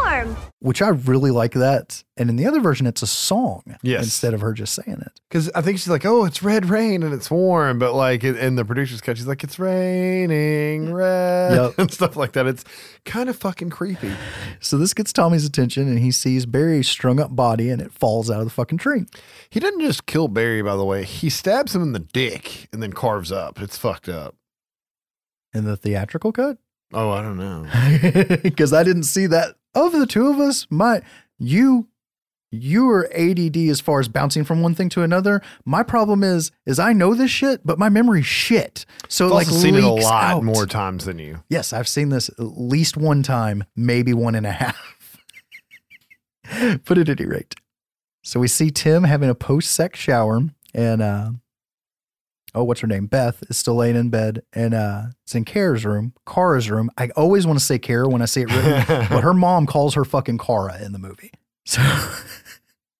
It's 0.06 0.26
warm. 0.28 0.38
which 0.60 0.82
i 0.82 0.90
really 0.90 1.32
like 1.32 1.54
that 1.54 2.04
and 2.18 2.30
in 2.30 2.36
the 2.36 2.46
other 2.46 2.60
version 2.60 2.86
it's 2.88 3.02
a 3.02 3.08
song 3.08 3.64
Yes. 3.82 4.04
instead 4.04 4.34
of 4.34 4.42
her 4.42 4.54
just 4.54 4.74
saying 4.74 5.00
it 5.02 5.12
Because 5.30 5.50
I 5.56 5.62
think 5.62 5.78
she's 5.80 5.90
like, 5.90 6.06
oh, 6.06 6.26
it's 6.26 6.44
red 6.44 6.68
rain 6.68 7.02
and 7.04 7.12
it's 7.14 7.32
warm. 7.32 7.80
But 7.80 7.94
like 7.96 8.24
in- 8.24 8.36
in 8.38 8.56
the 8.56 8.64
producer's 8.64 9.02
cut, 9.02 9.18
she's 9.18 9.26
like, 9.28 9.44
it's 9.44 9.58
raining 9.58 10.94
red 10.94 11.56
Yep. 11.56 11.74
and 11.80 11.92
stuff 11.92 12.16
like 12.16 12.34
that. 12.34 12.46
It's 12.46 12.64
kind 13.06 13.30
of 13.30 13.36
fucking 13.36 13.72
creepy. 13.72 14.12
so 14.60 14.78
this 14.78 14.94
gets 14.94 15.12
tommy's 15.12 15.46
attention 15.46 15.88
and 15.88 15.98
he 16.00 16.12
sees 16.12 16.46
barry's 16.46 16.88
strung 16.88 17.20
up 17.20 17.36
body 17.36 17.70
and 17.70 17.82
it 17.82 17.92
falls 17.92 18.30
out 18.30 18.40
of 18.40 18.46
the 18.46 18.52
fucking 18.52 18.78
tree 18.78 19.06
He 19.50 19.60
doesn't 19.60 19.82
just 19.82 20.06
kill 20.06 20.28
Barry, 20.28 20.62
by 20.62 20.76
the 20.76 20.86
way. 20.86 21.04
He 21.04 21.30
stabs 21.30 21.76
him 21.76 21.82
in 21.82 21.94
the 21.94 22.00
dick 22.00 22.68
and 22.72 22.82
then 22.84 22.94
carves 22.94 23.32
up. 23.32 23.60
It's 23.62 23.78
fucked 23.78 24.08
up. 24.10 24.36
in 25.54 25.66
the 25.66 25.76
theatrical 25.78 26.32
cut 26.32 26.58
Oh, 26.96 27.10
I 27.10 27.24
don't 27.24 27.38
know. 27.38 28.38
because 28.44 28.72
I 28.72 28.84
didn't 28.84 29.04
see 29.04 29.26
that. 29.26 29.56
Of 29.76 29.92
the 29.92 30.06
two 30.06 30.28
of 30.28 30.40
us, 30.40 30.68
my 30.70 31.02
you 31.40 31.88
you 32.52 32.88
are 32.90 33.12
ADD 33.16 33.58
as 33.58 33.82
far 33.82 34.00
as 34.00 34.08
bouncing 34.08 34.44
from 34.44 34.62
one 34.62 34.76
thing 34.76 34.88
to 34.90 35.02
another. 35.02 35.42
My 35.66 35.82
problem 35.82 36.24
is 36.24 36.52
is 36.66 36.78
I 36.78 36.94
know 36.94 37.16
this 37.16 37.32
shit, 37.32 37.66
but 37.66 37.80
my 37.80 37.90
memory's 37.90 38.28
shit. 38.28 38.86
So 39.10 39.26
I've 39.26 39.32
like 39.32 39.48
seen 39.48 39.76
it 39.76 39.84
a 39.84 39.90
lot 39.90 40.36
out. 40.36 40.44
more 40.44 40.68
times 40.68 41.06
than 41.06 41.18
you. 41.18 41.44
Yes, 41.50 41.74
I've 41.74 41.88
seen 41.88 42.10
this 42.10 42.30
at 42.30 42.40
least 42.40 42.96
one 42.96 43.24
time, 43.24 43.64
maybe 43.76 44.14
one 44.14 44.36
and 44.36 44.46
a 44.46 44.52
half. 44.52 45.20
but 46.86 46.98
at 46.98 47.10
any 47.10 47.26
rate, 47.26 47.56
so 48.22 48.40
we 48.40 48.48
see 48.48 48.70
Tim 48.70 49.04
having 49.04 49.30
a 49.30 49.36
post-sex 49.36 49.98
shower, 49.98 50.42
and 50.74 51.02
uh, 51.02 51.32
oh, 52.56 52.64
what's 52.64 52.82
her 52.82 52.88
name? 52.88 53.08
Beth 53.08 53.44
is 53.50 53.58
still 53.58 53.76
laying 53.76 53.96
in 53.96 54.10
bed, 54.10 54.44
and 54.54 54.74
uh, 54.74 55.04
it's 55.24 55.36
in 55.36 55.46
Kara's 55.46 55.86
room, 55.86 56.14
Kara's 56.28 56.70
room. 56.70 56.90
I 56.98 57.10
always 57.16 57.48
want 57.48 57.60
to 57.60 57.66
say 57.66 57.80
Kara 57.80 58.08
when 58.08 58.22
I 58.22 58.26
see 58.26 58.42
it 58.42 58.52
written, 58.52 58.86
but 59.10 59.24
her 59.24 59.34
mom 59.34 59.66
calls 59.66 59.96
her 59.96 60.06
fucking 60.06 60.38
Kara 60.38 60.82
in 60.84 60.92
the 60.92 61.00
movie. 61.00 61.32
So 61.66 61.82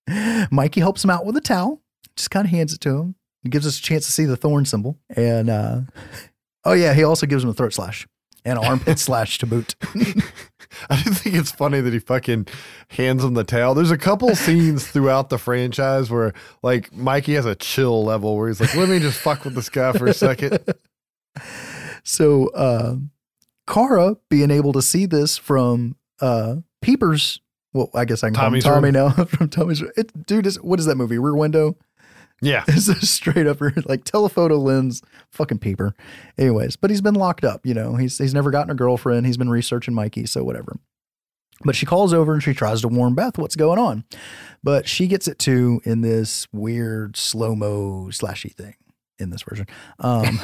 Mikey 0.52 0.80
helps 0.80 1.04
him 1.04 1.10
out 1.10 1.26
with 1.26 1.38
a 1.38 1.42
towel, 1.42 1.82
just 2.16 2.32
kind 2.32 2.46
of 2.46 2.52
hands 2.52 2.74
it 2.74 2.82
to 2.82 2.98
him. 2.98 3.16
He 3.44 3.50
gives 3.50 3.68
us 3.68 3.78
a 3.78 3.82
chance 3.82 4.06
to 4.06 4.12
see 4.12 4.26
the 4.26 4.38
thorn 4.38 4.66
symbol, 4.66 4.98
and 5.10 5.50
uh, 5.50 5.82
oh 6.66 6.74
yeah, 6.74 6.94
he 6.94 7.04
also 7.04 7.26
gives 7.26 7.44
him 7.44 7.50
a 7.50 7.54
throat 7.54 7.74
slash 7.74 8.08
and 8.46 8.58
an 8.58 8.66
armpit 8.66 9.00
slash 9.00 9.38
to 9.40 9.46
boot. 9.46 9.76
I 10.90 11.02
do 11.02 11.12
think 11.12 11.36
it's 11.36 11.52
funny 11.52 11.82
that 11.82 11.94
he 11.94 12.00
fucking 12.00 12.48
hands 12.90 13.24
him 13.24 13.34
the 13.34 13.44
towel. 13.44 13.74
There's 13.74 13.92
a 13.92 13.98
couple 13.98 14.36
scenes 14.36 14.88
throughout 14.88 15.30
the 15.30 15.38
franchise 15.38 16.10
where 16.10 16.34
like 16.62 16.94
Mikey 16.94 17.36
has 17.36 17.46
a 17.46 17.56
chill 17.56 18.04
level 18.04 18.38
where 18.38 18.48
he's 18.48 18.62
like, 18.62 18.76
let 18.76 18.90
me 18.90 19.00
just 19.00 19.20
fuck 19.20 19.46
with 19.46 19.56
this 19.56 19.70
guy 19.70 19.94
for 19.94 20.08
a 20.08 20.14
second. 20.14 20.60
so 22.04 22.48
uh, 22.50 22.96
Kara 23.68 24.18
being 24.30 24.52
able 24.52 24.74
to 24.74 24.82
see 24.82 25.06
this 25.06 25.38
from 25.38 25.96
uh, 26.20 26.58
Peepers. 26.82 27.40
Well, 27.74 27.90
I 27.96 28.06
guess 28.06 28.24
I 28.24 28.28
can 28.28 28.36
Tommy's 28.36 28.64
call 28.64 28.76
him 28.76 28.94
Tommy 28.94 29.00
room. 29.00 29.14
now 29.18 29.26
from 29.26 29.50
Tommy's. 29.50 29.82
It, 29.98 30.26
dude, 30.28 30.46
is, 30.46 30.62
what 30.62 30.80
is 30.80 30.86
that 30.86 30.96
movie? 30.96 31.18
Rear 31.18 31.36
Window. 31.36 31.76
Yeah. 32.44 32.64
It's 32.68 32.88
a 32.88 33.06
straight 33.06 33.48
up 33.48 33.60
like 33.86 34.04
telephoto 34.04 34.58
lens, 34.58 35.02
fucking 35.32 35.60
peeper. 35.60 35.94
Anyways, 36.38 36.76
but 36.76 36.90
he's 36.90 37.02
been 37.02 37.16
locked 37.16 37.46
up. 37.46 37.66
You 37.66 37.74
know, 37.74 37.96
he's 37.96 38.18
he's 38.18 38.34
never 38.34 38.52
gotten 38.52 38.72
a 38.72 38.76
girlfriend. 38.76 39.26
He's 39.26 39.38
been 39.38 39.50
researching 39.50 39.94
Mikey, 39.94 40.26
so 40.26 40.44
whatever. 40.44 40.76
But 41.64 41.76
she 41.76 41.86
calls 41.86 42.14
over 42.14 42.34
and 42.34 42.44
she 42.44 42.54
tries 42.54 42.82
to 42.82 42.88
warn 42.88 43.14
Beth 43.14 43.38
what's 43.38 43.56
going 43.56 43.80
on, 43.80 44.04
but 44.64 44.88
she 44.88 45.08
gets 45.08 45.28
it 45.28 45.40
too 45.40 45.82
in 45.86 46.02
this 46.02 46.48
weird 46.52 47.16
slow 47.16 47.56
mo 47.56 48.08
slashy 48.10 48.54
thing 48.54 48.76
in 49.20 49.30
this 49.30 49.44
version. 49.44 49.68
Um, 50.00 50.40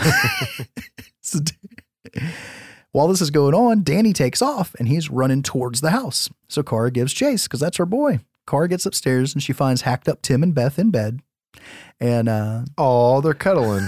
while 2.91 3.07
this 3.07 3.21
is 3.21 3.31
going 3.31 3.53
on, 3.53 3.83
Danny 3.83 4.13
takes 4.13 4.41
off 4.41 4.75
and 4.79 4.87
he's 4.87 5.09
running 5.09 5.43
towards 5.43 5.81
the 5.81 5.91
house. 5.91 6.29
So 6.47 6.63
Kara 6.63 6.91
gives 6.91 7.13
chase 7.13 7.47
because 7.47 7.59
that's 7.59 7.77
her 7.77 7.85
boy. 7.85 8.19
Kara 8.47 8.67
gets 8.67 8.85
upstairs 8.85 9.33
and 9.33 9.43
she 9.43 9.53
finds 9.53 9.81
hacked 9.81 10.07
up 10.07 10.21
Tim 10.21 10.41
and 10.41 10.55
Beth 10.55 10.79
in 10.79 10.89
bed. 10.91 11.19
And 11.99 12.29
uh, 12.29 12.61
Oh, 12.77 13.21
they're 13.21 13.33
cuddling. 13.33 13.87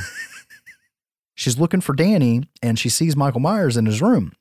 she's 1.35 1.59
looking 1.59 1.81
for 1.81 1.93
Danny 1.93 2.43
and 2.61 2.77
she 2.77 2.89
sees 2.89 3.15
Michael 3.15 3.39
Myers 3.39 3.77
in 3.77 3.85
his 3.85 4.01
room. 4.01 4.33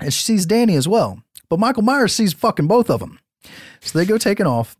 And 0.00 0.12
she 0.12 0.22
sees 0.22 0.46
Danny 0.46 0.74
as 0.76 0.88
well. 0.88 1.22
But 1.48 1.58
Michael 1.58 1.82
Myers 1.82 2.14
sees 2.14 2.32
fucking 2.32 2.66
both 2.68 2.88
of 2.90 3.00
them. 3.00 3.18
So 3.80 3.98
they 3.98 4.04
go 4.04 4.18
taking 4.18 4.46
off. 4.46 4.76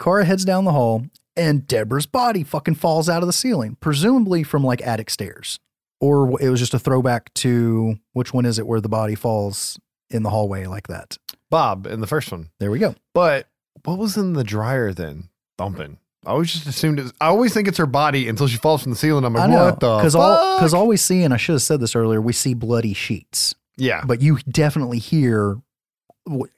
Kara 0.00 0.24
heads 0.24 0.44
down 0.44 0.64
the 0.64 0.72
hall 0.72 1.06
and 1.36 1.66
Deborah's 1.66 2.06
body 2.06 2.44
fucking 2.44 2.74
falls 2.76 3.08
out 3.08 3.22
of 3.22 3.26
the 3.26 3.32
ceiling, 3.32 3.76
presumably 3.80 4.42
from 4.42 4.64
like 4.64 4.82
attic 4.82 5.10
stairs. 5.10 5.58
Or 6.00 6.40
it 6.40 6.48
was 6.50 6.60
just 6.60 6.74
a 6.74 6.78
throwback 6.78 7.32
to 7.34 7.96
which 8.12 8.34
one 8.34 8.44
is 8.44 8.58
it 8.58 8.66
where 8.66 8.80
the 8.80 8.88
body 8.88 9.14
falls 9.14 9.78
in 10.10 10.22
the 10.22 10.30
hallway 10.30 10.66
like 10.66 10.88
that? 10.88 11.16
Bob 11.50 11.86
in 11.86 12.00
the 12.00 12.06
first 12.06 12.30
one. 12.30 12.50
There 12.60 12.70
we 12.70 12.78
go. 12.78 12.94
But 13.14 13.48
what 13.84 13.98
was 13.98 14.16
in 14.16 14.34
the 14.34 14.44
dryer 14.44 14.92
then? 14.92 15.30
Thumping. 15.56 15.98
I 16.26 16.30
always 16.30 16.52
just 16.52 16.66
assumed 16.66 16.98
it's, 17.00 17.12
I 17.20 17.26
always 17.26 17.52
think 17.54 17.68
it's 17.68 17.78
her 17.78 17.86
body 17.86 18.28
until 18.28 18.46
she 18.46 18.56
falls 18.56 18.82
from 18.82 18.92
the 18.92 18.96
ceiling. 18.98 19.24
I'm 19.24 19.34
like, 19.34 19.44
I 19.44 19.46
know. 19.46 19.64
what 19.66 19.80
the 19.80 19.96
Because 19.98 20.14
all, 20.14 20.58
cause 20.58 20.72
all 20.74 20.86
we 20.86 20.96
see, 20.96 21.22
and 21.22 21.34
I 21.34 21.36
should 21.36 21.52
have 21.52 21.62
said 21.62 21.80
this 21.80 21.94
earlier, 21.94 22.20
we 22.20 22.32
see 22.32 22.54
bloody 22.54 22.94
sheets. 22.94 23.54
yeah. 23.76 24.02
but 24.06 24.22
you 24.22 24.38
definitely 24.48 24.98
hear 24.98 25.58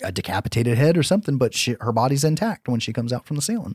a 0.02 0.12
decapitated 0.12 0.78
head 0.78 0.96
or 0.96 1.02
something, 1.02 1.38
but 1.38 1.52
she, 1.54 1.76
her 1.80 1.92
body's 1.92 2.22
intact 2.22 2.68
when 2.68 2.78
she 2.78 2.92
comes 2.92 3.12
out 3.12 3.26
from 3.26 3.36
the 3.36 3.42
ceiling. 3.42 3.74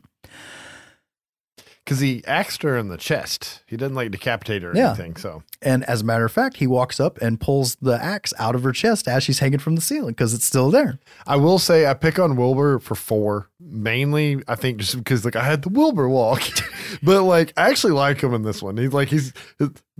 Because 1.84 1.98
he 1.98 2.24
axed 2.26 2.62
her 2.62 2.76
in 2.76 2.88
the 2.88 2.96
chest. 2.96 3.62
He 3.66 3.76
didn't 3.76 3.94
like 3.96 4.12
decapitate 4.12 4.62
her 4.62 4.70
or 4.70 4.76
Yeah. 4.76 4.88
anything. 4.90 5.16
So 5.16 5.42
And 5.60 5.82
as 5.84 6.02
a 6.02 6.04
matter 6.04 6.24
of 6.24 6.30
fact, 6.30 6.58
he 6.58 6.66
walks 6.68 7.00
up 7.00 7.18
and 7.20 7.40
pulls 7.40 7.74
the 7.82 8.00
axe 8.02 8.32
out 8.38 8.54
of 8.54 8.62
her 8.62 8.70
chest 8.72 9.08
as 9.08 9.24
she's 9.24 9.40
hanging 9.40 9.58
from 9.58 9.74
the 9.74 9.80
ceiling 9.80 10.10
because 10.10 10.32
it's 10.32 10.44
still 10.44 10.70
there. 10.70 11.00
I 11.26 11.36
will 11.36 11.58
say 11.58 11.86
I 11.86 11.94
pick 11.94 12.18
on 12.20 12.36
Wilbur 12.36 12.78
for 12.78 12.94
four. 12.94 13.48
Mainly, 13.60 14.42
I 14.46 14.54
think 14.54 14.78
just 14.78 14.96
because 14.96 15.24
like 15.24 15.34
I 15.36 15.44
had 15.44 15.62
the 15.62 15.68
Wilbur 15.70 16.08
walk, 16.08 16.42
but 17.02 17.22
like 17.24 17.52
I 17.56 17.70
actually 17.70 17.94
like 17.94 18.20
him 18.22 18.32
in 18.34 18.42
this 18.42 18.62
one. 18.62 18.76
He's 18.76 18.92
like 18.92 19.08
he's 19.08 19.32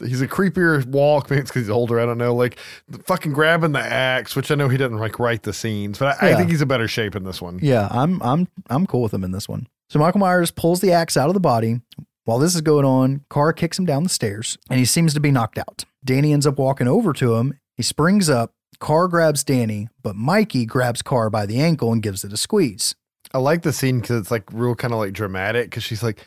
he's 0.07 0.20
a 0.20 0.29
creepier 0.29 0.85
walk. 0.87 1.31
Maybe 1.31 1.41
it's 1.41 1.51
because 1.51 1.62
he's 1.62 1.70
older. 1.70 2.01
I 2.01 2.07
don't 2.07 2.19
know. 2.19 2.35
Like 2.35 2.59
fucking 3.05 3.33
grabbing 3.33 3.73
the 3.73 3.81
axe, 3.81 4.37
which 4.37 4.51
I 4.51 4.55
know 4.55 4.69
he 4.69 4.77
didn't 4.77 4.99
like 4.99 5.19
write 5.19 5.43
the 5.43 5.53
scenes, 5.53 5.99
but 5.99 6.23
I, 6.23 6.31
I 6.33 6.35
think 6.35 6.51
he's 6.51 6.61
a 6.61 6.66
better 6.66 6.89
shape 6.89 7.16
in 7.16 7.24
this 7.24 7.41
one. 7.41 7.59
Yeah, 7.62 7.89
I'm 7.91 8.23
I'm 8.23 8.49
I'm 8.69 8.87
cool 8.87 9.03
with 9.03 9.15
him 9.15 9.24
in 9.24 9.33
this 9.33 9.49
one. 9.49 9.69
So 9.89 9.99
Michael 9.99 10.20
Myers 10.20 10.51
pulls 10.51 10.81
the 10.81 10.93
axe 10.93 11.16
out 11.16 11.29
of 11.29 11.35
the 11.35 11.41
body. 11.41 11.81
While 12.24 12.39
this 12.39 12.55
is 12.55 12.61
going 12.61 12.85
on, 12.85 13.24
Kara 13.31 13.53
kicks 13.53 13.79
him 13.79 13.85
down 13.85 14.05
the 14.05 14.09
stairs 14.09 14.57
and 14.70 14.79
he 14.79 14.85
seems 14.85 15.12
to 15.15 15.20
be 15.20 15.33
knocked 15.33 15.59
out. 15.59 15.85
Danny 16.05 16.33
ends 16.33 16.47
up 16.47 16.57
walking 16.57 16.87
over 16.87 17.12
to 17.15 17.35
him. 17.35 17.59
He 17.77 17.83
springs 17.83 18.31
up. 18.31 18.53
Kara 18.81 19.09
grabs 19.09 19.45
Danny, 19.45 19.89
but 20.03 20.16
Mikey 20.16 20.66
grabs 20.66 21.03
Kara 21.03 21.31
by 21.31 21.47
the 21.47 21.61
ankle 21.61 21.93
and 21.93 22.03
gives 22.03 22.24
it 22.24 22.33
a 22.33 22.37
squeeze. 22.37 22.95
I 23.35 23.39
like 23.39 23.62
the 23.62 23.73
scene 23.73 24.01
because 24.01 24.20
it's 24.20 24.31
like 24.31 24.45
real 24.53 24.74
kind 24.74 24.93
of 24.93 25.01
like 25.01 25.12
dramatic 25.12 25.70
because 25.70 25.83
she's 25.83 26.03
like, 26.03 26.24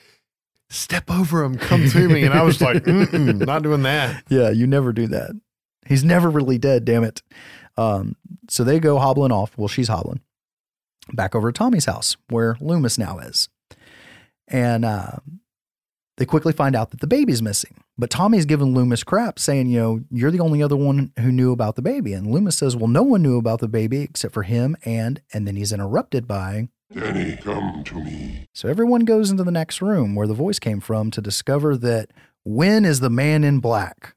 "Step 0.69 1.09
over 1.09 1.43
him, 1.43 1.57
come 1.57 1.87
to 1.89 2.09
me," 2.09 2.23
and 2.23 2.33
I 2.33 2.43
was 2.43 2.61
like, 2.61 2.85
"Not 2.87 3.63
doing 3.63 3.83
that." 3.83 4.23
Yeah, 4.29 4.49
you 4.49 4.67
never 4.67 4.93
do 4.93 5.07
that. 5.07 5.31
He's 5.85 6.03
never 6.03 6.29
really 6.29 6.57
dead, 6.57 6.85
damn 6.85 7.03
it. 7.03 7.21
Um, 7.77 8.15
so 8.49 8.63
they 8.63 8.79
go 8.79 8.97
hobbling 8.97 9.31
off. 9.31 9.57
Well, 9.57 9.67
she's 9.67 9.87
hobbling 9.87 10.21
back 11.13 11.35
over 11.35 11.51
to 11.51 11.57
Tommy's 11.57 11.85
house 11.85 12.17
where 12.29 12.57
Loomis 12.59 12.97
now 12.97 13.19
is. 13.19 13.49
And 14.47 14.85
uh, 14.85 15.17
they 16.17 16.25
quickly 16.25 16.53
find 16.53 16.75
out 16.75 16.91
that 16.91 17.01
the 17.01 17.07
baby's 17.07 17.41
missing. 17.41 17.83
But 17.97 18.09
Tommy's 18.09 18.45
giving 18.45 18.73
Loomis 18.73 19.03
crap, 19.03 19.39
saying, 19.39 19.67
you 19.67 19.79
know, 19.79 20.01
you're 20.11 20.31
the 20.31 20.39
only 20.41 20.61
other 20.61 20.75
one 20.75 21.13
who 21.19 21.31
knew 21.31 21.51
about 21.51 21.75
the 21.75 21.81
baby. 21.81 22.13
And 22.13 22.31
Loomis 22.31 22.57
says, 22.57 22.75
well, 22.75 22.87
no 22.87 23.03
one 23.03 23.21
knew 23.21 23.37
about 23.37 23.59
the 23.59 23.67
baby 23.67 24.01
except 24.01 24.33
for 24.33 24.43
him. 24.43 24.75
And, 24.83 25.21
and 25.33 25.47
then 25.47 25.55
he's 25.55 25.71
interrupted 25.71 26.27
by, 26.27 26.69
Danny, 26.93 27.35
come 27.37 27.83
to 27.85 27.95
me. 27.95 28.47
so 28.53 28.69
everyone 28.69 29.01
goes 29.05 29.31
into 29.31 29.43
the 29.43 29.51
next 29.51 29.81
room 29.81 30.15
where 30.15 30.27
the 30.27 30.33
voice 30.33 30.59
came 30.59 30.79
from 30.79 31.09
to 31.11 31.21
discover 31.21 31.75
that 31.77 32.09
Wynn 32.43 32.85
is 32.85 32.99
the 32.99 33.09
man 33.09 33.43
in 33.43 33.59
black. 33.59 34.13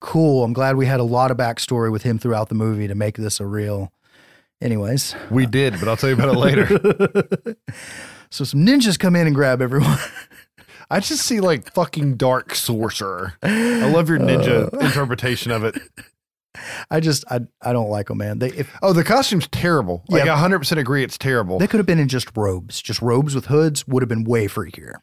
Cool. 0.00 0.44
I'm 0.44 0.52
glad 0.52 0.76
we 0.76 0.86
had 0.86 1.00
a 1.00 1.04
lot 1.04 1.30
of 1.30 1.36
backstory 1.36 1.90
with 1.90 2.02
him 2.04 2.18
throughout 2.18 2.48
the 2.48 2.54
movie 2.54 2.86
to 2.86 2.94
make 2.94 3.16
this 3.16 3.40
a 3.40 3.46
real. 3.46 3.92
Anyways, 4.62 5.14
We 5.30 5.46
did, 5.46 5.78
but 5.80 5.88
I'll 5.88 5.96
tell 5.96 6.08
you 6.10 6.14
about 6.14 6.34
it 6.34 6.38
later. 6.38 7.56
so 8.30 8.44
some 8.44 8.64
ninjas 8.64 8.98
come 8.98 9.16
in 9.16 9.26
and 9.26 9.34
grab 9.34 9.60
everyone. 9.60 9.98
I 10.90 11.00
just 11.00 11.22
see 11.26 11.40
like 11.40 11.72
fucking 11.72 12.16
dark 12.16 12.54
sorcerer. 12.54 13.34
I 13.42 13.90
love 13.90 14.08
your 14.08 14.18
ninja 14.20 14.72
Uh. 14.72 14.78
interpretation 14.78 15.50
of 15.50 15.64
it. 15.64 15.76
I 16.90 17.00
just 17.00 17.24
I 17.30 17.40
I 17.62 17.72
don't 17.72 17.90
like 17.90 18.08
them, 18.08 18.18
man. 18.18 18.38
They 18.38 18.48
if 18.48 18.70
Oh, 18.82 18.92
the 18.92 19.04
costume's 19.04 19.48
terrible. 19.48 20.04
Like 20.08 20.24
Yeah. 20.24 20.34
I 20.34 20.48
100% 20.48 20.76
agree 20.78 21.02
it's 21.02 21.18
terrible. 21.18 21.58
they 21.58 21.66
could 21.66 21.78
have 21.78 21.86
been 21.86 21.98
in 21.98 22.08
just 22.08 22.28
robes, 22.36 22.80
just 22.82 23.00
robes 23.02 23.34
with 23.34 23.46
hoods 23.46 23.86
would 23.86 24.02
have 24.02 24.08
been 24.08 24.24
way 24.24 24.46
freakier. 24.48 24.94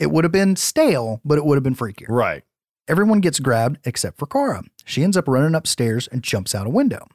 It 0.00 0.10
would 0.10 0.24
have 0.24 0.32
been 0.32 0.56
stale, 0.56 1.20
but 1.24 1.38
it 1.38 1.44
would 1.44 1.56
have 1.56 1.62
been 1.62 1.76
freakier. 1.76 2.08
right. 2.08 2.42
Everyone 2.86 3.20
gets 3.20 3.40
grabbed 3.40 3.78
except 3.84 4.18
for 4.18 4.26
Kara. 4.26 4.62
She 4.84 5.02
ends 5.02 5.16
up 5.16 5.26
running 5.26 5.54
upstairs 5.54 6.06
and 6.08 6.22
jumps 6.22 6.54
out 6.54 6.66
a 6.66 6.70
window. 6.70 7.06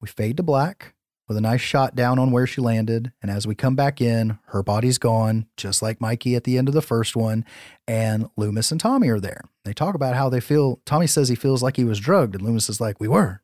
We 0.00 0.08
fade 0.08 0.36
to 0.36 0.42
black 0.42 0.92
with 1.30 1.36
a 1.36 1.40
nice 1.40 1.60
shot 1.60 1.94
down 1.94 2.18
on 2.18 2.32
where 2.32 2.44
she 2.44 2.60
landed. 2.60 3.12
And 3.22 3.30
as 3.30 3.46
we 3.46 3.54
come 3.54 3.76
back 3.76 4.00
in, 4.00 4.40
her 4.46 4.64
body's 4.64 4.98
gone, 4.98 5.46
just 5.56 5.80
like 5.80 6.00
Mikey 6.00 6.34
at 6.34 6.42
the 6.42 6.58
end 6.58 6.66
of 6.66 6.74
the 6.74 6.82
first 6.82 7.14
one. 7.14 7.44
And 7.86 8.28
Loomis 8.36 8.72
and 8.72 8.80
Tommy 8.80 9.08
are 9.10 9.20
there. 9.20 9.42
They 9.64 9.72
talk 9.72 9.94
about 9.94 10.16
how 10.16 10.28
they 10.28 10.40
feel. 10.40 10.80
Tommy 10.84 11.06
says 11.06 11.28
he 11.28 11.36
feels 11.36 11.62
like 11.62 11.76
he 11.76 11.84
was 11.84 12.00
drugged. 12.00 12.34
And 12.34 12.42
Loomis 12.42 12.68
is 12.68 12.80
like, 12.80 12.98
We 12.98 13.06
were. 13.06 13.42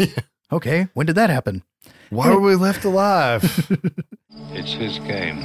okay. 0.50 0.88
When 0.94 1.04
did 1.04 1.16
that 1.16 1.28
happen? 1.28 1.62
Why 2.08 2.30
were 2.30 2.40
we 2.40 2.54
left 2.54 2.86
alive? 2.86 3.44
It's 4.50 4.72
his 4.72 4.98
game. 5.00 5.38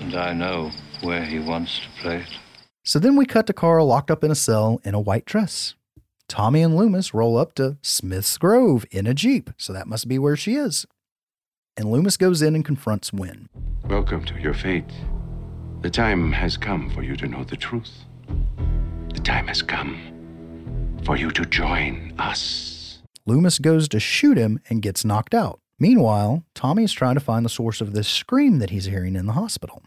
And 0.00 0.14
I 0.16 0.32
know 0.32 0.70
where 1.02 1.24
he 1.24 1.38
wants 1.38 1.78
to 1.80 1.88
play 2.00 2.16
it. 2.18 2.38
So 2.84 2.98
then 2.98 3.14
we 3.14 3.26
cut 3.26 3.46
to 3.46 3.52
Carl 3.52 3.86
locked 3.86 4.10
up 4.10 4.24
in 4.24 4.30
a 4.30 4.36
cell 4.36 4.80
in 4.84 4.94
a 4.94 5.00
white 5.00 5.24
dress. 5.24 5.74
Tommy 6.28 6.62
and 6.62 6.76
Loomis 6.76 7.12
roll 7.12 7.36
up 7.36 7.54
to 7.54 7.76
Smith's 7.82 8.38
Grove 8.38 8.84
in 8.90 9.06
a 9.06 9.14
Jeep, 9.14 9.50
so 9.56 9.72
that 9.72 9.86
must 9.86 10.08
be 10.08 10.18
where 10.18 10.36
she 10.36 10.54
is. 10.54 10.86
And 11.76 11.90
Loomis 11.90 12.16
goes 12.16 12.40
in 12.40 12.54
and 12.54 12.64
confronts 12.64 13.12
Wynn. 13.12 13.48
Welcome 13.88 14.24
to 14.24 14.40
your 14.40 14.54
fate. 14.54 14.90
The 15.82 15.90
time 15.90 16.32
has 16.32 16.56
come 16.56 16.88
for 16.90 17.02
you 17.02 17.14
to 17.16 17.28
know 17.28 17.44
the 17.44 17.56
truth. 17.56 18.04
The 19.12 19.20
time 19.20 19.48
has 19.48 19.60
come 19.60 21.00
for 21.04 21.16
you 21.16 21.30
to 21.32 21.44
join 21.44 22.14
us. 22.18 23.02
Loomis 23.26 23.58
goes 23.58 23.88
to 23.88 24.00
shoot 24.00 24.38
him 24.38 24.60
and 24.70 24.82
gets 24.82 25.04
knocked 25.04 25.34
out. 25.34 25.60
Meanwhile, 25.78 26.44
Tommy 26.54 26.84
is 26.84 26.92
trying 26.92 27.14
to 27.14 27.20
find 27.20 27.44
the 27.44 27.50
source 27.50 27.80
of 27.80 27.92
this 27.92 28.08
scream 28.08 28.60
that 28.60 28.70
he's 28.70 28.86
hearing 28.86 29.14
in 29.14 29.26
the 29.26 29.32
hospital. 29.32 29.82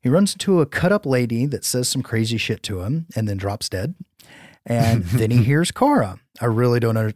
He 0.00 0.08
runs 0.08 0.34
into 0.34 0.60
a 0.60 0.66
cut 0.66 0.92
up 0.92 1.06
lady 1.06 1.46
that 1.46 1.64
says 1.64 1.88
some 1.88 2.02
crazy 2.02 2.36
shit 2.36 2.62
to 2.64 2.80
him 2.80 3.06
and 3.14 3.28
then 3.28 3.36
drops 3.36 3.68
dead. 3.68 3.94
And 4.66 5.04
then 5.04 5.30
he 5.30 5.42
hears 5.42 5.70
Kara. 5.70 6.18
I 6.40 6.46
really 6.46 6.80
don't 6.80 6.96
under- 6.96 7.14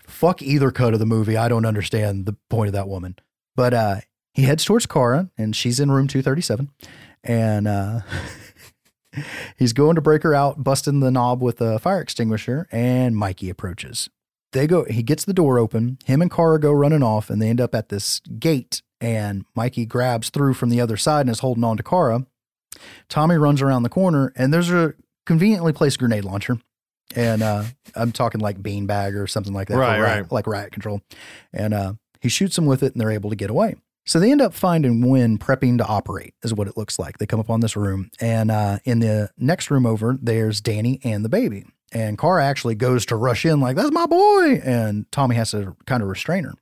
fuck 0.00 0.42
either 0.42 0.70
cut 0.70 0.94
of 0.94 1.00
the 1.00 1.06
movie. 1.06 1.36
I 1.36 1.48
don't 1.48 1.66
understand 1.66 2.26
the 2.26 2.36
point 2.50 2.68
of 2.68 2.74
that 2.74 2.88
woman. 2.88 3.16
But 3.56 3.74
uh, 3.74 3.96
he 4.32 4.42
heads 4.42 4.64
towards 4.64 4.86
Kara 4.86 5.30
and 5.36 5.54
she's 5.54 5.80
in 5.80 5.90
room 5.90 6.06
237. 6.06 6.70
And 7.24 7.66
uh, 7.66 8.00
he's 9.56 9.72
going 9.72 9.96
to 9.96 10.00
break 10.00 10.22
her 10.22 10.34
out, 10.34 10.62
busting 10.62 11.00
the 11.00 11.10
knob 11.10 11.42
with 11.42 11.60
a 11.60 11.78
fire 11.78 12.00
extinguisher, 12.00 12.68
and 12.70 13.16
Mikey 13.16 13.50
approaches. 13.50 14.08
They 14.52 14.66
go, 14.66 14.84
he 14.84 15.02
gets 15.02 15.24
the 15.24 15.34
door 15.34 15.58
open. 15.58 15.98
Him 16.04 16.22
and 16.22 16.30
Kara 16.30 16.58
go 16.58 16.72
running 16.72 17.02
off, 17.02 17.28
and 17.28 17.42
they 17.42 17.48
end 17.48 17.60
up 17.60 17.74
at 17.74 17.88
this 17.88 18.20
gate. 18.38 18.82
And 19.00 19.44
Mikey 19.54 19.86
grabs 19.86 20.30
through 20.30 20.54
from 20.54 20.70
the 20.70 20.80
other 20.80 20.96
side 20.96 21.22
and 21.22 21.30
is 21.30 21.40
holding 21.40 21.64
on 21.64 21.76
to 21.76 21.82
Kara. 21.82 22.26
Tommy 23.08 23.36
runs 23.36 23.60
around 23.60 23.82
the 23.82 23.88
corner, 23.88 24.32
and 24.36 24.52
there's 24.52 24.70
a 24.70 24.94
conveniently 25.26 25.72
placed 25.72 25.98
grenade 25.98 26.24
launcher. 26.24 26.58
And 27.16 27.42
uh, 27.42 27.64
I'm 27.94 28.12
talking 28.12 28.40
like 28.40 28.62
beanbag 28.62 29.14
or 29.20 29.26
something 29.26 29.52
like 29.54 29.68
that, 29.68 29.76
Right, 29.78 30.00
riot- 30.00 30.22
right. 30.24 30.32
like 30.32 30.46
riot 30.46 30.72
control. 30.72 31.00
And 31.52 31.72
uh, 31.74 31.92
he 32.20 32.28
shoots 32.28 32.56
them 32.56 32.66
with 32.66 32.82
it, 32.82 32.92
and 32.92 33.00
they're 33.00 33.10
able 33.10 33.30
to 33.30 33.36
get 33.36 33.50
away. 33.50 33.76
So 34.06 34.18
they 34.20 34.30
end 34.32 34.40
up 34.40 34.54
finding 34.54 35.06
Wynn 35.08 35.38
prepping 35.38 35.78
to 35.78 35.86
operate, 35.86 36.34
is 36.42 36.54
what 36.54 36.66
it 36.68 36.76
looks 36.78 36.98
like. 36.98 37.18
They 37.18 37.26
come 37.26 37.40
up 37.40 37.50
on 37.50 37.60
this 37.60 37.76
room, 37.76 38.10
and 38.20 38.50
uh, 38.50 38.78
in 38.84 39.00
the 39.00 39.30
next 39.36 39.70
room 39.70 39.84
over, 39.86 40.16
there's 40.20 40.60
Danny 40.60 41.00
and 41.04 41.24
the 41.24 41.28
baby. 41.28 41.66
And 41.92 42.18
Kara 42.18 42.44
actually 42.44 42.74
goes 42.74 43.06
to 43.06 43.16
rush 43.16 43.44
in, 43.46 43.60
like, 43.60 43.76
that's 43.76 43.90
my 43.92 44.06
boy. 44.06 44.60
And 44.64 45.10
Tommy 45.12 45.36
has 45.36 45.50
to 45.52 45.74
kind 45.86 46.02
of 46.02 46.08
restrain 46.08 46.44
her. 46.44 46.54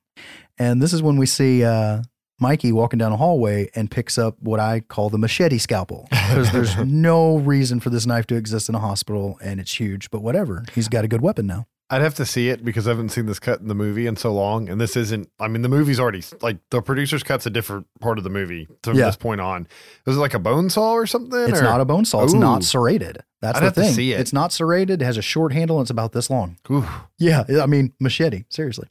And 0.57 0.81
this 0.81 0.93
is 0.93 1.01
when 1.01 1.17
we 1.17 1.25
see 1.25 1.63
uh, 1.63 2.01
Mikey 2.39 2.71
walking 2.71 2.99
down 2.99 3.11
a 3.11 3.17
hallway 3.17 3.69
and 3.75 3.89
picks 3.89 4.17
up 4.17 4.35
what 4.39 4.59
I 4.59 4.81
call 4.81 5.09
the 5.09 5.17
machete 5.17 5.57
scalpel 5.57 6.07
because 6.11 6.51
there's 6.51 6.77
no 6.85 7.37
reason 7.37 7.79
for 7.79 7.89
this 7.89 8.05
knife 8.05 8.27
to 8.27 8.35
exist 8.35 8.69
in 8.69 8.75
a 8.75 8.79
hospital 8.79 9.39
and 9.41 9.59
it's 9.59 9.79
huge, 9.79 10.11
but 10.11 10.21
whatever. 10.21 10.63
He's 10.73 10.87
got 10.87 11.03
a 11.03 11.07
good 11.07 11.21
weapon 11.21 11.47
now. 11.47 11.65
I'd 11.89 12.01
have 12.01 12.15
to 12.15 12.25
see 12.25 12.49
it 12.49 12.65
because 12.65 12.85
I 12.85 12.91
haven't 12.91 13.09
seen 13.09 13.27
this 13.27 13.39
cut 13.39 13.61
in 13.61 13.69
the 13.69 13.73
movie 13.73 14.07
in 14.07 14.17
so 14.17 14.33
long. 14.33 14.67
And 14.67 14.79
this 14.79 14.97
isn't, 14.97 15.29
I 15.39 15.47
mean, 15.47 15.61
the 15.61 15.69
movie's 15.69 16.01
already, 16.01 16.21
like, 16.41 16.57
the 16.69 16.81
producer's 16.81 17.23
cut's 17.23 17.45
a 17.45 17.49
different 17.49 17.87
part 18.01 18.17
of 18.17 18.25
the 18.25 18.29
movie 18.29 18.67
from 18.83 18.97
Yeah. 18.97 19.05
this 19.05 19.15
point 19.15 19.39
on. 19.39 19.69
Was 20.05 20.17
it 20.17 20.19
like 20.19 20.33
a 20.33 20.39
bone 20.39 20.69
saw 20.69 20.91
or 20.91 21.07
something? 21.07 21.39
It's 21.49 21.61
or- 21.61 21.63
not 21.63 21.79
a 21.79 21.85
bone 21.85 22.03
saw. 22.03 22.25
It's 22.25 22.33
Ooh. 22.33 22.39
not 22.39 22.65
serrated. 22.65 23.19
That's 23.41 23.55
I'd 23.57 23.61
the 23.61 23.65
have 23.67 23.73
to 23.75 23.81
thing. 23.83 23.93
see 23.93 24.11
it. 24.11 24.19
It's 24.19 24.33
not 24.33 24.51
serrated. 24.51 25.01
It 25.01 25.05
has 25.05 25.15
a 25.15 25.21
short 25.21 25.53
handle 25.53 25.77
and 25.77 25.85
it's 25.85 25.89
about 25.91 26.11
this 26.11 26.29
long. 26.29 26.57
Ooh. 26.69 26.85
Yeah, 27.17 27.45
I 27.61 27.67
mean 27.67 27.93
machete, 28.01 28.43
seriously. 28.49 28.89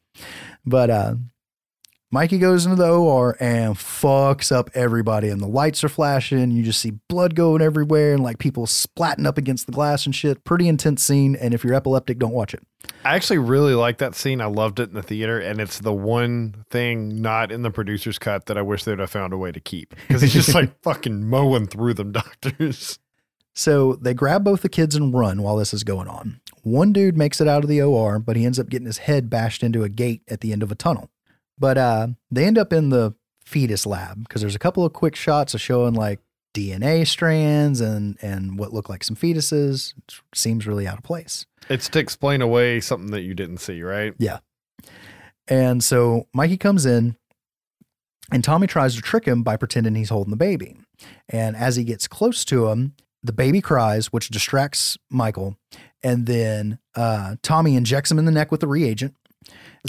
But 0.65 0.89
uh 0.89 1.15
Mikey 2.13 2.39
goes 2.39 2.65
into 2.65 2.77
the 2.77 2.89
OR 2.89 3.37
and 3.41 3.75
fucks 3.75 4.53
up 4.53 4.71
everybody, 4.75 5.29
and 5.29 5.41
the 5.41 5.49
lights 5.49 5.83
are 5.83 5.89
flashing. 5.89 6.53
You 6.53 6.63
just 6.63 6.81
see 6.81 6.93
blood 7.09 7.35
going 7.35 7.61
everywhere, 7.61 8.15
and 8.15 8.23
like 8.23 8.39
people 8.39 8.67
splatting 8.67 9.27
up 9.27 9.39
against 9.39 9.67
the 9.67 9.73
glass 9.73 10.07
and 10.07 10.15
shit. 10.15 10.45
Pretty 10.45 10.69
intense 10.69 11.03
scene. 11.03 11.35
And 11.35 11.53
if 11.53 11.65
you're 11.65 11.75
epileptic, 11.75 12.21
don't 12.21 12.33
watch 12.33 12.55
it. 12.55 12.63
I 13.05 13.17
actually 13.17 13.39
really 13.39 13.75
like 13.75 13.99
that 13.99 14.15
scene. 14.15 14.41
I 14.41 14.47
loved 14.47 14.79
it 14.79 14.91
in 14.91 14.95
the 14.95 15.03
theater, 15.03 15.41
and 15.41 15.61
it's 15.61 15.81
the 15.81 15.93
one 15.93 16.65
thing 16.71 17.21
not 17.21 17.51
in 17.51 17.63
the 17.63 17.73
producer's 17.73 18.21
cut 18.21 18.47
that 18.47 18.57
I 18.57 18.63
wish 18.63 18.85
they'd 18.85 19.01
have 19.01 19.11
found 19.11 19.33
a 19.33 19.37
way 19.39 19.51
to 19.51 19.61
keep 19.61 19.95
because 20.07 20.23
he's 20.23 20.33
just 20.33 20.55
like 20.55 20.81
fucking 20.83 21.29
mowing 21.29 21.67
through 21.67 21.95
them 21.95 22.13
doctors. 22.13 23.01
So 23.53 23.95
they 23.95 24.15
grab 24.15 24.45
both 24.45 24.63
the 24.63 24.69
kids 24.69 24.95
and 24.95 25.13
run 25.13 25.43
while 25.43 25.57
this 25.57 25.75
is 25.75 25.83
going 25.83 26.07
on. 26.07 26.41
One 26.63 26.93
dude 26.93 27.17
makes 27.17 27.41
it 27.41 27.49
out 27.49 27.65
of 27.65 27.69
the 27.69 27.83
OR, 27.83 28.21
but 28.21 28.37
he 28.37 28.45
ends 28.45 28.61
up 28.61 28.69
getting 28.69 28.87
his 28.87 28.99
head 28.99 29.29
bashed 29.29 29.65
into 29.65 29.83
a 29.83 29.89
gate 29.89 30.23
at 30.29 30.41
the 30.41 30.53
end 30.53 30.63
of 30.63 30.71
a 30.71 30.77
tunnel. 30.77 31.11
But 31.59 31.79
uh, 31.79 32.09
they 32.31 32.45
end 32.45 32.59
up 32.59 32.73
in 32.73 32.91
the 32.91 33.15
fetus 33.45 33.87
lab 33.87 34.23
because 34.25 34.41
there's 34.41 34.55
a 34.55 34.61
couple 34.61 34.85
of 34.85 34.93
quick 34.93 35.17
shots 35.17 35.55
of 35.55 35.61
showing 35.61 35.95
like 35.95 36.21
DNA 36.55 37.07
strands 37.07 37.81
and 37.81 38.17
and 38.23 38.59
what 38.59 38.73
look 38.73 38.89
like 38.89 39.05
some 39.05 39.17
fetuses. 39.17 39.95
It 39.97 40.15
seems 40.35 40.67
really 40.67 40.87
out 40.87 40.99
of 40.99 41.05
place. 41.05 41.47
It's 41.69 41.89
to 41.91 41.99
explain 41.99 42.43
away 42.43 42.81
something 42.81 43.11
that 43.11 43.23
you 43.23 43.35
didn't 43.35 43.59
see, 43.59 43.83
right? 43.83 44.15
Yeah. 44.19 44.39
And 45.49 45.83
so 45.83 46.27
Mikey 46.33 46.57
comes 46.57 46.87
in 46.87 47.17
and 48.33 48.43
Tommy 48.43 48.67
tries 48.67 48.97
to 48.97 49.03
trick 49.03 49.25
him 49.25 49.43
by 49.43 49.57
pretending 49.57 49.95
he's 49.95 50.11
holding 50.11 50.31
the 50.31 50.37
baby. 50.37 50.77
And 51.29 51.57
as 51.57 51.77
he 51.77 51.85
gets 51.85 52.09
close 52.09 52.45
to 52.47 52.69
him, 52.69 52.95
the 53.23 53.33
baby 53.33 53.61
cries, 53.61 54.13
which 54.13 54.29
distracts 54.29 54.97
Michael. 55.11 55.57
And 56.03 56.27
then 56.27 56.79
uh, 56.95 57.37
Tommy 57.43 57.77
injects 57.77 58.11
him 58.11 58.19
in 58.19 58.25
the 58.25 58.33
neck 58.33 58.51
with 58.51 58.61
the 58.61 58.69
reagent 58.69 59.15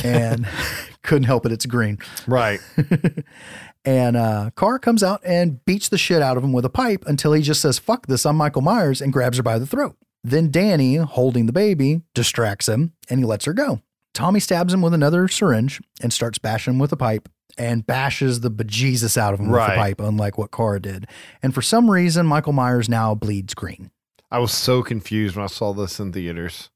and 0.03 0.47
couldn't 1.03 1.25
help 1.25 1.45
it. 1.45 1.51
It's 1.51 1.65
green. 1.65 1.97
Right. 2.27 2.59
and 3.85 4.17
uh, 4.17 4.51
Kara 4.57 4.79
comes 4.79 5.03
out 5.03 5.21
and 5.25 5.63
beats 5.65 5.89
the 5.89 5.97
shit 5.97 6.21
out 6.21 6.37
of 6.37 6.43
him 6.43 6.53
with 6.53 6.65
a 6.65 6.69
pipe 6.69 7.03
until 7.07 7.33
he 7.33 7.41
just 7.41 7.61
says, 7.61 7.79
fuck 7.79 8.07
this, 8.07 8.25
I'm 8.25 8.35
Michael 8.35 8.61
Myers, 8.61 9.01
and 9.01 9.13
grabs 9.13 9.37
her 9.37 9.43
by 9.43 9.59
the 9.59 9.65
throat. 9.67 9.95
Then 10.23 10.51
Danny, 10.51 10.95
holding 10.95 11.45
the 11.45 11.53
baby, 11.53 12.01
distracts 12.13 12.67
him 12.67 12.93
and 13.09 13.19
he 13.19 13.25
lets 13.25 13.45
her 13.45 13.53
go. 13.53 13.81
Tommy 14.13 14.39
stabs 14.39 14.73
him 14.73 14.81
with 14.81 14.93
another 14.93 15.27
syringe 15.27 15.79
and 16.01 16.11
starts 16.11 16.37
bashing 16.39 16.73
him 16.73 16.79
with 16.79 16.91
a 16.91 16.97
pipe 16.97 17.29
and 17.57 17.85
bashes 17.85 18.41
the 18.41 18.51
bejesus 18.51 19.17
out 19.17 19.33
of 19.33 19.39
him 19.39 19.47
with 19.47 19.57
Right. 19.57 19.69
the 19.75 19.75
pipe, 19.75 19.99
unlike 20.01 20.37
what 20.37 20.51
Kara 20.51 20.79
did. 20.81 21.07
And 21.41 21.53
for 21.53 21.61
some 21.61 21.89
reason, 21.89 22.25
Michael 22.25 22.53
Myers 22.53 22.89
now 22.89 23.15
bleeds 23.15 23.53
green. 23.53 23.91
I 24.29 24.39
was 24.39 24.51
so 24.51 24.83
confused 24.83 25.35
when 25.35 25.43
I 25.43 25.47
saw 25.47 25.71
this 25.73 25.99
in 25.99 26.11
theaters. 26.11 26.69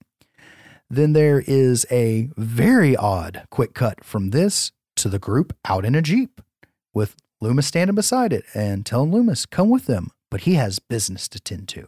Then 0.91 1.13
there 1.13 1.41
is 1.47 1.85
a 1.89 2.29
very 2.35 2.97
odd 2.97 3.43
quick 3.49 3.73
cut 3.73 4.03
from 4.03 4.31
this 4.31 4.73
to 4.97 5.07
the 5.07 5.19
group 5.19 5.55
out 5.63 5.85
in 5.85 5.95
a 5.95 6.01
Jeep 6.01 6.41
with 6.93 7.15
Loomis 7.39 7.67
standing 7.67 7.95
beside 7.95 8.33
it 8.33 8.43
and 8.53 8.85
telling 8.85 9.09
Loomis, 9.09 9.45
come 9.45 9.69
with 9.69 9.85
them, 9.85 10.11
but 10.29 10.41
he 10.41 10.55
has 10.55 10.79
business 10.79 11.29
to 11.29 11.39
tend 11.39 11.69
to. 11.69 11.87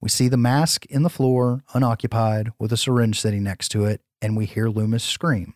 We 0.00 0.08
see 0.08 0.28
the 0.28 0.36
mask 0.36 0.86
in 0.86 1.02
the 1.02 1.10
floor, 1.10 1.64
unoccupied, 1.74 2.52
with 2.56 2.72
a 2.72 2.76
syringe 2.76 3.20
sitting 3.20 3.42
next 3.42 3.70
to 3.70 3.84
it, 3.84 4.00
and 4.22 4.36
we 4.36 4.46
hear 4.46 4.68
Loomis 4.68 5.02
scream. 5.02 5.54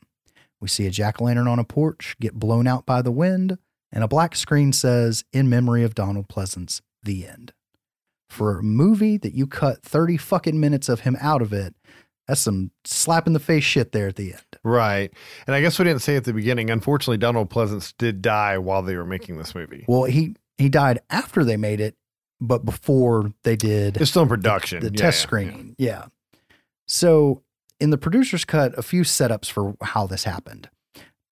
We 0.60 0.66
see 0.66 0.88
a 0.88 0.90
jack 0.90 1.22
o' 1.22 1.26
lantern 1.26 1.46
on 1.46 1.60
a 1.60 1.64
porch 1.64 2.16
get 2.20 2.34
blown 2.34 2.66
out 2.66 2.84
by 2.84 3.02
the 3.02 3.12
wind, 3.12 3.56
and 3.92 4.02
a 4.02 4.08
black 4.08 4.34
screen 4.34 4.72
says, 4.72 5.22
In 5.32 5.48
memory 5.48 5.84
of 5.84 5.94
Donald 5.94 6.26
Pleasence, 6.26 6.80
the 7.04 7.24
end. 7.24 7.52
For 8.28 8.58
a 8.58 8.62
movie 8.62 9.18
that 9.18 9.34
you 9.34 9.46
cut 9.46 9.82
30 9.82 10.16
fucking 10.16 10.58
minutes 10.58 10.88
of 10.88 11.00
him 11.00 11.16
out 11.20 11.42
of 11.42 11.52
it, 11.52 11.74
that's 12.32 12.40
some 12.40 12.70
slap 12.84 13.26
in 13.26 13.34
the 13.34 13.38
face 13.38 13.62
shit 13.62 13.92
there 13.92 14.08
at 14.08 14.16
the 14.16 14.32
end. 14.32 14.42
Right. 14.64 15.12
And 15.46 15.54
I 15.54 15.60
guess 15.60 15.78
we 15.78 15.84
didn't 15.84 16.00
say 16.00 16.16
at 16.16 16.24
the 16.24 16.32
beginning, 16.32 16.70
unfortunately, 16.70 17.18
Donald 17.18 17.50
Pleasence 17.50 17.92
did 17.98 18.22
die 18.22 18.56
while 18.56 18.80
they 18.80 18.96
were 18.96 19.04
making 19.04 19.36
this 19.36 19.54
movie. 19.54 19.84
Well, 19.86 20.04
he 20.04 20.34
he 20.56 20.70
died 20.70 21.00
after 21.10 21.44
they 21.44 21.58
made 21.58 21.78
it, 21.78 21.94
but 22.40 22.64
before 22.64 23.34
they 23.42 23.54
did 23.54 23.98
It's 23.98 24.08
still 24.10 24.22
in 24.22 24.28
production. 24.30 24.80
the 24.80 24.86
Yeah, 24.86 24.96
test 25.02 25.18
yeah, 25.20 25.22
screening. 25.22 25.74
Yeah. 25.76 26.04
So 26.88 27.42
in 27.78 27.90
the 27.90 27.98
producer's 27.98 28.46
cut, 28.46 28.78
a 28.78 28.82
few 28.82 29.02
setups 29.02 29.50
for 29.50 29.76
how 29.82 30.06
this 30.06 30.24
happened. 30.24 30.70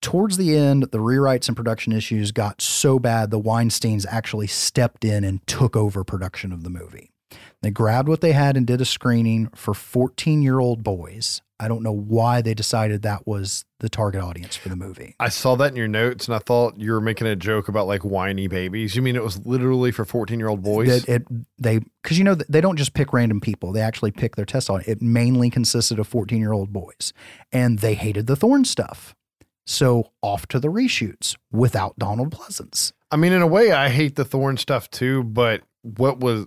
Towards 0.02 0.36
the 0.36 0.55
end, 0.55 0.82
the 0.93 0.98
rewrites 0.98 1.48
and 1.48 1.56
production 1.56 1.94
issues 1.94 2.31
got 2.31 2.60
so 2.60 2.98
bad 2.98 3.31
the 3.31 3.40
Weinsteins 3.40 4.05
actually 4.06 4.48
stepped 4.48 5.02
in 5.02 5.24
and 5.24 5.47
took 5.47 5.77
over 5.77 6.05
production 6.05 6.52
of 6.52 6.62
the 6.62 6.70
movie. 6.70 7.10
They 7.62 7.70
grabbed 7.70 8.09
what 8.09 8.20
they 8.20 8.32
had 8.32 8.57
and 8.57 8.66
did 8.66 8.81
a 8.81 8.85
screening 8.85 9.48
for 9.55 9.74
14 9.74 10.43
year 10.43 10.59
old 10.59 10.82
boys. 10.82 11.43
I 11.61 11.69
don't 11.69 11.82
know 11.82 11.93
why 11.93 12.40
they 12.40 12.55
decided 12.55 13.02
that 13.02 13.27
was 13.27 13.66
the 13.81 13.90
target 13.90 14.23
audience 14.23 14.57
for 14.57 14.70
the 14.70 14.77
movie. 14.77 15.15
I 15.20 15.28
saw 15.28 15.57
that 15.57 15.73
in 15.73 15.77
your 15.77 15.89
notes 15.89 16.27
and 16.27 16.35
I 16.35 16.39
thought 16.39 16.81
you 16.81 16.93
were 16.93 17.02
making 17.02 17.27
a 17.27 17.36
joke 17.36 17.69
about 17.69 17.86
like 17.86 18.02
whiny 18.02 18.48
babies. 18.48 18.97
You 18.97 19.02
mean 19.02 19.15
it 19.15 19.23
was 19.23 19.44
literally 19.44 19.93
for 19.93 20.07
14 20.07 20.39
year 20.39 20.48
old 20.48 20.62
boys? 20.62 21.05
That 21.05 21.09
it 21.09 21.27
they 21.59 21.81
because 22.02 22.16
you 22.16 22.24
know 22.24 22.35
they 22.35 22.62
don't 22.62 22.78
just 22.78 22.94
pick 22.94 23.12
random 23.12 23.40
people; 23.40 23.73
they 23.73 23.82
actually 23.82 24.11
pick 24.11 24.36
their 24.36 24.47
test 24.47 24.70
on. 24.70 24.82
It 24.86 25.02
mainly 25.02 25.51
consisted 25.51 25.98
of 25.98 26.09
fourteen 26.09 26.40
year 26.40 26.52
old 26.52 26.73
boys, 26.73 27.12
and 27.52 27.81
they 27.81 27.93
hated 27.93 28.27
the 28.27 28.36
Thorn 28.36 28.65
stuff. 28.65 29.15
So 29.66 30.12
off 30.23 30.47
to 30.48 30.59
the 30.59 30.69
reshoots 30.69 31.36
without 31.52 31.98
Donald 31.98 32.35
Pleasence. 32.35 32.93
I 33.11 33.16
mean, 33.16 33.32
in 33.32 33.43
a 33.43 33.47
way, 33.47 33.70
I 33.70 33.89
hate 33.90 34.16
the 34.16 34.24
Thorn 34.24 34.57
stuff 34.57 34.90
too, 34.90 35.24
but 35.24 35.62
what 35.82 36.20
was 36.20 36.47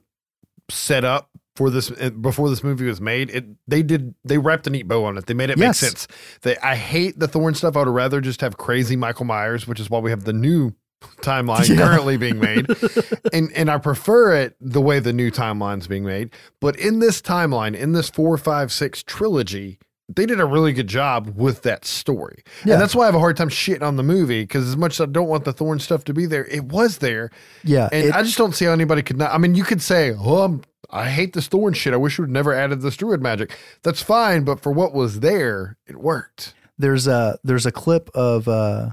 set 0.69 1.03
up 1.03 1.29
for 1.55 1.69
this 1.69 1.91
uh, 1.91 2.09
before 2.09 2.49
this 2.49 2.63
movie 2.63 2.85
was 2.85 2.99
made, 2.99 3.29
it 3.29 3.45
they 3.67 3.83
did 3.83 4.15
they 4.25 4.37
wrapped 4.37 4.65
a 4.67 4.69
neat 4.69 4.87
bow 4.87 5.05
on 5.05 5.17
it. 5.17 5.25
They 5.27 5.33
made 5.33 5.49
it 5.51 5.57
Yes. 5.57 5.81
make 5.81 5.89
sense. 5.91 6.07
They, 6.41 6.57
I 6.57 6.75
hate 6.75 7.19
the 7.19 7.27
Thorn 7.27 7.53
stuff. 7.53 7.75
I 7.75 7.79
would 7.79 7.89
rather 7.89 8.21
just 8.21 8.41
have 8.41 8.57
crazy 8.57 8.95
Michael 8.95 9.25
Myers, 9.25 9.67
which 9.67 9.79
is 9.79 9.89
why 9.89 9.99
we 9.99 10.09
have 10.09 10.23
the 10.23 10.33
new 10.33 10.73
timeline 11.17 11.67
Yeah. 11.69 11.75
currently 11.75 12.17
being 12.17 12.39
made, 12.39 12.65
and 13.33 13.51
and 13.53 13.69
I 13.69 13.77
prefer 13.77 14.35
it 14.37 14.55
the 14.59 14.81
way 14.81 14.99
the 14.99 15.13
new 15.13 15.29
timeline's 15.29 15.87
being 15.87 16.05
made. 16.05 16.31
But 16.59 16.75
in 16.77 16.99
this 16.99 17.21
timeline, 17.21 17.75
in 17.75 17.91
this 17.91 18.09
four, 18.09 18.37
five, 18.37 18.71
six 18.71 19.03
trilogy. 19.03 19.79
They 20.09 20.25
did 20.25 20.39
a 20.39 20.45
really 20.45 20.73
good 20.73 20.87
job 20.87 21.33
with 21.35 21.61
that 21.63 21.85
story. 21.85 22.43
Yeah. 22.65 22.73
And 22.73 22.81
that's 22.81 22.93
why 22.93 23.03
I 23.03 23.05
have 23.05 23.15
a 23.15 23.19
hard 23.19 23.37
time 23.37 23.49
shitting 23.49 23.81
on 23.83 23.95
the 23.95 24.03
movie 24.03 24.41
because 24.43 24.67
as 24.67 24.75
much 24.75 24.93
as 24.99 25.01
I 25.01 25.05
don't 25.11 25.27
want 25.29 25.45
the 25.45 25.53
Thorn 25.53 25.79
stuff 25.79 26.03
to 26.05 26.13
be 26.13 26.25
there, 26.25 26.45
it 26.45 26.65
was 26.65 26.97
there. 26.97 27.29
Yeah, 27.63 27.87
And 27.91 28.07
it- 28.07 28.13
I 28.15 28.21
just 28.23 28.37
don't 28.37 28.53
see 28.53 28.65
how 28.65 28.71
anybody 28.73 29.01
could 29.01 29.17
not. 29.17 29.33
I 29.33 29.37
mean, 29.37 29.55
you 29.55 29.63
could 29.63 29.81
say, 29.81 30.11
"Oh, 30.13 30.43
I'm, 30.43 30.61
I 30.89 31.09
hate 31.09 31.33
this 31.33 31.47
thorn 31.47 31.73
shit. 31.73 31.93
I 31.93 31.97
wish 31.97 32.19
we'd 32.19 32.29
never 32.29 32.53
added 32.53 32.81
this 32.81 32.97
druid 32.97 33.21
magic." 33.21 33.57
That's 33.83 34.01
fine, 34.01 34.43
but 34.43 34.59
for 34.59 34.71
what 34.73 34.93
was 34.93 35.21
there, 35.21 35.77
it 35.87 35.95
worked. 35.95 36.53
There's 36.77 37.07
a 37.07 37.39
there's 37.43 37.65
a 37.65 37.71
clip 37.71 38.09
of 38.13 38.47
uh, 38.49 38.89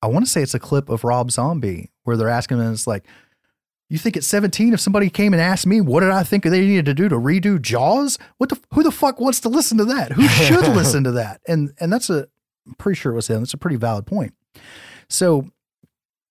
I 0.00 0.06
want 0.06 0.24
to 0.24 0.30
say 0.30 0.42
it's 0.42 0.54
a 0.54 0.58
clip 0.58 0.88
of 0.88 1.04
Rob 1.04 1.30
Zombie 1.30 1.90
where 2.04 2.16
they're 2.16 2.28
asking 2.30 2.56
him, 2.58 2.64
and 2.64 2.72
it's 2.72 2.86
like, 2.86 3.04
you 3.88 3.98
think 3.98 4.16
at 4.16 4.24
17, 4.24 4.74
if 4.74 4.80
somebody 4.80 5.08
came 5.08 5.32
and 5.32 5.40
asked 5.40 5.66
me, 5.66 5.80
what 5.80 6.00
did 6.00 6.10
I 6.10 6.22
think 6.22 6.44
they 6.44 6.60
needed 6.60 6.84
to 6.86 6.94
do 6.94 7.08
to 7.08 7.16
redo 7.16 7.60
Jaws? 7.60 8.18
What 8.36 8.50
the 8.50 8.58
who 8.74 8.82
the 8.82 8.90
fuck 8.90 9.18
wants 9.18 9.40
to 9.40 9.48
listen 9.48 9.78
to 9.78 9.84
that? 9.86 10.12
Who 10.12 10.28
should 10.28 10.68
listen 10.76 11.04
to 11.04 11.12
that? 11.12 11.40
And 11.48 11.72
and 11.80 11.92
that's 11.92 12.10
a 12.10 12.28
I'm 12.66 12.74
pretty 12.74 12.98
sure 12.98 13.12
it 13.12 13.16
was 13.16 13.28
him. 13.28 13.40
That's 13.40 13.54
a 13.54 13.58
pretty 13.58 13.76
valid 13.76 14.06
point. 14.06 14.34
So 15.08 15.48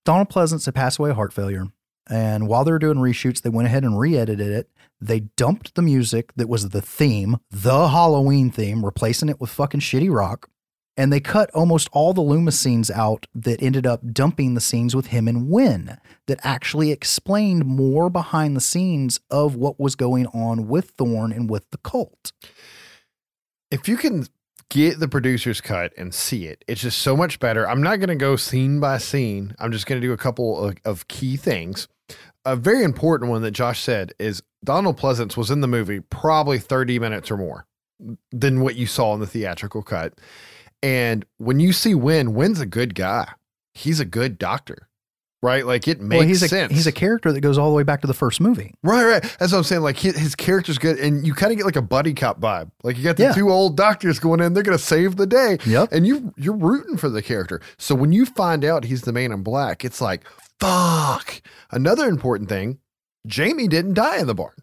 Donald 0.06 0.30
Pleasence 0.30 0.66
had 0.66 0.76
passed 0.76 1.00
away 1.00 1.10
of 1.10 1.16
heart 1.16 1.34
failure. 1.34 1.68
And 2.10 2.48
while 2.48 2.64
they 2.64 2.72
were 2.72 2.80
doing 2.80 3.00
reshoots, 3.00 3.42
they 3.42 3.50
went 3.50 3.66
ahead 3.66 3.84
and 3.84 4.00
re-edited 4.00 4.48
it. 4.48 4.70
They 5.02 5.22
dumped 5.36 5.76
the 5.76 5.82
music 5.82 6.32
that 6.38 6.48
was 6.48 6.70
the 6.70 6.82
theme, 6.82 7.38
the 7.52 7.90
Halloween 7.90 8.50
theme, 8.50 8.86
replacing 8.86 9.28
it 9.28 9.42
with 9.42 9.50
fucking 9.50 9.82
shitty 9.82 10.10
rock. 10.14 10.50
And 10.98 11.14
they 11.14 11.20
cut 11.20 11.52
almost 11.52 11.88
all 11.92 12.12
the 12.12 12.22
Loomis 12.22 12.60
scenes 12.60 12.90
out 12.90 13.28
that 13.36 13.62
ended 13.62 13.86
up 13.86 14.02
dumping 14.12 14.56
the 14.56 14.62
scenes 14.62 14.96
with 14.96 15.08
him 15.08 15.28
and 15.28 15.48
Wynn 15.48 15.98
that 16.26 16.40
actually 16.44 16.92
explained 16.92 17.66
more 17.66 18.10
behind 18.10 18.56
the 18.56 18.62
scenes 18.62 19.20
of 19.30 19.56
what 19.56 19.80
was 19.80 19.96
going 19.96 20.26
on 20.28 20.68
with 20.68 20.90
Thorn 20.92 21.32
and 21.32 21.50
with 21.50 21.70
the 21.70 21.78
cult. 21.78 22.32
If 23.70 23.88
you 23.88 23.96
can 23.96 24.26
get 24.70 25.00
the 25.00 25.08
producer's 25.08 25.62
cut 25.62 25.94
and 25.98 26.14
see 26.14 26.46
it. 26.46 26.64
It's 26.68 26.82
just 26.82 27.00
so 27.00 27.16
much 27.16 27.40
better. 27.40 27.68
I'm 27.68 27.82
not 27.82 27.98
going 27.98 28.10
to 28.10 28.16
go 28.16 28.36
scene 28.36 28.80
by 28.80 28.98
scene. 28.98 29.56
I'm 29.60 29.72
just 29.72 29.86
going 29.86 30.02
to 30.02 30.06
do 30.06 30.14
a 30.14 30.18
couple 30.18 30.64
of, 30.64 30.76
of 30.84 31.08
key 31.08 31.38
things. 31.38 31.88
A 32.46 32.56
very 32.56 32.84
important 32.84 33.30
one 33.30 33.42
that 33.42 33.52
Josh 33.52 33.82
said 33.82 34.14
is 34.20 34.42
Donald 34.64 35.00
Pleasence 35.00 35.38
was 35.38 35.52
in 35.52 35.62
the 35.62 35.68
movie 35.68 36.00
probably 36.00 36.60
30 36.60 37.00
minutes 37.00 37.32
or 37.32 37.38
more 37.38 37.66
than 38.32 38.62
what 38.62 38.76
you 38.76 38.88
saw 38.88 39.14
in 39.14 39.20
the 39.20 39.28
theatrical 39.28 39.82
cut. 39.82 40.14
And 40.84 41.26
when 41.38 41.60
you 41.60 41.74
see 41.74 41.96
Wynn, 41.96 42.34
Wynn's 42.34 42.60
a 42.62 42.66
good 42.66 42.94
guy. 42.96 43.30
He's 43.74 44.00
a 44.00 44.06
good 44.06 44.38
doctor, 44.38 44.88
right? 45.42 45.66
Like 45.66 45.88
it 45.88 46.00
makes 46.00 46.20
well, 46.20 46.28
he's 46.28 46.48
sense. 46.50 46.72
A, 46.72 46.74
he's 46.74 46.88
a 46.88 46.92
character 46.92 47.32
that 47.32 47.42
goes 47.42 47.58
all 47.58 47.70
the 47.70 47.76
way 47.76 47.84
back 47.84 48.02
to 48.02 48.08
the 48.08 48.14
first 48.14 48.40
movie. 48.42 48.74
Right, 48.84 49.04
right. 49.06 49.22
That's 49.40 49.52
what 49.52 49.58
I'm 49.60 49.64
saying. 49.64 49.82
Like 49.82 49.98
his, 49.98 50.16
his 50.18 50.36
character's 50.36 50.78
good, 50.78 50.98
and 51.00 51.26
you 51.26 51.34
kind 51.34 51.52
of 51.52 51.58
get 51.58 51.66
like 51.66 51.76
a 51.76 51.82
buddy 51.82 52.14
cop 52.14 52.40
vibe. 52.40 52.72
Like 52.84 52.98
you 52.98 53.04
got 53.04 53.18
the 53.18 53.24
Yeah. 53.24 53.34
two 53.34 53.50
old 53.50 53.76
doctors 53.78 54.20
going 54.20 54.40
in; 54.40 54.54
they're 54.54 54.64
gonna 54.64 54.78
save 54.78 55.16
the 55.16 55.28
day. 55.28 55.58
Yep. 55.66 55.90
And 55.92 56.06
you 56.08 56.34
you're 56.38 56.56
rooting 56.56 56.98
for 56.98 57.10
the 57.10 57.22
character. 57.22 57.62
So 57.78 57.94
when 57.96 58.12
you 58.12 58.26
find 58.26 58.64
out 58.66 58.84
he's 58.84 59.02
the 59.02 59.14
man 59.14 59.32
in 59.32 59.44
black, 59.44 59.84
it's 59.86 60.02
like 60.02 60.24
fuck. 60.60 61.42
Another 61.72 62.08
important 62.08 62.50
thing: 62.50 62.80
Jamie 63.26 63.68
didn't 63.68 63.94
die 63.96 64.18
in 64.20 64.28
the 64.28 64.36
barn. 64.36 64.54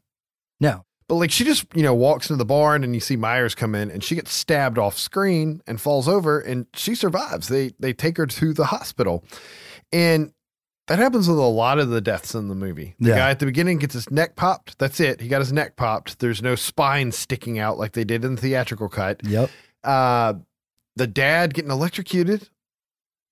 No. 0.61 0.84
But 1.09 1.17
like 1.17 1.31
she 1.31 1.45
just, 1.45 1.67
you 1.75 1.83
know, 1.83 1.95
walks 1.95 2.31
into 2.31 2.39
the 2.39 2.47
barn 2.47 2.83
and 2.83 2.95
you 2.95 3.01
see 3.01 3.17
Myers 3.17 3.55
come 3.55 3.75
in 3.75 3.91
and 3.91 4.03
she 4.03 4.15
gets 4.15 4.33
stabbed 4.33 4.79
off 4.79 4.97
screen 4.99 5.61
and 5.67 5.79
falls 5.81 6.09
over 6.09 6.41
and 6.41 6.67
she 6.75 6.95
survives. 6.95 7.49
They 7.49 7.73
they 7.79 7.93
take 7.93 8.17
her 8.17 8.27
to 8.27 8.53
the 8.55 8.67
hospital. 8.67 9.23
And 9.93 10.33
that 10.87 10.99
happens 10.99 11.29
with 11.29 11.39
a 11.39 11.43
lot 11.43 11.79
of 11.79 11.89
the 11.91 12.01
deaths 12.01 12.35
in 12.35 12.49
the 12.49 12.55
movie. 12.55 12.95
The 12.99 13.11
Yeah. 13.11 13.17
guy 13.17 13.31
at 13.31 13.39
the 13.39 13.47
beginning 13.47 13.79
gets 13.79 13.95
his 13.95 14.11
neck 14.11 14.35
popped. 14.37 14.79
That's 14.79 14.99
it. 15.01 15.21
He 15.21 15.29
got 15.29 15.41
his 15.41 15.53
neck 15.53 15.77
popped. 15.77 16.19
There's 16.21 16.43
no 16.43 16.55
spine 16.55 17.13
sticking 17.13 17.59
out 17.59 17.79
like 17.79 17.93
they 17.93 18.05
did 18.05 18.25
in 18.25 18.35
the 18.37 18.41
theatrical 18.41 18.89
cut. 18.89 19.21
Yep. 19.25 19.51
Uh 19.83 20.35
the 20.97 21.07
dad 21.07 21.53
getting 21.55 21.71
electrocuted 21.71 22.49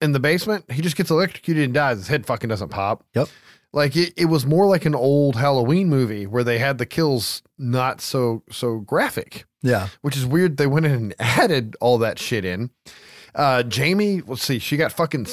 in 0.01 0.12
the 0.12 0.20
basement. 0.20 0.70
He 0.70 0.82
just 0.82 0.97
gets 0.97 1.11
electrocuted 1.11 1.65
and 1.65 1.73
dies. 1.73 1.99
His 1.99 2.09
head 2.09 2.27
fucking 2.27 2.49
doesn't 2.49 2.69
pop. 2.70 3.05
Yep. 3.15 3.28
Like 3.73 3.97
it, 3.97 4.12
it 4.16 4.27
was 4.27 4.44
more 4.44 4.66
like 4.66 4.85
an 4.85 4.94
old 4.94 5.36
Halloween 5.36 5.89
movie 5.89 6.27
where 6.27 6.44
they 6.44 6.59
had 6.59 6.77
the 6.78 6.86
kills 6.86 7.43
not 7.59 8.01
so 8.01 8.43
so 8.51 8.81
graphic, 8.81 9.44
Yeah. 9.62 9.89
which 10.03 10.16
is 10.16 10.27
weird. 10.27 10.59
They 10.59 10.66
went 10.66 10.85
in 10.86 10.93
and 10.93 11.15
added 11.20 11.74
all 11.81 11.99
that 11.99 12.19
shit 12.19 12.44
in. 12.44 12.70
Uh, 13.35 13.62
Jamie, 13.62 14.20
let's 14.27 14.43
see, 14.43 14.59
she 14.59 14.77
got 14.77 14.93
fucking. 14.93 15.27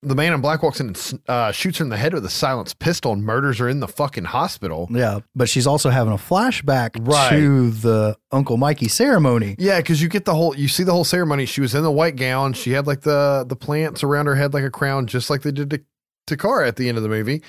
The 0.00 0.14
man 0.14 0.32
in 0.32 0.40
black 0.40 0.62
walks 0.62 0.78
in 0.78 0.86
and 0.90 1.20
uh, 1.26 1.50
shoots 1.50 1.78
her 1.78 1.82
in 1.84 1.88
the 1.88 1.96
head 1.96 2.14
with 2.14 2.24
a 2.24 2.30
silenced 2.30 2.78
pistol 2.78 3.12
and 3.12 3.24
murders 3.24 3.58
her 3.58 3.68
in 3.68 3.80
the 3.80 3.88
fucking 3.88 4.26
hospital. 4.26 4.86
Yeah. 4.92 5.18
But 5.34 5.48
she's 5.48 5.66
also 5.66 5.90
having 5.90 6.12
a 6.12 6.16
flashback 6.16 6.90
Right. 7.00 7.30
to 7.30 7.72
the 7.72 8.16
Uncle 8.30 8.58
Mikey 8.58 8.86
ceremony. 8.86 9.56
Yeah, 9.58 9.78
because 9.80 10.00
you 10.00 10.08
get 10.08 10.24
the 10.24 10.36
whole, 10.36 10.56
you 10.56 10.68
see 10.68 10.84
the 10.84 10.92
whole 10.92 11.02
ceremony. 11.02 11.46
She 11.46 11.60
was 11.60 11.74
in 11.74 11.82
the 11.82 11.90
white 11.90 12.14
gown. 12.14 12.52
She 12.52 12.70
had 12.70 12.86
like 12.86 13.00
the 13.00 13.44
the 13.48 13.56
plants 13.56 14.04
around 14.04 14.26
her 14.26 14.36
head 14.36 14.54
like 14.54 14.62
a 14.62 14.70
crown, 14.70 15.08
just 15.08 15.30
like 15.30 15.42
they 15.42 15.50
did 15.50 15.68
to 15.70 15.82
Takara 16.28 16.68
at 16.68 16.76
the 16.76 16.88
end 16.88 16.96
of 16.96 17.02
the 17.02 17.08
movie. 17.08 17.42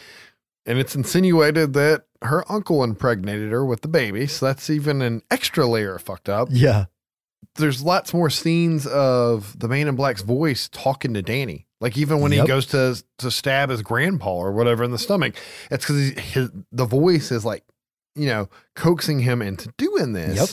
And 0.66 0.78
it's 0.78 0.96
insinuated 0.96 1.74
that 1.74 2.04
her 2.22 2.50
uncle 2.52 2.84
impregnated 2.84 3.52
her 3.52 3.66
with 3.66 3.82
the 3.82 3.88
baby. 3.88 4.28
So 4.28 4.46
that's 4.46 4.70
even 4.70 5.02
an 5.02 5.22
extra 5.32 5.66
layer 5.66 5.96
of 5.96 6.02
fucked 6.02 6.30
up. 6.30 6.50
Yeah. 6.52 6.86
There's 7.56 7.82
lots 7.82 8.14
more 8.14 8.30
scenes 8.30 8.86
of 8.86 9.58
the 9.58 9.68
man 9.68 9.88
in 9.88 9.96
black's 9.96 10.22
voice 10.22 10.70
talking 10.70 11.14
to 11.14 11.22
Danny. 11.22 11.66
Like 11.82 11.98
even 11.98 12.20
when 12.20 12.32
he 12.32 12.46
goes 12.46 12.66
to 12.68 13.02
to 13.20 13.32
stab 13.32 13.70
his 13.70 13.82
grandpa 13.82 14.32
or 14.32 14.52
whatever 14.52 14.84
in 14.84 14.92
the 14.92 14.98
stomach, 14.98 15.36
it's 15.72 15.86
because 15.86 16.52
the 16.72 16.86
voice 16.86 17.32
is 17.32 17.46
like, 17.46 17.64
you 18.16 18.28
know, 18.28 18.50
coaxing 18.76 19.20
him 19.20 19.42
into 19.42 19.74
doing 19.78 20.12
this. 20.14 20.38
Yep. 20.38 20.50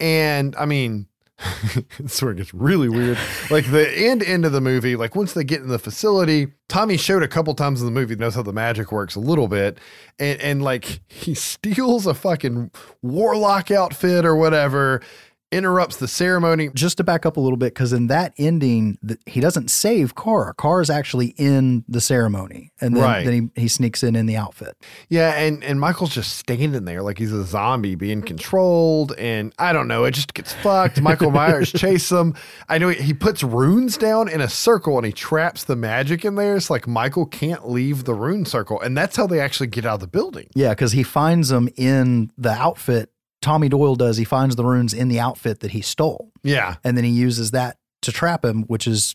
And 0.00 0.56
I 0.56 0.66
mean, 0.66 1.06
this 2.00 2.22
where 2.22 2.32
it 2.32 2.38
gets 2.38 2.54
really 2.54 2.88
weird. 2.88 3.18
Like 3.50 3.70
the 3.70 3.90
end 3.90 4.22
end 4.22 4.46
of 4.46 4.52
the 4.52 4.60
movie, 4.60 4.96
like 4.96 5.14
once 5.14 5.34
they 5.34 5.44
get 5.44 5.60
in 5.60 5.68
the 5.68 5.78
facility, 5.78 6.48
Tommy 6.68 6.96
showed 6.96 7.22
a 7.22 7.28
couple 7.28 7.54
times 7.54 7.80
in 7.80 7.86
the 7.86 7.92
movie 7.92 8.16
knows 8.16 8.34
how 8.34 8.42
the 8.42 8.54
magic 8.54 8.90
works 8.90 9.14
a 9.16 9.20
little 9.20 9.46
bit, 9.46 9.78
and 10.18 10.40
and 10.40 10.62
like 10.62 11.00
he 11.08 11.34
steals 11.34 12.06
a 12.06 12.14
fucking 12.14 12.70
warlock 13.02 13.70
outfit 13.70 14.24
or 14.24 14.34
whatever, 14.34 15.02
interrupts 15.52 15.96
the 15.96 16.08
ceremony. 16.08 16.70
Just 16.74 16.96
to 16.98 17.04
back 17.04 17.24
up 17.24 17.36
a 17.36 17.40
little 17.40 17.56
bit, 17.56 17.74
because 17.74 17.92
in 17.92 18.08
that 18.08 18.32
ending, 18.38 18.98
th- 19.06 19.20
he 19.26 19.40
doesn't 19.40 19.70
save 19.70 20.14
Kara. 20.14 20.54
Kara's 20.58 20.90
actually 20.90 21.28
in 21.36 21.84
the 21.88 22.00
ceremony, 22.00 22.72
and 22.80 22.96
then, 22.96 23.02
Right. 23.02 23.24
then 23.24 23.50
he, 23.54 23.62
he 23.62 23.68
sneaks 23.68 24.02
in 24.02 24.16
in 24.16 24.26
the 24.26 24.36
outfit. 24.36 24.76
Yeah, 25.08 25.32
and 25.34 25.62
and 25.64 25.80
Michael's 25.80 26.14
just 26.14 26.36
standing 26.38 26.84
there 26.84 27.02
like 27.02 27.18
he's 27.18 27.32
a 27.32 27.44
zombie 27.44 27.94
being 27.94 28.22
controlled, 28.22 29.12
and 29.18 29.52
I 29.58 29.72
don't 29.72 29.88
know, 29.88 30.04
it 30.04 30.12
just 30.12 30.34
gets 30.34 30.52
fucked. 30.52 31.00
Michael 31.00 31.30
Myers 31.30 31.72
chase 31.76 32.10
him. 32.10 32.34
I 32.68 32.78
know 32.78 32.88
he, 32.88 33.02
he 33.02 33.14
puts 33.14 33.42
runes 33.42 33.96
down 33.96 34.28
in 34.28 34.40
a 34.40 34.48
circle 34.48 34.96
and 34.98 35.06
he 35.06 35.12
traps 35.12 35.64
the 35.64 35.76
magic 35.76 36.24
in 36.24 36.34
there. 36.34 36.56
It's 36.56 36.70
like 36.70 36.86
Michael 36.86 37.26
can't 37.26 37.68
leave 37.68 38.04
the 38.04 38.14
rune 38.14 38.44
circle, 38.44 38.80
and 38.80 38.96
that's 38.96 39.16
how 39.16 39.26
they 39.26 39.40
actually 39.40 39.68
get 39.68 39.84
out 39.86 39.94
of 39.94 40.00
the 40.00 40.06
building. 40.08 40.48
Yeah, 40.54 40.70
because 40.70 40.92
he 40.92 41.02
finds 41.02 41.48
them 41.50 41.68
in 41.76 42.30
the 42.36 42.50
outfit. 42.50 43.10
Tommy 43.46 43.68
Doyle 43.68 43.94
does. 43.94 44.16
He 44.16 44.24
finds 44.24 44.56
the 44.56 44.64
runes 44.64 44.92
in 44.92 45.06
the 45.08 45.20
outfit 45.20 45.60
that 45.60 45.70
he 45.70 45.80
stole, 45.80 46.32
Yeah, 46.42 46.74
and 46.84 46.96
then 46.96 47.04
he 47.04 47.10
uses 47.10 47.52
that 47.52 47.78
to 48.02 48.10
trap 48.12 48.44
him, 48.44 48.64
which 48.64 48.86
is 48.88 49.14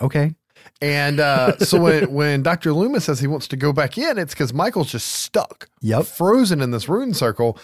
okay. 0.00 0.34
and 0.80 1.18
uh, 1.20 1.58
so 1.58 1.80
when 1.82 2.12
when 2.12 2.42
Doctor 2.42 2.72
Loomis 2.72 3.04
says 3.04 3.18
he 3.20 3.26
wants 3.26 3.48
to 3.48 3.56
go 3.56 3.72
back 3.72 3.98
in, 3.98 4.18
it's 4.18 4.34
because 4.34 4.54
Michael's 4.54 4.90
just 4.92 5.08
stuck, 5.08 5.68
Yep. 5.82 6.04
frozen 6.06 6.60
in 6.60 6.70
this 6.70 6.88
rune 6.88 7.12
circle. 7.12 7.58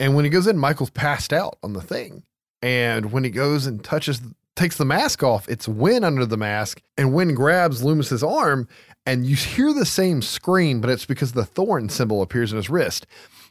And 0.00 0.16
when 0.16 0.24
he 0.24 0.30
goes 0.30 0.46
in, 0.46 0.58
Michael's 0.58 0.90
passed 0.90 1.32
out 1.32 1.56
on 1.62 1.72
the 1.74 1.80
thing. 1.82 2.24
And 2.62 3.12
when 3.12 3.22
he 3.22 3.30
goes 3.30 3.66
and 3.66 3.84
touches, 3.84 4.20
takes 4.56 4.76
the 4.78 4.84
mask 4.84 5.22
off, 5.22 5.48
it's 5.48 5.68
Wynn 5.68 6.02
under 6.04 6.24
the 6.26 6.36
mask. 6.38 6.80
And 6.96 7.12
Wynn 7.14 7.34
grabs 7.34 7.84
Loomis's 7.84 8.22
arm, 8.24 8.66
and 9.06 9.24
you 9.26 9.36
hear 9.36 9.72
the 9.72 9.84
same 9.86 10.22
scream, 10.22 10.80
but 10.80 10.90
it's 10.90 11.04
because 11.06 11.32
the 11.32 11.44
thorn 11.44 11.90
symbol 11.90 12.22
appears 12.22 12.50
in 12.52 12.56
his 12.56 12.70
wrist. 12.70 13.06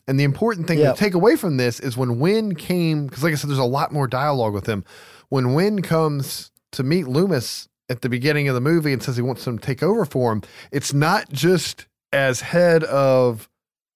And 0.07 0.19
the 0.19 0.23
important 0.23 0.67
thing 0.67 0.79
Yep. 0.79 0.95
to 0.95 0.99
take 0.99 1.13
away 1.13 1.35
from 1.35 1.57
this 1.57 1.79
is 1.79 1.95
when 1.95 2.19
Wynn 2.19 2.55
came, 2.55 3.07
because 3.07 3.23
like 3.23 3.33
I 3.33 3.35
said, 3.35 3.49
there's 3.49 3.59
a 3.59 3.63
lot 3.63 3.91
more 3.91 4.07
dialogue 4.07 4.53
with 4.53 4.65
him. 4.65 4.83
When 5.29 5.53
Wynn 5.53 5.81
comes 5.81 6.51
to 6.73 6.83
meet 6.83 7.07
Loomis 7.07 7.67
at 7.89 8.01
the 8.01 8.09
beginning 8.09 8.47
of 8.47 8.55
the 8.55 8.61
movie 8.61 8.91
and 8.93 9.01
says 9.01 9.15
he 9.15 9.21
wants 9.21 9.45
him 9.47 9.57
to 9.59 9.65
take 9.65 9.81
over 9.81 10.05
for 10.05 10.31
him, 10.31 10.41
it's 10.71 10.93
not 10.93 11.29
just 11.31 11.85
as 12.11 12.41
head 12.41 12.83
of 12.83 13.49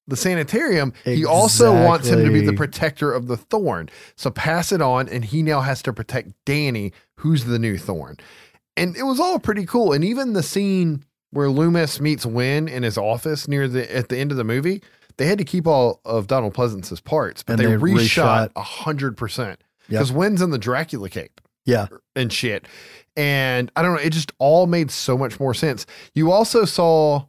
the 0.08 0.16
sanitarium, 0.16 0.94
he 1.04 1.26
also 1.26 1.74
wants 1.74 2.08
him 2.08 2.24
to 2.24 2.32
be 2.32 2.40
the 2.46 2.54
protector 2.54 3.12
of 3.12 3.28
the 3.28 3.36
thorn. 3.36 3.90
So 4.16 4.32
pass 4.32 4.72
it 4.72 4.82
on, 4.82 5.10
and 5.10 5.26
he 5.26 5.44
now 5.44 5.60
has 5.60 5.82
to 5.84 5.92
protect 5.92 6.32
Danny, 6.46 6.94
who's 7.16 7.44
the 7.44 7.60
new 7.60 7.78
thorn. 7.78 8.16
And 8.78 8.96
it 8.96 9.04
was 9.04 9.20
all 9.20 9.38
pretty 9.40 9.66
cool. 9.66 9.92
And 9.92 10.06
even 10.06 10.32
the 10.32 10.44
scene 10.44 11.04
where 11.32 11.50
Loomis 11.50 12.00
meets 12.00 12.26
Wynn 12.26 12.70
in 12.70 12.84
his 12.84 12.98
office 12.98 13.50
near 13.50 13.68
the 13.68 13.94
at 13.94 14.08
the 14.08 14.18
end 14.18 14.32
of 14.32 14.38
the 14.38 14.46
movie, 14.46 14.82
they 15.18 15.26
had 15.26 15.38
to 15.38 15.44
keep 15.44 15.68
all 15.68 16.02
of 16.06 16.28
Donald 16.28 16.54
Pleasence's 16.54 17.02
parts, 17.02 17.44
but 17.44 17.54
And 17.54 17.60
they, 17.60 17.66
they 17.66 17.78
reshot 17.78 18.52
a 18.56 18.62
hundred 18.62 19.18
percent. 19.18 19.62
Because 19.90 20.12
Wynn's 20.12 20.42
in 20.42 20.50
the 20.50 20.58
Dracula 20.58 21.10
cape? 21.10 21.40
Yeah, 21.66 21.88
and 22.16 22.32
shit. 22.32 22.68
And 23.16 23.72
I 23.76 23.82
don't 23.82 23.96
know, 23.96 24.02
it 24.02 24.12
just 24.12 24.32
all 24.38 24.68
made 24.68 24.92
so 24.92 25.18
much 25.18 25.40
more 25.40 25.54
sense. 25.54 25.86
You 26.14 26.32
also 26.32 26.66
saw 26.66 27.26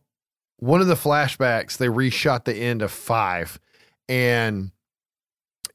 one 0.59 0.81
of 0.81 0.87
the 0.87 0.95
flashbacks, 0.95 1.77
they 1.77 1.87
reshot 1.87 2.45
the 2.45 2.55
end 2.55 2.83
of 2.83 2.91
five, 2.91 3.59
and 4.09 4.71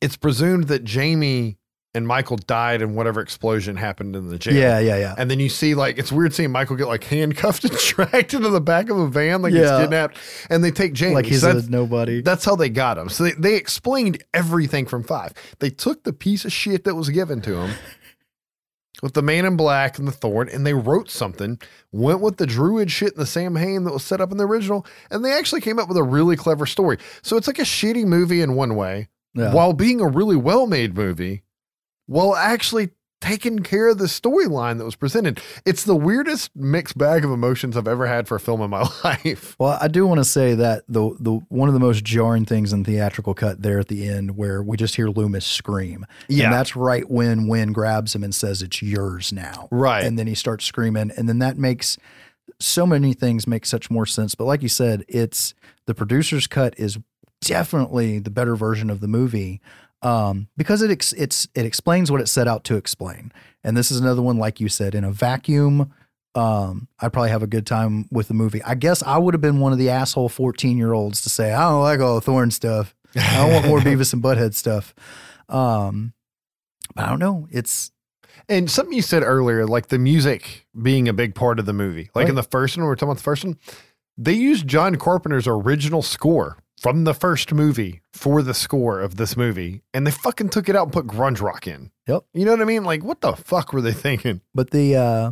it's 0.02 0.18
presumed 0.18 0.66
that 0.68 0.84
Jamie 0.84 1.58
and 1.96 2.08
Michael 2.08 2.38
died 2.38 2.82
in 2.82 2.96
whatever 2.96 3.22
explosion 3.22 3.76
happened 3.76 4.16
in 4.16 4.30
the 4.30 4.40
jail. 4.40 4.56
yeah, 4.56 4.80
yeah, 4.80 4.98
yeah. 4.98 5.16
And 5.18 5.30
then 5.30 5.40
you 5.40 5.48
see 5.50 5.76
like 5.76 5.98
it's 6.00 6.12
weird 6.12 6.34
seeing 6.34 6.52
Michael 6.52 6.76
get 6.76 6.88
like 6.88 7.04
handcuffed 7.04 7.64
and 7.70 7.78
dragged 7.78 8.34
into 8.34 8.50
the 8.50 8.62
back 8.62 8.90
of 8.90 8.98
a 8.98 9.08
van 9.08 9.42
like 9.42 9.54
he's 9.54 9.62
Yeah. 9.64 9.82
kidnapped, 9.82 10.18
and 10.50 10.64
they 10.64 10.72
take 10.72 10.94
Jamie. 10.94 11.16
like 11.16 11.26
he's 11.26 11.42
So 11.42 11.48
that's- 11.48 11.70
nobody. 11.70 12.22
that's 12.22 12.46
how 12.46 12.56
they 12.56 12.70
got 12.70 12.98
him. 12.98 13.10
So 13.10 13.26
they, 13.26 13.32
they 13.34 13.56
explained 13.56 14.24
everything 14.34 14.86
from 14.86 15.04
five. 15.04 15.34
They 15.60 15.70
took 15.70 16.04
the 16.04 16.14
piece 16.14 16.46
of 16.46 16.52
shit 16.52 16.84
that 16.86 16.96
was 16.96 17.10
given 17.10 17.42
to 17.42 17.58
him 17.62 17.76
with 19.02 19.14
the 19.14 19.22
man 19.22 19.46
in 19.46 19.58
black 19.58 19.98
and 20.00 20.08
the 20.08 20.12
thorn, 20.12 20.48
and 20.50 20.66
they 20.66 20.74
wrote 20.74 21.10
something, 21.10 21.60
went 21.92 22.22
with 22.22 22.38
the 22.38 22.46
druid 22.48 22.90
shit 22.90 23.14
and 23.14 23.22
the 23.22 23.26
Samhain 23.26 23.84
that 23.84 23.92
was 23.94 24.04
set 24.04 24.22
up 24.22 24.32
in 24.32 24.38
the 24.38 24.46
original, 24.48 24.86
and 25.12 25.26
they 25.26 25.32
actually 25.34 25.62
came 25.62 25.78
up 25.78 25.88
with 25.90 25.98
a 25.98 26.04
really 26.04 26.36
clever 26.38 26.66
story. 26.66 26.98
So 27.22 27.36
it's 27.36 27.48
like 27.48 27.60
a 27.60 27.64
shitty 27.64 28.06
movie 28.06 28.42
in 28.42 28.56
one 28.56 28.76
way, 28.76 29.10
Yeah. 29.36 29.54
while 29.54 29.74
being 29.74 30.00
a 30.00 30.08
really 30.08 30.36
well 30.38 30.68
made 30.68 30.96
movie, 30.96 31.44
while 32.08 32.36
actually 32.36 32.90
taking 33.22 33.60
care 33.60 33.88
of 33.88 33.98
the 34.00 34.04
storyline 34.06 34.78
that 34.78 34.84
was 34.84 34.98
presented. 34.98 35.40
It's 35.66 35.86
the 35.86 35.96
weirdest 35.96 36.52
mixed 36.58 36.98
bag 36.98 37.24
of 37.24 37.32
emotions 37.32 37.78
I've 37.78 37.88
ever 37.88 38.06
had 38.06 38.28
for 38.28 38.36
a 38.36 38.40
film 38.40 38.60
in 38.60 38.70
my 38.70 38.82
life. 39.06 39.56
Well, 39.58 39.78
I 39.80 39.88
do 39.88 40.06
want 40.06 40.18
to 40.20 40.26
say 40.26 40.56
that 40.56 40.84
the 40.90 41.16
the 41.22 41.32
one 41.48 41.70
of 41.70 41.74
the 41.74 41.80
most 41.80 42.04
jarring 42.04 42.44
things 42.44 42.74
in 42.74 42.84
theatrical 42.84 43.34
cut 43.34 43.62
there 43.62 43.80
at 43.80 43.88
the 43.88 44.10
end, 44.10 44.36
where 44.36 44.62
we 44.62 44.76
just 44.76 44.96
hear 44.98 45.08
Loomis 45.08 45.46
scream, 45.46 46.06
Yeah. 46.28 46.46
and 46.46 46.54
that's 46.54 46.76
right 46.76 47.10
when 47.10 47.48
Wynn 47.48 47.72
grabs 47.72 48.14
him 48.14 48.26
and 48.26 48.36
says, 48.36 48.62
"It's 48.62 48.82
yours 48.82 49.32
now," 49.32 49.70
Right. 49.72 50.04
and 50.04 50.20
then 50.20 50.28
he 50.28 50.36
starts 50.36 50.66
screaming, 50.66 51.10
and 51.16 51.30
then 51.30 51.40
that 51.40 51.58
makes 51.58 51.98
so 52.60 52.86
many 52.86 53.14
things 53.14 53.48
make 53.48 53.66
such 53.66 53.90
more 53.90 54.06
sense. 54.06 54.36
But 54.36 54.46
like 54.46 54.62
you 54.62 54.68
said, 54.70 55.06
it's 55.08 55.54
the 55.86 55.96
producer's 55.96 56.46
cut 56.46 56.74
is 56.78 56.98
definitely 57.42 58.20
the 58.20 58.30
better 58.30 58.56
version 58.56 58.90
of 58.90 59.00
the 59.00 59.08
movie. 59.08 59.62
Um, 60.04 60.48
because 60.58 60.82
it 60.82 60.92
ex- 60.92 61.14
it's 61.14 61.48
it 61.56 61.66
explains 61.66 62.12
what 62.12 62.22
it 62.22 62.28
set 62.28 62.48
out 62.48 62.64
to 62.66 62.76
explain. 62.76 63.32
And 63.64 63.76
this 63.76 63.90
is 63.90 64.00
another 64.00 64.22
one, 64.22 64.38
like 64.38 64.60
you 64.60 64.70
said, 64.70 64.94
in 64.94 65.04
a 65.04 65.12
vacuum. 65.12 65.92
Um, 66.36 66.88
I'd 67.00 67.14
probably 67.14 67.30
have 67.30 67.44
a 67.44 67.48
good 67.48 67.66
time 67.66 68.08
with 68.12 68.28
the 68.28 68.34
movie. 68.34 68.62
I 68.64 68.76
guess 68.76 69.02
I 69.04 69.18
would 69.18 69.34
have 69.34 69.42
been 69.42 69.60
one 69.60 69.72
of 69.72 69.78
the 69.78 69.90
asshole 69.90 70.30
fourteen 70.30 70.78
year 70.78 70.94
olds 70.94 71.22
to 71.22 71.30
say 71.30 71.54
I 71.54 71.70
don't 71.70 71.82
like 71.82 72.00
all 72.00 72.16
the 72.16 72.22
Thorn 72.22 72.52
stuff. 72.52 72.94
I 73.16 73.50
want 73.50 73.68
more 73.68 73.80
Beavis 73.82 74.14
and 74.14 74.22
Butthead 74.24 74.54
stuff. 74.54 74.94
Um, 75.50 76.14
but 76.96 77.06
I 77.06 77.10
don't 77.10 77.20
know. 77.20 77.48
It's 77.52 77.92
And 78.50 78.70
something 78.70 78.94
you 78.94 79.02
said 79.02 79.24
earlier, 79.24 79.66
like 79.68 79.88
the 79.88 80.00
music 80.00 80.66
being 80.82 81.08
a 81.08 81.14
big 81.14 81.36
part 81.36 81.60
of 81.60 81.66
the 81.66 81.74
movie. 81.74 82.10
Like 82.16 82.28
in 82.30 82.36
the 82.36 82.44
first 82.44 82.76
one, 82.76 82.84
we 82.84 82.88
we're 82.90 82.96
talking 82.96 83.10
about 83.10 83.18
the 83.18 83.24
first 83.24 83.46
one, 83.46 83.58
they 84.18 84.34
used 84.34 84.68
John 84.68 84.96
Carpenter's 84.96 85.48
original 85.48 86.02
score 86.02 86.58
from 86.84 87.06
the 87.06 87.14
first 87.14 87.54
movie 87.54 88.02
for 88.12 88.44
the 88.44 88.54
score 88.54 89.00
of 89.00 89.16
this 89.16 89.38
movie. 89.38 89.82
And 89.94 90.06
they 90.06 90.12
fucking 90.12 90.50
took 90.50 90.68
it 90.68 90.76
out 90.76 90.84
and 90.84 90.92
put 90.92 91.08
grunge 91.08 91.42
rock 91.42 91.66
in. 91.66 91.92
Yep. 92.08 92.26
You 92.34 92.44
know 92.44 92.52
what 92.52 92.62
I 92.62 92.66
mean? 92.66 92.84
Like, 92.84 93.06
what 93.06 93.22
the 93.22 93.34
fuck 93.34 93.72
were 93.72 93.80
they 93.80 93.94
thinking? 93.94 94.42
But 94.54 94.72
the 94.72 94.98
uh, 94.98 95.32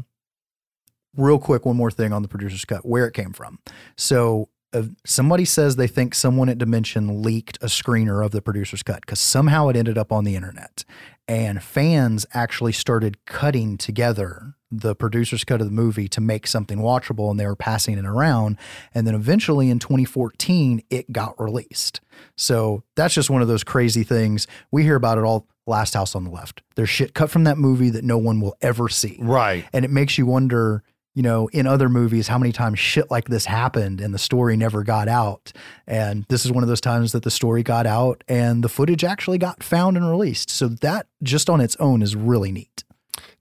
real 1.18 1.40
quick, 1.40 1.66
one 1.66 1.76
more 1.76 1.92
thing 1.92 2.14
on 2.14 2.22
the 2.22 2.30
producer's 2.30 2.64
cut, 2.64 2.86
where 2.86 3.06
it 3.06 3.14
came 3.14 3.34
from. 3.34 3.60
So 3.98 4.48
uh, 4.72 4.84
somebody 5.06 5.44
says 5.44 5.76
they 5.76 5.88
think 5.88 6.16
someone 6.16 6.48
at 6.48 6.58
Dimension 6.58 7.22
leaked 7.22 7.58
a 7.62 7.66
screener 7.66 8.26
of 8.26 8.32
the 8.32 8.42
producer's 8.42 8.82
cut 8.82 9.02
because 9.02 9.20
somehow 9.20 9.68
it 9.68 9.76
ended 9.76 9.98
up 9.98 10.14
on 10.14 10.24
the 10.24 10.38
internet, 10.38 10.86
and 11.28 11.62
fans 11.62 12.26
actually 12.34 12.72
started 12.72 13.26
cutting 13.26 13.78
together 13.78 14.56
the 14.72 14.96
producer's 14.96 15.44
cut 15.44 15.62
of 15.62 15.68
the 15.68 15.74
movie 15.74 16.08
to 16.10 16.22
make 16.22 16.48
something 16.48 16.80
watchable, 16.80 17.30
and 17.30 17.40
they 17.40 17.46
were 17.46 17.56
passing 17.56 17.98
it 17.98 18.06
around. 18.06 18.58
And 18.94 19.06
then 19.06 19.16
eventually 19.16 19.70
in 19.70 19.80
2014, 19.80 20.82
it 20.90 21.12
got 21.12 21.40
released. 21.40 22.02
So 22.38 22.84
that's 22.96 23.14
just 23.14 23.30
one 23.30 23.42
of 23.42 23.48
those 23.48 23.64
crazy 23.64 24.04
things. 24.04 24.48
We 24.72 24.84
hear 24.84 24.96
about 24.96 25.18
it 25.18 25.24
all. 25.24 25.48
Last 25.68 25.94
House 25.94 26.16
on 26.16 26.24
the 26.24 26.32
Left. 26.32 26.64
There's 26.76 26.90
shit 26.90 27.14
cut 27.14 27.30
from 27.30 27.44
that 27.44 27.58
movie 27.58 27.92
that 27.92 28.04
no 28.04 28.18
one 28.18 28.42
will 28.42 28.58
ever 28.62 28.90
see. 28.90 29.18
Right. 29.20 29.64
And 29.72 29.86
it 29.86 29.92
makes 29.92 30.18
you 30.18 30.26
wonder, 30.26 30.84
you 31.14 31.22
know, 31.22 31.48
in 31.50 31.68
other 31.68 31.88
movies, 31.88 32.28
how 32.28 32.40
many 32.40 32.52
times 32.52 32.80
shit 32.80 33.12
like 33.12 33.26
this 33.26 33.46
happened 33.46 34.02
and 34.02 34.12
the 34.14 34.20
story 34.20 34.58
never 34.58 34.84
got 34.84 35.08
out. 35.08 35.54
And 35.86 36.26
this 36.30 36.46
is 36.46 36.52
one 36.52 36.64
of 36.64 36.68
those 36.68 36.82
times 36.82 37.12
that 37.12 37.22
the 37.24 37.32
story 37.32 37.62
got 37.62 37.86
out 37.86 38.24
and 38.28 38.64
the 38.64 38.70
footage 38.70 39.04
actually 39.04 39.38
got 39.38 39.64
found 39.64 39.98
and 39.98 40.10
released. 40.10 40.50
So 40.50 40.68
that 40.68 41.08
just 41.22 41.48
on 41.48 41.62
its 41.62 41.76
own 41.76 42.02
is 42.02 42.16
really 42.16 42.52
neat. 42.52 42.84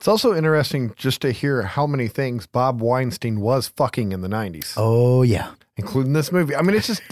It's 0.01 0.09
also 0.09 0.35
interesting 0.35 0.95
just 0.97 1.21
to 1.21 1.31
hear 1.31 1.61
how 1.63 1.87
many 1.87 2.09
things 2.09 2.47
Bob 2.47 2.81
Weinstein 2.81 3.39
was 3.41 3.69
fucking 3.69 4.13
in 4.13 4.23
the 4.23 4.29
90s, 4.29 4.73
Oh, 4.79 5.21
yeah. 5.21 5.51
including 5.77 6.15
this 6.15 6.33
movie. 6.33 6.57
I 6.57 6.63
mean, 6.63 6.75
it's 6.75 6.87
just, 6.87 7.03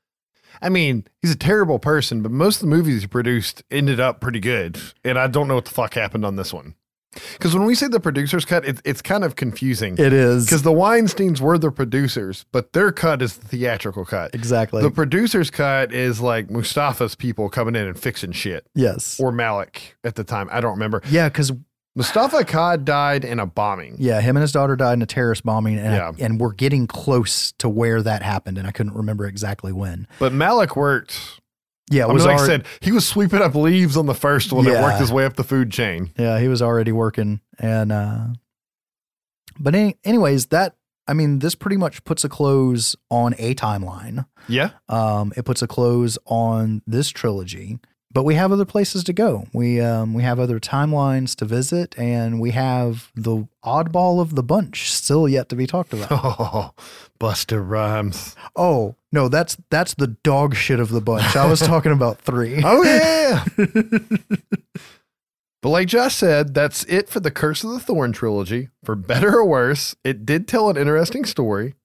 I 0.60 0.68
mean, 0.68 1.04
he's 1.20 1.30
a 1.32 1.36
terrible 1.38 1.78
person, 1.78 2.20
but 2.20 2.32
most 2.32 2.56
of 2.56 2.62
the 2.68 2.74
movies 2.74 3.02
he 3.02 3.06
produced 3.06 3.62
ended 3.70 4.00
up 4.00 4.20
pretty 4.20 4.40
good. 4.40 4.76
And 5.04 5.18
I 5.20 5.28
don't 5.28 5.46
know 5.46 5.54
what 5.54 5.66
the 5.66 5.70
fuck 5.70 5.94
happened 5.94 6.24
on 6.24 6.34
this 6.34 6.52
one. 6.52 6.74
Because 7.34 7.54
when 7.54 7.64
we 7.64 7.74
say 7.76 7.86
the 7.88 8.00
producer's 8.00 8.44
cut, 8.44 8.64
it, 8.64 8.80
it's 8.84 9.02
kind 9.02 9.22
of 9.22 9.36
confusing. 9.36 9.94
It 9.98 10.12
is. 10.12 10.46
Because 10.46 10.62
the 10.62 10.72
Weinsteins 10.72 11.40
were 11.40 11.58
the 11.58 11.70
producers, 11.70 12.44
but 12.52 12.72
their 12.72 12.90
cut 12.90 13.22
is 13.22 13.36
the 13.36 13.46
theatrical 13.48 14.04
cut. 14.06 14.34
Exactly. 14.34 14.82
The 14.82 14.90
producer's 14.90 15.50
cut 15.50 15.92
is 15.92 16.20
like 16.20 16.50
Moustapha's 16.50 17.14
people 17.14 17.48
coming 17.50 17.76
in 17.76 17.86
and 17.86 17.96
fixing 17.98 18.32
shit. 18.32 18.66
yes. 18.74 19.20
Or 19.20 19.30
Malek 19.30 19.94
at 20.02 20.14
the 20.16 20.24
time. 20.24 20.48
I 20.50 20.60
don't 20.60 20.72
remember. 20.72 21.02
Yeah, 21.10 21.28
because 21.28 21.52
Moustapha 21.94 22.38
Akkad 22.38 22.84
died 22.84 23.24
in 23.24 23.38
a 23.38 23.44
bombing. 23.46 23.96
yeah, 23.98 24.20
him 24.20 24.36
and 24.36 24.42
his 24.42 24.52
daughter 24.52 24.76
died 24.76 24.94
in 24.94 25.02
a 25.02 25.06
terrorist 25.06 25.44
bombing, 25.44 25.78
and 25.78 25.94
Yeah. 25.94 26.12
and 26.24 26.40
we're 26.40 26.52
getting 26.54 26.86
close 26.86 27.52
to 27.58 27.68
where 27.68 28.02
that 28.02 28.22
happened, 28.22 28.56
and 28.58 28.66
I 28.66 28.70
couldn't 28.70 28.94
remember 28.94 29.26
exactly 29.26 29.72
when. 29.72 30.06
But 30.18 30.32
Malek 30.32 30.74
worked. 30.74 31.40
Yeah, 31.90 32.04
I 32.04 32.06
mean, 32.06 32.14
was 32.14 32.24
like 32.24 32.40
I 32.40 32.46
said, 32.46 32.66
he 32.80 32.92
was 32.92 33.06
sweeping 33.06 33.42
up 33.42 33.54
leaves 33.54 33.98
on 33.98 34.06
the 34.06 34.14
first 34.14 34.52
one 34.52 34.64
and 34.66 34.74
Yeah. 34.74 34.82
worked 34.82 35.00
his 35.00 35.12
way 35.12 35.26
up 35.26 35.36
the 35.36 35.44
food 35.44 35.70
chain. 35.70 36.10
Yeah, 36.16 36.38
he 36.38 36.48
was 36.48 36.62
already 36.62 36.92
working. 36.92 37.40
And 37.58 37.92
uh 37.92 38.26
but 39.60 39.74
any, 39.74 39.96
anyways, 40.04 40.46
that 40.46 40.76
I 41.06 41.12
mean, 41.14 41.40
this 41.40 41.54
pretty 41.54 41.76
much 41.76 42.04
puts 42.04 42.24
a 42.24 42.28
close 42.28 42.94
on 43.10 43.34
a 43.36 43.54
timeline. 43.56 44.24
Yeah. 44.48 44.70
Um, 44.88 45.32
it 45.36 45.44
puts 45.44 45.60
a 45.60 45.66
close 45.66 46.16
on 46.26 46.80
this 46.86 47.10
trilogy. 47.10 47.78
But 48.14 48.24
we 48.24 48.34
have 48.34 48.52
other 48.52 48.66
places 48.66 49.04
to 49.04 49.12
go. 49.14 49.46
We 49.54 49.80
um, 49.80 50.12
we 50.12 50.22
have 50.22 50.38
other 50.38 50.60
timelines 50.60 51.34
to 51.36 51.46
visit, 51.46 51.98
and 51.98 52.40
we 52.40 52.50
have 52.50 53.10
the 53.14 53.48
oddball 53.64 54.20
of 54.20 54.34
the 54.34 54.42
bunch 54.42 54.92
still 54.92 55.26
yet 55.26 55.48
to 55.48 55.56
be 55.56 55.66
talked 55.66 55.94
about. 55.94 56.08
Oh, 56.10 56.72
Busta 57.20 57.66
Rhymes. 57.66 58.36
oh 58.54 58.96
no, 59.12 59.28
that's 59.28 59.56
that's 59.70 59.94
the 59.94 60.08
dog 60.08 60.54
shit 60.54 60.78
of 60.78 60.90
the 60.90 61.00
bunch. 61.00 61.36
I 61.36 61.46
was 61.46 61.60
talking 61.66 61.92
about 61.92 62.18
three. 62.18 62.60
Oh, 62.62 62.82
yeah. 62.82 63.44
but 65.62 65.68
like 65.68 65.88
Josh 65.88 66.16
said, 66.16 66.52
that's 66.52 66.84
it 66.84 67.08
for 67.08 67.20
the 67.20 67.30
Curse 67.30 67.64
of 67.64 67.70
the 67.70 67.80
Thorn 67.80 68.12
trilogy. 68.12 68.68
For 68.84 68.94
better 68.94 69.36
or 69.38 69.46
worse, 69.46 69.96
it 70.04 70.26
did 70.26 70.46
tell 70.46 70.68
an 70.68 70.76
interesting 70.76 71.24
story, 71.24 71.76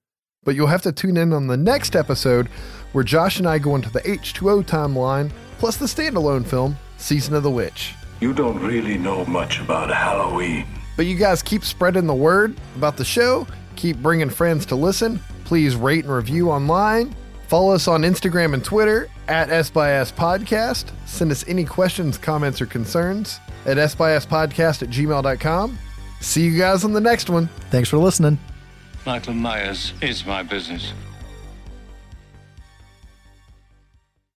but 0.44 0.56
you'll 0.56 0.68
have 0.68 0.82
to 0.82 0.92
tune 0.92 1.16
in 1.16 1.32
on 1.32 1.48
the 1.48 1.58
next 1.58 1.96
episode 1.96 2.48
where 2.92 3.04
Josh 3.06 3.38
and 3.40 3.48
I 3.48 3.60
go 3.60 3.76
into 3.76 3.90
the 3.90 4.02
H2O 4.02 4.66
timeline 4.66 5.32
plus 5.58 5.78
the 5.78 5.86
standalone 5.86 6.46
film, 6.46 6.78
Season 6.98 7.34
of 7.36 7.44
the 7.44 7.52
Witch. 7.52 7.96
You 8.20 8.34
don't 8.34 8.60
really 8.60 8.98
know 8.98 9.26
much 9.26 9.60
about 9.60 9.90
Halloween. 9.90 10.66
But 10.96 11.06
you 11.06 11.16
guys 11.16 11.44
keep 11.44 11.64
spreading 11.64 12.08
the 12.08 12.16
word 12.16 12.58
about 12.76 12.98
the 12.98 13.06
show, 13.06 13.48
keep 13.76 13.98
bringing 13.98 14.30
friends 14.30 14.66
to 14.68 14.76
listen. 14.76 15.20
Please 15.46 15.76
rate 15.76 16.04
and 16.04 16.14
review 16.14 16.50
online. 16.50 17.16
Follow 17.48 17.74
us 17.74 17.88
on 17.88 18.02
Instagram 18.02 18.54
and 18.54 18.64
Twitter 18.64 19.08
at 19.28 19.50
S 19.50 19.70
by 19.70 19.92
S 19.92 20.12
Podcast. 20.12 20.92
Send 21.06 21.32
us 21.32 21.48
any 21.48 21.64
questions, 21.64 22.18
comments, 22.18 22.60
or 22.62 22.66
concerns 22.66 23.40
at 23.66 23.78
S 23.78 23.96
by 23.96 24.14
S 24.14 24.26
Podcast 24.26 24.84
at 24.84 24.90
gmail.com. 24.90 25.78
See 26.20 26.44
you 26.44 26.58
guys 26.58 26.84
on 26.84 26.94
the 26.94 27.00
next 27.00 27.30
one. 27.30 27.48
Thanks 27.70 27.90
for 27.90 27.98
listening. 27.98 28.40
Michael 29.06 29.36
Myers 29.36 29.94
is 30.02 30.26
my 30.26 30.44
business. 30.44 30.92